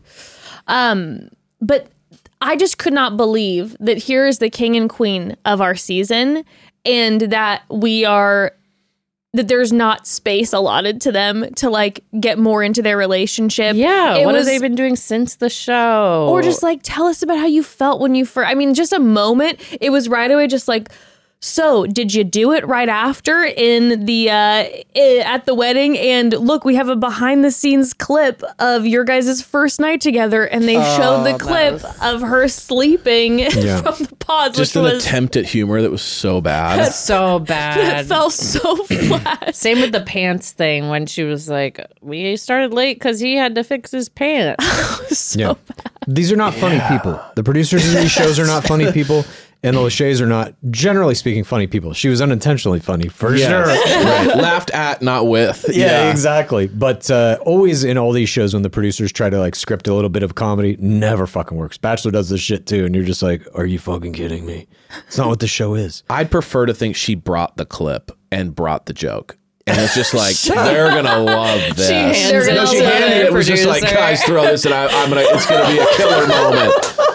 um, 0.67 1.29
but 1.61 1.87
I 2.45 2.55
just 2.55 2.77
could 2.77 2.93
not 2.93 3.17
believe 3.17 3.75
that 3.79 3.97
here 3.97 4.27
is 4.27 4.37
the 4.39 4.49
king 4.49 4.75
and 4.75 4.89
queen 4.89 5.35
of 5.45 5.61
our 5.61 5.75
season 5.75 6.45
and 6.85 7.21
that 7.21 7.63
we 7.69 8.05
are 8.05 8.51
that 9.33 9.49
there's 9.49 9.73
not 9.73 10.07
space 10.07 10.53
allotted 10.53 11.01
to 11.01 11.11
them 11.11 11.45
to 11.55 11.69
like 11.69 12.03
get 12.21 12.39
more 12.39 12.63
into 12.63 12.81
their 12.81 12.95
relationship. 12.97 13.75
Yeah, 13.75 14.15
It 14.15 14.25
what 14.25 14.33
was- 14.35 14.45
have 14.47 14.53
they 14.53 14.65
been 14.65 14.75
doing 14.75 14.95
since 14.95 15.35
the 15.35 15.49
show? 15.49 16.27
or 16.29 16.41
just 16.41 16.63
like 16.63 16.79
tell 16.83 17.05
us 17.07 17.21
about 17.21 17.39
how 17.39 17.45
you 17.47 17.61
felt 17.63 17.99
when 17.99 18.15
you 18.15 18.25
first. 18.25 18.49
I 18.49 18.53
mean, 18.53 18.73
just 18.73 18.93
a 18.93 18.99
moment. 18.99 19.59
It 19.81 19.89
was 19.89 20.07
right 20.07 20.29
away, 20.31 20.47
just 20.47 20.67
like. 20.67 20.89
So, 21.41 21.85
did 21.85 22.11
you 22.11 22.23
do 22.23 22.53
it 22.53 22.65
right 22.65 22.89
after 22.89 23.43
in 23.43 24.05
the 24.05 24.31
uh, 24.31 24.65
at 24.95 25.45
the 25.45 25.53
wedding? 25.53 25.95
And 25.95 26.33
look, 26.33 26.65
we 26.65 26.73
have 26.73 26.89
a 26.89 26.95
behind 26.95 27.43
the 27.43 27.51
scenes 27.51 27.93
clip 27.93 28.41
of 28.57 28.87
your 28.87 29.03
guys' 29.03 29.43
first 29.43 29.79
night 29.79 30.01
together, 30.01 30.45
and 30.45 30.63
they 30.63 30.73
showed 30.97 31.23
the 31.23 31.37
clip 31.37 31.83
of 32.01 32.21
her 32.21 32.47
sleeping 32.47 33.39
Yeah. 33.55 33.81
from 33.81 34.05
the 34.05 34.15
pods, 34.15 34.57
Just 34.57 34.75
which 34.75 34.79
an 34.79 34.83
was 34.95 35.05
attempt 35.05 35.35
at 35.35 35.45
humor 35.45 35.83
that 35.83 35.91
was 35.91 36.01
so 36.01 36.41
bad. 36.41 36.91
so 36.93 37.37
bad 37.47 38.05
it 38.05 38.07
fell 38.07 38.31
so 38.31 38.75
flat. 38.85 39.55
Same 39.55 39.81
with 39.81 39.91
the 39.91 40.01
pants 40.01 40.51
thing 40.51 40.89
when 40.89 41.05
she 41.05 41.23
was 41.23 41.47
like, 41.47 41.79
"We 42.01 42.37
started 42.37 42.73
late 42.73 42.95
because 42.97 43.19
he 43.19 43.35
had 43.35 43.53
to 43.53 43.63
fix 43.63 43.91
his 43.91 44.09
pants." 44.09 44.65
so 45.19 45.39
Yeah. 45.39 45.53
These 46.07 46.31
are 46.31 46.35
not 46.37 46.55
funny 46.55 46.81
people. 46.89 47.19
The 47.35 47.43
producers 47.43 47.87
of 47.87 47.99
these 48.01 48.11
shows 48.11 48.39
are 48.39 48.45
not 48.47 48.63
funny 48.63 48.91
people. 48.91 49.25
And 49.65 49.75
the 49.75 49.81
Lachey's 49.81 50.21
are 50.21 50.27
not, 50.27 50.53
generally 50.69 51.15
speaking, 51.15 51.43
funny 51.43 51.67
people. 51.67 51.93
She 51.93 52.07
was 52.07 52.21
unintentionally 52.21 52.79
funny, 52.79 53.07
for 53.09 53.35
sure. 53.37 53.61
right. 53.65 54.33
Laughed 54.35 54.69
at, 54.71 55.01
not 55.01 55.27
with. 55.27 55.65
Yeah, 55.73 56.11
exactly. 56.11 56.67
But 56.67 57.09
uh, 57.09 57.37
always 57.41 57.83
in 57.83 57.97
all 57.97 58.11
these 58.11 58.29
shows, 58.29 58.53
when 58.53 58.63
the 58.63 58.69
producers 58.69 59.11
try 59.11 59.29
to 59.29 59.39
like 59.39 59.55
script 59.55 59.87
a 59.87 59.93
little 59.93 60.09
bit 60.09 60.23
of 60.23 60.35
comedy, 60.35 60.77
never 60.79 61.25
fucking 61.25 61.57
works. 61.57 61.77
Bachelor 61.77 62.11
does 62.11 62.29
this 62.29 62.41
shit 62.41 62.65
too, 62.67 62.85
and 62.85 62.93
you're 62.93 63.03
just 63.03 63.23
like, 63.23 63.41
"Are 63.55 63.65
you 63.65 63.79
fucking 63.79 64.13
kidding 64.13 64.45
me?" 64.45 64.67
It's 65.07 65.17
not 65.17 65.27
what 65.27 65.39
the 65.39 65.47
show 65.47 65.73
is. 65.73 66.03
I'd 66.09 66.29
prefer 66.31 66.65
to 66.67 66.73
think 66.73 66.95
she 66.95 67.15
brought 67.15 67.57
the 67.57 67.65
clip 67.65 68.11
and 68.31 68.53
brought 68.55 68.85
the 68.85 68.93
joke. 68.93 69.37
And 69.67 69.79
it's 69.81 69.95
just 69.95 70.13
like 70.13 70.35
they're 70.41 70.89
gonna 70.89 71.17
love 71.23 71.75
this. 71.75 71.89
hands 71.89 72.29
They're 72.29 72.43
it 72.43 72.47
gonna 72.47 72.59
no, 72.61 72.65
she 72.71 72.81
love 72.81 72.93
handed 72.93 73.11
it. 73.11 73.17
it. 73.21 73.25
It 73.27 73.33
was 73.33 73.47
just 73.47 73.65
like, 73.65 73.81
Producer. 73.81 73.99
guys, 73.99 74.23
throw 74.23 74.43
this, 74.43 74.65
and 74.65 74.73
I, 74.75 74.85
I'm 74.85 75.09
gonna. 75.09 75.21
It's 75.25 75.47
gonna 75.47 75.67
be 75.67 75.79
a 75.79 75.87
killer 75.97 76.27
moment. 76.27 76.97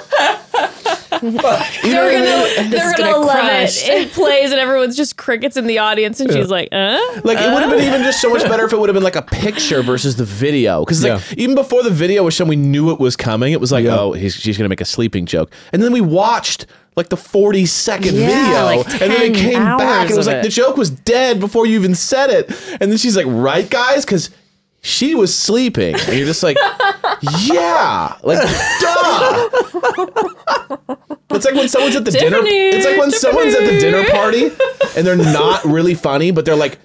You 1.22 1.32
know 1.32 1.40
they're 1.42 2.04
what 2.04 2.14
I 2.14 2.62
mean? 2.62 2.70
gonna, 2.70 2.70
they're 2.70 2.92
gonna 2.92 3.12
gonna, 3.12 3.26
love 3.26 3.30
crush. 3.38 3.82
it. 3.88 3.88
It 3.88 4.12
plays, 4.12 4.50
and 4.52 4.60
everyone's 4.60 4.96
just 4.96 5.16
crickets 5.16 5.56
in 5.56 5.66
the 5.66 5.78
audience, 5.78 6.20
and 6.20 6.30
she's 6.32 6.48
like, 6.50 6.68
"Uh." 6.72 6.98
Like 7.24 7.38
it 7.38 7.52
would 7.52 7.62
have 7.62 7.70
been 7.70 7.82
even 7.86 8.02
just 8.02 8.20
so 8.22 8.30
much 8.30 8.42
better 8.44 8.64
if 8.64 8.72
it 8.72 8.78
would 8.78 8.88
have 8.88 8.94
been 8.94 9.02
like 9.02 9.16
a 9.16 9.22
picture 9.22 9.82
versus 9.82 10.16
the 10.16 10.24
video. 10.24 10.84
Because 10.84 11.02
like 11.02 11.20
Yeah. 11.30 11.34
even 11.36 11.54
before 11.54 11.82
the 11.82 11.90
video 11.90 12.22
was 12.24 12.34
shown, 12.34 12.48
we 12.48 12.56
knew 12.56 12.90
it 12.90 12.98
was 13.00 13.16
coming. 13.16 13.52
It 13.52 13.60
was 13.60 13.70
like, 13.72 13.84
Yeah. 13.84 13.98
oh, 13.98 14.12
he's, 14.12 14.34
she's 14.34 14.56
gonna 14.56 14.68
make 14.68 14.80
a 14.80 14.84
sleeping 14.86 15.26
joke, 15.26 15.50
and 15.72 15.82
then 15.82 15.92
we 15.92 16.00
watched 16.00 16.66
like 16.96 17.08
the 17.08 17.16
40 17.16 17.66
second 17.66 18.14
Yeah, 18.16 18.26
video, 18.26 18.64
like 18.64 19.02
and 19.02 19.10
then 19.12 19.22
it 19.22 19.34
came 19.34 19.62
back, 19.78 20.02
and 20.02 20.10
it 20.10 20.16
was 20.16 20.26
like 20.26 20.36
it. 20.38 20.42
the 20.42 20.48
joke 20.48 20.76
was 20.76 20.90
dead 20.90 21.38
before 21.40 21.66
you 21.66 21.78
even 21.78 21.94
said 21.94 22.30
it, 22.30 22.50
and 22.80 22.90
then 22.90 22.98
she's 22.98 23.16
like, 23.16 23.26
right, 23.28 23.68
guys, 23.68 24.04
because. 24.04 24.30
She 24.82 25.14
was 25.14 25.36
sleeping, 25.36 25.94
and 25.94 26.16
you're 26.16 26.26
just 26.26 26.42
like, 26.42 26.56
yeah, 27.42 28.16
like, 28.22 28.38
duh. 28.80 29.48
It's 31.32 31.44
like 31.44 31.54
when 31.54 31.68
someone's 31.68 31.96
at 31.96 32.04
the 32.04 32.10
dinner. 32.10 32.38
It's 32.42 32.86
like 32.86 32.98
when 32.98 33.10
someone's 33.10 33.54
at 33.54 33.64
the 33.66 33.78
dinner 33.78 34.04
party 34.10 34.50
and 34.96 35.06
they're 35.06 35.16
not 35.16 35.64
really 35.64 35.94
funny, 35.94 36.30
but 36.30 36.44
they're 36.44 36.56
like, 36.56 36.78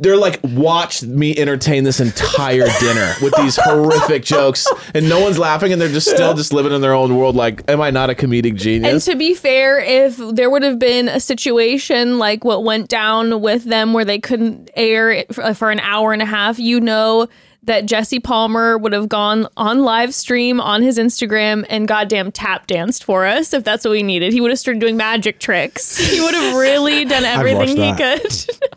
they're 0.00 0.16
like, 0.16 0.40
watch 0.42 1.02
me 1.02 1.36
entertain 1.36 1.84
this 1.84 2.00
entire 2.00 2.66
dinner 2.80 3.14
with 3.20 3.34
these 3.36 3.56
horrific 3.56 4.24
jokes, 4.24 4.66
and 4.94 5.08
no 5.08 5.20
one's 5.20 5.38
laughing, 5.38 5.72
and 5.72 5.80
they're 5.80 5.88
just 5.88 6.10
still 6.10 6.32
just 6.32 6.54
living 6.54 6.72
in 6.72 6.80
their 6.80 6.94
own 6.94 7.16
world. 7.16 7.36
Like, 7.36 7.70
am 7.70 7.82
I 7.82 7.90
not 7.90 8.08
a 8.08 8.14
comedic 8.14 8.56
genius? 8.56 8.92
And 8.92 9.02
to 9.02 9.18
be 9.18 9.34
fair, 9.34 9.78
if 9.78 10.16
there 10.16 10.48
would 10.48 10.62
have 10.62 10.78
been 10.78 11.08
a 11.08 11.20
situation 11.20 12.18
like 12.18 12.44
what 12.44 12.64
went 12.64 12.88
down 12.88 13.42
with 13.42 13.64
them 13.64 13.92
where 13.92 14.06
they 14.06 14.18
couldn't 14.18 14.70
air 14.74 15.10
it 15.10 15.34
for, 15.34 15.44
uh, 15.44 15.54
for 15.54 15.70
an 15.70 15.80
hour 15.80 16.14
and 16.14 16.22
a 16.22 16.26
half, 16.26 16.58
you 16.58 16.80
know 16.80 17.28
that 17.64 17.86
Jesse 17.86 18.18
Palmer 18.20 18.78
would 18.78 18.92
have 18.92 19.08
gone 19.08 19.46
on 19.56 19.82
live 19.82 20.14
stream 20.14 20.60
on 20.60 20.82
his 20.82 20.98
Instagram 20.98 21.64
and 21.68 21.86
goddamn 21.86 22.32
tap 22.32 22.66
danced 22.66 23.04
for 23.04 23.26
us 23.26 23.52
if 23.52 23.64
that's 23.64 23.84
what 23.84 23.90
we 23.92 24.02
needed. 24.02 24.32
He 24.32 24.40
would 24.40 24.50
have 24.50 24.58
started 24.58 24.80
doing 24.80 24.96
magic 24.96 25.38
tricks. 25.40 25.98
He 26.10 26.20
would 26.20 26.34
have 26.34 26.54
really 26.56 27.04
done 27.04 27.24
everything 27.24 27.76
he 27.76 27.94
could. 27.94 28.26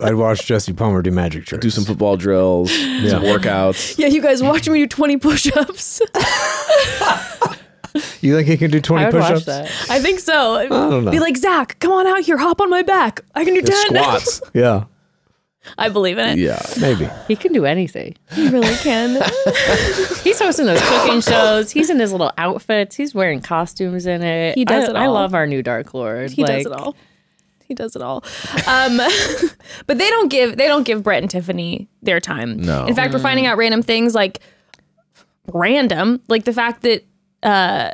I'd 0.00 0.14
watch 0.14 0.46
Jesse 0.46 0.72
Palmer 0.72 1.02
do 1.02 1.10
magic 1.10 1.46
tricks. 1.46 1.62
Do 1.62 1.70
some 1.70 1.84
football 1.84 2.16
drills, 2.16 2.70
some 2.72 3.22
workouts. 3.22 3.98
yeah, 3.98 4.06
you 4.06 4.22
guys 4.22 4.42
watch 4.42 4.68
me 4.68 4.78
do 4.80 4.86
20 4.86 5.16
push 5.16 5.50
ups. 5.56 6.00
You 8.20 8.34
think 8.34 8.48
he 8.48 8.56
can 8.56 8.72
do 8.72 8.80
twenty 8.80 9.04
would 9.04 9.12
push-ups? 9.12 9.48
I 9.88 10.00
think 10.00 10.18
so. 10.18 10.66
don't 10.68 11.04
know. 11.04 11.10
Be 11.12 11.20
like, 11.20 11.36
Zach, 11.36 11.78
come 11.78 11.92
on 11.92 12.08
out 12.08 12.22
here, 12.22 12.36
hop 12.36 12.60
on 12.60 12.68
my 12.68 12.82
back. 12.82 13.20
I 13.36 13.44
can 13.44 13.54
do 13.54 13.62
10. 13.62 13.86
Squats. 13.86 14.42
Yeah, 14.52 14.84
I 15.78 15.88
believe 15.88 16.18
in 16.18 16.28
it. 16.28 16.38
Yeah. 16.38 16.62
maybe. 16.80 17.08
He 17.28 17.36
can 17.36 17.52
do 17.52 17.64
anything. 17.64 18.16
He 18.32 18.48
really 18.48 18.74
can. 18.76 19.14
He's 20.22 20.38
hosting 20.38 20.66
those 20.66 20.80
cooking 20.82 21.20
shows. 21.20 21.70
He's 21.70 21.90
in 21.90 21.98
his 21.98 22.12
little 22.12 22.32
outfits. 22.36 22.96
He's 22.96 23.14
wearing 23.14 23.40
costumes 23.40 24.06
in 24.06 24.22
it. 24.22 24.56
He 24.56 24.64
does 24.64 24.88
I, 24.88 24.92
it 24.92 24.96
I 24.96 25.06
love 25.06 25.34
our 25.34 25.46
new 25.46 25.62
Dark 25.62 25.94
Lord. 25.94 26.30
He 26.30 26.44
does 26.44 26.66
it 26.66 26.72
all. 26.72 26.94
He 27.64 27.74
does 27.74 27.96
it 27.96 28.02
all. 28.02 28.22
Um, 28.66 28.98
but 29.86 29.98
they 29.98 30.10
don't 30.10 30.30
give 30.30 30.56
they 30.56 30.66
don't 30.66 30.84
give 30.84 31.02
Brett 31.02 31.22
and 31.22 31.30
Tiffany 31.30 31.88
their 32.02 32.20
time. 32.20 32.58
No. 32.58 32.86
In 32.86 32.94
fact, 32.94 33.12
we're 33.14 33.20
finding 33.20 33.46
out 33.46 33.56
random 33.56 33.82
things 33.82 34.14
like 34.14 34.40
random, 35.52 36.20
like 36.28 36.44
the 36.44 36.52
fact 36.52 36.82
that 36.82 37.04
uh, 37.42 37.92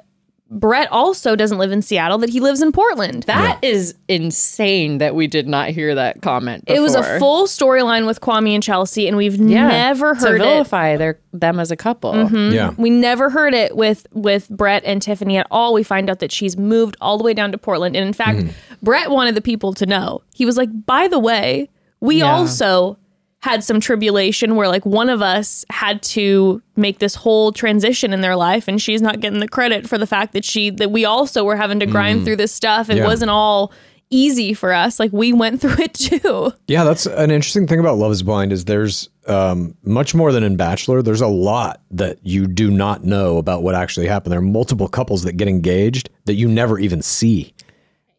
Brett 0.52 0.90
also 0.90 1.36
doesn't 1.36 1.58
live 1.58 1.70
in 1.70 1.80
Seattle; 1.80 2.18
that 2.18 2.28
he 2.30 2.40
lives 2.40 2.60
in 2.60 2.72
Portland. 2.72 3.22
That 3.24 3.58
is 3.62 3.94
insane 4.08 4.98
that 4.98 5.14
we 5.14 5.26
did 5.26 5.46
not 5.46 5.68
hear 5.68 5.94
that 5.94 6.22
comment. 6.22 6.64
it 6.66 6.80
was 6.80 6.94
a 6.96 7.18
full 7.20 7.46
storyline 7.46 8.04
with 8.06 8.20
Kwame 8.20 8.54
and 8.54 8.62
Chelsea, 8.62 9.06
and 9.06 9.16
we've 9.16 9.36
Yeah, 9.36 9.68
never 9.68 10.14
to 10.14 10.20
heard 10.20 10.40
it. 10.40 10.44
vilify 10.44 10.96
their 10.96 11.20
them 11.32 11.60
as 11.60 11.70
a 11.70 11.76
couple. 11.76 12.12
Mm-hmm. 12.12 12.52
Yeah, 12.54 12.74
We 12.76 12.90
never 12.90 13.30
heard 13.30 13.54
it 13.54 13.76
with 13.76 14.06
with 14.12 14.48
Brett 14.48 14.82
and 14.84 15.00
Tiffany 15.00 15.36
at 15.36 15.46
all. 15.50 15.72
We 15.72 15.84
find 15.84 16.10
out 16.10 16.18
that 16.18 16.32
she's 16.32 16.56
moved 16.56 16.96
all 17.00 17.16
the 17.16 17.24
way 17.24 17.32
down 17.34 17.52
to 17.52 17.58
Portland, 17.58 17.94
and 17.94 18.04
in 18.06 18.12
fact, 18.12 18.38
mm-hmm. 18.40 18.50
Brett 18.82 19.10
wanted 19.10 19.36
the 19.36 19.40
people 19.40 19.72
to 19.74 19.86
know. 19.86 20.22
He 20.34 20.44
was 20.44 20.56
like, 20.56 20.68
"By 20.84 21.06
the 21.06 21.18
way, 21.20 21.68
we 22.00 22.16
Yeah. 22.18 22.32
also 22.32 22.98
had 23.42 23.64
some 23.64 23.80
tribulation 23.80 24.54
where 24.54 24.68
like 24.68 24.84
one 24.84 25.08
of 25.08 25.22
us 25.22 25.64
had 25.70 26.02
to 26.02 26.62
make 26.76 26.98
this 26.98 27.14
whole 27.14 27.52
transition 27.52 28.12
in 28.12 28.20
their 28.20 28.36
life, 28.36 28.68
and 28.68 28.80
she's 28.80 29.00
not 29.02 29.20
getting 29.20 29.40
the 29.40 29.48
credit 29.48 29.88
for 29.88 29.96
the 29.98 30.06
fact 30.06 30.32
that 30.34 30.44
she 30.44 30.70
that 30.70 30.90
we 30.90 31.04
also 31.04 31.42
were 31.44 31.56
having 31.56 31.80
to 31.80 31.86
grind 31.86 32.24
through 32.24 32.36
this 32.36 32.52
stuff. 32.52 32.90
It 32.90 32.98
Yeah. 32.98 33.06
wasn't 33.06 33.30
all." 33.30 33.72
easy 34.12 34.52
for 34.52 34.72
us 34.72 34.98
like 34.98 35.12
we 35.12 35.32
went 35.32 35.60
through 35.60 35.76
it 35.78 35.94
too 35.94 36.52
yeah. 36.66 36.82
That's 36.82 37.06
an 37.06 37.30
interesting 37.30 37.68
thing 37.68 37.78
about 37.78 37.96
Love 37.96 38.10
Is 38.10 38.24
Blind 38.24 38.52
is 38.52 38.64
there's 38.64 39.08
um, 39.28 39.76
much 39.84 40.16
more 40.16 40.32
than 40.32 40.42
in 40.42 40.56
Bachelor. 40.56 41.00
There's 41.00 41.20
a 41.20 41.28
lot 41.28 41.80
that 41.92 42.18
you 42.24 42.48
do 42.48 42.72
not 42.72 43.04
know 43.04 43.38
about 43.38 43.62
what 43.62 43.76
actually 43.76 44.08
happened. 44.08 44.32
There 44.32 44.40
are 44.40 44.42
multiple 44.42 44.88
couples 44.88 45.22
that 45.22 45.34
get 45.34 45.46
engaged 45.46 46.10
that 46.24 46.34
you 46.34 46.48
never 46.48 46.80
even 46.80 47.02
see. 47.02 47.54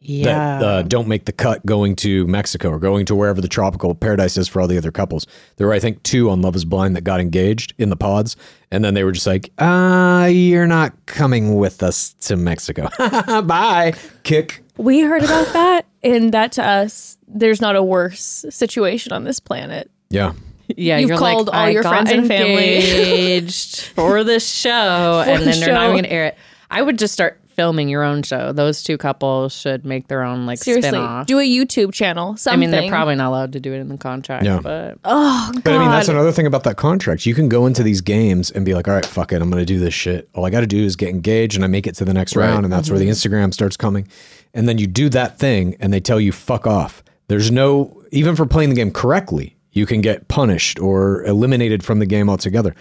Yeah. 0.02 0.58
that 0.58 0.64
uh, 0.64 0.82
don't 0.82 1.08
make 1.08 1.24
the 1.26 1.32
cut 1.32 1.64
going 1.64 1.96
to 1.96 2.26
Mexico 2.26 2.70
or 2.70 2.78
going 2.78 3.06
to 3.06 3.14
wherever 3.14 3.40
the 3.40 3.48
tropical 3.48 3.94
paradise 3.94 4.36
is 4.36 4.48
for 4.48 4.60
all 4.60 4.66
the 4.68 4.76
other 4.76 4.90
couples. 4.92 5.26
There 5.56 5.66
were, 5.68 5.72
I 5.72 5.78
think, 5.78 6.02
two 6.02 6.28
on 6.30 6.42
Love 6.42 6.56
is 6.56 6.64
Blind 6.64 6.96
that 6.96 7.02
got 7.02 7.20
engaged 7.20 7.74
in 7.78 7.88
the 7.90 7.96
pods. 7.96 8.36
And 8.70 8.84
then 8.84 8.94
they 8.94 9.04
were 9.04 9.12
just 9.12 9.26
like, 9.26 9.50
uh, 9.58 10.28
you're 10.32 10.66
not 10.66 10.94
coming 11.06 11.56
with 11.56 11.82
us 11.82 12.14
to 12.22 12.36
Mexico. 12.36 12.88
Bye. 13.42 13.94
Kick. 14.24 14.62
we 14.76 15.00
heard 15.00 15.22
about 15.22 15.52
that 15.52 15.86
and 16.02 16.32
that 16.34 16.52
to 16.52 16.66
us 16.66 17.18
there's 17.28 17.60
not 17.60 17.76
a 17.76 17.82
worse 17.82 18.44
situation 18.50 19.12
on 19.12 19.24
this 19.24 19.38
planet 19.40 19.90
Yeah. 20.10 20.32
Yeah, 20.74 20.96
You've 20.98 21.10
you're 21.10 21.18
called 21.18 21.48
like, 21.48 21.56
all 21.56 21.62
I 21.66 21.70
your 21.70 21.82
friends 21.82 22.10
and 22.10 22.26
family." 22.26 22.76
engaged 22.76 23.80
for 23.94 24.24
this 24.24 24.48
show, 24.48 25.22
and 25.26 25.42
the 25.42 25.46
then 25.46 25.60
they're 25.60 25.74
not 25.74 25.80
show. 25.88 25.92
even 25.92 26.04
gonna 26.04 26.14
air 26.14 26.24
it. 26.26 26.38
I 26.70 26.80
would 26.80 26.98
just 26.98 27.12
start 27.12 27.38
filming 27.54 27.88
your 27.88 28.02
own 28.02 28.22
show. 28.22 28.52
Those 28.52 28.82
two 28.82 28.98
couples 28.98 29.52
should 29.52 29.84
make 29.84 30.08
their 30.08 30.22
own 30.22 30.46
like 30.46 30.58
Seriously, 30.58 30.90
spin-off. 30.90 31.26
do 31.26 31.38
a 31.38 31.48
YouTube 31.48 31.92
channel. 31.92 32.36
Something. 32.36 32.58
I 32.58 32.60
mean, 32.60 32.70
they're 32.70 32.90
probably 32.90 33.14
not 33.14 33.28
allowed 33.28 33.52
to 33.52 33.60
do 33.60 33.72
it 33.72 33.78
in 33.78 33.88
the 33.88 33.98
contract, 33.98 34.44
Yeah. 34.44 34.60
but 34.62 34.98
Oh 35.04 35.50
God! 35.52 35.64
But 35.64 35.74
I 35.74 35.78
mean, 35.78 35.90
that's 35.90 36.08
another 36.08 36.32
thing 36.32 36.46
about 36.46 36.64
that 36.64 36.76
contract. 36.76 37.26
You 37.26 37.34
can 37.34 37.48
go 37.48 37.66
into 37.66 37.82
these 37.82 38.00
games 38.00 38.50
and 38.50 38.64
be 38.64 38.74
like, 38.74 38.88
all 38.88 38.94
right, 38.94 39.06
fuck 39.06 39.32
it. 39.32 39.40
I'm 39.40 39.50
going 39.50 39.60
to 39.60 39.66
do 39.66 39.78
this 39.78 39.94
shit. 39.94 40.28
All 40.34 40.44
I 40.44 40.50
got 40.50 40.60
to 40.60 40.66
do 40.66 40.84
is 40.84 40.96
get 40.96 41.08
engaged 41.08 41.54
and 41.56 41.64
I 41.64 41.68
make 41.68 41.86
it 41.86 41.94
to 41.96 42.04
the 42.04 42.14
next 42.14 42.36
round. 42.36 42.64
And 42.64 42.72
that's 42.72 42.90
where 42.90 42.98
the 42.98 43.06
mm-hmm. 43.06 43.34
Instagram 43.34 43.52
starts 43.54 43.76
coming. 43.76 44.08
And 44.54 44.68
then 44.68 44.78
you 44.78 44.86
do 44.86 45.08
that 45.10 45.38
thing 45.38 45.76
and 45.80 45.92
they 45.92 46.00
tell 46.00 46.20
you, 46.20 46.32
fuck 46.32 46.66
off. 46.66 47.02
There's 47.28 47.50
no, 47.50 48.02
even 48.10 48.36
for 48.36 48.46
playing 48.46 48.70
the 48.70 48.76
game 48.76 48.90
correctly, 48.90 49.56
you 49.72 49.86
can 49.86 50.02
get 50.02 50.28
punished 50.28 50.78
or 50.78 51.24
eliminated 51.24 51.82
from 51.82 51.98
the 51.98 52.06
game 52.06 52.28
altogether. 52.28 52.74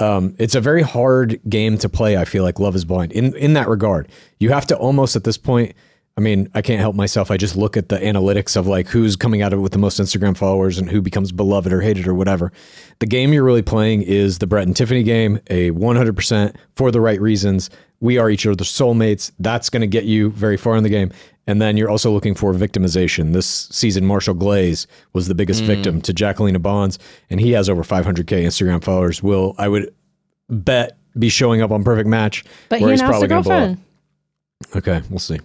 Um, 0.00 0.34
it's 0.38 0.54
a 0.54 0.60
very 0.60 0.82
hard 0.82 1.40
game 1.48 1.78
to 1.78 1.88
play. 1.88 2.16
I 2.16 2.24
feel 2.24 2.42
like 2.42 2.58
Love 2.58 2.74
is 2.74 2.84
Blind 2.84 3.12
in 3.12 3.34
in 3.36 3.52
that 3.54 3.68
regard. 3.68 4.08
You 4.38 4.50
have 4.50 4.66
to 4.68 4.76
almost 4.76 5.16
at 5.16 5.24
this 5.24 5.38
point. 5.38 5.74
I 6.16 6.20
mean, 6.20 6.48
I 6.54 6.62
can't 6.62 6.78
help 6.78 6.94
myself. 6.94 7.32
I 7.32 7.36
just 7.36 7.56
look 7.56 7.76
at 7.76 7.88
the 7.88 7.98
analytics 7.98 8.56
of 8.56 8.68
like 8.68 8.86
who's 8.86 9.16
coming 9.16 9.42
out 9.42 9.52
of 9.52 9.58
it 9.58 9.62
with 9.62 9.72
the 9.72 9.78
most 9.78 9.98
Instagram 9.98 10.36
followers 10.36 10.78
and 10.78 10.88
who 10.88 11.02
becomes 11.02 11.32
beloved 11.32 11.72
or 11.72 11.80
hated 11.80 12.06
or 12.06 12.14
whatever. 12.14 12.52
The 13.00 13.06
game 13.06 13.32
you're 13.32 13.42
really 13.42 13.62
playing 13.62 14.02
is 14.02 14.38
the 14.38 14.46
Brett 14.46 14.64
and 14.64 14.76
Tiffany 14.76 15.02
game, 15.02 15.40
a 15.48 15.72
100% 15.72 16.54
for 16.76 16.92
the 16.92 17.00
right 17.00 17.20
reasons 17.20 17.68
we 18.04 18.18
are 18.18 18.28
each 18.28 18.46
other's 18.46 18.70
soulmates. 18.70 19.32
That's 19.38 19.70
going 19.70 19.80
to 19.80 19.86
get 19.86 20.04
you 20.04 20.30
very 20.30 20.58
far 20.58 20.76
in 20.76 20.82
the 20.82 20.90
game. 20.90 21.10
And 21.46 21.60
then 21.60 21.76
you're 21.76 21.90
also 21.90 22.10
looking 22.10 22.34
for 22.34 22.52
victimization. 22.54 23.32
This 23.34 23.46
season, 23.70 24.06
Marshall 24.06 24.34
Glaze 24.34 24.86
was 25.12 25.28
the 25.28 25.34
biggest 25.34 25.62
mm. 25.62 25.66
victim 25.66 26.00
to 26.02 26.12
Jacqueline 26.14 26.58
Bonds, 26.62 26.98
and 27.28 27.40
he 27.40 27.52
has 27.52 27.68
over 27.68 27.82
500k 27.82 28.24
Instagram 28.44 28.82
followers. 28.82 29.22
Will 29.22 29.54
I 29.58 29.68
would 29.68 29.94
bet 30.48 30.96
be 31.18 31.28
showing 31.28 31.60
up 31.62 31.70
on 31.70 31.84
Perfect 31.84 32.08
Match, 32.08 32.44
But 32.68 32.80
he 32.80 32.86
he's 32.90 33.00
announced 33.00 33.24
a 33.24 33.28
probably 33.28 33.28
going 33.28 33.42
to 33.42 33.48
blow 33.48 33.56
up. 33.56 33.78
girlfriend. 34.72 34.96
Okay, 35.00 35.06
we'll 35.10 35.18
see. 35.18 35.38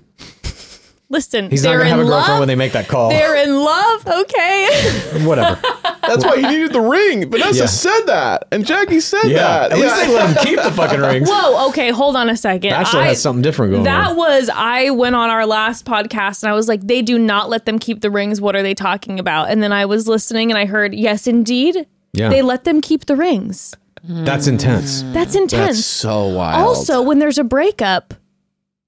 Listen, 1.11 1.49
He's 1.49 1.63
not 1.63 1.71
they're 1.71 1.79
going 1.79 1.85
to 1.85 1.89
have 1.89 1.99
a 1.99 2.03
in 2.03 2.07
girlfriend 2.07 2.33
love. 2.33 2.39
when 2.39 2.47
they 2.47 2.55
make 2.55 2.71
that 2.73 2.87
call. 2.87 3.09
They're 3.09 3.35
in 3.43 3.55
love, 3.55 4.07
okay? 4.07 5.23
Whatever. 5.25 5.59
That's 6.09 6.25
why 6.25 6.37
he 6.37 6.47
needed 6.47 6.73
the 6.73 6.81
ring. 6.81 7.29
Vanessa 7.29 7.59
Yeah. 7.59 7.65
said 7.67 8.01
that, 8.07 8.47
and 8.51 8.65
Jackie 8.65 8.99
said 8.99 9.25
Yeah. 9.25 9.37
that. 9.67 9.71
At 9.71 9.77
least 9.79 9.95
they 9.95 10.13
let 10.13 10.29
him 10.37 10.45
keep 10.45 10.61
the 10.61 10.71
fucking 10.71 10.99
rings. 10.99 11.29
Whoa, 11.29 11.69
okay, 11.69 11.91
hold 11.91 12.15
on 12.15 12.29
a 12.29 12.35
second. 12.37 12.71
Bachelor 12.71 13.01
I- 13.01 13.07
has 13.07 13.21
something 13.21 13.41
different 13.41 13.71
going 13.71 13.79
on. 13.81 13.93
That 13.93 14.11
on. 14.11 14.17
was 14.17 14.49
I 14.53 14.89
went 14.89 15.15
on 15.15 15.29
our 15.29 15.45
last 15.45 15.85
podcast 15.85 16.43
and 16.43 16.49
I 16.51 16.53
was 16.55 16.67
like, 16.67 16.81
they 16.87 17.01
do 17.01 17.17
not 17.17 17.49
let 17.49 17.65
them 17.65 17.79
keep 17.79 18.01
the 18.01 18.11
rings. 18.11 18.41
What 18.41 18.55
are 18.55 18.63
they 18.63 18.73
talking 18.73 19.19
about? 19.19 19.49
And 19.49 19.61
then 19.63 19.71
I 19.71 19.85
was 19.85 20.07
listening 20.07 20.51
and 20.51 20.57
I 20.57 20.65
heard, 20.65 20.93
yes, 20.93 21.27
indeed, 21.27 21.85
Yeah. 22.13 22.29
they 22.29 22.41
let 22.41 22.63
them 22.63 22.81
keep 22.81 23.05
the 23.05 23.15
rings. 23.15 23.75
That's 24.03 24.47
intense. 24.47 25.03
That's 25.13 25.35
intense. 25.35 25.75
That's 25.77 25.85
so 25.85 26.27
wild. 26.27 26.65
also, 26.65 27.01
when 27.01 27.19
there's 27.19 27.37
a 27.37 27.43
breakup, 27.43 28.13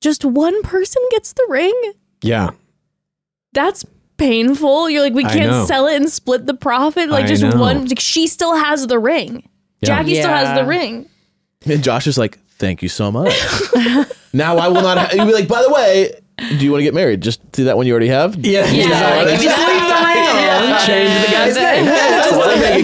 just 0.02 0.24
one 0.26 0.62
person 0.64 1.02
gets 1.12 1.34
the 1.34 1.46
ring. 1.50 1.80
Yeah. 2.24 2.52
That's 3.54 3.86
painful. 4.22 4.90
You're 4.90 5.02
like, 5.02 5.14
we 5.14 5.24
can't 5.24 5.68
sell 5.68 5.88
it 5.88 5.96
and 5.96 6.10
split 6.10 6.46
the 6.46 6.54
profit. 6.54 7.10
Like 7.10 7.26
I 7.26 7.28
just 7.28 7.44
know. 7.44 7.60
one. 7.60 7.88
Like, 7.88 8.00
she 8.00 8.28
still 8.28 8.56
has 8.56 8.88
the 8.88 9.00
ring. 9.00 9.48
Yeah. 9.82 9.88
Jackie 9.88 10.16
still 10.16 10.30
has 10.30 10.58
the 10.60 10.66
ring. 10.66 11.08
and 11.66 11.84
Josh 11.84 12.06
is 12.08 12.18
like, 12.18 12.38
"Thank 12.58 12.82
you 12.84 12.90
so 12.90 13.12
much." 13.12 13.34
now 14.34 14.58
I 14.58 14.68
will 14.68 14.82
not. 14.84 14.98
Ha- 14.98 15.10
You'll 15.14 15.26
be 15.26 15.34
like, 15.34 15.48
by 15.48 15.62
the 15.64 15.70
way, 15.74 16.12
do 16.38 16.58
you 16.58 16.72
want 16.72 16.80
to 16.82 16.84
get 16.84 16.94
married? 16.94 17.22
Just 17.22 17.40
do 17.52 17.64
that 17.66 17.78
one 17.78 17.86
you 17.88 17.94
already 17.94 18.08
have. 18.10 18.36
Yeah. 18.46 18.66
Yeah, 18.72 19.26
Just 19.26 19.42
give 19.42 19.52
me 19.52 19.66
leave 19.66 19.88
the 19.90 20.00
ring 20.06 20.22
on. 20.22 20.86
Change 20.86 21.26
the 21.26 21.32
guy's 21.32 21.56
name. 21.56 21.86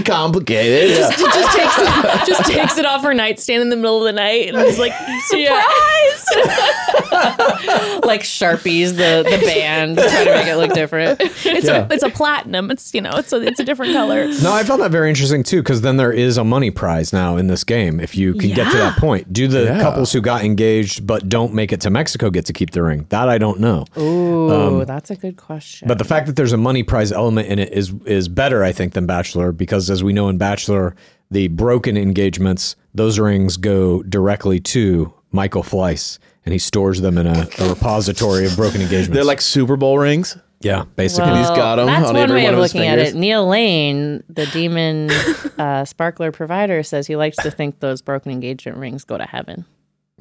Just 0.06 0.10
want 0.10 0.36
to 0.36 0.44
complicated. 0.44 0.90
Yeah. 0.92 1.10
Just, 1.10 1.20
just 1.20 1.58
takes 1.58 1.76
it, 1.78 2.28
just 2.28 2.52
takes 2.52 2.78
it 2.78 2.86
off 2.86 3.04
her 3.04 3.14
nightstand 3.14 3.62
in 3.62 3.70
the 3.70 3.76
middle 3.76 3.98
of 4.00 4.04
the 4.04 4.14
night 4.14 4.48
and 4.50 4.58
is 4.58 4.80
like, 4.80 4.94
surprise. 5.28 6.26
like 8.04 8.22
Sharpies, 8.22 8.92
the 8.96 9.24
the 9.30 9.42
band, 9.46 9.98
try 9.98 10.24
to 10.24 10.32
make 10.32 10.48
it 10.48 10.56
look 10.58 10.74
different. 10.74 11.20
It's 11.22 11.66
Yeah. 11.66 11.88
a 11.90 11.94
it's 11.94 12.04
a 12.04 12.10
platinum. 12.10 12.72
It's 12.72 12.94
you 12.94 13.02
know 13.02 13.12
it's 13.16 13.32
a 13.34 13.42
it's 13.42 13.60
a 13.60 13.64
different 13.64 13.94
color. 13.94 14.28
No, 14.42 14.54
I 14.54 14.64
found 14.64 14.82
that 14.82 14.92
very 14.92 15.10
interesting 15.10 15.44
too, 15.44 15.62
because 15.62 15.82
then 15.82 15.98
there 15.98 16.12
is 16.12 16.38
a 16.38 16.44
money 16.44 16.72
prize 16.72 17.14
now 17.14 17.38
in 17.38 17.48
this 17.48 17.64
game 17.64 18.00
if 18.00 18.16
you 18.16 18.34
can 18.34 18.50
get 18.54 18.72
to 18.72 18.78
that 18.78 18.98
point. 18.98 19.32
Do 19.34 19.48
the 19.48 19.64
Yeah. 19.66 19.82
couples 19.82 20.12
who 20.12 20.22
got 20.22 20.44
engaged 20.44 21.06
but 21.08 21.28
don't 21.30 21.54
make 21.54 21.72
it 21.72 21.82
to 21.82 21.90
Mexico 21.90 22.30
get 22.30 22.46
to 22.46 22.54
keep 22.54 22.72
the 22.72 22.84
ring? 22.84 23.06
That 23.10 23.30
I 23.30 23.38
don't 23.38 23.60
know. 23.60 23.86
Ooh, 23.98 24.52
um, 24.80 24.86
that's 24.86 25.10
a 25.12 25.16
good 25.16 25.38
question. 25.38 25.88
But 25.88 25.98
the 25.98 26.06
fact 26.06 26.28
that 26.28 26.36
there's 26.36 26.54
a 26.54 26.58
money 26.58 26.84
prize 26.84 27.12
element 27.12 27.48
in 27.48 27.60
it 27.60 27.74
is 27.74 27.94
is 28.06 28.28
better, 28.28 28.64
I 28.64 28.72
think, 28.72 28.94
than 28.94 29.06
Bachelor, 29.06 29.52
because 29.52 29.87
as 29.90 30.04
we 30.04 30.14
know 30.14 30.30
in 30.30 30.38
Bachelor, 30.38 30.96
the 31.32 31.48
broken 31.50 31.98
engagements, 31.98 32.76
those 32.94 33.20
rings 33.20 33.58
go 33.58 34.02
directly 34.04 34.60
to 34.62 35.14
Michael 35.32 35.64
Fleiss, 35.64 36.20
and 36.46 36.54
he 36.54 36.60
stores 36.60 37.02
them 37.02 37.18
in 37.18 37.28
a, 37.28 37.48
a 37.60 37.70
repository 37.70 38.46
of 38.46 38.56
broken 38.56 38.82
engagements. 38.82 39.14
They're 39.16 39.24
like 39.26 39.42
Super 39.42 39.76
Bowl 39.76 39.98
rings. 40.00 40.38
yeah, 40.62 40.86
basically. 40.96 41.38
he's 41.38 41.50
got 41.50 41.78
'em 41.80 41.86
That's 41.88 42.08
on 42.08 42.14
one 42.16 42.24
every 42.24 42.38
way 42.38 42.44
one 42.46 42.54
of 42.54 42.60
of 42.60 42.64
his 42.64 42.74
looking 42.74 42.88
at 42.90 42.98
it. 43.00 43.14
Neil 43.16 43.46
Lane, 43.48 44.24
the 44.30 44.46
demon 44.48 45.12
uh, 45.60 45.84
sparkler 45.86 46.32
provider, 46.32 46.82
says 46.84 47.06
he 47.08 47.16
likes 47.16 47.38
to 47.38 47.52
think 47.52 47.80
those 47.82 48.02
broken 48.02 48.32
engagement 48.32 48.78
rings 48.78 49.04
go 49.04 49.18
to 49.18 49.26
heaven. 49.26 49.66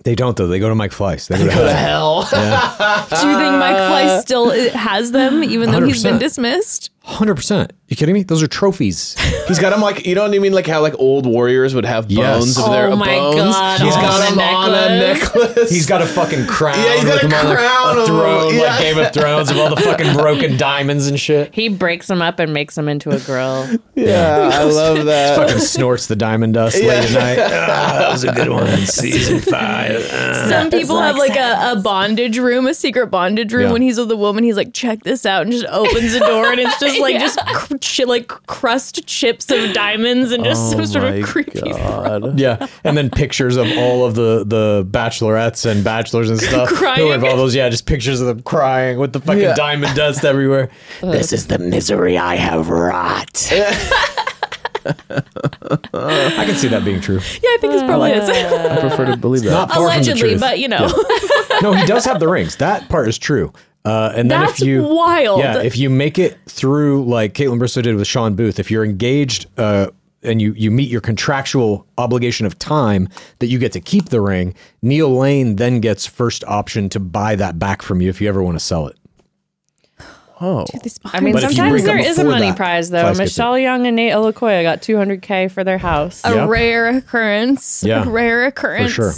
They 0.04 0.14
don't 0.14 0.36
though. 0.36 0.46
They 0.46 0.58
go 0.58 0.68
to 0.68 0.74
Mike 0.74 0.90
Fleiss. 0.90 1.26
They 1.28 1.38
go 1.38 1.46
to 1.46 1.50
heaven. 1.52 1.74
Hell. 1.74 2.20
Do 2.30 2.36
you 2.36 3.36
think 3.38 3.54
Mike 3.56 3.76
Fleiss 3.76 4.20
still 4.20 4.50
has 4.72 5.10
them 5.12 5.42
even 5.42 5.70
though 5.70 5.80
he's 5.86 6.02
been 6.02 6.18
dismissed? 6.18 6.90
Hundred 7.02 7.36
percent. 7.36 7.72
You 7.88 7.94
kidding 7.94 8.14
me? 8.14 8.24
Those 8.24 8.42
are 8.42 8.48
trophies. 8.48 9.14
He's 9.46 9.60
got 9.60 9.70
them 9.70 9.80
like 9.80 10.04
you 10.06 10.16
know 10.16 10.22
what 10.22 10.34
I 10.34 10.38
mean, 10.40 10.52
like 10.52 10.66
how 10.66 10.80
like 10.82 10.98
old 10.98 11.24
warriors 11.24 11.72
would 11.72 11.84
have 11.84 12.10
Yes. 12.10 12.38
bones 12.40 12.58
of 12.58 12.64
Oh 12.64 12.72
their 12.72 12.96
my 12.96 13.06
bones. 13.06 13.36
God, 13.36 13.80
He's 13.80 13.94
on 13.94 14.00
got 14.02 14.20
a 14.20 14.34
them 14.34 14.40
on 14.40 14.70
a 14.74 14.88
necklace. 14.98 15.70
He's 15.70 15.86
got 15.86 16.02
a 16.02 16.06
fucking 16.06 16.46
crown. 16.48 16.76
Yeah, 16.78 16.94
he's 16.94 17.04
got 17.04 17.22
a 17.22 17.26
him 17.26 17.32
on 17.32 17.98
a, 18.00 18.06
throne, 18.06 18.54
them, 18.56 18.62
like. 18.64 18.80
Game 18.80 18.98
of 18.98 19.12
Thrones, 19.14 19.50
of 19.52 19.58
all 19.58 19.70
the 19.70 19.76
fucking 19.80 20.14
broken 20.14 20.56
diamonds 20.58 21.06
and 21.06 21.18
shit. 21.20 21.54
He 21.54 21.68
breaks 21.68 22.08
them 22.08 22.20
up 22.22 22.40
and 22.40 22.52
makes 22.52 22.74
them 22.74 22.88
into 22.88 23.10
a 23.10 23.20
grill. 23.20 23.68
yeah, 23.94 24.50
I 24.52 24.64
love 24.64 25.04
that. 25.06 25.36
Fucking 25.36 25.58
snorts 25.60 26.08
the 26.08 26.16
diamond 26.16 26.54
dust 26.54 26.76
late 26.82 26.88
at 26.88 27.12
night. 27.12 27.38
Ah, 27.76 27.98
that 28.00 28.10
was 28.12 28.24
a 28.24 28.32
good 28.32 28.48
one. 28.48 28.66
In 28.66 28.84
season 28.86 29.38
five. 29.40 30.04
Ah. 30.12 30.46
Some 30.48 30.70
people 30.70 30.98
have 31.00 31.16
like 31.16 31.36
a, 31.36 31.72
a 31.72 31.80
bondage 31.82 32.38
room, 32.38 32.66
a 32.66 32.74
secret 32.74 33.08
bondage 33.08 33.52
room. 33.52 33.66
Yeah. 33.66 33.72
When 33.72 33.82
he's 33.82 33.98
with 33.98 34.10
a 34.10 34.16
woman, 34.16 34.42
he's 34.44 34.56
like, 34.56 34.72
check 34.72 35.02
this 35.04 35.24
out, 35.26 35.42
and 35.42 35.52
just 35.52 35.66
opens 35.66 36.12
the 36.14 36.20
door, 36.20 36.50
and 36.50 36.58
it's 36.60 36.78
just 36.80 36.98
like 37.00 37.18
just 37.20 37.38
cr- 37.46 37.75
chi- 37.80 38.04
like 38.04 38.28
crust 38.46 39.06
chips 39.06 39.50
of 39.50 39.72
diamonds 39.72 40.32
and 40.32 40.44
just 40.44 40.70
some 40.70 40.80
oh 40.80 40.84
sort 40.84 41.04
of 41.04 41.24
creepy. 41.24 41.60
God. 41.60 42.38
Yeah, 42.38 42.66
and 42.84 42.96
then 42.96 43.10
pictures 43.10 43.56
of 43.56 43.66
all 43.76 44.04
of 44.04 44.14
the 44.14 44.44
the 44.44 44.86
bachelorettes 44.90 45.64
and 45.70 45.82
bachelors 45.84 46.30
and 46.30 46.40
stuff. 46.40 46.68
Crying. 46.70 47.00
Who 47.00 47.10
have 47.10 47.24
all 47.24 47.36
those? 47.36 47.54
Yeah, 47.54 47.68
just 47.68 47.86
pictures 47.86 48.20
of 48.20 48.26
them 48.26 48.42
crying 48.42 48.98
with 48.98 49.12
the 49.12 49.20
fucking 49.20 49.42
Yeah. 49.42 49.54
diamond 49.54 49.94
dust 49.96 50.24
everywhere. 50.24 50.70
this 51.00 51.32
is 51.32 51.46
the 51.46 51.58
misery 51.58 52.18
I 52.18 52.36
have 52.36 52.68
wrought. 52.68 53.52
I 55.94 56.44
can 56.46 56.54
see 56.54 56.68
that 56.68 56.84
being 56.84 57.00
true. 57.00 57.16
Yeah, 57.16 57.50
I 57.50 57.58
think 57.60 57.72
this 57.72 57.82
ah. 57.82 57.86
probably 57.86 58.12
is. 58.12 58.28
I 58.28 58.80
prefer 58.80 59.06
to 59.06 59.16
believe 59.16 59.42
that. 59.44 59.50
Not 59.50 59.68
far 59.70 59.76
from 59.76 59.84
the 59.86 59.92
Allegedly, 59.94 60.30
truth. 60.30 60.40
but 60.40 60.58
you 60.58 60.68
know, 60.68 60.88
no, 61.62 61.72
he 61.72 61.84
does 61.86 62.04
have 62.04 62.20
the 62.20 62.28
rings. 62.28 62.56
That 62.56 62.88
part 62.88 63.08
is 63.08 63.18
true. 63.18 63.52
Uh, 63.86 64.12
and 64.16 64.28
then 64.28 64.40
That's 64.40 64.60
if 64.60 64.66
you 64.66 64.82
wild. 64.82 65.38
yeah, 65.38 65.60
if 65.62 65.78
you 65.78 65.88
make 65.88 66.18
it 66.18 66.36
through 66.46 67.04
like 67.04 67.34
Kaitlyn 67.34 67.60
Bristowe 67.60 67.82
did 67.82 67.94
with 67.94 68.06
Shawn 68.08 68.34
Booth, 68.34 68.58
if 68.58 68.68
you're 68.68 68.84
engaged 68.84 69.46
uh, 69.58 69.86
and 70.24 70.42
you 70.42 70.52
you 70.54 70.72
meet 70.72 70.90
your 70.90 71.00
contractual 71.00 71.86
obligation 71.96 72.46
of 72.46 72.58
time 72.58 73.08
that 73.38 73.46
you 73.46 73.60
get 73.60 73.70
to 73.72 73.80
keep 73.80 74.08
the 74.08 74.20
ring, 74.20 74.54
Neil 74.82 75.16
Lane 75.16 75.54
then 75.54 75.80
gets 75.80 76.04
first 76.04 76.42
option 76.48 76.88
to 76.88 76.98
buy 77.00 77.36
that 77.36 77.60
back 77.60 77.80
from 77.80 78.00
you 78.00 78.08
if 78.10 78.20
you 78.20 78.28
ever 78.28 78.42
want 78.42 78.58
to 78.58 78.64
sell 78.64 78.88
it. 78.88 78.96
Oh, 80.40 80.66
I 81.04 81.20
mean, 81.20 81.32
But 81.32 81.42
sometimes 81.42 81.84
there 81.84 81.96
is 81.98 82.18
a 82.18 82.24
money 82.24 82.48
that, 82.48 82.56
prize 82.56 82.90
though. 82.90 83.14
Michelle 83.14 83.58
Young 83.58 83.86
and 83.86 83.96
Nayte 83.96 84.12
Olukoya 84.12 84.62
got 84.64 84.82
200k 84.82 85.50
for 85.50 85.64
their 85.64 85.78
house. 85.78 86.20
a 86.24 86.34
Yep. 86.34 86.48
rare 86.50 86.88
occurrence. 86.88 87.82
Yeah, 87.82 88.04
a 88.04 88.10
rare 88.10 88.44
occurrence. 88.46 88.90
sure. 88.92 89.12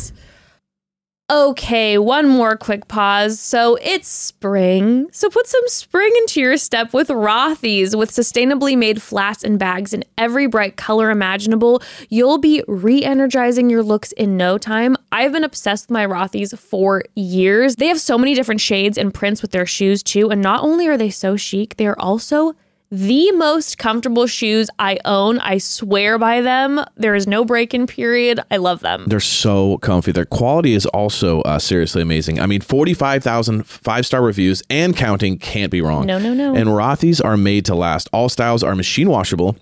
Okay, 1.31 1.99
one 1.99 2.27
more 2.27 2.57
quick 2.57 2.89
pause. 2.89 3.39
So 3.39 3.77
it's 3.83 4.09
spring. 4.09 5.09
So 5.13 5.29
put 5.29 5.47
some 5.47 5.63
spring 5.67 6.11
into 6.21 6.41
your 6.41 6.57
step 6.57 6.95
with 6.95 7.09
Rothy's. 7.09 7.95
With 7.95 8.11
sustainably 8.11 8.79
made 8.79 9.03
flats 9.03 9.45
and 9.45 9.59
bags 9.59 9.93
in 9.93 10.07
every 10.17 10.47
bright 10.47 10.79
color 10.79 11.11
imaginable, 11.11 11.83
you'll 12.09 12.39
be 12.39 12.65
re 12.67 13.05
energizing 13.05 13.69
your 13.69 13.83
looks 13.83 14.13
in 14.13 14.39
no 14.39 14.57
time. 14.57 14.97
I've 15.13 15.33
been 15.33 15.45
obsessed 15.45 15.89
with 15.89 15.91
my 15.91 16.07
Rothy's 16.07 16.59
for 16.59 17.03
years. 17.15 17.77
They 17.77 17.89
have 17.89 18.01
so 18.01 18.17
many 18.17 18.35
different 18.35 18.63
shades 18.63 18.97
and 18.97 19.13
prints 19.13 19.43
with 19.43 19.51
their 19.51 19.67
shoes 19.67 20.03
too. 20.03 20.31
And 20.31 20.41
not 20.41 20.63
only 20.63 20.89
are 20.89 20.97
they 20.97 21.11
so 21.11 21.37
chic, 21.37 21.77
they 21.77 21.87
are 21.87 21.99
also 21.99 22.55
the 22.91 23.31
most 23.33 23.79
comfortable 23.79 24.27
shoes 24.27 24.71
I 24.79 24.99
own. 25.05 25.39
I 25.41 25.59
swear 25.59 26.19
by 26.19 26.41
them. 26.41 26.85
There 26.97 27.15
is 27.15 27.27
no 27.27 27.45
break 27.45 27.75
in 27.75 27.87
period. 27.87 28.41
I 28.51 28.57
love 28.57 28.81
them. 28.81 29.05
They're 29.07 29.21
so 29.21 29.79
comfy. 29.79 30.13
Their 30.13 30.25
quality 30.25 30.75
is 30.75 30.87
also 30.87 31.43
uh, 31.43 31.59
seriously 31.59 32.03
amazing. 32.03 32.41
I 32.41 32.47
mean, 32.47 32.61
45,000 32.61 33.67
five 33.67 34.07
star 34.07 34.23
reviews 34.23 34.63
and 34.71 34.97
counting 34.97 35.39
can't 35.39 35.71
be 35.71 35.81
wrong. 35.81 36.07
No, 36.07 36.19
no, 36.19 36.33
no. 36.33 36.55
And 36.55 36.71
Rothy's 36.71 37.21
are 37.21 37.37
made 37.37 37.65
to 37.67 37.75
last. 37.75 38.09
All 38.13 38.29
styles 38.29 38.63
are 38.63 38.75
machine 38.75 39.11
washable. 39.11 39.57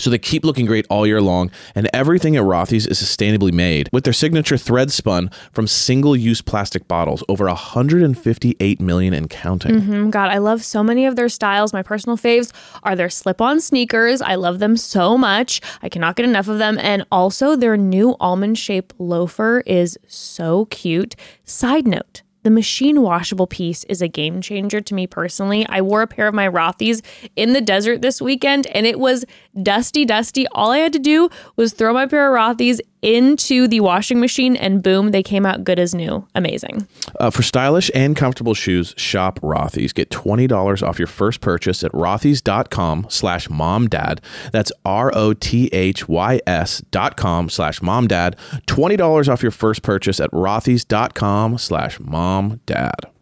So 0.00 0.10
they 0.10 0.18
keep 0.18 0.44
looking 0.44 0.66
great 0.66 0.86
all 0.88 1.06
year 1.06 1.20
long, 1.20 1.50
and 1.74 1.88
everything 1.92 2.36
at 2.36 2.42
Rothy's 2.42 2.86
is 2.86 3.00
sustainably 3.00 3.52
made 3.52 3.88
with 3.92 4.04
their 4.04 4.12
signature 4.12 4.56
thread 4.56 4.90
spun 4.90 5.30
from 5.52 5.66
single-use 5.66 6.40
plastic 6.40 6.88
bottles, 6.88 7.22
over 7.28 7.44
158 7.46 8.80
million 8.80 9.12
and 9.12 9.28
counting. 9.28 9.80
Mm, 9.80 10.10
God, 10.10 10.30
I 10.30 10.38
love 10.38 10.64
so 10.64 10.82
many 10.82 11.04
of 11.04 11.16
their 11.16 11.28
styles. 11.28 11.72
My 11.72 11.82
personal 11.82 12.16
faves 12.16 12.52
are 12.82 12.96
their 12.96 13.10
slip 13.10 13.40
on 13.40 13.60
sneakers. 13.60 14.22
I 14.22 14.36
love 14.36 14.58
them 14.58 14.76
so 14.76 15.18
much. 15.18 15.60
I 15.82 15.88
cannot 15.88 16.16
get 16.16 16.24
enough 16.24 16.48
of 16.48 16.58
them. 16.58 16.78
And 16.78 17.04
also, 17.12 17.54
their 17.54 17.76
new 17.76 18.16
almond 18.20 18.58
shaped 18.58 18.94
loafer 18.98 19.62
is 19.66 19.98
so 20.06 20.64
cute. 20.66 21.14
Side 21.44 21.86
note. 21.86 22.22
The 22.42 22.50
machine 22.50 23.02
washable 23.02 23.46
piece 23.46 23.84
is 23.84 24.00
a 24.00 24.08
game 24.08 24.40
changer 24.40 24.80
to 24.80 24.94
me 24.94 25.06
personally. 25.06 25.66
I 25.68 25.82
wore 25.82 26.00
a 26.00 26.06
pair 26.06 26.26
of 26.26 26.34
my 26.34 26.48
Rothy's 26.48 27.02
in 27.36 27.52
the 27.52 27.60
desert 27.60 28.00
this 28.00 28.20
weekend 28.20 28.66
and 28.68 28.86
it 28.86 28.98
was 28.98 29.26
dusty, 29.62 30.06
dusty. 30.06 30.46
All 30.48 30.70
I 30.70 30.78
had 30.78 30.92
to 30.94 30.98
do 30.98 31.28
was 31.56 31.74
throw 31.74 31.92
my 31.92 32.06
pair 32.06 32.28
of 32.28 32.34
Rothy's 32.34 32.80
into 33.02 33.68
the 33.68 33.80
washing 33.80 34.20
machine, 34.20 34.56
and 34.56 34.82
boom, 34.82 35.10
they 35.10 35.22
came 35.22 35.46
out 35.46 35.64
good 35.64 35.78
as 35.78 35.94
new. 35.94 36.26
Amazing. 36.34 36.86
Uh, 37.18 37.30
for 37.30 37.42
stylish 37.42 37.90
and 37.94 38.16
comfortable 38.16 38.54
shoes, 38.54 38.94
shop 38.96 39.40
Rothy's. 39.40 39.92
Get 39.92 40.10
$20 40.10 40.86
off 40.86 40.98
your 40.98 41.06
first 41.08 41.40
purchase 41.40 41.84
at 41.84 41.92
rothys.com 41.92 43.06
slash 43.08 43.48
momdad. 43.48 44.18
That's 44.52 44.72
R-O-T-H-Y-S 44.84 46.80
dot 46.90 47.16
com 47.16 47.48
slash 47.48 47.80
momdad. 47.80 48.34
$20 48.66 49.28
off 49.28 49.42
your 49.42 49.52
first 49.52 49.82
purchase 49.82 50.20
at 50.20 50.30
rothys.com 50.30 51.58
slash 51.58 51.98
momdad. 51.98 53.19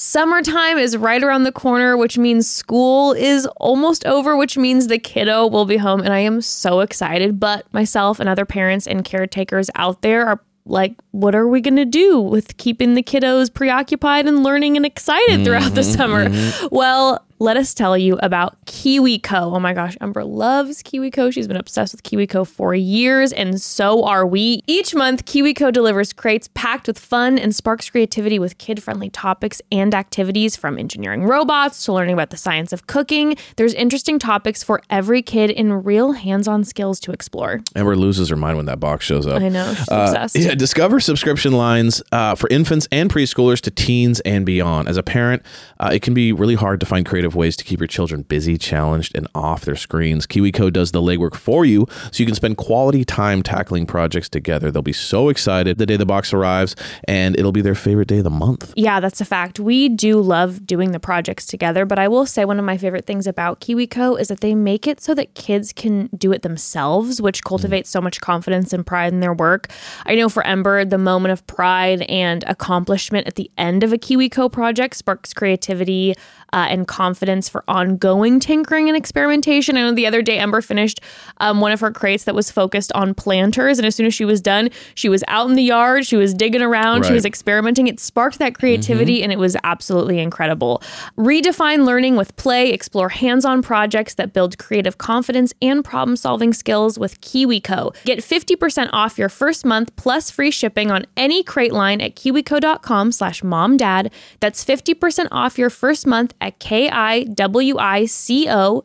Summertime 0.00 0.78
is 0.78 0.96
right 0.96 1.24
around 1.24 1.42
the 1.42 1.50
corner, 1.50 1.96
which 1.96 2.16
means 2.16 2.48
school 2.48 3.14
is 3.14 3.48
almost 3.56 4.06
over, 4.06 4.36
which 4.36 4.56
means 4.56 4.86
the 4.86 4.96
kiddo 4.96 5.48
will 5.48 5.64
be 5.64 5.76
home. 5.76 6.02
And 6.02 6.12
I 6.12 6.20
am 6.20 6.40
so 6.40 6.78
excited. 6.78 7.40
But 7.40 7.66
myself 7.74 8.20
and 8.20 8.28
other 8.28 8.44
parents 8.44 8.86
and 8.86 9.04
caretakers 9.04 9.70
out 9.74 10.02
there 10.02 10.24
are 10.24 10.40
like, 10.66 10.94
what 11.10 11.34
are 11.34 11.48
we 11.48 11.60
going 11.60 11.74
to 11.74 11.84
do 11.84 12.20
with 12.20 12.58
keeping 12.58 12.94
the 12.94 13.02
kiddos 13.02 13.52
preoccupied 13.52 14.28
and 14.28 14.44
learning 14.44 14.76
and 14.76 14.86
excited 14.86 15.44
throughout 15.44 15.74
the 15.74 15.80
mm-hmm, 15.80 15.96
summer? 15.96 16.28
Mm-hmm. 16.28 16.68
Well, 16.70 17.26
let 17.38 17.56
us 17.56 17.72
tell 17.74 17.96
you 17.96 18.18
about 18.22 18.56
KiwiCo. 18.66 19.54
Oh 19.54 19.60
my 19.60 19.72
gosh, 19.72 19.96
Ember 20.00 20.24
loves 20.24 20.82
KiwiCo. 20.82 21.32
She's 21.32 21.46
been 21.46 21.56
obsessed 21.56 21.92
with 21.94 22.02
KiwiCo 22.02 22.46
for 22.46 22.74
years, 22.74 23.32
and 23.32 23.60
so 23.60 24.04
are 24.04 24.26
we. 24.26 24.62
Each 24.66 24.94
month, 24.94 25.24
KiwiCo 25.24 25.72
delivers 25.72 26.12
crates 26.12 26.48
packed 26.54 26.86
with 26.86 26.98
fun 26.98 27.38
and 27.38 27.54
sparks 27.54 27.90
creativity 27.90 28.38
with 28.38 28.58
kid 28.58 28.82
friendly 28.82 29.10
topics 29.10 29.62
and 29.70 29.94
activities 29.94 30.56
from 30.56 30.78
engineering 30.78 31.24
robots 31.24 31.84
to 31.84 31.92
learning 31.92 32.14
about 32.14 32.30
the 32.30 32.36
science 32.36 32.72
of 32.72 32.86
cooking. 32.86 33.36
There's 33.56 33.74
interesting 33.74 34.18
topics 34.18 34.62
for 34.62 34.80
every 34.90 35.22
kid 35.22 35.50
and 35.50 35.84
real 35.86 36.12
hands 36.12 36.48
on 36.48 36.64
skills 36.64 36.98
to 37.00 37.12
explore. 37.12 37.60
Ember 37.76 37.96
loses 37.96 38.28
her 38.30 38.36
mind 38.36 38.56
when 38.56 38.66
that 38.66 38.80
box 38.80 39.04
shows 39.04 39.26
up. 39.26 39.40
I 39.40 39.48
know, 39.48 39.74
she's 39.74 39.88
Uh, 39.88 39.94
obsessed. 40.08 40.36
Yeah, 40.36 40.54
discover 40.54 41.00
subscription 41.00 41.52
lines 41.52 42.02
uh, 42.12 42.34
for 42.34 42.48
infants 42.48 42.88
and 42.90 43.10
preschoolers 43.10 43.60
to 43.62 43.70
teens 43.70 44.20
and 44.20 44.44
beyond. 44.44 44.88
As 44.88 44.96
a 44.96 45.02
parent, 45.02 45.42
uh, 45.80 45.90
it 45.92 46.02
can 46.02 46.14
be 46.14 46.32
really 46.32 46.54
hard 46.54 46.80
to 46.80 46.86
find 46.86 47.06
creative 47.06 47.27
ways 47.34 47.56
to 47.56 47.64
keep 47.64 47.80
your 47.80 47.86
children 47.86 48.22
busy, 48.22 48.58
challenged, 48.58 49.16
and 49.16 49.26
off 49.34 49.64
their 49.64 49.76
screens. 49.76 50.26
KiwiCo 50.26 50.72
does 50.72 50.92
the 50.92 51.00
legwork 51.00 51.34
for 51.34 51.64
you 51.64 51.86
so 52.10 52.20
you 52.20 52.26
can 52.26 52.34
spend 52.34 52.56
quality 52.56 53.04
time 53.04 53.42
tackling 53.42 53.86
projects 53.86 54.28
together. 54.28 54.70
They'll 54.70 54.82
be 54.82 54.92
so 54.92 55.28
excited 55.28 55.78
the 55.78 55.86
day 55.86 55.96
the 55.96 56.06
box 56.06 56.32
arrives, 56.32 56.76
and 57.04 57.38
it'll 57.38 57.52
be 57.52 57.60
their 57.60 57.74
favorite 57.74 58.08
day 58.08 58.18
of 58.18 58.24
the 58.24 58.30
month. 58.30 58.72
Yeah, 58.76 59.00
that's 59.00 59.20
a 59.20 59.24
fact. 59.24 59.60
We 59.60 59.88
do 59.88 60.20
love 60.20 60.66
doing 60.66 60.92
the 60.92 61.00
projects 61.00 61.46
together, 61.46 61.84
but 61.84 61.98
I 61.98 62.08
will 62.08 62.26
say 62.26 62.44
one 62.44 62.58
of 62.58 62.64
my 62.64 62.76
favorite 62.76 63.06
things 63.06 63.26
about 63.26 63.60
KiwiCo 63.60 64.20
is 64.20 64.28
that 64.28 64.40
they 64.40 64.54
make 64.54 64.86
it 64.86 65.00
so 65.00 65.14
that 65.14 65.34
kids 65.34 65.72
can 65.72 66.08
do 66.16 66.32
it 66.32 66.42
themselves, 66.42 67.20
which 67.20 67.42
mm. 67.42 67.48
cultivates 67.48 67.90
so 67.90 68.00
much 68.00 68.20
confidence 68.20 68.72
and 68.72 68.86
pride 68.86 69.12
in 69.12 69.20
their 69.20 69.34
work. 69.34 69.68
I 70.06 70.14
know 70.14 70.28
for 70.28 70.44
Ember, 70.44 70.84
the 70.84 70.98
moment 70.98 71.32
of 71.32 71.46
pride 71.46 72.02
and 72.02 72.44
accomplishment 72.46 73.26
at 73.26 73.34
the 73.34 73.50
end 73.58 73.82
of 73.82 73.92
a 73.92 73.98
KiwiCo 73.98 74.50
project 74.50 74.96
sparks 74.96 75.32
creativity 75.32 76.14
uh, 76.52 76.66
and 76.68 76.86
confidence 76.86 77.48
for 77.48 77.64
ongoing 77.68 78.40
tinkering 78.40 78.88
and 78.88 78.96
experimentation. 78.96 79.76
I 79.76 79.82
know 79.82 79.92
the 79.92 80.06
other 80.06 80.22
day 80.22 80.38
Ember 80.38 80.60
finished 80.60 81.00
um, 81.38 81.60
one 81.60 81.72
of 81.72 81.80
her 81.80 81.90
crates 81.90 82.24
that 82.24 82.34
was 82.34 82.50
focused 82.50 82.92
on 82.92 83.14
planters, 83.14 83.78
and 83.78 83.86
as 83.86 83.94
soon 83.94 84.06
as 84.06 84.14
she 84.14 84.24
was 84.24 84.40
done, 84.40 84.70
she 84.94 85.08
was 85.08 85.24
out 85.28 85.48
in 85.48 85.56
the 85.56 85.62
yard, 85.62 86.06
she 86.06 86.16
was 86.16 86.34
digging 86.34 86.62
around, 86.62 87.04
she 87.04 87.12
was 87.12 87.24
experimenting. 87.24 87.86
It 87.86 88.00
sparked 88.00 88.38
that 88.38 88.54
creativity 88.54 89.22
and 89.22 89.32
it 89.32 89.38
was 89.38 89.56
absolutely 89.64 90.18
incredible. 90.18 90.82
Redefine 91.16 91.84
learning 91.84 92.16
with 92.16 92.34
play, 92.36 92.70
explore 92.70 93.08
hands 93.08 93.44
on 93.44 93.62
projects 93.62 94.14
that 94.14 94.32
build 94.32 94.58
creative 94.58 94.98
confidence 94.98 95.52
and 95.60 95.84
problem 95.84 96.16
solving 96.16 96.52
skills 96.52 96.98
with 96.98 97.20
KiwiCo. 97.20 97.94
Get 98.04 98.18
50% 98.18 98.90
off 98.92 99.18
your 99.18 99.28
first 99.28 99.64
month 99.64 99.94
plus 99.96 100.30
free 100.30 100.50
shipping 100.50 100.90
on 100.90 101.06
any 101.16 101.42
crate 101.42 101.72
line 101.72 102.00
at 102.00 102.16
kiwico.com 102.16 103.12
slash 103.12 103.42
momdad. 103.42 104.12
That's 104.40 104.64
50% 104.64 105.28
off 105.30 105.58
your 105.58 105.70
first 105.70 106.06
month 106.06 106.34
at 106.40 106.58
K-I-W-I-C-O 106.58 107.34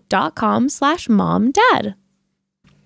dot 0.09 0.35
com 0.35 0.69
slash 0.69 1.09
mom 1.09 1.51
dad. 1.51 1.95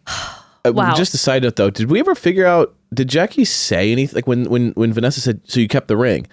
Uh, 0.08 0.72
wow. 0.74 0.94
Just 0.96 1.14
a 1.14 1.18
side 1.18 1.44
note, 1.44 1.56
though, 1.56 1.70
did 1.70 1.90
we 1.90 2.00
ever 2.00 2.16
figure 2.16 2.46
out? 2.46 2.74
Did 2.94 3.10
Jackie 3.10 3.46
say 3.46 3.92
anything? 3.92 4.16
Like 4.16 4.28
when 4.28 4.46
when 4.50 4.72
when 4.72 4.94
Vanessa 4.94 5.20
said, 5.20 5.42
"So 5.46 5.60
you 5.60 5.68
kept 5.68 5.88
the 5.90 5.98
ring." 5.98 6.26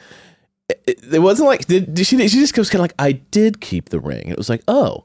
It, 0.86 1.00
it 1.12 1.18
wasn't 1.18 1.48
like 1.48 1.66
did, 1.66 1.92
did 1.94 2.06
she? 2.06 2.16
She 2.28 2.38
just 2.38 2.54
goes 2.54 2.70
kind 2.70 2.78
of 2.80 2.84
like, 2.84 2.94
"I 2.98 3.12
did 3.12 3.60
keep 3.60 3.88
the 3.88 3.98
ring." 4.00 4.28
It 4.28 4.38
was 4.38 4.48
like, 4.48 4.62
"Oh, 4.68 5.04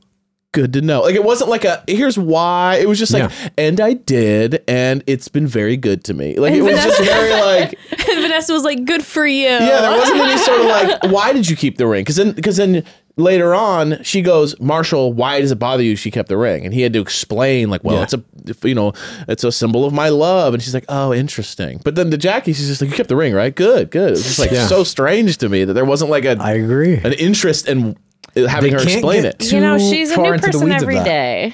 good 0.51 0.73
to 0.73 0.81
know." 0.81 1.01
Like 1.01 1.15
it 1.15 1.23
wasn't 1.23 1.49
like 1.49 1.65
a 1.65 1.83
here's 1.87 2.19
why. 2.19 2.75
It 2.79 2.87
was 2.87 2.99
just 2.99 3.11
like, 3.13 3.31
Yeah. 3.31 3.49
and 3.57 3.81
I 3.81 3.93
did, 3.93 4.63
and 4.67 5.03
it's 5.07 5.27
been 5.27 5.47
very 5.47 5.75
good 5.75 6.03
to 6.05 6.13
me. 6.13 6.37
Like 6.37 6.53
it 6.53 6.61
was 6.61 6.81
just 6.83 7.01
very 7.03 7.31
like, 7.41 7.79
And 8.09 8.21
Vanessa 8.21 8.53
was 8.53 8.63
like, 8.63 8.85
good 8.85 9.03
for 9.03 9.25
you. 9.25 9.45
yeah. 9.47 9.81
There 9.81 9.97
wasn't 9.97 10.19
any 10.21 10.37
sort 10.37 10.59
of 10.61 10.65
like, 10.67 11.03
why 11.11 11.33
did 11.33 11.49
you 11.49 11.55
keep 11.55 11.77
the 11.77 11.87
ring? 11.87 12.01
Because 12.01 12.17
then 12.17 12.31
because 12.33 12.57
then. 12.57 12.83
Later 13.19 13.53
on, 13.53 14.01
she 14.01 14.21
goes, 14.21 14.57
Marshall, 14.61 15.11
why 15.11 15.41
does 15.41 15.51
it 15.51 15.59
bother 15.59 15.83
you? 15.83 15.97
She 15.97 16.09
kept 16.09 16.29
the 16.29 16.37
ring, 16.37 16.63
and 16.65 16.73
he 16.73 16.81
had 16.81 16.93
to 16.93 17.01
explain, 17.01 17.69
like, 17.69 17.83
well, 17.83 17.97
Yeah. 17.97 18.03
it's 18.03 18.13
a, 18.13 18.23
you 18.67 18.73
know, 18.73 18.93
it's 19.27 19.43
a 19.43 19.51
symbol 19.51 19.83
of 19.83 19.91
my 19.93 20.07
love. 20.07 20.53
And 20.53 20.63
she's 20.63 20.73
like, 20.73 20.85
oh, 20.87 21.13
interesting. 21.13 21.81
But 21.83 21.95
then 21.95 22.09
to 22.11 22.17
Jackie, 22.17 22.53
she's 22.53 22.67
just 22.67 22.79
like, 22.81 22.89
you 22.89 22.95
kept 22.95 23.09
the 23.09 23.17
ring, 23.17 23.33
right? 23.33 23.53
Good, 23.53 23.91
good. 23.91 24.13
It's 24.13 24.23
just 24.23 24.39
like 24.39 24.51
Yeah. 24.51 24.67
so 24.67 24.85
strange 24.85 25.37
to 25.39 25.49
me 25.49 25.65
that 25.65 25.73
there 25.73 25.83
wasn't 25.85 26.11
like 26.11 26.23
a 26.23 26.37
I 26.39 26.53
agree. 26.53 26.95
an 26.95 27.11
interest 27.13 27.67
in 27.67 27.97
having 28.35 28.71
They 28.71 28.77
her 28.77 28.83
explain 28.83 29.25
it. 29.25 29.51
you 29.51 29.59
know, 29.59 29.77
she's 29.77 30.11
a 30.11 30.17
new 30.17 30.37
person 30.37 30.71
every 30.71 30.71
day. 30.71 30.75
of 30.75 30.81
every 30.81 30.95
that. 30.95 31.03
day. 31.03 31.53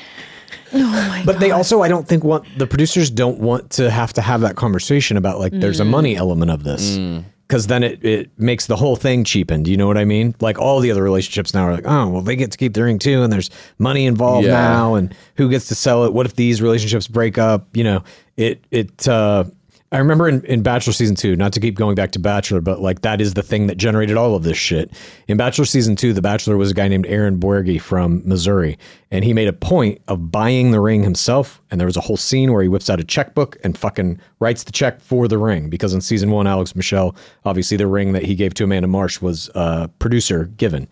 Oh 0.73 1.21
but 1.25 1.39
they 1.39 1.51
also, 1.51 1.81
I 1.81 1.87
don't 1.87 2.07
think, 2.07 2.23
want 2.23 2.45
the 2.57 2.67
producers 2.67 3.09
don't 3.09 3.39
want 3.39 3.71
to 3.71 3.89
have 3.89 4.13
to 4.13 4.21
have 4.21 4.41
that 4.41 4.55
conversation 4.55 5.15
about 5.17 5.39
like 5.39 5.53
there's 5.53 5.79
a 5.79 5.83
mm. 5.83 5.89
money 5.89 6.15
element 6.15 6.51
of 6.51 6.63
this. 6.63 6.97
Mm. 6.97 7.23
Because 7.47 7.67
then 7.67 7.83
it, 7.83 8.03
it 8.03 8.31
makes 8.39 8.65
the 8.65 8.75
whole 8.75 8.95
thing 8.95 9.23
cheapened. 9.23 9.67
You 9.67 9.77
know 9.77 9.85
what 9.85 9.97
I 9.99 10.05
mean? 10.05 10.33
Like 10.41 10.57
all 10.57 10.79
the 10.79 10.89
other 10.89 11.03
relationships 11.03 11.53
now 11.53 11.65
are 11.67 11.73
like, 11.73 11.85
oh, 11.85 12.07
well, 12.09 12.21
they 12.23 12.35
get 12.35 12.51
to 12.51 12.57
keep 12.57 12.73
the 12.73 12.83
ring 12.83 12.97
too, 12.97 13.21
and 13.21 13.31
there's 13.31 13.51
money 13.77 14.07
involved 14.07 14.47
Yeah. 14.47 14.53
now, 14.53 14.95
and 14.95 15.13
who 15.37 15.47
gets 15.49 15.67
to 15.67 15.75
sell 15.75 16.05
it? 16.05 16.13
What 16.13 16.25
if 16.25 16.35
these 16.35 16.59
relationships 16.61 17.07
break 17.07 17.37
up? 17.37 17.67
You 17.77 17.83
know, 17.83 18.03
it 18.35 18.63
it. 18.71 19.07
uh 19.07 19.43
I 19.91 19.99
remember 19.99 20.27
in, 20.27 20.43
in 20.45 20.61
Bachelor 20.63 20.93
season 20.93 21.15
two, 21.15 21.35
not 21.35 21.53
to 21.53 21.59
keep 21.59 21.75
going 21.75 21.95
back 21.95 22.11
to 22.11 22.19
Bachelor, 22.19 22.59
but 22.59 22.81
like 22.81 23.01
that 23.01 23.21
is 23.21 23.35
the 23.35 23.43
thing 23.43 23.67
that 23.67 23.77
generated 23.77 24.17
all 24.17 24.35
of 24.35 24.43
this 24.43 24.57
shit. 24.57 24.91
In 25.27 25.37
Bachelor 25.37 25.63
season 25.65 25.95
two, 25.95 26.11
the 26.11 26.21
Bachelor 26.23 26.57
was 26.57 26.71
a 26.71 26.73
guy 26.73 26.87
named 26.87 27.05
Aaron 27.05 27.39
Buerge 27.39 27.79
from 27.79 28.21
Missouri, 28.27 28.77
and 29.11 29.23
he 29.23 29.31
made 29.31 29.47
a 29.47 29.53
point 29.53 30.01
of 30.07 30.31
buying 30.31 30.71
the 30.71 30.81
ring 30.81 31.03
himself. 31.03 31.61
And 31.71 31.79
there 31.79 31.85
was 31.85 31.95
a 31.95 32.01
whole 32.01 32.17
scene 32.17 32.51
where 32.51 32.63
he 32.63 32.67
whips 32.67 32.89
out 32.89 32.99
a 32.99 33.03
checkbook 33.03 33.57
and 33.63 33.77
fucking 33.77 34.19
writes 34.39 34.63
the 34.63 34.71
check 34.71 34.99
for 35.01 35.27
the 35.27 35.37
ring 35.37 35.69
because 35.69 35.93
in 35.93 36.01
season 36.01 36.31
one, 36.31 36.47
Alex 36.47 36.75
Michel, 36.75 37.15
obviously 37.45 37.77
the 37.77 37.87
ring 37.87 38.11
that 38.13 38.23
he 38.23 38.33
gave 38.35 38.53
to 38.55 38.63
Amanda 38.63 38.87
Marsh 38.87 39.21
was 39.21 39.49
uh, 39.55 39.87
producer 39.99 40.45
given. 40.57 40.87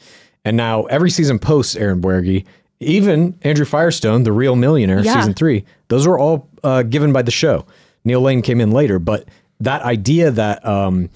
And 0.45 0.55
now 0.55 0.83
every 0.83 1.09
season 1.09 1.39
post 1.39 1.75
Aaron 1.77 1.99
Buerge, 1.99 2.45
even 2.79 3.37
Andrew 3.41 3.65
Firestone, 3.65 4.23
the 4.23 4.31
real 4.31 4.55
millionaire, 4.55 4.99
Yeah. 5.03 5.15
season 5.15 5.33
three, 5.33 5.65
those 5.87 6.05
were 6.07 6.19
all 6.19 6.47
uh, 6.63 6.83
given 6.83 7.11
by 7.11 7.21
the 7.23 7.31
show. 7.31 7.65
Neil 8.05 8.21
Lane 8.21 8.41
came 8.41 8.59
in 8.61 8.71
later, 8.71 8.99
but 8.99 9.27
that 9.59 9.81
idea 9.83 10.31
that 10.31 10.65
um, 10.65 11.09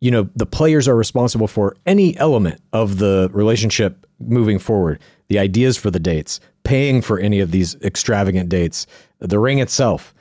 you 0.00 0.10
know 0.10 0.28
the 0.34 0.46
players 0.46 0.88
are 0.88 0.96
responsible 0.96 1.48
for 1.48 1.76
any 1.86 2.16
element 2.16 2.60
of 2.72 2.98
the 2.98 3.30
relationship 3.32 4.06
moving 4.18 4.58
forward, 4.58 5.00
the 5.28 5.38
ideas 5.38 5.76
for 5.76 5.90
the 5.90 6.00
dates, 6.00 6.40
paying 6.64 7.02
for 7.02 7.18
any 7.18 7.40
of 7.40 7.50
these 7.50 7.74
extravagant 7.82 8.48
dates, 8.48 8.86
the 9.18 9.38
ring 9.38 9.58
itself. 9.58 10.14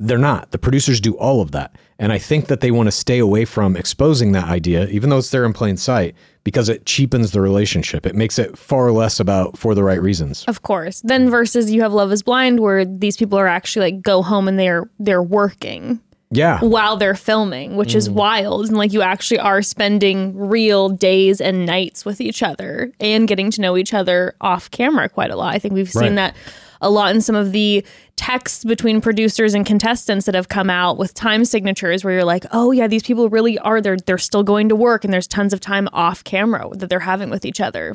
They're 0.00 0.16
not. 0.18 0.52
The 0.52 0.58
producers 0.58 1.00
do 1.00 1.14
all 1.16 1.40
of 1.40 1.50
that. 1.52 1.74
And 1.98 2.12
I 2.12 2.18
think 2.18 2.46
that 2.46 2.60
they 2.60 2.70
want 2.70 2.86
to 2.86 2.92
stay 2.92 3.18
away 3.18 3.44
from 3.44 3.76
exposing 3.76 4.30
that 4.32 4.44
idea, 4.48 4.86
even 4.88 5.10
though 5.10 5.18
it's 5.18 5.30
there 5.30 5.44
in 5.44 5.52
plain 5.52 5.76
sight, 5.76 6.14
because 6.44 6.68
it 6.68 6.86
cheapens 6.86 7.32
the 7.32 7.40
relationship. 7.40 8.06
It 8.06 8.14
makes 8.14 8.38
it 8.38 8.56
far 8.56 8.92
less 8.92 9.18
about 9.18 9.58
for 9.58 9.74
the 9.74 9.82
right 9.82 10.00
reasons. 10.00 10.44
Of 10.46 10.62
course. 10.62 11.00
Then 11.00 11.28
versus 11.28 11.70
you 11.72 11.82
have 11.82 11.92
Love 11.92 12.12
is 12.12 12.22
Blind 12.22 12.60
where 12.60 12.84
these 12.84 13.16
people 13.16 13.36
are 13.38 13.48
actually 13.48 13.90
like 13.92 14.02
go 14.02 14.22
home 14.22 14.46
and 14.46 14.56
they're 14.58 14.88
they're 15.00 15.22
working 15.22 15.98
Yeah. 16.30 16.60
while 16.60 16.96
they're 16.96 17.16
filming, 17.16 17.74
which 17.74 17.94
Mm. 17.94 17.96
is 17.96 18.08
wild. 18.08 18.68
And 18.68 18.76
like 18.76 18.92
you 18.92 19.02
actually 19.02 19.40
are 19.40 19.62
spending 19.62 20.36
real 20.38 20.88
days 20.90 21.40
and 21.40 21.66
nights 21.66 22.04
with 22.04 22.20
each 22.20 22.44
other 22.44 22.92
and 23.00 23.26
getting 23.26 23.50
to 23.50 23.60
know 23.60 23.76
each 23.76 23.92
other 23.92 24.34
off 24.40 24.70
camera 24.70 25.08
quite 25.08 25.32
a 25.32 25.36
lot. 25.36 25.52
I 25.52 25.58
think 25.58 25.74
we've 25.74 25.90
seen 25.90 26.02
Right. 26.02 26.14
that 26.16 26.36
a 26.80 26.90
lot 26.90 27.14
in 27.14 27.20
some 27.20 27.36
of 27.36 27.52
the 27.52 27.84
texts 28.16 28.64
between 28.64 29.00
producers 29.00 29.54
and 29.54 29.64
contestants 29.64 30.26
that 30.26 30.34
have 30.34 30.48
come 30.48 30.68
out 30.70 30.98
with 30.98 31.14
time 31.14 31.44
signatures 31.44 32.04
where 32.04 32.14
you're 32.14 32.24
like, 32.24 32.44
"Oh 32.52 32.72
yeah, 32.72 32.86
these 32.86 33.02
people 33.02 33.28
really 33.30 33.58
are 33.58 33.80
they're 33.80 33.96
they're 33.96 34.18
still 34.18 34.42
going 34.42 34.68
to 34.68 34.76
work 34.76 35.04
and 35.04 35.12
there's 35.12 35.28
tons 35.28 35.52
of 35.52 35.60
time 35.60 35.88
off 35.92 36.24
camera 36.24 36.68
that 36.74 36.90
they're 36.90 37.00
having 37.00 37.30
with 37.30 37.44
each 37.44 37.60
other." 37.60 37.94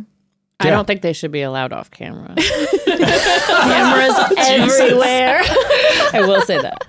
I 0.66 0.70
don't 0.70 0.86
think 0.86 1.02
they 1.02 1.14
should 1.14 1.32
be 1.32 1.42
allowed 1.42 1.74
off 1.74 1.92
camera. 1.92 2.34
Cameras 2.86 4.16
everywhere. 4.38 5.42
I 6.14 6.22
will 6.26 6.42
say 6.42 6.60
that. 6.62 6.86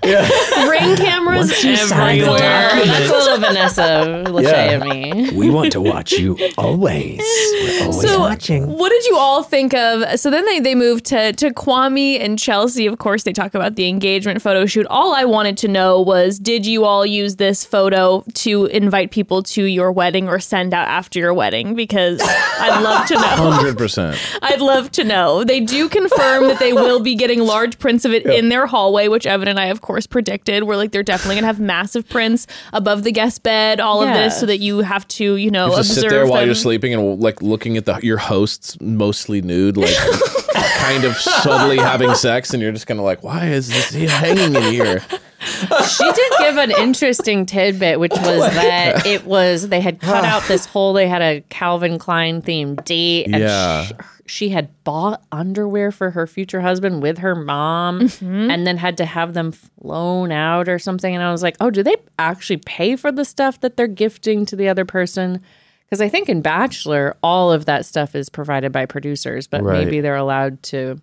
Ring 0.69 0.97
cameras 0.97 1.51
everywhere. 1.65 2.39
That's 2.39 3.11
a 3.11 3.13
little 3.13 3.39
Vanessa 3.39 4.25
Lachey 4.29 4.43
Yeah. 4.43 4.71
of 4.73 4.83
me. 4.85 5.31
We 5.31 5.51
want 5.51 5.73
to 5.73 5.81
watch 5.81 6.13
you 6.13 6.37
always. 6.59 7.19
We're 7.21 7.83
always 7.87 8.01
So, 8.03 8.21
watching. 8.21 8.67
what 8.79 8.91
did 8.91 9.05
you 9.07 9.17
all 9.17 9.43
think 9.43 9.75
of? 9.75 10.19
So 10.21 10.31
then 10.31 10.45
they 10.47 10.61
they 10.61 10.75
moved 10.75 11.05
to 11.07 11.33
to 11.33 11.51
Kwame 11.53 12.21
and 12.23 12.39
Chelsea. 12.39 12.87
Of 12.87 12.99
course, 12.99 13.23
they 13.25 13.33
talk 13.33 13.55
about 13.55 13.77
the 13.77 13.89
engagement 13.89 14.43
photo 14.43 14.67
shoot. 14.67 14.87
All 14.91 15.15
I 15.15 15.25
wanted 15.25 15.57
to 15.59 15.69
know 15.69 16.01
was, 16.01 16.39
did 16.39 16.67
you 16.67 16.85
all 16.85 17.07
use 17.07 17.37
this 17.37 17.65
photo 17.65 18.25
to 18.35 18.67
invite 18.67 19.11
people 19.11 19.43
to 19.45 19.65
your 19.65 19.93
wedding 19.93 20.29
or 20.29 20.39
send 20.41 20.75
out 20.75 20.89
after 20.89 21.19
your 21.19 21.33
wedding? 21.35 21.75
Because 21.75 22.21
I'd 22.23 22.83
love 22.83 23.07
to 23.09 23.15
know. 23.15 23.25
Hundred 23.65 23.79
percent. 23.79 24.19
I'd 24.43 24.61
love 24.61 24.91
to 24.93 25.05
know. 25.05 25.43
They 25.45 25.61
do 25.61 25.89
confirm 25.89 26.49
that 26.49 26.59
they 26.59 26.73
will 26.73 27.01
be 27.01 27.15
getting 27.15 27.41
large 27.41 27.79
prints 27.79 28.05
of 28.05 28.13
it 28.13 28.27
in 28.27 28.49
their 28.49 28.67
hallway, 28.67 29.09
which 29.09 29.27
Evan 29.27 29.49
and 29.49 29.59
I, 29.59 29.67
of 29.67 29.81
course, 29.81 30.07
predicted. 30.07 30.65
We're 30.65 30.77
like, 30.77 30.93
they're 30.93 31.03
definitely 31.03 31.37
gonna 31.37 31.47
have 31.47 31.61
massive 31.61 32.09
prints 32.09 32.47
above 32.73 33.05
the 33.05 33.13
guest 33.13 33.43
bed, 33.43 33.81
all 33.81 34.03
of 34.03 34.09
this, 34.15 34.39
so 34.39 34.47
that 34.47 34.59
you 34.59 34.81
have 34.81 35.07
to, 35.09 35.37
you 35.37 35.51
know, 35.51 35.69
Just 35.77 35.91
observe 35.91 36.03
sit 36.03 36.11
there 36.11 36.27
while 36.27 36.41
them. 36.41 36.49
you're 36.49 36.55
sleeping 36.55 36.93
and 36.95 37.21
like 37.21 37.41
looking 37.43 37.77
at 37.77 37.87
the 37.87 37.99
your 38.03 38.19
hosts 38.19 38.79
mostly 38.81 39.41
nude, 39.41 39.77
like 39.77 39.95
kind 40.79 41.05
of 41.05 41.17
subtly 41.17 41.79
having 41.79 42.15
sex, 42.15 42.53
and 42.53 42.63
you're 42.63 42.73
just 42.73 42.87
kind 42.87 43.01
of 43.01 43.05
like, 43.07 43.23
why 43.23 43.47
is 43.47 43.69
this 43.69 43.91
hanging 44.13 44.55
in 44.55 44.63
here? 44.73 45.03
She 45.45 46.05
did 46.13 46.33
give 46.39 46.57
an 46.57 46.71
interesting 46.71 47.47
tidbit, 47.47 48.01
which 48.01 48.13
was 48.13 48.23
that 48.55 49.07
it 49.07 49.25
was 49.25 49.69
they 49.69 49.81
had 49.81 50.01
cut 50.01 50.25
out 50.25 50.43
this 50.45 50.67
whole. 50.67 50.93
They 50.93 51.09
had 51.09 51.23
a 51.23 51.41
Calvin 51.49 51.99
Klein 51.99 52.43
themed 52.43 52.85
date, 52.85 53.25
and 53.27 53.37
Yeah. 53.43 53.85
she, 53.85 53.95
she 54.27 54.49
had 54.49 54.69
bought 54.85 55.23
underwear 55.33 55.93
for 55.93 56.11
her 56.11 56.27
future 56.27 56.61
husband 56.61 57.03
with 57.03 57.19
her 57.19 57.35
mom, 57.35 58.01
mm-hmm. 58.01 58.51
and 58.51 58.67
then 58.67 58.77
had 58.79 58.97
to 58.99 59.05
have 59.05 59.35
them 59.35 59.53
flown 59.53 60.33
out 60.33 60.69
or 60.69 60.79
something. 60.79 61.15
And 61.15 61.23
I 61.23 61.31
was 61.31 61.43
like, 61.43 61.57
oh, 61.61 61.71
do 61.71 61.83
they 61.83 61.97
actually 62.19 62.59
pay 62.59 62.97
for 62.97 63.13
the 63.13 63.25
stuff 63.25 63.61
that 63.61 63.77
they're 63.77 63.87
gifting 63.87 64.47
to 64.47 64.57
the 64.57 64.69
other 64.69 64.85
person? 64.85 65.41
Because 65.85 66.01
I 66.01 66.09
think 66.09 66.29
in 66.31 66.41
Bachelor, 66.41 67.17
all 67.23 67.53
of 67.53 67.67
that 67.67 67.85
stuff 67.85 68.15
is 68.15 68.29
provided 68.31 68.73
by 68.73 68.87
producers, 68.87 69.47
but 69.47 69.63
Right. 69.63 69.85
maybe 69.85 70.01
they're 70.01 70.17
allowed 70.17 70.63
to 70.65 70.99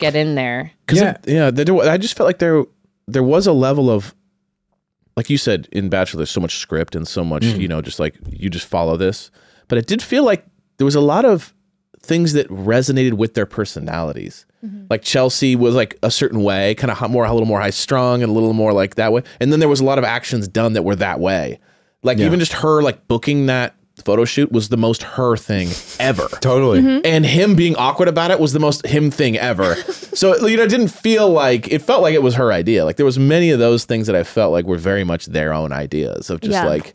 get 0.00 0.16
in 0.16 0.34
there. 0.34 0.72
Cause 0.88 1.00
Yeah. 1.00 1.10
it- 1.10 1.28
yeah. 1.28 1.50
There, 1.52 1.74
I 1.88 1.96
just 1.96 2.16
felt 2.16 2.26
like 2.26 2.38
there 2.40 2.64
there 3.06 3.22
was 3.22 3.46
a 3.46 3.52
level 3.52 3.90
of, 3.90 4.14
like 5.16 5.30
you 5.30 5.38
said 5.38 5.68
in 5.72 5.88
Bachelor, 5.88 6.18
there's 6.18 6.30
so 6.30 6.40
much 6.40 6.58
script 6.58 6.94
and 6.96 7.06
so 7.06 7.24
much, 7.24 7.42
Mm. 7.44 7.60
you 7.60 7.68
know, 7.68 7.80
just 7.82 8.00
like 8.00 8.14
you 8.28 8.50
just 8.50 8.66
follow 8.66 8.96
this. 8.96 9.30
But 9.68 9.78
it 9.78 9.86
did 9.86 10.02
feel 10.02 10.24
like 10.24 10.44
there 10.78 10.84
was 10.84 10.94
a 10.94 11.00
lot 11.00 11.24
of 11.24 11.54
things 12.00 12.32
that 12.34 12.48
resonated 12.48 13.14
with 13.14 13.34
their 13.34 13.46
personalities. 13.46 14.46
Like 14.88 15.02
Chelsea 15.02 15.56
was 15.56 15.74
like 15.74 15.98
a 16.02 16.10
certain 16.10 16.42
way, 16.42 16.74
kind 16.74 16.90
of 16.90 17.10
more 17.10 17.26
a 17.26 17.32
little 17.32 17.46
more 17.46 17.60
high 17.60 17.68
strung 17.70 18.22
and 18.22 18.30
a 18.30 18.32
little 18.32 18.54
more 18.54 18.72
like 18.72 18.94
that 18.94 19.12
way. 19.12 19.22
And 19.38 19.52
then 19.52 19.60
there 19.60 19.68
was 19.68 19.80
a 19.80 19.84
lot 19.84 19.98
of 19.98 20.04
actions 20.04 20.48
done 20.48 20.72
that 20.72 20.82
were 20.84 20.96
that 20.96 21.20
way. 21.20 21.58
Like 22.02 22.18
even 22.18 22.38
just 22.40 22.54
her 22.54 22.80
like 22.82 23.06
booking 23.06 23.46
that 23.46 23.74
photo 24.04 24.24
shoot 24.24 24.50
was 24.50 24.68
the 24.70 24.76
most 24.76 25.02
her 25.02 25.36
thing 25.36 25.68
ever 26.00 26.26
Totally. 26.40 26.80
Mm-hmm. 26.80 27.06
and 27.06 27.24
him 27.24 27.54
being 27.54 27.76
awkward 27.76 28.08
about 28.08 28.30
it 28.30 28.40
was 28.40 28.52
the 28.52 28.58
most 28.60 28.84
him 28.86 29.10
thing 29.10 29.38
ever. 29.38 29.74
so 30.14 30.36
you 30.46 30.56
know, 30.56 30.64
it 30.64 30.70
didn't 30.70 30.88
feel 30.88 31.28
like 31.30 31.68
it 31.72 31.80
felt 31.80 32.02
like 32.02 32.14
it 32.14 32.22
was 32.22 32.34
her 32.34 32.52
idea. 32.52 32.84
Like 32.84 32.96
there 32.96 33.06
was 33.06 33.18
many 33.18 33.50
of 33.50 33.58
those 33.58 33.84
things 33.84 34.06
that 34.08 34.16
I 34.16 34.24
felt 34.24 34.52
like 34.52 34.64
were 34.66 34.78
very 34.78 35.04
much 35.04 35.26
their 35.26 35.52
own 35.52 35.72
ideas 35.72 36.28
of 36.30 36.40
just 36.40 36.52
Yeah. 36.52 36.66
like 36.66 36.94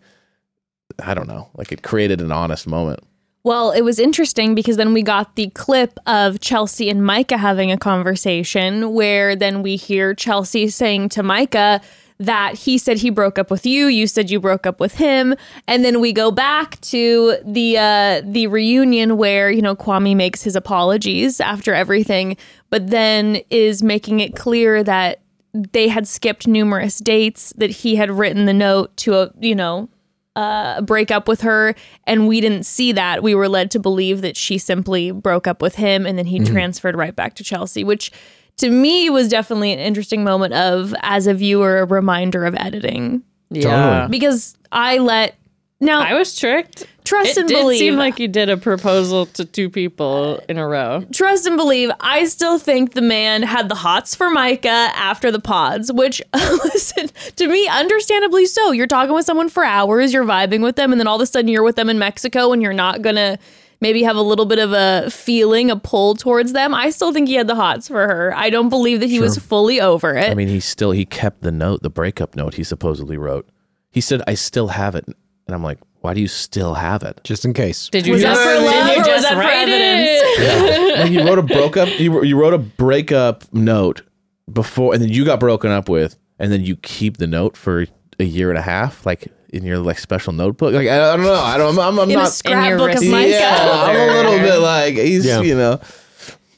I 1.01 1.13
don't 1.13 1.27
know, 1.27 1.47
like 1.55 1.71
it 1.71 1.83
created 1.83 2.19
an 2.21 2.31
honest 2.31 2.67
moment. 2.67 2.99
Well, 3.45 3.71
it 3.71 3.81
was 3.81 3.99
interesting 3.99 4.53
because 4.53 4.75
then 4.75 4.91
we 4.93 5.01
got 5.01 5.37
the 5.37 5.49
clip 5.51 5.97
of 6.05 6.41
Chelsea 6.41 6.89
and 6.89 7.05
Micah 7.05 7.37
having 7.37 7.71
a 7.71 7.77
conversation 7.77 8.93
where 8.93 9.33
then 9.35 9.63
we 9.63 9.77
hear 9.77 10.13
Chelsea 10.13 10.67
saying 10.67 11.09
to 11.09 11.23
Micah 11.23 11.79
that 12.19 12.55
he 12.55 12.77
said 12.77 12.97
he 12.97 13.09
broke 13.09 13.39
up 13.39 13.49
with 13.49 13.65
you, 13.65 13.87
you 13.87 14.05
said 14.05 14.29
you 14.29 14.39
broke 14.39 14.65
up 14.67 14.79
with 14.79 14.95
him, 14.95 15.35
and 15.67 15.85
then 15.85 16.01
we 16.01 16.11
go 16.11 16.31
back 16.31 16.79
to 16.81 17.37
the 17.45 17.77
uh, 17.77 18.21
the 18.25 18.47
reunion 18.47 19.17
where 19.17 19.49
you 19.49 19.61
know 19.61 19.75
Kwame 19.75 20.15
makes 20.15 20.43
his 20.43 20.55
apologies 20.55 21.39
after 21.39 21.73
everything, 21.73 22.35
but 22.69 22.89
then 22.89 23.41
is 23.49 23.81
making 23.81 24.19
it 24.19 24.35
clear 24.35 24.83
that 24.83 25.21
they 25.53 25.87
had 25.87 26.07
skipped 26.07 26.45
numerous 26.45 26.99
dates, 26.99 27.53
that 27.57 27.69
he 27.69 27.95
had 27.95 28.11
written 28.11 28.45
the 28.45 28.53
note 28.53 28.95
to 28.97 29.15
a 29.15 29.31
you 29.39 29.55
know 29.55 29.87
uh, 30.35 30.81
break 30.81 31.11
up 31.11 31.27
with 31.27 31.41
her, 31.41 31.73
and 32.03 32.27
we 32.27 32.41
didn't 32.41 32.63
see 32.63 32.91
that. 32.91 33.23
We 33.23 33.33
were 33.33 33.47
led 33.47 33.71
to 33.71 33.79
believe 33.79 34.21
that 34.21 34.35
she 34.35 34.57
simply 34.57 35.11
broke 35.11 35.47
up 35.47 35.61
with 35.61 35.75
him, 35.75 36.05
and 36.05 36.17
then 36.17 36.25
he 36.25 36.39
transferred 36.39 36.97
right 36.97 37.15
back 37.15 37.35
to 37.35 37.45
Chelsea, 37.45 37.85
which 37.85 38.11
to 38.59 38.69
me 38.69 39.09
was 39.09 39.27
definitely 39.27 39.73
an 39.73 39.79
interesting 39.79 40.23
moment 40.23 40.53
of, 40.53 40.93
as 41.01 41.27
a 41.27 41.33
viewer, 41.33 41.79
a 41.79 41.85
reminder 41.85 42.45
of 42.45 42.55
editing 42.55 43.23
Yeah. 43.49 44.07
because 44.09 44.55
I 44.71 44.97
let 44.99 45.35
now 45.81 46.01
I 46.01 46.13
was 46.13 46.35
tricked. 46.35 46.85
trust 47.05 47.37
and 47.37 47.37
believe. 47.37 47.37
it 47.37 47.39
and 47.39 47.47
did 47.47 47.61
believe. 47.61 47.79
seem 47.79 47.95
like 47.95 48.19
you 48.19 48.27
did 48.27 48.49
a 48.49 48.57
proposal 48.57 49.27
to 49.27 49.45
two 49.45 49.69
people 49.69 50.41
in 50.49 50.57
a 50.57 50.67
row. 50.67 51.05
trust 51.13 51.45
and 51.47 51.55
believe. 51.55 51.89
I 52.01 52.25
still 52.25 52.59
think 52.59 52.93
the 52.95 53.01
man 53.01 53.43
had 53.43 53.69
the 53.69 53.75
hots 53.75 54.13
for 54.13 54.29
Micah 54.29 54.67
after 54.67 55.31
the 55.31 55.39
pods, 55.39 55.89
which, 55.89 56.21
listen, 56.33 57.07
to 57.37 57.47
me, 57.47 57.65
understandably 57.69 58.45
so. 58.45 58.71
You're 58.71 58.87
talking 58.87 59.15
with 59.15 59.25
someone 59.25 59.47
for 59.47 59.63
hours, 59.63 60.11
you're 60.13 60.25
vibing 60.25 60.61
with 60.63 60.75
them, 60.75 60.91
and 60.91 60.99
then 60.99 61.07
all 61.07 61.15
of 61.15 61.21
a 61.21 61.25
sudden 61.25 61.47
you're 61.47 61.63
with 61.63 61.77
them 61.77 61.89
in 61.89 61.97
Mexico 61.97 62.51
and 62.51 62.61
you're 62.61 62.73
not 62.73 63.01
gonna 63.01 63.39
maybe 63.81 64.03
have 64.03 64.15
a 64.15 64.21
little 64.21 64.45
bit 64.45 64.59
of 64.59 64.73
a 64.73 65.09
feeling, 65.09 65.71
a 65.71 65.75
pull 65.75 66.15
towards 66.15 66.53
them. 66.53 66.73
I 66.73 66.89
still 66.89 67.13
think 67.13 67.27
he 67.27 67.35
had 67.35 67.47
the 67.47 67.55
hots 67.55 67.87
for 67.87 68.07
her. 68.07 68.33
I 68.35 68.49
don't 68.49 68.69
believe 68.69 68.99
that 68.99 69.09
he 69.09 69.19
was 69.19 69.37
fully 69.37 69.79
over 69.79 70.15
it. 70.15 70.29
I 70.29 70.35
mean, 70.35 70.47
he 70.47 70.59
still 70.59 70.91
he 70.91 71.05
kept 71.05 71.41
the 71.41 71.51
note, 71.51 71.83
the 71.83 71.89
breakup 71.89 72.35
note 72.35 72.55
he 72.55 72.63
supposedly 72.63 73.17
wrote. 73.17 73.47
He 73.91 74.01
said, 74.01 74.21
"I 74.27 74.35
still 74.35 74.67
have 74.67 74.95
it," 74.95 75.05
and 75.05 75.15
I'm 75.55 75.63
like, 75.63 75.79
"Why 76.01 76.13
do 76.13 76.21
you 76.21 76.27
still 76.27 76.75
have 76.75 77.03
it?" 77.03 77.21
Just 77.23 77.43
in 77.45 77.53
case. 77.53 77.89
Did 77.89 78.05
you 78.05 78.13
was 78.13 78.21
that 78.21 78.35
just, 78.35 78.43
for 78.43 78.49
did 78.49 78.65
love 78.65 78.87
you 78.87 78.93
or 78.93 78.97
was 78.97 79.07
just 79.07 79.23
that 79.23 79.33
for 79.33 79.39
write 79.39 79.69
evidence? 79.69 80.09
it? 80.21 80.99
like 80.99 81.11
you 81.11 81.23
wrote 81.25 81.39
a 81.39 81.43
broke 81.43 81.77
up 81.77 81.99
you, 81.99 82.23
you 82.23 82.39
wrote 82.39 82.53
a 82.53 82.59
breakup 82.59 83.51
note 83.53 84.03
before 84.51 84.93
and 84.93 85.01
then 85.01 85.09
you 85.09 85.25
got 85.25 85.39
broken 85.39 85.71
up 85.71 85.89
with 85.89 86.17
and 86.37 86.51
then 86.51 86.63
you 86.63 86.75
keep 86.77 87.17
the 87.17 87.27
note 87.27 87.57
for 87.57 87.85
a 88.19 88.23
year 88.23 88.49
and 88.49 88.57
a 88.57 88.61
half 88.61 89.05
like 89.05 89.27
in 89.51 89.63
your 89.63 89.77
like 89.79 89.97
special 89.99 90.31
notebook 90.33 90.73
like 90.73 90.87
i, 90.87 90.95
I 91.13 91.15
don't 91.17 91.25
know 91.25 91.33
i 91.33 91.57
don't 91.57 91.77
i'm, 91.79 91.99
I'm 91.99 92.09
in 92.09 92.15
a 92.17 92.21
not 92.21 92.31
scrapbook 92.31 92.89
of 92.91 92.99
wrist- 92.99 93.11
Micah. 93.11 93.29
yeah 93.29 93.83
i'm 93.87 93.95
a 93.95 94.13
little 94.13 94.37
bit 94.39 94.57
like 94.59 94.95
he's 94.95 95.25
Yeah. 95.25 95.41
you 95.41 95.55
know 95.55 95.79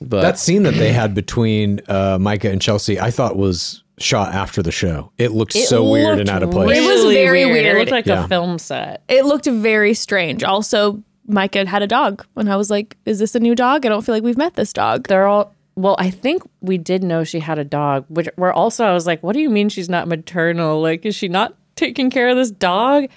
but 0.03 0.21
That 0.21 0.39
scene 0.39 0.63
that 0.63 0.73
they 0.73 0.91
had 0.91 1.13
between 1.13 1.79
uh, 1.87 2.17
Micah 2.19 2.49
and 2.49 2.59
Chelsea, 2.59 2.99
I 2.99 3.11
thought 3.11 3.35
was 3.37 3.83
shot 3.99 4.33
after 4.33 4.63
the 4.63 4.71
show. 4.71 5.11
It 5.19 5.31
looked 5.31 5.53
so 5.53 5.87
weird 5.91 6.17
and 6.19 6.27
out 6.27 6.41
of 6.41 6.49
place. 6.49 6.75
It 6.75 6.81
was 6.81 7.13
very 7.13 7.45
weird. 7.45 7.65
It 7.67 7.73
weird. 7.75 7.77
looked 7.77 7.91
like 7.91 8.07
Yeah. 8.07 8.25
a 8.25 8.27
film 8.27 8.57
set. 8.57 9.03
it 9.07 9.25
looked 9.25 9.45
very 9.45 9.93
strange. 9.93 10.43
Also, 10.43 11.03
Micah 11.27 11.67
had 11.67 11.83
a 11.83 11.87
dog, 11.87 12.25
and 12.35 12.51
I 12.51 12.55
was 12.55 12.71
like, 12.71 12.97
"Is 13.05 13.19
this 13.19 13.35
a 13.35 13.39
new 13.39 13.53
dog? 13.53 13.85
I 13.85 13.89
don't 13.89 14.01
feel 14.03 14.15
like 14.15 14.23
we've 14.23 14.39
met 14.39 14.55
this 14.55 14.73
dog." 14.73 15.07
They're 15.07 15.27
all 15.27 15.53
well, 15.75 15.95
I 15.99 16.09
think 16.09 16.41
we 16.61 16.79
did 16.79 17.03
know 17.03 17.23
she 17.23 17.39
had 17.39 17.59
a 17.59 17.63
dog, 17.63 18.05
which 18.09 18.27
where 18.37 18.51
also 18.51 18.83
I 18.85 18.93
was 18.93 19.05
like, 19.05 19.21
what 19.21 19.33
do 19.33 19.39
you 19.39 19.51
mean 19.51 19.69
she's 19.69 19.87
not 19.87 20.07
maternal? 20.07 20.81
Like, 20.81 21.05
is 21.05 21.13
she 21.15 21.27
not 21.27 21.53
taking 21.75 22.09
care 22.09 22.29
of 22.29 22.35
this 22.37 22.51
dog? 22.51 23.07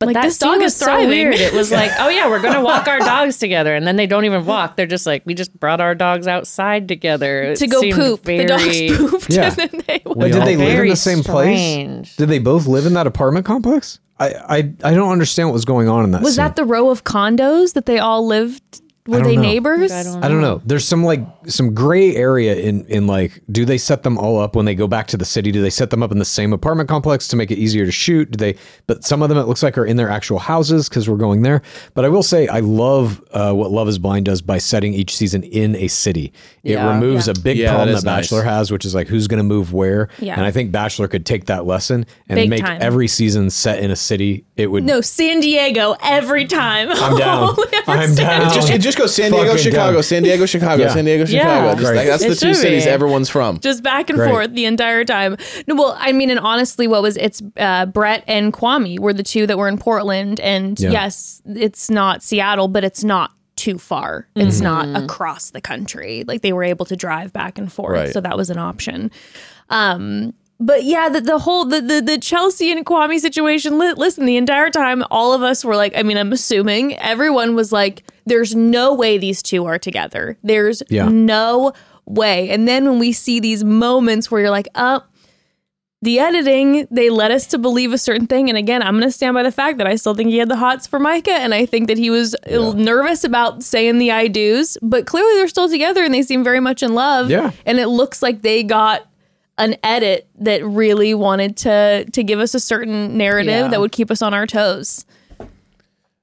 But 0.00 0.06
Like, 0.06 0.14
that 0.14 0.22
this 0.24 0.38
dog 0.38 0.58
was 0.60 0.72
is 0.72 0.76
so 0.78 0.86
thriving. 0.86 1.08
weird. 1.08 1.34
It 1.36 1.52
was 1.54 1.70
like, 1.80 1.90
oh 2.00 2.08
yeah, 2.08 2.28
we're 2.28 2.42
gonna 2.42 2.62
walk 2.62 2.88
our 2.88 2.98
dogs 2.98 3.38
together, 3.38 3.74
and 3.76 3.86
then 3.86 3.94
they 3.96 4.06
don't 4.06 4.24
even 4.24 4.44
walk. 4.44 4.76
They're 4.76 4.86
just 4.88 5.06
like, 5.06 5.22
we 5.24 5.34
just 5.34 5.58
brought 5.58 5.80
our 5.80 5.94
dogs 5.94 6.26
outside 6.26 6.88
together 6.88 7.42
It 7.44 7.58
to 7.58 7.66
go 7.68 7.80
seemed 7.80 7.94
poop. 7.96 8.22
The 8.24 8.44
dogs 8.44 8.64
pooped, 8.96 9.30
Yeah. 9.30 9.44
and 9.46 9.56
then 9.56 9.82
they 9.86 10.02
But 10.04 10.32
did 10.32 10.42
they 10.42 10.56
live 10.56 10.80
in 10.80 10.88
the 10.88 10.96
same 10.96 11.22
strange. 11.22 12.06
place? 12.06 12.16
Did 12.16 12.28
they 12.28 12.40
both 12.40 12.66
live 12.66 12.86
in 12.86 12.94
that 12.94 13.06
apartment 13.06 13.46
complex? 13.46 14.00
I, 14.18 14.28
I 14.48 14.56
I 14.82 14.94
don't 14.94 15.10
understand 15.12 15.48
what 15.48 15.54
was 15.54 15.64
going 15.64 15.88
on 15.88 16.04
in 16.04 16.10
that. 16.10 16.22
Was 16.22 16.34
scene. 16.34 16.44
that 16.44 16.56
the 16.56 16.64
row 16.64 16.90
of 16.90 17.04
condos 17.04 17.72
that 17.74 17.86
they 17.86 17.98
all 17.98 18.26
lived? 18.26 18.62
Were 19.06 19.20
they 19.22 19.36
know. 19.36 19.42
neighbors? 19.42 19.92
I 19.92 20.02
don't 20.02 20.24
I 20.24 20.28
don't 20.28 20.40
know. 20.40 20.62
There's 20.64 20.86
some 20.86 21.04
like 21.04 21.20
some 21.46 21.74
gray 21.74 22.16
area 22.16 22.54
in 22.56 22.86
in 22.86 23.06
like 23.06 23.42
do 23.52 23.66
they 23.66 23.76
set 23.76 24.02
them 24.02 24.16
all 24.16 24.38
up 24.40 24.56
when 24.56 24.64
they 24.64 24.74
go 24.74 24.86
back 24.88 25.08
to 25.08 25.18
the 25.18 25.26
city? 25.26 25.52
Do 25.52 25.60
they 25.60 25.68
set 25.68 25.90
them 25.90 26.02
up 26.02 26.10
in 26.10 26.18
the 26.18 26.24
same 26.24 26.54
apartment 26.54 26.88
complex 26.88 27.28
to 27.28 27.36
make 27.36 27.50
it 27.50 27.58
easier 27.58 27.84
to 27.84 27.92
shoot? 27.92 28.30
Do 28.30 28.38
they? 28.38 28.58
But 28.86 29.04
some 29.04 29.20
of 29.22 29.28
them 29.28 29.36
it 29.36 29.42
looks 29.46 29.62
like 29.62 29.76
are 29.76 29.84
in 29.84 29.98
their 29.98 30.08
actual 30.08 30.38
houses 30.38 30.88
because 30.88 31.06
we're 31.06 31.18
going 31.18 31.42
there. 31.42 31.60
But 31.92 32.06
I 32.06 32.08
will 32.08 32.22
say 32.22 32.48
I 32.48 32.60
love 32.60 33.22
uh, 33.32 33.52
what 33.52 33.70
Love 33.70 33.88
Is 33.88 33.98
Blind 33.98 34.24
does 34.24 34.40
by 34.40 34.56
setting 34.56 34.94
each 34.94 35.14
season 35.14 35.42
in 35.42 35.76
a 35.76 35.88
city. 35.88 36.32
It 36.62 36.72
Yeah. 36.72 36.94
removes 36.94 37.28
a 37.28 37.34
big 37.34 37.58
Yeah, 37.58 37.72
problem 37.72 37.88
that 37.88 37.92
that, 37.92 37.98
is 37.98 38.04
nice. 38.04 38.24
Bachelor 38.30 38.42
has, 38.44 38.70
which 38.70 38.86
is 38.86 38.94
like 38.94 39.08
who's 39.08 39.28
going 39.28 39.36
to 39.38 39.44
move 39.44 39.74
where. 39.74 40.08
Yeah. 40.18 40.34
And 40.36 40.46
I 40.46 40.50
think 40.50 40.72
Bachelor 40.72 41.08
could 41.08 41.26
take 41.26 41.44
that 41.46 41.66
lesson 41.66 42.06
and 42.30 42.36
Big 42.38 42.48
make 42.48 42.62
time. 42.64 42.78
every 42.80 43.08
season 43.08 43.50
set 43.50 43.80
in 43.80 43.90
a 43.90 43.96
city. 43.96 44.46
It 44.56 44.68
would. 44.68 44.82
No, 44.84 45.02
San 45.02 45.40
Diego 45.40 45.94
every 46.02 46.46
time. 46.46 46.88
I'm 46.90 47.18
down. 47.18 47.54
I'm 47.86 48.14
down. 48.14 48.46
it 48.50 48.54
just, 48.54 48.70
it 48.70 48.80
just 48.80 48.93
goes 48.96 49.14
san 49.14 49.30
diego 49.30 49.56
chicago 49.56 50.00
san 50.00 50.22
diego 50.22 50.46
chicago 50.46 50.82
Yeah. 50.82 50.88
san 50.92 51.04
diego 51.04 51.24
chicago 51.24 51.66
Yeah. 51.66 51.74
just 51.74 51.84
Right. 51.86 51.96
like, 51.96 52.06
that's 52.06 52.22
It 52.24 52.28
the 52.30 52.34
two 52.36 52.46
should 52.48 52.56
cities 52.56 52.84
be. 52.84 52.90
everyone's 52.90 53.28
from 53.28 53.58
just 53.60 53.82
back 53.82 54.10
and 54.10 54.18
Great. 54.18 54.30
forth 54.30 54.54
the 54.54 54.64
entire 54.64 55.04
time. 55.04 55.36
No, 55.66 55.74
well, 55.74 55.96
I 55.98 56.12
mean, 56.12 56.30
and 56.30 56.40
honestly, 56.40 56.86
what 56.86 57.02
was 57.02 57.16
it's 57.16 57.42
uh, 57.56 57.86
Brett 57.86 58.24
and 58.26 58.52
Kwame 58.52 58.98
were 58.98 59.12
the 59.12 59.22
two 59.22 59.46
that 59.46 59.58
were 59.58 59.68
in 59.68 59.78
Portland, 59.78 60.40
and 60.40 60.78
Yeah. 60.80 60.90
yes, 60.90 61.42
it's 61.46 61.90
not 61.90 62.22
Seattle, 62.22 62.68
but 62.68 62.84
it's 62.84 63.04
not 63.04 63.30
too 63.56 63.78
far. 63.78 64.26
It's 64.34 64.60
not 64.60 64.88
across 65.00 65.50
the 65.50 65.60
country. 65.60 66.24
Like 66.26 66.42
they 66.42 66.52
were 66.52 66.64
able 66.64 66.84
to 66.86 66.96
drive 66.96 67.32
back 67.32 67.56
and 67.58 67.72
forth. 67.72 67.92
Right. 67.98 68.12
So 68.12 68.20
that 68.20 68.36
was 68.36 68.50
an 68.50 68.58
option. 68.58 69.10
Um, 69.70 70.34
but 70.60 70.84
yeah, 70.84 71.08
the, 71.08 71.20
the 71.20 71.38
whole 71.38 71.64
the, 71.64 71.80
the 71.80 72.00
the 72.00 72.18
Chelsea 72.18 72.70
and 72.72 72.84
Kwame 72.86 73.18
situation. 73.18 73.78
Li- 73.78 73.94
listen, 73.96 74.24
the 74.26 74.36
entire 74.36 74.70
time, 74.70 75.04
all 75.10 75.32
of 75.32 75.42
us 75.42 75.64
were 75.64 75.76
like, 75.76 75.92
I 75.96 76.02
mean, 76.02 76.16
I'm 76.16 76.32
assuming 76.32 76.96
everyone 76.98 77.54
was 77.54 77.72
like, 77.72 78.04
"There's 78.26 78.54
no 78.54 78.94
way 78.94 79.18
these 79.18 79.42
two 79.42 79.64
are 79.66 79.78
together. 79.78 80.36
There's 80.42 80.82
Yeah. 80.88 81.08
no 81.08 81.72
way." 82.06 82.50
And 82.50 82.66
then 82.68 82.84
when 82.88 82.98
we 82.98 83.12
see 83.12 83.40
these 83.40 83.64
moments 83.64 84.30
where 84.30 84.40
you're 84.42 84.50
like, 84.50 84.68
"Oh, 84.74 85.02
the 86.02 86.18
editing, 86.18 86.86
they 86.90 87.08
led 87.08 87.30
us 87.30 87.46
to 87.46 87.56
believe 87.56 87.94
a 87.94 87.96
certain 87.98 88.26
thing. 88.26 88.50
And 88.50 88.58
again, 88.58 88.82
I'm 88.82 88.92
going 88.92 89.04
to 89.08 89.10
stand 89.10 89.32
by 89.32 89.42
the 89.42 89.50
fact 89.50 89.78
that 89.78 89.86
I 89.86 89.96
still 89.96 90.12
think 90.14 90.28
he 90.28 90.36
had 90.36 90.50
the 90.50 90.56
hots 90.56 90.86
for 90.86 90.98
Micah. 90.98 91.30
And 91.32 91.54
I 91.54 91.64
think 91.64 91.88
that 91.88 91.96
he 91.96 92.10
was 92.10 92.34
uh, 92.52 92.74
nervous 92.74 93.24
about 93.24 93.62
saying 93.62 93.96
the 93.96 94.10
I 94.10 94.28
do's, 94.28 94.76
but 94.82 95.06
clearly 95.06 95.32
they're 95.38 95.48
still 95.48 95.66
together 95.66 96.04
and 96.04 96.12
they 96.12 96.20
seem 96.20 96.44
very 96.44 96.60
much 96.60 96.82
in 96.82 96.92
love. 96.94 97.30
Yeah. 97.30 97.52
And 97.64 97.78
it 97.78 97.86
looks 97.88 98.20
like 98.22 98.42
they 98.42 98.62
got 98.62 99.06
an 99.56 99.76
edit 99.82 100.26
that 100.40 100.62
really 100.66 101.14
wanted 101.14 101.56
to 101.58 102.04
to 102.12 102.22
give 102.22 102.38
us 102.38 102.54
a 102.54 102.60
certain 102.60 103.16
narrative 103.16 103.52
Yeah. 103.64 103.68
that 103.68 103.80
would 103.80 103.92
keep 103.92 104.10
us 104.10 104.20
on 104.20 104.34
our 104.34 104.46
toes. 104.46 105.06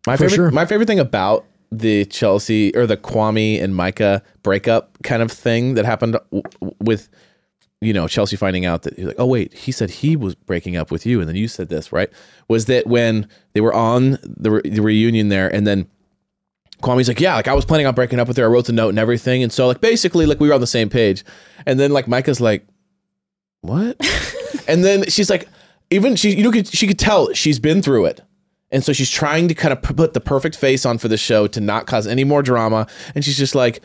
My 0.06 0.16
For 0.16 0.30
favorite, 0.30 0.36
sure. 0.36 0.52
my 0.52 0.66
favorite 0.68 0.86
thing 0.88 1.00
about 1.00 1.46
the 1.72 2.06
Chelsea 2.06 2.76
or 2.76 2.86
the 2.86 2.98
Kwame 2.98 3.62
and 3.62 3.76
Micah 3.76 4.22
breakup 4.44 5.02
kind 5.04 5.22
of 5.22 5.32
thing 5.32 5.76
that 5.76 5.86
happened 5.86 6.18
w- 6.32 6.44
with, 6.80 7.10
you 7.80 7.94
know, 7.94 8.08
Chelsea 8.08 8.36
finding 8.36 8.66
out 8.66 8.84
that 8.84 8.96
he's 8.96 9.06
like, 9.06 9.16
oh 9.18 9.26
wait, 9.26 9.54
he 9.54 9.72
said 9.72 9.90
he 9.90 10.16
was 10.16 10.36
breaking 10.36 10.76
up 10.76 10.92
with 10.92 11.06
you, 11.06 11.20
and 11.20 11.30
then 11.30 11.36
you 11.36 11.48
said 11.48 11.70
this, 11.70 11.92
right? 11.92 12.10
Was 12.50 12.66
that 12.66 12.88
when 12.88 13.28
they 13.54 13.62
were 13.62 13.74
on 13.74 14.18
the, 14.24 14.52
re- 14.52 14.70
the 14.70 14.82
reunion 14.82 15.30
there, 15.30 15.54
and 15.54 15.66
then 15.66 15.88
Kwame's 16.82 17.08
like, 17.08 17.22
yeah, 17.22 17.36
like 17.36 17.48
I 17.48 17.54
was 17.54 17.66
planning 17.66 17.88
on 17.88 17.96
breaking 17.96 18.20
up 18.20 18.28
with 18.28 18.38
her. 18.38 18.44
I 18.44 18.48
wrote 18.48 18.66
the 18.66 18.74
note 18.74 18.90
and 18.90 19.00
everything, 19.00 19.42
and 19.42 19.52
so 19.52 19.68
like 19.68 19.82
basically 19.82 20.26
like 20.26 20.40
we 20.40 20.50
were 20.50 20.54
on 20.54 20.62
the 20.62 20.68
same 20.68 20.90
page, 20.90 21.24
and 21.66 21.80
then 21.80 21.92
like 21.92 22.08
Micah's 22.08 22.42
like, 22.42 22.68
what? 23.62 23.96
and 24.68 24.84
then 24.84 25.06
she's 25.06 25.30
like, 25.30 25.48
even 25.90 26.16
she, 26.16 26.36
you 26.36 26.44
know, 26.44 26.52
could, 26.52 26.68
she 26.68 26.88
could 26.88 27.00
tell 27.00 27.32
she's 27.34 27.60
been 27.60 27.82
through 27.82 28.06
it. 28.06 28.22
And 28.72 28.84
so 28.84 28.94
she's 28.94 29.10
trying 29.10 29.48
to 29.50 29.54
kind 29.54 29.74
of 29.74 29.82
put 29.82 30.14
the 30.14 30.22
perfect 30.22 30.56
face 30.56 30.86
on 30.86 30.98
for 30.98 31.08
the 31.08 31.18
show 31.18 31.48
to 31.48 31.60
not 31.60 31.88
cause 31.88 32.08
any 32.08 32.24
more 32.24 32.42
drama. 32.42 32.88
And 33.16 33.24
she's 33.26 33.38
just 33.38 33.54
like, 33.56 33.82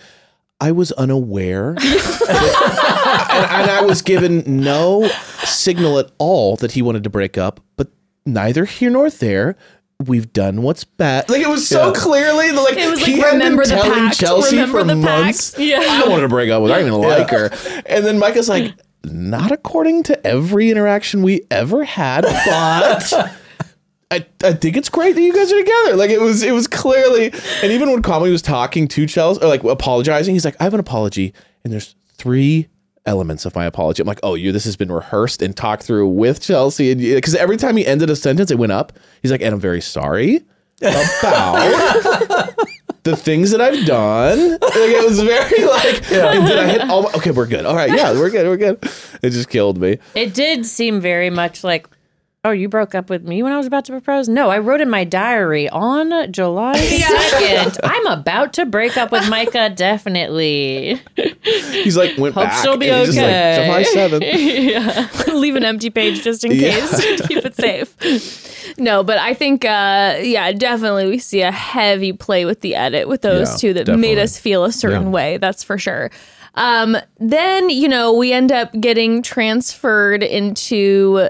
I 0.60 0.72
was 0.72 0.92
unaware. 0.92 1.70
and, 1.80 1.80
and 1.80 3.70
I 3.70 3.82
was 3.84 4.02
given 4.02 4.42
no 4.62 5.08
signal 5.44 5.98
at 5.98 6.10
all 6.18 6.56
that 6.56 6.72
he 6.72 6.82
wanted 6.82 7.04
to 7.04 7.10
break 7.10 7.36
up, 7.36 7.60
but 7.76 7.88
neither 8.24 8.64
here 8.64 8.90
nor 8.90 9.10
there. 9.10 9.56
We've 10.04 10.30
done 10.32 10.60
what's 10.62 10.84
bad. 10.84 11.28
Like 11.30 11.40
it 11.40 11.48
was 11.48 11.66
so 11.66 11.90
clearly 11.92 12.52
like 12.52 12.76
It 12.76 12.90
was 12.90 13.02
he 13.04 13.16
like, 13.16 13.24
had 13.24 13.30
been 13.30 13.38
remember 13.38 13.64
the 13.64 13.70
telling 13.76 13.92
pact, 13.92 14.20
Chelsea 14.20 14.66
for 14.66 14.84
months. 14.84 15.52
pact. 15.52 15.62
Yeah. 15.62 15.78
I 15.80 16.06
wanted 16.06 16.22
to 16.22 16.28
break 16.28 16.50
up 16.50 16.62
with 16.62 16.70
her. 16.70 16.76
I 16.76 16.82
didn't 16.82 16.94
even 16.94 17.08
like 17.08 17.30
her. 17.30 17.50
And 17.86 18.04
then 18.04 18.18
Micah's 18.18 18.48
like, 18.48 18.74
not 19.04 19.52
according 19.52 20.02
to 20.04 20.26
every 20.26 20.70
interaction 20.70 21.22
we 21.22 21.42
ever 21.50 21.82
had, 21.84 22.22
but 22.24 23.32
I, 24.10 24.24
I 24.44 24.52
think 24.52 24.76
it's 24.76 24.88
great 24.88 25.14
that 25.16 25.22
you 25.22 25.34
guys 25.34 25.52
are 25.52 25.58
together. 25.58 25.96
Like 25.96 26.10
it 26.10 26.20
was 26.20 26.42
it 26.42 26.52
was 26.52 26.68
clearly 26.68 27.32
and 27.62 27.72
even 27.72 27.90
when 27.90 28.02
Kwame 28.02 28.30
was 28.30 28.42
talking 28.42 28.86
to 28.88 29.06
Chelsea 29.06 29.42
or 29.42 29.48
like 29.48 29.64
apologizing, 29.64 30.34
he's 30.34 30.44
like, 30.44 30.56
I 30.60 30.64
have 30.64 30.74
an 30.74 30.80
apology, 30.80 31.34
and 31.64 31.72
there's 31.72 31.96
three 32.14 32.68
elements 33.04 33.44
of 33.44 33.54
my 33.54 33.64
apology. 33.64 34.02
I'm 34.02 34.06
like, 34.06 34.20
oh, 34.22 34.34
you 34.34 34.52
this 34.52 34.64
has 34.64 34.76
been 34.76 34.92
rehearsed 34.92 35.42
and 35.42 35.56
talked 35.56 35.82
through 35.82 36.08
with 36.08 36.40
Chelsea, 36.40 36.92
and 36.92 37.00
because 37.00 37.34
every 37.34 37.56
time 37.56 37.76
he 37.76 37.84
ended 37.84 38.08
a 38.10 38.16
sentence, 38.16 38.50
it 38.50 38.58
went 38.58 38.72
up. 38.72 38.92
He's 39.22 39.32
like, 39.32 39.42
and 39.42 39.52
I'm 39.54 39.60
very 39.60 39.80
sorry 39.80 40.44
about 40.80 42.54
the 43.02 43.16
things 43.16 43.50
that 43.50 43.60
I've 43.60 43.86
done. 43.86 44.50
Like 44.52 44.60
it 44.74 45.04
was 45.04 45.20
very 45.20 45.64
like, 45.64 46.12
and 46.12 46.46
did 46.46 46.58
I 46.58 46.68
hit 46.68 46.82
all? 46.82 47.04
My, 47.04 47.10
okay, 47.14 47.30
we're 47.32 47.46
good. 47.46 47.64
All 47.64 47.74
right, 47.74 47.90
yeah, 47.90 48.12
we're 48.12 48.30
good. 48.30 48.46
We're 48.46 48.56
good. 48.56 48.78
It 49.22 49.30
just 49.30 49.48
killed 49.48 49.78
me. 49.78 49.98
It 50.14 50.34
did 50.34 50.66
seem 50.66 51.00
very 51.00 51.30
much 51.30 51.64
like, 51.64 51.88
oh, 52.46 52.50
you 52.52 52.68
broke 52.68 52.94
up 52.94 53.10
with 53.10 53.24
me 53.24 53.42
when 53.42 53.52
I 53.52 53.56
was 53.56 53.66
about 53.66 53.84
to 53.86 53.92
propose? 53.92 54.28
No, 54.28 54.50
I 54.50 54.58
wrote 54.58 54.80
in 54.80 54.88
my 54.88 55.04
diary 55.04 55.68
on 55.68 56.30
July 56.32 56.74
2nd, 56.78 57.80
I'm 57.82 58.06
about 58.06 58.52
to 58.54 58.66
break 58.66 58.96
up 58.96 59.10
with 59.12 59.28
Micah, 59.28 59.70
definitely. 59.70 61.00
He's 61.42 61.96
like 61.96 62.16
went 62.16 62.34
Hope 62.34 62.44
back. 62.44 62.62
she'll 62.62 62.76
be 62.76 62.88
and 62.90 63.08
okay. 63.10 63.56
like, 63.58 63.64
July 63.66 63.82
seventh. 63.94 64.24
yeah. 64.24 65.34
leave 65.34 65.56
an 65.56 65.64
empty 65.64 65.90
page 65.90 66.22
just 66.22 66.44
in 66.44 66.52
Yeah. 66.52 66.70
case 66.70 66.90
to 67.18 67.24
keep 67.28 67.44
it 67.44 67.54
safe. 67.56 68.76
No, 68.78 69.02
but 69.02 69.18
I 69.18 69.34
think, 69.34 69.64
uh, 69.64 70.16
yeah, 70.22 70.52
definitely 70.52 71.06
we 71.08 71.18
see 71.18 71.42
a 71.42 71.52
heavy 71.52 72.12
play 72.12 72.44
with 72.44 72.60
the 72.60 72.74
edit 72.74 73.08
with 73.08 73.22
those 73.22 73.50
Yeah, 73.50 73.56
two 73.56 73.72
that 73.74 73.84
definitely. 73.86 74.08
made 74.14 74.18
us 74.18 74.38
feel 74.38 74.64
a 74.64 74.72
certain 74.72 75.04
Yeah. 75.04 75.08
way. 75.10 75.36
That's 75.38 75.62
for 75.62 75.78
sure. 75.78 76.10
Um, 76.54 76.96
then, 77.18 77.68
you 77.68 77.86
know, 77.88 78.14
we 78.14 78.32
end 78.32 78.50
up 78.50 78.72
getting 78.80 79.20
transferred 79.22 80.22
into 80.22 81.28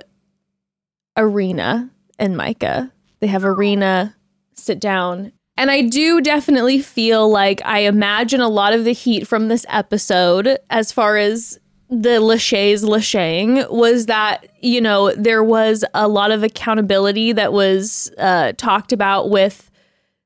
Irina 1.16 1.90
and 2.18 2.36
Micah. 2.36 2.92
They 3.20 3.26
have 3.28 3.44
Irina 3.44 4.16
sit 4.54 4.80
down. 4.80 5.32
And 5.56 5.70
I 5.70 5.82
do 5.82 6.20
definitely 6.20 6.80
feel 6.80 7.28
like 7.30 7.62
I 7.64 7.80
imagine 7.80 8.40
a 8.40 8.48
lot 8.48 8.74
of 8.74 8.84
the 8.84 8.92
heat 8.92 9.26
from 9.26 9.48
this 9.48 9.64
episode, 9.68 10.58
as 10.68 10.92
far 10.92 11.16
as 11.16 11.58
the 11.88 12.20
Lachey's 12.20 12.84
Lacheying, 12.84 13.70
was 13.70 14.06
that, 14.06 14.46
you 14.60 14.80
know, 14.80 15.12
there 15.14 15.42
was 15.42 15.84
a 15.94 16.08
lot 16.08 16.30
of 16.30 16.42
accountability 16.42 17.32
that 17.32 17.52
was 17.52 18.12
uh, 18.18 18.52
talked 18.58 18.92
about 18.92 19.30
with 19.30 19.70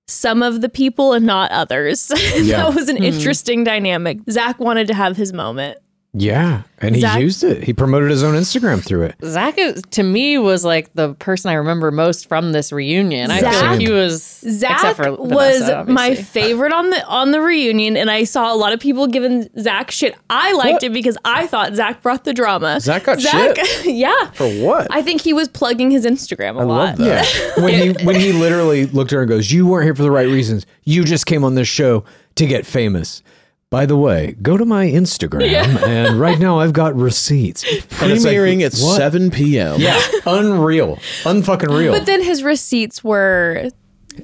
some 0.09 0.43
of 0.43 0.61
the 0.61 0.69
people 0.69 1.13
and 1.13 1.25
not 1.27 1.53
others. 1.53 2.11
Yeah. 2.41 2.63
that 2.65 2.75
was 2.75 2.89
an 2.89 2.97
interesting 3.03 3.63
dynamic. 3.63 4.19
Zach 4.29 4.59
wanted 4.59 4.89
to 4.89 4.95
have 4.95 5.17
his 5.17 5.33
moment. 5.33 5.79
Yeah, 6.13 6.63
and 6.79 6.97
he 6.97 7.03
Zach- 7.03 7.21
used 7.21 7.45
it. 7.45 7.63
He 7.63 7.73
promoted 7.73 8.11
his 8.11 8.25
own 8.25 8.35
Instagram 8.35 8.83
through 8.85 9.03
it. 9.05 9.15
Zach, 9.23 9.57
is, 9.59 9.81
to 9.93 10.03
me, 10.03 10.39
was 10.39 10.65
like 10.65 10.93
the 10.95 11.15
person 11.15 11.51
I 11.53 11.55
remember 11.55 11.93
most 11.93 12.27
from 12.27 12.51
this 12.51 12.73
reunion. 12.73 13.31
I 13.31 13.39
feel 13.41 13.51
like 13.61 13.81
he 13.81 13.93
was, 13.93 14.21
Zach 14.41 14.73
except 14.73 14.97
for 14.97 15.13
was 15.15 15.61
Vanessa, 15.61 15.85
my 15.89 16.17
favorite 16.17 16.73
on 16.73 16.91
the 16.91 17.07
on 17.07 17.31
the 17.31 17.41
reunion, 17.41 17.97
and 17.97 18.11
I 18.11 18.25
saw 18.25 18.53
a 18.53 18.57
lot 18.57 18.73
of 18.73 18.81
people 18.81 19.07
giving 19.07 19.49
Zach 19.61 19.93
shit. 19.93 20.17
I 20.29 20.53
liked 20.55 20.73
What? 20.73 20.83
it 20.83 20.93
because 20.93 21.17
I 21.25 21.47
thought 21.47 21.77
Zach 21.77 22.03
brought 22.03 22.25
the 22.25 22.35
drama. 22.35 22.81
Zach 22.81 23.05
got 23.05 23.21
shit. 23.21 23.85
yeah. 23.85 24.31
For 24.33 24.49
what? 24.65 24.89
I 24.91 25.03
think 25.03 25.21
he 25.21 25.33
was 25.33 25.47
plugging 25.47 25.93
his 25.93 26.05
Instagram 26.05 26.57
a 26.57 26.61
I 26.61 26.65
lot. 26.65 26.67
love 26.67 26.99
that. 26.99 27.55
Yeah, 27.57 27.63
when 27.65 27.73
he 27.97 28.05
when 28.05 28.17
he 28.17 28.33
literally 28.33 28.87
looked 28.87 29.13
at 29.13 29.17
her 29.17 29.23
and 29.23 29.29
goes, 29.29 29.53
"You 29.53 29.69
weren't 29.69 29.85
here 29.85 29.95
for 29.95 30.03
the 30.03 30.11
right 30.11 30.27
reasons. 30.27 30.67
You 30.83 31.05
just 31.05 31.27
came 31.27 31.45
on 31.45 31.55
this 31.55 31.69
show 31.69 32.03
to 32.35 32.47
get 32.47 32.67
famous." 32.67 33.23
By 33.71 33.87
the 33.87 33.97
way, 33.97 34.35
go 34.43 34.57
to 34.57 34.65
my 34.65 34.87
Instagram, 34.87 35.81
and 35.87 36.19
right 36.19 36.41
now 36.41 36.59
I've 36.59 36.73
got 36.73 36.97
receipts. 36.97 37.63
And 37.63 38.11
it's 38.11 38.25
like, 38.25 38.35
Premiering 38.37 38.63
at 38.63 38.75
what? 38.77 38.97
7 38.97 39.31
p.m. 39.31 39.81
Yeah, 39.81 40.01
unreal, 40.27 40.97
unfucking 41.23 41.79
real. 41.79 41.93
But 41.93 42.05
then 42.05 42.21
his 42.21 42.43
receipts 42.43 43.05
were 43.05 43.71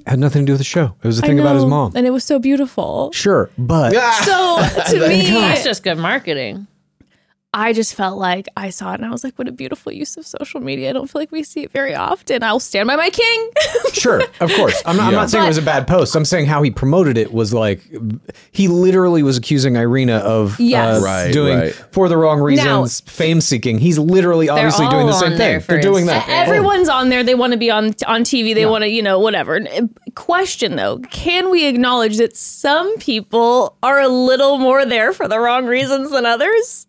Had 0.04 0.18
nothing 0.18 0.42
to 0.42 0.46
do 0.46 0.52
with 0.54 0.58
the 0.60 0.64
show. 0.64 0.96
It 1.00 1.06
was 1.06 1.20
a 1.20 1.24
I 1.24 1.28
thing 1.28 1.38
about 1.38 1.54
his 1.54 1.64
mom. 1.64 1.92
and 1.94 2.04
it 2.08 2.10
was 2.10 2.24
so 2.24 2.40
beautiful. 2.40 3.12
Sure, 3.12 3.48
but 3.56 3.92
So 4.24 4.58
to 4.98 5.08
me, 5.08 5.30
That's 5.30 5.62
just 5.62 5.84
good 5.84 5.98
marketing. 5.98 6.66
I 7.58 7.72
just 7.72 7.94
felt 7.94 8.18
like 8.18 8.48
I 8.54 8.68
saw 8.68 8.92
it 8.92 8.96
and 8.96 9.06
I 9.06 9.10
was 9.10 9.24
like, 9.24 9.34
what 9.36 9.48
a 9.48 9.52
beautiful 9.52 9.90
use 9.90 10.18
of 10.18 10.26
social 10.26 10.60
media. 10.60 10.90
I 10.90 10.92
don't 10.92 11.08
feel 11.10 11.22
like 11.22 11.32
we 11.32 11.42
see 11.42 11.62
it 11.62 11.72
very 11.72 11.94
often. 11.94 12.42
I'll 12.42 12.60
stand 12.60 12.86
by 12.86 12.96
my 12.96 13.08
king. 13.10 13.50
Sure, 13.96 14.20
of 14.40 14.52
course. 14.52 14.80
I'm 14.84 14.96
not, 14.98 15.06
I'm 15.06 15.12
not 15.14 15.30
saying 15.30 15.44
it 15.46 15.48
was 15.48 15.56
a 15.56 15.62
bad 15.62 15.88
post. 15.88 16.14
I'm 16.14 16.26
saying 16.26 16.44
how 16.44 16.62
he 16.62 16.70
promoted 16.70 17.16
it 17.16 17.32
was 17.32 17.54
like 17.54 17.80
he 18.52 18.68
literally 18.68 19.22
was 19.22 19.38
accusing 19.38 19.74
Irina 19.76 20.16
of 20.18 20.60
Yes. 20.60 21.00
uh, 21.02 21.04
Right, 21.06 21.32
doing 21.32 21.58
right. 21.58 21.72
for 21.92 22.10
the 22.10 22.16
wrong 22.18 22.40
reasons, 22.42 23.00
fame 23.00 23.40
seeking. 23.40 23.78
He's 23.78 23.98
literally 23.98 24.50
obviously 24.50 24.86
doing 24.88 25.06
the 25.06 25.14
same 25.14 25.36
thing. 25.38 25.60
for 25.60 25.72
They're 25.72 25.80
doing 25.80 26.00
his- 26.04 26.08
that. 26.08 26.28
Everyone's 26.28 26.90
on 26.90 27.08
there. 27.08 27.24
They 27.24 27.34
want 27.34 27.52
to 27.54 27.58
be 27.58 27.70
on 27.70 27.94
on 28.06 28.22
TV. 28.22 28.54
They 28.54 28.66
want 28.66 28.82
to, 28.84 28.88
you 28.90 29.02
know, 29.02 29.18
whatever. 29.18 29.58
Question 30.14 30.76
though, 30.76 30.98
can 31.10 31.50
we 31.50 31.66
acknowledge 31.66 32.18
that 32.18 32.36
some 32.36 32.98
people 32.98 33.78
are 33.82 33.98
a 33.98 34.08
little 34.08 34.58
more 34.58 34.84
there 34.84 35.14
for 35.14 35.26
the 35.26 35.40
wrong 35.40 35.64
reasons 35.64 36.10
than 36.10 36.26
others? 36.26 36.86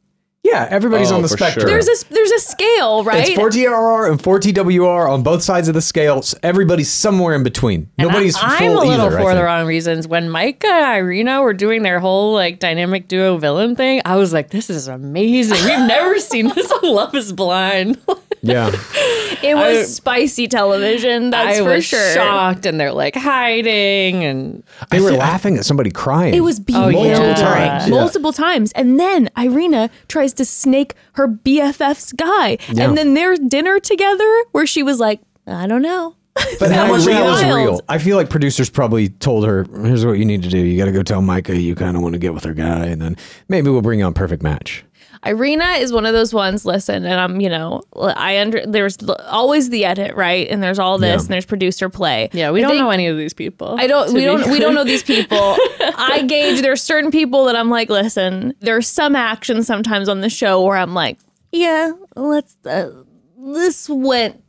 Yeah, 0.49 0.67
everybody's 0.69 1.11
Oh, 1.11 1.15
on 1.17 1.21
the 1.23 1.27
for 1.27 1.35
spectrum. 1.37 1.67
sure. 1.67 1.69
There's 1.69 1.87
a 1.87 2.13
there's 2.13 2.31
a 2.31 2.39
scale, 2.39 3.03
right? 3.03 3.27
It's 3.29 3.37
4TRR 3.37 4.09
and 4.09 4.19
4TWR 4.21 5.09
on 5.09 5.21
both 5.23 5.43
sides 5.43 5.67
of 5.67 5.73
the 5.73 5.81
scale. 5.81 6.21
So 6.21 6.37
everybody's 6.41 6.89
somewhere 6.91 7.35
in 7.35 7.43
between. 7.43 7.89
And 7.97 8.07
Nobody's 8.07 8.35
I, 8.37 8.57
full 8.59 8.67
I'm 8.67 8.77
a 8.77 8.89
little 8.89 9.05
either. 9.07 9.17
I 9.19 9.21
for 9.21 9.29
the 9.31 9.35
think. 9.35 9.45
wrong 9.45 9.67
reasons. 9.67 10.07
When 10.07 10.29
Micah 10.29 10.67
uh, 10.67 10.71
and 10.71 10.97
Irina 11.05 11.41
were 11.41 11.53
doing 11.53 11.81
their 11.83 11.99
whole 11.99 12.33
like 12.33 12.59
dynamic 12.59 13.07
duo 13.07 13.37
villain 13.37 13.75
thing, 13.75 14.01
I 14.05 14.15
was 14.15 14.31
like, 14.31 14.49
this 14.51 14.69
is 14.69 14.87
amazing. 14.87 15.57
We've 15.65 15.87
never 15.87 16.17
seen 16.31 16.47
this 16.47 16.71
on 16.71 16.81
Love 16.83 17.13
is 17.15 17.33
Blind. 17.33 17.97
Yeah, 18.41 18.67
it 19.43 19.55
was 19.55 19.77
I- 19.77 19.83
spicy 19.83 20.47
television. 20.47 21.29
That's 21.29 21.59
I 21.59 21.63
for 21.63 21.69
was 21.73 21.85
sure. 21.85 22.13
shocked, 22.13 22.65
and 22.65 22.79
they're 22.79 22.91
like 22.93 23.15
hiding, 23.15 24.23
and 24.23 24.63
they 24.91 24.99
were 24.99 25.11
laughing 25.11 25.57
at 25.57 25.65
somebody 25.65 25.91
crying. 25.91 26.33
It 26.33 26.41
was 26.41 26.59
Oh, 26.59 26.63
beautiful 26.63 27.05
yeah. 27.05 27.33
times, 27.35 27.83
yeah. 27.85 27.89
multiple 27.89 28.33
times, 28.33 28.71
and 28.73 28.99
then 28.99 29.29
Irina 29.37 29.89
tries 30.07 30.33
to 30.33 30.45
snake 30.45 30.93
her 31.13 31.27
BFF's 31.27 32.13
guy, 32.13 32.57
Yeah. 32.71 32.85
and 32.85 32.97
then 32.97 33.13
their 33.13 33.35
dinner 33.35 33.79
together, 33.79 34.43
where 34.51 34.67
she 34.67 34.83
was 34.83 34.99
like, 34.99 35.19
"I 35.47 35.67
don't 35.67 35.81
know." 35.81 36.15
But 36.59 36.71
how 36.71 36.85
much 36.87 36.99
of 36.99 37.05
that 37.07 37.23
was 37.25 37.43
real? 37.43 37.81
I 37.89 37.97
feel 37.97 38.15
like 38.15 38.29
producers 38.29 38.69
probably 38.69 39.09
told 39.09 39.45
her, 39.47 39.65
"Here's 39.83 40.05
what 40.05 40.19
you 40.19 40.25
need 40.25 40.43
to 40.43 40.49
do. 40.49 40.59
You 40.59 40.77
got 40.77 40.85
to 40.85 40.91
go 40.91 41.01
tell 41.01 41.19
Micah 41.21 41.59
you 41.59 41.73
kind 41.73 41.97
of 41.97 42.03
want 42.03 42.13
to 42.13 42.19
get 42.19 42.31
with 42.33 42.43
her 42.43 42.53
guy, 42.53 42.85
and 42.85 43.01
then 43.01 43.17
maybe 43.49 43.71
we'll 43.71 43.81
bring 43.81 43.99
you 43.99 44.05
on 44.05 44.13
Perfect 44.13 44.43
Match." 44.43 44.83
Irina 45.25 45.65
is 45.79 45.91
one 45.91 46.05
of 46.05 46.13
those 46.13 46.33
ones. 46.33 46.65
Listen, 46.65 47.05
and 47.05 47.19
I'm, 47.19 47.41
you 47.41 47.49
know, 47.49 47.81
I 47.95 48.39
under 48.39 48.65
there's 48.65 48.97
always 49.27 49.69
the 49.69 49.85
edit, 49.85 50.15
right? 50.15 50.47
And 50.49 50.61
there's 50.61 50.79
all 50.79 50.97
this, 50.97 51.07
Yeah. 51.07 51.25
and 51.25 51.27
there's 51.29 51.45
producer 51.45 51.89
play. 51.89 52.29
Yeah, 52.33 52.51
we 52.51 52.59
I 52.59 52.61
don't 52.63 52.71
think- 52.71 52.81
know 52.81 52.89
any 52.89 53.07
of 53.07 53.17
these 53.17 53.33
people. 53.33 53.75
I 53.79 53.87
don't. 53.87 54.13
We 54.13 54.23
don't. 54.23 54.49
We 54.51 54.59
don't 54.59 54.73
know 54.75 54.83
these 54.83 55.03
people. 55.03 55.37
I 55.79 56.23
gauge. 56.27 56.61
There's 56.61 56.81
certain 56.81 57.11
people 57.11 57.45
that 57.45 57.55
I'm 57.55 57.69
like, 57.69 57.89
listen. 57.89 58.53
There's 58.59 58.87
some 58.87 59.15
action 59.15 59.63
sometimes 59.63 60.07
on 60.09 60.21
the 60.21 60.29
show 60.29 60.61
where 60.63 60.77
I'm 60.77 60.93
like, 60.93 61.17
yeah, 61.51 61.91
let's. 62.15 62.55
Uh, 62.65 62.91
this 63.39 63.89
went 63.89 64.43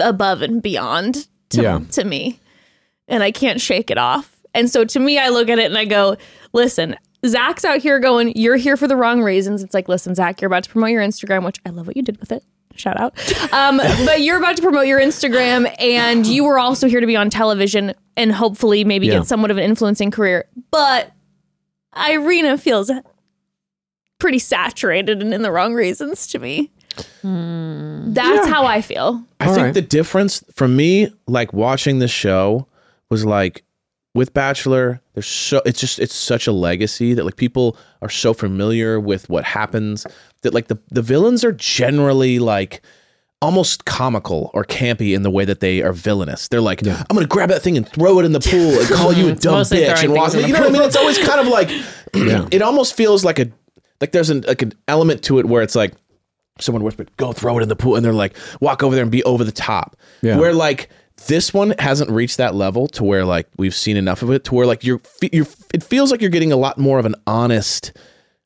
above 0.00 0.42
and 0.42 0.60
beyond 0.62 1.28
to 1.50 1.62
Yeah. 1.62 1.80
to 1.92 2.04
me, 2.04 2.40
and 3.06 3.22
I 3.22 3.30
can't 3.30 3.60
shake 3.60 3.90
it 3.90 3.98
off. 3.98 4.34
And 4.54 4.70
so 4.70 4.84
to 4.84 4.98
me, 4.98 5.18
I 5.18 5.28
look 5.28 5.48
at 5.50 5.58
it 5.58 5.66
and 5.66 5.76
I 5.78 5.84
go, 5.84 6.16
listen. 6.52 6.96
Zach's 7.26 7.64
out 7.64 7.78
here 7.80 7.98
going, 7.98 8.32
you're 8.36 8.56
here 8.56 8.76
for 8.76 8.86
the 8.86 8.96
wrong 8.96 9.22
reasons. 9.22 9.62
It's 9.62 9.74
like, 9.74 9.88
listen, 9.88 10.14
Zach, 10.14 10.40
you're 10.40 10.46
about 10.46 10.64
to 10.64 10.70
promote 10.70 10.90
your 10.90 11.02
Instagram, 11.02 11.44
which 11.44 11.58
I 11.66 11.70
love 11.70 11.86
what 11.86 11.96
you 11.96 12.02
did 12.02 12.18
with 12.20 12.30
it. 12.32 12.44
Shout 12.76 12.98
out. 13.00 13.18
Um, 13.52 13.78
but 14.04 14.20
you're 14.20 14.36
about 14.38 14.56
to 14.56 14.62
promote 14.62 14.86
your 14.86 15.00
Instagram, 15.00 15.74
and 15.80 16.24
you 16.26 16.44
were 16.44 16.58
also 16.60 16.86
here 16.88 17.00
to 17.00 17.06
be 17.08 17.16
on 17.16 17.28
television 17.28 17.92
and 18.16 18.30
hopefully 18.32 18.84
maybe 18.84 19.08
Yeah. 19.08 19.14
get 19.18 19.26
somewhat 19.26 19.50
of 19.50 19.56
an 19.58 19.64
influencing 19.64 20.10
career. 20.12 20.44
But 20.70 21.10
Irina 21.96 22.56
feels 22.58 22.90
pretty 24.18 24.38
saturated 24.38 25.20
and 25.22 25.34
in 25.34 25.42
the 25.42 25.50
wrong 25.50 25.74
reasons 25.74 26.26
to 26.28 26.38
me. 26.38 26.70
That's 27.22 28.46
how 28.48 28.64
I 28.64 28.80
feel. 28.80 29.24
I 29.40 29.46
All 29.46 29.54
think 29.54 29.64
right. 29.66 29.74
the 29.74 29.82
difference 29.82 30.42
for 30.54 30.66
me, 30.68 31.12
like 31.26 31.52
watching 31.52 31.98
this 31.98 32.10
show, 32.10 32.66
was 33.10 33.24
like 33.24 33.64
with 34.18 34.34
Bachelor. 34.34 35.00
There's 35.14 35.26
so 35.26 35.62
it's 35.64 35.80
just 35.80 35.98
it's 35.98 36.14
such 36.14 36.46
a 36.46 36.52
legacy 36.52 37.14
that 37.14 37.24
like 37.24 37.36
people 37.36 37.76
are 38.02 38.10
so 38.10 38.34
familiar 38.34 39.00
with 39.00 39.28
what 39.30 39.44
happens 39.44 40.06
that 40.42 40.52
like 40.52 40.68
the 40.68 40.78
the 40.90 41.00
villains 41.02 41.44
are 41.44 41.52
generally 41.52 42.38
like 42.38 42.82
almost 43.40 43.84
comical 43.84 44.50
or 44.52 44.64
campy 44.64 45.14
in 45.14 45.22
the 45.22 45.30
way 45.30 45.44
that 45.44 45.60
they 45.60 45.80
are 45.80 45.92
villainous. 45.92 46.48
They're 46.48 46.60
like, 46.60 46.84
I'm 46.86 47.04
gonna 47.14 47.26
grab 47.26 47.48
that 47.50 47.62
thing 47.62 47.76
and 47.76 47.88
throw 47.88 48.18
it 48.18 48.24
in 48.24 48.32
the 48.32 48.40
pool 48.40 48.78
and 48.80 48.88
call 48.88 49.12
you 49.12 49.28
a 49.28 49.34
dumb 49.36 49.62
bitch 49.62 50.02
and 50.04 50.12
walk. 50.12 50.34
You 50.34 50.48
know 50.52 50.60
what 50.60 50.68
I 50.68 50.72
mean? 50.72 50.82
It's 50.82 50.96
always 50.96 51.18
kind 51.18 51.40
of 51.40 51.46
like 51.46 51.68
Yeah. 52.14 52.48
it 52.50 52.62
almost 52.62 52.94
feels 52.94 53.24
like 53.24 53.38
a 53.38 53.50
like 54.00 54.12
there's 54.12 54.30
an 54.30 54.42
like 54.42 54.62
an 54.62 54.72
element 54.86 55.22
to 55.24 55.38
it 55.38 55.46
where 55.46 55.62
it's 55.62 55.74
like 55.74 55.94
someone 56.60 56.82
whispered, 56.82 57.10
"Go 57.16 57.32
throw 57.32 57.58
it 57.58 57.62
in 57.62 57.68
the 57.68 57.76
pool," 57.76 57.96
and 57.96 58.04
they're 58.04 58.12
like, 58.12 58.36
"Walk 58.60 58.82
over 58.82 58.94
there 58.94 59.02
and 59.02 59.12
be 59.12 59.22
over 59.24 59.44
the 59.44 59.52
top." 59.52 59.96
Yeah. 60.22 60.38
Where 60.38 60.52
like 60.52 60.88
this 61.26 61.52
one 61.52 61.74
hasn't 61.78 62.10
reached 62.10 62.36
that 62.36 62.54
level 62.54 62.86
to 62.88 63.04
where 63.04 63.24
like 63.24 63.48
we've 63.56 63.74
seen 63.74 63.96
enough 63.96 64.22
of 64.22 64.30
it 64.30 64.44
to 64.44 64.54
where 64.54 64.66
like 64.66 64.84
you're 64.84 65.00
you're 65.32 65.46
it 65.74 65.82
feels 65.82 66.10
like 66.10 66.20
you're 66.20 66.30
getting 66.30 66.52
a 66.52 66.56
lot 66.56 66.78
more 66.78 66.98
of 66.98 67.06
an 67.06 67.14
honest 67.26 67.92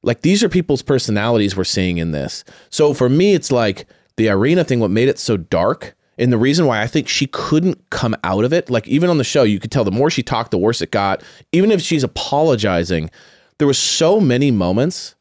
like 0.03 0.23
these 0.23 0.43
are 0.43 0.49
people's 0.49 0.83
personalities 0.83 1.57
we're 1.57 1.65
seeing 1.65 1.99
in 1.99 2.11
this. 2.11 2.45
So 2.71 2.93
for 2.93 3.09
me, 3.09 3.35
it's 3.35 3.53
like 3.53 3.87
the 4.17 4.29
Irina 4.29 4.65
thing. 4.65 4.81
What 4.81 4.91
made 4.91 5.09
it 5.09 5.19
so 5.19 5.37
dark. 5.37 5.95
And 6.19 6.33
the 6.33 6.39
reason 6.39 6.67
why 6.67 6.83
I 6.83 6.87
think 6.87 7.09
she 7.09 7.27
couldn't 7.27 7.89
come 7.91 8.15
out 8.23 8.45
of 8.45 8.53
it, 8.53 8.69
like 8.69 8.87
even 8.87 9.09
on 9.09 9.19
the 9.19 9.25
show, 9.25 9.45
you 9.45 9.59
could 9.59 9.73
tell 9.73 9.85
the 9.85 9.91
more 9.91 10.11
she 10.11 10.23
talked, 10.23 10.51
the 10.51 10.59
worse 10.59 10.83
it 10.83 10.91
got. 10.91 11.23
Even 11.53 11.73
if 11.73 11.81
she's 11.81 12.05
apologizing, 12.05 13.11
there 13.59 13.67
was 13.67 13.79
so 13.79 14.21
many 14.21 14.51
moments 14.51 15.15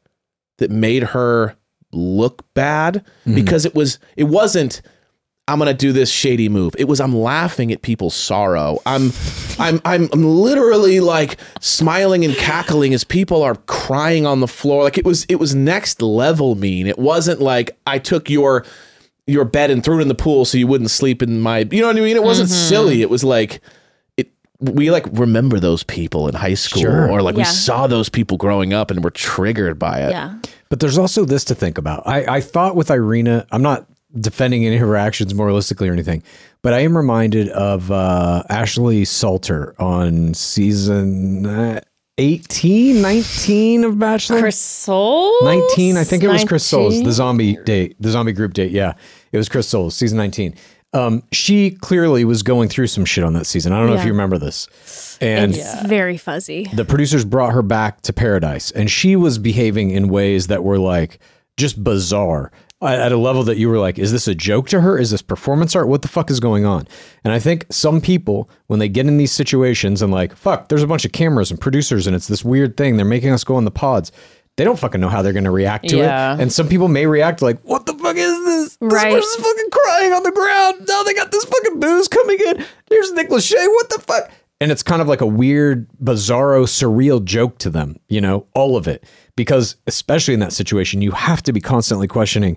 that 0.58 0.70
made 0.70 1.02
her 1.02 1.56
look 1.92 2.44
bad 2.54 2.96
mm-hmm. 2.96 3.34
because 3.34 3.64
it 3.64 3.74
was 3.74 3.98
it 4.16 4.24
wasn't 4.24 4.82
I'm 5.48 5.58
gonna 5.58 5.74
do 5.74 5.92
this 5.92 6.10
shady 6.10 6.48
move. 6.48 6.74
It 6.78 6.84
was 6.84 7.00
I'm 7.00 7.14
laughing 7.16 7.72
at 7.72 7.82
people's 7.82 8.14
sorrow. 8.14 8.78
I'm 8.86 9.10
I'm 9.58 9.80
I'm 9.84 10.08
I'm 10.12 10.24
literally 10.24 11.00
like 11.00 11.36
smiling 11.60 12.24
and 12.24 12.34
cackling 12.36 12.94
as 12.94 13.02
people 13.02 13.42
are 13.42 13.56
crying 13.66 14.24
on 14.24 14.38
the 14.38 14.46
floor. 14.46 14.84
Like 14.84 14.98
it 14.98 15.04
was 15.04 15.24
it 15.24 15.36
was 15.36 15.52
next 15.54 16.00
level 16.00 16.54
mean. 16.54 16.86
It 16.86 16.98
wasn't 16.98 17.40
like 17.40 17.76
I 17.86 17.98
took 17.98 18.30
your 18.30 18.64
your 19.26 19.44
bed 19.44 19.70
and 19.70 19.84
threw 19.84 19.98
it 19.98 20.02
in 20.02 20.08
the 20.08 20.14
pool 20.14 20.44
so 20.44 20.58
you 20.58 20.68
wouldn't 20.68 20.90
sleep 20.90 21.22
in 21.22 21.40
my 21.40 21.66
you 21.70 21.80
know 21.80 21.88
what 21.88 21.96
I 21.96 22.00
mean? 22.00 22.16
It 22.16 22.22
wasn't 22.22 22.48
mm-hmm. 22.48 22.68
silly. 22.68 23.02
It 23.02 23.10
was 23.10 23.24
like 23.24 23.60
it 24.16 24.30
we 24.60 24.92
like 24.92 25.06
remember 25.10 25.58
those 25.58 25.82
people 25.82 26.28
in 26.28 26.36
high 26.36 26.54
school 26.54 26.82
Sure. 26.82 27.10
or 27.10 27.20
like 27.20 27.34
we 27.34 27.42
saw 27.42 27.88
those 27.88 28.08
people 28.08 28.36
growing 28.36 28.72
up 28.72 28.92
and 28.92 29.02
were 29.02 29.10
triggered 29.10 29.76
by 29.76 30.02
it. 30.02 30.10
Yeah. 30.12 30.38
But 30.68 30.78
there's 30.78 30.98
also 30.98 31.24
this 31.24 31.44
to 31.46 31.54
think 31.54 31.78
about. 31.78 32.06
I, 32.06 32.36
I 32.36 32.40
thought 32.40 32.76
with 32.76 32.90
Irina, 32.90 33.46
I'm 33.50 33.60
not 33.60 33.86
defending 34.18 34.64
any 34.66 34.76
of 34.76 34.82
her 34.82 34.96
actions 34.96 35.32
moralistically 35.32 35.88
or 35.88 35.92
anything, 35.92 36.22
but 36.62 36.72
I 36.74 36.80
am 36.80 36.96
reminded 36.96 37.48
of 37.50 37.90
uh, 37.90 38.42
Ashley 38.48 39.04
Salter 39.04 39.74
on 39.78 40.34
season 40.34 41.46
uh, 41.46 41.80
18, 42.18 43.00
19 43.00 43.84
of 43.84 43.98
Bachelor. 43.98 44.40
Chris 44.40 44.58
Soules? 44.58 45.42
19, 45.42 45.96
I 45.96 46.04
think 46.04 46.22
it 46.22 46.28
was 46.28 46.44
Chris 46.44 46.64
Soules, 46.64 46.94
19? 46.94 47.06
the 47.06 47.12
zombie 47.12 47.56
date, 47.64 47.96
the 48.00 48.10
zombie 48.10 48.32
group 48.32 48.52
date. 48.52 48.70
Yeah, 48.70 48.94
it 49.32 49.38
was 49.38 49.48
Chris 49.48 49.68
Soules, 49.68 49.94
season 49.94 50.18
19. 50.18 50.54
Um, 50.94 51.22
she 51.32 51.70
clearly 51.70 52.26
was 52.26 52.42
going 52.42 52.68
through 52.68 52.88
some 52.88 53.06
shit 53.06 53.24
on 53.24 53.32
that 53.32 53.46
season. 53.46 53.72
I 53.72 53.78
don't 53.78 53.86
know 53.88 53.94
if 53.94 54.04
you 54.04 54.12
remember 54.12 54.36
this. 54.36 55.16
And 55.22 55.54
It's 55.54 55.82
very 55.86 56.18
fuzzy. 56.18 56.68
the 56.74 56.84
producers 56.84 57.24
brought 57.24 57.54
her 57.54 57.62
back 57.62 58.02
to 58.02 58.12
paradise 58.12 58.70
and 58.72 58.90
she 58.90 59.16
was 59.16 59.38
behaving 59.38 59.90
in 59.90 60.08
ways 60.08 60.48
that 60.48 60.62
were 60.64 60.78
like 60.78 61.18
just 61.56 61.82
bizarre 61.82 62.52
at 62.82 63.12
a 63.12 63.16
level 63.16 63.42
that 63.44 63.56
you 63.58 63.68
were 63.68 63.78
like 63.78 63.98
is 63.98 64.12
this 64.12 64.26
a 64.28 64.34
joke 64.34 64.68
to 64.68 64.80
her? 64.80 64.98
Is 64.98 65.10
this 65.10 65.22
performance 65.22 65.76
art? 65.76 65.88
What 65.88 66.02
the 66.02 66.08
fuck 66.08 66.30
is 66.30 66.40
going 66.40 66.64
on? 66.64 66.86
And 67.24 67.32
i 67.32 67.38
think 67.38 67.66
some 67.70 68.00
people 68.00 68.50
when 68.66 68.78
they 68.80 68.88
get 68.88 69.06
in 69.06 69.16
these 69.18 69.32
situations 69.32 70.02
and 70.02 70.12
like 70.12 70.34
fuck 70.36 70.68
there's 70.68 70.82
a 70.82 70.86
bunch 70.86 71.04
of 71.04 71.12
cameras 71.12 71.50
and 71.50 71.60
producers 71.60 72.06
and 72.06 72.16
it's 72.16 72.28
this 72.28 72.44
weird 72.44 72.76
thing. 72.76 72.96
They're 72.96 73.06
making 73.06 73.30
us 73.30 73.44
go 73.44 73.58
in 73.58 73.64
the 73.64 73.70
pods. 73.70 74.10
They 74.56 74.64
don't 74.64 74.78
fucking 74.78 75.00
know 75.00 75.08
how 75.08 75.22
they're 75.22 75.32
going 75.32 75.44
to 75.44 75.50
react 75.50 75.88
to 75.90 75.96
Yeah. 75.96 76.34
it 76.34 76.40
and 76.40 76.52
some 76.52 76.68
people 76.68 76.88
may 76.88 77.06
react 77.06 77.40
like 77.40 77.60
what 77.62 77.86
the 77.86 77.94
fuck 77.94 78.16
is 78.16 78.44
this? 78.44 78.78
Right. 78.80 79.12
this 79.14 79.24
person's 79.24 79.46
fucking 79.46 79.70
crying 79.70 80.12
on 80.12 80.22
the 80.24 80.32
ground. 80.32 80.86
Now 80.88 81.02
they 81.04 81.14
got 81.14 81.30
this 81.30 81.44
fucking 81.44 81.80
booze 81.80 82.08
coming 82.08 82.38
in. 82.46 82.64
There's 82.88 83.12
nick 83.12 83.28
lachey. 83.30 83.66
What 83.66 83.88
the 83.90 83.98
fuck? 84.00 84.30
And 84.60 84.70
it's 84.70 84.84
kind 84.84 85.02
of 85.02 85.08
like 85.08 85.20
a 85.20 85.26
weird, 85.26 85.88
bizarro, 86.00 86.64
surreal 86.66 87.24
joke 87.24 87.58
to 87.58 87.68
them, 87.70 87.96
you 88.08 88.20
know, 88.20 88.46
all 88.54 88.76
of 88.76 88.86
it. 88.86 89.02
Because 89.36 89.76
especially 89.86 90.34
in 90.34 90.40
that 90.40 90.52
situation, 90.52 91.02
you 91.02 91.12
have 91.12 91.42
to 91.44 91.52
be 91.52 91.60
constantly 91.60 92.06
questioning 92.08 92.56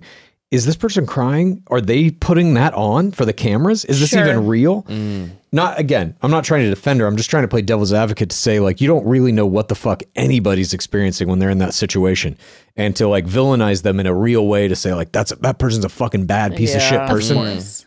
is 0.52 0.64
this 0.64 0.76
person 0.76 1.06
crying? 1.06 1.60
Are 1.72 1.80
they 1.80 2.10
putting 2.12 2.54
that 2.54 2.72
on 2.74 3.10
for 3.10 3.24
the 3.24 3.32
cameras? 3.32 3.84
Is 3.84 3.98
this 3.98 4.10
Sure. 4.10 4.20
even 4.24 4.46
real? 4.46 4.84
Mm. 4.84 5.30
Not 5.50 5.80
again, 5.80 6.14
I'm 6.22 6.30
not 6.30 6.44
trying 6.44 6.62
to 6.62 6.70
defend 6.70 7.00
her. 7.00 7.06
I'm 7.06 7.16
just 7.16 7.30
trying 7.30 7.42
to 7.42 7.48
play 7.48 7.62
devil's 7.62 7.92
advocate 7.92 8.30
to 8.30 8.36
say, 8.36 8.60
like, 8.60 8.80
you 8.80 8.86
don't 8.86 9.04
really 9.06 9.32
know 9.32 9.44
what 9.46 9.66
the 9.66 9.74
fuck 9.74 10.04
anybody's 10.14 10.72
experiencing 10.72 11.26
when 11.28 11.40
they're 11.40 11.50
in 11.50 11.58
that 11.58 11.74
situation. 11.74 12.38
And 12.76 12.94
to 12.94 13.08
like 13.08 13.26
villainize 13.26 13.82
them 13.82 13.98
in 13.98 14.06
a 14.06 14.14
real 14.14 14.46
way 14.46 14.68
to 14.68 14.76
say, 14.76 14.94
like, 14.94 15.10
that's 15.10 15.32
that 15.34 15.58
person's 15.58 15.84
a 15.84 15.88
fucking 15.88 16.26
bad 16.26 16.54
piece 16.54 16.76
of 16.76 16.80
shit 16.82 16.92
Yeah. 16.92 17.04
Of 17.04 17.10
person. 17.10 17.85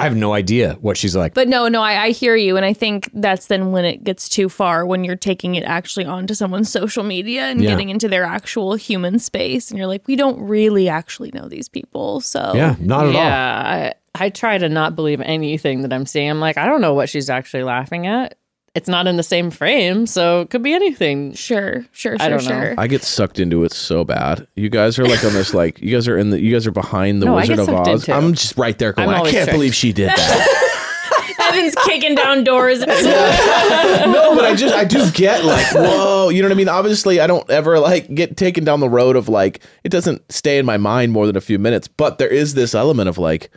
I 0.00 0.04
have 0.04 0.14
no 0.16 0.32
idea 0.32 0.74
what 0.80 0.96
she's 0.96 1.16
like. 1.16 1.34
But 1.34 1.48
no, 1.48 1.66
no, 1.66 1.82
I, 1.82 2.04
I 2.04 2.10
hear 2.10 2.36
you. 2.36 2.56
And 2.56 2.64
I 2.64 2.72
think 2.72 3.10
that's 3.14 3.46
then 3.46 3.72
when 3.72 3.84
it 3.84 4.04
gets 4.04 4.28
too 4.28 4.48
far, 4.48 4.86
when 4.86 5.02
you're 5.02 5.16
taking 5.16 5.56
it 5.56 5.64
actually 5.64 6.04
onto 6.06 6.34
someone's 6.34 6.70
social 6.80 7.02
media 7.02 7.42
and 7.46 7.60
Yeah. 7.60 7.70
getting 7.70 7.88
into 7.88 8.08
their 8.08 8.22
actual 8.24 8.74
human 8.74 9.18
space. 9.18 9.70
And 9.70 9.78
you're 9.78 9.88
like, 9.88 10.06
we 10.06 10.14
don't 10.14 10.38
really 10.40 10.88
actually 10.88 11.32
know 11.34 11.48
these 11.48 11.68
people. 11.68 12.20
So, 12.20 12.52
yeah, 12.54 12.76
not 12.78 13.06
at 13.06 13.16
all. 13.16 13.22
yeah, 13.22 13.92
I, 14.14 14.24
I 14.26 14.30
try 14.30 14.56
to 14.58 14.68
not 14.68 14.94
believe 14.94 15.20
anything 15.20 15.82
that 15.82 15.92
I'm 15.92 16.06
seeing. 16.06 16.30
I'm 16.30 16.40
like, 16.40 16.56
I 16.58 16.66
don't 16.66 16.80
know 16.80 16.94
what 16.94 17.08
she's 17.08 17.28
actually 17.28 17.64
laughing 17.64 18.06
at. 18.06 18.38
It's 18.78 18.88
not 18.88 19.08
in 19.08 19.16
the 19.16 19.24
same 19.24 19.50
frame, 19.50 20.06
so 20.06 20.42
it 20.42 20.50
could 20.50 20.62
be 20.62 20.72
anything. 20.72 21.32
sure, 21.34 21.84
sure, 21.90 22.16
sure, 22.16 22.22
I 22.24 22.28
don't 22.28 22.44
know. 22.44 22.48
sure. 22.50 22.74
I 22.78 22.86
get 22.86 23.02
sucked 23.02 23.40
into 23.40 23.64
it 23.64 23.72
so 23.72 24.04
bad. 24.04 24.46
You 24.54 24.68
guys 24.68 25.00
are 25.00 25.04
like 25.04 25.24
on 25.24 25.32
this, 25.32 25.52
like 25.52 25.80
you 25.80 25.90
guys 25.92 26.06
are 26.06 26.16
in 26.16 26.30
the, 26.30 26.40
you 26.40 26.52
guys 26.52 26.64
are 26.64 26.70
behind 26.70 27.20
the 27.20 27.26
No, 27.26 27.32
I 27.34 27.40
Wizard 27.40 27.56
get 27.56 27.62
of 27.62 27.66
sucked 27.74 27.88
Oz. 27.88 28.08
into. 28.08 28.12
I'm 28.14 28.32
just 28.34 28.56
right 28.56 28.78
there 28.78 28.92
going. 28.92 29.08
I'm 29.08 29.14
I 29.16 29.18
always 29.18 29.32
can't 29.32 29.44
tricked. 29.46 29.56
believe 29.56 29.74
she 29.74 29.92
did 29.92 30.10
that. 30.10 30.64
Evan's 31.40 31.74
kicking 31.86 32.14
down 32.14 32.44
doors. 32.44 32.80
no, 32.86 32.86
but 34.34 34.44
I 34.44 34.54
just 34.56 34.74
I 34.74 34.84
do 34.84 35.10
get 35.12 35.44
like 35.44 35.66
whoa. 35.72 36.28
You 36.28 36.42
know 36.42 36.48
what 36.48 36.54
I 36.54 36.56
mean? 36.56 36.68
Obviously, 36.68 37.20
I 37.20 37.26
don't 37.26 37.48
ever 37.50 37.78
like 37.80 38.14
get 38.14 38.36
taken 38.36 38.64
down 38.64 38.80
the 38.80 38.88
road 38.88 39.16
of 39.16 39.28
like 39.28 39.60
it 39.82 39.88
doesn't 39.88 40.30
stay 40.30 40.58
in 40.58 40.66
my 40.66 40.76
mind 40.76 41.12
more 41.12 41.26
than 41.26 41.36
a 41.36 41.40
few 41.40 41.58
minutes. 41.58 41.88
But 41.88 42.18
there 42.18 42.28
is 42.28 42.54
this 42.54 42.74
element 42.74 43.08
of 43.08 43.18
like, 43.18 43.50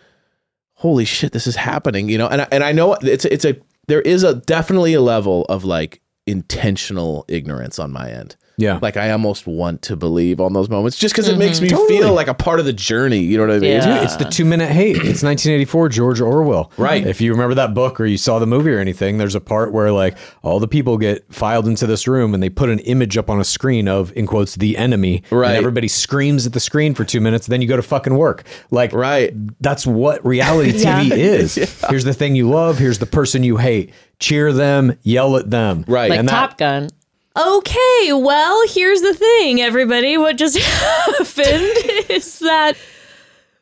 holy 0.73 1.05
shit, 1.05 1.31
this 1.33 1.47
is 1.47 1.55
happening. 1.55 2.07
You 2.09 2.17
know, 2.17 2.27
and 2.27 2.41
I, 2.41 2.47
and 2.51 2.63
I 2.63 2.71
know 2.71 2.93
it's 3.01 3.25
it's 3.25 3.45
a 3.45 3.55
there 3.87 4.01
is 4.01 4.23
a 4.23 4.35
definitely 4.35 4.93
a 4.93 5.01
level 5.01 5.45
of 5.45 5.63
like 5.63 6.01
intentional 6.27 7.25
ignorance 7.27 7.79
on 7.79 7.91
my 7.91 8.11
end. 8.11 8.35
Yeah. 8.57 8.79
Like 8.81 8.97
I 8.97 9.11
almost 9.11 9.47
want 9.47 9.81
to 9.83 9.95
believe 9.95 10.39
on 10.39 10.53
those 10.53 10.69
moments 10.69 10.97
just 10.97 11.13
because 11.15 11.27
it 11.27 11.37
makes 11.37 11.59
me 11.61 11.67
mm-hmm. 11.67 11.77
Totally. 11.77 11.99
feel 11.99 12.13
like 12.13 12.27
a 12.27 12.33
part 12.33 12.59
of 12.59 12.65
the 12.65 12.73
journey. 12.73 13.19
You 13.19 13.37
know 13.37 13.47
what 13.47 13.55
I 13.55 13.59
mean? 13.59 13.71
Yeah. 13.71 13.95
Dude, 13.95 14.03
it's 14.03 14.15
the 14.17 14.25
two 14.25 14.45
minute 14.45 14.69
hate. 14.69 14.97
It's 14.97 15.23
1984, 15.23 15.89
George 15.89 16.21
Orwell. 16.21 16.71
Right. 16.77 17.05
If 17.05 17.21
you 17.21 17.31
remember 17.31 17.55
that 17.55 17.73
book 17.73 17.99
or 17.99 18.05
you 18.05 18.17
saw 18.17 18.39
the 18.39 18.45
movie 18.47 18.71
or 18.71 18.79
anything, 18.79 19.17
there's 19.17 19.35
a 19.35 19.41
part 19.41 19.71
where 19.71 19.91
like 19.91 20.17
all 20.43 20.59
the 20.59 20.67
people 20.67 20.97
get 20.97 21.25
filed 21.33 21.67
into 21.67 21.87
this 21.87 22.07
room 22.07 22.33
and 22.33 22.41
they 22.43 22.49
put 22.49 22.69
an 22.69 22.79
image 22.79 23.17
up 23.17 23.29
on 23.29 23.39
a 23.39 23.43
screen 23.43 23.87
of, 23.87 24.11
in 24.15 24.27
quotes, 24.27 24.55
the 24.55 24.77
enemy. 24.77 25.23
Right. 25.31 25.49
And 25.49 25.57
everybody 25.57 25.87
screams 25.87 26.45
at 26.45 26.53
the 26.53 26.59
screen 26.59 26.93
for 26.93 27.03
two 27.03 27.21
minutes. 27.21 27.47
Then 27.47 27.61
you 27.61 27.67
go 27.67 27.75
to 27.75 27.81
fucking 27.81 28.15
work. 28.17 28.43
Like, 28.69 28.93
Right. 28.93 29.33
That's 29.61 29.87
what 29.87 30.25
reality 30.25 30.71
Yeah. 30.71 31.01
TV 31.03 31.11
is. 31.17 31.55
Here's 31.89 32.03
the 32.03 32.13
thing 32.13 32.35
you 32.35 32.49
love. 32.49 32.77
Here's 32.77 32.99
the 32.99 33.05
person 33.05 33.43
you 33.43 33.57
hate. 33.57 33.91
Cheer 34.19 34.53
them, 34.53 34.97
yell 35.03 35.35
at 35.37 35.49
them. 35.49 35.83
Right. 35.87 36.09
Like 36.09 36.19
And 36.19 36.27
that- 36.29 36.31
Top 36.49 36.57
Gun. 36.57 36.89
Okay, 37.37 38.11
well, 38.13 38.61
here's 38.67 39.01
the 39.01 39.13
thing, 39.13 39.61
everybody. 39.61 40.17
What 40.17 40.37
just 40.37 40.57
happened 40.59 42.09
is 42.09 42.39
that 42.39 42.73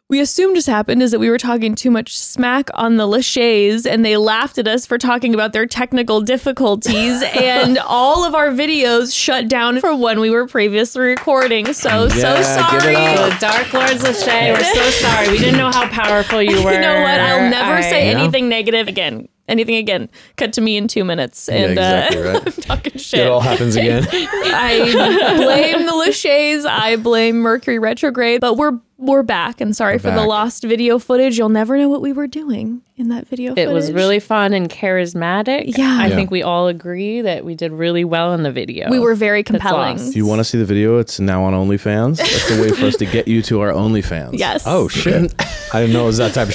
we 0.10 0.20
assumed 0.20 0.56
just 0.56 0.68
happened 0.68 1.04
is 1.04 1.12
that 1.12 1.20
we 1.20 1.30
were 1.30 1.38
talking 1.38 1.76
too 1.76 1.92
much 1.92 2.18
smack 2.18 2.72
on 2.74 2.98
the 2.98 3.06
Lachey's 3.06 3.86
and 3.86 4.04
they 4.04 4.18
laughed 4.18 4.58
at 4.58 4.68
us 4.68 4.88
for 4.88 4.98
talking 4.98 5.36
about 5.36 5.54
their 5.54 5.68
technical 5.68 6.20
difficulties 6.20 7.22
and 7.40 7.78
all 7.78 8.26
of 8.26 8.34
our 8.34 8.50
videos 8.50 9.16
shut 9.16 9.48
down 9.48 9.80
from 9.80 10.02
when 10.02 10.20
we 10.20 10.32
were 10.32 10.48
previously 10.48 11.02
recording. 11.02 11.72
So, 11.74 12.10
so 12.10 12.16
Yeah, 12.18 12.72
give 12.72 12.80
it 12.80 12.82
sorry. 12.82 12.96
up. 12.96 13.34
The 13.34 13.38
Dark 13.40 13.72
Lords 13.72 14.02
Lachey, 14.04 14.52
we're 14.52 14.64
so 14.64 14.90
sorry. 14.90 15.30
We 15.30 15.38
didn't 15.38 15.60
know 15.60 15.70
how 15.70 15.88
powerful 15.90 16.42
you 16.42 16.64
were. 16.64 16.74
You 16.80 16.82
know 16.82 17.02
what? 17.02 17.20
I'll 17.20 17.48
never 17.52 17.76
All 17.76 17.82
say 17.84 18.08
right. 18.12 18.18
anything 18.20 18.50
negative 18.50 18.88
again. 18.88 19.28
Anything 19.50 19.76
again. 19.76 20.10
Cut 20.38 20.54
to 20.54 20.62
me 20.62 20.78
in 20.78 20.88
two 20.88 21.04
minutes. 21.04 21.50
And 21.50 21.72
exactly 21.74 22.22
uh, 22.22 22.34
right. 22.34 22.48
I'm 22.48 22.54
talking 22.62 22.98
shit. 22.98 23.22
It 23.22 23.28
all 23.28 23.42
happens 23.42 23.76
again. 23.76 24.08
I 24.12 25.36
blame 25.38 25.86
the 25.86 25.92
Lachey's. 25.94 26.66
I 26.66 26.96
blame 26.96 27.40
Mercury 27.40 27.80
retrograde, 27.80 28.42
but 28.42 28.56
we're 28.56 28.80
we're 28.98 29.24
back. 29.24 29.62
And 29.62 29.74
sorry 29.74 29.98
for 29.98 30.12
the 30.12 30.26
lost 30.26 30.62
video 30.64 31.00
footage. 31.00 31.38
You'll 31.38 31.48
never 31.48 31.78
know 31.78 31.88
what 31.88 32.02
we 32.02 32.12
were 32.12 32.28
doing 32.28 32.82
in 32.98 33.08
that 33.10 33.30
video. 33.30 33.54
It 33.56 33.68
was 33.70 33.94
really 33.94 34.20
fun 34.20 34.52
and 34.52 34.70
charismatic. 34.70 35.78
Yeah. 35.78 35.98
I 36.02 36.08
Yeah. 36.08 36.16
think 36.16 36.32
we 36.32 36.44
all 36.44 36.68
agree 36.68 37.22
that 37.22 37.46
we 37.46 37.56
did 37.56 37.72
really 37.72 38.04
well 38.04 38.34
in 38.34 38.44
the 38.44 38.52
video. 38.52 38.90
We 38.90 39.00
were 39.00 39.16
very 39.16 39.42
compelling. 39.42 39.96
lost. 39.98 40.10
If 40.10 40.18
you 40.18 40.26
want 40.26 40.40
to 40.40 40.44
see 40.44 40.58
the 40.58 40.66
video, 40.66 40.98
it's 40.98 41.18
now 41.18 41.46
on 41.46 41.54
OnlyFans. 41.54 42.18
That's 42.18 42.50
the 42.54 42.62
way 42.62 42.72
for 42.72 42.88
us 42.88 42.98
to 42.98 43.06
get 43.06 43.26
you 43.30 43.42
to 43.44 43.62
our 43.62 43.72
OnlyFans. 43.72 44.38
Yes. 44.38 44.64
Oh, 44.66 44.90
shit. 44.90 45.34
I 45.74 45.80
didn't 45.80 45.94
know 45.94 46.04
it 46.04 46.08
was 46.08 46.18
that 46.18 46.34
type 46.34 46.50
of 46.50 46.54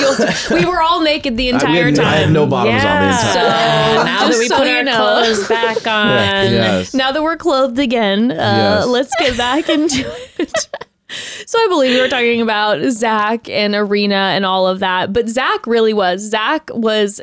show. 0.00 0.54
we 0.54 0.64
were 0.64 0.80
all 0.82 1.00
naked 1.02 1.36
the 1.36 1.50
I, 1.50 1.52
we 1.52 1.54
entire 1.54 1.92
time. 1.92 2.06
I 2.06 2.16
had 2.16 2.30
no 2.32 2.46
bottoms 2.46 2.76
on 2.76 2.80
the 2.82 2.86
Yeah. 2.86 3.10
inside. 3.10 3.32
So 3.32 3.40
now 4.04 4.28
that 4.28 4.38
we 4.38 4.46
so 4.48 4.56
put 4.58 4.66
you 4.68 4.74
our 4.74 4.82
know. 4.82 4.96
clothes 4.96 5.48
back 5.48 5.76
on, 5.86 6.08
yes. 6.52 6.94
now 6.94 7.12
that 7.12 7.22
we're 7.22 7.36
clothed 7.36 7.78
again, 7.78 8.30
uh, 8.32 8.34
Yes. 8.34 8.86
let's 8.86 9.14
get 9.18 9.36
back 9.36 9.68
into 9.68 10.10
it. 10.38 10.68
So 11.44 11.58
I 11.58 11.66
believe 11.68 11.92
we 11.92 12.00
were 12.00 12.08
talking 12.08 12.40
about 12.40 12.80
Zach 12.92 13.48
and 13.48 13.74
Irina 13.74 14.14
and 14.14 14.46
all 14.46 14.68
of 14.68 14.78
that, 14.78 15.12
but 15.12 15.28
Zach 15.28 15.66
really 15.66 15.92
was. 15.92 16.20
Zach 16.22 16.70
was 16.72 17.20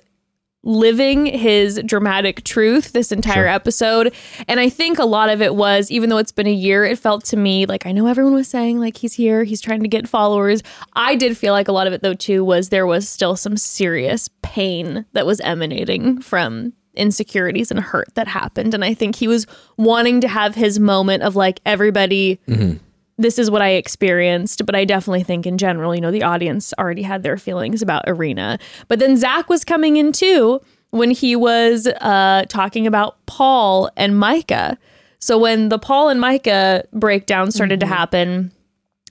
living 0.68 1.26
his 1.26 1.82
dramatic 1.86 2.44
truth 2.44 2.92
this 2.92 3.14
entire 3.14 3.48
episode. 3.48 4.14
And 4.50 4.60
I 4.60 4.68
think 4.68 5.00
a 5.00 5.06
lot 5.06 5.30
of 5.30 5.42
it 5.42 5.56
was, 5.56 5.90
even 5.90 6.10
though 6.10 6.18
it's 6.18 6.34
been 6.34 6.46
a 6.46 6.54
year, 6.54 6.84
it 6.84 7.00
felt 7.00 7.24
to 7.26 7.38
me 7.38 7.66
like 7.66 7.86
I 7.86 7.94
know 7.94 8.06
everyone 8.06 8.34
was 8.34 8.50
saying 8.50 8.78
like 8.78 8.98
he's 8.98 9.14
here, 9.14 9.46
he's 9.46 9.62
trying 9.62 9.82
to 9.82 9.88
get 9.88 10.10
followers. 10.10 10.62
I 10.94 11.16
did 11.16 11.38
feel 11.38 11.54
like 11.54 11.70
a 11.70 11.72
lot 11.72 11.88
of 11.88 11.94
it 11.94 12.04
though 12.04 12.14
too 12.14 12.44
was 12.44 12.68
there 12.68 12.86
was 12.86 13.08
still 13.08 13.38
some 13.38 13.56
serious 13.56 14.30
pain 14.42 15.06
that 15.14 15.26
was 15.26 15.40
emanating 15.40 16.22
from 16.22 16.74
insecurities 16.96 17.72
and 17.72 17.80
hurt 17.80 18.14
that 18.16 18.28
happened. 18.28 18.74
And 18.74 18.84
I 18.84 18.94
think 18.94 19.16
he 19.16 19.30
was 19.30 19.48
wanting 19.78 20.20
to 20.22 20.28
have 20.28 20.54
his 20.54 20.80
moment 20.80 21.24
of 21.24 21.38
like 21.38 21.62
everybody 21.66 22.42
mm-hmm. 22.46 22.78
This 23.18 23.40
is 23.40 23.50
what 23.50 23.62
I 23.62 23.70
experienced, 23.70 24.66
but 24.66 24.76
I 24.76 24.86
definitely 24.86 25.24
think 25.24 25.46
in 25.48 25.58
general, 25.58 25.96
you 25.96 26.02
know, 26.02 26.12
the 26.12 26.24
audience 26.24 26.74
already 26.78 27.02
had 27.02 27.24
their 27.24 27.38
feelings 27.38 27.82
about 27.82 28.08
Irina. 28.08 28.60
But 28.88 29.00
then 29.00 29.18
Zach 29.18 29.50
was 29.50 29.66
coming 29.66 29.98
in 29.98 30.12
too 30.12 30.62
when 30.92 31.12
he 31.12 31.36
was 31.36 31.88
uh, 31.88 32.46
talking 32.48 32.86
about 32.86 33.18
Paul 33.26 33.90
and 33.98 34.18
Micah. 34.18 34.78
So 35.20 35.38
when 35.38 35.70
the 35.70 35.80
Paul 35.80 36.10
and 36.10 36.22
Micah 36.22 36.84
breakdown 36.94 37.52
started 37.52 37.80
to 37.80 37.88
happen, 37.88 38.52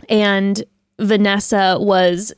and 0.09 0.63
Vanessa 1.01 1.77
was 1.81 2.33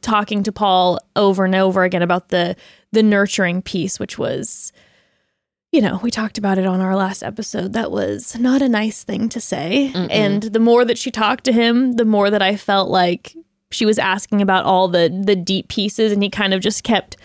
talking 0.00 0.42
to 0.42 0.52
Paul 0.52 0.98
over 1.16 1.44
and 1.44 1.54
over 1.54 1.84
again 1.84 2.02
about 2.02 2.30
the 2.30 2.56
the 2.92 3.02
nurturing 3.02 3.62
piece, 3.62 3.98
which 3.98 4.18
was 4.18 4.72
you 5.72 5.80
know, 5.80 5.98
we 6.02 6.10
talked 6.10 6.36
about 6.38 6.58
it 6.58 6.66
on 6.66 6.80
our 6.80 6.94
last 6.94 7.22
episode. 7.22 7.72
That 7.72 7.90
was 7.90 8.38
not 8.38 8.60
a 8.62 8.68
nice 8.68 9.02
thing 9.04 9.28
to 9.30 9.40
say. 9.40 9.90
And 9.94 10.42
the 10.42 10.60
more 10.60 10.84
that 10.84 10.98
she 10.98 11.10
talked 11.10 11.44
to 11.44 11.52
him, 11.52 11.94
the 11.94 12.04
more 12.04 12.28
that 12.30 12.42
I 12.42 12.56
felt 12.56 12.90
like 12.90 13.34
she 13.70 13.86
was 13.86 13.98
asking 13.98 14.42
about 14.42 14.66
all 14.66 14.86
the 14.86 15.08
the 15.24 15.34
deep 15.34 15.68
pieces 15.68 16.12
and 16.12 16.22
he 16.22 16.28
kind 16.28 16.52
of 16.52 16.60
just 16.60 16.84
kept 16.84 17.16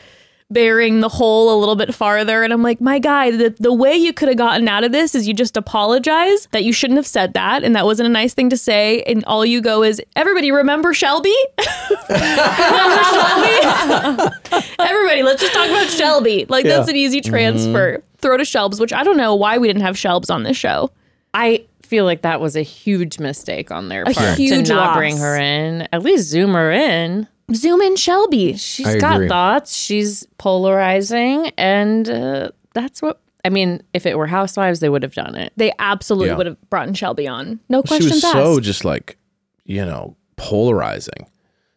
bearing 0.49 1.01
the 1.01 1.09
hole 1.09 1.53
a 1.53 1.57
little 1.59 1.75
bit 1.75 1.93
farther 1.93 2.41
and 2.41 2.53
I'm 2.53 2.63
like, 2.63 2.79
"My 2.79 2.99
guy, 2.99 3.31
the 3.31 3.53
the 3.59 3.73
way 3.73 3.97
you 3.97 4.13
could 4.13 4.29
have 4.29 4.37
gotten 4.37 4.69
out 4.69 4.85
of 4.85 4.93
this 4.93 5.13
is 5.13 5.27
you 5.27 5.33
just 5.33 5.57
apologize 5.57 6.47
that 6.51 6.63
you 6.63 6.71
shouldn't 6.71 6.95
have 6.95 7.05
said 7.07 7.33
that 7.33 7.65
and 7.65 7.75
that 7.75 7.83
wasn't 7.83 8.07
a 8.07 8.09
nice 8.09 8.33
thing 8.33 8.49
to 8.51 8.57
say 8.57 9.01
and 9.03 9.25
all 9.25 9.45
you 9.45 9.59
go 9.59 9.83
is, 9.83 10.01
"Everybody 10.15 10.51
remember 10.53 10.93
Shelby?" 10.93 11.35
remember 12.09 13.03
Shelby? 13.03 14.65
Everybody, 14.79 15.23
let's 15.23 15.41
just 15.41 15.53
talk 15.53 15.67
about 15.67 15.87
Shelby. 15.89 16.45
Like 16.47 16.63
that's 16.65 16.87
an 16.89 16.95
easy 16.95 17.19
transfer. 17.19 17.97
Mm-hmm. 17.97 18.06
Throw 18.19 18.37
to 18.37 18.43
Shelbs, 18.43 18.79
which 18.79 18.93
I 18.93 19.03
don't 19.03 19.17
know 19.17 19.35
why 19.35 19.57
we 19.57 19.67
didn't 19.67 19.83
have 19.83 19.95
Shelbs 19.95 20.33
on 20.33 20.43
this 20.43 20.57
show. 20.57 20.91
I 21.33 21.65
feel 21.83 22.03
like 22.05 22.23
that 22.23 22.41
was 22.41 22.55
a 22.55 22.61
huge 22.63 23.19
mistake 23.19 23.69
on 23.71 23.89
their 23.89 24.03
A 24.03 24.13
part 24.13 24.37
huge 24.37 24.67
to 24.67 24.73
not 24.73 24.87
loss. 24.87 24.97
bring 24.97 25.17
her 25.17 25.37
in. 25.37 25.87
At 25.93 26.01
least 26.03 26.27
zoom 26.27 26.53
her 26.53 26.71
in. 26.71 27.27
Zoom 27.53 27.81
in 27.81 27.95
Shelby. 27.95 28.57
She's 28.57 28.87
I 28.87 28.97
got 28.97 29.15
agree. 29.17 29.27
thoughts. 29.29 29.75
She's 29.75 30.25
polarizing, 30.37 31.51
and 31.57 32.09
uh, 32.09 32.49
that's 32.73 33.01
what 33.01 33.21
I 33.45 33.49
mean. 33.49 33.81
If 33.93 34.05
it 34.05 34.17
were 34.17 34.27
Housewives, 34.27 34.79
they 34.81 34.89
would 34.89 35.03
have 35.03 35.13
done 35.13 35.35
it. 35.35 35.53
They 35.55 35.71
absolutely 35.79 36.29
Yeah. 36.29 36.37
would 36.37 36.45
have 36.47 36.69
brought 36.69 36.87
in 36.87 36.93
Shelby 36.93 37.27
on. 37.27 37.59
No 37.69 37.81
she 37.83 37.87
questions 37.87 38.13
was 38.15 38.23
asked. 38.25 38.33
so 38.33 38.59
just 38.59 38.83
like, 38.83 39.17
you 39.65 39.85
know, 39.85 40.15
polarizing. 40.35 41.27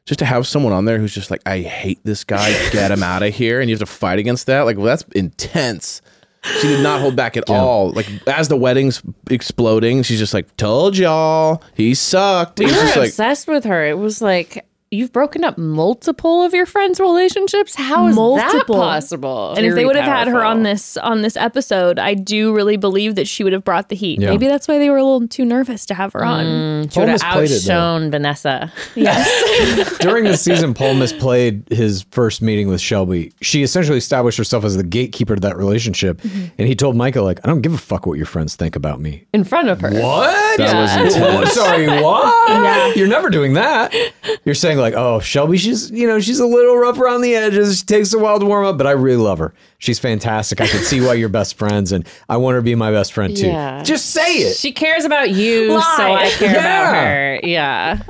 Just 0.07 0.19
to 0.21 0.25
have 0.25 0.47
someone 0.47 0.73
on 0.73 0.87
there 0.87 0.99
who's 0.99 1.15
just 1.15 1.31
like, 1.31 1.43
I 1.47 1.61
hate 1.61 2.01
this 2.03 2.25
guy, 2.25 2.51
get 2.71 2.91
him 2.91 3.03
out 3.05 3.23
of 3.23 3.33
here, 3.35 3.61
and 3.61 3.69
you 3.71 3.75
have 3.77 3.81
to 3.81 3.87
fight 3.87 4.19
against 4.19 4.47
that. 4.47 4.63
Like, 4.63 4.77
well, 4.77 4.87
that's 4.87 5.05
intense. 5.15 6.03
She 6.43 6.69
did 6.69 6.83
not 6.83 7.01
hold 7.01 7.17
back 7.17 7.37
at 7.37 7.51
all. 7.51 7.91
Like 7.91 8.07
as 8.27 8.49
the 8.49 8.57
wedding's 8.57 9.03
exploding, 9.31 10.03
she's 10.03 10.19
just 10.19 10.33
like, 10.33 10.57
"Told 10.57 10.97
y'all, 10.97 11.63
he 11.75 11.95
sucked." 11.95 12.59
We 12.59 12.67
were 12.67 12.73
just 12.73 12.97
like, 12.97 13.09
obsessed 13.09 13.47
with 13.47 13.65
her. 13.65 13.85
It 13.85 13.99
was 13.99 14.23
like 14.23 14.67
you've 14.91 15.13
broken 15.13 15.45
up 15.45 15.57
multiple 15.57 16.43
of 16.43 16.53
your 16.53 16.67
friends' 16.67 16.99
relationships. 16.99 17.75
How 17.77 18.09
is 18.09 18.17
that 18.17 18.67
possible? 18.67 19.55
and 19.55 19.65
if 19.65 19.71
they 19.71 19.83
Very 19.83 19.87
would 19.87 19.97
have 19.97 20.05
had 20.05 20.29
her 20.29 20.45
on 20.45 20.63
this 20.65 20.97
on 20.97 21.23
this 21.23 21.37
episode, 21.37 21.99
I 21.99 22.15
do 22.15 22.55
really 22.55 22.77
believe 22.77 23.15
that 23.15 23.29
she 23.29 23.45
would 23.45 23.53
have 23.53 23.65
brought 23.65 23.89
the 23.89 23.97
heat. 23.97 24.21
Yeah. 24.21 24.31
Maybe 24.31 24.49
that's 24.49 24.67
why 24.67 24.79
they 24.79 24.91
were 24.91 24.97
a 24.97 25.05
little 25.05 25.29
too 25.29 25.45
nervous 25.45 25.87
to 25.87 25.95
have 25.95 26.13
her 26.15 26.25
on. 26.25 26.89
she 26.89 26.99
would 26.99 27.09
have 27.09 27.21
Paul 27.21 27.43
misplayed 27.43 27.51
it, 27.51 27.67
though. 27.67 28.11
Vanessa. 28.11 28.73
Yes. 28.97 29.99
During 29.99 30.25
the 30.25 30.37
season, 30.37 30.75
Paul 30.75 30.95
misplayed 30.95 31.71
his 31.73 32.03
first 32.11 32.43
meeting 32.43 32.69
with 32.69 32.81
Shelby. 32.81 33.33
She 33.41 33.63
essentially 33.63 33.99
established 33.99 34.39
herself 34.39 34.65
as 34.65 34.77
the 34.77 34.83
gatekeeper 34.83 35.37
to 35.37 35.41
that 35.41 35.57
relationship. 35.57 36.21
Mm-hmm. 36.21 36.47
And 36.59 36.69
he 36.69 36.75
told 36.75 36.97
Micah, 36.97 37.23
like, 37.23 37.41
I 37.45 37.49
don't 37.49 37.61
give 37.61 37.75
a 37.75 37.79
fuck 37.79 38.07
what 38.07 38.17
your 38.17 38.27
friends 38.27 38.57
think 38.57 38.75
about 38.77 39.01
me. 39.01 39.27
in 39.33 39.45
front 39.45 39.69
of 39.69 39.81
her. 39.81 39.91
What? 39.91 40.59
That 40.59 40.75
was 40.75 41.15
intense. 41.15 41.53
Sorry, 41.61 41.87
what? 41.87 42.97
You're 42.97 43.09
never 43.09 43.31
doing 43.31 43.55
that. 43.55 43.95
You're 44.45 44.55
saying 44.55 44.80
like, 44.81 44.95
oh, 44.95 45.21
Shelby, 45.21 45.57
she's 45.59 45.91
you 45.91 46.07
know 46.07 46.21
she's 46.21 46.41
a 46.41 46.47
little 46.47 46.77
rough 46.77 46.99
around 46.99 47.23
the 47.23 47.35
edges. 47.35 47.79
She 47.81 47.85
takes 47.85 48.13
a 48.13 48.19
while 48.19 48.39
to 48.39 48.47
warm 48.47 48.67
up, 48.67 48.77
but 48.79 48.87
I 48.87 48.93
really 48.93 49.23
love 49.23 49.39
her. 49.39 49.55
She's 49.79 49.99
fantastic. 49.99 50.61
I 50.61 50.67
can 50.67 50.81
see 50.83 51.01
why 51.01 51.15
you're 51.15 51.29
best 51.29 51.57
friends, 51.57 51.93
and 51.93 52.07
I 52.29 52.37
want 52.37 52.55
her 52.55 52.61
to 52.61 52.65
be 52.65 52.75
my 52.75 52.91
best 52.91 53.13
friend 53.13 53.37
too. 53.37 53.47
Yeah. 53.47 53.83
Just 53.83 54.11
say 54.11 54.35
it. 54.37 54.57
She 54.57 54.73
cares 54.73 55.05
about 55.05 55.31
you, 55.31 55.75
Lie. 55.75 55.95
so 55.97 56.13
I 56.13 56.31
care 56.31 56.51
about 56.59 56.95
her. 56.95 57.41
Yeah. 57.43 58.03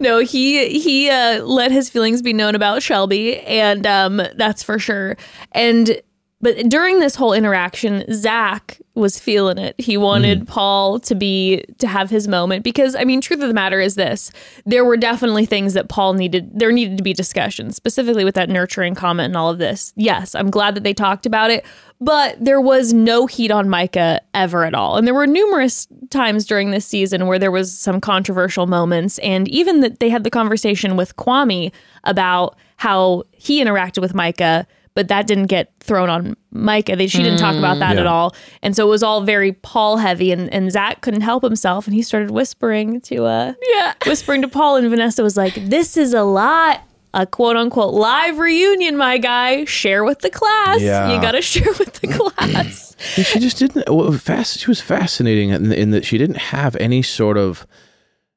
no, 0.00 0.18
he 0.18 0.80
he 0.80 1.10
uh, 1.10 1.42
let 1.44 1.70
his 1.70 1.88
feelings 1.90 2.22
be 2.22 2.32
known 2.32 2.54
about 2.54 2.82
Shelby, 2.82 3.38
and 3.40 3.86
um, 3.86 4.20
that's 4.36 4.62
for 4.62 4.78
sure. 4.78 5.16
And 5.52 6.00
but 6.44 6.68
during 6.68 7.00
this 7.00 7.14
whole 7.14 7.32
interaction, 7.32 8.04
Zach 8.12 8.78
was 8.94 9.18
feeling 9.18 9.56
it. 9.56 9.74
He 9.78 9.96
wanted 9.96 10.42
mm. 10.42 10.46
Paul 10.46 11.00
to 11.00 11.14
be 11.14 11.64
to 11.78 11.88
have 11.88 12.10
his 12.10 12.28
moment 12.28 12.62
because 12.62 12.94
I 12.94 13.04
mean, 13.04 13.22
truth 13.22 13.40
of 13.40 13.48
the 13.48 13.54
matter 13.54 13.80
is 13.80 13.94
this: 13.94 14.30
there 14.66 14.84
were 14.84 14.98
definitely 14.98 15.46
things 15.46 15.72
that 15.72 15.88
Paul 15.88 16.12
needed. 16.12 16.50
There 16.52 16.70
needed 16.70 16.98
to 16.98 17.02
be 17.02 17.14
discussions, 17.14 17.76
specifically 17.76 18.26
with 18.26 18.34
that 18.34 18.50
nurturing 18.50 18.94
comment 18.94 19.28
and 19.28 19.38
all 19.38 19.48
of 19.48 19.56
this. 19.56 19.94
Yes, 19.96 20.34
I'm 20.34 20.50
glad 20.50 20.74
that 20.74 20.84
they 20.84 20.92
talked 20.92 21.24
about 21.24 21.50
it, 21.50 21.64
but 21.98 22.36
there 22.38 22.60
was 22.60 22.92
no 22.92 23.26
heat 23.26 23.50
on 23.50 23.70
Micah 23.70 24.20
ever 24.34 24.66
at 24.66 24.74
all. 24.74 24.98
And 24.98 25.06
there 25.06 25.14
were 25.14 25.26
numerous 25.26 25.88
times 26.10 26.44
during 26.44 26.72
this 26.72 26.84
season 26.84 27.26
where 27.26 27.38
there 27.38 27.50
was 27.50 27.72
some 27.76 28.02
controversial 28.02 28.66
moments, 28.66 29.18
and 29.20 29.48
even 29.48 29.80
that 29.80 29.98
they 29.98 30.10
had 30.10 30.24
the 30.24 30.30
conversation 30.30 30.94
with 30.94 31.16
Kwame 31.16 31.72
about 32.04 32.58
how 32.76 33.22
he 33.32 33.64
interacted 33.64 34.02
with 34.02 34.14
Micah, 34.14 34.66
but 34.94 35.08
that 35.08 35.26
didn't 35.26 35.46
get 35.46 35.72
thrown 35.80 36.08
on 36.08 36.36
Micah. 36.52 36.94
They, 36.94 37.08
she 37.08 37.18
didn't 37.22 37.38
talk 37.38 37.56
about 37.56 37.80
that 37.80 37.98
at 37.98 38.06
all. 38.06 38.34
And 38.62 38.76
so 38.76 38.86
it 38.86 38.90
was 38.90 39.02
all 39.02 39.22
very 39.22 39.52
Paul 39.52 39.96
heavy 39.96 40.30
and, 40.30 40.52
and 40.54 40.70
Zach 40.70 41.00
couldn't 41.00 41.22
help 41.22 41.42
himself 41.42 41.86
and 41.86 41.94
he 41.94 42.02
started 42.02 42.30
whispering 42.30 43.00
to 43.02 43.24
uh 43.24 43.54
yeah. 43.70 43.94
whispering 44.06 44.42
to 44.42 44.48
Paul 44.48 44.76
and 44.76 44.88
Vanessa 44.88 45.22
was 45.22 45.36
like, 45.36 45.54
This 45.54 45.96
is 45.96 46.14
a 46.14 46.22
lot. 46.22 46.82
A 47.16 47.26
quote 47.26 47.54
unquote 47.56 47.94
live 47.94 48.38
reunion, 48.38 48.96
my 48.96 49.18
guy. 49.18 49.64
Share 49.66 50.02
with 50.02 50.18
the 50.20 50.30
class. 50.30 50.80
Yeah. 50.80 51.14
You 51.14 51.20
gotta 51.20 51.42
share 51.52 51.72
with 51.78 51.92
the 51.94 52.08
class. 52.08 52.96
she 52.98 53.38
just 53.38 53.58
didn't. 53.58 53.88
Well, 53.88 54.10
fast. 54.12 54.58
She 54.58 54.66
was 54.66 54.80
fascinating 54.80 55.50
in, 55.50 55.72
in 55.72 55.90
that 55.92 56.04
she 56.04 56.18
didn't 56.18 56.38
have 56.38 56.74
any 56.76 57.02
sort 57.02 57.38
of, 57.38 57.68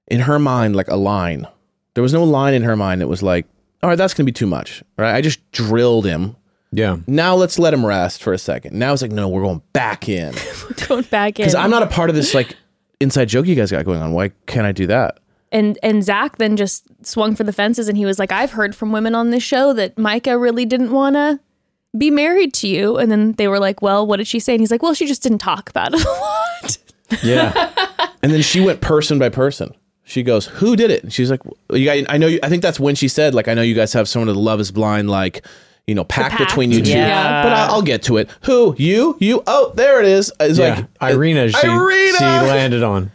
in 0.08 0.20
her 0.22 0.38
mind, 0.38 0.76
like 0.76 0.90
a 0.90 0.96
line. 0.96 1.48
There 1.96 2.04
was 2.04 2.14
no 2.14 2.24
line 2.24 2.54
in 2.54 2.62
her 2.62 2.76
mind 2.76 3.02
that 3.02 3.08
was 3.08 3.24
like, 3.24 3.48
"All 3.82 3.90
right, 3.90 3.96
that's 3.96 4.14
gonna 4.14 4.26
be 4.26 4.32
too 4.32 4.46
much." 4.46 4.84
Right? 4.96 5.16
I 5.16 5.22
just 5.22 5.40
drilled 5.52 6.06
him. 6.06 6.36
Yeah. 6.78 6.98
Now 7.08 7.34
let's 7.34 7.58
let 7.58 7.74
him 7.74 7.84
rest 7.84 8.22
for 8.22 8.34
a 8.34 8.38
second. 8.38 8.78
Now 8.78 8.94
it's 8.94 9.02
like, 9.02 9.12
no, 9.12 9.28
we're 9.28 9.42
going 9.42 9.64
back 9.74 10.08
in 10.08 10.36
we're 10.70 10.88
Going 10.88 11.02
back 11.06 11.40
in. 11.40 11.44
because 11.44 11.56
I'm 11.56 11.72
not 11.72 11.82
a 11.82 11.88
part 11.88 12.12
of 12.12 12.16
this 12.16 12.36
like 12.36 12.56
inside 13.00 13.30
joke 13.30 13.48
you 13.48 13.56
guys 13.56 13.72
got 13.72 13.84
going 13.84 14.00
on. 14.00 14.12
Why 14.14 14.30
can't 14.46 14.68
I 14.68 14.72
do 14.72 14.86
that? 14.88 15.20
and 15.52 15.80
and 15.82 16.04
Zach 16.04 16.38
then 16.38 16.56
just 16.56 16.84
swung 17.04 17.34
for 17.36 17.44
the 17.44 17.52
fences 17.54 17.88
and 17.88 17.98
he 17.98 18.06
was 18.06 18.20
like, 18.20 18.32
I've 18.32 18.52
heard 18.52 18.76
from 18.76 18.92
women 18.92 19.16
on 19.16 19.32
this 19.32 19.42
show 19.42 19.74
that 19.74 19.98
Micah 19.98 20.38
really 20.38 20.66
didn't 20.66 20.92
wanna 20.92 21.40
be 21.98 22.12
married 22.12 22.54
to 22.56 22.68
you. 22.68 22.98
And 22.98 23.10
then 23.12 23.32
they 23.34 23.48
were 23.48 23.60
like, 23.60 23.82
Well, 23.82 24.06
what 24.06 24.18
did 24.18 24.28
she 24.28 24.40
say? 24.40 24.54
And 24.54 24.62
he's 24.62 24.70
like, 24.70 24.84
Well, 24.84 24.94
she 24.94 25.08
just 25.08 25.24
didn't 25.24 25.40
talk 25.40 25.72
about 25.72 25.96
it 25.96 26.02
a 26.06 26.10
lot. 26.10 26.78
Yeah. 27.24 28.10
And 28.22 28.32
then 28.32 28.44
she 28.44 28.60
went 28.62 28.82
person 28.82 29.18
by 29.18 29.30
person. 29.30 29.74
She 30.04 30.24
goes, 30.24 30.46
"Who 30.46 30.78
did 30.78 30.90
it?" 30.90 31.04
And 31.04 31.12
she's 31.12 31.30
like, 31.30 31.42
"You 31.70 31.84
guys, 31.84 32.06
I 32.08 32.18
know. 32.18 32.28
You, 32.28 32.40
I 32.42 32.48
think 32.48 32.62
that's 32.62 32.80
when 32.80 32.96
she 32.96 33.10
said, 33.10 33.36
like, 33.36 33.50
I 33.50 33.54
know 33.54 33.62
you 33.62 33.76
guys 33.76 33.92
have 33.92 34.08
someone 34.08 34.30
of 34.30 34.36
the 34.36 34.42
Love 34.42 34.62
Is 34.62 34.72
Blind, 34.72 35.10
like, 35.10 35.46
you 35.88 35.96
know, 35.96 36.04
pact, 36.04 36.36
pact. 36.36 36.50
between 36.50 36.72
you 36.72 36.84
two. 36.84 36.92
Yeah. 36.92 37.44
But 37.44 37.54
I'll, 37.54 37.76
I'll 37.76 37.82
get 37.82 38.04
to 38.04 38.18
it. 38.18 38.30
Who? 38.42 38.76
You? 38.78 39.18
You? 39.20 39.42
Oh, 39.48 39.72
there 39.74 40.02
it 40.02 40.06
is. 40.06 40.32
It's 40.40 40.60
yeah. 40.60 40.86
like 41.02 41.14
Irina, 41.14 41.50
she, 41.50 41.66
Irina! 41.66 42.18
she 42.18 42.26
landed 42.26 42.84
on. 42.84 43.10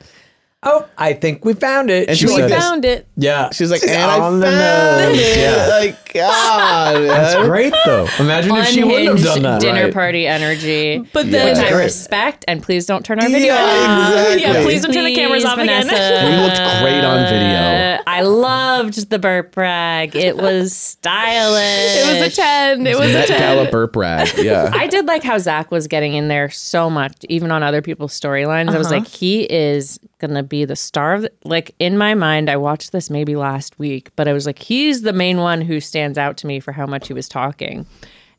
Oh, 0.65 0.89
I 0.97 1.13
think 1.15 1.45
we 1.45 1.55
found 1.55 1.91
it. 1.91 2.09
And 2.09 2.17
she 2.17 2.27
she 2.29 2.33
we 2.35 2.41
like 2.41 2.49
said, 2.49 2.57
this. 2.57 2.65
found 2.65 2.85
it. 2.85 3.07
Yeah. 3.17 3.51
She's 3.51 3.69
like, 3.73 3.83
and 3.83 3.91
I 4.01 4.17
found 4.19 4.41
the 4.43 4.51
nose. 4.51 5.19
it. 5.19 5.37
Yeah. 5.39 5.69
Like, 5.83 6.13
God, 6.13 6.95
That's 7.09 7.49
great 7.49 7.75
though. 7.85 8.07
Imagine 8.21 8.55
if 8.57 8.67
she 8.69 8.85
wouldn't 8.85 9.09
have 9.19 9.23
done 9.25 9.43
that. 9.43 9.61
dinner 9.61 9.85
Right. 9.87 9.93
party 9.95 10.27
energy. 10.29 10.99
But 10.99 11.25
which 11.25 11.33
then 11.33 11.57
I 11.59 11.71
great. 11.71 11.85
respect, 11.85 12.45
and 12.47 12.63
please 12.63 12.87
don't 12.87 13.05
turn 13.05 13.19
our 13.19 13.29
video 13.29 13.55
Yeah, 13.55 13.63
off. 13.65 14.13
exactly. 14.13 14.43
Yeah, 14.43 14.63
please 14.63 14.83
don't 14.83 14.93
turn 14.93 15.05
the 15.07 15.15
cameras 15.17 15.43
Please, 15.43 15.51
off 15.51 15.59
again. 15.59 15.87
Vanessa. 15.87 16.27
We 16.31 16.37
looked 16.37 16.83
great 16.83 17.03
on 17.05 17.25
video. 17.27 18.03
I 18.07 18.21
loved 18.23 19.11
the 19.11 19.19
burp 19.19 19.57
rag. 19.57 20.15
It 20.15 20.37
was 20.37 20.77
stylish. 20.77 21.97
It 21.97 22.21
was 22.23 22.33
a 22.33 22.37
10. 22.37 22.87
It 22.87 22.99
was 22.99 23.11
a 23.11 23.15
Met 23.15 23.29
10. 23.29 23.41
Gala 23.57 23.71
burp 23.71 23.97
rag. 23.97 24.29
Yeah. 24.37 24.71
I 24.75 24.87
did 24.87 25.07
like 25.07 25.23
how 25.25 25.39
Zach 25.39 25.71
was 25.71 25.89
getting 25.89 26.15
in 26.15 26.29
there 26.29 26.51
so 26.51 26.89
much, 26.91 27.25
even 27.29 27.51
on 27.51 27.63
other 27.63 27.83
people's 27.83 28.19
storylines. 28.19 28.71
I 28.75 28.79
was 28.79 28.87
Uh-huh. 28.89 28.99
like, 29.01 29.09
he 29.09 29.43
is 29.45 29.99
gonna 30.27 30.43
be 30.43 30.65
the 30.65 30.77
star 30.77 31.15
of. 31.15 31.23
The, 31.23 31.33
like 31.45 31.75
in 31.79 31.99
my 31.99 32.15
mind, 32.15 32.49
I 32.49 32.57
watched 32.57 32.93
this 32.93 33.11
maybe 33.11 33.37
last 33.37 33.79
week, 33.79 34.11
but 34.17 34.27
I 34.27 34.33
was 34.33 34.47
like, 34.47 34.59
he's 34.59 35.03
the 35.03 35.13
main 35.13 35.37
one 35.39 35.61
who 35.61 35.79
stands 35.81 36.17
out 36.17 36.39
to 36.39 36.47
me 36.47 36.59
for 36.61 36.73
how 36.73 36.87
much 36.87 37.09
he 37.09 37.13
was 37.13 37.29
talking. 37.29 37.85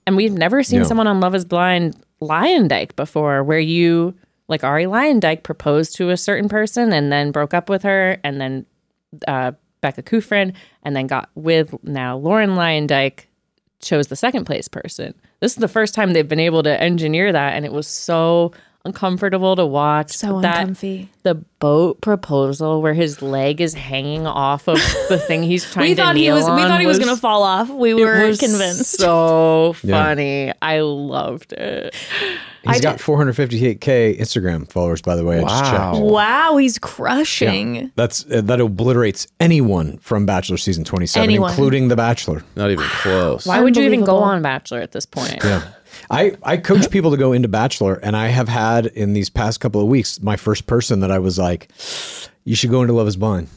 And 0.08 0.16
we've 0.18 0.34
never 0.34 0.64
seen 0.64 0.80
Yeah. 0.80 0.86
someone 0.88 1.08
on 1.08 1.20
Love 1.20 1.36
Is 1.36 1.46
Blind 1.46 1.96
Luyendyk 2.22 2.96
before, 2.96 3.44
where 3.44 3.60
you 3.60 4.16
like 4.48 4.64
Arie 4.64 4.86
Luyendyk 4.86 5.44
proposed 5.44 5.96
to 5.98 6.10
a 6.10 6.18
certain 6.18 6.50
person 6.50 6.92
and 6.92 7.12
then 7.12 7.32
broke 7.32 7.54
up 7.54 7.70
with 7.70 7.84
her, 7.84 8.18
and 8.24 8.42
then 8.42 8.66
uh, 9.28 9.52
Becca 9.82 10.04
Kufrin, 10.04 10.54
and 10.84 10.96
then 10.96 11.08
got 11.08 11.30
with 11.36 11.74
now 11.84 12.18
Lauren 12.18 12.52
Luyendyk 12.52 13.26
chose 13.82 14.08
the 14.08 14.16
second 14.16 14.46
place 14.46 14.68
person. 14.68 15.14
This 15.42 15.52
is 15.54 15.58
the 15.58 15.68
first 15.68 15.94
time 15.94 16.14
they've 16.14 16.28
been 16.28 16.40
able 16.40 16.64
to 16.64 16.82
engineer 16.82 17.32
that, 17.34 17.54
and 17.54 17.66
it 17.66 17.72
was 17.74 17.88
so 17.88 18.52
uncomfortable 18.86 19.56
to 19.56 19.66
watch. 19.66 20.12
So 20.12 20.42
that 20.42 20.62
uncomfy. 20.62 21.10
the 21.24 21.36
boat 21.36 22.02
proposal 22.02 22.82
where 22.82 22.94
his 22.94 23.22
leg 23.22 23.62
is 23.62 23.74
hanging 23.74 24.28
off 24.28 24.68
of 24.68 24.78
the 25.10 25.18
thing 25.18 25.44
he's 25.44 25.64
trying 25.72 25.90
We 25.90 25.96
to 25.96 26.02
thought 26.02 26.16
he 26.16 26.24
kneel 26.24 26.36
was 26.36 26.46
we 26.46 26.62
thought 26.62 26.82
he 26.82 26.88
was 26.88 27.00
gonna 27.00 27.16
fall 27.16 27.44
off. 27.44 27.70
We 27.70 27.92
it 27.92 27.96
were 27.96 28.28
was 28.28 28.40
convinced. 28.40 28.98
So 28.98 29.74
funny. 29.90 30.52
I 30.62 30.82
loved 30.82 31.54
it. 31.54 31.96
He's 32.66 32.80
got 32.80 32.98
458k 33.00 34.18
Instagram 34.20 34.72
followers, 34.72 35.02
by 35.02 35.18
the 35.18 35.26
way. 35.26 35.40
I 35.40 35.42
just. 35.42 35.74
Wow. 35.74 36.00
wow, 36.00 36.58
he's 36.58 36.80
crushing. 36.80 37.92
That's 37.96 38.26
uh, 38.32 38.40
that 38.42 38.62
obliterates 38.62 39.28
anyone 39.42 39.98
from 39.98 40.26
Bachelor 40.26 40.56
season 40.56 40.86
27, 40.86 41.24
Anyone. 41.24 41.50
including 41.52 41.90
The 41.90 41.98
Bachelor. 41.98 42.44
Not 42.56 42.72
even 42.72 42.86
close. 42.86 43.46
Why 43.46 43.60
would 43.60 43.76
you 43.76 43.84
even 43.84 44.06
go 44.06 44.18
on 44.18 44.42
Bachelor 44.42 44.80
at 44.80 44.94
this 44.94 45.06
point? 45.06 45.44
Yeah. 45.44 45.62
I, 46.14 46.38
I 46.44 46.58
coach 46.58 46.92
people 46.92 47.10
to 47.12 47.18
go 47.18 47.34
into 47.34 47.48
Bachelor, 47.48 47.96
and 47.96 48.16
I 48.16 48.28
have 48.28 48.48
had 48.48 48.86
in 48.86 49.14
these 49.14 49.32
past 49.32 49.60
couple 49.60 49.82
of 49.82 49.88
weeks 49.88 50.22
my 50.22 50.36
first 50.36 50.68
person 50.68 51.00
that 51.00 51.10
I 51.10 51.18
was 51.18 51.40
like, 51.40 51.70
you 52.44 52.56
should 52.56 52.70
go 52.70 52.82
into 52.82 52.94
Love 52.94 53.08
is 53.08 53.16
Blind. 53.16 53.48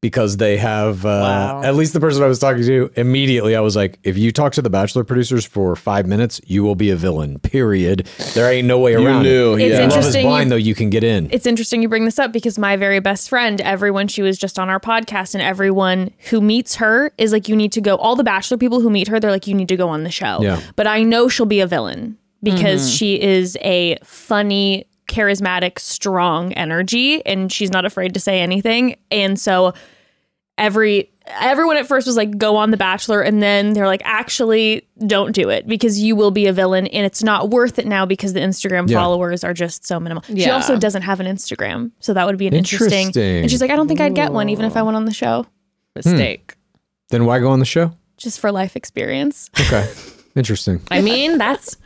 Because 0.00 0.36
they 0.36 0.58
have, 0.58 1.04
uh, 1.04 1.08
Wow. 1.08 1.62
at 1.64 1.74
least 1.74 1.92
the 1.92 1.98
person 1.98 2.22
I 2.22 2.28
was 2.28 2.38
talking 2.38 2.62
to, 2.62 2.88
immediately 2.94 3.56
I 3.56 3.60
was 3.60 3.74
like, 3.74 3.98
if 4.04 4.16
you 4.16 4.30
talk 4.30 4.52
to 4.52 4.62
the 4.62 4.70
Bachelor 4.70 5.02
producers 5.02 5.44
for 5.44 5.74
five 5.74 6.06
minutes, 6.06 6.40
you 6.46 6.62
will 6.62 6.76
be 6.76 6.90
a 6.90 6.94
villain, 6.96 7.40
period. 7.40 8.06
There 8.34 8.48
ain't 8.48 8.68
no 8.68 8.78
way 8.78 8.94
around 8.94 9.24
knew, 9.24 9.54
it. 9.54 9.62
It's 9.62 9.72
yeah. 9.72 9.80
Love 9.80 9.88
is 9.88 9.94
interesting 9.96 10.22
you- 10.22 10.28
Blind, 10.28 10.52
though, 10.52 10.56
you 10.56 10.76
can 10.76 10.88
get 10.88 11.02
in. 11.02 11.28
It's 11.32 11.46
interesting 11.46 11.82
you 11.82 11.88
bring 11.88 12.04
this 12.04 12.20
up 12.20 12.32
because 12.32 12.60
my 12.60 12.76
very 12.76 13.00
best 13.00 13.28
friend, 13.28 13.60
everyone 13.62 14.06
she 14.06 14.22
was 14.22 14.38
just 14.38 14.56
on 14.56 14.68
our 14.70 14.78
podcast, 14.78 15.34
and 15.34 15.42
everyone 15.42 16.12
who 16.30 16.40
meets 16.40 16.76
her 16.76 17.10
is 17.18 17.32
like, 17.32 17.48
you 17.48 17.56
need 17.56 17.72
to 17.72 17.80
go. 17.80 17.96
All 17.96 18.14
the 18.14 18.22
Bachelor 18.22 18.56
people 18.56 18.80
who 18.80 18.90
meet 18.90 19.08
her, 19.08 19.18
they're 19.18 19.32
like, 19.32 19.48
you 19.48 19.54
need 19.54 19.68
to 19.68 19.76
go 19.76 19.88
on 19.88 20.04
the 20.04 20.12
show. 20.12 20.38
Yeah. 20.40 20.60
But 20.76 20.86
I 20.86 21.02
know 21.02 21.28
she'll 21.28 21.44
be 21.44 21.58
a 21.58 21.66
villain 21.66 22.16
because 22.40 22.88
she 22.94 23.20
is 23.20 23.58
a 23.62 23.98
funny, 24.04 24.86
charismatic, 25.08 25.78
strong 25.78 26.52
energy, 26.52 27.24
and 27.26 27.50
she's 27.52 27.70
not 27.70 27.84
afraid 27.84 28.14
to 28.14 28.20
say 28.20 28.40
anything. 28.40 28.96
And 29.10 29.38
so 29.38 29.74
every 30.56 31.10
everyone 31.40 31.76
at 31.76 31.86
first 31.86 32.06
was 32.06 32.16
like 32.16 32.36
go 32.38 32.56
on 32.56 32.70
the 32.70 32.76
bachelor 32.76 33.20
and 33.20 33.42
then 33.42 33.74
they're 33.74 33.86
like 33.86 34.00
actually 34.04 34.88
don't 35.06 35.32
do 35.32 35.50
it 35.50 35.66
because 35.68 36.00
you 36.00 36.16
will 36.16 36.30
be 36.30 36.46
a 36.46 36.52
villain 36.54 36.86
and 36.86 37.04
it's 37.04 37.22
not 37.22 37.50
worth 37.50 37.78
it 37.78 37.86
now 37.86 38.06
because 38.06 38.32
the 38.32 38.40
instagram 38.40 38.88
Yeah. 38.88 38.96
followers 38.98 39.44
are 39.44 39.52
just 39.52 39.84
so 39.86 40.00
minimal 40.00 40.24
she 40.26 40.48
also 40.48 40.78
doesn't 40.78 41.02
have 41.02 41.20
an 41.20 41.26
instagram 41.26 41.90
so 42.00 42.14
that 42.14 42.26
would 42.26 42.38
be 42.38 42.46
an 42.46 42.54
interesting, 42.54 43.08
Interesting. 43.08 43.42
and 43.42 43.50
she's 43.50 43.60
like 43.60 43.70
i 43.70 43.76
don't 43.76 43.88
think 43.88 44.00
i'd 44.00 44.14
get 44.14 44.32
one 44.32 44.48
even 44.48 44.64
if 44.64 44.74
i 44.74 44.80
went 44.82 44.96
on 44.96 45.04
the 45.04 45.12
show 45.12 45.46
Mistake. 45.94 46.54
Hmm. 46.54 46.78
then 47.10 47.24
why 47.26 47.38
go 47.40 47.50
on 47.50 47.58
the 47.58 47.66
show? 47.66 47.92
just 48.16 48.40
for 48.40 48.50
life 48.50 48.74
experience 48.74 49.50
Okay. 49.60 49.86
Interesting. 50.34 50.80
I 50.90 51.02
mean, 51.02 51.36
that's 51.36 51.76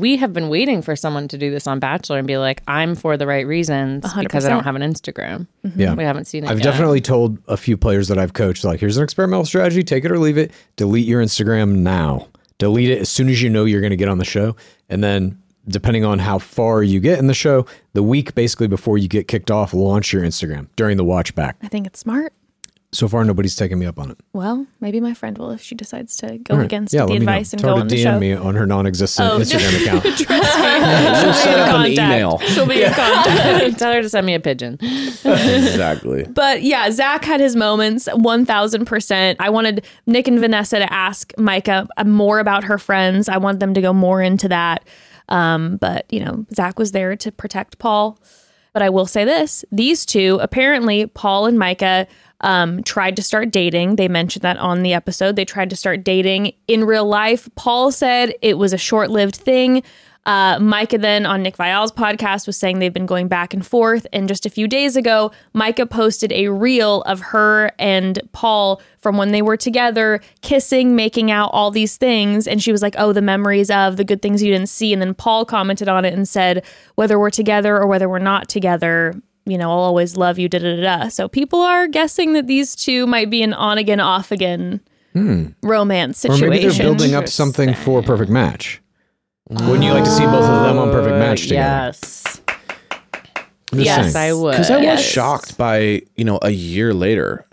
we 0.00 0.16
have 0.16 0.32
been 0.32 0.48
waiting 0.48 0.82
for 0.82 0.96
someone 0.96 1.28
to 1.28 1.38
do 1.38 1.50
this 1.50 1.66
on 1.66 1.78
Bachelor 1.78 2.18
and 2.18 2.26
be 2.26 2.36
like, 2.36 2.62
I'm 2.66 2.94
for 2.94 3.16
the 3.16 3.26
right 3.26 3.46
reasons 3.46 4.04
because 4.14 4.44
I 4.44 4.48
don't 4.48 4.64
have 4.64 4.76
an 4.76 4.82
Instagram. 4.82 5.46
Mm-hmm. 5.64 5.80
Yeah. 5.80 5.94
We 5.94 6.04
haven't 6.04 6.26
seen 6.26 6.44
it. 6.44 6.50
I've 6.50 6.58
yet. 6.58 6.64
definitely 6.64 7.00
told 7.00 7.38
a 7.48 7.56
few 7.56 7.76
players 7.76 8.08
that 8.08 8.18
I've 8.18 8.32
coached, 8.32 8.64
like, 8.64 8.80
here's 8.80 8.96
an 8.96 9.04
experimental 9.04 9.44
strategy, 9.44 9.82
take 9.82 10.04
it 10.04 10.10
or 10.10 10.18
leave 10.18 10.38
it. 10.38 10.52
Delete 10.76 11.06
your 11.06 11.22
Instagram 11.22 11.76
now. 11.76 12.28
Delete 12.58 12.90
it 12.90 12.98
as 12.98 13.08
soon 13.08 13.28
as 13.28 13.40
you 13.40 13.50
know 13.50 13.64
you're 13.64 13.80
going 13.80 13.90
to 13.90 13.96
get 13.96 14.08
on 14.08 14.18
the 14.18 14.24
show. 14.24 14.56
And 14.88 15.02
then, 15.02 15.40
depending 15.68 16.04
on 16.04 16.18
how 16.18 16.38
far 16.38 16.82
you 16.82 16.98
get 16.98 17.18
in 17.18 17.26
the 17.26 17.34
show, 17.34 17.66
the 17.92 18.02
week 18.02 18.34
basically 18.34 18.66
before 18.66 18.98
you 18.98 19.06
get 19.06 19.28
kicked 19.28 19.50
off, 19.50 19.74
launch 19.74 20.12
your 20.12 20.22
Instagram 20.22 20.68
during 20.76 20.96
the 20.96 21.04
watch 21.04 21.34
back. 21.34 21.56
i 21.62 21.68
think 21.68 21.86
it's 21.86 22.00
smart 22.00 22.32
So 22.90 23.06
far, 23.06 23.22
nobody's 23.22 23.54
taken 23.54 23.78
me 23.78 23.84
up 23.84 23.98
on 23.98 24.10
it. 24.10 24.16
well 24.32 24.66
maybe 24.80 24.98
my 24.98 25.12
friend 25.12 25.36
will 25.36 25.50
if 25.50 25.60
she 25.60 25.74
decides 25.74 26.16
to 26.18 26.38
go 26.38 26.54
All 26.54 26.58
right. 26.60 26.64
against 26.64 26.94
yeah, 26.94 27.00
the 27.02 27.08
let 27.12 27.20
me 27.20 27.26
know. 27.26 27.32
advice 27.32 27.52
and 27.52 27.60
Tell 27.60 27.72
go 27.72 27.76
her 27.76 27.82
on 27.82 27.88
to 27.88 27.94
the 27.94 28.00
DM 28.02 28.04
show 28.14 28.18
me 28.18 28.32
on 28.32 28.54
her 28.54 28.66
non-existent 28.66 29.28
Oh, 29.30 29.38
Instagram 29.38 29.82
account. 29.82 30.02
Trust 30.02 30.58
me. 30.58 31.42
She'll 31.42 31.52
be 31.52 31.52
in 31.52 31.58
up 31.60 31.68
an 31.68 31.70
contact. 31.70 31.88
email. 31.98 32.38
She'll 32.38 32.66
be 32.66 32.82
in 32.84 32.92
contact. 32.94 33.78
Tell 33.78 33.92
her 33.92 34.00
to 34.00 34.08
send 34.08 34.26
me 34.26 34.32
a 34.34 34.40
pigeon. 34.40 34.78
exactly. 34.80 36.24
But 36.24 36.62
yeah, 36.62 36.90
Zach 36.90 37.24
had 37.24 37.40
his 37.40 37.54
moments, 37.56 38.08
1000%. 38.08 39.36
I 39.38 39.50
wanted 39.50 39.84
Nick 40.06 40.28
and 40.28 40.38
Vanessa 40.40 40.78
to 40.78 40.90
ask 40.92 41.32
Micah 41.38 41.86
more 42.06 42.38
about 42.38 42.64
her 42.64 42.78
friends. 42.78 43.28
I 43.28 43.36
want 43.36 43.60
them 43.60 43.74
to 43.74 43.80
go 43.80 43.92
more 43.92 44.22
into 44.22 44.48
that. 44.48 44.84
Um, 45.28 45.76
but, 45.76 46.06
you 46.10 46.24
know, 46.24 46.46
Zach 46.54 46.78
was 46.78 46.92
there 46.92 47.16
to 47.16 47.30
protect 47.32 47.78
Paul. 47.78 48.18
But 48.72 48.82
I 48.82 48.90
will 48.90 49.06
say 49.06 49.24
this 49.24 49.64
these 49.72 50.06
two, 50.06 50.38
apparently, 50.40 51.06
Paul 51.06 51.46
and 51.46 51.58
Micah 51.58 52.06
um, 52.40 52.82
tried 52.82 53.16
to 53.16 53.22
start 53.22 53.50
dating. 53.50 53.96
They 53.96 54.08
mentioned 54.08 54.42
that 54.42 54.56
on 54.58 54.82
the 54.82 54.94
episode. 54.94 55.36
They 55.36 55.44
tried 55.44 55.70
to 55.70 55.76
start 55.76 56.04
dating 56.04 56.52
in 56.66 56.84
real 56.84 57.06
life. 57.06 57.48
Paul 57.56 57.90
said 57.90 58.34
it 58.42 58.58
was 58.58 58.72
a 58.72 58.78
short 58.78 59.10
lived 59.10 59.36
thing. 59.36 59.82
Uh, 60.28 60.58
Micah 60.58 60.98
then 60.98 61.24
on 61.24 61.42
Nick 61.42 61.56
Viall's 61.56 61.90
podcast 61.90 62.46
was 62.46 62.54
saying 62.54 62.80
they've 62.80 62.92
been 62.92 63.06
going 63.06 63.28
back 63.28 63.54
and 63.54 63.66
forth. 63.66 64.06
And 64.12 64.28
just 64.28 64.44
a 64.44 64.50
few 64.50 64.68
days 64.68 64.94
ago, 64.94 65.32
Micah 65.54 65.86
posted 65.86 66.32
a 66.32 66.48
reel 66.48 67.00
of 67.02 67.20
her 67.20 67.72
and 67.78 68.20
Paul 68.32 68.82
from 68.98 69.16
when 69.16 69.32
they 69.32 69.40
were 69.40 69.56
together, 69.56 70.20
kissing, 70.42 70.94
making 70.94 71.30
out, 71.30 71.48
all 71.54 71.70
these 71.70 71.96
things. 71.96 72.46
And 72.46 72.62
she 72.62 72.72
was 72.72 72.82
like, 72.82 72.94
oh, 72.98 73.14
the 73.14 73.22
memories 73.22 73.70
of 73.70 73.96
the 73.96 74.04
good 74.04 74.20
things 74.20 74.42
you 74.42 74.52
didn't 74.52 74.68
see. 74.68 74.92
And 74.92 75.00
then 75.00 75.14
Paul 75.14 75.46
commented 75.46 75.88
on 75.88 76.04
it 76.04 76.12
and 76.12 76.28
said, 76.28 76.62
whether 76.96 77.18
we're 77.18 77.30
together 77.30 77.78
or 77.78 77.86
whether 77.86 78.06
we're 78.06 78.18
not 78.18 78.50
together, 78.50 79.14
you 79.48 79.58
know, 79.58 79.70
I'll 79.70 79.78
always 79.78 80.16
love 80.16 80.38
you, 80.38 80.48
da 80.48 80.58
da 80.58 80.76
da 80.76 80.82
da. 80.82 81.08
So 81.08 81.28
people 81.28 81.60
are 81.60 81.88
guessing 81.88 82.32
that 82.34 82.46
these 82.46 82.76
two 82.76 83.06
might 83.06 83.30
be 83.30 83.42
an 83.42 83.52
on 83.54 83.78
again, 83.78 84.00
off 84.00 84.30
again 84.30 84.80
hmm. 85.12 85.46
romance 85.62 86.18
situation. 86.18 86.44
Or 86.44 86.52
situation. 86.52 86.68
maybe 86.68 86.76
they're 86.76 86.86
building 86.86 87.14
up 87.14 87.28
something 87.28 87.74
for 87.74 88.02
Perfect 88.02 88.30
Match. 88.30 88.80
Wouldn't 89.48 89.82
you 89.82 89.92
like 89.92 90.04
to 90.04 90.10
see 90.10 90.24
both 90.24 90.44
of 90.44 90.62
them 90.64 90.78
on 90.78 90.90
Perfect 90.90 91.16
Match 91.16 91.40
oh, 91.40 91.48
together? 91.48 91.86
Yes. 91.86 92.42
Yes, 93.72 94.12
saying. 94.12 94.30
I 94.30 94.32
would. 94.32 94.52
Because 94.52 94.70
I 94.70 94.76
was 94.76 94.84
Yes. 94.84 95.04
shocked 95.04 95.58
by, 95.58 96.02
you 96.16 96.24
know, 96.24 96.38
a 96.42 96.50
year 96.50 96.92
later, 96.94 97.46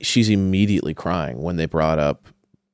she's 0.00 0.28
immediately 0.28 0.94
crying 0.94 1.42
when 1.42 1.56
they 1.56 1.66
brought 1.66 1.98
up 1.98 2.26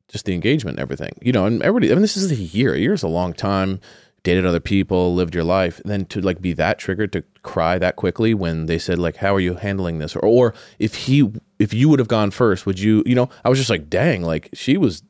just 0.09 0.25
the 0.25 0.35
engagement 0.35 0.77
and 0.77 0.83
everything. 0.83 1.13
You 1.21 1.33
know, 1.33 1.47
and 1.47 1.63
everybody, 1.63 1.91
I 1.91 1.95
mean, 1.95 2.03
this 2.03 2.17
is 2.17 2.31
a 2.31 2.35
year. 2.35 2.75
A 2.75 2.79
year 2.79 2.93
is 2.93 3.03
a 3.03 3.09
long 3.09 3.33
time. 3.33 3.81
Dated 4.27 4.45
other 4.45 4.59
people, 4.59 5.15
lived 5.15 5.37
your 5.37 5.45
life. 5.45 5.81
Then 5.85 6.05
to 6.07 6.21
like 6.21 6.43
be 6.43 6.53
that 6.55 6.81
triggered 6.81 7.13
to 7.13 7.23
cry 7.45 7.79
that 7.79 7.95
quickly 7.95 8.35
when 8.35 8.67
they 8.67 8.77
said, 8.77 8.99
like, 8.99 9.15
how 9.15 9.33
are 9.33 9.39
you 9.39 9.55
handling 9.55 10.01
this? 10.01 10.17
Or, 10.17 10.27
or 10.27 10.55
if 10.81 10.97
he, 10.97 11.31
if 11.61 11.73
you 11.73 11.89
would 11.89 12.01
have 12.01 12.09
gone 12.09 12.33
first, 12.33 12.67
would 12.67 12.81
you, 12.81 13.05
you 13.07 13.15
know, 13.15 13.31
I 13.45 13.49
was 13.49 13.57
just 13.57 13.71
like, 13.71 13.89
dang, 13.89 14.23
like 14.23 14.51
she 14.53 14.79
was 14.79 15.05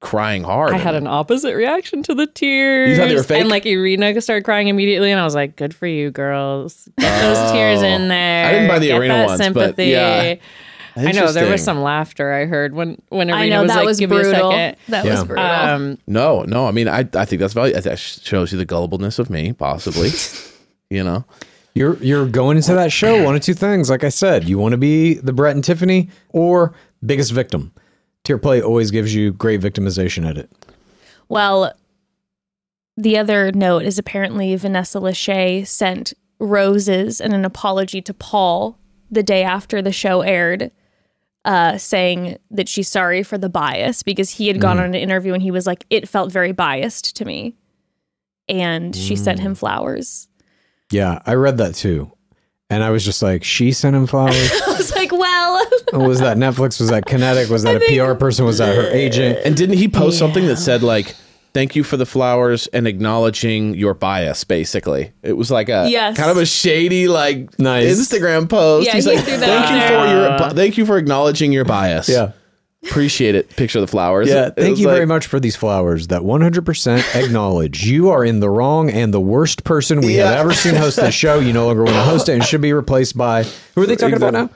crying 0.00 0.42
hard. 0.42 0.74
I 0.74 0.76
had 0.76 0.94
an 0.94 1.06
opposite 1.06 1.54
reaction 1.54 2.02
to 2.02 2.14
the 2.14 2.26
tears. 2.26 2.90
You 2.90 2.96
thought 2.96 3.08
they 3.08 3.14
were 3.14 3.22
fake? 3.22 3.40
And 3.40 3.48
like 3.48 3.64
Irina 3.64 4.20
started 4.20 4.44
crying 4.44 4.68
immediately, 4.68 5.10
and 5.10 5.18
I 5.18 5.24
was 5.24 5.34
like, 5.34 5.56
"Good 5.56 5.74
for 5.74 5.86
you, 5.86 6.10
girls. 6.10 6.86
Get 6.98 7.22
those 7.22 7.52
tears 7.52 7.80
oh. 7.82 7.86
in 7.86 8.08
there." 8.08 8.46
I 8.46 8.52
didn't 8.52 8.68
buy 8.68 8.78
the 8.78 8.88
Get 8.88 9.08
that 9.08 9.26
ones, 9.26 9.38
but 9.38 9.44
sympathy. 9.44 9.86
yeah. 9.86 10.34
I 10.96 11.12
know 11.12 11.32
there 11.32 11.50
was 11.50 11.62
some 11.62 11.82
laughter 11.82 12.32
I 12.32 12.46
heard 12.46 12.74
when 12.74 13.00
when 13.08 13.30
Irina 13.30 13.42
I 13.42 13.48
know 13.48 13.62
was 13.62 13.68
that 13.70 13.76
like, 13.76 13.86
was 13.86 13.98
"Give 13.98 14.10
me 14.10 14.16
a 14.16 14.20
brutal. 14.22 14.50
That 14.50 14.78
Yeah. 14.88 15.04
was 15.04 15.24
brutal. 15.24 15.44
Um, 15.44 15.98
No, 16.06 16.42
no. 16.42 16.66
I 16.66 16.70
mean, 16.72 16.88
I, 16.88 17.00
I 17.14 17.24
think 17.24 17.40
that's 17.40 17.54
value. 17.54 17.74
That 17.74 17.98
shows 17.98 18.52
you 18.52 18.58
the 18.58 18.66
gullibleness 18.66 19.18
of 19.18 19.30
me, 19.30 19.52
possibly. 19.52 20.10
you 20.90 21.04
know, 21.04 21.24
You're 21.74 21.96
you're 22.02 22.26
going 22.26 22.56
into 22.56 22.74
that 22.74 22.92
show 22.92 23.22
one 23.22 23.34
of 23.36 23.42
two 23.42 23.54
things. 23.54 23.88
Like 23.90 24.04
I 24.04 24.08
said, 24.08 24.48
you 24.48 24.58
want 24.58 24.72
to 24.72 24.78
be 24.78 25.14
the 25.14 25.32
Brett 25.32 25.54
and 25.54 25.62
Tiffany 25.64 26.08
or 26.30 26.74
biggest 27.04 27.32
victim. 27.32 27.72
Tier 28.24 28.38
play 28.38 28.60
always 28.60 28.90
gives 28.90 29.14
you 29.14 29.32
great 29.32 29.60
victimization 29.60 30.26
edit. 30.28 30.50
Well, 31.28 31.72
the 32.96 33.16
other 33.16 33.50
note 33.52 33.84
is 33.84 33.98
apparently 33.98 34.54
Vanessa 34.56 34.98
Lachey 34.98 35.66
sent 35.66 36.12
roses 36.38 37.20
and 37.20 37.32
an 37.32 37.44
apology 37.44 38.02
to 38.02 38.12
Paul 38.12 38.78
the 39.10 39.22
day 39.22 39.42
after 39.42 39.80
the 39.80 39.92
show 39.92 40.20
aired, 40.20 40.70
uh, 41.44 41.78
saying 41.78 42.38
that 42.50 42.68
she's 42.68 42.88
sorry 42.88 43.22
for 43.22 43.38
the 43.38 43.48
bias 43.48 44.02
because 44.02 44.30
he 44.30 44.48
had 44.48 44.60
gone 44.60 44.78
on 44.78 44.86
an 44.86 44.94
interview 44.94 45.32
and 45.32 45.42
he 45.42 45.50
was 45.50 45.66
like, 45.66 45.86
it 45.90 46.08
felt 46.08 46.30
very 46.30 46.52
biased 46.52 47.16
to 47.16 47.24
me. 47.24 47.56
And 48.48 48.94
she 48.94 49.14
sent 49.16 49.38
him 49.40 49.54
flowers. 49.54 50.28
Yeah, 50.90 51.22
I 51.24 51.34
read 51.34 51.58
that 51.58 51.74
too. 51.74 52.12
And 52.68 52.84
I 52.84 52.90
was 52.90 53.04
just 53.04 53.22
like, 53.22 53.42
she 53.42 53.72
sent 53.72 53.96
him 53.96 54.06
flowers. 54.06 54.50
I 54.66 54.72
was 54.72 54.94
like, 54.94 55.12
well, 55.12 55.66
was 55.92 56.20
that 56.20 56.36
Netflix? 56.36 56.78
Was 56.80 56.90
that 56.90 57.06
Kinetic? 57.06 57.48
Was 57.48 57.62
that 57.64 57.82
a 57.82 58.06
PR 58.06 58.14
person? 58.14 58.44
Was 58.44 58.58
that 58.58 58.74
her 58.74 58.88
agent? 58.90 59.38
and 59.44 59.56
didn't 59.56 59.78
he 59.78 59.88
post 59.88 60.18
something 60.18 60.46
that 60.46 60.56
said 60.56 60.82
like, 60.82 61.14
"Thank 61.52 61.74
you 61.76 61.82
for 61.84 61.96
the 61.96 62.06
flowers 62.06 62.66
and 62.68 62.86
acknowledging 62.86 63.74
your 63.74 63.94
bias"? 63.94 64.44
Basically, 64.44 65.12
it 65.22 65.36
was 65.36 65.50
like 65.50 65.68
a 65.68 65.86
Yes. 65.88 66.16
kind 66.16 66.30
of 66.30 66.36
a 66.36 66.46
shady 66.46 67.08
like 67.08 67.58
Nice. 67.58 67.86
Instagram 67.98 68.48
post. 68.48 68.86
Yeah, 68.86 68.94
He's 68.94 69.04
he 69.04 69.16
like, 69.16 69.24
"Thank 69.24 69.40
you 69.40 69.46
there. 69.78 69.88
for 69.88 70.06
your 70.12 70.38
bu- 70.50 70.54
thank 70.56 70.78
you 70.78 70.86
for 70.86 70.96
acknowledging 70.98 71.52
your 71.52 71.64
bias." 71.64 72.08
Yeah 72.08 72.32
appreciate 72.82 73.34
it. 73.34 73.50
Picture 73.56 73.78
of 73.78 73.82
the 73.82 73.90
flowers. 73.90 74.26
Yeah, 74.30 74.46
It 74.46 74.54
thank 74.56 74.70
was 74.70 74.80
you 74.80 74.86
very 74.88 75.04
much 75.04 75.26
for 75.26 75.38
these 75.38 75.54
flowers 75.54 76.06
that 76.06 76.22
100% 76.22 77.14
acknowledge 77.14 77.84
you 77.84 78.08
are 78.08 78.24
in 78.24 78.40
the 78.40 78.48
wrong 78.48 78.88
and 78.88 79.12
the 79.12 79.20
worst 79.20 79.64
person 79.64 80.00
we 80.00 80.14
have 80.14 80.34
ever 80.38 80.54
seen 80.54 80.74
host 80.76 80.96
the 80.96 81.10
show. 81.10 81.38
You 81.40 81.52
no 81.52 81.66
longer 81.66 81.84
want 81.84 81.94
to 81.96 82.02
host 82.02 82.30
it 82.30 82.32
and 82.36 82.42
should 82.42 82.62
be 82.62 82.72
replaced 82.72 83.18
by 83.18 83.44
who 83.74 83.82
are 83.82 83.86
they 83.86 83.96
talking 83.96 84.16
about 84.16 84.32
now? 84.32 84.48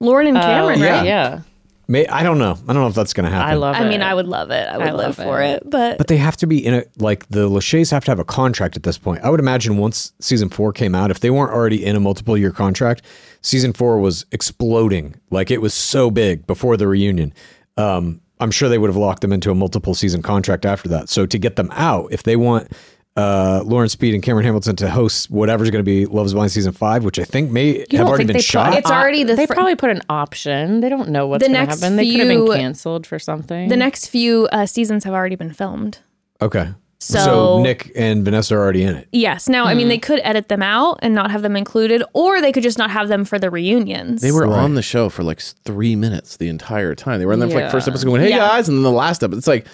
Lauren 0.00 0.26
and 0.26 0.36
Cameron, 0.36 0.82
uh, 0.82 0.84
right? 0.86 1.06
yeah, 1.06 1.40
May, 1.88 2.06
I 2.08 2.24
don't 2.24 2.38
know. 2.38 2.58
I 2.66 2.72
don't 2.72 2.82
know 2.82 2.88
if 2.88 2.94
that's 2.94 3.12
going 3.12 3.26
to 3.26 3.30
happen. 3.30 3.48
I 3.48 3.54
love. 3.54 3.76
I 3.76 3.84
mean, 3.84 4.00
it. 4.00 4.04
I 4.04 4.12
would 4.12 4.26
love 4.26 4.50
it. 4.50 4.68
I 4.68 4.76
would 4.76 4.86
I 4.88 4.92
live 4.92 5.18
love 5.18 5.26
for 5.26 5.40
it. 5.40 5.62
it. 5.62 5.70
But, 5.70 5.98
But 5.98 6.08
they 6.08 6.16
have 6.16 6.36
to 6.38 6.46
be 6.46 6.64
in 6.64 6.74
a 6.74 6.84
like 6.98 7.28
the 7.28 7.48
Lachey's 7.48 7.90
have 7.90 8.04
to 8.06 8.10
have 8.10 8.18
a 8.18 8.24
contract 8.24 8.76
at 8.76 8.82
this 8.82 8.98
point. 8.98 9.22
I 9.22 9.30
would 9.30 9.38
imagine 9.40 9.76
once 9.76 10.12
season 10.18 10.48
four 10.48 10.72
came 10.72 10.94
out, 10.94 11.10
if 11.12 11.20
they 11.20 11.30
weren't 11.30 11.52
already 11.52 11.84
in 11.84 11.94
a 11.94 12.00
multiple 12.00 12.36
year 12.36 12.50
contract, 12.50 13.02
season 13.40 13.72
four 13.72 13.98
was 14.00 14.26
exploding. 14.32 15.14
Like 15.30 15.50
it 15.50 15.60
was 15.62 15.74
so 15.74 16.10
big 16.10 16.46
before 16.46 16.76
the 16.76 16.88
reunion. 16.88 17.32
Um, 17.76 18.20
I'm 18.40 18.50
sure 18.50 18.68
they 18.68 18.78
would 18.78 18.90
have 18.90 18.96
locked 18.96 19.22
them 19.22 19.32
into 19.32 19.50
a 19.50 19.54
multiple 19.54 19.94
season 19.94 20.22
contract 20.22 20.66
after 20.66 20.88
that. 20.90 21.08
So 21.08 21.24
to 21.24 21.38
get 21.38 21.56
them 21.56 21.70
out, 21.72 22.12
if 22.12 22.24
they 22.24 22.36
want 22.36 22.70
uh, 23.16 23.62
Lauren 23.64 23.88
Speed 23.88 24.14
and 24.14 24.22
Cameron 24.22 24.44
Hamilton 24.44 24.76
to 24.76 24.90
host 24.90 25.30
whatever's 25.30 25.70
going 25.70 25.82
to 25.82 25.88
be 25.88 26.04
Love 26.06 26.26
Is 26.26 26.34
Blind 26.34 26.52
season 26.52 26.72
five, 26.72 27.04
which 27.04 27.18
I 27.18 27.24
think 27.24 27.50
may 27.50 27.84
have 27.92 28.06
already 28.06 28.24
been 28.24 28.40
shot. 28.40 28.70
put- 28.70 28.78
It's 28.80 28.90
already 28.90 29.24
the 29.24 29.34
They 29.36 29.46
fir- 29.46 29.54
probably 29.54 29.74
put 29.76 29.90
an 29.90 30.02
option. 30.10 30.80
They 30.80 30.88
don't 30.88 31.08
know 31.08 31.26
what's 31.26 31.42
The 31.42 31.48
going 31.48 31.60
to 31.60 31.66
next 31.66 31.80
happen. 31.80 31.96
They 31.96 32.10
could 32.10 32.20
have 32.20 32.28
been 32.28 32.46
canceled 32.56 33.06
for 33.06 33.18
something. 33.18 33.68
the 33.68 33.76
next 33.76 34.08
few 34.08 34.48
uh, 34.52 34.66
seasons 34.66 35.04
have 35.04 35.14
already 35.14 35.36
been 35.36 35.52
filmed. 35.52 35.98
okay. 36.42 36.68
So- 36.98 37.62
Nick 37.62 37.92
and 37.94 38.24
Vanessa 38.24 38.56
are 38.56 38.58
already 38.58 38.82
in 38.82 38.96
it. 38.96 39.06
Yes. 39.12 39.50
Now, 39.50 39.66
I 39.66 39.72
Hmm. 39.72 39.78
mean, 39.78 39.88
they 39.88 39.98
could 39.98 40.18
edit 40.24 40.48
them 40.48 40.62
out 40.62 40.98
and 41.02 41.14
not 41.14 41.30
have 41.30 41.42
them 41.42 41.54
included, 41.54 42.02
or 42.14 42.40
they 42.40 42.52
could 42.52 42.62
just 42.62 42.78
not 42.78 42.90
have 42.90 43.08
them 43.08 43.26
for 43.26 43.38
the 43.38 43.50
reunions. 43.50 44.22
They 44.22 44.32
were 44.32 44.46
on 44.46 44.74
the 44.76 44.82
show 44.82 45.10
for 45.10 45.22
like 45.22 45.38
three 45.40 45.94
minutes 45.94 46.38
the 46.38 46.48
entire 46.48 46.94
time. 46.94 47.18
They 47.20 47.26
were 47.26 47.34
in 47.34 47.38
there 47.40 47.50
for 47.50 47.60
like 47.60 47.70
first 47.70 47.86
episode 47.86 48.06
going, 48.06 48.22
"Hey 48.22 48.30
Yeah. 48.30 48.38
guys," 48.38 48.66
and 48.70 48.78
then 48.78 48.82
the 48.82 48.90
last 48.90 49.22
episode, 49.22 49.36
it's 49.38 49.46
like 49.46 49.66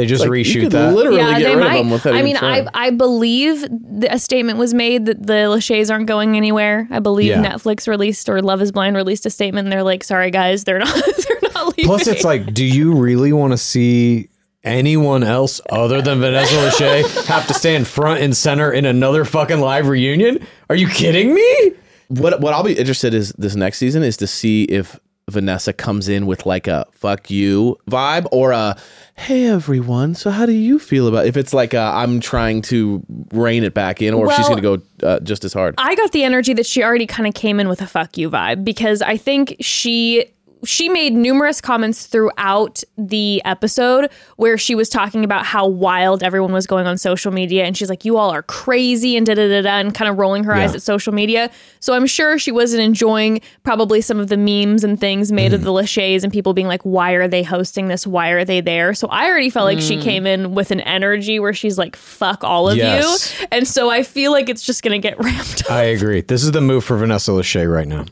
They 0.00 0.06
just 0.06 0.20
like, 0.26 0.28
you 0.28 0.32
reshoot 0.44 0.60
could 0.62 0.72
that. 0.72 0.94
Literally 0.94 1.18
yeah, 1.18 1.38
get 1.38 1.44
they 1.48 1.54
rid 1.56 1.64
might. 1.64 1.76
of 1.76 1.84
them 1.84 1.90
without 1.90 2.14
I 2.14 2.18
even 2.20 2.24
mean, 2.24 2.36
I. 2.38 2.66
I 2.72 2.90
believe 2.90 3.60
the, 3.62 4.08
a 4.10 4.18
statement 4.18 4.58
was 4.58 4.72
made 4.72 5.04
that 5.06 5.26
the 5.26 5.32
Lachey's 5.50 5.90
aren't 5.90 6.06
going 6.06 6.36
anywhere. 6.36 6.88
I 6.90 7.00
believe 7.00 7.28
Yeah. 7.28 7.42
Netflix 7.44 7.86
released 7.86 8.28
or 8.30 8.40
Love 8.40 8.62
Is 8.62 8.72
Blind 8.72 8.96
released 8.96 9.26
a 9.26 9.30
statement. 9.30 9.66
and 9.66 9.72
They're 9.72 9.82
like, 9.82 10.02
"Sorry 10.04 10.30
guys, 10.30 10.64
they're 10.64 10.78
not. 10.78 10.94
they're 11.28 11.38
not 11.54 11.66
leaving." 11.68 11.84
Plus, 11.84 12.06
it's 12.06 12.24
like, 12.24 12.54
do 12.54 12.64
you 12.64 12.94
really 12.94 13.32
want 13.34 13.52
to 13.52 13.58
see 13.58 14.28
anyone 14.64 15.22
else 15.22 15.60
other 15.70 16.00
than 16.02 16.20
Vanessa 16.20 16.54
Lachey 16.54 17.26
have 17.26 17.46
to 17.48 17.54
stand 17.54 17.86
front 17.86 18.20
and 18.20 18.36
center 18.36 18.70
in 18.72 18.84
another 18.86 19.24
fucking 19.24 19.60
live 19.60 19.88
reunion? 19.88 20.46
Are 20.68 20.76
you 20.76 20.88
kidding 20.88 21.34
me? 21.34 21.72
what 22.08 22.40
what 22.40 22.52
I'll 22.52 22.64
be 22.64 22.72
interested 22.74 23.14
is 23.14 23.32
this 23.38 23.54
next 23.54 23.78
season 23.78 24.02
is 24.02 24.16
to 24.16 24.26
see 24.26 24.64
if 24.64 24.98
Vanessa 25.30 25.72
comes 25.72 26.08
in 26.08 26.26
with 26.26 26.46
like 26.46 26.66
a 26.66 26.86
"fuck 26.92 27.30
you" 27.30 27.78
vibe 27.90 28.26
or 28.32 28.52
a 28.52 28.76
"Hey 29.16 29.46
everyone, 29.46 30.14
so 30.14 30.30
how 30.30 30.46
do 30.46 30.52
you 30.52 30.78
feel 30.78 31.08
about?" 31.08 31.26
If 31.26 31.36
it's 31.36 31.54
like 31.54 31.74
I'm 31.74 32.20
trying 32.20 32.62
to 32.62 33.02
rein 33.32 33.64
it 33.64 33.74
back 33.74 34.02
in, 34.02 34.14
or 34.14 34.26
if 34.26 34.36
she's 34.36 34.48
going 34.48 34.62
to 34.62 34.76
go 34.76 35.06
uh, 35.06 35.20
just 35.20 35.44
as 35.44 35.52
hard. 35.52 35.74
I 35.78 35.94
got 35.94 36.12
the 36.12 36.24
energy 36.24 36.52
that 36.54 36.66
she 36.66 36.82
already 36.82 37.06
kind 37.06 37.26
of 37.26 37.34
came 37.34 37.60
in 37.60 37.68
with 37.68 37.80
a 37.80 37.86
fuck 37.86 38.18
you 38.18 38.30
vibe 38.30 38.64
because 38.64 39.02
I 39.02 39.16
think 39.16 39.56
she 39.60 40.26
she 40.64 40.88
made 40.88 41.14
numerous 41.14 41.60
comments 41.60 42.06
throughout 42.06 42.82
the 42.98 43.40
episode 43.44 44.10
where 44.36 44.58
she 44.58 44.74
was 44.74 44.88
talking 44.88 45.24
about 45.24 45.46
how 45.46 45.66
wild 45.66 46.22
everyone 46.22 46.52
was 46.52 46.66
going 46.66 46.86
on 46.86 46.98
social 46.98 47.32
media 47.32 47.64
and 47.64 47.76
she's 47.76 47.88
like 47.88 48.04
you 48.04 48.16
all 48.16 48.30
are 48.30 48.42
crazy 48.42 49.16
and 49.16 49.26
da 49.26 49.34
da 49.34 49.48
da 49.48 49.62
da 49.62 49.78
and 49.78 49.94
kind 49.94 50.10
of 50.10 50.18
rolling 50.18 50.44
her 50.44 50.52
eyes 50.54 50.74
at 50.74 50.82
social 50.82 51.12
media 51.12 51.50
so 51.80 51.94
i'm 51.94 52.06
sure 52.06 52.38
she 52.38 52.52
wasn't 52.52 52.82
enjoying 52.82 53.40
probably 53.62 54.00
some 54.00 54.20
of 54.20 54.28
the 54.28 54.36
memes 54.36 54.84
and 54.84 55.00
things 55.00 55.32
made 55.32 55.46
Mm-hmm. 55.46 55.54
of 55.54 55.62
the 55.62 55.70
lachey's 55.72 56.22
and 56.24 56.32
people 56.32 56.52
being 56.52 56.66
like 56.66 56.82
why 56.82 57.12
are 57.12 57.26
they 57.26 57.42
hosting 57.42 57.88
this 57.88 58.06
why 58.06 58.28
are 58.30 58.44
they 58.44 58.60
there 58.60 58.92
so 58.94 59.08
i 59.08 59.26
already 59.28 59.50
felt 59.50 59.64
like 59.64 59.78
Mm. 59.78 59.88
she 59.88 60.00
came 60.02 60.26
in 60.26 60.54
with 60.54 60.70
an 60.70 60.80
energy 60.80 61.40
where 61.40 61.54
she's 61.54 61.78
like 61.78 61.96
fuck 61.96 62.44
all 62.44 62.68
of 62.68 62.76
Yes. 62.76 63.40
you 63.40 63.46
and 63.50 63.66
so 63.66 63.90
i 63.90 64.02
feel 64.02 64.30
like 64.32 64.48
it's 64.48 64.62
just 64.62 64.82
gonna 64.82 64.98
get 64.98 65.18
ramped 65.24 65.64
up 65.64 65.70
I 65.70 65.84
agree. 65.84 66.20
This 66.20 66.42
is 66.44 66.52
the 66.52 66.60
move 66.60 66.84
for 66.84 66.96
Vanessa 66.96 67.30
Lachey 67.30 67.70
right 67.70 67.86
now. 67.88 68.04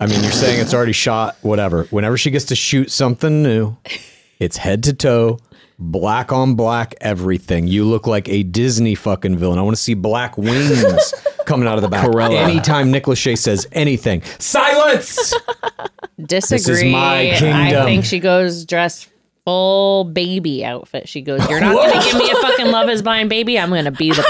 I 0.00 0.06
mean, 0.06 0.22
you're 0.22 0.32
saying 0.32 0.60
it's 0.60 0.74
already 0.74 0.92
shot, 0.92 1.36
whatever. 1.42 1.84
Whenever 1.84 2.16
she 2.18 2.30
gets 2.30 2.46
to 2.46 2.56
shoot 2.56 2.90
something 2.90 3.42
new, 3.42 3.76
it's 4.40 4.56
head 4.56 4.82
to 4.84 4.92
toe, 4.92 5.38
black 5.78 6.32
on 6.32 6.56
black, 6.56 6.94
everything. 7.00 7.68
You 7.68 7.84
look 7.84 8.06
like 8.06 8.28
a 8.28 8.42
Disney 8.42 8.96
fucking 8.96 9.36
villain. 9.38 9.58
I 9.58 9.62
want 9.62 9.76
to 9.76 9.82
see 9.82 9.94
black 9.94 10.36
wings 10.36 11.14
coming 11.46 11.68
out 11.68 11.76
of 11.78 11.82
the 11.82 11.88
back. 11.88 12.06
Cruella. 12.06 12.36
Anytime 12.42 12.90
Nick 12.90 13.04
Lachey 13.04 13.38
says 13.38 13.68
anything, 13.72 14.22
silence! 14.40 15.32
Disagree. 16.26 16.90
my 16.92 17.32
I 17.32 17.38
kingdom. 17.38 17.84
think 17.86 18.04
she 18.04 18.18
goes 18.18 18.64
dressed 18.64 19.08
full 19.44 20.04
baby 20.04 20.64
outfit. 20.64 21.08
She 21.08 21.20
goes, 21.22 21.46
"You're 21.48 21.60
not 21.60 21.74
going 21.74 21.92
to 22.00 22.04
give 22.04 22.16
me 22.18 22.30
a 22.30 22.34
fucking 22.36 22.66
Love 22.70 22.88
Is 22.88 23.02
Blind 23.02 23.28
baby. 23.28 23.58
I'm 23.58 23.68
going 23.70 23.84
to 23.84 23.90
be 23.90 24.10
the 24.10 24.22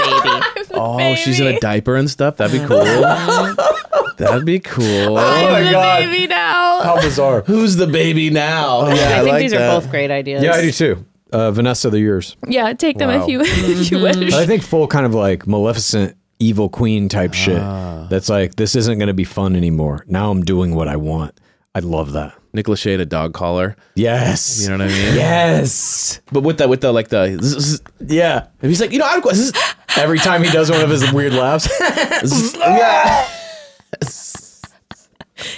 baby." 0.57 0.67
oh, 0.73 1.15
she's 1.15 1.39
in 1.39 1.47
a 1.47 1.59
diaper 1.59 1.95
and 1.95 2.09
stuff. 2.09 2.37
That'd 2.37 2.59
be 2.59 2.65
cool. 2.67 2.83
That'd 4.17 4.45
be 4.45 4.59
cool. 4.59 5.17
I'm 5.17 5.45
Oh 5.47 5.51
my 5.51 5.61
the 5.63 5.71
God. 5.71 5.99
baby 5.99 6.27
now. 6.27 6.81
How 6.81 7.01
bizarre. 7.01 7.41
Who's 7.41 7.75
the 7.75 7.87
baby 7.87 8.29
now? 8.29 8.87
yeah, 8.87 8.93
I 8.93 8.95
think 9.19 9.27
like 9.27 9.41
these 9.41 9.51
that. 9.51 9.69
are 9.69 9.79
both 9.81 9.89
great 9.91 10.09
ideas. 10.11 10.41
Yeah, 10.43 10.53
I 10.53 10.61
do 10.61 10.71
too. 10.71 11.05
Uh, 11.33 11.51
Vanessa, 11.51 11.89
they're 11.89 11.99
yours. 11.99 12.37
Yeah, 12.47 12.71
take 12.73 12.97
them 12.97 13.09
Wow. 13.09 13.23
if 13.23 13.29
you 13.29 13.41
if 13.41 13.91
you 13.91 13.99
wish. 14.01 14.33
I 14.33 14.45
think 14.45 14.63
full 14.63 14.87
kind 14.87 15.05
of 15.05 15.13
like 15.13 15.47
Maleficent, 15.47 16.15
evil 16.39 16.69
queen 16.69 17.09
type 17.09 17.33
shit. 17.33 17.61
That's 18.09 18.29
like 18.29 18.55
this 18.55 18.75
isn't 18.75 18.99
going 18.99 19.07
to 19.07 19.13
be 19.13 19.23
fun 19.25 19.55
anymore. 19.55 20.05
Now 20.07 20.31
I'm 20.31 20.43
doing 20.43 20.75
what 20.75 20.87
I 20.87 20.95
want. 20.95 21.37
I 21.73 21.79
love 21.79 22.13
that. 22.13 22.35
Nick 22.55 22.65
Lachey 22.67 22.91
had 22.91 22.99
a 23.01 23.05
dog 23.05 23.33
collar. 23.33 23.75
Yes. 23.95 24.63
You 24.63 24.69
know 24.69 24.77
what 24.83 24.91
I 24.91 24.93
mean? 24.93 25.15
Yes. 25.15 26.21
But 26.31 26.41
with 26.41 26.57
that, 26.59 26.69
with 26.69 26.81
the 26.81 26.91
like 26.91 27.09
the 27.09 27.37
zzz, 27.41 27.59
zzz, 27.75 27.81
Yeah. 28.07 28.47
and 28.61 28.69
he's 28.71 28.81
like, 28.81 28.91
you 28.91 28.99
know, 28.99 29.07
I'm 29.07 29.21
zzz, 29.21 29.51
Every 29.97 30.19
time 30.19 30.43
he 30.43 30.49
does 30.51 30.69
one 30.71 30.81
of 30.81 30.89
his 30.89 31.11
weird 31.13 31.33
laughs. 31.33 31.65
zzz, 32.25 32.55
yeah. 32.55 33.27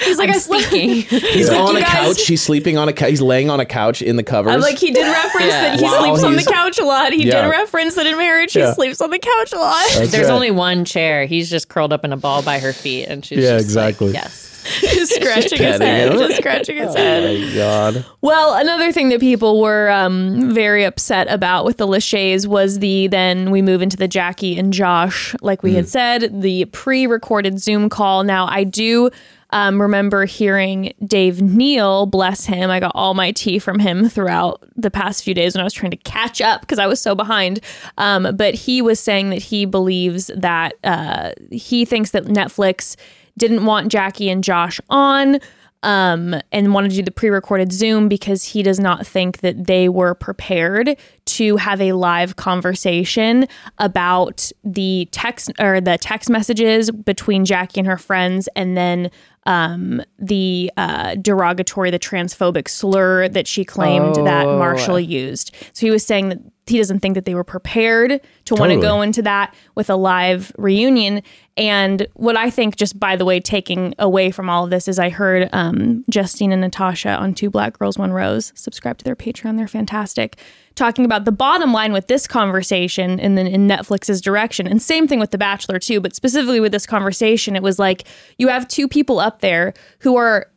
He's 0.03 0.18
like, 0.18 0.30
I'm 0.30 0.36
I 0.36 0.38
slept. 0.40 0.65
speaking. 0.65 0.90
He's 1.34 1.49
on 1.49 1.76
a 1.76 1.82
guys- 1.82 1.90
couch. 2.18 2.28
He's 2.28 2.41
sleeping 2.41 2.78
on 2.78 2.90
a 2.90 2.94
couch. 2.94 3.10
He's 3.11 3.22
laying 3.22 3.49
on 3.49 3.60
a 3.60 3.65
couch 3.65 4.02
in 4.02 4.15
the 4.15 4.24
covers. 4.24 4.53
I'm 4.53 4.60
like, 4.60 4.78
he 4.80 4.91
did 4.91 5.03
reference 5.06 5.45
Yeah. 5.48 5.61
that 5.61 5.80
he 5.80 5.86
Wow, 5.86 5.99
sleeps 6.02 6.24
on 6.24 6.32
the 6.34 6.40
he's- 6.40 6.52
couch 6.52 6.80
a 6.80 6.84
lot. 6.86 7.14
He 7.14 7.28
Yeah. 7.28 7.44
did 7.44 7.49
reference 7.49 7.95
that 7.95 8.06
in 8.07 8.18
marriage 8.18 8.56
Yeah. 8.56 8.69
he 8.69 8.74
sleeps 8.74 9.02
on 9.02 9.11
the 9.11 9.19
couch 9.19 9.53
a 9.53 9.57
lot. 9.57 9.86
That's 9.95 10.11
There's 10.11 10.28
right. 10.28 10.34
only 10.34 10.52
one 10.52 10.84
chair. 10.84 11.26
He's 11.26 11.49
just 11.49 11.69
curled 11.69 11.94
up 11.94 12.03
in 12.03 12.11
a 12.11 12.18
ball 12.18 12.41
by 12.41 12.60
her 12.60 12.74
feet, 12.74 13.06
and 13.06 13.24
she's 13.24 13.38
Yeah, 13.40 13.52
just 13.57 13.65
exactly. 13.65 14.07
Like, 14.07 14.15
yes. 14.15 14.57
just 14.81 15.15
scratching 15.15 15.61
his 15.61 15.80
head. 15.80 16.11
him. 16.11 16.19
Just 16.19 16.38
scratching 16.38 16.77
his 16.77 16.95
head. 16.95 17.23
Oh 17.23 17.48
my 17.48 17.56
God. 17.56 18.06
Well, 18.22 18.56
another 18.56 18.91
thing 18.91 19.10
that 19.10 19.19
people 19.19 19.61
were 19.61 19.89
um, 19.89 20.52
very 20.53 20.84
upset 20.84 21.27
about 21.30 21.65
with 21.65 21.77
the 21.77 21.88
Lachey's 21.88 22.48
was 22.48 22.80
the 22.80 23.07
then 23.07 23.52
we 23.52 23.61
move 23.61 23.81
into 23.81 23.98
the 23.98 24.07
Jackie 24.07 24.57
and 24.57 24.73
Josh, 24.73 25.35
like 25.41 25.64
we 25.64 25.73
had 25.73 25.88
said, 25.88 26.41
the 26.41 26.65
pre 26.65 27.07
recorded 27.07 27.60
Zoom 27.60 27.89
call. 27.89 28.23
Now, 28.23 28.48
I 28.48 28.64
do 28.64 29.10
um, 29.52 29.81
remember 29.81 30.26
hearing 30.26 30.94
Dave 31.06 31.41
Neal, 31.41 32.06
bless 32.06 32.45
him. 32.45 32.69
I 32.69 32.80
got 32.80 32.91
all 32.94 33.14
my 33.14 33.31
tea 33.31 33.60
from 33.60 33.80
him 33.80 34.10
throughout 34.10 34.64
the 34.76 34.91
past 34.91 35.23
few 35.23 35.34
days 35.34 35.53
when 35.53 35.61
I 35.61 35.64
was 35.64 35.73
trying 35.73 35.91
to 35.91 35.98
catch 35.98 36.41
up 36.41 36.61
because 36.61 36.80
I 36.80 36.88
was 36.88 37.02
so 37.02 37.15
behind. 37.15 37.61
Um, 37.98 38.35
but 38.35 38.56
he 38.56 38.81
was 38.81 38.99
saying 38.99 39.30
that 39.30 39.41
he 39.41 39.65
believes 39.65 40.30
that 40.35 40.73
uh, 40.84 41.31
he 41.49 41.85
thinks 41.85 42.11
that 42.11 42.26
Netflix 42.26 42.95
didn't 43.38 43.66
want 43.66 43.92
Jackie 43.92 44.30
and 44.30 44.44
Josh 44.44 44.80
on 44.90 45.40
um, 45.84 46.36
and 46.52 46.74
wanted 46.74 46.90
to 46.92 46.98
do 46.98 47.04
the 47.04 47.12
pre-recorded 47.12 47.72
Zoom 47.72 48.10
because 48.10 48.44
he 48.44 48.64
does 48.64 48.80
not 48.80 49.06
think 49.06 49.40
that 49.40 49.68
they 49.68 49.88
were 49.90 50.16
prepared 50.16 50.98
to 51.26 51.58
have 51.58 51.80
a 51.80 51.94
live 51.94 52.36
conversation 52.36 53.48
about 53.78 54.52
the 54.64 55.08
text 55.12 55.52
or 55.60 55.80
the 55.80 55.98
text 55.98 56.30
messages 56.30 56.90
between 56.90 57.46
Jackie 57.46 57.80
and 57.80 57.88
her 57.88 57.98
friends, 57.98 58.50
and 58.56 58.76
then 58.76 59.12
um, 59.46 60.02
the 60.20 60.72
uh, 60.78 61.16
derogatory, 61.16 61.92
the 61.92 62.00
transphobic 62.00 62.68
slur 62.68 63.30
that 63.30 63.48
she 63.48 63.64
claimed 63.64 64.16
that 64.16 64.46
Marshall 64.46 65.00
used. 65.00 65.56
So 65.74 65.86
he 65.86 65.92
was 65.92 66.06
saying 66.06 66.30
that 66.30 66.40
he 66.66 66.78
doesn't 66.78 67.00
think 67.00 67.16
that 67.16 67.24
they 67.24 67.34
were 67.34 67.46
prepared 67.46 68.20
to 68.46 68.56
want 68.56 68.74
to 68.74 68.82
go 68.82 69.02
into 69.02 69.22
that 69.22 69.56
with 69.76 69.90
a 69.90 69.96
live 69.96 70.52
reunion. 70.58 71.24
And 71.58 72.08
what 72.14 72.38
I 72.38 72.52
think, 72.52 72.76
just 72.76 73.00
by 73.00 73.16
the 73.16 73.26
way, 73.26 73.40
taking 73.40 73.96
away 73.98 74.30
from 74.30 74.48
all 74.48 74.64
of 74.64 74.70
this, 74.70 74.88
is 74.88 75.00
I 75.00 75.10
heard 75.10 75.50
um, 75.54 76.06
Justine 76.08 76.52
and 76.52 76.62
Natasha 76.62 77.10
on 77.10 77.34
Two 77.34 77.50
Black 77.50 77.80
Girls 77.80 77.98
One 77.98 78.12
Rose. 78.12 78.54
Subscribe 78.56 79.00
to 79.00 79.06
their 79.06 79.16
Patreon; 79.16 79.58
they're 79.58 79.68
fantastic. 79.68 80.38
Talking 80.76 81.04
about 81.04 81.26
the 81.26 81.32
bottom 81.32 81.74
line 81.74 81.94
with 81.94 82.08
this 82.08 82.28
conversation, 82.28 83.20
and 83.20 83.36
then 83.36 83.48
in 83.48 83.68
Netflix's 83.68 84.22
direction, 84.22 84.68
and 84.68 84.80
same 84.80 85.08
thing 85.08 85.20
with 85.20 85.32
The 85.32 85.40
Bachelor 85.40 85.80
too. 85.80 86.00
But 86.00 86.16
specifically 86.16 86.60
with 86.60 86.72
this 86.72 86.86
conversation, 86.86 87.56
it 87.56 87.64
was 87.64 87.80
like 87.80 88.04
you 88.38 88.50
have 88.50 88.68
two 88.68 88.88
people 88.88 89.20
up 89.20 89.42
there 89.42 89.74
who 90.00 90.16
are 90.16 90.52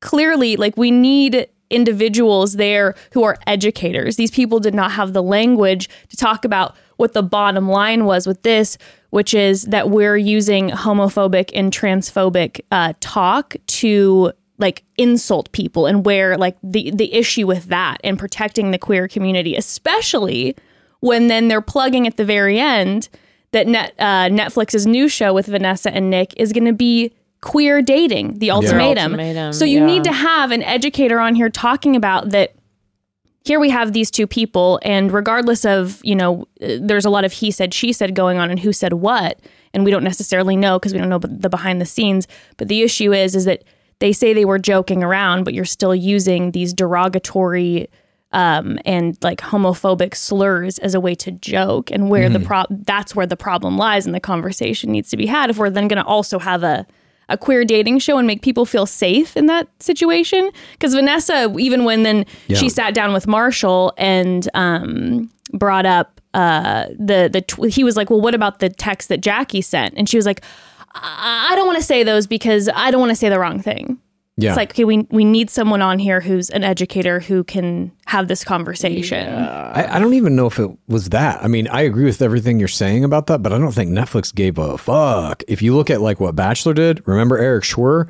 clearly 0.00 0.56
like 0.56 0.76
we 0.76 0.90
need 0.90 1.46
individuals 1.70 2.54
there 2.54 2.96
who 3.12 3.22
are 3.22 3.36
educators. 3.46 4.16
These 4.16 4.32
people 4.32 4.58
did 4.58 4.74
not 4.74 4.90
have 4.92 5.12
the 5.12 5.22
language 5.22 5.88
to 6.08 6.16
talk 6.16 6.44
about 6.44 6.74
what 7.00 7.14
the 7.14 7.22
bottom 7.22 7.68
line 7.68 8.04
was 8.04 8.26
with 8.26 8.42
this, 8.42 8.76
which 9.08 9.32
is 9.32 9.62
that 9.62 9.88
we're 9.88 10.18
using 10.18 10.68
homophobic 10.68 11.50
and 11.54 11.72
transphobic 11.72 12.60
uh, 12.70 12.92
talk 13.00 13.56
to 13.66 14.32
like 14.58 14.84
insult 14.98 15.50
people 15.52 15.86
and 15.86 16.04
where 16.04 16.36
like 16.36 16.58
the 16.62 16.90
the 16.90 17.14
issue 17.14 17.46
with 17.46 17.64
that 17.64 17.96
and 18.04 18.18
protecting 18.18 18.70
the 18.70 18.78
queer 18.78 19.08
community, 19.08 19.56
especially 19.56 20.54
when 21.00 21.28
then 21.28 21.48
they're 21.48 21.62
plugging 21.62 22.06
at 22.06 22.18
the 22.18 22.24
very 22.24 22.60
end 22.60 23.08
that 23.52 23.66
net, 23.66 23.94
uh, 23.98 24.28
Netflix's 24.28 24.86
new 24.86 25.08
show 25.08 25.32
with 25.32 25.46
Vanessa 25.46 25.92
and 25.92 26.10
Nick 26.10 26.34
is 26.36 26.52
going 26.52 26.66
to 26.66 26.74
be 26.74 27.12
queer 27.40 27.80
dating, 27.80 28.38
the 28.38 28.50
ultimatum. 28.50 29.12
Ultimatum, 29.12 29.52
So 29.54 29.64
you 29.64 29.78
yeah. 29.78 29.86
need 29.86 30.04
to 30.04 30.12
have 30.12 30.50
an 30.50 30.62
educator 30.62 31.18
on 31.18 31.34
here 31.34 31.48
talking 31.48 31.96
about 31.96 32.30
that. 32.30 32.52
Here 33.42 33.58
we 33.58 33.70
have 33.70 33.92
these 33.92 34.10
two 34.10 34.26
people, 34.26 34.78
and 34.82 35.10
regardless 35.10 35.64
of 35.64 36.00
you 36.04 36.14
know, 36.14 36.46
there's 36.60 37.04
a 37.04 37.10
lot 37.10 37.24
of 37.24 37.32
he 37.32 37.50
said, 37.50 37.72
she 37.72 37.92
said 37.92 38.14
going 38.14 38.38
on, 38.38 38.50
and 38.50 38.60
who 38.60 38.72
said 38.72 38.94
what, 38.94 39.40
and 39.72 39.84
we 39.84 39.90
don't 39.90 40.04
necessarily 40.04 40.56
know 40.56 40.78
because 40.78 40.92
we 40.92 40.98
don't 40.98 41.08
know 41.08 41.18
the 41.18 41.48
behind 41.48 41.80
the 41.80 41.86
scenes. 41.86 42.28
But 42.58 42.68
the 42.68 42.82
issue 42.82 43.12
is, 43.12 43.34
is 43.34 43.46
that 43.46 43.64
they 43.98 44.12
say 44.12 44.32
they 44.32 44.44
were 44.44 44.58
joking 44.58 45.02
around, 45.02 45.44
but 45.44 45.54
you're 45.54 45.64
still 45.64 45.94
using 45.94 46.50
these 46.52 46.74
derogatory 46.74 47.88
um, 48.32 48.78
and 48.84 49.18
like 49.22 49.40
homophobic 49.40 50.14
slurs 50.14 50.78
as 50.78 50.94
a 50.94 51.00
way 51.00 51.14
to 51.16 51.32
joke, 51.32 51.90
and 51.90 52.10
where 52.10 52.28
the 52.28 52.40
pro 52.40 52.64
that's 52.70 53.16
where 53.16 53.26
the 53.26 53.36
problem 53.36 53.76
lies, 53.76 54.06
and 54.06 54.14
the 54.14 54.20
conversation 54.20 54.92
needs 54.92 55.10
to 55.10 55.16
be 55.16 55.26
had. 55.26 55.50
If 55.50 55.58
we're 55.58 55.70
then 55.70 55.88
going 55.88 56.02
to 56.02 56.04
also 56.04 56.38
have 56.38 56.62
a 56.62 56.86
a 57.30 57.38
queer 57.38 57.64
dating 57.64 57.98
show 58.00 58.18
and 58.18 58.26
make 58.26 58.42
people 58.42 58.66
feel 58.66 58.84
safe 58.86 59.36
in 59.36 59.46
that 59.46 59.68
situation, 59.82 60.50
because 60.72 60.94
Vanessa, 60.94 61.54
even 61.58 61.84
when 61.84 62.02
then 62.02 62.26
she 62.56 62.68
sat 62.68 62.92
down 62.92 63.12
with 63.12 63.26
Marshall 63.26 63.92
and 63.96 64.48
um, 64.54 65.30
brought 65.52 65.86
up 65.86 66.20
uh, 66.34 66.86
the 66.98 67.30
the 67.32 67.40
tw- 67.40 67.72
he 67.72 67.82
was 67.82 67.96
like, 67.96 68.10
well, 68.10 68.20
what 68.20 68.34
about 68.34 68.58
the 68.58 68.68
text 68.68 69.08
that 69.08 69.20
Jackie 69.20 69.62
sent? 69.62 69.94
And 69.96 70.08
she 70.08 70.16
was 70.16 70.26
like, 70.26 70.44
I, 70.94 71.48
I 71.50 71.56
don't 71.56 71.66
want 71.66 71.78
to 71.78 71.84
say 71.84 72.02
those 72.02 72.26
because 72.26 72.68
I 72.74 72.90
don't 72.90 73.00
want 73.00 73.10
to 73.10 73.16
say 73.16 73.28
the 73.28 73.38
wrong 73.38 73.60
thing. 73.60 73.98
Yeah. 74.40 74.50
It's 74.50 74.56
like, 74.56 74.70
okay, 74.72 74.84
we, 74.84 75.06
we 75.10 75.24
need 75.24 75.50
someone 75.50 75.82
on 75.82 75.98
here 75.98 76.20
who's 76.20 76.50
an 76.50 76.64
educator 76.64 77.20
who 77.20 77.44
can 77.44 77.92
have 78.06 78.28
this 78.28 78.44
conversation. 78.44 79.28
I, 79.28 79.96
I 79.96 79.98
don't 79.98 80.14
even 80.14 80.34
know 80.36 80.46
if 80.46 80.58
it 80.58 80.70
was 80.88 81.10
that. 81.10 81.42
I 81.42 81.48
mean, 81.48 81.68
I 81.68 81.82
agree 81.82 82.04
with 82.04 82.22
everything 82.22 82.58
you're 82.58 82.68
saying 82.68 83.04
about 83.04 83.26
that, 83.26 83.42
but 83.42 83.52
I 83.52 83.58
don't 83.58 83.72
think 83.72 83.90
Netflix 83.90 84.34
gave 84.34 84.58
a 84.58 84.78
fuck. 84.78 85.42
If 85.48 85.62
you 85.62 85.74
look 85.74 85.90
at 85.90 86.00
like 86.00 86.20
what 86.20 86.34
Bachelor 86.34 86.74
did, 86.74 87.06
remember 87.06 87.38
Eric 87.38 87.64
Schwer? 87.64 88.08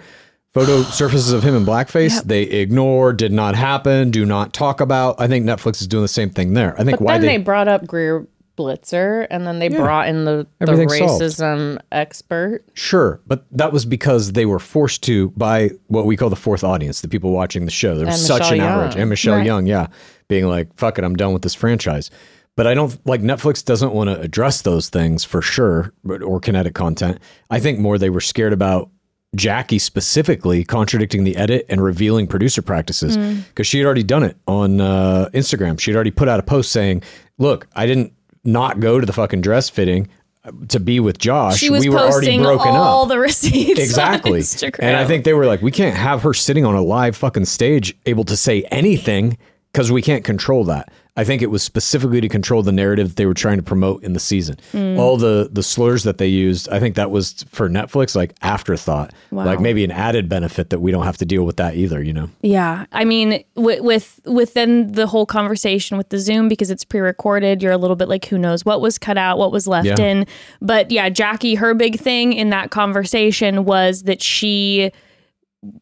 Photo 0.52 0.82
surfaces 0.90 1.32
of 1.32 1.42
him 1.42 1.54
in 1.54 1.64
blackface, 1.64 2.22
they 2.24 2.42
ignore, 2.42 3.12
did 3.12 3.32
not 3.32 3.54
happen, 3.54 4.10
do 4.10 4.24
not 4.24 4.52
talk 4.52 4.80
about. 4.80 5.20
I 5.20 5.28
think 5.28 5.46
Netflix 5.46 5.80
is 5.80 5.86
doing 5.86 6.02
the 6.02 6.08
same 6.08 6.30
thing 6.30 6.54
there. 6.54 6.74
I 6.74 6.84
think 6.84 6.98
But 6.98 7.02
why 7.02 7.12
then 7.14 7.22
they, 7.22 7.36
they, 7.36 7.42
brought 7.42 7.68
up 7.68 7.86
Greer 7.86 8.26
Blitzer, 8.56 9.26
and 9.30 9.46
then 9.46 9.58
they 9.58 9.68
brought 9.68 10.08
in 10.08 10.24
the, 10.24 10.46
the 10.58 10.70
Everything's 10.70 10.98
solved. 10.98 11.22
racism 11.22 11.78
expert. 11.92 12.64
Sure, 12.74 13.20
but 13.26 13.44
that 13.52 13.72
was 13.72 13.84
because 13.84 14.32
they 14.32 14.46
were 14.46 14.58
forced 14.58 15.02
to 15.04 15.30
by 15.30 15.70
what 15.86 16.06
we 16.06 16.16
call 16.16 16.28
the 16.30 16.36
fourth 16.36 16.62
audience, 16.64 17.00
the 17.00 17.08
people 17.08 17.30
watching 17.32 17.64
the 17.64 17.70
show. 17.70 17.96
There 17.96 18.06
was 18.06 18.16
And 18.16 18.26
such 18.26 18.50
Michelle 18.50 18.54
an 18.54 18.60
outrage, 18.60 18.96
and 18.96 19.08
Michelle 19.10 19.36
Right. 19.36 19.46
Young, 19.46 19.66
yeah, 19.66 19.86
being 20.28 20.46
like, 20.46 20.74
"Fuck 20.76 20.98
it, 20.98 21.04
I'm 21.04 21.16
done 21.16 21.32
with 21.32 21.42
this 21.42 21.54
franchise." 21.54 22.10
But 22.56 22.66
I 22.66 22.74
don't 22.74 22.98
like 23.06 23.22
Netflix 23.22 23.64
doesn't 23.64 23.92
want 23.94 24.10
to 24.10 24.20
address 24.20 24.62
those 24.62 24.88
things 24.90 25.24
for 25.24 25.40
sure, 25.40 25.94
but, 26.04 26.20
or 26.22 26.40
kinetic 26.40 26.74
content. 26.74 27.18
I 27.48 27.60
think 27.60 27.78
more 27.78 27.96
they 27.96 28.10
were 28.10 28.20
scared 28.20 28.52
about 28.52 28.90
Jackie 29.36 29.78
specifically 29.78 30.64
contradicting 30.64 31.22
the 31.24 31.36
edit 31.36 31.64
and 31.68 31.80
revealing 31.80 32.26
producer 32.26 32.60
practices 32.62 33.16
because 33.16 33.66
she 33.66 33.78
had 33.78 33.86
already 33.86 34.02
done 34.02 34.24
it 34.24 34.36
on 34.48 34.80
uh, 34.80 35.30
Instagram. 35.32 35.78
She 35.78 35.92
had 35.92 35.94
already 35.94 36.10
put 36.10 36.28
out 36.28 36.40
a 36.40 36.42
post 36.42 36.72
saying, 36.72 37.02
"Look, 37.38 37.68
I 37.76 37.86
didn't 37.86 38.12
not 38.44 38.80
go 38.80 39.00
to 39.00 39.06
the 39.06 39.12
fucking 39.12 39.40
dress 39.40 39.68
fitting." 39.68 40.08
uh, 40.44 40.50
To 40.68 40.80
be 40.80 41.00
with 41.00 41.18
Josh, 41.18 41.62
we 41.62 41.88
were 41.88 41.98
already 41.98 42.38
broken 42.38 42.68
all 42.68 43.02
up 43.02 43.08
the 43.10 43.18
receipts. 43.28 43.78
exactly. 43.80 44.42
And 44.86 44.96
I 44.96 45.04
think 45.06 45.24
they 45.24 45.34
were 45.34 45.46
like, 45.46 45.60
we 45.62 45.70
can't 45.70 45.96
have 45.96 46.22
her 46.22 46.32
sitting 46.34 46.64
on 46.64 46.74
a 46.74 46.82
live 46.82 47.16
fucking 47.16 47.44
stage 47.44 47.96
able 48.06 48.24
to 48.24 48.36
say 48.36 48.62
anything 48.70 49.36
because 49.72 49.92
we 49.92 50.02
can't 50.02 50.24
control 50.24 50.64
that. 50.64 50.92
I 51.16 51.24
think 51.24 51.42
it 51.42 51.50
was 51.50 51.62
specifically 51.62 52.20
to 52.20 52.28
control 52.28 52.62
the 52.62 52.72
narrative 52.72 53.08
that 53.08 53.16
they 53.16 53.26
were 53.26 53.34
trying 53.34 53.56
to 53.56 53.62
promote 53.62 54.02
in 54.04 54.12
the 54.12 54.20
season. 54.20 54.56
Hmm. 54.72 54.98
All 54.98 55.16
the 55.16 55.48
the 55.52 55.62
slurs 55.62 56.04
that 56.04 56.18
they 56.18 56.28
used, 56.28 56.68
I 56.68 56.78
think 56.80 56.94
that 56.94 57.10
was 57.10 57.44
for 57.50 57.68
Netflix 57.68 58.14
like 58.14 58.34
afterthought, 58.42 59.12
like 59.30 59.60
maybe 59.60 59.82
an 59.84 59.90
added 59.90 60.28
benefit 60.28 60.70
that 60.70 60.78
we 60.80 60.90
don't 60.92 61.04
have 61.04 61.16
to 61.18 61.24
deal 61.24 61.44
with 61.44 61.56
that 61.56 61.74
either. 61.74 62.02
You 62.02 62.12
know? 62.12 62.30
Yeah, 62.42 62.86
I 62.92 63.04
mean, 63.04 63.44
with, 63.56 63.80
with 63.80 64.20
within 64.24 64.92
the 64.92 65.06
whole 65.06 65.26
conversation 65.26 65.98
with 65.98 66.08
the 66.10 66.18
Zoom 66.18 66.48
because 66.48 66.70
it's 66.70 66.84
pre-recorded, 66.84 67.62
you're 67.62 67.72
a 67.72 67.78
little 67.78 67.96
bit 67.96 68.08
like, 68.08 68.24
who 68.26 68.38
knows 68.38 68.64
what 68.64 68.80
was 68.80 68.96
cut 68.98 69.18
out, 69.18 69.36
what 69.36 69.52
was 69.52 69.66
left 69.66 69.86
Yeah. 69.86 69.98
in. 70.00 70.26
But 70.62 70.90
yeah, 70.90 71.08
Jackie, 71.08 71.56
her 71.56 71.74
big 71.74 71.98
thing 71.98 72.32
in 72.32 72.50
that 72.50 72.70
conversation 72.70 73.64
was 73.64 74.04
that 74.04 74.22
she 74.22 74.92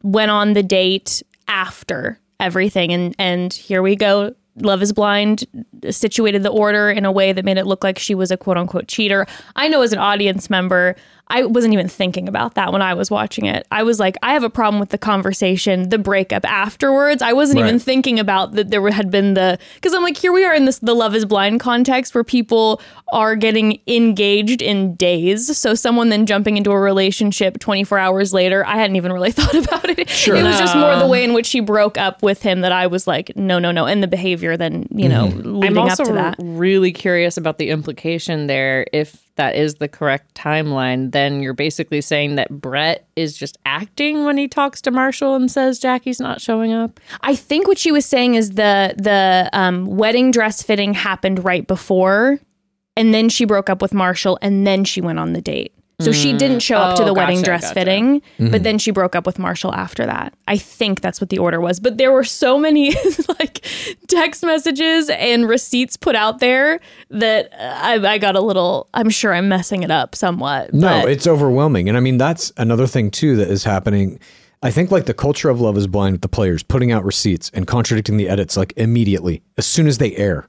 went 0.03 0.31
on 0.31 0.53
the 0.53 0.63
date 0.63 1.23
after 1.47 2.19
everything, 2.39 2.91
and 2.91 3.15
and 3.19 3.53
here 3.53 3.81
we 3.81 3.95
go. 3.95 4.33
Love 4.61 4.81
is 4.81 4.93
Blind 4.93 5.45
situated 5.89 6.43
the 6.43 6.49
order 6.49 6.89
in 6.89 7.05
a 7.05 7.11
way 7.11 7.31
that 7.33 7.45
made 7.45 7.57
it 7.57 7.65
look 7.65 7.83
like 7.83 7.97
she 7.97 8.15
was 8.15 8.31
a 8.31 8.37
quote 8.37 8.57
unquote 8.57 8.87
cheater. 8.87 9.25
I 9.55 9.67
know 9.67 9.81
as 9.81 9.93
an 9.93 9.99
audience 9.99 10.49
member, 10.49 10.95
I 11.31 11.45
wasn't 11.45 11.73
even 11.73 11.87
thinking 11.87 12.27
about 12.27 12.55
that 12.55 12.73
when 12.73 12.81
I 12.81 12.95
was 12.95 13.11
watching 13.11 13.45
it. 13.45 13.67
I 13.71 13.83
was 13.83 13.99
like, 13.99 14.17
I 14.23 14.33
have 14.33 14.43
a 14.43 14.49
problem 14.49 14.79
with 14.79 14.89
the 14.89 14.97
conversation, 14.97 15.89
the 15.89 15.99
breakup 15.99 16.43
afterwards. 16.45 17.21
I 17.21 17.33
wasn't 17.33 17.59
even 17.59 17.77
thinking 17.77 18.19
about 18.19 18.53
that 18.53 18.71
there 18.71 18.87
had 18.89 19.11
been 19.11 19.35
the 19.35 19.59
because 19.75 19.93
I'm 19.93 20.01
like, 20.01 20.17
here 20.17 20.33
we 20.33 20.43
are 20.43 20.55
in 20.55 20.65
this 20.65 20.79
the 20.79 20.95
Love 20.95 21.13
is 21.13 21.25
Blind 21.25 21.59
context 21.59 22.15
where 22.15 22.23
people 22.23 22.81
are 23.13 23.35
getting 23.35 23.79
engaged 23.85 24.61
in 24.61 24.95
days. 24.95 25.55
So 25.55 25.75
someone 25.75 26.09
then 26.09 26.25
jumping 26.25 26.57
into 26.57 26.71
a 26.71 26.79
relationship 26.79 27.59
24 27.59 27.99
hours 27.99 28.33
later, 28.33 28.65
I 28.65 28.75
hadn't 28.75 28.95
even 28.95 29.13
really 29.13 29.31
thought 29.39 29.53
about 29.53 29.89
it. 29.89 30.09
Sure. 30.09 30.35
It 30.35 30.43
was 30.43 30.57
just 30.57 30.75
more 30.75 30.97
the 30.97 31.07
way 31.07 31.23
in 31.23 31.33
which 31.33 31.45
she 31.45 31.59
broke 31.59 31.97
up 31.99 32.23
with 32.23 32.41
him 32.41 32.61
that 32.61 32.71
I 32.71 32.87
was 32.87 33.05
like, 33.05 33.35
no, 33.35 33.59
no, 33.59 33.71
no. 33.71 33.85
And 33.85 34.01
the 34.01 34.07
behavior 34.07 34.57
then, 34.57 34.87
you 34.89 35.07
know, 35.07 35.27
mm-hmm. 35.27 35.59
leading 35.59 35.77
I'm 35.77 35.89
also 35.89 36.03
up 36.03 36.09
to 36.09 36.13
that. 36.15 36.35
really 36.39 36.91
curious 36.91 37.37
about 37.37 37.59
the 37.59 37.69
implication 37.69 38.47
there 38.47 38.87
if 38.91 39.28
that 39.39 39.55
is 39.55 39.75
the 39.75 39.87
correct 39.87 40.35
timeline, 40.35 41.13
then 41.13 41.41
you're 41.41 41.53
basically 41.53 42.01
saying 42.01 42.35
that 42.35 42.49
Brett 42.49 43.07
is 43.15 43.37
just 43.37 43.57
acting 43.65 44.25
when 44.25 44.37
he 44.37 44.49
talks 44.49 44.81
to 44.81 44.91
Marshall 44.91 45.35
and 45.35 45.49
says 45.49 45.79
Jackie's 45.79 46.19
not 46.19 46.41
showing 46.41 46.73
up. 46.73 46.99
I 47.21 47.35
think 47.35 47.65
what 47.65 47.77
she 47.77 47.91
was 47.91 48.05
saying 48.05 48.35
is 48.35 48.51
the 48.51 48.93
the 48.97 49.49
um, 49.53 49.85
wedding 49.85 50.31
dress 50.31 50.61
fitting 50.61 50.93
happened 50.93 51.45
right 51.45 51.65
before, 51.65 52.39
and 52.97 53.13
then 53.13 53.29
she 53.29 53.45
broke 53.45 53.69
up 53.69 53.81
with 53.81 53.93
Marshall, 53.93 54.37
and 54.41 54.67
then 54.67 54.83
she 54.83 54.99
went 54.99 55.19
on 55.19 55.31
the 55.31 55.41
date. 55.41 55.73
So 56.01 56.11
she 56.13 56.31
didn't 56.31 56.57
mm. 56.57 56.61
show 56.61 56.77
up 56.77 56.95
to 56.97 57.03
Oh, 57.03 57.05
the 57.05 57.13
wedding 57.13 57.41
dress 57.41 57.61
gotcha. 57.61 57.73
fitting, 57.73 58.19
but 58.19 58.45
mm-hmm. 58.45 58.63
then 58.63 58.77
she 58.77 58.91
broke 58.91 59.15
up 59.15 59.25
with 59.25 59.37
Marshall 59.37 59.73
after 59.73 60.05
that. 60.05 60.33
I 60.47 60.57
think 60.57 61.01
that's 61.01 61.19
what 61.19 61.29
the 61.29 61.37
order 61.39 61.59
was. 61.59 61.79
But 61.79 61.97
there 61.97 62.11
were 62.11 62.23
so 62.23 62.57
many 62.57 62.93
like 63.39 63.65
text 64.07 64.43
messages 64.43 65.09
and 65.09 65.47
receipts 65.47 65.97
put 65.97 66.15
out 66.15 66.39
there 66.39 66.79
that 67.09 67.49
I, 67.59 67.95
I 68.13 68.17
got 68.17 68.35
a 68.35 68.41
little. 68.41 68.87
I'm 68.93 69.09
sure 69.09 69.33
I'm 69.33 69.49
messing 69.49 69.83
it 69.83 69.91
up 69.91 70.15
somewhat. 70.15 70.73
No, 70.73 71.01
but- 71.01 71.11
it's 71.11 71.27
overwhelming. 71.27 71.89
And 71.89 71.97
I 71.97 72.01
mean, 72.01 72.17
that's 72.17 72.51
another 72.57 72.87
thing 72.87 73.11
too 73.11 73.35
that 73.37 73.49
is 73.49 73.63
happening. 73.63 74.19
I 74.61 74.71
think 74.71 74.91
like 74.91 75.05
the 75.05 75.13
culture 75.13 75.49
of 75.49 75.61
Love 75.61 75.77
is 75.77 75.87
Blind 75.87 76.13
with 76.13 76.21
the 76.21 76.27
players 76.27 76.63
putting 76.63 76.91
out 76.91 77.05
receipts 77.05 77.49
and 77.53 77.65
contradicting 77.65 78.17
the 78.17 78.27
edits 78.27 78.57
like 78.57 78.73
immediately 78.75 79.41
as 79.57 79.65
soon 79.65 79.87
as 79.87 79.97
they 79.99 80.15
air. 80.15 80.47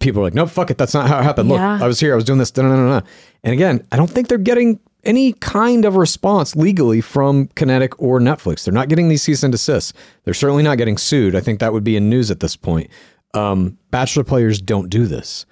People 0.00 0.20
are 0.20 0.24
like, 0.24 0.34
no, 0.34 0.46
fuck 0.46 0.70
it. 0.70 0.78
That's 0.78 0.94
not 0.94 1.08
how 1.08 1.18
it 1.18 1.22
happened. 1.24 1.48
Look, 1.48 1.58
Yeah. 1.58 1.78
I 1.82 1.86
was 1.86 1.98
here. 1.98 2.12
I 2.12 2.14
was 2.16 2.24
doing 2.24 2.38
this. 2.38 2.54
No, 2.56 2.62
no, 2.62 2.76
no, 2.76 3.00
no. 3.00 3.06
And 3.42 3.54
again, 3.54 3.84
I 3.90 3.96
don't 3.96 4.08
think 4.08 4.28
they're 4.28 4.38
getting 4.38 4.78
any 5.08 5.32
kind 5.32 5.84
of 5.84 5.96
response 5.96 6.54
legally 6.54 7.00
from 7.00 7.48
Kinetic 7.56 8.00
or 8.00 8.20
Netflix. 8.20 8.64
They're 8.64 8.74
not 8.74 8.88
getting 8.88 9.08
these 9.08 9.22
cease 9.22 9.42
and 9.42 9.50
desists. 9.50 9.92
They're 10.22 10.34
certainly 10.34 10.62
not 10.62 10.78
getting 10.78 10.98
sued. 10.98 11.34
I 11.34 11.40
think 11.40 11.58
that 11.58 11.72
would 11.72 11.84
be 11.84 11.96
in 11.96 12.08
news 12.08 12.30
at 12.30 12.38
this 12.38 12.54
point. 12.54 12.90
Um, 13.34 13.78
Bachelor 13.90 14.24
players 14.24 14.60
don't 14.60 14.88
do 14.88 15.06
this 15.06 15.44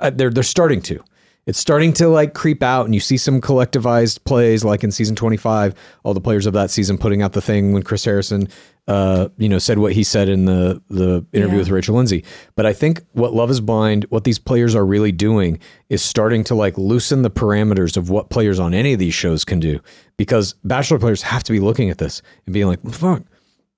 uh, 0.00 0.10
they're 0.10 0.30
they're 0.30 0.42
starting 0.42 0.82
to. 0.82 1.02
It's 1.44 1.58
starting 1.58 1.92
to 1.94 2.08
like 2.08 2.34
creep 2.34 2.62
out, 2.62 2.84
and 2.84 2.94
you 2.94 3.00
see 3.00 3.16
some 3.16 3.40
collectivized 3.40 4.22
plays, 4.24 4.64
like 4.64 4.84
in 4.84 4.92
season 4.92 5.16
twenty 5.16 5.36
five. 5.36 5.74
All 6.04 6.14
the 6.14 6.20
players 6.20 6.46
of 6.46 6.52
that 6.52 6.70
season 6.70 6.98
putting 6.98 7.20
out 7.20 7.32
the 7.32 7.42
thing 7.42 7.72
when 7.72 7.82
Chris 7.82 8.04
Harrison, 8.04 8.48
uh, 8.86 9.28
you 9.38 9.48
know, 9.48 9.58
said 9.58 9.78
what 9.78 9.92
he 9.92 10.04
said 10.04 10.28
in 10.28 10.44
the 10.44 10.80
the 10.88 11.26
interview 11.32 11.58
with 11.58 11.68
Rachel 11.70 11.96
Lindsay. 11.96 12.24
But 12.54 12.66
I 12.66 12.72
think 12.72 13.04
what 13.12 13.34
Love 13.34 13.50
Is 13.50 13.60
Blind, 13.60 14.06
what 14.10 14.22
these 14.22 14.38
players 14.38 14.76
are 14.76 14.86
really 14.86 15.10
doing, 15.10 15.58
is 15.88 16.00
starting 16.00 16.44
to 16.44 16.54
like 16.54 16.78
loosen 16.78 17.22
the 17.22 17.30
parameters 17.30 17.96
of 17.96 18.08
what 18.08 18.30
players 18.30 18.60
on 18.60 18.72
any 18.72 18.92
of 18.92 19.00
these 19.00 19.14
shows 19.14 19.44
can 19.44 19.58
do, 19.58 19.80
because 20.16 20.54
Bachelor 20.62 21.00
players 21.00 21.22
have 21.22 21.42
to 21.42 21.52
be 21.52 21.58
looking 21.58 21.90
at 21.90 21.98
this 21.98 22.22
and 22.46 22.54
being 22.54 22.68
like, 22.68 22.80
"Fuck, 22.82 23.24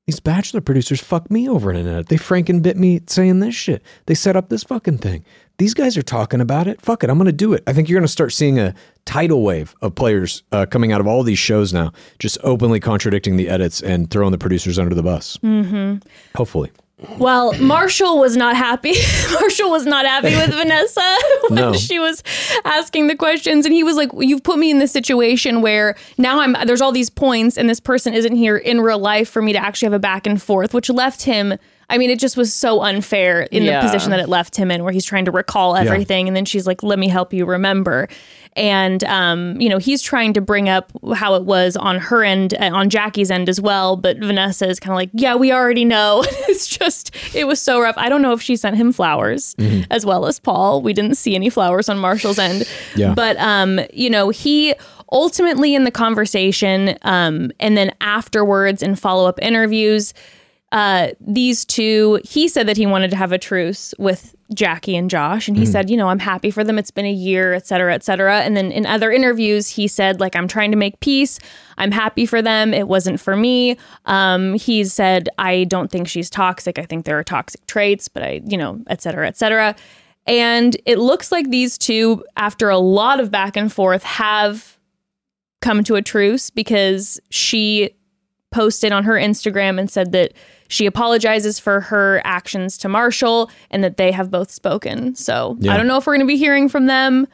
these 0.07 0.21
bachelor 0.21 0.61
producers 0.61 1.01
fuck 1.01 1.31
me 1.31 1.49
over 1.49 1.71
in 1.71 1.77
internet. 1.77 2.09
They 2.09 2.17
franken 2.17 2.63
bit 2.63 2.77
me 2.77 3.01
saying 3.07 3.41
this 3.41 3.55
shit. 3.55 3.83
They 4.07 4.15
set 4.15 4.37
up 4.37 4.51
this 4.51 4.63
fucking 4.63 4.99
thing. 4.99 5.25
These 5.57 5.73
guys 5.73 5.97
are 5.97 6.03
talking 6.03 6.41
about 6.41 6.67
it. 6.67 6.81
Fuck 6.81 7.05
it, 7.05 7.11
I'm 7.11 7.17
gonna 7.17 7.33
do 7.33 7.53
it. 7.53 7.63
I 7.67 7.73
think 7.73 7.89
you're 7.89 7.99
gonna 7.99 8.09
start 8.09 8.33
seeing 8.33 8.59
a 8.59 8.75
tidal 9.07 9.43
wave 9.43 9.75
of 9.81 9.95
players 9.95 10.43
uh, 10.53 10.67
coming 10.67 10.93
out 10.93 11.01
of 11.01 11.07
all 11.07 11.23
these 11.23 11.39
shows 11.39 11.73
now, 11.73 11.93
just 12.19 12.37
openly 12.43 12.81
contradicting 12.81 13.37
the 13.37 13.49
edits 13.49 13.81
and 13.81 14.11
throwing 14.11 14.33
the 14.33 14.39
producers 14.39 14.79
under 14.79 14.95
the 14.95 15.03
bus. 15.03 15.39
Mm-hmm. 15.39 16.07
Hopefully, 16.37 16.71
Well, 17.19 17.53
Marshall 17.59 18.19
was 18.21 18.37
not 18.37 18.57
happy. 18.57 18.95
Marshall 19.33 19.69
was 19.71 19.85
not 19.85 20.07
happy 20.07 20.35
with 20.37 20.51
Vanessa 20.55 21.19
when 21.49 21.55
No. 21.57 21.73
she 21.73 21.99
was 21.99 22.23
asking 22.65 23.09
the 23.09 23.17
questions, 23.17 23.67
and 23.67 23.75
he 23.75 23.83
was 23.83 23.97
like, 23.97 24.11
"You've 24.19 24.45
put 24.45 24.59
me 24.59 24.71
in 24.71 24.79
this 24.79 24.93
situation 24.93 25.61
where 25.61 25.97
now 26.19 26.41
I'm 26.41 26.55
there's 26.67 26.81
all 26.81 26.93
these 26.93 27.11
points, 27.11 27.59
and 27.59 27.69
this 27.69 27.81
person 27.81 28.15
isn't 28.15 28.37
here 28.37 28.57
in 28.57 28.81
real 28.81 28.99
life 29.01 29.29
for 29.29 29.43
me 29.43 29.53
to 29.53 29.59
actually 29.59 29.87
have 29.87 29.93
a 29.93 29.99
back 29.99 30.27
and 30.27 30.41
forth," 30.41 30.73
which 30.73 30.89
left 30.89 31.23
him. 31.23 31.55
I 31.91 31.99
mean, 31.99 32.09
it 32.11 32.19
just 32.19 32.37
was 32.37 32.55
so 32.55 32.81
unfair 32.81 33.43
in 33.43 33.65
Yeah. 33.65 33.81
the 33.81 33.87
position 33.87 34.11
that 34.11 34.21
it 34.21 34.29
left 34.29 34.57
him 34.57 34.71
in, 34.71 34.85
where 34.85 34.93
he's 34.93 35.05
trying 35.05 35.27
to 35.27 35.31
recall 35.33 35.77
everything, 35.77 36.29
and 36.29 36.37
then 36.37 36.45
she's 36.45 36.67
like, 36.67 36.83
"Let 36.83 36.99
me 36.99 37.09
help 37.09 37.33
you 37.35 37.45
remember." 37.45 38.09
And 38.57 39.03
um, 39.05 39.61
you 39.61 39.69
know, 39.69 39.79
he's 39.79 40.01
trying 40.01 40.33
to 40.35 40.41
bring 40.41 40.69
up 40.69 40.93
how 41.15 41.35
it 41.35 41.45
was 41.45 41.77
on 41.77 41.99
her 41.99 42.23
end, 42.23 42.55
uh, 42.55 42.71
on 42.73 42.91
Jackie's 42.91 43.31
end 43.31 43.49
as 43.49 43.61
well. 43.61 43.97
But 43.97 44.19
Vanessa 44.19 44.69
is 44.69 44.79
kind 44.79 44.93
of 44.93 44.97
like, 44.97 45.11
"Yeah, 45.13 45.35
we 45.35 45.53
already 45.53 45.85
know." 45.85 46.25
it's 46.49 46.67
just, 46.67 47.15
it 47.35 47.47
was 47.47 47.61
so 47.61 47.81
rough. 47.81 47.97
I 47.99 48.09
don't 48.09 48.23
know 48.23 48.33
if 48.33 48.41
she 48.41 48.57
sent 48.57 48.77
him 48.77 48.93
flowers 48.93 49.57
as 49.91 50.07
well 50.07 50.27
as 50.27 50.39
Paul. 50.39 50.83
We 50.83 50.93
didn't 50.93 51.17
see 51.17 51.35
any 51.35 51.51
flowers 51.51 51.89
on 51.89 51.99
Marshall's 51.99 52.39
end. 52.39 52.69
Yeah. 52.95 53.15
But 53.15 53.37
um, 53.39 53.81
you 53.93 54.09
know, 54.11 54.31
he 54.31 54.75
ultimately 55.11 55.75
in 55.75 55.85
the 55.85 55.91
conversation, 55.91 56.97
um, 57.03 57.51
and 57.61 57.77
then 57.77 57.93
afterwards 58.01 58.83
in 58.83 58.97
follow 58.97 59.29
up 59.29 59.39
interviews 59.41 60.15
uh, 60.75 61.09
these 61.21 61.65
two, 61.65 62.21
he 62.25 62.49
said 62.49 62.67
that 62.67 62.77
he 62.77 62.85
wanted 62.85 63.11
to 63.13 63.17
have 63.17 63.31
a 63.31 63.39
truce 63.39 63.95
with 63.97 64.35
Jackie 64.53 64.97
and 64.97 65.09
Josh. 65.09 65.47
And 65.47 65.57
he 65.57 65.65
said, 65.65 65.89
you 65.89 65.97
know, 65.97 66.09
I'm 66.09 66.19
happy 66.19 66.51
for 66.51 66.65
them. 66.65 66.79
It's 66.79 66.91
been 66.91 67.07
a 67.07 67.13
year, 67.13 67.55
et 67.55 67.67
cetera, 67.67 67.95
et 67.95 68.03
cetera. 68.03 68.41
And 68.41 68.57
then 68.57 68.73
in 68.73 68.85
other 68.85 69.13
interviews, 69.13 69.69
he 69.69 69.87
said, 69.87 70.19
like, 70.19 70.35
I'm 70.35 70.49
trying 70.49 70.73
to 70.73 70.77
make 70.77 70.99
peace. 70.99 71.39
I'm 71.79 71.93
happy 71.93 72.27
for 72.27 72.43
them. 72.43 72.75
It 72.75 72.89
wasn't 72.89 73.21
for 73.21 73.37
me. 73.37 73.77
Um, 74.05 74.55
he 74.55 74.85
said, 74.85 75.29
I 75.39 75.65
don't 75.65 75.93
think 75.93 76.09
she's 76.09 76.29
toxic. 76.29 76.79
I 76.79 76.83
think 76.83 77.05
there 77.05 77.19
are 77.19 77.25
toxic 77.25 77.65
traits, 77.67 78.09
but 78.09 78.25
I, 78.25 78.41
you 78.45 78.59
know, 78.59 78.81
et 78.89 79.01
cetera, 79.01 79.29
et 79.29 79.37
cetera. 79.37 79.77
And 80.27 80.77
it 80.87 80.99
looks 80.99 81.31
like 81.31 81.51
these 81.51 81.79
two, 81.79 82.25
after 82.37 82.69
a 82.69 82.79
lot 82.79 83.21
of 83.21 83.31
back 83.31 83.57
and 83.57 83.73
forth, 83.73 84.03
have 84.03 84.77
come 85.61 85.85
to 85.85 85.95
a 85.95 86.03
truce 86.03 86.51
because 86.51 87.21
she 87.31 87.91
posted 88.51 88.93
on 88.93 89.05
her 89.05 89.15
Instagram 89.15 89.79
and 89.79 89.91
said 89.91 90.13
that 90.13 90.33
she 90.69 90.87
apologizes 90.87 91.59
for 91.59 91.81
her 91.81 92.21
actions 92.25 92.79
to 92.79 92.89
Marshall 92.89 93.51
and 93.71 93.83
that 93.85 93.97
they 93.97 94.11
have 94.13 94.31
both 94.31 94.51
spoken. 94.51 95.15
So 95.15 95.57
Yeah. 95.61 95.75
I 95.75 95.77
don't 95.77 95.87
know 95.87 95.97
if 95.99 96.07
we're 96.07 96.15
going 96.15 96.27
to 96.27 96.33
be 96.33 96.37
hearing 96.39 96.69
from 96.69 96.87
them. 96.87 97.27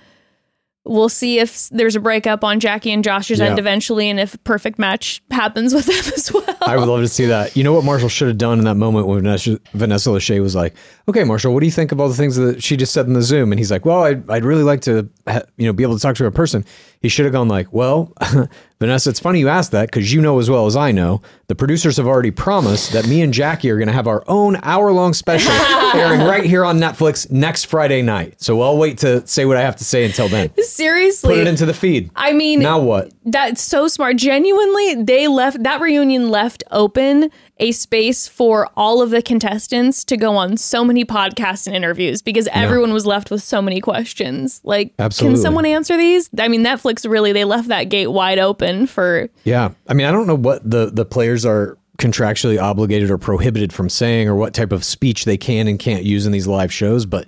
We'll 0.86 1.10
see 1.10 1.38
if 1.38 1.68
there's 1.68 1.94
a 1.94 2.00
breakup 2.00 2.42
on 2.42 2.58
Jackie 2.58 2.90
and 2.90 3.04
Josh's 3.04 3.38
Yeah. 3.38 3.46
end 3.48 3.58
eventually 3.58 4.08
and 4.08 4.18
if 4.18 4.32
a 4.34 4.38
perfect 4.38 4.78
match 4.78 5.22
happens 5.30 5.74
with 5.74 5.84
them 5.84 6.12
as 6.16 6.32
well. 6.32 6.42
I 6.62 6.76
would 6.78 6.88
love 6.88 7.02
to 7.02 7.08
see 7.08 7.26
that. 7.26 7.54
You 7.54 7.62
know 7.64 7.74
what 7.74 7.84
Marshall 7.84 8.08
should 8.08 8.28
have 8.28 8.38
done 8.38 8.58
in 8.58 8.64
that 8.64 8.76
moment 8.76 9.06
when 9.06 9.18
Vanessa, 9.20 9.60
Vanessa 9.74 10.08
Lachey 10.08 10.40
was 10.40 10.54
like, 10.54 10.74
"Okay, 11.06 11.22
Marshall, 11.22 11.52
what 11.52 11.60
do 11.60 11.66
you 11.66 11.72
think 11.72 11.92
of 11.92 12.00
all 12.00 12.08
the 12.08 12.14
things 12.14 12.36
that 12.36 12.62
she 12.62 12.76
just 12.78 12.92
said 12.94 13.06
in 13.06 13.12
the 13.12 13.20
Zoom?" 13.22 13.52
And 13.52 13.58
he's 13.58 13.70
like, 13.70 13.84
"Well, 13.84 14.02
I'd, 14.04 14.28
I'd 14.30 14.44
really 14.44 14.62
like 14.62 14.80
to, 14.82 15.08
ha- 15.28 15.42
you 15.58 15.66
know, 15.66 15.72
be 15.74 15.82
able 15.82 15.96
to 15.96 16.00
talk 16.00 16.16
to 16.16 16.22
her 16.24 16.28
in 16.28 16.32
person." 16.32 16.64
He 17.02 17.08
should 17.10 17.24
have 17.26 17.32
gone 17.32 17.48
like, 17.48 17.72
"Well, 17.72 18.12
Vanessa, 18.80 19.10
it's 19.10 19.20
funny 19.20 19.40
you 19.40 19.48
asked 19.50 19.72
that 19.72 19.90
because 19.90 20.10
you 20.10 20.22
know 20.22 20.38
as 20.38 20.48
well 20.48 20.64
as 20.64 20.74
I 20.74 20.90
know 20.90 21.20
the 21.48 21.54
producers 21.54 21.98
have 21.98 22.06
already 22.06 22.30
promised 22.30 22.94
that 22.94 23.06
me 23.06 23.20
and 23.20 23.30
Jackie 23.30 23.68
are 23.70 23.76
going 23.76 23.88
to 23.88 23.92
have 23.92 24.06
our 24.06 24.24
own 24.26 24.56
hour-long 24.62 25.12
special 25.12 25.52
airing 25.94 26.22
right 26.22 26.44
here 26.44 26.64
on 26.64 26.78
Netflix 26.78 27.30
next 27.30 27.64
Friday 27.64 28.00
night. 28.00 28.40
So 28.40 28.62
I'll 28.62 28.78
wait 28.78 28.96
to 28.98 29.26
say 29.26 29.44
what 29.44 29.58
I 29.58 29.60
have 29.60 29.76
to 29.76 29.84
say 29.84 30.06
until 30.06 30.30
then. 30.30 30.50
Seriously. 30.62 31.34
Put 31.34 31.40
it 31.40 31.46
into 31.46 31.66
the 31.66 31.74
feed. 31.74 32.10
I 32.16 32.32
mean, 32.32 32.60
now 32.60 32.80
what? 32.80 33.12
That's 33.26 33.60
so 33.60 33.86
smart. 33.86 34.16
Genuinely, 34.16 34.94
they 35.02 35.28
left 35.28 35.62
that 35.62 35.82
reunion 35.82 36.30
left 36.30 36.64
open 36.70 37.30
a 37.60 37.72
space 37.72 38.26
for 38.26 38.68
all 38.76 39.02
of 39.02 39.10
the 39.10 39.22
contestants 39.22 40.02
to 40.04 40.16
go 40.16 40.34
on 40.34 40.56
so 40.56 40.84
many 40.84 41.04
podcasts 41.04 41.66
and 41.66 41.76
interviews 41.76 42.22
because 42.22 42.48
everyone 42.52 42.92
was 42.92 43.06
left 43.06 43.30
with 43.30 43.42
so 43.42 43.62
many 43.62 43.80
questions. 43.80 44.60
Like, 44.64 44.94
Absolutely. 44.98 45.36
can 45.36 45.42
someone 45.42 45.66
answer 45.66 45.96
these? 45.96 46.28
I 46.38 46.48
mean, 46.48 46.64
Netflix 46.64 47.08
really 47.08 47.32
they 47.32 47.44
left 47.44 47.68
that 47.68 47.84
gate 47.84 48.08
wide 48.08 48.38
open 48.38 48.86
for 48.86 49.28
Yeah. 49.44 49.70
I 49.86 49.94
mean, 49.94 50.06
I 50.06 50.10
don't 50.10 50.26
know 50.26 50.36
what 50.36 50.68
the, 50.68 50.90
the 50.90 51.04
players 51.04 51.46
are 51.46 51.78
contractually 51.98 52.60
obligated 52.60 53.10
or 53.10 53.18
prohibited 53.18 53.72
from 53.72 53.90
saying 53.90 54.26
or 54.26 54.34
what 54.34 54.54
type 54.54 54.72
of 54.72 54.82
speech 54.82 55.26
they 55.26 55.36
can 55.36 55.68
and 55.68 55.78
can't 55.78 56.02
use 56.02 56.24
in 56.24 56.32
these 56.32 56.46
live 56.46 56.72
shows, 56.72 57.04
but 57.04 57.26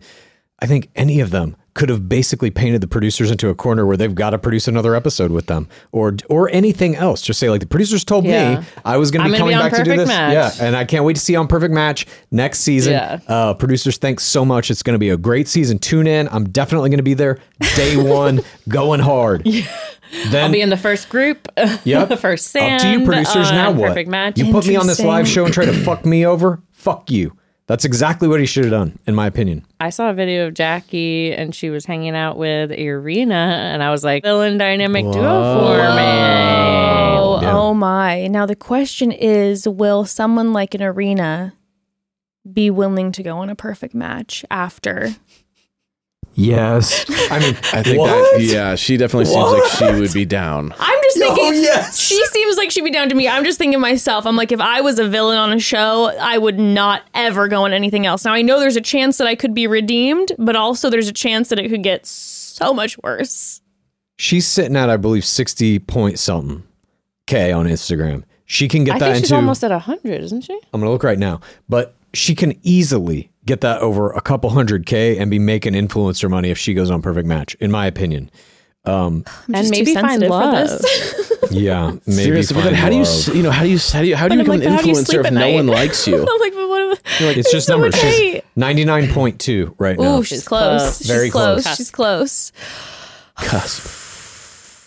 I 0.61 0.67
think 0.67 0.89
any 0.97 1.21
of 1.21 1.31
them 1.31 1.57
could 1.75 1.89
have 1.89 2.09
basically 2.09 2.51
painted 2.51 2.81
the 2.83 2.87
producers 2.87 3.31
into 3.31 3.49
a 3.49 3.55
corner 3.55 3.87
where 3.87 3.97
they've 3.97 4.15
got 4.15 4.31
to 4.31 4.39
produce 4.39 4.69
another 4.69 4.95
episode 4.95 5.31
with 5.31 5.47
them 5.47 5.67
or 5.91 6.15
or 6.29 6.51
anything 6.51 6.95
else. 6.97 7.23
Just 7.23 7.41
say 7.41 7.49
like 7.49 7.61
the 7.61 7.67
producers 7.67 8.05
told 8.05 8.25
Yeah. 8.27 8.61
me 8.61 8.67
I 8.85 8.99
was 8.99 9.11
going 9.11 9.25
to 9.27 9.33
be 9.33 9.39
coming 9.39 9.57
back 9.59 9.73
to 9.73 9.83
do 9.83 9.97
this. 9.97 10.07
Match. 10.09 10.33
Yeah, 10.59 10.67
and 10.67 10.77
I 10.77 10.85
can't 10.85 11.05
wait 11.05 11.15
to 11.17 11.21
see 11.23 11.33
you 11.33 11.39
on 11.39 11.49
Perfect 11.49 11.73
Match 11.73 12.07
next 12.31 12.61
season. 12.61 12.93
Yeah. 12.93 13.21
Uh, 13.27 13.55
producers, 13.55 13.97
thanks 13.97 14.25
so 14.25 14.45
much. 14.45 14.71
It's 14.71 14.83
going 14.83 14.95
to 14.95 14.99
be 14.99 15.09
a 15.11 15.17
great 15.17 15.49
season. 15.49 15.79
Tune 15.79 16.07
in. 16.07 16.29
I'm 16.29 16.49
definitely 16.51 16.91
going 16.91 16.99
to 16.99 17.03
be 17.05 17.15
there 17.15 17.39
day 17.77 17.97
one, 18.11 18.41
going 18.69 19.01
hard. 19.01 19.45
Then 19.45 20.45
I'll 20.45 20.53
be 20.53 20.61
in 20.61 20.69
the 20.69 20.77
first 20.77 21.09
group. 21.09 21.49
Yep. 21.85 22.09
the 22.11 22.17
first 22.19 22.49
stand. 22.49 22.75
Up 22.75 22.81
to 22.83 22.91
you, 23.01 23.05
producers. 23.07 23.51
now 23.51 23.71
what? 23.71 23.89
Perfect 23.89 24.11
match. 24.11 24.39
You 24.39 24.53
put 24.53 24.67
me 24.67 24.77
on 24.77 24.87
this 24.87 25.01
live 25.01 25.27
show 25.27 25.47
and 25.47 25.55
try 25.55 25.65
to 25.65 25.73
fuck 25.73 26.05
me 26.05 26.27
over. 26.27 26.61
Fuck 26.73 27.11
you. 27.11 27.35
That's 27.73 27.87
exactly 27.87 28.29
what 28.29 28.39
he 28.39 28.45
should 28.45 28.65
have 28.65 28.71
done, 28.71 28.99
in 29.07 29.15
my 29.15 29.27
opinion. 29.27 29.65
I 29.81 29.89
saw 29.89 30.11
a 30.11 30.13
video 30.13 30.47
of 30.47 30.53
Jackie 30.53 31.33
and 31.33 31.55
she 31.55 31.71
was 31.71 31.87
hanging 31.87 32.15
out 32.15 32.37
with 32.37 32.71
Irina, 32.71 33.35
and 33.73 33.83
I 33.83 33.91
was 33.91 34.05
like, 34.05 34.23
villain 34.23 34.59
dynamic 34.59 35.05
duo 35.07 35.13
for 35.15 35.79
me. 35.79 36.03
Oh, 37.17 37.39
Yeah. 37.41 37.57
oh 37.57 37.73
my. 37.73 38.27
Now 38.27 38.45
the 38.45 38.55
question 38.55 39.11
is 39.11 39.67
will 39.67 40.05
someone 40.05 40.53
like 40.53 40.75
an 40.75 40.83
Irina 40.83 41.55
be 42.53 42.69
willing 42.71 43.11
to 43.13 43.23
go 43.23 43.39
on 43.39 43.49
a 43.49 43.55
perfect 43.57 43.95
match 43.95 44.45
after? 44.51 45.09
Yes. 46.35 47.05
I 47.31 47.39
mean, 47.41 47.57
I 47.73 47.83
think 47.83 47.99
What? 47.99 48.09
that 48.09 48.41
yeah, 48.43 48.75
she 48.75 48.97
definitely 48.97 49.27
seems 49.27 49.51
like 49.51 49.65
she 49.71 50.01
would 50.01 50.13
be 50.13 50.25
down. 50.25 50.75
I'm 50.79 50.99
just 51.03 51.19
thinking 51.19 51.45
oh, 51.45 51.51
yes. 51.53 51.99
she 51.99 52.25
seems 52.27 52.57
like 52.57 52.71
she'd 52.71 52.85
be 52.85 52.91
down 52.91 53.09
to 53.11 53.15
me. 53.15 53.29
I'm 53.29 53.45
just 53.45 53.59
thinking 53.59 53.81
myself. 53.81 54.25
I'm 54.27 54.37
like, 54.37 54.51
if 54.53 54.61
I 54.61 54.81
was 54.81 54.99
a 54.99 55.07
villain 55.09 55.37
on 55.39 55.53
a 55.53 55.59
show, 55.59 56.07
I 56.21 56.39
would 56.39 56.59
not 56.59 57.03
ever 57.15 57.49
go 57.49 57.65
on 57.65 57.73
anything 57.73 58.07
else. 58.07 58.25
Now 58.25 58.33
I 58.33 58.43
know 58.43 58.61
there's 58.61 58.77
a 58.77 58.81
chance 58.81 59.19
that 59.19 59.27
I 59.27 59.35
could 59.35 59.53
be 59.55 59.67
redeemed, 59.67 60.33
but 60.39 60.57
also 60.57 60.89
there's 60.89 61.09
a 61.09 61.13
chance 61.13 61.49
that 61.51 61.59
it 61.59 61.69
could 61.69 61.83
get 61.83 62.07
so 62.07 62.73
much 62.73 62.97
worse. 63.03 63.61
She's 64.17 64.47
sitting 64.47 64.77
at, 64.77 64.89
I 64.89 64.97
believe, 64.97 65.25
60 65.25 65.81
point 65.81 66.19
something 66.19 66.63
K 67.27 67.51
on 67.53 67.67
Instagram. 67.67 68.25
She 68.45 68.69
can 68.69 68.85
get 68.85 68.97
I 68.97 68.99
that 69.01 69.05
think 69.07 69.17
into. 69.17 69.27
she's 69.29 69.33
almost 69.33 69.65
at 69.65 69.71
100, 69.71 70.23
isn't 70.23 70.43
she? 70.43 70.53
I'm 70.73 70.81
going 70.81 70.85
to 70.89 70.91
look 70.91 71.03
right 71.05 71.19
now, 71.19 71.41
but 71.69 71.95
she 72.15 72.35
can 72.35 72.59
easily 72.63 73.32
get 73.47 73.61
that 73.63 73.81
over 73.81 74.11
a 74.13 74.21
couple 74.21 74.51
hundred 74.51 74.87
K 74.87 75.19
and 75.19 75.31
be 75.31 75.39
making 75.39 75.75
influencer 75.75 76.31
money 76.31 76.51
if 76.51 76.59
she 76.59 76.75
goes 76.75 76.91
on 76.91 77.03
Perfect 77.03 77.27
Match, 77.27 77.55
in 77.57 77.71
my 77.71 77.87
opinion. 77.87 78.31
Um, 78.85 79.25
and 79.53 79.71
maybe 79.71 79.95
find 79.95 80.21
sensitive 80.21 80.29
for 80.29 80.31
love. 80.31 80.69
this. 80.69 81.29
Yeah, 81.51 81.91
maybe. 82.07 82.23
Seriously, 82.23 82.55
but 82.55 82.63
then 82.63 82.73
find 82.73 82.77
how 82.77 82.89
do 82.89 82.97
you, 82.97 83.03
love. 83.03 83.37
you 83.37 83.43
know, 83.43 83.51
how 83.51 83.65
do 83.65 83.69
you, 83.69 83.79
how 83.79 84.01
do 84.01 84.07
you, 84.07 84.17
how 84.17 84.27
do 84.29 84.37
you 84.37 84.41
become 84.43 84.59
like, 84.61 84.67
an 84.67 84.73
how 84.73 84.81
do 84.81 84.89
you 84.89 84.95
influencer 84.95 85.25
if 85.25 85.33
no 85.33 85.41
night? 85.41 85.55
one 85.55 85.67
likes 85.67 86.07
you? 86.09 86.15
I'm 86.17 86.41
like, 86.41 86.55
but 86.55 86.69
what? 86.69 87.03
It's 87.37 87.53
just 87.53 87.67
so 87.67 87.75
numbers. 87.75 87.95
She's 87.95 88.41
99.2 88.57 89.75
right 89.79 89.99
now. 89.99 90.19
Ooh, 90.19 90.25
she's 90.25 90.47
close. 90.47 90.81
close. 90.83 90.99
She's 90.99 91.07
Very 91.09 91.31
close. 91.31 91.65
close. 91.65 91.77
She's 91.77 91.91
close. 91.91 92.53
Cusp. 93.37 94.01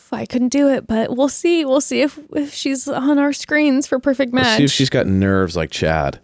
I 0.11 0.25
couldn't 0.25 0.49
do 0.49 0.69
it, 0.69 0.87
but 0.87 1.15
we'll 1.15 1.29
see. 1.29 1.65
We'll 1.65 1.81
see 1.81 2.01
if 2.01 2.17
if 2.33 2.53
she's 2.53 2.87
on 2.87 3.19
our 3.19 3.33
screens 3.33 3.85
for 3.85 3.99
perfect 3.99 4.33
Let's 4.33 4.45
match. 4.45 4.57
see 4.57 4.63
if 4.63 4.71
she's 4.71 4.89
got 4.89 5.07
nerves 5.07 5.55
like 5.55 5.71
Chad. 5.71 6.19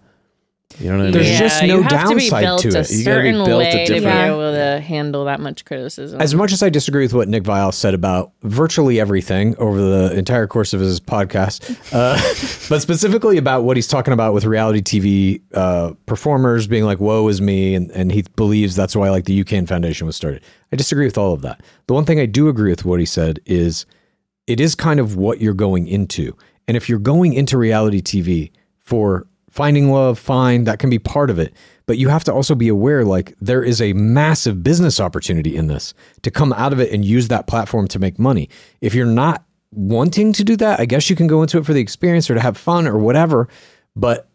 You 0.80 0.91
know 0.91 0.98
what 0.98 1.02
I 1.02 1.03
mean? 1.06 1.11
There's 1.14 1.30
mean? 1.30 1.38
just 1.38 1.61
no 1.64 1.76
you 1.77 1.84
have 1.84 2.10
to 2.10 2.15
be 2.15 2.22
downside 2.30 2.43
built 2.43 2.61
to 2.61 2.68
a 2.69 2.81
it. 2.81 2.91
You 2.91 3.06
gotta 3.06 3.22
be 3.22 3.27
certain 3.31 3.34
built 3.34 3.49
a 3.49 3.57
way 3.57 3.85
to 3.85 3.93
be 3.93 4.06
able 4.06 4.52
to 4.53 4.80
handle 4.80 5.26
that 5.26 5.39
much 5.39 5.65
criticism. 5.65 6.22
As 6.22 6.35
much 6.35 6.52
as 6.52 6.64
I 6.64 6.69
disagree 6.69 7.03
with 7.03 7.14
what 7.14 7.27
Nick 7.27 7.43
Viall 7.43 7.73
said 7.73 7.93
about 7.93 8.31
virtually 8.43 8.99
everything 8.99 9.56
over 9.57 9.81
the 9.81 10.18
entire 10.18 10.48
course 10.48 10.73
of 10.73 10.80
his 10.80 10.99
podcast, 10.99 11.69
uh, 11.93 12.15
but 12.69 12.81
specifically 12.81 13.38
about 13.38 13.64
what 13.64 13.77
he's 13.77 13.88
talking 13.88 14.14
about 14.14 14.34
with 14.34 14.45
reality 14.45 14.81
TV 14.81 15.41
uh, 15.53 15.93
performers 16.06 16.68
being 16.68 16.85
like, 16.85 16.99
woe 16.99 17.27
is 17.27 17.41
me, 17.41 17.76
and, 17.76 17.91
and 17.91 18.11
he 18.11 18.23
believes 18.35 18.76
that's 18.76 18.95
why 18.95 19.10
like 19.10 19.26
the 19.26 19.43
UCAN 19.43 19.68
Foundation 19.68 20.07
was 20.07 20.15
started. 20.15 20.43
I 20.72 20.76
disagree 20.76 21.06
with 21.06 21.18
all 21.18 21.34
of 21.34 21.41
that. 21.41 21.61
The 21.88 21.93
one 21.93 22.06
thing 22.06 22.19
I 22.19 22.26
do 22.26 22.48
agree 22.48 22.69
with 22.69 22.85
what 22.85 22.99
he 22.99 23.06
said 23.06 23.39
is 23.45 23.85
it 24.48 24.60
is 24.60 24.76
kind 24.76 24.99
of 24.99 25.15
what 25.15 25.39
you're 25.39 25.53
going 25.53 25.88
into. 25.88 26.35
And 26.68 26.77
if 26.77 26.89
you're 26.89 26.99
going 26.99 27.34
into 27.34 27.57
reality 27.57 28.02
TV 28.02 28.52
for 28.77 29.27
finding 29.52 29.91
love, 29.91 30.18
fine, 30.18 30.64
that 30.64 30.80
can 30.80 30.90
be 30.90 30.98
part 30.98 31.30
of 31.30 31.38
it. 31.38 31.53
But 31.86 31.98
you 31.98 32.10
have 32.10 32.23
to 32.23 32.34
also 32.34 32.56
be 32.56 32.69
aware 32.69 33.03
like 33.03 33.36
there 33.40 33.64
is 33.64 33.82
a 33.82 33.94
massive 33.94 34.64
business 34.64 34.99
opportunity 34.99 35.56
in 35.56 35.68
this 35.68 35.94
to 36.23 36.32
come 36.32 36.53
out 36.53 36.73
of 36.73 36.80
it 36.80 36.91
and 36.91 37.03
use 37.06 37.28
that 37.28 37.48
platform 37.48 37.88
to 37.90 37.99
make 37.99 38.18
money. 38.18 38.49
If 38.80 38.95
you're 38.95 39.06
not 39.06 39.44
wanting 39.72 40.34
to 40.34 40.44
do 40.44 40.56
that, 40.57 40.80
I 40.80 40.86
guess 40.86 41.10
you 41.10 41.15
can 41.15 41.28
go 41.28 41.41
into 41.41 41.57
it 41.57 41.65
for 41.65 41.73
the 41.73 41.82
experience 41.82 42.30
or 42.30 42.34
to 42.34 42.40
have 42.40 42.57
fun 42.57 42.88
or 42.88 42.98
whatever. 42.98 43.49
But 43.95 44.30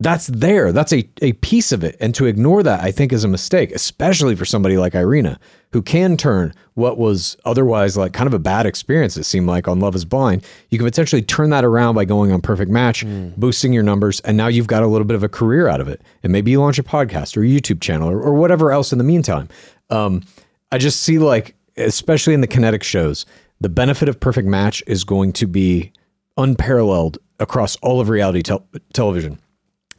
that's 0.00 0.28
there. 0.28 0.70
That's 0.70 0.92
a, 0.92 1.08
a 1.22 1.32
piece 1.34 1.72
of 1.72 1.82
it. 1.82 1.96
And 1.98 2.14
to 2.14 2.26
ignore 2.26 2.62
that, 2.62 2.80
I 2.84 2.92
think, 2.92 3.12
is 3.12 3.24
a 3.24 3.28
mistake, 3.28 3.72
especially 3.72 4.36
for 4.36 4.44
somebody 4.44 4.78
like 4.78 4.94
Irina, 4.94 5.40
who 5.72 5.82
can 5.82 6.16
turn 6.16 6.54
what 6.74 6.98
was 6.98 7.36
otherwise 7.44 7.96
like 7.96 8.12
kind 8.12 8.28
of 8.28 8.34
a 8.34 8.38
bad 8.38 8.64
experience, 8.64 9.16
it 9.16 9.24
seemed 9.24 9.48
like 9.48 9.66
on 9.66 9.80
Love 9.80 9.96
is 9.96 10.04
Blind. 10.04 10.44
You 10.70 10.78
can 10.78 10.86
potentially 10.86 11.20
turn 11.20 11.50
that 11.50 11.64
around 11.64 11.96
by 11.96 12.04
going 12.04 12.30
on 12.30 12.40
Perfect 12.40 12.70
Match, 12.70 13.04
boosting 13.36 13.72
your 13.72 13.82
numbers, 13.82 14.20
and 14.20 14.36
now 14.36 14.46
you've 14.46 14.68
got 14.68 14.84
a 14.84 14.86
little 14.86 15.04
bit 15.04 15.16
of 15.16 15.24
a 15.24 15.28
career 15.28 15.66
out 15.66 15.80
of 15.80 15.88
it. 15.88 16.00
And 16.22 16.32
maybe 16.32 16.52
you 16.52 16.60
launch 16.60 16.78
a 16.78 16.84
podcast 16.84 17.36
or 17.36 17.42
a 17.42 17.46
YouTube 17.46 17.80
channel 17.80 18.08
or, 18.08 18.20
or 18.20 18.34
whatever 18.34 18.70
else 18.70 18.92
in 18.92 18.98
the 18.98 19.04
meantime. 19.04 19.48
Um, 19.90 20.22
I 20.70 20.78
just 20.78 21.00
see 21.00 21.18
like, 21.18 21.56
especially 21.76 22.34
in 22.34 22.40
the 22.40 22.46
kinetic 22.46 22.84
shows, 22.84 23.26
the 23.60 23.68
benefit 23.68 24.08
of 24.08 24.20
Perfect 24.20 24.46
Match 24.46 24.80
is 24.86 25.02
going 25.02 25.32
to 25.32 25.46
be 25.48 25.92
unparalleled 26.36 27.18
across 27.40 27.74
all 27.76 28.00
of 28.00 28.08
reality 28.08 28.42
tel- 28.42 28.64
television 28.92 29.40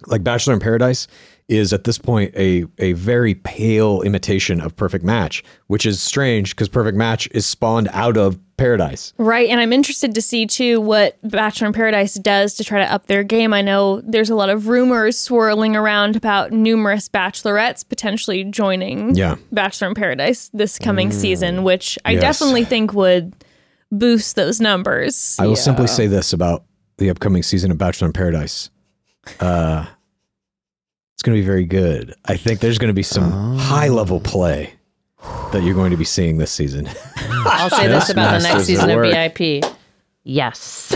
like 0.07 0.23
Bachelor 0.23 0.53
in 0.53 0.59
Paradise 0.59 1.07
is 1.47 1.73
at 1.73 1.83
this 1.83 1.97
point 1.97 2.33
a 2.35 2.65
a 2.77 2.93
very 2.93 3.33
pale 3.33 4.01
imitation 4.03 4.61
of 4.61 4.75
Perfect 4.75 5.03
Match, 5.03 5.43
which 5.67 5.85
is 5.85 6.01
strange 6.01 6.51
because 6.55 6.69
Perfect 6.69 6.95
Match 6.97 7.27
is 7.31 7.45
spawned 7.45 7.89
out 7.91 8.17
of 8.17 8.37
Paradise. 8.55 9.13
Right, 9.17 9.49
and 9.49 9.59
I'm 9.59 9.73
interested 9.73 10.13
to 10.13 10.21
see 10.21 10.45
too 10.45 10.79
what 10.79 11.17
Bachelor 11.23 11.67
in 11.67 11.73
Paradise 11.73 12.13
does 12.15 12.53
to 12.55 12.63
try 12.63 12.79
to 12.79 12.93
up 12.93 13.07
their 13.07 13.23
game. 13.23 13.53
I 13.53 13.61
know 13.61 14.01
there's 14.01 14.29
a 14.29 14.35
lot 14.35 14.49
of 14.49 14.67
rumors 14.67 15.17
swirling 15.17 15.75
around 15.75 16.15
about 16.15 16.51
numerous 16.51 17.09
bachelorettes 17.09 17.87
potentially 17.87 18.43
joining 18.43 19.15
Yeah. 19.15 19.37
Bachelor 19.51 19.87
in 19.87 19.95
Paradise 19.95 20.49
this 20.53 20.77
coming 20.77 21.09
mm. 21.09 21.13
season, 21.13 21.63
which 21.63 21.97
I 22.05 22.11
Yes. 22.11 22.21
definitely 22.21 22.65
think 22.65 22.93
would 22.93 23.33
boost 23.91 24.35
those 24.35 24.61
numbers. 24.61 25.35
I 25.39 25.47
will 25.47 25.55
simply 25.55 25.87
say 25.87 26.05
this 26.05 26.31
about 26.33 26.63
the 26.97 27.09
upcoming 27.09 27.41
season 27.41 27.71
of 27.71 27.77
Bachelor 27.77 28.07
in 28.07 28.13
Paradise. 28.13 28.69
Uh, 29.39 29.85
it's 31.15 31.23
going 31.23 31.35
to 31.35 31.41
be 31.41 31.45
very 31.45 31.65
good. 31.65 32.15
I 32.25 32.37
think 32.37 32.59
there's 32.61 32.77
going 32.77 32.89
to 32.89 32.93
be 32.93 33.03
some 33.03 33.57
high 33.57 33.89
level 33.89 34.19
play 34.19 34.73
that 35.51 35.63
you're 35.63 35.75
going 35.75 35.91
to 35.91 35.97
be 35.97 36.05
seeing 36.05 36.37
this 36.37 36.51
season. 36.51 36.87
I'll 37.17 37.69
say 37.69 37.87
this 37.89 38.09
about 38.09 38.41
the 38.41 38.47
next 38.47 38.65
season 38.65 38.89
of 38.89 38.95
work. 38.95 39.11
VIP. 39.11 39.63
Yes. 40.23 40.95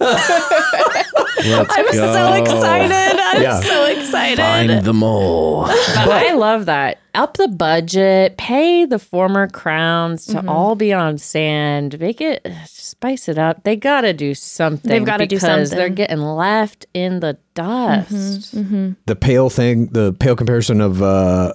I'm 1.44 1.84
go. 1.86 1.92
so 1.92 2.32
excited. 2.32 3.20
I'm 3.20 3.42
Yeah. 3.42 3.60
so 3.60 3.84
excited. 3.86 4.38
Find 4.38 4.84
the 4.84 4.92
mole. 4.92 5.66
But 5.66 6.08
I 6.08 6.32
love 6.32 6.66
that. 6.66 6.98
Up 7.14 7.36
the 7.36 7.48
budget, 7.48 8.38
pay 8.38 8.86
the 8.86 8.98
former 8.98 9.46
crowns 9.46 10.26
to 10.26 10.38
mm-hmm. 10.38 10.48
all 10.48 10.74
be 10.74 10.92
on 10.92 11.18
sand, 11.18 12.00
make 12.00 12.20
it 12.22 12.46
spice 12.66 13.28
it 13.28 13.38
up. 13.38 13.64
They 13.64 13.76
gotta 13.76 14.12
do 14.12 14.34
something. 14.34 14.88
They've 14.88 15.04
gotta 15.04 15.26
do 15.26 15.38
something. 15.38 15.76
They're 15.76 15.88
getting 15.90 16.22
left 16.22 16.86
in 16.94 17.20
the 17.20 17.36
mm-hmm. 17.54 18.10
dust. 18.14 18.54
Mm-hmm. 18.56 18.92
the 19.06 19.16
pale 19.16 19.50
thing, 19.50 19.88
the 19.88 20.14
pale 20.14 20.36
comparison 20.36 20.80
of 20.80 21.02
uh, 21.02 21.52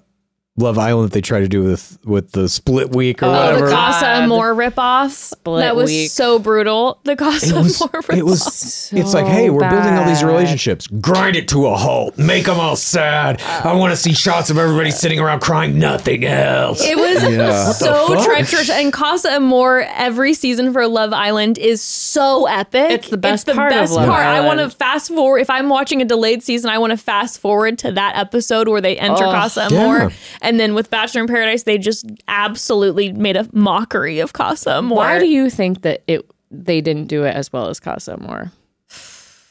Love 0.59 0.79
Island 0.79 1.09
that 1.09 1.13
they 1.13 1.21
try 1.21 1.39
to 1.39 1.47
do 1.47 1.63
with 1.63 1.99
with 2.03 2.31
the 2.31 2.49
split 2.49 2.95
week 2.95 3.21
or 3.21 3.27
Oh, 3.27 3.29
Oh, 3.29 3.45
whatever. 3.45 3.65
the 3.67 3.71
Casa 3.75 4.05
God. 4.05 4.23
Amor 4.23 4.55
ripoff. 4.55 5.11
Split 5.11 5.61
that 5.61 5.75
was 5.75 5.89
week. 5.89 6.09
so 6.11 6.39
brutal. 6.39 6.99
The 7.03 7.15
Casa 7.15 7.55
it 7.55 7.61
was, 7.63 7.79
Amor 7.81 7.91
ripoff. 8.01 8.17
it 8.17 8.25
was 8.25 8.89
it's 8.93 9.13
like 9.13 9.25
hey 9.27 9.49
we're 9.49 9.69
building 9.69 9.93
all 9.93 10.05
these 10.07 10.23
relationships 10.23 10.87
grind 10.87 11.35
it 11.35 11.47
to 11.49 11.67
a 11.67 11.75
halt 11.75 12.17
make 12.17 12.45
them 12.45 12.59
all 12.59 12.75
sad 12.75 13.41
i 13.41 13.73
want 13.73 13.91
to 13.91 13.97
see 13.97 14.13
shots 14.13 14.49
of 14.49 14.57
everybody 14.57 14.89
sitting 14.91 15.19
around 15.19 15.39
crying 15.41 15.77
nothing 15.77 16.25
else 16.25 16.81
It 16.83 16.97
was 16.97 17.23
Yeah. 17.23 17.71
so 17.73 18.07
fuck? 18.07 18.25
treacherous. 18.25 18.69
And 18.69 18.91
Casa 18.91 19.31
Amor 19.33 19.85
every 19.95 20.33
season 20.33 20.73
for 20.73 20.87
Love 20.87 21.13
Island 21.13 21.57
is 21.57 21.81
so 21.81 22.45
epic. 22.47 22.91
It's 22.91 23.09
the 23.09 23.17
best 23.17 23.45
part 23.47 23.71
of 23.71 23.77
best 23.77 23.93
Love 23.93 24.07
part. 24.07 24.25
I 24.25 24.39
want 24.45 24.59
to 24.59 24.69
fast 24.69 25.09
forward. 25.09 25.39
If 25.39 25.49
I'm 25.49 25.69
watching 25.69 26.01
a 26.01 26.05
delayed 26.05 26.41
season, 26.43 26.69
I 26.69 26.77
want 26.77 26.91
to 26.91 26.97
fast 26.97 27.39
forward 27.39 27.77
to 27.79 27.91
that 27.91 28.15
episode 28.15 28.67
where 28.67 28.81
they 28.81 28.97
enter 28.97 29.25
Oh, 29.25 29.31
Casa 29.31 29.63
Amor. 29.63 29.97
yeah. 29.97 30.09
And 30.47 30.59
then 30.61 30.73
with 30.73 30.89
Bachelor 30.89 31.21
in 31.21 31.27
Paradise, 31.27 31.63
they 31.63 31.77
just 31.77 32.05
absolutely 32.29 33.11
made 33.11 33.35
a 33.35 33.47
mockery 33.51 34.19
of 34.19 34.31
Casa 34.31 34.77
Amor. 34.77 34.95
Why 34.95 35.19
do 35.19 35.27
you 35.27 35.49
think 35.49 35.81
that 35.81 36.03
it 36.07 36.25
they 36.49 36.79
didn't 36.79 37.07
do 37.07 37.25
it 37.25 37.35
as 37.35 37.51
well 37.51 37.67
as 37.67 37.79
Casa 37.81 38.13
Amor? 38.13 38.51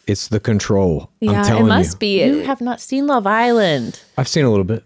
it's 0.06 0.28
the 0.28 0.38
control 0.38 1.10
i'm 1.20 1.28
Yeah, 1.30 1.42
telling 1.42 1.64
it 1.64 1.68
must 1.68 1.94
you 1.94 1.98
be. 1.98 2.24
You 2.24 2.38
have 2.44 2.60
not 2.60 2.80
seen 2.80 3.08
Love 3.08 3.26
Island. 3.26 4.00
i've 4.16 4.28
seen 4.28 4.44
a 4.44 4.50
little 4.50 4.64
bit 4.64 4.84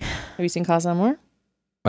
Have 0.00 0.38
you 0.40 0.48
seen 0.48 0.64
Casa 0.64 0.88
Amor? 0.88 1.18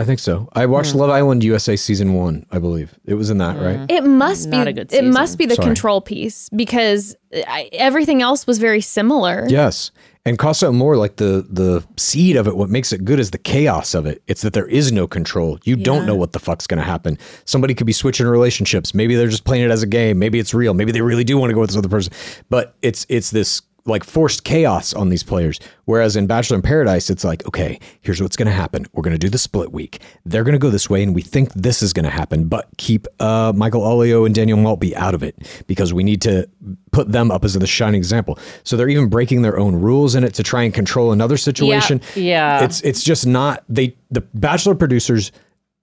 I 0.00 0.04
think 0.04 0.18
so 0.18 0.48
i 0.54 0.64
Hmm. 0.64 0.72
watched 0.72 0.94
love 0.94 1.10
island 1.10 1.42
usa 1.44 1.76
season 1.76 2.14
one 2.14 2.44
i 2.50 2.58
believe 2.58 2.88
it 3.04 3.14
was 3.14 3.28
in 3.30 3.38
that 3.38 3.56
Hmm. 3.56 3.64
right 3.64 3.80
It 3.90 4.04
must 4.04 4.48
Not 4.48 4.64
be 4.64 4.70
a 4.70 4.74
good 4.74 4.92
It 4.92 5.04
must 5.04 5.38
be 5.38 5.46
the 5.46 5.54
Sorry. 5.56 5.66
control 5.66 6.00
piece 6.00 6.48
because 6.64 7.14
I, 7.46 7.68
everything 7.72 8.22
else 8.22 8.46
was 8.46 8.58
very 8.58 8.80
similar. 8.80 9.46
yes 9.48 9.90
and 10.26 10.36
Casa 10.38 10.66
Amor, 10.68 10.98
like 10.98 11.16
the 11.16 11.46
the 11.48 11.82
seed 11.96 12.36
of 12.36 12.46
it, 12.46 12.54
what 12.54 12.68
makes 12.68 12.92
it 12.92 13.06
good 13.06 13.18
is 13.18 13.30
the 13.30 13.38
chaos 13.38 13.94
of 13.94 14.04
it. 14.04 14.20
It's 14.26 14.42
that 14.42 14.52
there 14.52 14.66
is 14.66 14.92
no 14.92 15.06
control. 15.06 15.58
You 15.64 15.76
don't 15.76 16.04
know 16.04 16.14
what 16.14 16.32
the 16.32 16.38
fuck's 16.38 16.66
gonna 16.66 16.82
happen. 16.94 17.16
Somebody 17.46 17.72
could 17.72 17.86
be 17.86 17.94
switching 17.94 18.26
relationships. 18.26 18.92
Maybe 18.94 19.14
they're 19.16 19.28
just 19.36 19.44
playing 19.44 19.64
it 19.64 19.70
as 19.70 19.82
a 19.82 19.86
game. 19.86 20.18
Maybe 20.18 20.38
it's 20.38 20.52
real. 20.52 20.74
Maybe 20.74 20.92
they 20.92 21.00
really 21.00 21.24
do 21.24 21.38
want 21.38 21.48
to 21.48 21.54
go 21.54 21.60
with 21.60 21.70
this 21.70 21.78
other 21.78 21.88
person. 21.88 22.12
But 22.50 22.74
it's 22.82 23.06
it's 23.08 23.30
this 23.30 23.62
like 23.90 24.04
forced 24.04 24.44
chaos 24.44 24.94
on 24.94 25.08
these 25.08 25.22
players. 25.22 25.60
Whereas 25.84 26.16
in 26.16 26.26
Bachelor 26.26 26.56
in 26.56 26.62
Paradise, 26.62 27.10
it's 27.10 27.24
like, 27.24 27.46
okay, 27.46 27.78
here's 28.00 28.22
what's 28.22 28.36
gonna 28.36 28.50
happen. 28.52 28.86
We're 28.92 29.02
gonna 29.02 29.18
do 29.18 29.28
the 29.28 29.38
split 29.38 29.72
week. 29.72 30.00
They're 30.24 30.44
gonna 30.44 30.58
go 30.58 30.70
this 30.70 30.88
way, 30.88 31.02
and 31.02 31.14
we 31.14 31.22
think 31.22 31.52
this 31.54 31.82
is 31.82 31.92
gonna 31.92 32.10
happen. 32.10 32.48
But 32.48 32.68
keep 32.76 33.06
uh, 33.18 33.52
Michael 33.54 33.82
Allio 33.82 34.24
and 34.24 34.34
Danielle 34.34 34.58
Maltby 34.58 34.96
out 34.96 35.14
of 35.14 35.22
it 35.22 35.36
because 35.66 35.92
we 35.92 36.02
need 36.02 36.22
to 36.22 36.48
put 36.92 37.10
them 37.12 37.30
up 37.30 37.44
as 37.44 37.54
the 37.54 37.66
shining 37.66 37.98
example. 37.98 38.38
So 38.62 38.76
they're 38.76 38.88
even 38.88 39.08
breaking 39.08 39.42
their 39.42 39.58
own 39.58 39.74
rules 39.74 40.14
in 40.14 40.24
it 40.24 40.34
to 40.34 40.42
try 40.42 40.62
and 40.62 40.72
control 40.72 41.12
another 41.12 41.36
situation. 41.36 42.00
Yeah. 42.14 42.64
It's 42.64 42.80
it's 42.82 43.02
just 43.02 43.26
not 43.26 43.64
they 43.68 43.96
the 44.10 44.20
Bachelor 44.34 44.74
producers. 44.74 45.32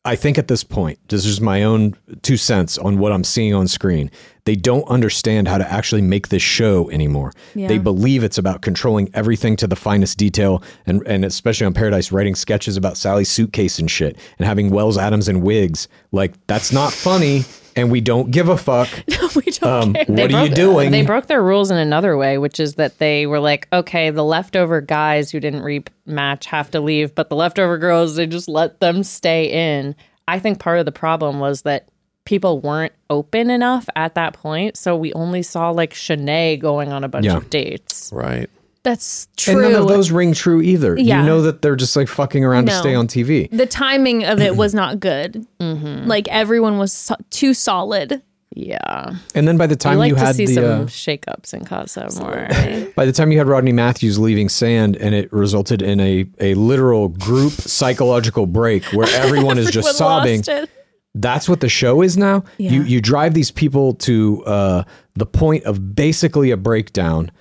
I 0.08 0.16
think 0.16 0.38
at 0.38 0.48
this 0.48 0.64
point, 0.64 1.00
this 1.10 1.26
is 1.26 1.42
my 1.42 1.64
own 1.64 1.94
two 2.22 2.38
cents 2.38 2.78
on 2.78 2.98
what 2.98 3.12
I'm 3.12 3.26
seeing 3.26 3.54
on 3.54 3.68
screen. 3.68 4.10
They 4.46 4.56
don't 4.56 4.88
understand 4.88 5.50
how 5.50 5.58
to 5.58 5.70
actually 5.70 6.02
make 6.02 6.30
this 6.30 6.42
show 6.42 6.90
anymore. 6.92 7.34
They 7.68 7.78
believe 7.78 8.24
it's 8.24 8.38
about 8.38 8.62
controlling 8.62 9.10
everything 9.14 9.58
to 9.58 9.68
the 9.68 9.76
finest 9.76 10.18
detail, 10.18 10.64
and 10.86 11.06
and 11.06 11.26
especially 11.26 11.68
on 11.68 11.74
Paradise, 11.74 12.14
writing 12.14 12.36
sketches 12.36 12.78
about 12.78 12.96
Sally's 12.96 13.30
suitcase 13.30 13.80
and 13.80 13.92
shit, 13.92 14.18
and 14.40 14.48
having 14.48 14.70
Wells 14.70 14.98
Adams 14.98 15.28
and 15.28 15.44
wigs. 15.44 15.90
Like 16.14 16.36
that's 16.48 16.72
not 16.72 16.94
funny, 16.94 17.44
and 17.78 17.92
we 17.92 18.02
don't 18.02 18.32
give 18.32 18.50
a 18.50 18.58
fuck. 18.58 18.90
we 19.36 19.44
don't 19.44 19.64
Um, 19.64 19.94
care. 19.94 20.06
what 20.08 20.20
are 20.20 20.28
broke, 20.30 20.50
you 20.50 20.56
doing? 20.56 20.92
They 20.92 21.04
broke 21.06 21.28
their 21.28 21.44
rules 21.44 21.72
in 21.72 21.78
another 21.78 22.18
way, 22.18 22.38
which 22.38 22.60
is 22.60 22.76
that 22.76 22.98
they 23.00 23.26
were 23.28 23.40
like, 23.40 23.68
okay, 23.72 24.10
the 24.10 24.24
leftover 24.24 24.82
guys 24.82 25.32
who 25.32 25.40
didn't 25.40 25.62
rematch 25.62 26.46
have 26.46 26.72
to 26.72 26.82
leave, 26.82 27.14
but 27.16 27.30
the 27.30 27.36
leftover 27.36 27.78
girls, 27.78 28.16
they 28.16 28.26
just 28.28 28.50
let 28.50 28.80
them 28.80 29.04
stay 29.04 29.78
in. 29.78 29.96
I 30.28 30.40
think 30.40 30.60
part 30.60 30.80
of 30.80 30.86
the 30.86 30.92
problem 30.92 31.40
was 31.40 31.62
that 31.62 31.88
people 32.26 32.60
weren't 32.60 32.92
open 33.10 33.50
enough 33.50 33.88
at 33.96 34.16
that 34.16 34.34
point. 34.34 34.76
So 34.76 34.98
we 34.98 35.14
only 35.14 35.42
saw 35.42 35.70
like 35.70 35.94
Shanae 35.94 36.60
going 36.60 36.92
on 36.92 37.06
a 37.06 37.08
bunch 37.08 37.26
Yeah. 37.26 37.38
of 37.38 37.50
dates. 37.50 38.12
Right. 38.14 38.50
That's 38.88 39.28
true. 39.36 39.52
And 39.54 39.74
none 39.74 39.82
of 39.82 39.90
those 39.90 40.12
ring 40.12 40.32
true 40.32 40.62
either. 40.62 40.98
Yeah. 40.98 41.20
You 41.20 41.26
know 41.28 41.42
that 41.42 41.62
they're 41.62 41.76
just 41.76 41.98
like 41.98 42.08
fucking 42.08 42.46
around 42.46 42.68
to 42.68 42.72
stay 42.72 42.96
on 42.96 43.06
TV. 43.06 43.50
the 43.52 43.66
timing 43.66 44.24
of 44.24 44.40
it 44.40 44.56
was 44.56 44.74
not 44.74 45.02
good. 45.02 45.46
Mm-hmm. 45.60 46.08
Like 46.08 46.30
everyone 46.30 46.78
was 46.78 46.94
so- 46.94 47.18
too 47.30 47.54
solid. 47.54 48.22
Yeah. 48.56 49.16
And 49.36 49.46
then 49.46 49.58
by 49.58 49.68
the 49.68 49.76
time 49.76 49.98
like 49.98 50.08
you 50.08 50.16
to 50.16 50.22
had 50.22 50.36
see 50.38 50.46
the 50.46 50.54
some 50.54 50.64
uh, 50.64 50.86
shakeups 50.86 51.54
in 51.54 51.66
Casa 51.66 52.06
Amor. 52.10 52.92
by 52.96 53.06
the 53.06 53.12
time 53.12 53.30
you 53.34 53.38
had 53.40 53.48
Rodney 53.50 53.74
Matthews 53.74 54.18
leaving 54.18 54.48
Sand, 54.48 54.96
and 54.96 55.14
it 55.14 55.32
resulted 55.34 55.82
in 55.82 56.00
a 56.00 56.26
a 56.40 56.54
literal 56.54 57.10
group 57.10 57.52
psychological 57.52 58.48
break 58.48 58.86
where 58.94 59.08
everyone 59.16 59.58
is 59.58 59.70
just 59.70 59.90
Everyone 59.90 59.96
sobbing. 59.96 60.38
lost 60.38 60.48
it. 60.48 60.70
That's 61.14 61.50
what 61.50 61.60
the 61.60 61.68
show 61.70 62.02
is 62.02 62.16
now. 62.16 62.46
You 62.58 62.84
you 62.84 63.02
drive 63.02 63.34
these 63.34 63.52
people 63.52 63.96
to 63.96 64.44
uh, 64.46 64.84
the 65.16 65.26
point 65.26 65.66
of 65.66 65.94
basically 65.94 66.52
a 66.52 66.58
breakdown 66.58 67.32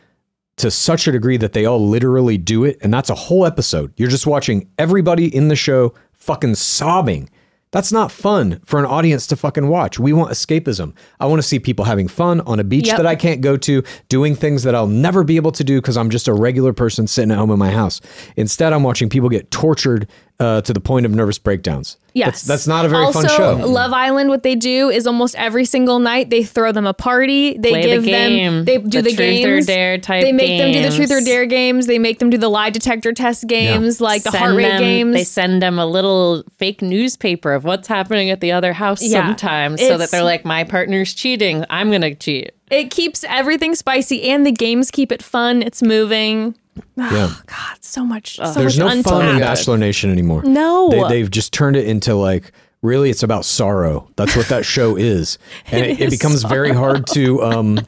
to 0.57 0.71
such 0.71 1.07
a 1.07 1.13
degree 1.13 1.37
that 1.37 1.53
they 1.53 1.65
all 1.67 1.87
literally 1.87 2.39
do 2.39 2.65
it, 2.65 2.79
and 2.81 2.93
that's 2.93 3.11
a 3.11 3.15
whole 3.15 3.45
episode. 3.45 3.93
You're 3.97 4.09
just 4.09 4.27
watching 4.27 4.69
everybody 4.79 5.35
in 5.35 5.49
the 5.49 5.57
show 5.57 5.93
fucking 6.15 6.55
sobbing. 6.55 7.29
That's 7.73 7.93
not 7.93 8.11
fun 8.11 8.61
for 8.65 8.79
an 8.79 8.87
audience 8.87 9.27
to 9.27 9.37
fucking 9.37 9.69
watch. 9.69 9.99
We 9.99 10.13
want 10.15 10.31
escapism. 10.33 10.95
I 11.21 11.27
want 11.27 11.43
to 11.43 11.47
see 11.47 11.59
people 11.59 11.85
having 11.85 12.09
fun 12.09 12.41
on 12.43 12.59
a 12.59 12.65
beach 12.65 12.87
Yep. 12.87 12.97
that 12.97 13.07
I 13.07 13.17
can't 13.17 13.43
go 13.43 13.57
to, 13.59 13.83
doing 14.09 14.35
things 14.35 14.63
that 14.63 14.75
I'll 14.75 14.87
never 14.87 15.25
be 15.25 15.37
able 15.37 15.53
to 15.53 15.65
do 15.65 15.81
because 15.83 15.97
I'm 15.97 16.09
just 16.09 16.27
a 16.27 16.33
regular 16.33 16.73
person 16.73 17.07
sitting 17.07 17.31
at 17.33 17.37
home 17.39 17.51
in 17.51 17.59
my 17.59 17.71
house. 17.73 18.01
Instead, 18.37 18.73
I'm 18.73 18.83
watching 18.83 19.11
people 19.11 19.29
get 19.29 19.51
tortured 19.51 20.09
uh, 20.41 20.63
to 20.63 20.73
the 20.73 20.81
point 20.81 21.05
of 21.05 21.13
nervous 21.13 21.39
breakdowns. 21.39 21.99
Yes. 22.17 22.27
That's, 22.27 22.43
that's 22.45 22.67
not 22.67 22.85
a 22.87 22.89
very 22.89 23.05
also, 23.05 23.21
fun 23.23 23.29
show. 23.37 23.53
Love 23.67 23.93
Island, 23.93 24.31
what 24.31 24.43
they 24.43 24.55
do 24.55 24.89
is 24.89 25.07
almost 25.07 25.35
every 25.37 25.65
single 25.67 25.99
night 25.99 26.31
they 26.31 26.43
throw 26.45 26.73
them 26.73 26.87
a 26.87 26.95
party. 26.95 27.59
They 27.59 27.71
Play 27.71 27.83
the 27.83 27.89
give 27.89 28.05
game. 28.05 28.55
them 28.57 28.65
they 28.65 28.79
do 28.79 29.03
The 29.03 29.11
the, 29.11 29.17
truth 29.17 29.45
or 29.45 29.47
games. 29.57 29.67
dare 29.67 29.99
type 29.99 30.23
They 30.25 30.33
make 30.33 30.59
them 30.59 30.73
do 30.73 30.89
the 30.89 30.97
truth 30.97 31.11
or 31.11 31.21
dare 31.21 31.45
games. 31.47 31.87
They 31.87 31.99
make 31.99 32.19
them 32.19 32.31
do 32.31 32.39
the 32.39 32.49
lie 32.49 32.71
detector 32.71 33.13
test 33.13 33.47
games, 33.47 34.01
like 34.01 34.23
the 34.23 34.31
Send 34.31 34.43
heart 34.45 34.57
rate 34.57 34.63
them- 34.69 34.81
games. 34.81 35.13
They 35.15 35.25
send 35.25 35.61
them 35.63 35.79
a 35.79 35.85
little 35.87 36.43
fake 36.59 36.81
newspaper 36.83 37.53
of 37.53 37.65
what's 37.65 37.87
happening 37.89 38.31
at 38.31 38.41
the 38.41 38.53
other 38.53 38.73
house 38.73 39.03
Yeah. 39.03 39.27
sometimes 39.27 39.81
so 39.81 39.99
that 39.99 40.11
they're 40.11 40.23
like, 40.25 40.45
my 40.45 40.65
partner's 40.65 41.13
cheating. 41.13 41.65
I'm 41.71 41.91
going 41.91 42.01
to 42.01 42.15
cheat. 42.15 42.53
it 42.71 42.91
keeps 42.91 43.25
everything 43.25 43.75
spicy 43.75 44.31
and 44.31 44.47
the 44.47 44.53
games 44.53 44.91
keep 44.91 45.13
it 45.13 45.23
fun. 45.23 45.63
It's 45.63 45.83
moving. 45.83 46.57
Yeah. 46.97 47.35
God, 47.47 47.77
so 47.81 48.05
much. 48.05 48.37
so 48.37 48.53
There's 48.53 48.79
no 48.79 48.87
much 48.87 49.05
fun 49.05 49.29
in. 49.29 49.39
Bachelor 49.41 49.79
Nation 49.79 50.11
anymore. 50.11 50.43
No. 50.43 50.91
They, 50.91 51.09
they've 51.09 51.31
just 51.31 51.53
turned 51.53 51.77
it 51.77 51.87
into 51.87 52.15
like, 52.15 52.53
really, 52.83 53.11
it's 53.11 53.23
about 53.23 53.45
sorrow. 53.45 54.09
That's 54.17 54.37
what 54.37 54.49
that 54.49 54.65
show 54.65 54.97
is. 54.97 55.39
And 55.67 55.85
it, 55.85 56.01
it, 56.01 56.13
is 56.13 56.19
becomes 56.19 56.43
very 56.45 56.73
hard 56.73 57.07
to, 57.09 57.43
um, 57.43 57.79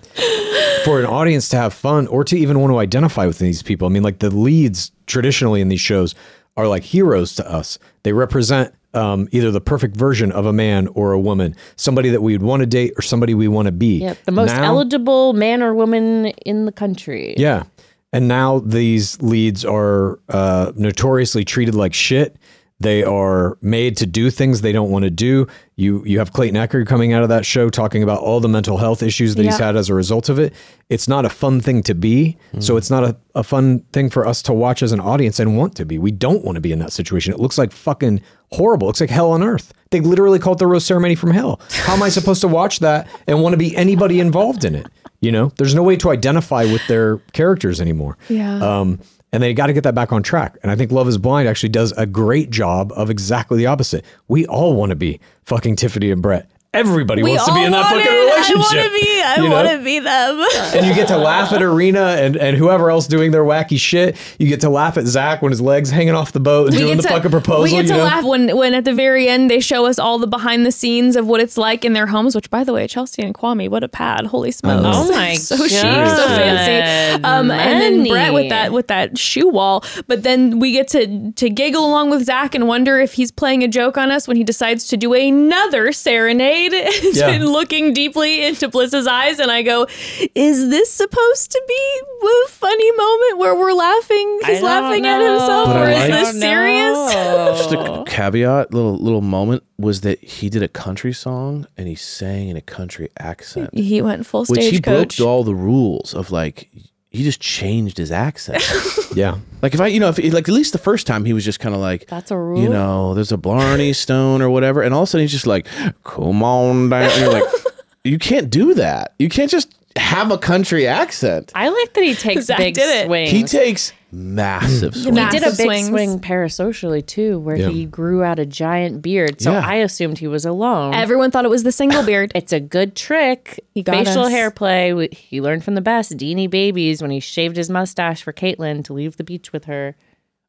for 0.85 0.99
an 1.01 1.07
audience 1.07 1.49
to 1.51 1.57
have 1.57 1.75
fun 1.75 2.07
or 2.09 2.25
to 2.25 2.37
even 2.37 2.61
want 2.61 2.73
to 2.73 2.79
identify 2.79 3.27
with 3.27 3.39
these 3.39 3.63
people. 3.63 3.87
I 3.87 3.91
mean, 3.91 4.03
like 4.03 4.19
the 4.19 4.31
leads 4.35 4.93
traditionally 5.07 5.61
in 5.61 5.69
these 5.69 5.81
shows 5.81 6.15
are 6.57 6.67
like 6.67 6.83
heroes 6.83 7.35
to 7.37 7.51
us. 7.51 7.79
They 8.03 8.13
represent 8.13 8.75
um, 8.95 9.29
either 9.33 9.51
the 9.51 9.61
perfect 9.61 9.97
version 9.97 10.33
of 10.33 10.47
a 10.47 10.53
man 10.53 10.89
or 10.89 11.13
a 11.13 11.21
woman, 11.21 11.55
somebody 11.77 12.09
that 12.11 12.23
we 12.23 12.33
would 12.33 12.43
want 12.43 12.61
to 12.61 12.67
date 12.67 12.95
or 12.97 13.03
somebody 13.03 13.35
we 13.35 13.47
want 13.49 13.67
to 13.67 13.73
be. 13.73 13.99
Yeah, 13.99 14.15
the 14.25 14.33
most 14.33 14.55
Now- 14.55 14.65
eligible 14.65 15.35
man 15.35 15.63
or 15.63 15.75
woman 15.75 16.27
in 16.47 16.65
the 16.65 16.73
country. 16.73 17.35
Yeah. 17.37 17.65
And 18.13 18.27
now 18.27 18.61
these 18.61 19.21
leads 19.21 19.65
are 19.65 20.19
uh, 20.29 20.73
notoriously 20.77 21.45
treated 21.45 21.75
like 21.75 21.93
shit. 21.93 22.37
They 22.81 23.03
are 23.03 23.59
made 23.61 23.97
to 23.97 24.07
do 24.07 24.31
things 24.31 24.61
they 24.61 24.71
don't 24.71 24.91
want 24.91 25.03
to 25.05 25.11
do. 25.11 25.49
You 25.75 26.05
you 26.05 26.21
have 26.21 26.33
Clayton 26.33 26.57
Echard 26.57 26.87
coming 26.87 27.13
out 27.13 27.25
of 27.25 27.29
that 27.29 27.45
show 27.45 27.71
talking 27.71 28.05
about 28.05 28.21
all 28.21 28.39
the 28.39 28.49
mental 28.49 28.77
health 28.77 29.03
issues 29.03 29.35
that 29.35 29.43
he's 29.45 29.59
had 29.59 29.77
as 29.77 29.89
a 29.89 29.95
result 29.95 30.29
of 30.29 30.39
it. 30.39 30.55
It's 30.89 31.09
not 31.09 31.25
a 31.25 31.29
fun 31.29 31.61
thing 31.61 31.83
to 31.85 31.95
be. 31.95 32.37
So 32.61 32.77
it's 32.77 32.89
not 32.89 33.03
a, 33.03 33.17
a 33.35 33.43
fun 33.43 33.81
thing 33.93 34.11
for 34.11 34.27
us 34.27 34.43
to 34.43 34.53
watch 34.53 34.83
as 34.85 34.93
an 34.93 35.01
audience 35.01 35.41
and 35.41 35.57
want 35.57 35.75
to 35.77 35.85
be. 35.85 35.99
We 35.99 36.13
don't 36.13 36.45
want 36.45 36.55
to 36.55 36.61
be 36.61 36.71
in 36.71 36.79
that 36.79 36.93
situation. 36.93 37.33
It 37.35 37.41
looks 37.41 37.59
like 37.59 37.73
fucking 37.73 38.21
horrible. 38.53 38.87
It 38.87 38.91
looks 38.91 39.01
like 39.01 39.11
hell 39.11 39.33
on 39.33 39.43
earth. 39.43 39.73
They 39.91 40.01
literally 40.01 40.39
call 40.39 40.53
it 40.53 40.59
the 40.61 40.67
rose 40.69 40.85
ceremony 40.85 41.17
from 41.17 41.33
hell. 41.33 41.61
How 41.71 41.95
am 41.95 42.03
I 42.03 42.11
supposed 42.11 42.43
to 42.43 42.49
watch 42.49 42.79
that 42.79 43.09
and 43.27 43.43
want 43.43 43.55
to 43.55 43.59
be 43.59 43.75
anybody 43.77 44.21
involved 44.21 44.65
in 44.65 44.77
it? 44.77 44.87
You 45.21 45.33
know, 45.33 45.51
there's 45.57 45.75
no 45.75 45.83
way 45.83 45.97
to 45.97 46.11
identify 46.11 46.65
with 46.65 46.87
their 46.87 47.19
characters 47.33 47.81
anymore. 47.81 48.17
Yeah. 48.29 48.55
Um, 48.63 49.01
and 49.33 49.43
they 49.43 49.53
got 49.55 49.67
to 49.67 49.73
get 49.73 49.85
that 49.85 49.95
back 49.95 50.13
on 50.13 50.23
track. 50.23 50.57
And 50.63 50.71
I 50.71 50.77
think 50.77 50.91
Love 50.91 51.09
is 51.09 51.19
Blind 51.19 51.49
actually 51.49 51.69
does 51.69 51.93
a 51.93 52.07
great 52.07 52.51
job 52.51 52.93
of 52.95 53.11
exactly 53.11 53.59
the 53.59 53.67
opposite. 53.67 54.05
We 54.27 54.47
all 54.47 54.75
want 54.75 54.91
to 54.91 54.97
be 54.97 55.21
fucking 55.45 55.77
Tiffany 55.77 56.11
and 56.11 56.23
Brett. 56.23 56.51
Everybody 56.75 57.23
We 57.23 57.31
wants 57.31 57.47
to 57.47 57.55
be 57.55 57.65
in 57.65 57.73
that 57.73 57.91
want 57.91 58.05
fucking 58.05 58.19
relationship. 58.19 58.57
I 58.57 58.79
want 58.79 58.93
to 58.93 59.01
be. 59.01 59.23
I 59.23 59.37
you 59.37 59.49
know? 59.49 59.55
want 59.55 59.69
to 59.71 59.83
be 59.83 59.99
them. 60.01 60.47
and 60.77 60.87
you 60.87 60.95
get 60.95 61.09
to 61.09 61.17
laugh 61.17 61.51
at 61.53 61.63
Irina 61.63 62.17
and, 62.19 62.37
and 62.37 62.59
whoever 62.59 62.91
else 62.91 63.07
doing 63.07 63.31
their 63.31 63.43
wacky 63.43 63.79
shit. 63.79 64.19
You 64.39 64.49
get 64.49 64.61
to 64.61 64.69
laugh 64.69 64.99
at 64.99 65.07
Zach 65.07 65.41
when 65.41 65.51
his 65.51 65.63
legs 65.63 65.91
hanging 65.91 66.15
off 66.15 66.33
the 66.33 66.41
boat 66.41 66.69
and 66.69 66.77
doing 66.77 66.99
the 66.99 67.05
to, 67.05 67.09
fucking 67.09 67.31
proposal. 67.31 67.63
We 67.63 67.71
get 67.71 67.85
you 67.85 67.93
to 67.93 67.97
know? 67.97 68.05
laugh 68.05 68.23
when, 68.23 68.55
when 68.55 68.75
at 68.75 68.85
the 68.85 68.93
very 68.93 69.29
end 69.29 69.51
they 69.51 69.61
show 69.61 69.87
us 69.87 69.99
all 69.99 70.19
the 70.19 70.27
behind 70.27 70.67
the 70.67 70.73
scenes 70.73 71.17
of 71.17 71.27
what 71.27 71.41
it's 71.41 71.57
like 71.57 71.87
in 71.87 71.95
their 71.95 72.07
homes. 72.07 72.35
Which, 72.35 72.51
by 72.51 72.65
the 72.65 72.75
way, 72.75 72.87
Chelsea 72.87 73.23
and 73.23 73.35
Kwame, 73.35 73.71
what 73.71 73.83
a 73.83 73.89
pad! 73.89 74.27
Holy 74.27 74.51
smokes! 74.51 74.85
Oh 74.87 75.11
my 75.11 75.35
so 75.37 75.57
chic, 75.57 75.71
so 75.71 76.27
fancy. 76.29 77.25
Um, 77.25 77.51
and 77.51 77.81
then 77.81 78.07
Brett 78.07 78.35
with 78.35 78.51
that 78.51 78.73
with 78.73 78.89
that 78.89 79.17
shoe 79.17 79.49
wall. 79.49 79.85
But 80.07 80.23
then 80.23 80.59
we 80.59 80.73
get 80.73 80.89
to 80.89 81.33
to 81.33 81.49
giggle 81.49 81.87
along 81.87 82.11
with 82.11 82.25
Zach 82.25 82.55
and 82.55 82.69
wonder 82.69 82.99
if 82.99 83.15
he's 83.15 83.31
playing 83.31 83.65
a 83.65 83.69
joke 83.69 83.97
on 83.97 84.11
us 84.11 84.29
when 84.29 84.37
he 84.37 84.45
decides 84.45 84.87
to 84.89 84.99
do 84.99 85.15
another 85.15 85.93
serenade, 85.93 86.58
Yeah. 87.19 87.29
and 87.31 87.47
looking 87.49 87.93
deeply 87.95 88.45
into 88.45 88.69
Bliss's 88.69 89.07
eyes. 89.07 89.39
And 89.39 89.51
I 89.51 89.63
go, 89.63 89.87
"Is 90.35 90.69
this 90.71 90.93
supposed 90.93 91.51
to 91.53 91.63
be 91.67 92.01
a 92.27 92.49
funny 92.49 92.91
moment 92.93 93.39
where 93.39 93.55
we're 93.55 93.73
laughing? 93.73 94.41
He's 94.45 94.61
don't 94.61 94.65
laughing 94.65 95.07
at 95.07 95.21
himself, 95.21 95.69
But 95.69 95.77
I 95.77 95.81
or 95.87 95.91
is 95.91 95.99
like- 95.99 96.11
this 96.11 96.41
serious?" 96.41 96.97
know. 97.15 97.55
Just 97.57 97.73
a 97.73 98.05
caveat, 98.07 98.75
little 98.75 98.97
little 98.97 99.21
moment 99.23 99.63
was 99.79 100.01
that 100.03 100.23
he 100.23 100.49
did 100.51 100.63
a 100.63 100.69
country 100.69 101.13
song 101.13 101.67
and 101.77 101.87
he 101.89 101.95
sang 101.95 102.49
in 102.49 102.57
a 102.57 102.61
country 102.61 103.09
accent, 103.19 103.71
He 103.75 104.03
went 104.03 104.27
full 104.27 104.45
which 104.47 104.67
he 104.67 104.81
broke 104.81 105.21
all 105.21 105.45
the 105.45 105.55
rules 105.55 106.15
of 106.15 106.31
like 106.33 106.69
he 107.11 107.23
just 107.25 107.41
changed 107.41 107.97
his 107.99 108.11
accent. 108.13 108.63
Yeah. 109.15 109.39
like 109.63 109.75
if 109.75 109.81
I, 109.81 109.89
you 109.89 109.99
know, 109.99 110.11
if 110.11 110.19
like 110.33 110.49
at 110.49 110.55
least 110.55 110.73
the 110.73 110.79
first 110.79 111.07
time 111.07 111.25
he 111.25 111.33
was 111.33 111.45
just 111.45 111.59
kind 111.59 111.75
of 111.75 111.81
like 111.81 112.07
That's 112.07 112.31
a 112.31 112.37
rule. 112.37 112.61
you 112.63 112.69
know, 112.69 113.15
there's 113.15 113.33
a 113.33 113.37
Blarney 113.39 113.93
Stone 114.05 114.43
or 114.43 114.51
whatever, 114.51 114.83
and 114.83 114.95
all 114.95 115.03
of 115.03 115.09
a 115.09 115.11
sudden 115.11 115.23
he's 115.25 115.33
just 115.33 115.47
like, 115.47 115.67
"Come 116.05 116.43
on 116.43 116.89
down," 116.91 117.11
and 117.11 117.21
you're 117.21 117.33
like, 117.33 117.51
you 118.05 118.19
can't 118.19 118.49
do 118.51 118.75
that. 118.75 119.15
You 119.19 119.29
can't 119.29 119.51
just 119.51 119.75
have 119.99 120.31
a 120.31 120.39
country 120.39 120.87
accent. 120.87 121.53
I 121.55 121.69
like 121.69 121.93
that 121.95 122.05
he 122.05 122.15
takes 122.29 122.47
Zach 122.47 122.59
big 122.59 122.75
did 122.75 123.03
it. 123.03 123.07
swings. 123.07 123.31
He 123.31 123.43
takes 123.45 123.93
massive 124.11 124.95
swings. 124.97 125.19
he 125.19 125.29
did 125.29 125.43
a 125.43 125.51
big 125.51 125.57
swings. 125.67 125.89
swing 125.89 126.19
parasocially 126.21 127.05
too, 127.05 127.39
where 127.39 127.57
Yeah. 127.57 127.69
he 127.69 127.85
grew 127.85 128.23
out 128.23 128.39
a 128.39 128.47
giant 128.47 129.03
beard. 129.03 129.41
So 129.41 129.53
Yeah. 129.53 129.67
I 129.67 129.77
assumed 129.77 130.19
he 130.19 130.27
was 130.27 130.45
alone. 130.47 130.95
Everyone 130.95 131.31
thought 131.31 131.45
it 131.45 131.51
was 131.51 131.63
the 131.63 131.73
single 131.73 132.03
beard. 132.03 132.33
it's 132.35 132.53
a 132.53 132.61
good 132.61 132.95
trick. 132.95 133.61
He 133.75 133.83
got 133.83 134.07
Facial 134.07 134.23
us. 134.25 134.31
hair 134.31 134.51
play. 134.51 134.93
we- 134.95 135.09
He 135.13 135.41
learned 135.41 135.65
from 135.65 135.75
the 135.75 135.81
best. 135.83 136.17
Deanie 136.17 136.49
Babies 136.49 137.03
when 137.03 137.11
he 137.11 137.21
shaved 137.21 137.57
his 137.57 137.69
mustache 137.69 138.23
for 138.23 138.33
Caelynn 138.33 138.83
to 138.85 138.93
leave 138.93 139.17
the 139.19 139.25
beach 139.25 139.53
with 139.53 139.65
her. 139.67 139.95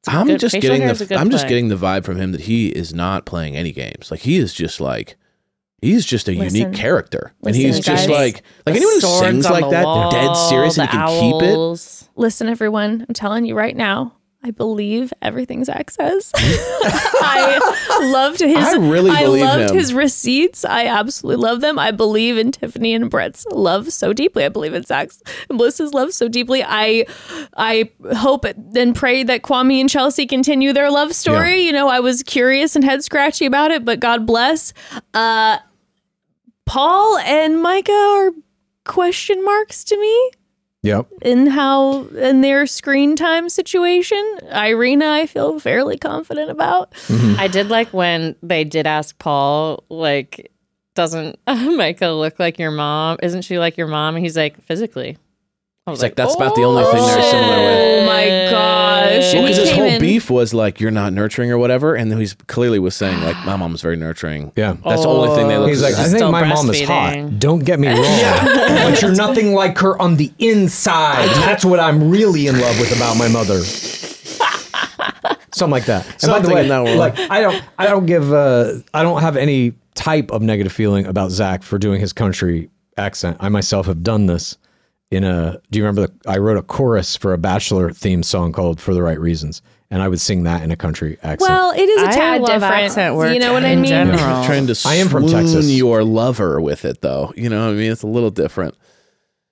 I'm 0.07 0.27
good- 0.27 0.39
just 0.39 0.53
facial 0.53 0.69
getting 0.69 0.81
hair 0.83 0.91
is 0.91 1.01
a 1.01 1.03
the 1.03 1.09
good 1.09 1.17
I'm 1.17 1.29
just 1.29 1.43
play. 1.43 1.49
getting 1.49 1.67
the 1.67 1.75
vibe 1.75 2.05
from 2.05 2.15
him 2.17 2.31
that 2.31 2.41
he 2.41 2.69
is 2.69 2.93
not 2.93 3.25
playing 3.25 3.57
any 3.57 3.73
games. 3.73 4.09
Like 4.09 4.21
he 4.21 4.37
is 4.37 4.53
just 4.53 4.79
like 4.79 5.17
he's 5.81 6.05
just 6.05 6.27
a 6.29 6.33
Listen. 6.33 6.59
unique 6.59 6.75
character, 6.77 7.33
and 7.43 7.55
Listen, 7.55 7.61
he's 7.61 7.77
you 7.77 7.83
just 7.83 8.07
guys. 8.07 8.09
like 8.09 8.43
like 8.65 8.75
anyone 8.75 8.93
who 8.95 9.01
sings 9.01 9.49
like 9.49 9.69
that, 9.69 9.85
wall, 9.85 10.11
dead 10.11 10.33
serious, 10.33 10.77
and 10.77 10.89
he 10.89 10.97
can 10.97 11.07
keep 11.07 11.41
it. 11.43 12.09
Listen, 12.15 12.49
everyone, 12.49 13.05
I'm 13.07 13.13
telling 13.13 13.45
you 13.45 13.55
right 13.55 13.75
now, 13.75 14.15
I 14.41 14.51
believe 14.51 15.11
everything 15.21 15.65
Zach 15.65 15.91
says. 15.91 16.31
I 16.35 17.99
loved 18.13 18.39
his. 18.39 18.55
I 18.57 18.77
really 18.77 19.11
believe 19.11 19.41
loved 19.43 19.71
him. 19.71 19.77
his 19.77 19.93
receipts. 19.93 20.63
I 20.63 20.85
absolutely 20.85 21.43
love 21.43 21.59
them. 21.59 21.77
I 21.77 21.91
believe 21.91 22.37
in 22.37 22.53
Tiffany 22.53 22.93
and 22.93 23.09
Brett's 23.09 23.45
love 23.47 23.91
so 23.91 24.13
deeply. 24.13 24.45
I 24.45 24.49
believe 24.49 24.73
in 24.73 24.83
Zach's 24.83 25.21
and 25.49 25.57
Bliss's 25.57 25.93
love 25.93 26.13
so 26.13 26.29
deeply. 26.29 26.63
I, 26.65 27.05
I 27.57 27.89
hope 28.13 28.45
and 28.45 28.95
pray 28.95 29.23
that 29.23 29.41
Kwame 29.41 29.81
and 29.81 29.89
Chelsea 29.89 30.25
continue 30.25 30.71
their 30.71 30.89
love 30.89 31.13
story. 31.13 31.61
You 31.63 31.73
know, 31.73 31.89
I 31.89 31.99
was 31.99 32.23
curious 32.23 32.77
and 32.77 32.85
head 32.85 33.03
scratchy 33.03 33.45
about 33.45 33.71
it, 33.71 33.83
but 33.83 33.99
God 33.99 34.25
bless. 34.25 34.73
Uh, 35.13 35.57
Paul 36.69 37.17
and 37.17 37.59
Micah 37.63 37.91
are 37.91 38.31
question 38.85 39.43
marks 39.43 39.83
to 39.85 39.99
me 39.99 40.31
Yep. 40.83 41.07
in 41.23 41.47
how 41.47 42.03
in 42.09 42.41
their 42.41 42.67
screen 42.67 43.15
time 43.15 43.49
situation. 43.49 44.23
Irina, 44.53 45.09
I 45.09 45.25
feel 45.25 45.59
fairly 45.59 45.97
confident 45.97 46.51
about. 46.51 46.91
Mm-hmm. 47.07 47.39
I 47.39 47.47
did 47.47 47.69
like 47.69 47.91
when 47.91 48.35
they 48.43 48.63
did 48.65 48.85
ask 48.85 49.17
Paul, 49.17 49.83
like, 49.89 50.51
doesn't 50.93 51.39
Micah 51.47 52.09
look 52.09 52.39
like 52.39 52.59
your 52.59 52.71
mom? 52.71 53.17
Isn't 53.23 53.41
she 53.41 53.57
like 53.57 53.75
your 53.75 53.87
mom? 53.87 54.15
And 54.15 54.23
he's 54.23 54.37
like, 54.37 54.61
physically. 54.61 55.17
He's 55.91 56.01
like, 56.01 56.15
that's 56.15 56.35
about 56.35 56.55
the 56.55 56.63
only 56.63 56.83
thing 56.83 56.93
they're 57.05 57.21
similar 57.31 57.57
with. 57.57 58.03
Oh 58.03 58.05
my 58.05 58.27
gosh. 58.51 59.33
And 59.33 59.45
Because 59.45 59.57
he 59.57 59.63
his 59.63 59.71
whole 59.71 59.83
in- 59.85 60.01
beef 60.01 60.29
was 60.29 60.53
like 60.53 60.79
you're 60.79 60.91
not 60.91 61.13
nurturing 61.13 61.51
or 61.51 61.57
whatever, 61.57 61.95
and 61.95 62.11
then 62.11 62.19
he's 62.19 62.33
clearly 62.47 62.79
was 62.79 62.95
saying 62.95 63.21
like 63.21 63.35
my 63.45 63.55
mom's 63.55 63.81
very 63.81 63.95
nurturing. 63.95 64.51
Yeah. 64.55 64.77
that's 64.85 65.01
the 65.03 65.07
only 65.07 65.35
thing 65.35 65.47
they 65.47 65.57
look. 65.57 65.69
He's 65.69 65.81
like, 65.81 65.95
I 65.95 66.05
think 66.07 66.29
my 66.31 66.43
mom 66.45 66.69
is 66.69 66.81
hot. 66.81 67.39
Don't 67.39 67.63
get 67.63 67.79
me 67.79 67.87
wrong, 67.89 67.97
but 67.97 69.01
you're 69.01 69.15
nothing 69.15 69.53
like 69.53 69.77
her 69.79 69.99
on 70.01 70.15
the 70.17 70.31
inside. 70.39 71.27
That's 71.45 71.65
what 71.65 71.79
I'm 71.79 72.09
really 72.09 72.47
in 72.47 72.59
love 72.59 72.79
with 72.79 72.95
about 72.95 73.17
my 73.17 73.27
mother. 73.27 73.61
Something 75.51 75.71
like 75.71 75.85
that. 75.85 76.05
And 76.23 76.31
by 76.31 76.39
the 76.39 76.49
way, 76.53 76.61
in 76.63 76.69
that 76.69 76.83
world. 76.83 76.97
like 76.97 77.19
I 77.19 77.41
don't, 77.41 77.61
I 77.77 77.87
don't 77.87 78.05
give, 78.05 78.31
uh, 78.31 78.73
I 78.93 79.03
don't 79.03 79.21
have 79.21 79.35
any 79.35 79.73
type 79.95 80.31
of 80.31 80.41
negative 80.41 80.71
feeling 80.71 81.05
about 81.05 81.31
Zach 81.31 81.63
for 81.63 81.77
doing 81.77 81.99
his 81.99 82.13
country 82.13 82.69
accent. 82.97 83.37
I 83.39 83.49
myself 83.49 83.87
have 83.87 84.03
done 84.03 84.27
this 84.27 84.57
in 85.11 85.23
a. 85.23 85.59
Do 85.71 85.79
you 85.79 85.85
remember? 85.85 86.07
The, 86.07 86.29
I 86.29 86.37
wrote 86.37 86.57
a 86.57 86.61
chorus 86.61 87.15
for 87.15 87.33
a 87.33 87.37
Bachelor 87.37 87.91
theme 87.91 88.23
song 88.23 88.51
called 88.51 88.79
"For 88.79 88.93
the 88.93 89.01
Right 89.01 89.19
Reasons," 89.19 89.61
and 89.89 90.01
I 90.01 90.07
would 90.07 90.19
sing 90.19 90.43
that 90.43 90.63
in 90.63 90.71
a 90.71 90.75
country 90.75 91.17
accent. 91.23 91.49
Well, 91.49 91.71
it 91.71 91.89
is 91.89 92.01
a 92.03 92.05
tad 92.07 92.41
love 92.41 92.61
different. 92.61 92.73
accent 92.73 93.15
work 93.15 93.33
you 93.33 93.39
know 93.39 93.53
what 93.53 93.65
I 93.65 93.75
mean? 93.75 93.85
general. 93.85 94.45
trying 94.45 94.67
to 94.67 94.79
I 94.85 94.95
am 94.95 95.09
from 95.09 95.27
swoon 95.27 95.43
Texas. 95.43 95.71
your 95.71 96.03
lover 96.03 96.61
with 96.61 96.85
it 96.85 97.01
though. 97.01 97.33
You 97.35 97.49
know 97.49 97.65
what 97.65 97.73
I 97.73 97.77
mean? 97.77 97.91
It's 97.91 98.03
a 98.03 98.07
little 98.07 98.31
different. 98.31 98.75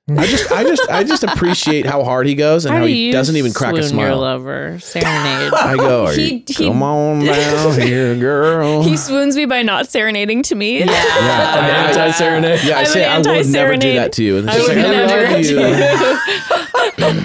I 0.10 0.26
just 0.26 0.50
I 0.54 0.64
just 0.64 0.90
I 0.90 1.04
just 1.04 1.24
appreciate 1.26 1.86
how 1.86 2.02
hard 2.06 2.28
he 2.28 2.36
goes 2.36 2.64
and 2.66 2.74
how, 2.74 2.80
do 2.80 2.88
he 2.88 3.08
you 3.08 3.12
doesn't 3.12 3.36
even 3.36 3.52
crack 3.52 3.74
a 3.76 3.84
swoon 3.84 4.00
Your 4.00 4.08
smile. 4.08 4.20
lover 4.20 4.80
serenade. 4.80 5.52
I 5.54 5.76
go, 5.76 6.06
Are 6.06 6.14
He- 6.14 6.36
you, 6.36 6.44
he- 6.48 6.68
come 6.70 6.82
on 6.82 7.20
down 7.26 7.82
here, 7.82 8.16
girl. 8.16 8.84
He 8.84 8.96
swoons 8.96 9.36
me 9.36 9.44
by 9.46 9.64
not 9.64 9.90
serenading 9.90 10.44
to 10.44 10.56
me. 10.56 10.80
yeah, 10.80 10.86
I, 10.88 12.06
I, 12.06 12.12
serenade. 12.12 12.62
yeah, 12.64 12.78
I 12.78 12.80
I'm 12.82 12.86
say 12.86 13.04
an 13.04 13.28
I 13.28 13.38
would 13.38 13.50
never 13.50 13.76
do 13.76 13.94
that 13.96 14.14
to 14.14 14.24
you. 14.24 14.38
And 14.38 14.48
it's 14.48 14.56
I 14.56 14.60
just 14.60 14.70
would 14.70 14.78
like, 14.78 14.88
I 14.88 14.92
love 15.34 15.46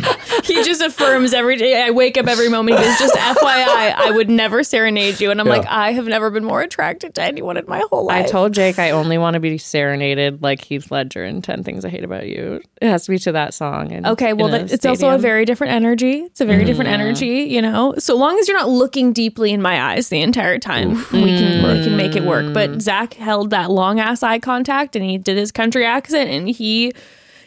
you. 0.05 0.13
he 0.43 0.63
just 0.65 0.83
affirms 0.83 1.33
every 1.33 1.57
day. 1.57 1.83
I 1.83 1.91
wake 1.91 2.17
up 2.19 2.27
every 2.27 2.49
moment. 2.49 2.79
He 2.79 2.85
goes, 2.85 2.99
just 2.99 3.15
FYI, 3.15 3.95
I 3.95 4.11
would 4.11 4.29
never 4.29 4.63
serenade 4.65 5.21
you. 5.21 5.31
And 5.31 5.41
I'm 5.41 5.47
Yeah. 5.47 5.53
like, 5.53 5.67
I 5.67 5.93
have 5.93 6.07
never 6.07 6.31
been 6.31 6.45
more 6.45 6.61
attracted 6.63 7.15
to 7.15 7.23
anyone 7.23 7.57
in 7.57 7.65
my 7.67 7.83
whole 7.91 8.07
life. 8.07 8.27
I 8.27 8.29
told 8.29 8.53
Jake 8.53 8.79
I 8.79 8.91
only 8.91 9.19
want 9.19 9.35
to 9.35 9.41
be 9.41 9.59
serenaded 9.59 10.43
like 10.43 10.63
Heath 10.63 10.91
Ledger 10.91 11.25
in 11.25 11.43
10 11.43 11.63
Things 11.65 11.85
I 11.85 11.89
Hate 11.89 12.05
About 12.05 12.27
You. 12.27 12.61
It 12.81 12.89
has 12.89 13.05
to 13.05 13.11
be 13.11 13.19
to 13.21 13.33
that 13.33 13.55
song. 13.55 13.93
And 13.93 14.07
Okay, 14.07 14.33
well, 14.33 14.49
that, 14.49 14.73
it's 14.73 14.87
also 14.87 15.11
a 15.11 15.19
very 15.19 15.45
different 15.45 15.73
energy. 15.73 16.23
It's 16.23 16.41
a 16.41 16.45
very 16.47 16.65
different 16.65 16.91
mm. 16.91 16.95
energy, 16.95 17.27
you 17.45 17.63
know. 17.63 17.95
So 17.99 18.17
long 18.17 18.39
as 18.39 18.49
you're 18.49 18.59
not 18.59 18.69
looking 18.69 19.13
deeply 19.13 19.53
in 19.53 19.63
my 19.63 19.81
eyes 19.81 20.09
the 20.09 20.21
entire 20.21 20.59
time, 20.59 20.95
we 21.13 21.37
can 21.37 21.63
we 21.63 21.85
can 21.85 21.97
make 21.97 22.17
it 22.17 22.25
work. 22.25 22.53
But 22.53 22.71
mm. 22.71 22.81
Zach 22.83 23.15
held 23.15 23.51
that 23.51 23.71
long 23.71 24.01
ass 24.01 24.23
eye 24.23 24.39
contact, 24.39 24.97
and 24.97 25.05
he 25.05 25.19
did 25.19 25.37
his 25.37 25.53
country 25.53 25.87
accent, 25.87 26.31
and 26.31 26.49
he 26.49 26.93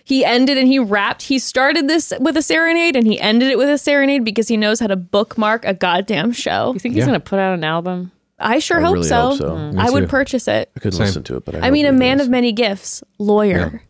he 0.06 0.24
ended 0.24 0.58
and 0.58 0.68
he 0.68 0.80
rapped. 0.80 1.24
He 1.24 1.38
started 1.40 1.90
this 1.90 2.14
with 2.22 2.38
a 2.38 2.42
serenade, 2.42 2.96
and 2.96 3.06
he 3.06 3.20
ended 3.20 3.50
it 3.52 3.58
with 3.58 3.68
a 3.70 3.78
serenade 3.78 4.24
because 4.24 4.48
he 4.48 4.56
knows 4.56 4.80
how 4.80 4.88
to 4.88 4.96
bookmark 4.96 5.66
a 5.66 5.74
goddamn 5.74 6.32
show. 6.32 6.72
You 6.74 6.80
think 6.80 6.94
he's 6.96 7.02
Yeah. 7.02 7.08
going 7.08 7.20
to 7.20 7.26
put 7.26 7.40
out 7.40 7.54
an 7.54 7.64
album? 7.64 8.12
I 8.40 8.60
sure 8.60 8.80
I 8.80 8.84
hope, 8.84 8.94
really 8.94 9.08
so. 9.08 9.22
hope 9.30 9.38
so. 9.40 9.50
Mm. 9.50 9.74
Me 9.74 9.82
I 9.82 9.90
would 9.90 10.02
too. 10.02 10.08
purchase 10.08 10.48
it. 10.48 10.70
I 10.76 10.80
couldn't 10.80 10.98
Same. 10.98 11.06
listen 11.08 11.24
to 11.24 11.38
it, 11.38 11.46
but 11.46 11.56
I, 11.56 11.68
I 11.68 11.72
mean, 11.72 11.86
a 11.86 11.90
hope 11.92 12.00
man 12.00 12.18
does. 12.20 12.28
of 12.28 12.32
many 12.32 12.52
gifts, 12.52 13.04
lawyer, 13.18 13.82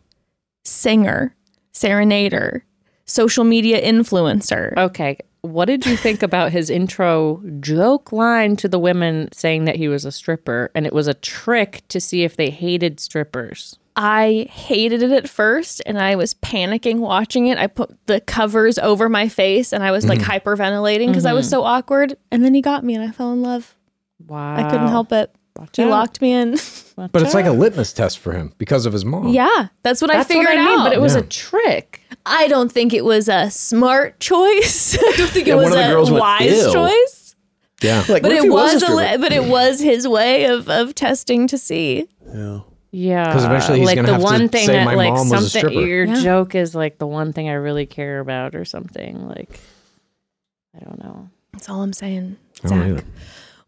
singer, 0.64 1.34
serenader, 1.72 2.62
social 3.04 3.44
media 3.44 3.80
influencer. 3.80 4.76
Okay. 4.76 5.18
What 5.42 5.66
did 5.66 5.86
you 5.86 5.96
think 5.96 6.22
about 6.22 6.50
his 6.50 6.70
intro 6.70 7.40
joke 7.60 8.10
line 8.10 8.56
to 8.56 8.68
the 8.68 8.78
women 8.80 9.28
saying 9.32 9.64
that 9.66 9.76
he 9.76 9.86
was 9.86 10.04
a 10.04 10.10
stripper 10.10 10.70
and 10.74 10.86
it 10.86 10.92
was 10.92 11.06
a 11.06 11.14
trick 11.14 11.82
to 11.88 12.00
see 12.00 12.24
if 12.24 12.36
they 12.36 12.50
hated 12.50 12.98
strippers? 12.98 13.78
I 13.96 14.46
hated 14.50 15.02
it 15.02 15.10
at 15.10 15.28
first 15.28 15.80
and 15.86 15.98
I 15.98 16.16
was 16.16 16.34
panicking 16.34 16.98
watching 16.98 17.46
it. 17.46 17.56
I 17.56 17.66
put 17.66 17.96
the 18.06 18.20
covers 18.20 18.78
over 18.78 19.08
my 19.08 19.28
face 19.28 19.72
and 19.72 19.82
I 19.82 19.90
was 19.90 20.06
like 20.06 20.20
mm-hmm. 20.20 20.30
hyperventilating 20.30 21.08
because 21.08 21.24
I 21.24 21.32
was 21.32 21.46
mm-hmm. 21.46 21.52
so 21.52 21.64
awkward. 21.64 22.16
And 22.30 22.44
then 22.44 22.52
he 22.52 22.60
got 22.60 22.84
me 22.84 22.94
and 22.94 23.02
I 23.02 23.10
fell 23.10 23.32
in 23.32 23.42
love. 23.42 23.74
Wow. 24.26 24.56
I 24.56 24.68
couldn't 24.70 24.88
help 24.88 25.12
it. 25.12 25.34
He 25.74 25.82
out. 25.82 25.88
locked 25.88 26.20
me 26.20 26.32
in. 26.32 26.52
but 26.96 27.22
it's 27.22 27.32
like 27.32 27.46
a 27.46 27.52
litmus 27.52 27.94
test 27.94 28.18
for 28.18 28.32
him 28.32 28.52
because 28.58 28.84
of 28.84 28.92
his 28.92 29.06
mom. 29.06 29.28
yeah, 29.28 29.68
that's 29.82 30.02
what 30.02 30.14
I 30.14 30.22
figured 30.22 30.46
what 30.46 30.58
I 30.58 30.64
mean, 30.64 30.78
out. 30.80 30.84
but 30.84 30.92
it 30.92 31.00
was 31.00 31.14
Yeah. 31.14 31.20
a 31.20 31.24
trick. 31.24 32.02
I 32.26 32.48
don't 32.48 32.70
think 32.70 32.92
it 32.92 33.04
was 33.04 33.28
a 33.28 33.50
smart 33.50 34.20
choice. 34.20 34.98
I 35.02 35.14
don't 35.16 35.30
think 35.30 35.46
Yeah, 35.46 35.54
it 35.54 35.56
was 35.56 35.74
a 35.74 35.88
girls 35.88 36.10
went, 36.10 36.20
wise 36.20 36.72
choice. 36.72 37.36
Yeah. 37.82 38.04
Like, 38.08 38.22
But 38.22 38.32
it 38.32 38.42
he 38.42 38.50
was, 38.50 38.82
a 38.82 38.92
a 38.92 38.94
li- 38.94 39.16
but 39.18 39.32
it 39.32 39.44
was 39.44 39.80
his 39.80 40.06
way 40.06 40.44
of 40.44 40.68
of 40.68 40.94
testing 40.94 41.46
to 41.46 41.56
see. 41.56 42.08
Yeah, 42.34 42.60
'Cause 43.32 43.44
eventually 43.44 43.78
he's 43.80 43.86
like 43.86 43.96
gonna 43.96 44.06
the 44.06 44.12
have 44.14 44.20
to 44.20 44.24
one 44.24 44.48
thing 44.48 44.66
say 44.66 44.72
that 44.74 44.84
my 44.84 44.94
like 44.94 45.12
mom 45.12 45.28
was 45.28 45.44
a 45.44 45.50
something 45.50 45.70
stripper. 45.70 45.86
your 45.86 46.04
Yeah. 46.06 46.20
joke 46.22 46.54
is 46.54 46.74
like 46.74 46.98
the 46.98 47.06
one 47.06 47.32
thing 47.32 47.48
I 47.48 47.54
really 47.54 47.86
care 47.86 48.20
about 48.20 48.54
or 48.54 48.64
something. 48.64 49.28
Like 49.28 49.60
I 50.74 50.84
don't 50.84 50.98
know. 51.02 51.28
That's 51.52 51.68
all 51.68 51.82
I'm 51.82 51.92
saying. 51.92 52.36
I 52.64 52.68
don't 52.68 52.78
Zach. 52.78 52.88
either. 52.88 53.04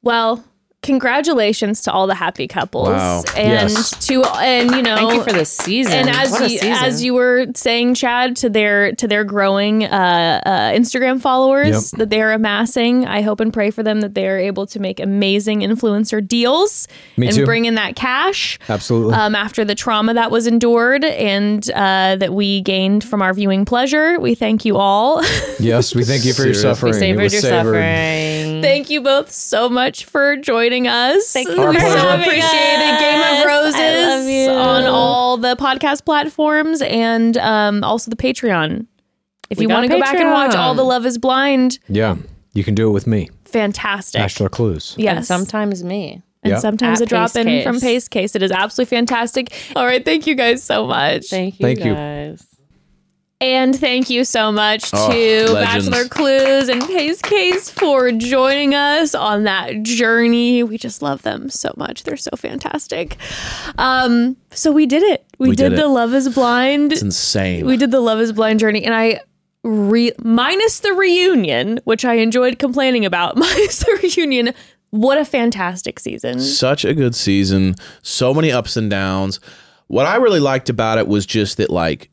Well, 0.02 0.44
congratulations 0.82 1.82
to 1.82 1.92
all 1.92 2.06
the 2.06 2.14
happy 2.14 2.46
couples, 2.46 2.88
Wow. 2.88 3.22
and 3.36 3.70
Yes. 3.70 4.06
to 4.06 4.22
and 4.40 4.70
you 4.70 4.80
know, 4.82 4.96
Thank 4.96 5.12
you 5.14 5.22
for 5.24 5.32
the 5.32 5.44
season. 5.44 5.92
and 5.92 6.08
as 6.10 6.30
What 6.30 6.42
a 6.42 6.44
you, 6.44 6.58
season. 6.58 6.72
as 6.72 7.04
you 7.04 7.14
were 7.14 7.46
saying, 7.56 7.94
Chad, 7.94 8.36
to 8.36 8.48
their 8.48 8.92
to 8.92 9.08
their 9.08 9.24
growing 9.24 9.84
uh, 9.84 10.40
uh, 10.46 10.50
Instagram 10.72 11.20
followers 11.20 11.92
Yep. 11.92 11.98
that 11.98 12.10
they're 12.10 12.32
amassing, 12.32 13.06
I 13.06 13.22
hope 13.22 13.40
and 13.40 13.52
pray 13.52 13.70
for 13.70 13.82
them 13.82 14.00
that 14.02 14.14
they 14.14 14.28
are 14.28 14.38
able 14.38 14.66
to 14.66 14.78
make 14.78 15.00
amazing 15.00 15.60
influencer 15.60 16.26
deals 16.26 16.86
Me 17.16 17.26
and 17.26 17.36
too. 17.36 17.44
bring 17.44 17.64
in 17.64 17.74
that 17.74 17.96
cash. 17.96 18.58
Absolutely. 18.68 19.14
Um, 19.14 19.34
after 19.34 19.64
the 19.64 19.74
trauma 19.74 20.14
that 20.14 20.30
was 20.30 20.46
endured 20.46 21.04
and 21.04 21.68
uh, 21.72 22.16
that 22.16 22.32
we 22.32 22.60
gained 22.60 23.02
from 23.02 23.20
our 23.20 23.34
viewing 23.34 23.64
pleasure, 23.64 24.18
we 24.20 24.34
thank 24.36 24.64
you 24.64 24.76
all. 24.76 25.22
yes, 25.58 25.94
we 25.94 26.04
thank 26.04 26.24
you 26.24 26.32
for 26.32 26.44
your 26.44 26.54
suffering. 26.54 26.92
we 26.92 26.96
It 26.96 27.00
savored 27.00 27.32
your 27.32 27.40
suffering. 27.42 28.62
Thank 28.62 28.90
you 28.90 29.00
both 29.00 29.32
so 29.32 29.68
much 29.68 30.04
for 30.04 30.36
joining 30.36 30.67
us. 30.86 31.32
Thank 31.32 31.48
you 31.48 31.56
we 31.56 31.74
for 31.74 31.80
so 31.80 31.96
having 31.96 32.20
appreciated 32.26 32.98
Game 32.98 33.40
of 33.40 33.46
Roses 33.46 33.74
love 33.74 34.28
you. 34.28 34.50
on 34.50 34.84
all 34.84 35.36
the 35.36 35.56
podcast 35.56 36.04
platforms 36.04 36.82
and 36.82 37.36
um, 37.38 37.82
also 37.84 38.10
the 38.10 38.16
Patreon. 38.16 38.86
If 39.50 39.58
We 39.58 39.62
you 39.64 39.68
want 39.70 39.84
to 39.84 39.88
go 39.88 39.98
back 40.00 40.16
and 40.16 40.30
watch 40.30 40.54
all 40.54 40.74
the 40.74 40.84
Love 40.84 41.06
Is 41.06 41.16
Blind, 41.18 41.78
Yeah, 41.88 42.16
you 42.52 42.62
can 42.64 42.74
do 42.74 42.88
it 42.88 42.92
with 42.92 43.06
me, 43.06 43.30
fantastic. 43.46 44.20
Bachelor 44.20 44.48
Clues. 44.50 44.94
Yes. 44.98 45.16
And 45.16 45.26
sometimes 45.26 45.82
me. 45.82 46.22
and 46.42 46.52
Yeah. 46.52 46.58
sometimes 46.58 47.00
At 47.00 47.06
a 47.06 47.08
drop 47.08 47.34
in 47.34 47.46
Case. 47.46 47.64
from 47.64 47.80
Pace 47.80 48.08
Case. 48.08 48.36
It 48.36 48.42
is 48.42 48.52
absolutely 48.52 48.96
fantastic. 48.96 49.52
All 49.74 49.86
right, 49.86 50.04
thank 50.04 50.26
you 50.26 50.34
guys 50.34 50.62
so 50.62 50.86
much. 50.86 51.28
Thank 51.30 51.58
you 51.58 51.64
Thank 51.66 51.84
you. 51.84 52.36
And 53.40 53.78
thank 53.78 54.10
you 54.10 54.24
so 54.24 54.50
much 54.50 54.90
Oh, 54.92 55.12
to 55.12 55.52
legends. 55.52 55.88
Bachelor 55.88 56.08
Clues 56.08 56.68
and 56.68 56.82
Pace 56.84 57.22
Case 57.22 57.70
for 57.70 58.10
joining 58.10 58.74
us 58.74 59.14
on 59.14 59.44
that 59.44 59.84
journey. 59.84 60.64
We 60.64 60.76
just 60.76 61.02
love 61.02 61.22
them 61.22 61.48
so 61.48 61.72
much. 61.76 62.02
They're 62.02 62.16
so 62.16 62.32
fantastic. 62.36 63.16
Um, 63.78 64.36
so 64.50 64.72
we 64.72 64.86
did 64.86 65.04
it. 65.04 65.24
We, 65.38 65.50
We 65.50 65.56
did, 65.56 65.68
did 65.70 65.78
the 65.78 65.84
it. 65.84 65.88
Love 65.88 66.14
is 66.14 66.28
Blind. 66.34 66.92
It's 66.92 67.02
insane. 67.02 67.64
We 67.64 67.76
did 67.76 67.92
the 67.92 68.00
Love 68.00 68.18
is 68.18 68.32
Blind 68.32 68.58
journey. 68.58 68.82
And 68.84 68.92
I 68.92 69.20
re- 69.62 70.12
minus 70.24 70.80
the 70.80 70.92
reunion, 70.94 71.78
which 71.84 72.04
I 72.04 72.14
enjoyed 72.14 72.58
complaining 72.58 73.04
about, 73.04 73.36
minus 73.36 73.78
the 73.78 74.00
reunion. 74.02 74.52
What 74.90 75.16
a 75.16 75.24
fantastic 75.24 76.00
season. 76.00 76.40
Such 76.40 76.84
a 76.84 76.92
good 76.92 77.14
season. 77.14 77.76
So 78.02 78.34
many 78.34 78.50
ups 78.50 78.76
and 78.76 78.90
downs. 78.90 79.38
What 79.86 80.06
I 80.06 80.16
really 80.16 80.40
liked 80.40 80.68
about 80.70 80.98
it 80.98 81.06
was 81.06 81.24
just 81.24 81.58
that, 81.58 81.70
like, 81.70 82.10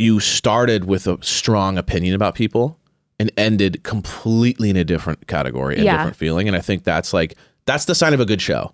you 0.00 0.18
started 0.20 0.84
with 0.86 1.06
a 1.06 1.18
strong 1.22 1.76
opinion 1.78 2.14
about 2.14 2.34
people 2.34 2.78
and 3.18 3.30
ended 3.36 3.82
completely 3.84 4.70
in 4.70 4.76
a 4.76 4.84
different 4.84 5.26
category, 5.26 5.76
and 5.76 5.84
Yeah. 5.84 5.98
different 5.98 6.16
feeling. 6.16 6.48
And 6.48 6.56
I 6.56 6.60
think 6.60 6.84
that's 6.84 7.12
like, 7.12 7.36
that's 7.66 7.84
the 7.84 7.94
sign 7.94 8.14
of 8.14 8.20
a 8.20 8.24
good 8.24 8.40
show. 8.40 8.72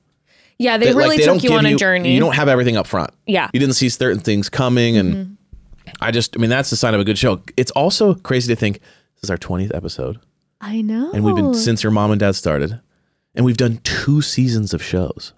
Yeah, 0.59 0.79
they 0.79 0.87
That, 0.87 0.95
really 0.97 1.17
don't 1.19 1.41
took 1.41 1.51
you 1.51 1.57
on 1.57 1.67
a 1.67 1.75
journey. 1.77 2.15
You 2.15 2.21
don't 2.21 2.35
have 2.37 2.49
everything 2.49 2.77
up 2.77 2.87
front. 2.87 3.11
yeah. 3.27 3.51
You 3.53 3.61
didn't 3.61 3.75
see 3.75 3.89
certain 3.89 4.21
things 4.21 4.49
coming. 4.49 4.97
And 4.97 5.15
Mm-hmm. 5.15 5.33
I 6.01 6.11
just, 6.11 6.37
I 6.37 6.41
mean, 6.41 6.51
that's 6.51 6.71
the 6.71 6.77
sign 6.77 6.95
of 6.95 7.01
a 7.01 7.05
good 7.05 7.19
show. 7.19 7.43
It's 7.57 7.71
also 7.73 8.15
crazy 8.15 8.53
to 8.55 8.59
think 8.59 8.81
this 9.15 9.25
is 9.25 9.31
our 9.31 9.37
20th 9.39 9.75
episode. 9.75 10.19
I 10.61 10.81
know. 10.83 11.11
And 11.13 11.25
we've 11.25 11.37
been 11.37 11.55
since 11.55 11.83
your 11.83 11.93
mom 11.93 12.11
and 12.11 12.19
dad 12.21 12.35
started. 12.37 12.81
And 13.35 13.45
we've 13.45 13.57
done 13.57 13.81
two 13.85 14.23
seasons 14.23 14.73
of 14.75 14.83
shows. 14.83 15.33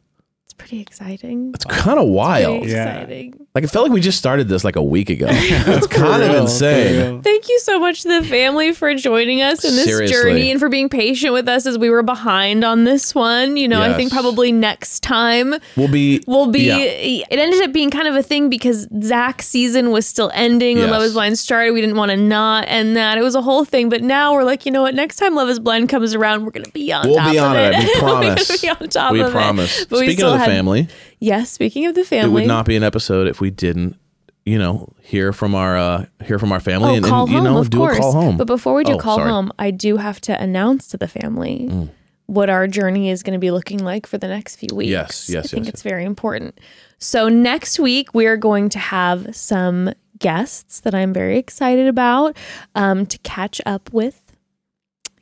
It's 0.60 0.68
pretty 0.68 0.82
exciting. 0.82 1.52
It's 1.54 1.64
kind 1.64 1.98
of 2.00 2.08
wild. 2.08 2.58
Pretty 2.62 2.72
Yeah. 2.74 2.94
exciting. 2.96 3.46
Like 3.54 3.64
it 3.64 3.68
felt 3.68 3.84
like 3.84 3.92
we 3.92 4.00
just 4.00 4.18
started 4.18 4.48
this 4.48 4.64
like 4.64 4.76
a 4.76 4.82
week 4.82 5.08
ago. 5.10 5.26
It's 5.30 5.86
kind 5.86 6.22
of 6.22 6.34
insane. 6.34 7.22
Thank 7.22 7.48
you 7.48 7.58
so 7.60 7.78
much 7.78 8.02
to 8.02 8.20
the 8.20 8.26
family 8.26 8.72
for 8.72 8.92
joining 8.94 9.40
us 9.42 9.64
in 9.64 9.74
this 9.76 9.84
Seriously. 9.84 10.14
journey 10.16 10.50
and 10.50 10.58
for 10.60 10.68
being 10.68 10.88
patient 10.88 11.32
with 11.32 11.48
us 11.48 11.64
as 11.66 11.78
we 11.78 11.90
were 11.90 12.02
behind 12.02 12.64
on 12.64 12.84
this 12.84 13.14
one. 13.14 13.56
You 13.56 13.68
know, 13.68 13.80
I 13.80 13.94
think 13.94 14.10
Yes. 14.12 14.20
probably 14.20 14.50
next 14.52 15.02
time 15.02 15.54
We'll 15.76 15.88
be 15.88 16.22
will 16.26 16.48
be. 16.48 16.60
Yeah. 16.66 16.76
It 16.78 17.38
ended 17.38 17.62
up 17.62 17.72
being 17.72 17.90
kind 17.90 18.08
of 18.08 18.14
a 18.16 18.22
thing 18.22 18.48
because 18.50 18.88
Zach's 19.02 19.46
season 19.48 19.90
was 19.90 20.06
still 20.06 20.30
ending 20.34 20.76
when 20.78 20.86
Yes. 20.88 20.92
Love 20.92 21.02
Is 21.02 21.12
Blind 21.14 21.38
started. 21.38 21.72
We 21.72 21.80
didn't 21.80 21.96
want 21.96 22.10
to 22.10 22.16
not 22.16 22.64
end 22.68 22.96
that. 22.96 23.16
It 23.18 23.22
was 23.22 23.34
a 23.34 23.42
whole 23.42 23.64
thing. 23.64 23.88
But 23.88 24.02
now 24.02 24.34
we're 24.34 24.44
like, 24.44 24.66
you 24.66 24.72
know 24.72 24.82
what? 24.82 24.94
Next 24.94 25.16
time 25.16 25.34
Love 25.34 25.48
Is 25.48 25.58
Blind 25.60 25.88
comes 25.88 26.14
around, 26.14 26.44
we're 26.44 26.50
gonna 26.52 26.68
be 26.70 26.92
on. 26.92 27.06
We'll 27.06 27.16
top 27.16 27.30
be 27.32 27.38
of 27.38 27.54
it. 27.56 27.74
it. 27.74 27.78
We 27.78 27.86
we're 27.86 27.98
promise. 28.08 28.48
gonna 28.62 28.76
be 28.76 28.82
on 28.84 28.88
top 28.88 29.12
we 29.12 29.20
of 29.20 29.30
promise. 29.32 29.80
it. 29.82 29.88
But 29.88 30.00
we 30.00 30.06
Speaking 30.06 30.16
still 30.18 30.32
of 30.34 30.38
the 30.40 30.44
had- 30.44 30.47
family, 30.50 30.88
Yes. 31.20 31.50
Speaking 31.50 31.86
of 31.86 31.94
the 31.94 32.04
family, 32.04 32.30
it 32.30 32.34
would 32.34 32.48
not 32.48 32.66
be 32.66 32.76
an 32.76 32.82
episode 32.82 33.26
if 33.26 33.40
we 33.40 33.50
didn't 33.50 33.96
you 34.44 34.58
know, 34.58 34.90
hear 35.02 35.34
from 35.34 35.54
our 35.54 35.76
uh, 35.76 36.06
hear 36.24 36.38
from 36.38 36.52
our 36.52 36.60
family 36.60 36.92
Oh, 36.92 36.94
and, 36.94 37.04
and, 37.04 37.28
you 37.28 37.34
home, 37.36 37.44
know 37.44 37.58
of 37.58 37.68
do 37.68 37.76
course. 37.78 37.98
a 37.98 38.00
call 38.00 38.12
home. 38.12 38.36
But 38.38 38.46
before 38.46 38.72
we 38.74 38.82
do 38.82 38.94
Oh, 38.94 38.98
call 38.98 39.16
sorry. 39.18 39.28
Mm. 39.28 39.32
home, 39.34 39.52
I 39.58 39.70
do 39.70 39.98
have 39.98 40.22
to 40.22 40.40
announce 40.42 40.88
to 40.88 40.96
the 40.96 41.06
family 41.08 41.90
what 42.24 42.48
our 42.48 42.66
journey 42.66 43.10
is 43.10 43.22
going 43.22 43.34
to 43.34 43.38
be 43.38 43.50
looking 43.50 43.78
like 43.78 44.06
for 44.06 44.16
the 44.16 44.26
next 44.28 44.56
few 44.56 44.74
weeks. 44.74 44.88
Yes, 44.90 45.28
yes, 45.28 45.44
I 45.44 45.48
think 45.48 45.66
yes, 45.66 45.74
it's 45.74 45.82
very 45.82 46.04
important. 46.04 46.58
So 46.98 47.28
next 47.28 47.78
week 47.78 48.14
we 48.14 48.24
are 48.26 48.38
going 48.38 48.70
to 48.70 48.78
have 48.78 49.36
some 49.36 49.92
guests 50.18 50.80
that 50.80 50.94
I'm 50.94 51.12
very 51.12 51.36
excited 51.38 51.86
about 51.86 52.34
um, 52.74 53.04
to 53.06 53.18
catch 53.18 53.60
up 53.66 53.92
with. 53.92 54.32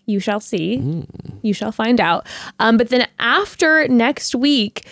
You 0.06 0.20
shall 0.20 0.38
see. 0.40 0.78
Mm. 0.78 1.08
You 1.42 1.52
shall 1.52 1.72
find 1.72 2.00
out. 2.00 2.26
Um, 2.60 2.76
but 2.76 2.90
then 2.90 3.08
after 3.18 3.88
next 3.88 4.36
week, 4.36 4.86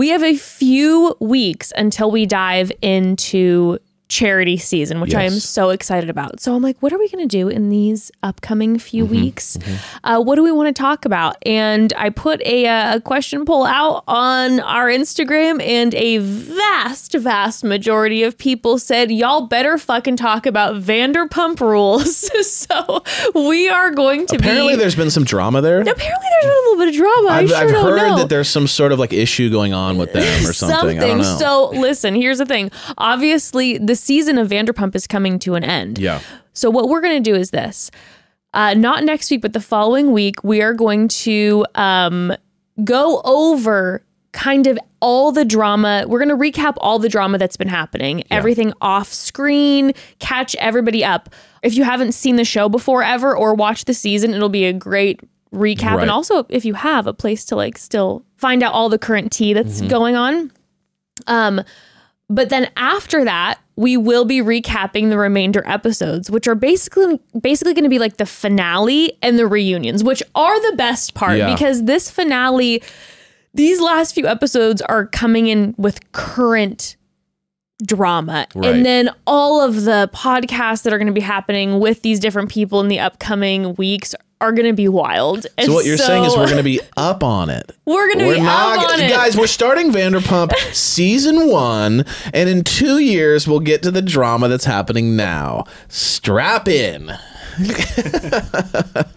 we 0.00 0.08
have 0.08 0.22
a 0.22 0.34
few 0.34 1.14
weeks 1.20 1.74
until 1.76 2.10
we 2.10 2.24
dive 2.24 2.72
into 2.80 3.78
Charity 4.10 4.56
season, 4.58 5.00
which 5.00 5.14
I 5.14 5.22
am 5.22 5.38
so 5.40 5.70
excited 5.70 6.10
about. 6.10 6.40
So 6.40 6.54
I'm 6.54 6.62
like, 6.62 6.76
what 6.80 6.92
are 6.92 6.98
we 6.98 7.08
going 7.08 7.26
to 7.26 7.30
do 7.38 7.48
in 7.48 7.70
these 7.70 8.10
upcoming 8.22 8.78
few 8.78 9.04
Mm-hmm, 9.04 9.14
weeks? 9.14 9.56
Uh, 10.04 10.20
what 10.20 10.34
do 10.34 10.42
we 10.42 10.50
want 10.52 10.74
to 10.74 10.78
talk 10.78 11.04
about? 11.04 11.36
And 11.46 11.92
I 11.96 12.10
put 12.10 12.42
a, 12.42 12.66
uh, 12.66 12.96
a 12.96 13.00
question 13.00 13.44
poll 13.46 13.64
out 13.64 14.02
on 14.08 14.60
our 14.60 14.88
Instagram, 14.88 15.62
and 15.62 15.94
a 15.94 16.18
vast, 16.18 17.14
vast 17.14 17.64
majority 17.64 18.22
of 18.24 18.36
people 18.36 18.78
said, 18.78 19.10
y'all 19.10 19.46
better 19.46 19.78
fucking 19.78 20.16
talk 20.16 20.44
about 20.44 20.74
Vanderpump 20.82 21.60
Rules. 21.60 22.28
so 22.50 23.02
we 23.34 23.68
are 23.68 23.90
going 23.92 24.26
to 24.26 24.36
Apparently, 24.36 24.74
be. 24.74 24.78
there's 24.80 24.96
been 24.96 25.10
some 25.10 25.24
drama 25.24 25.60
there. 25.60 25.80
Apparently, 25.80 26.28
there's 26.42 26.44
been 26.44 26.50
a 26.50 26.60
little 26.70 26.76
bit 26.78 26.88
of 26.88 26.94
drama. 26.94 27.28
I 27.28 27.38
I've, 27.38 27.48
sure 27.48 27.58
I've 27.58 27.70
heard 27.70 27.96
know. 28.08 28.16
that 28.18 28.28
there's 28.28 28.48
some 28.48 28.66
sort 28.66 28.90
of 28.92 28.98
like 28.98 29.12
issue 29.12 29.50
going 29.50 29.72
on 29.72 29.98
with 29.98 30.12
them 30.12 30.46
or 30.46 30.52
something. 30.52 30.98
I 30.98 31.06
don't 31.06 31.18
know. 31.18 31.36
So 31.38 31.70
listen, 31.70 32.14
here's 32.14 32.38
the 32.38 32.46
thing. 32.46 32.70
Obviously, 32.98 33.78
the 33.78 33.94
season 34.00 34.38
of 34.38 34.48
Vanderpump 34.48 34.94
is 34.94 35.06
coming 35.06 35.38
to 35.40 35.54
an 35.54 35.64
end. 35.64 35.98
yeah. 35.98 36.20
So 36.52 36.68
what 36.70 36.88
we're 36.88 37.00
going 37.00 37.22
to 37.22 37.30
do 37.30 37.36
is 37.36 37.50
this. 37.50 37.90
Uh, 38.52 38.74
not 38.74 39.04
next 39.04 39.30
week, 39.30 39.40
but 39.40 39.52
the 39.52 39.60
following 39.60 40.12
week, 40.12 40.42
we 40.42 40.60
are 40.60 40.74
going 40.74 41.06
to 41.08 41.64
um, 41.76 42.34
go 42.82 43.20
over 43.24 44.04
kind 44.32 44.66
of 44.66 44.78
all 45.00 45.32
the 45.32 45.44
drama. 45.44 46.04
We're 46.08 46.24
going 46.24 46.28
to 46.28 46.36
recap 46.36 46.74
all 46.78 46.98
the 46.98 47.08
drama 47.08 47.38
that's 47.38 47.56
been 47.56 47.68
happening, 47.68 48.24
everything 48.30 48.72
off 48.80 49.12
screen, 49.12 49.92
catch 50.18 50.54
everybody 50.56 51.04
up. 51.04 51.32
If 51.62 51.74
you 51.74 51.84
haven't 51.84 52.12
seen 52.12 52.36
the 52.36 52.44
show 52.44 52.68
before 52.68 53.02
ever 53.02 53.36
or 53.36 53.54
watched 53.54 53.86
the 53.86 53.94
season, 53.94 54.34
it'll 54.34 54.48
be 54.48 54.64
a 54.64 54.72
great 54.72 55.20
recap. 55.54 55.94
Right. 55.94 56.02
And 56.02 56.10
also, 56.10 56.46
if 56.48 56.64
you 56.64 56.74
have 56.74 57.06
a 57.06 57.12
place 57.12 57.44
to 57.46 57.56
like 57.56 57.78
still 57.78 58.24
find 58.36 58.62
out 58.62 58.72
all 58.72 58.88
the 58.88 58.98
current 58.98 59.32
tea 59.32 59.52
that's 59.52 59.80
going 59.82 60.16
on. 60.16 60.52
Um, 61.26 61.62
but 62.28 62.48
then 62.48 62.70
after 62.76 63.24
that, 63.24 63.58
we 63.80 63.96
will 63.96 64.26
be 64.26 64.40
recapping 64.42 65.08
the 65.08 65.16
remainder 65.16 65.62
episodes, 65.66 66.30
which 66.30 66.46
are 66.46 66.54
basically 66.54 67.18
basically 67.40 67.72
going 67.72 67.84
to 67.84 67.88
be 67.90 67.98
like 67.98 68.18
the 68.18 68.26
finale 68.26 69.16
and 69.22 69.38
the 69.38 69.46
reunions, 69.46 70.04
which 70.04 70.22
are 70.34 70.70
the 70.70 70.76
best 70.76 71.14
part 71.14 71.38
Yeah. 71.38 71.50
because 71.50 71.84
this 71.84 72.10
finale, 72.10 72.82
these 73.54 73.80
last 73.80 74.14
few 74.14 74.26
episodes 74.26 74.82
are 74.82 75.06
coming 75.06 75.46
in 75.46 75.74
with 75.78 76.12
current 76.12 76.96
drama. 77.82 78.46
Right. 78.54 78.74
And 78.74 78.84
then 78.84 79.08
all 79.26 79.62
of 79.62 79.84
the 79.84 80.10
podcasts 80.12 80.82
that 80.82 80.92
are 80.92 80.98
going 80.98 81.06
to 81.06 81.14
be 81.14 81.20
happening 81.22 81.80
with 81.80 82.02
these 82.02 82.20
different 82.20 82.50
people 82.50 82.80
in 82.80 82.88
the 82.88 82.98
upcoming 83.00 83.74
weeks 83.76 84.14
are 84.40 84.52
going 84.52 84.66
to 84.66 84.72
be 84.72 84.88
wild. 84.88 85.46
And 85.58 85.66
So 85.66 85.74
what 85.74 85.84
you're 85.84 85.96
saying 85.98 86.24
is 86.24 86.36
we're 86.36 86.46
going 86.46 86.56
to 86.56 86.62
be 86.62 86.80
up 86.96 87.22
on 87.22 87.50
it. 87.50 87.70
We're 87.84 88.12
gonna 88.12 88.26
We're 88.26 88.34
be 88.36 88.40
up 88.40 88.90
on 88.92 89.00
it. 89.00 89.08
guys. 89.10 89.36
We're 89.36 89.46
starting 89.48 89.90
Vanderpump 89.90 90.54
season 90.72 91.48
one, 91.50 92.04
and 92.32 92.48
in 92.48 92.62
two 92.64 92.98
years 93.00 93.46
we'll 93.48 93.58
get 93.60 93.82
to 93.82 93.90
the 93.90 94.00
drama 94.02 94.48
that's 94.48 94.64
happening 94.64 95.16
now. 95.16 95.64
Strap 95.88 96.68
in. 96.68 97.10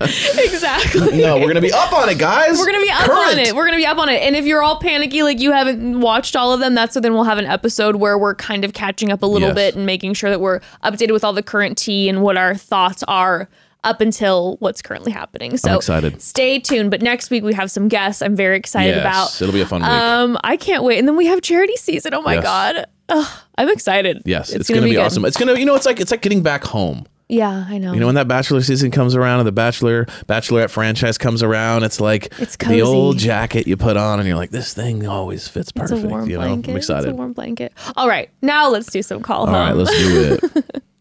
exactly. 0.01 1.17
No, 1.21 1.35
we're 1.35 1.43
going 1.43 1.55
to 1.55 1.61
be 1.61 1.71
up 1.71 1.93
on 1.93 2.09
it, 2.09 2.17
guys. 2.17 2.57
We're 2.57 2.65
gonna 2.65 2.81
be 2.83 2.89
up 2.89 3.01
Current. 3.05 3.33
on 3.33 3.39
it. 3.39 3.55
We're 3.55 3.65
gonna 3.65 3.77
be 3.77 3.85
up 3.85 3.97
on 3.97 4.09
it. 4.09 4.21
And 4.21 4.35
if 4.35 4.45
you're 4.45 4.61
all 4.63 4.79
panicky, 4.79 5.23
like 5.23 5.39
you 5.39 5.51
haven't 5.51 6.01
watched 6.01 6.35
all 6.35 6.51
of 6.53 6.59
them, 6.59 6.73
that's 6.75 6.93
so 6.93 6.99
then 6.99 7.13
we'll 7.13 7.23
have 7.23 7.37
an 7.37 7.45
episode 7.45 7.97
where 7.97 8.17
we're 8.17 8.35
kind 8.35 8.65
of 8.65 8.73
catching 8.73 9.11
up 9.11 9.21
a 9.23 9.25
little 9.25 9.49
Yes. 9.49 9.55
bit 9.55 9.75
and 9.75 9.85
making 9.85 10.13
sure 10.15 10.29
that 10.29 10.39
we're 10.41 10.59
updated 10.83 11.11
with 11.11 11.23
all 11.23 11.33
the 11.33 11.43
current 11.43 11.77
tea 11.77 12.09
and 12.09 12.21
what 12.21 12.37
our 12.37 12.55
thoughts 12.55 13.03
are 13.07 13.47
up 13.83 14.01
until 14.01 14.57
what's 14.59 14.81
currently 14.81 15.11
happening. 15.11 15.57
So 15.57 15.71
I'm 15.71 15.75
excited. 15.77 16.21
Stay 16.21 16.59
tuned. 16.59 16.91
But 16.91 17.01
next 17.01 17.29
week 17.29 17.43
we 17.43 17.53
have 17.53 17.69
some 17.71 17.87
guests 17.87 18.21
I'm 18.21 18.35
very 18.35 18.57
excited 18.57 18.95
Yes, 18.95 19.01
about. 19.01 19.41
it'll 19.41 19.53
be 19.53 19.61
a 19.61 19.65
fun 19.65 19.81
week. 19.81 19.89
Um, 19.89 20.37
I 20.43 20.57
can't 20.57 20.83
wait. 20.83 20.99
And 20.99 21.07
then 21.07 21.15
we 21.17 21.25
have 21.25 21.41
Charity 21.41 21.75
season. 21.75 22.13
Oh 22.13 22.21
my 22.21 22.35
Yes. 22.35 22.43
god. 22.43 22.85
Ugh, 23.09 23.27
I'm 23.57 23.69
excited. 23.69 24.21
Yes, 24.25 24.51
it's, 24.51 24.69
going 24.69 24.81
to 24.81 24.87
be, 24.87 24.95
good. 24.95 25.01
awesome. 25.01 25.25
It's 25.25 25.35
going 25.37 25.53
to, 25.53 25.59
you 25.59 25.65
know, 25.65 25.75
it's 25.75 25.85
like 25.85 25.99
it's 25.99 26.11
like 26.11 26.21
getting 26.21 26.41
back 26.41 26.63
home. 26.63 27.05
Yeah, 27.29 27.65
I 27.67 27.77
know. 27.77 27.93
You 27.93 27.99
know, 27.99 28.05
when 28.05 28.15
that 28.15 28.27
Bachelor 28.27 28.61
season 28.61 28.91
comes 28.91 29.15
around 29.15 29.39
and 29.39 29.47
the 29.47 29.51
Bachelor 29.53 30.05
Bachelorette 30.27 30.69
franchise 30.69 31.17
comes 31.17 31.41
around, 31.41 31.83
it's 31.83 31.99
like 31.99 32.31
It's 32.39 32.55
the 32.57 32.81
old 32.81 33.17
jacket 33.17 33.65
you 33.65 33.75
put 33.75 33.97
on, 33.97 34.19
and 34.19 34.27
you're 34.27 34.37
like, 34.37 34.51
this 34.51 34.73
thing 34.73 35.07
always 35.07 35.47
fits 35.47 35.69
it's 35.69 35.71
perfect. 35.91 36.03
you 36.03 36.37
know, 36.37 36.43
blanket. 36.43 36.71
I'm 36.71 36.77
excited. 36.77 37.07
It's 37.09 37.13
a 37.13 37.15
warm 37.15 37.33
blanket. 37.33 37.73
All 37.95 38.07
right, 38.07 38.29
now 38.41 38.69
let's 38.69 38.91
do 38.91 39.01
some 39.01 39.21
call 39.21 39.41
All 39.41 39.45
home. 39.47 39.55
right, 39.55 39.71
let's 39.75 39.91
do 39.97 40.37
it. 40.53 40.83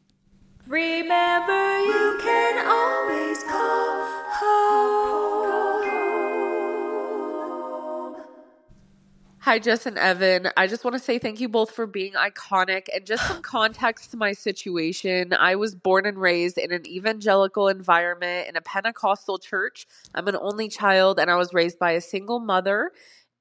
Remember, 0.73 1.81
you 1.81 2.19
can 2.23 2.67
always 2.67 3.43
call 3.43 4.09
home. 4.41 5.03
Hi, 9.41 9.59
Jess 9.59 9.85
and 9.85 9.99
Evan. 9.99 10.49
I 10.57 10.67
just 10.67 10.83
want 10.83 10.95
to 10.95 10.99
say 10.99 11.19
thank 11.19 11.41
you 11.41 11.51
both 11.51 11.73
for 11.73 11.87
being 11.87 12.15
iconic 12.15 12.87
and 12.95 13.05
just 13.05 13.29
some 13.29 13.43
context 13.57 14.13
to 14.13 14.17
my 14.17 14.33
situation. 14.33 15.35
I 15.35 15.57
was 15.57 15.75
born 15.75 16.07
and 16.07 16.17
raised 16.17 16.57
in 16.57 16.73
an 16.73 16.87
evangelical 16.87 17.69
environment 17.69 18.49
in 18.49 18.57
a 18.57 18.63
Pentecostal 18.63 19.37
church. 19.37 19.87
I'm 20.15 20.27
an 20.27 20.39
only 20.41 20.71
child 20.71 21.21
and 21.21 21.31
I 21.31 21.37
was 21.37 21.53
raised 21.53 21.79
by 21.79 21.91
a 21.91 22.01
single 22.01 22.41
mother. 22.41 22.93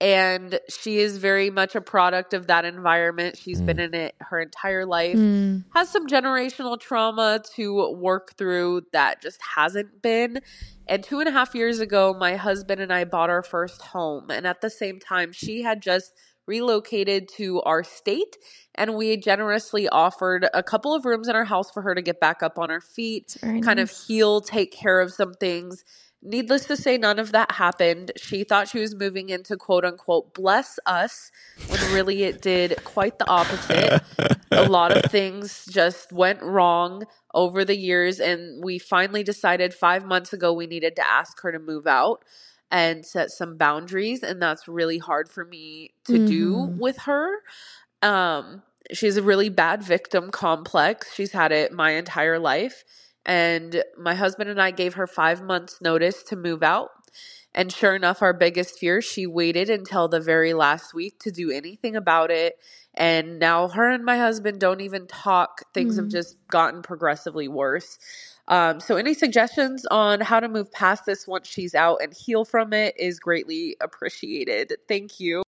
And 0.02 0.60
she 0.68 0.98
is 0.98 1.18
very 1.20 1.52
much 1.52 1.76
a 1.76 1.82
product 1.82 2.34
of 2.34 2.48
that 2.48 2.66
environment. 2.66 3.38
She's 3.38 3.62
been 3.62 3.80
in 3.80 3.94
it 3.94 4.16
her 4.20 4.42
entire 4.42 4.84
life. 4.84 5.16
Mm. 5.16 5.64
Has 5.76 5.90
some 5.90 6.08
generational 6.08 6.80
trauma 6.80 7.40
to 7.56 7.94
work 7.94 8.36
through 8.36 8.82
that 8.94 9.22
just 9.22 9.40
hasn't 9.44 10.02
been. 10.02 10.42
And 10.88 11.04
two 11.04 11.20
and 11.20 11.30
a 11.30 11.32
half 11.32 11.54
years 11.54 11.80
ago, 11.80 12.16
my 12.20 12.36
husband 12.36 12.82
and 12.82 12.92
I 12.92 13.04
bought 13.04 13.30
our 13.30 13.44
first 13.44 13.80
home. 13.84 14.32
And 14.32 14.48
at 14.48 14.62
the 14.62 14.72
same 14.72 15.00
time, 15.00 15.32
she 15.34 15.62
had 15.62 15.84
just 15.84 16.14
relocated 16.48 17.30
to 17.38 17.62
our 17.62 17.84
state. 17.84 18.38
And 18.74 18.96
we 18.96 19.18
generously 19.18 19.88
offered 19.88 20.50
a 20.52 20.64
couple 20.64 20.96
of 20.96 21.06
rooms 21.06 21.28
in 21.28 21.36
our 21.36 21.46
house 21.46 21.70
for 21.70 21.84
her 21.84 21.94
to 21.94 22.02
get 22.02 22.20
back 22.20 22.42
up 22.42 22.58
on 22.58 22.72
her 22.72 22.82
feet, 22.82 23.38
kind 23.40 23.66
nice. 23.66 23.78
of 23.78 23.92
heal, 24.08 24.42
take 24.42 24.72
care 24.72 25.00
of 25.00 25.14
some 25.14 25.36
things. 25.36 25.84
Needless 26.24 26.66
to 26.66 26.78
say, 26.78 26.98
none 26.98 27.18
of 27.18 27.32
that 27.32 27.54
happened. 27.54 28.12
She 28.16 28.44
thought 28.44 28.68
she 28.68 28.80
was 28.80 28.94
moving 28.94 29.30
into 29.30 29.58
quote 29.58 29.84
unquote 29.84 30.34
bless 30.36 30.78
us, 30.86 31.32
when 31.68 31.80
really 31.94 32.24
it 32.24 32.42
did 32.42 32.84
quite 32.84 33.18
the 33.18 33.28
opposite. 33.28 34.04
a 34.52 34.70
lot 34.70 34.96
of 34.96 35.10
things 35.10 35.66
just 35.70 36.12
went 36.12 36.42
wrong 36.44 37.06
over 37.34 37.66
the 37.66 37.76
years, 37.76 38.20
and 38.20 38.64
we 38.64 38.78
finally 38.78 39.24
decided 39.24 39.74
five 39.74 40.06
months 40.06 40.32
ago 40.32 40.54
we 40.54 40.68
needed 40.68 40.96
to 40.98 41.10
ask 41.10 41.42
her 41.42 41.52
to 41.52 41.60
move 41.60 41.88
out 41.88 42.24
and 42.70 43.06
set 43.06 43.32
some 43.32 43.58
boundaries. 43.58 44.22
And 44.22 44.42
that's 44.42 44.68
really 44.68 45.00
hard 45.00 45.28
for 45.28 45.44
me 45.44 45.92
to 46.06 46.20
do 46.20 46.54
Mhm. 46.54 46.78
with 46.78 46.98
her. 47.00 47.38
Um, 48.02 48.62
she 48.94 49.08
has 49.08 49.18
a 49.18 49.24
really 49.24 49.50
bad 49.50 49.82
victim 49.82 50.30
complex. 50.32 51.14
She's 51.14 51.32
had 51.32 51.52
it 51.52 51.72
my 51.72 51.92
entire 51.92 52.40
life. 52.40 52.84
And 53.26 53.84
my 53.98 54.16
husband 54.16 54.50
and 54.50 54.62
I 54.62 54.72
gave 54.72 54.96
her 54.96 55.08
five 55.08 55.42
months' 55.44 55.82
notice 55.82 56.24
to 56.24 56.36
move 56.36 56.64
out. 56.64 56.90
And 57.54 57.72
sure 57.72 57.96
enough, 57.96 58.22
our 58.22 58.34
biggest 58.34 58.80
fear, 58.80 59.02
she 59.02 59.28
waited 59.28 59.70
until 59.70 60.08
the 60.08 60.22
very 60.22 60.54
last 60.54 60.94
week 60.94 61.20
to 61.20 61.32
do 61.32 61.52
anything 61.52 61.96
about 61.96 62.32
it. 62.32 62.58
And 62.96 63.40
now 63.40 63.68
her 63.70 63.90
and 63.90 64.06
my 64.06 64.18
husband 64.18 64.60
don't 64.60 64.82
even 64.82 65.08
talk. 65.08 65.64
Things 65.74 65.98
have 65.98 66.06
Mm. 66.08 66.12
just 66.12 66.38
gotten 66.50 66.82
progressively 66.82 67.48
worse. 67.48 68.00
Um, 68.48 68.80
so, 68.80 68.98
any 68.98 69.14
suggestions 69.14 69.86
on 69.92 70.22
how 70.22 70.40
to 70.40 70.50
move 70.50 70.72
past 70.72 71.06
this 71.06 71.28
once 71.28 71.48
she's 71.48 71.76
out 71.76 72.00
and 72.02 72.14
heal 72.14 72.46
from 72.46 72.74
it 72.74 72.96
is 72.98 73.20
greatly 73.20 73.78
appreciated. 73.82 74.74
Thank 74.88 75.20
you. 75.20 75.44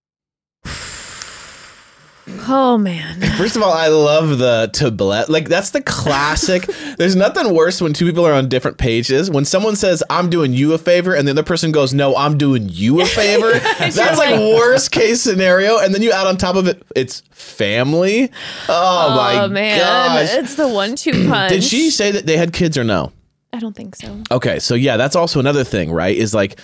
Oh 2.47 2.77
man. 2.77 3.21
First 3.37 3.55
of 3.55 3.63
all, 3.63 3.73
I 3.73 3.87
love 3.87 4.37
the 4.37 4.69
to 4.73 4.91
bless. 4.91 5.29
Like 5.29 5.49
that's 5.49 5.71
the 5.71 5.81
classic. 5.81 6.65
There's 6.97 7.15
nothing 7.15 7.53
worse 7.53 7.81
when 7.81 7.93
two 7.93 8.05
people 8.05 8.25
are 8.25 8.33
on 8.33 8.49
different 8.49 8.77
pages. 8.77 9.29
When 9.29 9.45
someone 9.45 9.75
says, 9.75 10.03
"I'm 10.09 10.29
doing 10.29 10.53
you 10.53 10.73
a 10.73 10.77
favor," 10.77 11.13
and 11.13 11.27
the 11.27 11.31
other 11.31 11.43
person 11.43 11.71
goes, 11.71 11.93
"No, 11.93 12.15
I'm 12.15 12.37
doing 12.37 12.69
you 12.69 13.01
a 13.01 13.05
favor." 13.05 13.51
that's 13.79 13.97
like 13.97 14.39
worst 14.39 14.91
case 14.91 15.21
scenario. 15.21 15.79
And 15.79 15.93
then 15.93 16.01
you 16.01 16.11
add 16.11 16.27
on 16.27 16.37
top 16.37 16.55
of 16.55 16.67
it, 16.67 16.83
it's 16.95 17.21
family. 17.31 18.29
Oh, 18.69 19.07
oh 19.09 19.15
my 19.15 19.33
god. 19.33 19.43
oh 19.43 19.53
man, 19.53 19.79
gosh! 19.79 20.33
it's 20.35 20.55
the 20.55 20.67
one-two 20.67 21.27
punch. 21.29 21.51
Did 21.51 21.63
she 21.63 21.89
say 21.89 22.11
that 22.11 22.25
they 22.25 22.37
had 22.37 22.53
kids 22.53 22.77
or 22.77 22.83
no? 22.83 23.11
I 23.53 23.59
don't 23.59 23.75
think 23.75 23.95
so. 23.95 24.21
Okay, 24.31 24.59
so 24.59 24.73
yeah, 24.73 24.97
that's 24.97 25.15
also 25.15 25.39
another 25.39 25.63
thing, 25.63 25.91
right? 25.91 26.15
Is 26.17 26.33
like 26.33 26.59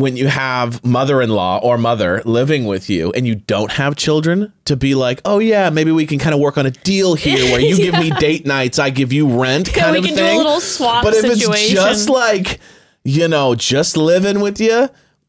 when 0.00 0.16
you 0.16 0.26
have 0.28 0.84
mother-in-law 0.84 1.60
or 1.62 1.78
mother 1.78 2.22
living 2.24 2.64
with 2.66 2.88
you 2.90 3.12
and 3.12 3.26
you 3.26 3.34
don't 3.34 3.72
have 3.72 3.96
children 3.96 4.52
to 4.66 4.76
be 4.76 4.94
like, 4.94 5.20
oh 5.24 5.38
yeah, 5.38 5.70
maybe 5.70 5.90
we 5.92 6.06
can 6.06 6.18
kind 6.18 6.34
of 6.34 6.40
work 6.40 6.58
on 6.58 6.66
a 6.66 6.70
deal 6.70 7.14
here 7.14 7.44
where 7.52 7.60
you 7.60 7.76
give 7.86 7.94
me 7.94 8.10
date 8.10 8.46
nights, 8.46 8.78
I 8.78 8.90
give 8.90 9.12
you 9.12 9.40
rent, 9.40 9.68
Yeah, 9.74 9.82
kind 9.82 9.92
we 9.92 9.98
of 9.98 10.04
can 10.04 10.14
do 10.16 10.22
a 10.22 10.26
thing. 10.26 10.36
little 10.38 10.60
swap 10.60 11.02
but 11.04 11.14
if 11.14 11.24
it's 11.24 11.70
just 11.70 12.08
like, 12.08 12.60
you 13.04 13.28
know, 13.28 13.54
just 13.54 13.96
living 13.96 14.40
with 14.40 14.60
you. 14.60 14.88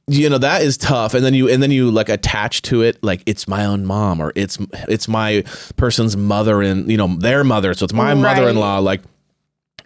You 0.10 0.30
know 0.30 0.38
that 0.38 0.62
is 0.62 0.78
tough, 0.78 1.14
and 1.16 1.26
then 1.26 1.34
you 1.34 1.50
and 1.50 1.62
then 1.62 1.70
you 1.70 1.92
like 1.92 2.08
attach 2.08 2.62
to 2.62 2.82
it 2.82 2.98
like 3.04 3.22
it's 3.26 3.46
my 3.46 3.66
own 3.66 3.86
mom 3.86 4.22
or 4.22 4.32
it's 4.38 4.58
it's 4.88 5.10
my 5.10 5.44
person's 5.76 6.16
mother 6.16 6.62
and 6.62 6.90
you 6.90 6.96
know 6.96 7.10
their 7.18 7.44
mother, 7.44 7.74
so 7.74 7.84
it's 7.84 7.92
my 7.94 8.14
Right. 8.14 8.22
mother-in-law. 8.22 8.78
Like 8.80 9.02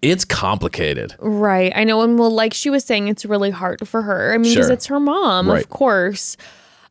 it's 0.02 0.26
complicated. 0.26 1.15
Right. 1.19 1.72
I 1.76 1.84
know. 1.84 2.02
And 2.02 2.18
well, 2.18 2.32
like 2.32 2.53
she 2.53 2.69
was 2.69 2.84
saying, 2.84 3.07
it's 3.07 3.26
really 3.26 3.52
hard 3.52 3.88
for 3.88 4.02
her. 4.02 4.34
I 4.34 4.38
mean, 4.38 4.52
because 4.52 4.68
Sure. 4.68 4.73
it's 4.73 4.86
her 4.88 4.99
mom, 4.99 5.49
Right. 5.49 5.61
of 5.64 5.69
course. 5.69 6.38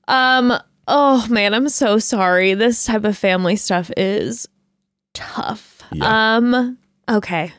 Um, 0.08 0.52
oh 0.88 1.26
man, 1.28 1.54
I'm 1.54 1.68
so 1.68 1.98
sorry. 1.98 2.54
This 2.54 2.84
type 2.84 3.04
of 3.04 3.16
family 3.18 3.56
stuff 3.56 3.90
is 3.96 4.48
tough. 5.14 5.82
Yeah. 5.92 6.36
Um, 6.36 6.78
okay. 7.08 7.52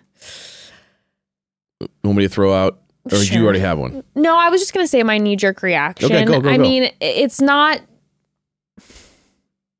Want 2.03 2.17
me 2.17 2.23
to 2.23 2.29
throw 2.29 2.53
out, 2.53 2.79
or 3.05 3.09
do 3.11 3.23
Sure. 3.23 3.37
you 3.39 3.43
already 3.43 3.59
have 3.59 3.77
one? 3.77 4.03
No, 4.15 4.37
I 4.37 4.49
was 4.49 4.61
just 4.61 4.73
gonna 4.73 4.87
say 4.87 5.01
my 5.03 5.17
knee 5.17 5.35
jerk 5.35 5.61
reaction. 5.63 6.05
Okay, 6.11 6.25
go, 6.25 6.39
go, 6.39 6.49
I 6.49 6.57
mean, 6.57 6.91
it's 7.01 7.41
not. 7.41 7.81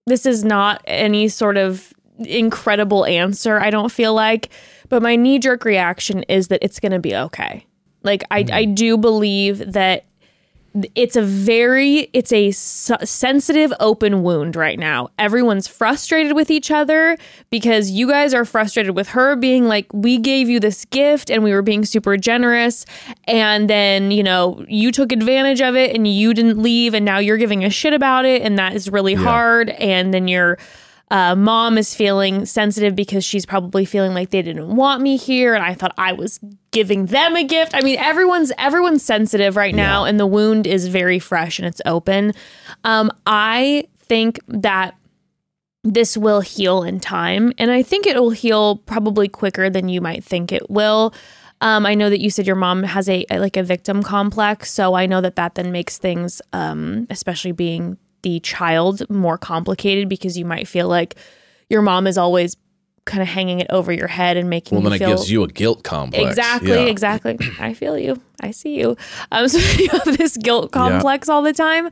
This 0.08 0.26
is 0.26 0.44
not 0.44 0.82
any 0.86 1.28
sort 1.28 1.58
of 1.58 1.94
incredible 2.20 3.06
answer. 3.06 3.60
I 3.60 3.70
don't 3.70 3.92
feel 3.92 4.14
like, 4.14 4.50
but 4.92 5.02
my 5.02 5.16
knee 5.16 5.40
jerk 5.40 5.66
reaction 5.66 6.22
is 6.24 6.50
that 6.50 6.60
it's 6.62 6.80
gonna 6.80 7.00
be 7.00 7.16
okay. 7.16 7.66
Like 8.04 8.24
I, 8.30 8.46
I 8.52 8.66
do 8.66 8.98
believe 8.98 9.72
that 9.74 10.06
it's 10.96 11.16
a 11.16 11.22
very 11.22 12.10
it's 12.14 12.32
a 12.32 12.52
sensitive 12.52 13.74
open 13.82 14.24
wound 14.24 14.56
right 14.56 14.80
now 14.80 15.10
everyone's 15.20 15.68
frustrated 15.68 16.32
with 16.34 16.50
each 16.50 16.72
other 16.72 17.18
because 17.50 17.92
you 17.92 18.08
guys 18.08 18.34
are 18.34 18.46
frustrated 18.46 18.96
with 18.96 19.10
her 19.10 19.36
being 19.36 19.66
like 19.66 19.86
we 19.94 20.18
gave 20.18 20.48
you 20.48 20.62
this 20.62 20.86
gift 20.86 21.30
and 21.30 21.44
we 21.44 21.52
were 21.52 21.62
being 21.62 21.84
super 21.84 22.16
generous 22.16 22.86
and 23.26 23.70
then 23.70 24.12
you 24.12 24.24
know 24.24 24.64
you 24.70 24.94
took 24.94 25.12
advantage 25.12 25.62
of 25.62 25.76
it 25.76 25.94
and 25.94 26.08
you 26.08 26.34
didn't 26.34 26.58
leave 26.58 26.94
and 26.94 27.04
now 27.04 27.18
you're 27.18 27.38
giving 27.38 27.66
a 27.66 27.70
shit 27.70 27.94
about 27.94 28.24
it 28.24 28.42
and 28.42 28.58
that 28.58 28.74
is 28.74 28.90
really 28.90 29.14
hard 29.14 29.72
and 29.72 30.14
then 30.14 30.30
your 30.30 30.58
uh, 31.12 31.36
mom 31.36 31.78
is 31.78 31.94
feeling 31.94 32.46
sensitive 32.46 32.96
because 32.96 33.24
she's 33.24 33.46
probably 33.46 33.86
feeling 33.86 34.14
like 34.16 34.32
they 34.32 34.42
didn't 34.42 34.76
want 34.76 35.02
me 35.02 35.18
here 35.18 35.54
and 35.54 35.64
i 35.64 35.74
thought 35.76 35.94
i 35.98 36.12
was 36.14 36.40
giving 36.72 37.08
them 37.08 37.36
a 37.36 37.44
gift. 37.44 37.76
I 37.76 37.82
mean 37.82 38.00
everyone's 38.00 38.52
everyone's 38.58 39.04
sensitive 39.04 39.56
right 39.58 39.76
now 39.76 40.06
and 40.06 40.18
the 40.20 40.26
wound 40.26 40.66
is 40.66 40.88
very 40.88 41.20
fresh 41.20 41.60
and 41.60 41.68
it's 41.68 41.82
open. 41.86 42.34
Um, 42.86 43.12
i 43.28 43.88
think 44.00 44.40
that 44.48 44.96
this 45.84 46.16
will 46.16 46.42
heal 46.42 46.84
in 46.84 47.00
time 47.00 47.52
and 47.58 47.72
i 47.72 47.82
think 47.84 48.06
it 48.08 48.16
will 48.16 48.30
heal 48.30 48.78
probably 48.78 49.28
quicker 49.28 49.70
than 49.70 49.90
you 49.90 50.00
might 50.02 50.24
think 50.24 50.52
it 50.52 50.70
will. 50.70 51.14
Um, 51.60 51.86
i 51.86 51.94
know 51.94 52.10
that 52.10 52.22
you 52.22 52.30
said 52.30 52.48
your 52.48 52.56
mom 52.56 52.84
has 52.84 53.10
a, 53.10 53.26
a- 53.30 53.40
like 53.40 53.58
a 53.58 53.64
victim 53.64 54.02
complex 54.02 54.72
so 54.72 54.94
i 54.94 55.06
know 55.06 55.20
that 55.22 55.36
that 55.36 55.56
then 55.56 55.72
makes 55.72 55.98
things 55.98 56.42
um, 56.54 57.06
especially 57.10 57.52
being 57.52 57.98
the 58.24 58.40
child 58.42 59.10
more 59.10 59.38
complicated 59.38 60.10
because 60.10 60.38
you 60.38 60.46
might 60.46 60.68
feel 60.68 60.88
like 60.88 61.16
your 61.70 61.82
mom 61.82 62.08
is 62.08 62.18
always 62.18 62.56
kind 63.06 63.24
of 63.24 63.28
hanging 63.28 63.60
it 63.60 63.66
over 63.72 63.92
your 63.92 64.08
head 64.08 64.38
and 64.38 64.48
making 64.48 64.76
Well, 64.80 64.84
then 64.84 64.94
it 65.02 65.06
gives 65.06 65.32
you 65.32 65.44
a 65.44 65.48
guilt 65.48 65.84
complex. 65.84 66.24
Exactly, 66.38 66.70
Yeah. 66.70 66.86
exactly. 66.86 67.40
I 67.60 67.74
feel 67.74 67.98
you. 67.98 68.22
I 68.42 68.52
see 68.52 68.78
you. 68.80 68.96
Um, 69.32 69.48
so 69.50 69.58
you 69.82 69.90
have 69.90 70.18
this 70.18 70.38
guilt 70.38 70.72
complex 70.72 71.28
all 71.28 71.42
the 71.42 71.52
time. 71.52 71.88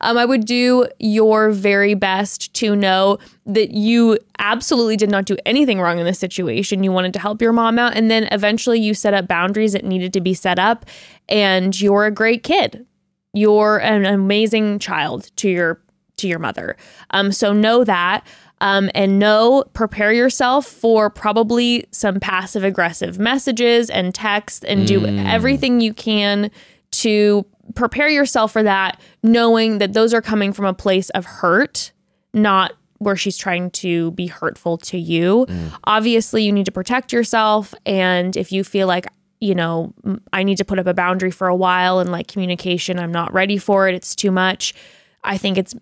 Um, 0.00 0.16
I 0.16 0.24
would 0.24 0.46
do 0.46 0.86
your 0.98 1.50
very 1.50 1.92
best 1.92 2.54
to 2.54 2.74
know 2.74 3.18
that 3.44 3.72
you 3.72 4.18
absolutely 4.38 4.96
did 4.96 5.10
not 5.10 5.26
do 5.26 5.36
anything 5.44 5.80
wrong 5.82 5.98
in 5.98 6.06
this 6.06 6.18
situation. 6.18 6.82
You 6.82 6.92
wanted 6.92 7.12
to 7.12 7.18
help 7.18 7.42
your 7.42 7.52
mom 7.52 7.78
out, 7.78 7.94
and 7.94 8.10
then 8.10 8.26
eventually 8.32 8.80
you 8.80 8.94
set 8.94 9.12
up 9.12 9.28
boundaries 9.28 9.74
that 9.74 9.84
needed 9.84 10.14
to 10.14 10.20
be 10.22 10.32
set 10.32 10.58
up, 10.58 10.86
and 11.28 11.78
you're 11.78 12.06
a 12.06 12.10
great 12.10 12.42
kid. 12.42 12.86
You're 13.34 13.78
an 13.78 14.06
amazing 14.06 14.78
child 14.78 15.30
to 15.36 15.50
your 15.50 15.80
to 16.16 16.28
your 16.28 16.38
mother. 16.38 16.76
Um, 17.10 17.32
so 17.32 17.52
know 17.52 17.84
that. 17.84 18.26
Um, 18.60 18.88
and 18.94 19.18
know, 19.18 19.64
prepare 19.74 20.12
yourself 20.12 20.64
for 20.64 21.10
probably 21.10 21.86
some 21.90 22.18
passive 22.20 22.64
aggressive 22.64 23.18
messages 23.18 23.90
and 23.90 24.14
text 24.14 24.64
and 24.64 24.86
do 24.86 25.04
everything 25.04 25.80
you 25.80 25.92
can 25.92 26.50
to 26.92 27.44
prepare 27.74 28.08
yourself 28.08 28.52
for 28.52 28.62
that, 28.62 29.00
knowing 29.22 29.78
that 29.78 29.92
those 29.92 30.14
are 30.14 30.22
coming 30.22 30.52
from 30.52 30.64
a 30.64 30.72
place 30.72 31.10
of 31.10 31.26
hurt, 31.26 31.92
not 32.32 32.72
where 32.98 33.16
she's 33.16 33.36
trying 33.36 33.70
to 33.72 34.12
be 34.12 34.28
hurtful 34.28 34.78
to 34.78 34.98
you. 34.98 35.46
Obviously, 35.84 36.44
you 36.44 36.52
need 36.52 36.64
to 36.64 36.72
protect 36.72 37.12
yourself. 37.12 37.74
And 37.84 38.36
if 38.36 38.52
you 38.52 38.64
feel 38.64 38.86
like, 38.86 39.06
you 39.44 39.54
know, 39.54 39.92
"Mm, 40.04 40.20
I 40.32 40.42
need 40.42 40.56
to 40.58 40.64
put 40.64 40.78
up 40.78 40.86
a 40.86 40.94
boundary 40.94 41.30
for 41.30 41.48
a 41.48 41.54
while 41.56 41.98
and 41.98 42.10
like 42.10 42.26
communication, 42.28 42.98
I'm 42.98 43.12
not 43.12 43.32
ready 43.32 43.58
for 43.58 43.88
it, 43.88 43.94
it's 43.94 44.14
too 44.14 44.30
much. 44.30 44.74
I 45.22 45.36
think 45.38 45.58
it's 45.58 45.74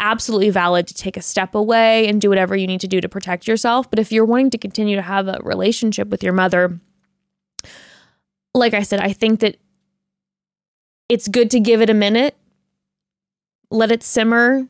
absolutely 0.00 0.50
valid 0.50 0.86
to 0.86 0.94
take 0.94 1.16
a 1.16 1.22
step 1.22 1.54
away 1.54 2.06
and 2.08 2.20
do 2.20 2.28
whatever 2.28 2.56
you 2.56 2.66
need 2.66 2.80
to 2.80 2.88
do 2.88 3.00
to 3.00 3.08
protect 3.08 3.48
yourself. 3.48 3.90
But 3.90 3.98
if 3.98 4.12
you're 4.12 4.24
wanting 4.24 4.50
to 4.50 4.58
continue 4.58 4.96
to 4.96 5.02
have 5.02 5.26
a 5.26 5.40
relationship 5.42 6.08
with 6.08 6.22
your 6.22 6.32
mother, 6.32 6.78
like 8.54 8.74
I 8.74 8.82
said, 8.82 9.00
I 9.00 9.12
think 9.12 9.40
that 9.40 9.56
it's 11.08 11.26
good 11.26 11.50
to 11.50 11.60
give 11.60 11.80
it 11.80 11.90
a 11.90 11.94
minute, 11.94 12.36
let 13.70 13.90
it 13.90 14.02
simmer, 14.02 14.68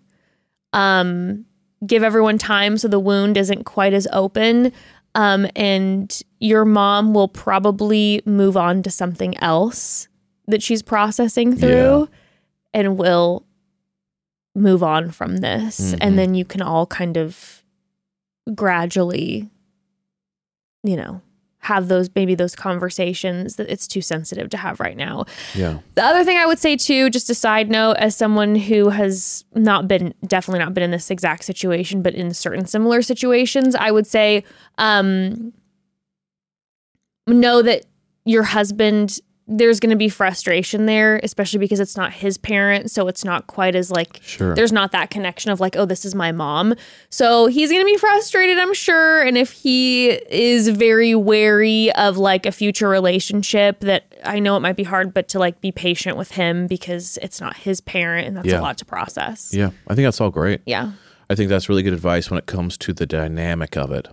um, 0.73 1.45
give 1.87 2.03
everyone 2.03 2.39
time 2.39 2.77
so 2.79 2.89
the 2.89 2.99
wound 2.99 3.37
isn't 3.37 3.65
quite 3.65 3.93
as 3.93 4.09
open. 4.13 4.73
Um, 5.19 5.49
and 5.57 6.23
your 6.39 6.65
mom 6.65 7.13
will 7.13 7.27
probably 7.27 8.23
move 8.25 8.57
on 8.57 8.85
to 8.85 8.91
something 8.91 9.37
else 9.43 10.07
that 10.47 10.63
she's 10.63 10.81
processing 10.81 11.57
through 11.57 12.09
and 12.73 12.97
will 12.97 13.45
move 14.55 14.85
on 14.85 15.11
from 15.11 15.39
this. 15.39 15.93
Mhm. 15.93 15.99
And 16.01 16.19
then 16.19 16.35
you 16.37 16.45
can 16.45 16.63
all 16.63 16.87
kind 16.87 17.17
of 17.17 17.65
gradually, 18.55 19.51
you 20.85 20.97
know, 20.97 21.21
have 21.69 21.89
those 21.89 22.09
maybe 22.15 22.35
those 22.35 22.57
conversations 22.57 23.57
that 23.57 23.69
it's 23.69 23.87
too 23.87 24.01
sensitive 24.01 24.49
to 24.49 24.57
have 24.57 24.81
right 24.81 24.97
now. 24.97 25.27
Yeah. 25.55 25.81
The 25.97 26.03
other 26.03 26.25
thing 26.25 26.39
I 26.39 26.47
would 26.47 26.59
say 26.59 26.77
too, 26.77 27.11
just 27.11 27.29
a 27.29 27.35
side 27.35 27.71
note, 27.71 27.99
as 27.99 28.17
someone 28.17 28.55
who 28.55 28.89
has 28.89 29.45
not 29.55 29.87
been 29.87 30.15
definitely 30.27 30.61
not 30.61 30.73
been 30.73 30.83
in 30.83 30.91
this 30.91 31.11
exact 31.11 31.45
situation, 31.45 32.01
but 32.01 32.15
in 32.15 32.33
certain 32.33 32.67
similar 32.67 33.03
situations, 33.03 33.75
I 33.75 33.91
would 33.91 34.07
say 34.07 34.45
um 34.79 35.53
know 37.27 37.61
that 37.61 37.85
your 38.25 38.45
husband 38.45 39.21
there's 39.51 39.81
going 39.81 39.91
to 39.91 39.97
be 39.97 40.11
frustration 40.11 40.85
there, 40.87 41.19
especially 41.23 41.59
because 41.59 41.81
it's 41.81 41.97
not 41.97 42.13
his 42.13 42.37
parent, 42.37 42.91
so 42.91 43.09
it's 43.09 43.25
not 43.25 43.47
quite 43.47 43.75
as 43.75 43.91
like 43.91 44.21
Sure. 44.23 44.55
there's 44.55 44.73
not 44.73 44.93
that 44.93 45.09
connection 45.11 45.51
of 45.51 45.59
like, 45.59 45.75
oh, 45.75 45.87
this 45.87 46.05
is 46.05 46.15
my 46.15 46.33
mom. 46.33 46.75
So 47.09 47.47
he's 47.47 47.71
going 47.71 47.81
to 47.81 47.87
be 47.87 47.97
frustrated, 47.97 48.59
I'm 48.59 48.75
sure. 48.75 49.23
And 49.23 49.39
if 49.39 49.53
he 49.53 50.09
is 50.11 50.69
very 50.69 51.15
wary 51.15 51.91
of 51.93 52.19
like 52.19 52.45
a 52.45 52.53
future 52.53 52.89
relationship, 52.89 53.81
that 53.81 54.15
I 54.25 54.39
know 54.39 54.57
it 54.57 54.61
might 54.61 54.77
be 54.77 54.85
hard, 54.85 55.15
but 55.15 55.29
to 55.29 55.39
like 55.39 55.61
be 55.63 55.73
patient 55.73 56.17
with 56.19 56.33
him 56.33 56.67
because 56.67 57.19
it's 57.23 57.41
not 57.41 57.57
his 57.57 57.81
parent 57.81 58.29
and 58.29 58.37
that's 58.37 58.47
Yeah. 58.49 58.61
a 58.61 58.63
lot 58.63 58.77
to 58.79 58.85
process. 58.85 59.55
Yeah. 59.55 59.71
I 59.89 59.95
think 59.95 60.05
that's 60.07 60.21
all 60.21 60.31
great. 60.31 60.61
Yeah. 60.67 60.93
I 61.31 61.35
think 61.35 61.49
that's 61.49 61.69
really 61.69 61.83
good 61.83 61.93
advice 61.95 62.31
when 62.31 62.37
it 62.39 62.47
comes 62.47 62.77
to 62.79 62.93
the 62.93 63.07
dynamic 63.07 63.77
of 63.77 63.93
it. 63.93 64.09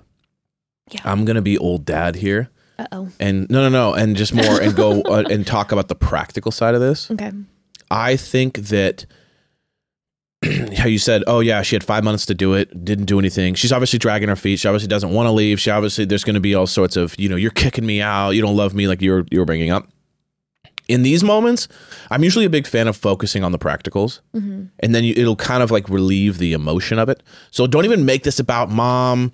Yeah. 0.92 1.02
I'm 1.04 1.26
going 1.26 1.36
to 1.36 1.42
be 1.42 1.58
old 1.58 1.84
dad 1.86 2.16
here. 2.18 2.50
Uh 2.78 2.88
oh. 2.92 3.10
And 3.20 3.50
no, 3.50 3.62
no, 3.62 3.70
no. 3.70 3.94
And 3.94 4.16
just 4.16 4.34
more 4.34 4.62
and 4.62 4.76
go 4.76 5.02
uh, 5.06 5.24
and 5.30 5.46
talk 5.46 5.72
about 5.72 5.88
the 5.88 5.96
practical 5.96 6.52
side 6.52 6.76
of 6.76 6.82
this. 6.82 7.10
Okay. 7.12 7.32
I 7.90 8.16
think 8.16 8.58
that 8.58 9.06
how 10.78 10.88
you 10.88 10.98
said, 10.98 11.24
oh 11.28 11.40
yeah, 11.40 11.62
she 11.62 11.76
had 11.76 11.84
five 11.84 12.04
months 12.04 12.26
to 12.28 12.34
do 12.34 12.54
it, 12.54 12.84
didn't 12.84 13.06
do 13.06 13.20
anything. 13.20 13.54
She's 13.54 13.72
obviously 13.72 14.00
dragging 14.00 14.30
her 14.30 14.36
feet. 14.36 14.60
She 14.60 14.68
obviously 14.68 14.88
doesn't 14.88 15.12
want 15.12 15.28
to 15.28 15.32
leave. 15.32 15.60
She 15.60 15.70
obviously 15.70 16.06
there's 16.06 16.24
going 16.24 16.36
to 16.36 16.40
be 16.42 16.56
all 16.56 16.68
sorts 16.68 16.96
of, 16.96 17.18
you 17.20 17.30
know, 17.30 17.36
you're 17.36 17.52
kicking 17.52 17.86
me 17.86 18.02
out. 18.02 18.32
You 18.32 18.42
don't 18.42 18.56
love 18.56 18.74
me 18.74 18.88
like 18.88 19.02
you 19.02 19.12
were 19.12 19.26
you 19.32 19.40
were 19.40 19.46
bringing 19.46 19.72
up. 19.72 19.88
In 20.88 21.02
these 21.02 21.24
moments, 21.24 21.68
I'm 22.12 22.24
usually 22.24 22.46
a 22.46 22.50
big 22.50 22.68
fan 22.68 22.88
of 22.88 22.96
focusing 22.96 23.44
on 23.44 23.52
the 23.52 23.58
practicals, 23.58 24.20
and 24.82 24.94
then 24.94 25.04
you, 25.04 25.16
it'll 25.18 25.36
kind 25.36 25.64
of 25.64 25.72
like 25.72 25.90
relieve 25.90 26.38
the 26.38 26.54
emotion 26.54 27.00
of 27.00 27.10
it. 27.10 27.24
So 27.50 27.66
don't 27.66 27.86
even 27.86 28.06
make 28.06 28.22
this 28.22 28.38
about 28.38 28.70
mom. 28.70 29.32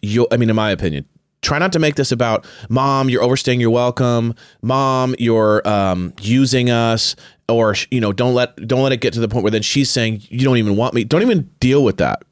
You, 0.00 0.26
I 0.32 0.38
mean, 0.38 0.48
in 0.48 0.56
my 0.56 0.70
opinion, 0.70 1.04
try 1.44 1.58
not 1.58 1.72
to 1.74 1.78
make 1.78 1.94
this 1.94 2.10
about 2.10 2.44
mom. 2.68 3.08
You're 3.08 3.22
overstaying 3.22 3.60
your 3.60 3.70
welcome. 3.70 4.34
Mom, 4.62 5.14
you're 5.18 5.66
um, 5.68 6.12
using 6.20 6.70
us, 6.70 7.14
or 7.48 7.74
you 7.90 8.00
know, 8.00 8.12
don't 8.12 8.34
let 8.34 8.56
don't 8.66 8.82
let 8.82 8.92
it 8.92 9.00
get 9.00 9.12
to 9.14 9.20
the 9.20 9.28
point 9.28 9.44
where 9.44 9.50
then 9.52 9.62
she's 9.62 9.90
saying 9.90 10.22
you 10.28 10.44
don't 10.44 10.56
even 10.56 10.76
want 10.76 10.94
me. 10.94 11.04
Don't 11.04 11.22
even 11.22 11.50
deal 11.60 11.84
with 11.84 11.98
that. 11.98 12.22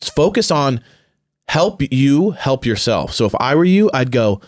Focus 0.00 0.50
on 0.50 0.80
help 1.48 1.82
you 1.92 2.32
help 2.32 2.66
yourself. 2.66 3.12
So 3.12 3.24
if 3.26 3.34
I 3.40 3.54
were 3.54 3.64
you, 3.64 3.90
I'd 3.94 4.10
go, 4.10 4.40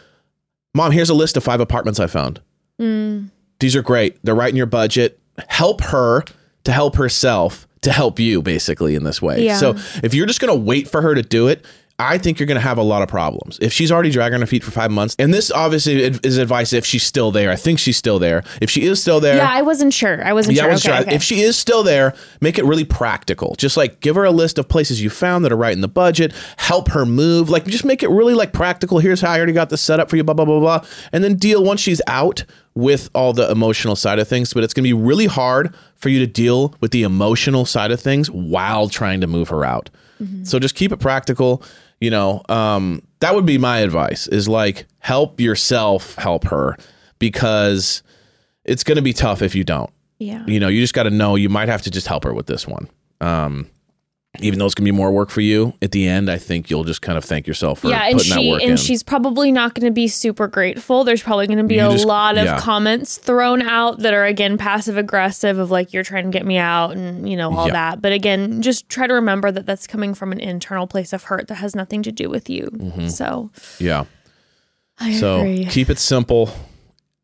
mom. 0.74 0.92
Here's 0.92 1.10
a 1.10 1.14
list 1.14 1.36
of 1.36 1.44
five 1.44 1.60
apartments 1.60 1.98
I 1.98 2.06
found 2.06 2.40
Mm, 2.78 3.30
these 3.58 3.74
are 3.74 3.80
great. 3.82 4.18
They're 4.22 4.34
right 4.34 4.50
in 4.50 4.56
your 4.56 4.66
budget. 4.66 5.18
help 5.48 5.80
her 5.82 6.24
to 6.64 6.72
help 6.72 6.96
herself 6.96 7.66
to 7.82 7.92
help 7.92 8.18
you 8.18 8.42
basically 8.42 8.94
in 8.94 9.04
this 9.04 9.22
way. 9.22 9.44
Yeah. 9.44 9.56
So 9.56 9.76
if 10.02 10.12
you're 10.12 10.26
just 10.26 10.40
going 10.40 10.52
to 10.52 10.62
wait 10.62 10.88
for 10.88 11.00
her 11.00 11.14
to 11.14 11.22
do 11.22 11.48
it, 11.48 11.64
I 11.98 12.18
think 12.18 12.38
you're 12.38 12.46
going 12.46 12.56
to 12.56 12.60
have 12.62 12.76
a 12.76 12.82
lot 12.82 13.02
of 13.02 13.08
problems. 13.08 13.58
If 13.62 13.72
she's 13.72 13.90
already 13.90 14.10
dragging 14.10 14.40
her 14.40 14.46
feet 14.46 14.62
for 14.62 14.70
five 14.70 14.90
months, 14.90 15.16
and 15.18 15.32
this 15.32 15.50
obviously 15.50 16.02
is 16.02 16.36
advice 16.36 16.74
if 16.74 16.84
she's 16.84 17.02
still 17.02 17.30
there. 17.30 17.50
I 17.50 17.56
think 17.56 17.78
she's 17.78 17.96
still 17.96 18.18
there. 18.18 18.42
If 18.60 18.68
she 18.68 18.84
is 18.84 19.00
still 19.00 19.18
there, 19.18 19.36
Yeah, 19.36 19.50
I 19.50 19.62
wasn't 19.62 19.94
sure. 19.94 20.22
I 20.22 20.34
wasn't 20.34 20.56
yeah, 20.56 20.64
sure. 20.64 20.70
I 20.70 20.72
wasn't 20.74 20.92
okay, 20.92 20.98
sure. 20.98 21.06
okay. 21.08 21.16
If 21.16 21.22
she 21.22 21.40
is 21.40 21.56
still 21.56 21.82
there, 21.82 22.14
make 22.42 22.58
it 22.58 22.66
really 22.66 22.84
practical. 22.84 23.54
Just 23.56 23.78
like 23.78 24.00
give 24.00 24.14
her 24.16 24.24
a 24.24 24.30
list 24.30 24.58
of 24.58 24.68
places 24.68 25.02
you 25.02 25.08
found 25.08 25.44
that 25.46 25.52
are 25.52 25.56
right 25.56 25.72
in 25.72 25.80
the 25.80 25.88
budget. 25.88 26.34
Help 26.58 26.88
her 26.88 27.06
move. 27.06 27.48
Like 27.48 27.64
just 27.64 27.84
make 27.84 28.02
it 28.02 28.10
really 28.10 28.34
like 28.34 28.52
practical. 28.52 28.98
Here's 28.98 29.22
how 29.22 29.30
I 29.32 29.38
already 29.38 29.54
got 29.54 29.70
this 29.70 29.80
set 29.80 29.98
up 29.98 30.10
for 30.10 30.16
you. 30.16 30.24
Blah 30.24 30.34
blah 30.34 30.44
blah 30.44 30.60
blah. 30.60 30.84
And 31.12 31.24
then 31.24 31.36
deal 31.36 31.64
once 31.64 31.80
she's 31.80 32.02
out 32.06 32.44
with 32.74 33.08
all 33.14 33.32
the 33.32 33.50
emotional 33.50 33.96
side 33.96 34.18
of 34.18 34.28
things. 34.28 34.52
But 34.52 34.64
it's 34.64 34.74
going 34.74 34.84
to 34.84 34.88
be 34.88 35.02
really 35.02 35.26
hard 35.26 35.74
for 35.94 36.10
you 36.10 36.18
to 36.18 36.26
deal 36.26 36.74
with 36.80 36.90
the 36.90 37.04
emotional 37.04 37.64
side 37.64 37.90
of 37.90 38.00
things 38.00 38.30
while 38.30 38.90
trying 38.90 39.22
to 39.22 39.26
move 39.26 39.48
her 39.48 39.64
out. 39.64 39.88
Mm-hmm. 40.22 40.44
So 40.44 40.58
just 40.58 40.74
keep 40.74 40.92
it 40.92 40.98
practical. 40.98 41.62
You 42.00 42.10
know, 42.10 42.42
um, 42.48 43.02
that 43.20 43.34
would 43.34 43.46
be 43.46 43.58
my 43.58 43.78
advice. 43.78 44.26
Is 44.26 44.48
like 44.48 44.86
help 44.98 45.40
yourself 45.40 46.14
help 46.16 46.44
her 46.44 46.76
because 47.18 48.02
it's 48.64 48.84
going 48.84 48.96
to 48.96 49.02
be 49.02 49.12
tough 49.12 49.42
if 49.42 49.54
you 49.54 49.64
don't 49.64 49.90
yeah. 50.18 50.44
you 50.46 50.60
know, 50.60 50.68
you 50.68 50.80
just 50.80 50.94
got 50.94 51.04
to 51.04 51.10
know 51.10 51.36
you 51.36 51.48
might 51.48 51.68
have 51.68 51.82
to 51.82 51.90
just 51.90 52.06
help 52.06 52.24
her 52.24 52.32
with 52.32 52.46
this 52.46 52.66
one. 52.66 52.88
Um, 53.20 53.70
even 54.40 54.58
though 54.58 54.66
it's 54.66 54.74
gonna 54.74 54.84
be 54.86 54.90
more 54.92 55.10
work 55.12 55.30
for 55.30 55.40
you 55.40 55.72
at 55.82 55.92
the 55.92 56.06
end, 56.06 56.30
I 56.30 56.38
think 56.38 56.70
you'll 56.70 56.84
just 56.84 57.02
kind 57.02 57.16
of 57.18 57.24
thank 57.24 57.46
yourself 57.46 57.80
for 57.80 57.88
yeah, 57.88 58.04
and 58.04 58.16
putting 58.18 58.30
that 58.30 58.40
she 58.40 58.50
work 58.50 58.62
and 58.62 58.70
in. 58.72 58.76
she's 58.76 59.02
probably 59.02 59.52
not 59.52 59.74
going 59.74 59.84
to 59.86 59.92
be 59.92 60.08
super 60.08 60.46
grateful. 60.48 61.04
There's 61.04 61.22
probably 61.22 61.46
going 61.46 61.58
to 61.58 61.64
be 61.64 61.76
You 61.76 61.86
a 61.86 61.90
just- 61.92 62.04
lot 62.06 62.36
of 62.38 62.44
yeah. 62.44 62.58
comments 62.60 63.18
thrown 63.18 63.62
out 63.62 63.98
that 64.00 64.14
are 64.14 64.24
again 64.24 64.58
passive 64.58 64.96
aggressive 64.96 65.58
of 65.58 65.70
like 65.70 65.92
you're 65.92 66.04
trying 66.04 66.24
to 66.24 66.30
get 66.30 66.44
me 66.46 66.56
out 66.58 66.96
and 66.96 67.28
you 67.28 67.36
know 67.36 67.56
all 67.56 67.66
Yeah. 67.66 67.72
that. 67.72 68.02
But 68.02 68.12
again, 68.12 68.62
just 68.62 68.88
try 68.88 69.06
to 69.06 69.14
remember 69.14 69.50
that 69.50 69.66
that's 69.66 69.86
coming 69.86 70.14
from 70.14 70.32
an 70.32 70.40
internal 70.40 70.86
place 70.86 71.12
of 71.12 71.24
hurt 71.24 71.48
that 71.48 71.56
has 71.56 71.74
nothing 71.74 72.02
to 72.04 72.12
do 72.12 72.28
with 72.30 72.48
you. 72.50 72.70
So 73.08 73.50
yeah. 73.78 74.04
I 74.98 75.10
Mm-hmm. 75.10 75.18
So 75.20 75.40
agree. 75.40 75.66
keep 75.66 75.90
it 75.90 75.98
simple, 75.98 76.50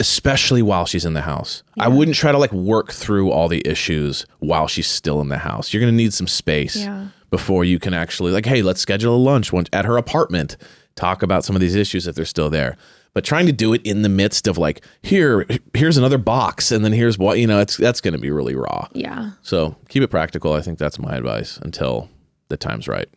especially 0.02 0.62
while 0.62 0.84
she's 0.84 1.04
in 1.04 1.14
the 1.14 1.20
house. 1.22 1.62
I 1.78 1.86
wouldn't 1.86 2.16
try 2.16 2.32
to 2.32 2.38
like 2.38 2.52
work 2.52 2.92
through 2.92 3.30
all 3.30 3.46
the 3.48 3.62
issues 3.64 4.26
while 4.40 4.66
she's 4.66 4.88
still 4.88 5.20
in 5.20 5.28
the 5.28 5.38
house. 5.38 5.72
You're 5.72 5.80
gonna 5.80 5.92
need 5.92 6.12
some 6.12 6.26
space 6.26 6.74
Yeah. 6.74 7.06
before 7.30 7.64
you 7.64 7.78
can 7.78 7.94
actually 7.94 8.32
like, 8.32 8.44
hey, 8.46 8.62
let's 8.62 8.80
schedule 8.80 9.14
a 9.14 9.22
lunch 9.30 9.52
one 9.52 9.66
at 9.72 9.84
her 9.84 9.96
apartment. 9.96 10.56
Talk 10.96 11.22
about 11.22 11.44
some 11.44 11.54
of 11.54 11.60
these 11.60 11.76
issues 11.76 12.08
if 12.08 12.16
they're 12.16 12.24
still 12.24 12.50
there. 12.50 12.76
But 13.14 13.24
trying 13.24 13.46
to 13.46 13.52
do 13.52 13.72
it 13.74 13.82
in 13.86 14.02
the 14.02 14.08
midst 14.08 14.48
of 14.48 14.58
like, 14.58 14.82
here, 15.02 15.46
here's 15.74 15.96
another 15.98 16.18
box, 16.18 16.72
and 16.72 16.84
then 16.84 16.92
here's 16.92 17.16
what 17.16 17.38
you 17.38 17.46
know, 17.46 17.60
it's 17.60 17.76
that's 17.76 18.00
gonna 18.00 18.18
be 18.18 18.30
really 18.32 18.56
raw. 18.56 18.88
Yeah, 18.92 19.30
So 19.42 19.76
keep 19.88 20.02
it 20.02 20.08
practical. 20.08 20.52
I 20.52 20.62
think 20.62 20.78
that's 20.80 20.98
my 20.98 21.14
advice 21.14 21.58
until 21.62 22.08
the 22.48 22.56
time's 22.56 22.88
right. 22.88 23.08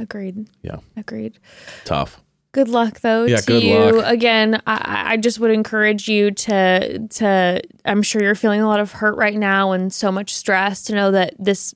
agreed. 0.00 0.48
Yeah. 0.62 0.78
Agreed. 0.96 1.38
Tough. 1.84 2.20
Good 2.52 2.68
luck 2.68 3.00
though 3.00 3.24
Yeah, 3.24 3.36
to 3.38 3.46
good 3.46 3.62
you. 3.62 3.78
luck. 3.96 4.06
Again, 4.12 4.60
I, 4.66 5.12
I 5.12 5.16
just 5.16 5.40
would 5.40 5.50
encourage 5.50 6.06
you 6.08 6.30
to 6.30 7.06
to 7.08 7.62
I'm 7.84 8.02
sure 8.02 8.22
you're 8.22 8.34
feeling 8.34 8.60
a 8.60 8.66
lot 8.68 8.78
of 8.80 8.92
hurt 8.92 9.16
right 9.16 9.36
now 9.38 9.72
and 9.72 9.92
so 9.92 10.12
much 10.12 10.34
stress 10.34 10.82
to 10.84 10.94
know 10.94 11.10
that 11.12 11.34
this 11.38 11.74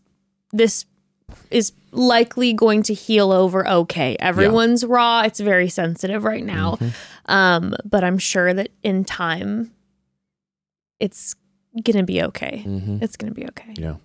this 0.52 0.84
is 1.50 1.72
likely 1.92 2.52
going 2.52 2.82
to 2.84 2.94
heal 2.94 3.32
over 3.32 3.66
okay. 3.66 4.16
Everyone's 4.20 4.84
raw. 4.84 5.22
It's 5.22 5.40
very 5.40 5.68
sensitive 5.68 6.24
right 6.24 6.44
now. 6.44 6.72
Mm-hmm. 6.72 7.32
Um, 7.32 7.74
but 7.84 8.05
I'm 8.05 8.18
sure 8.18 8.52
that 8.52 8.68
in 8.82 9.05
time 9.05 9.72
it's 11.00 11.34
gonna 11.84 12.05
be 12.05 12.22
okay. 12.22 12.62
Mhm. 12.66 13.02
It's 13.02 13.16
gonna 13.16 13.32
be 13.34 13.46
okay. 13.46 13.74
Yeah. 13.76 13.96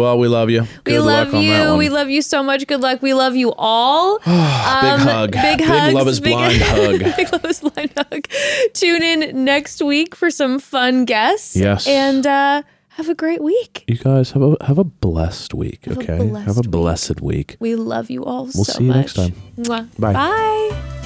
Well, 0.00 0.18
we 0.18 0.28
love 0.28 0.48
you. 0.48 0.66
We 0.86 0.98
love 0.98 1.28
luck 1.28 1.34
on 1.34 1.44
that 1.44 1.72
you. 1.72 1.76
We 1.76 1.88
love 1.90 2.08
you 2.08 2.22
so 2.22 2.42
much. 2.42 2.66
Good 2.66 2.80
luck. 2.80 3.02
We 3.02 3.12
love 3.12 3.36
you 3.36 3.52
all. 3.58 4.18
big 4.24 4.26
hug. 4.28 5.32
Big 5.32 5.58
Big 5.58 5.94
love 5.94 6.08
is 6.08 6.20
big- 6.20 6.32
blind 6.32 6.62
hug. 6.62 6.98
big 7.16 7.32
love 7.32 7.44
is 7.44 7.60
blind 7.60 7.92
hug. 7.96 8.26
Tune 8.72 9.02
in 9.02 9.44
next 9.44 9.82
week 9.82 10.14
for 10.16 10.30
some 10.30 10.58
fun 10.58 11.04
guests. 11.04 11.54
Yes. 11.54 11.86
And 11.86 12.26
uh, 12.26 12.62
have 12.90 13.08
a 13.08 13.14
great 13.14 13.42
week. 13.42 13.84
You 13.86 13.96
guys 13.96 14.30
have 14.32 14.42
a 14.42 14.56
have 14.64 14.78
a 14.78 14.84
blessed 14.84 15.52
week. 15.54 15.84
Have 15.84 15.98
a 15.98 16.00
okay. 16.00 16.16
blessed 16.18 16.46
have 16.46 16.58
a 16.58 16.68
blessed 16.68 17.20
week. 17.20 17.56
We 17.60 17.74
love 17.74 18.10
you 18.10 18.24
all 18.24 18.46
so 18.46 18.46
much. 18.46 18.54
We'll 18.56 18.64
so 18.64 18.72
see 18.72 18.84
you 18.84 18.88
much. 18.88 18.96
next 18.96 19.14
time. 19.14 19.32
Mwah. 19.58 19.98
Bye. 19.98 20.12
Bye. 20.12 20.96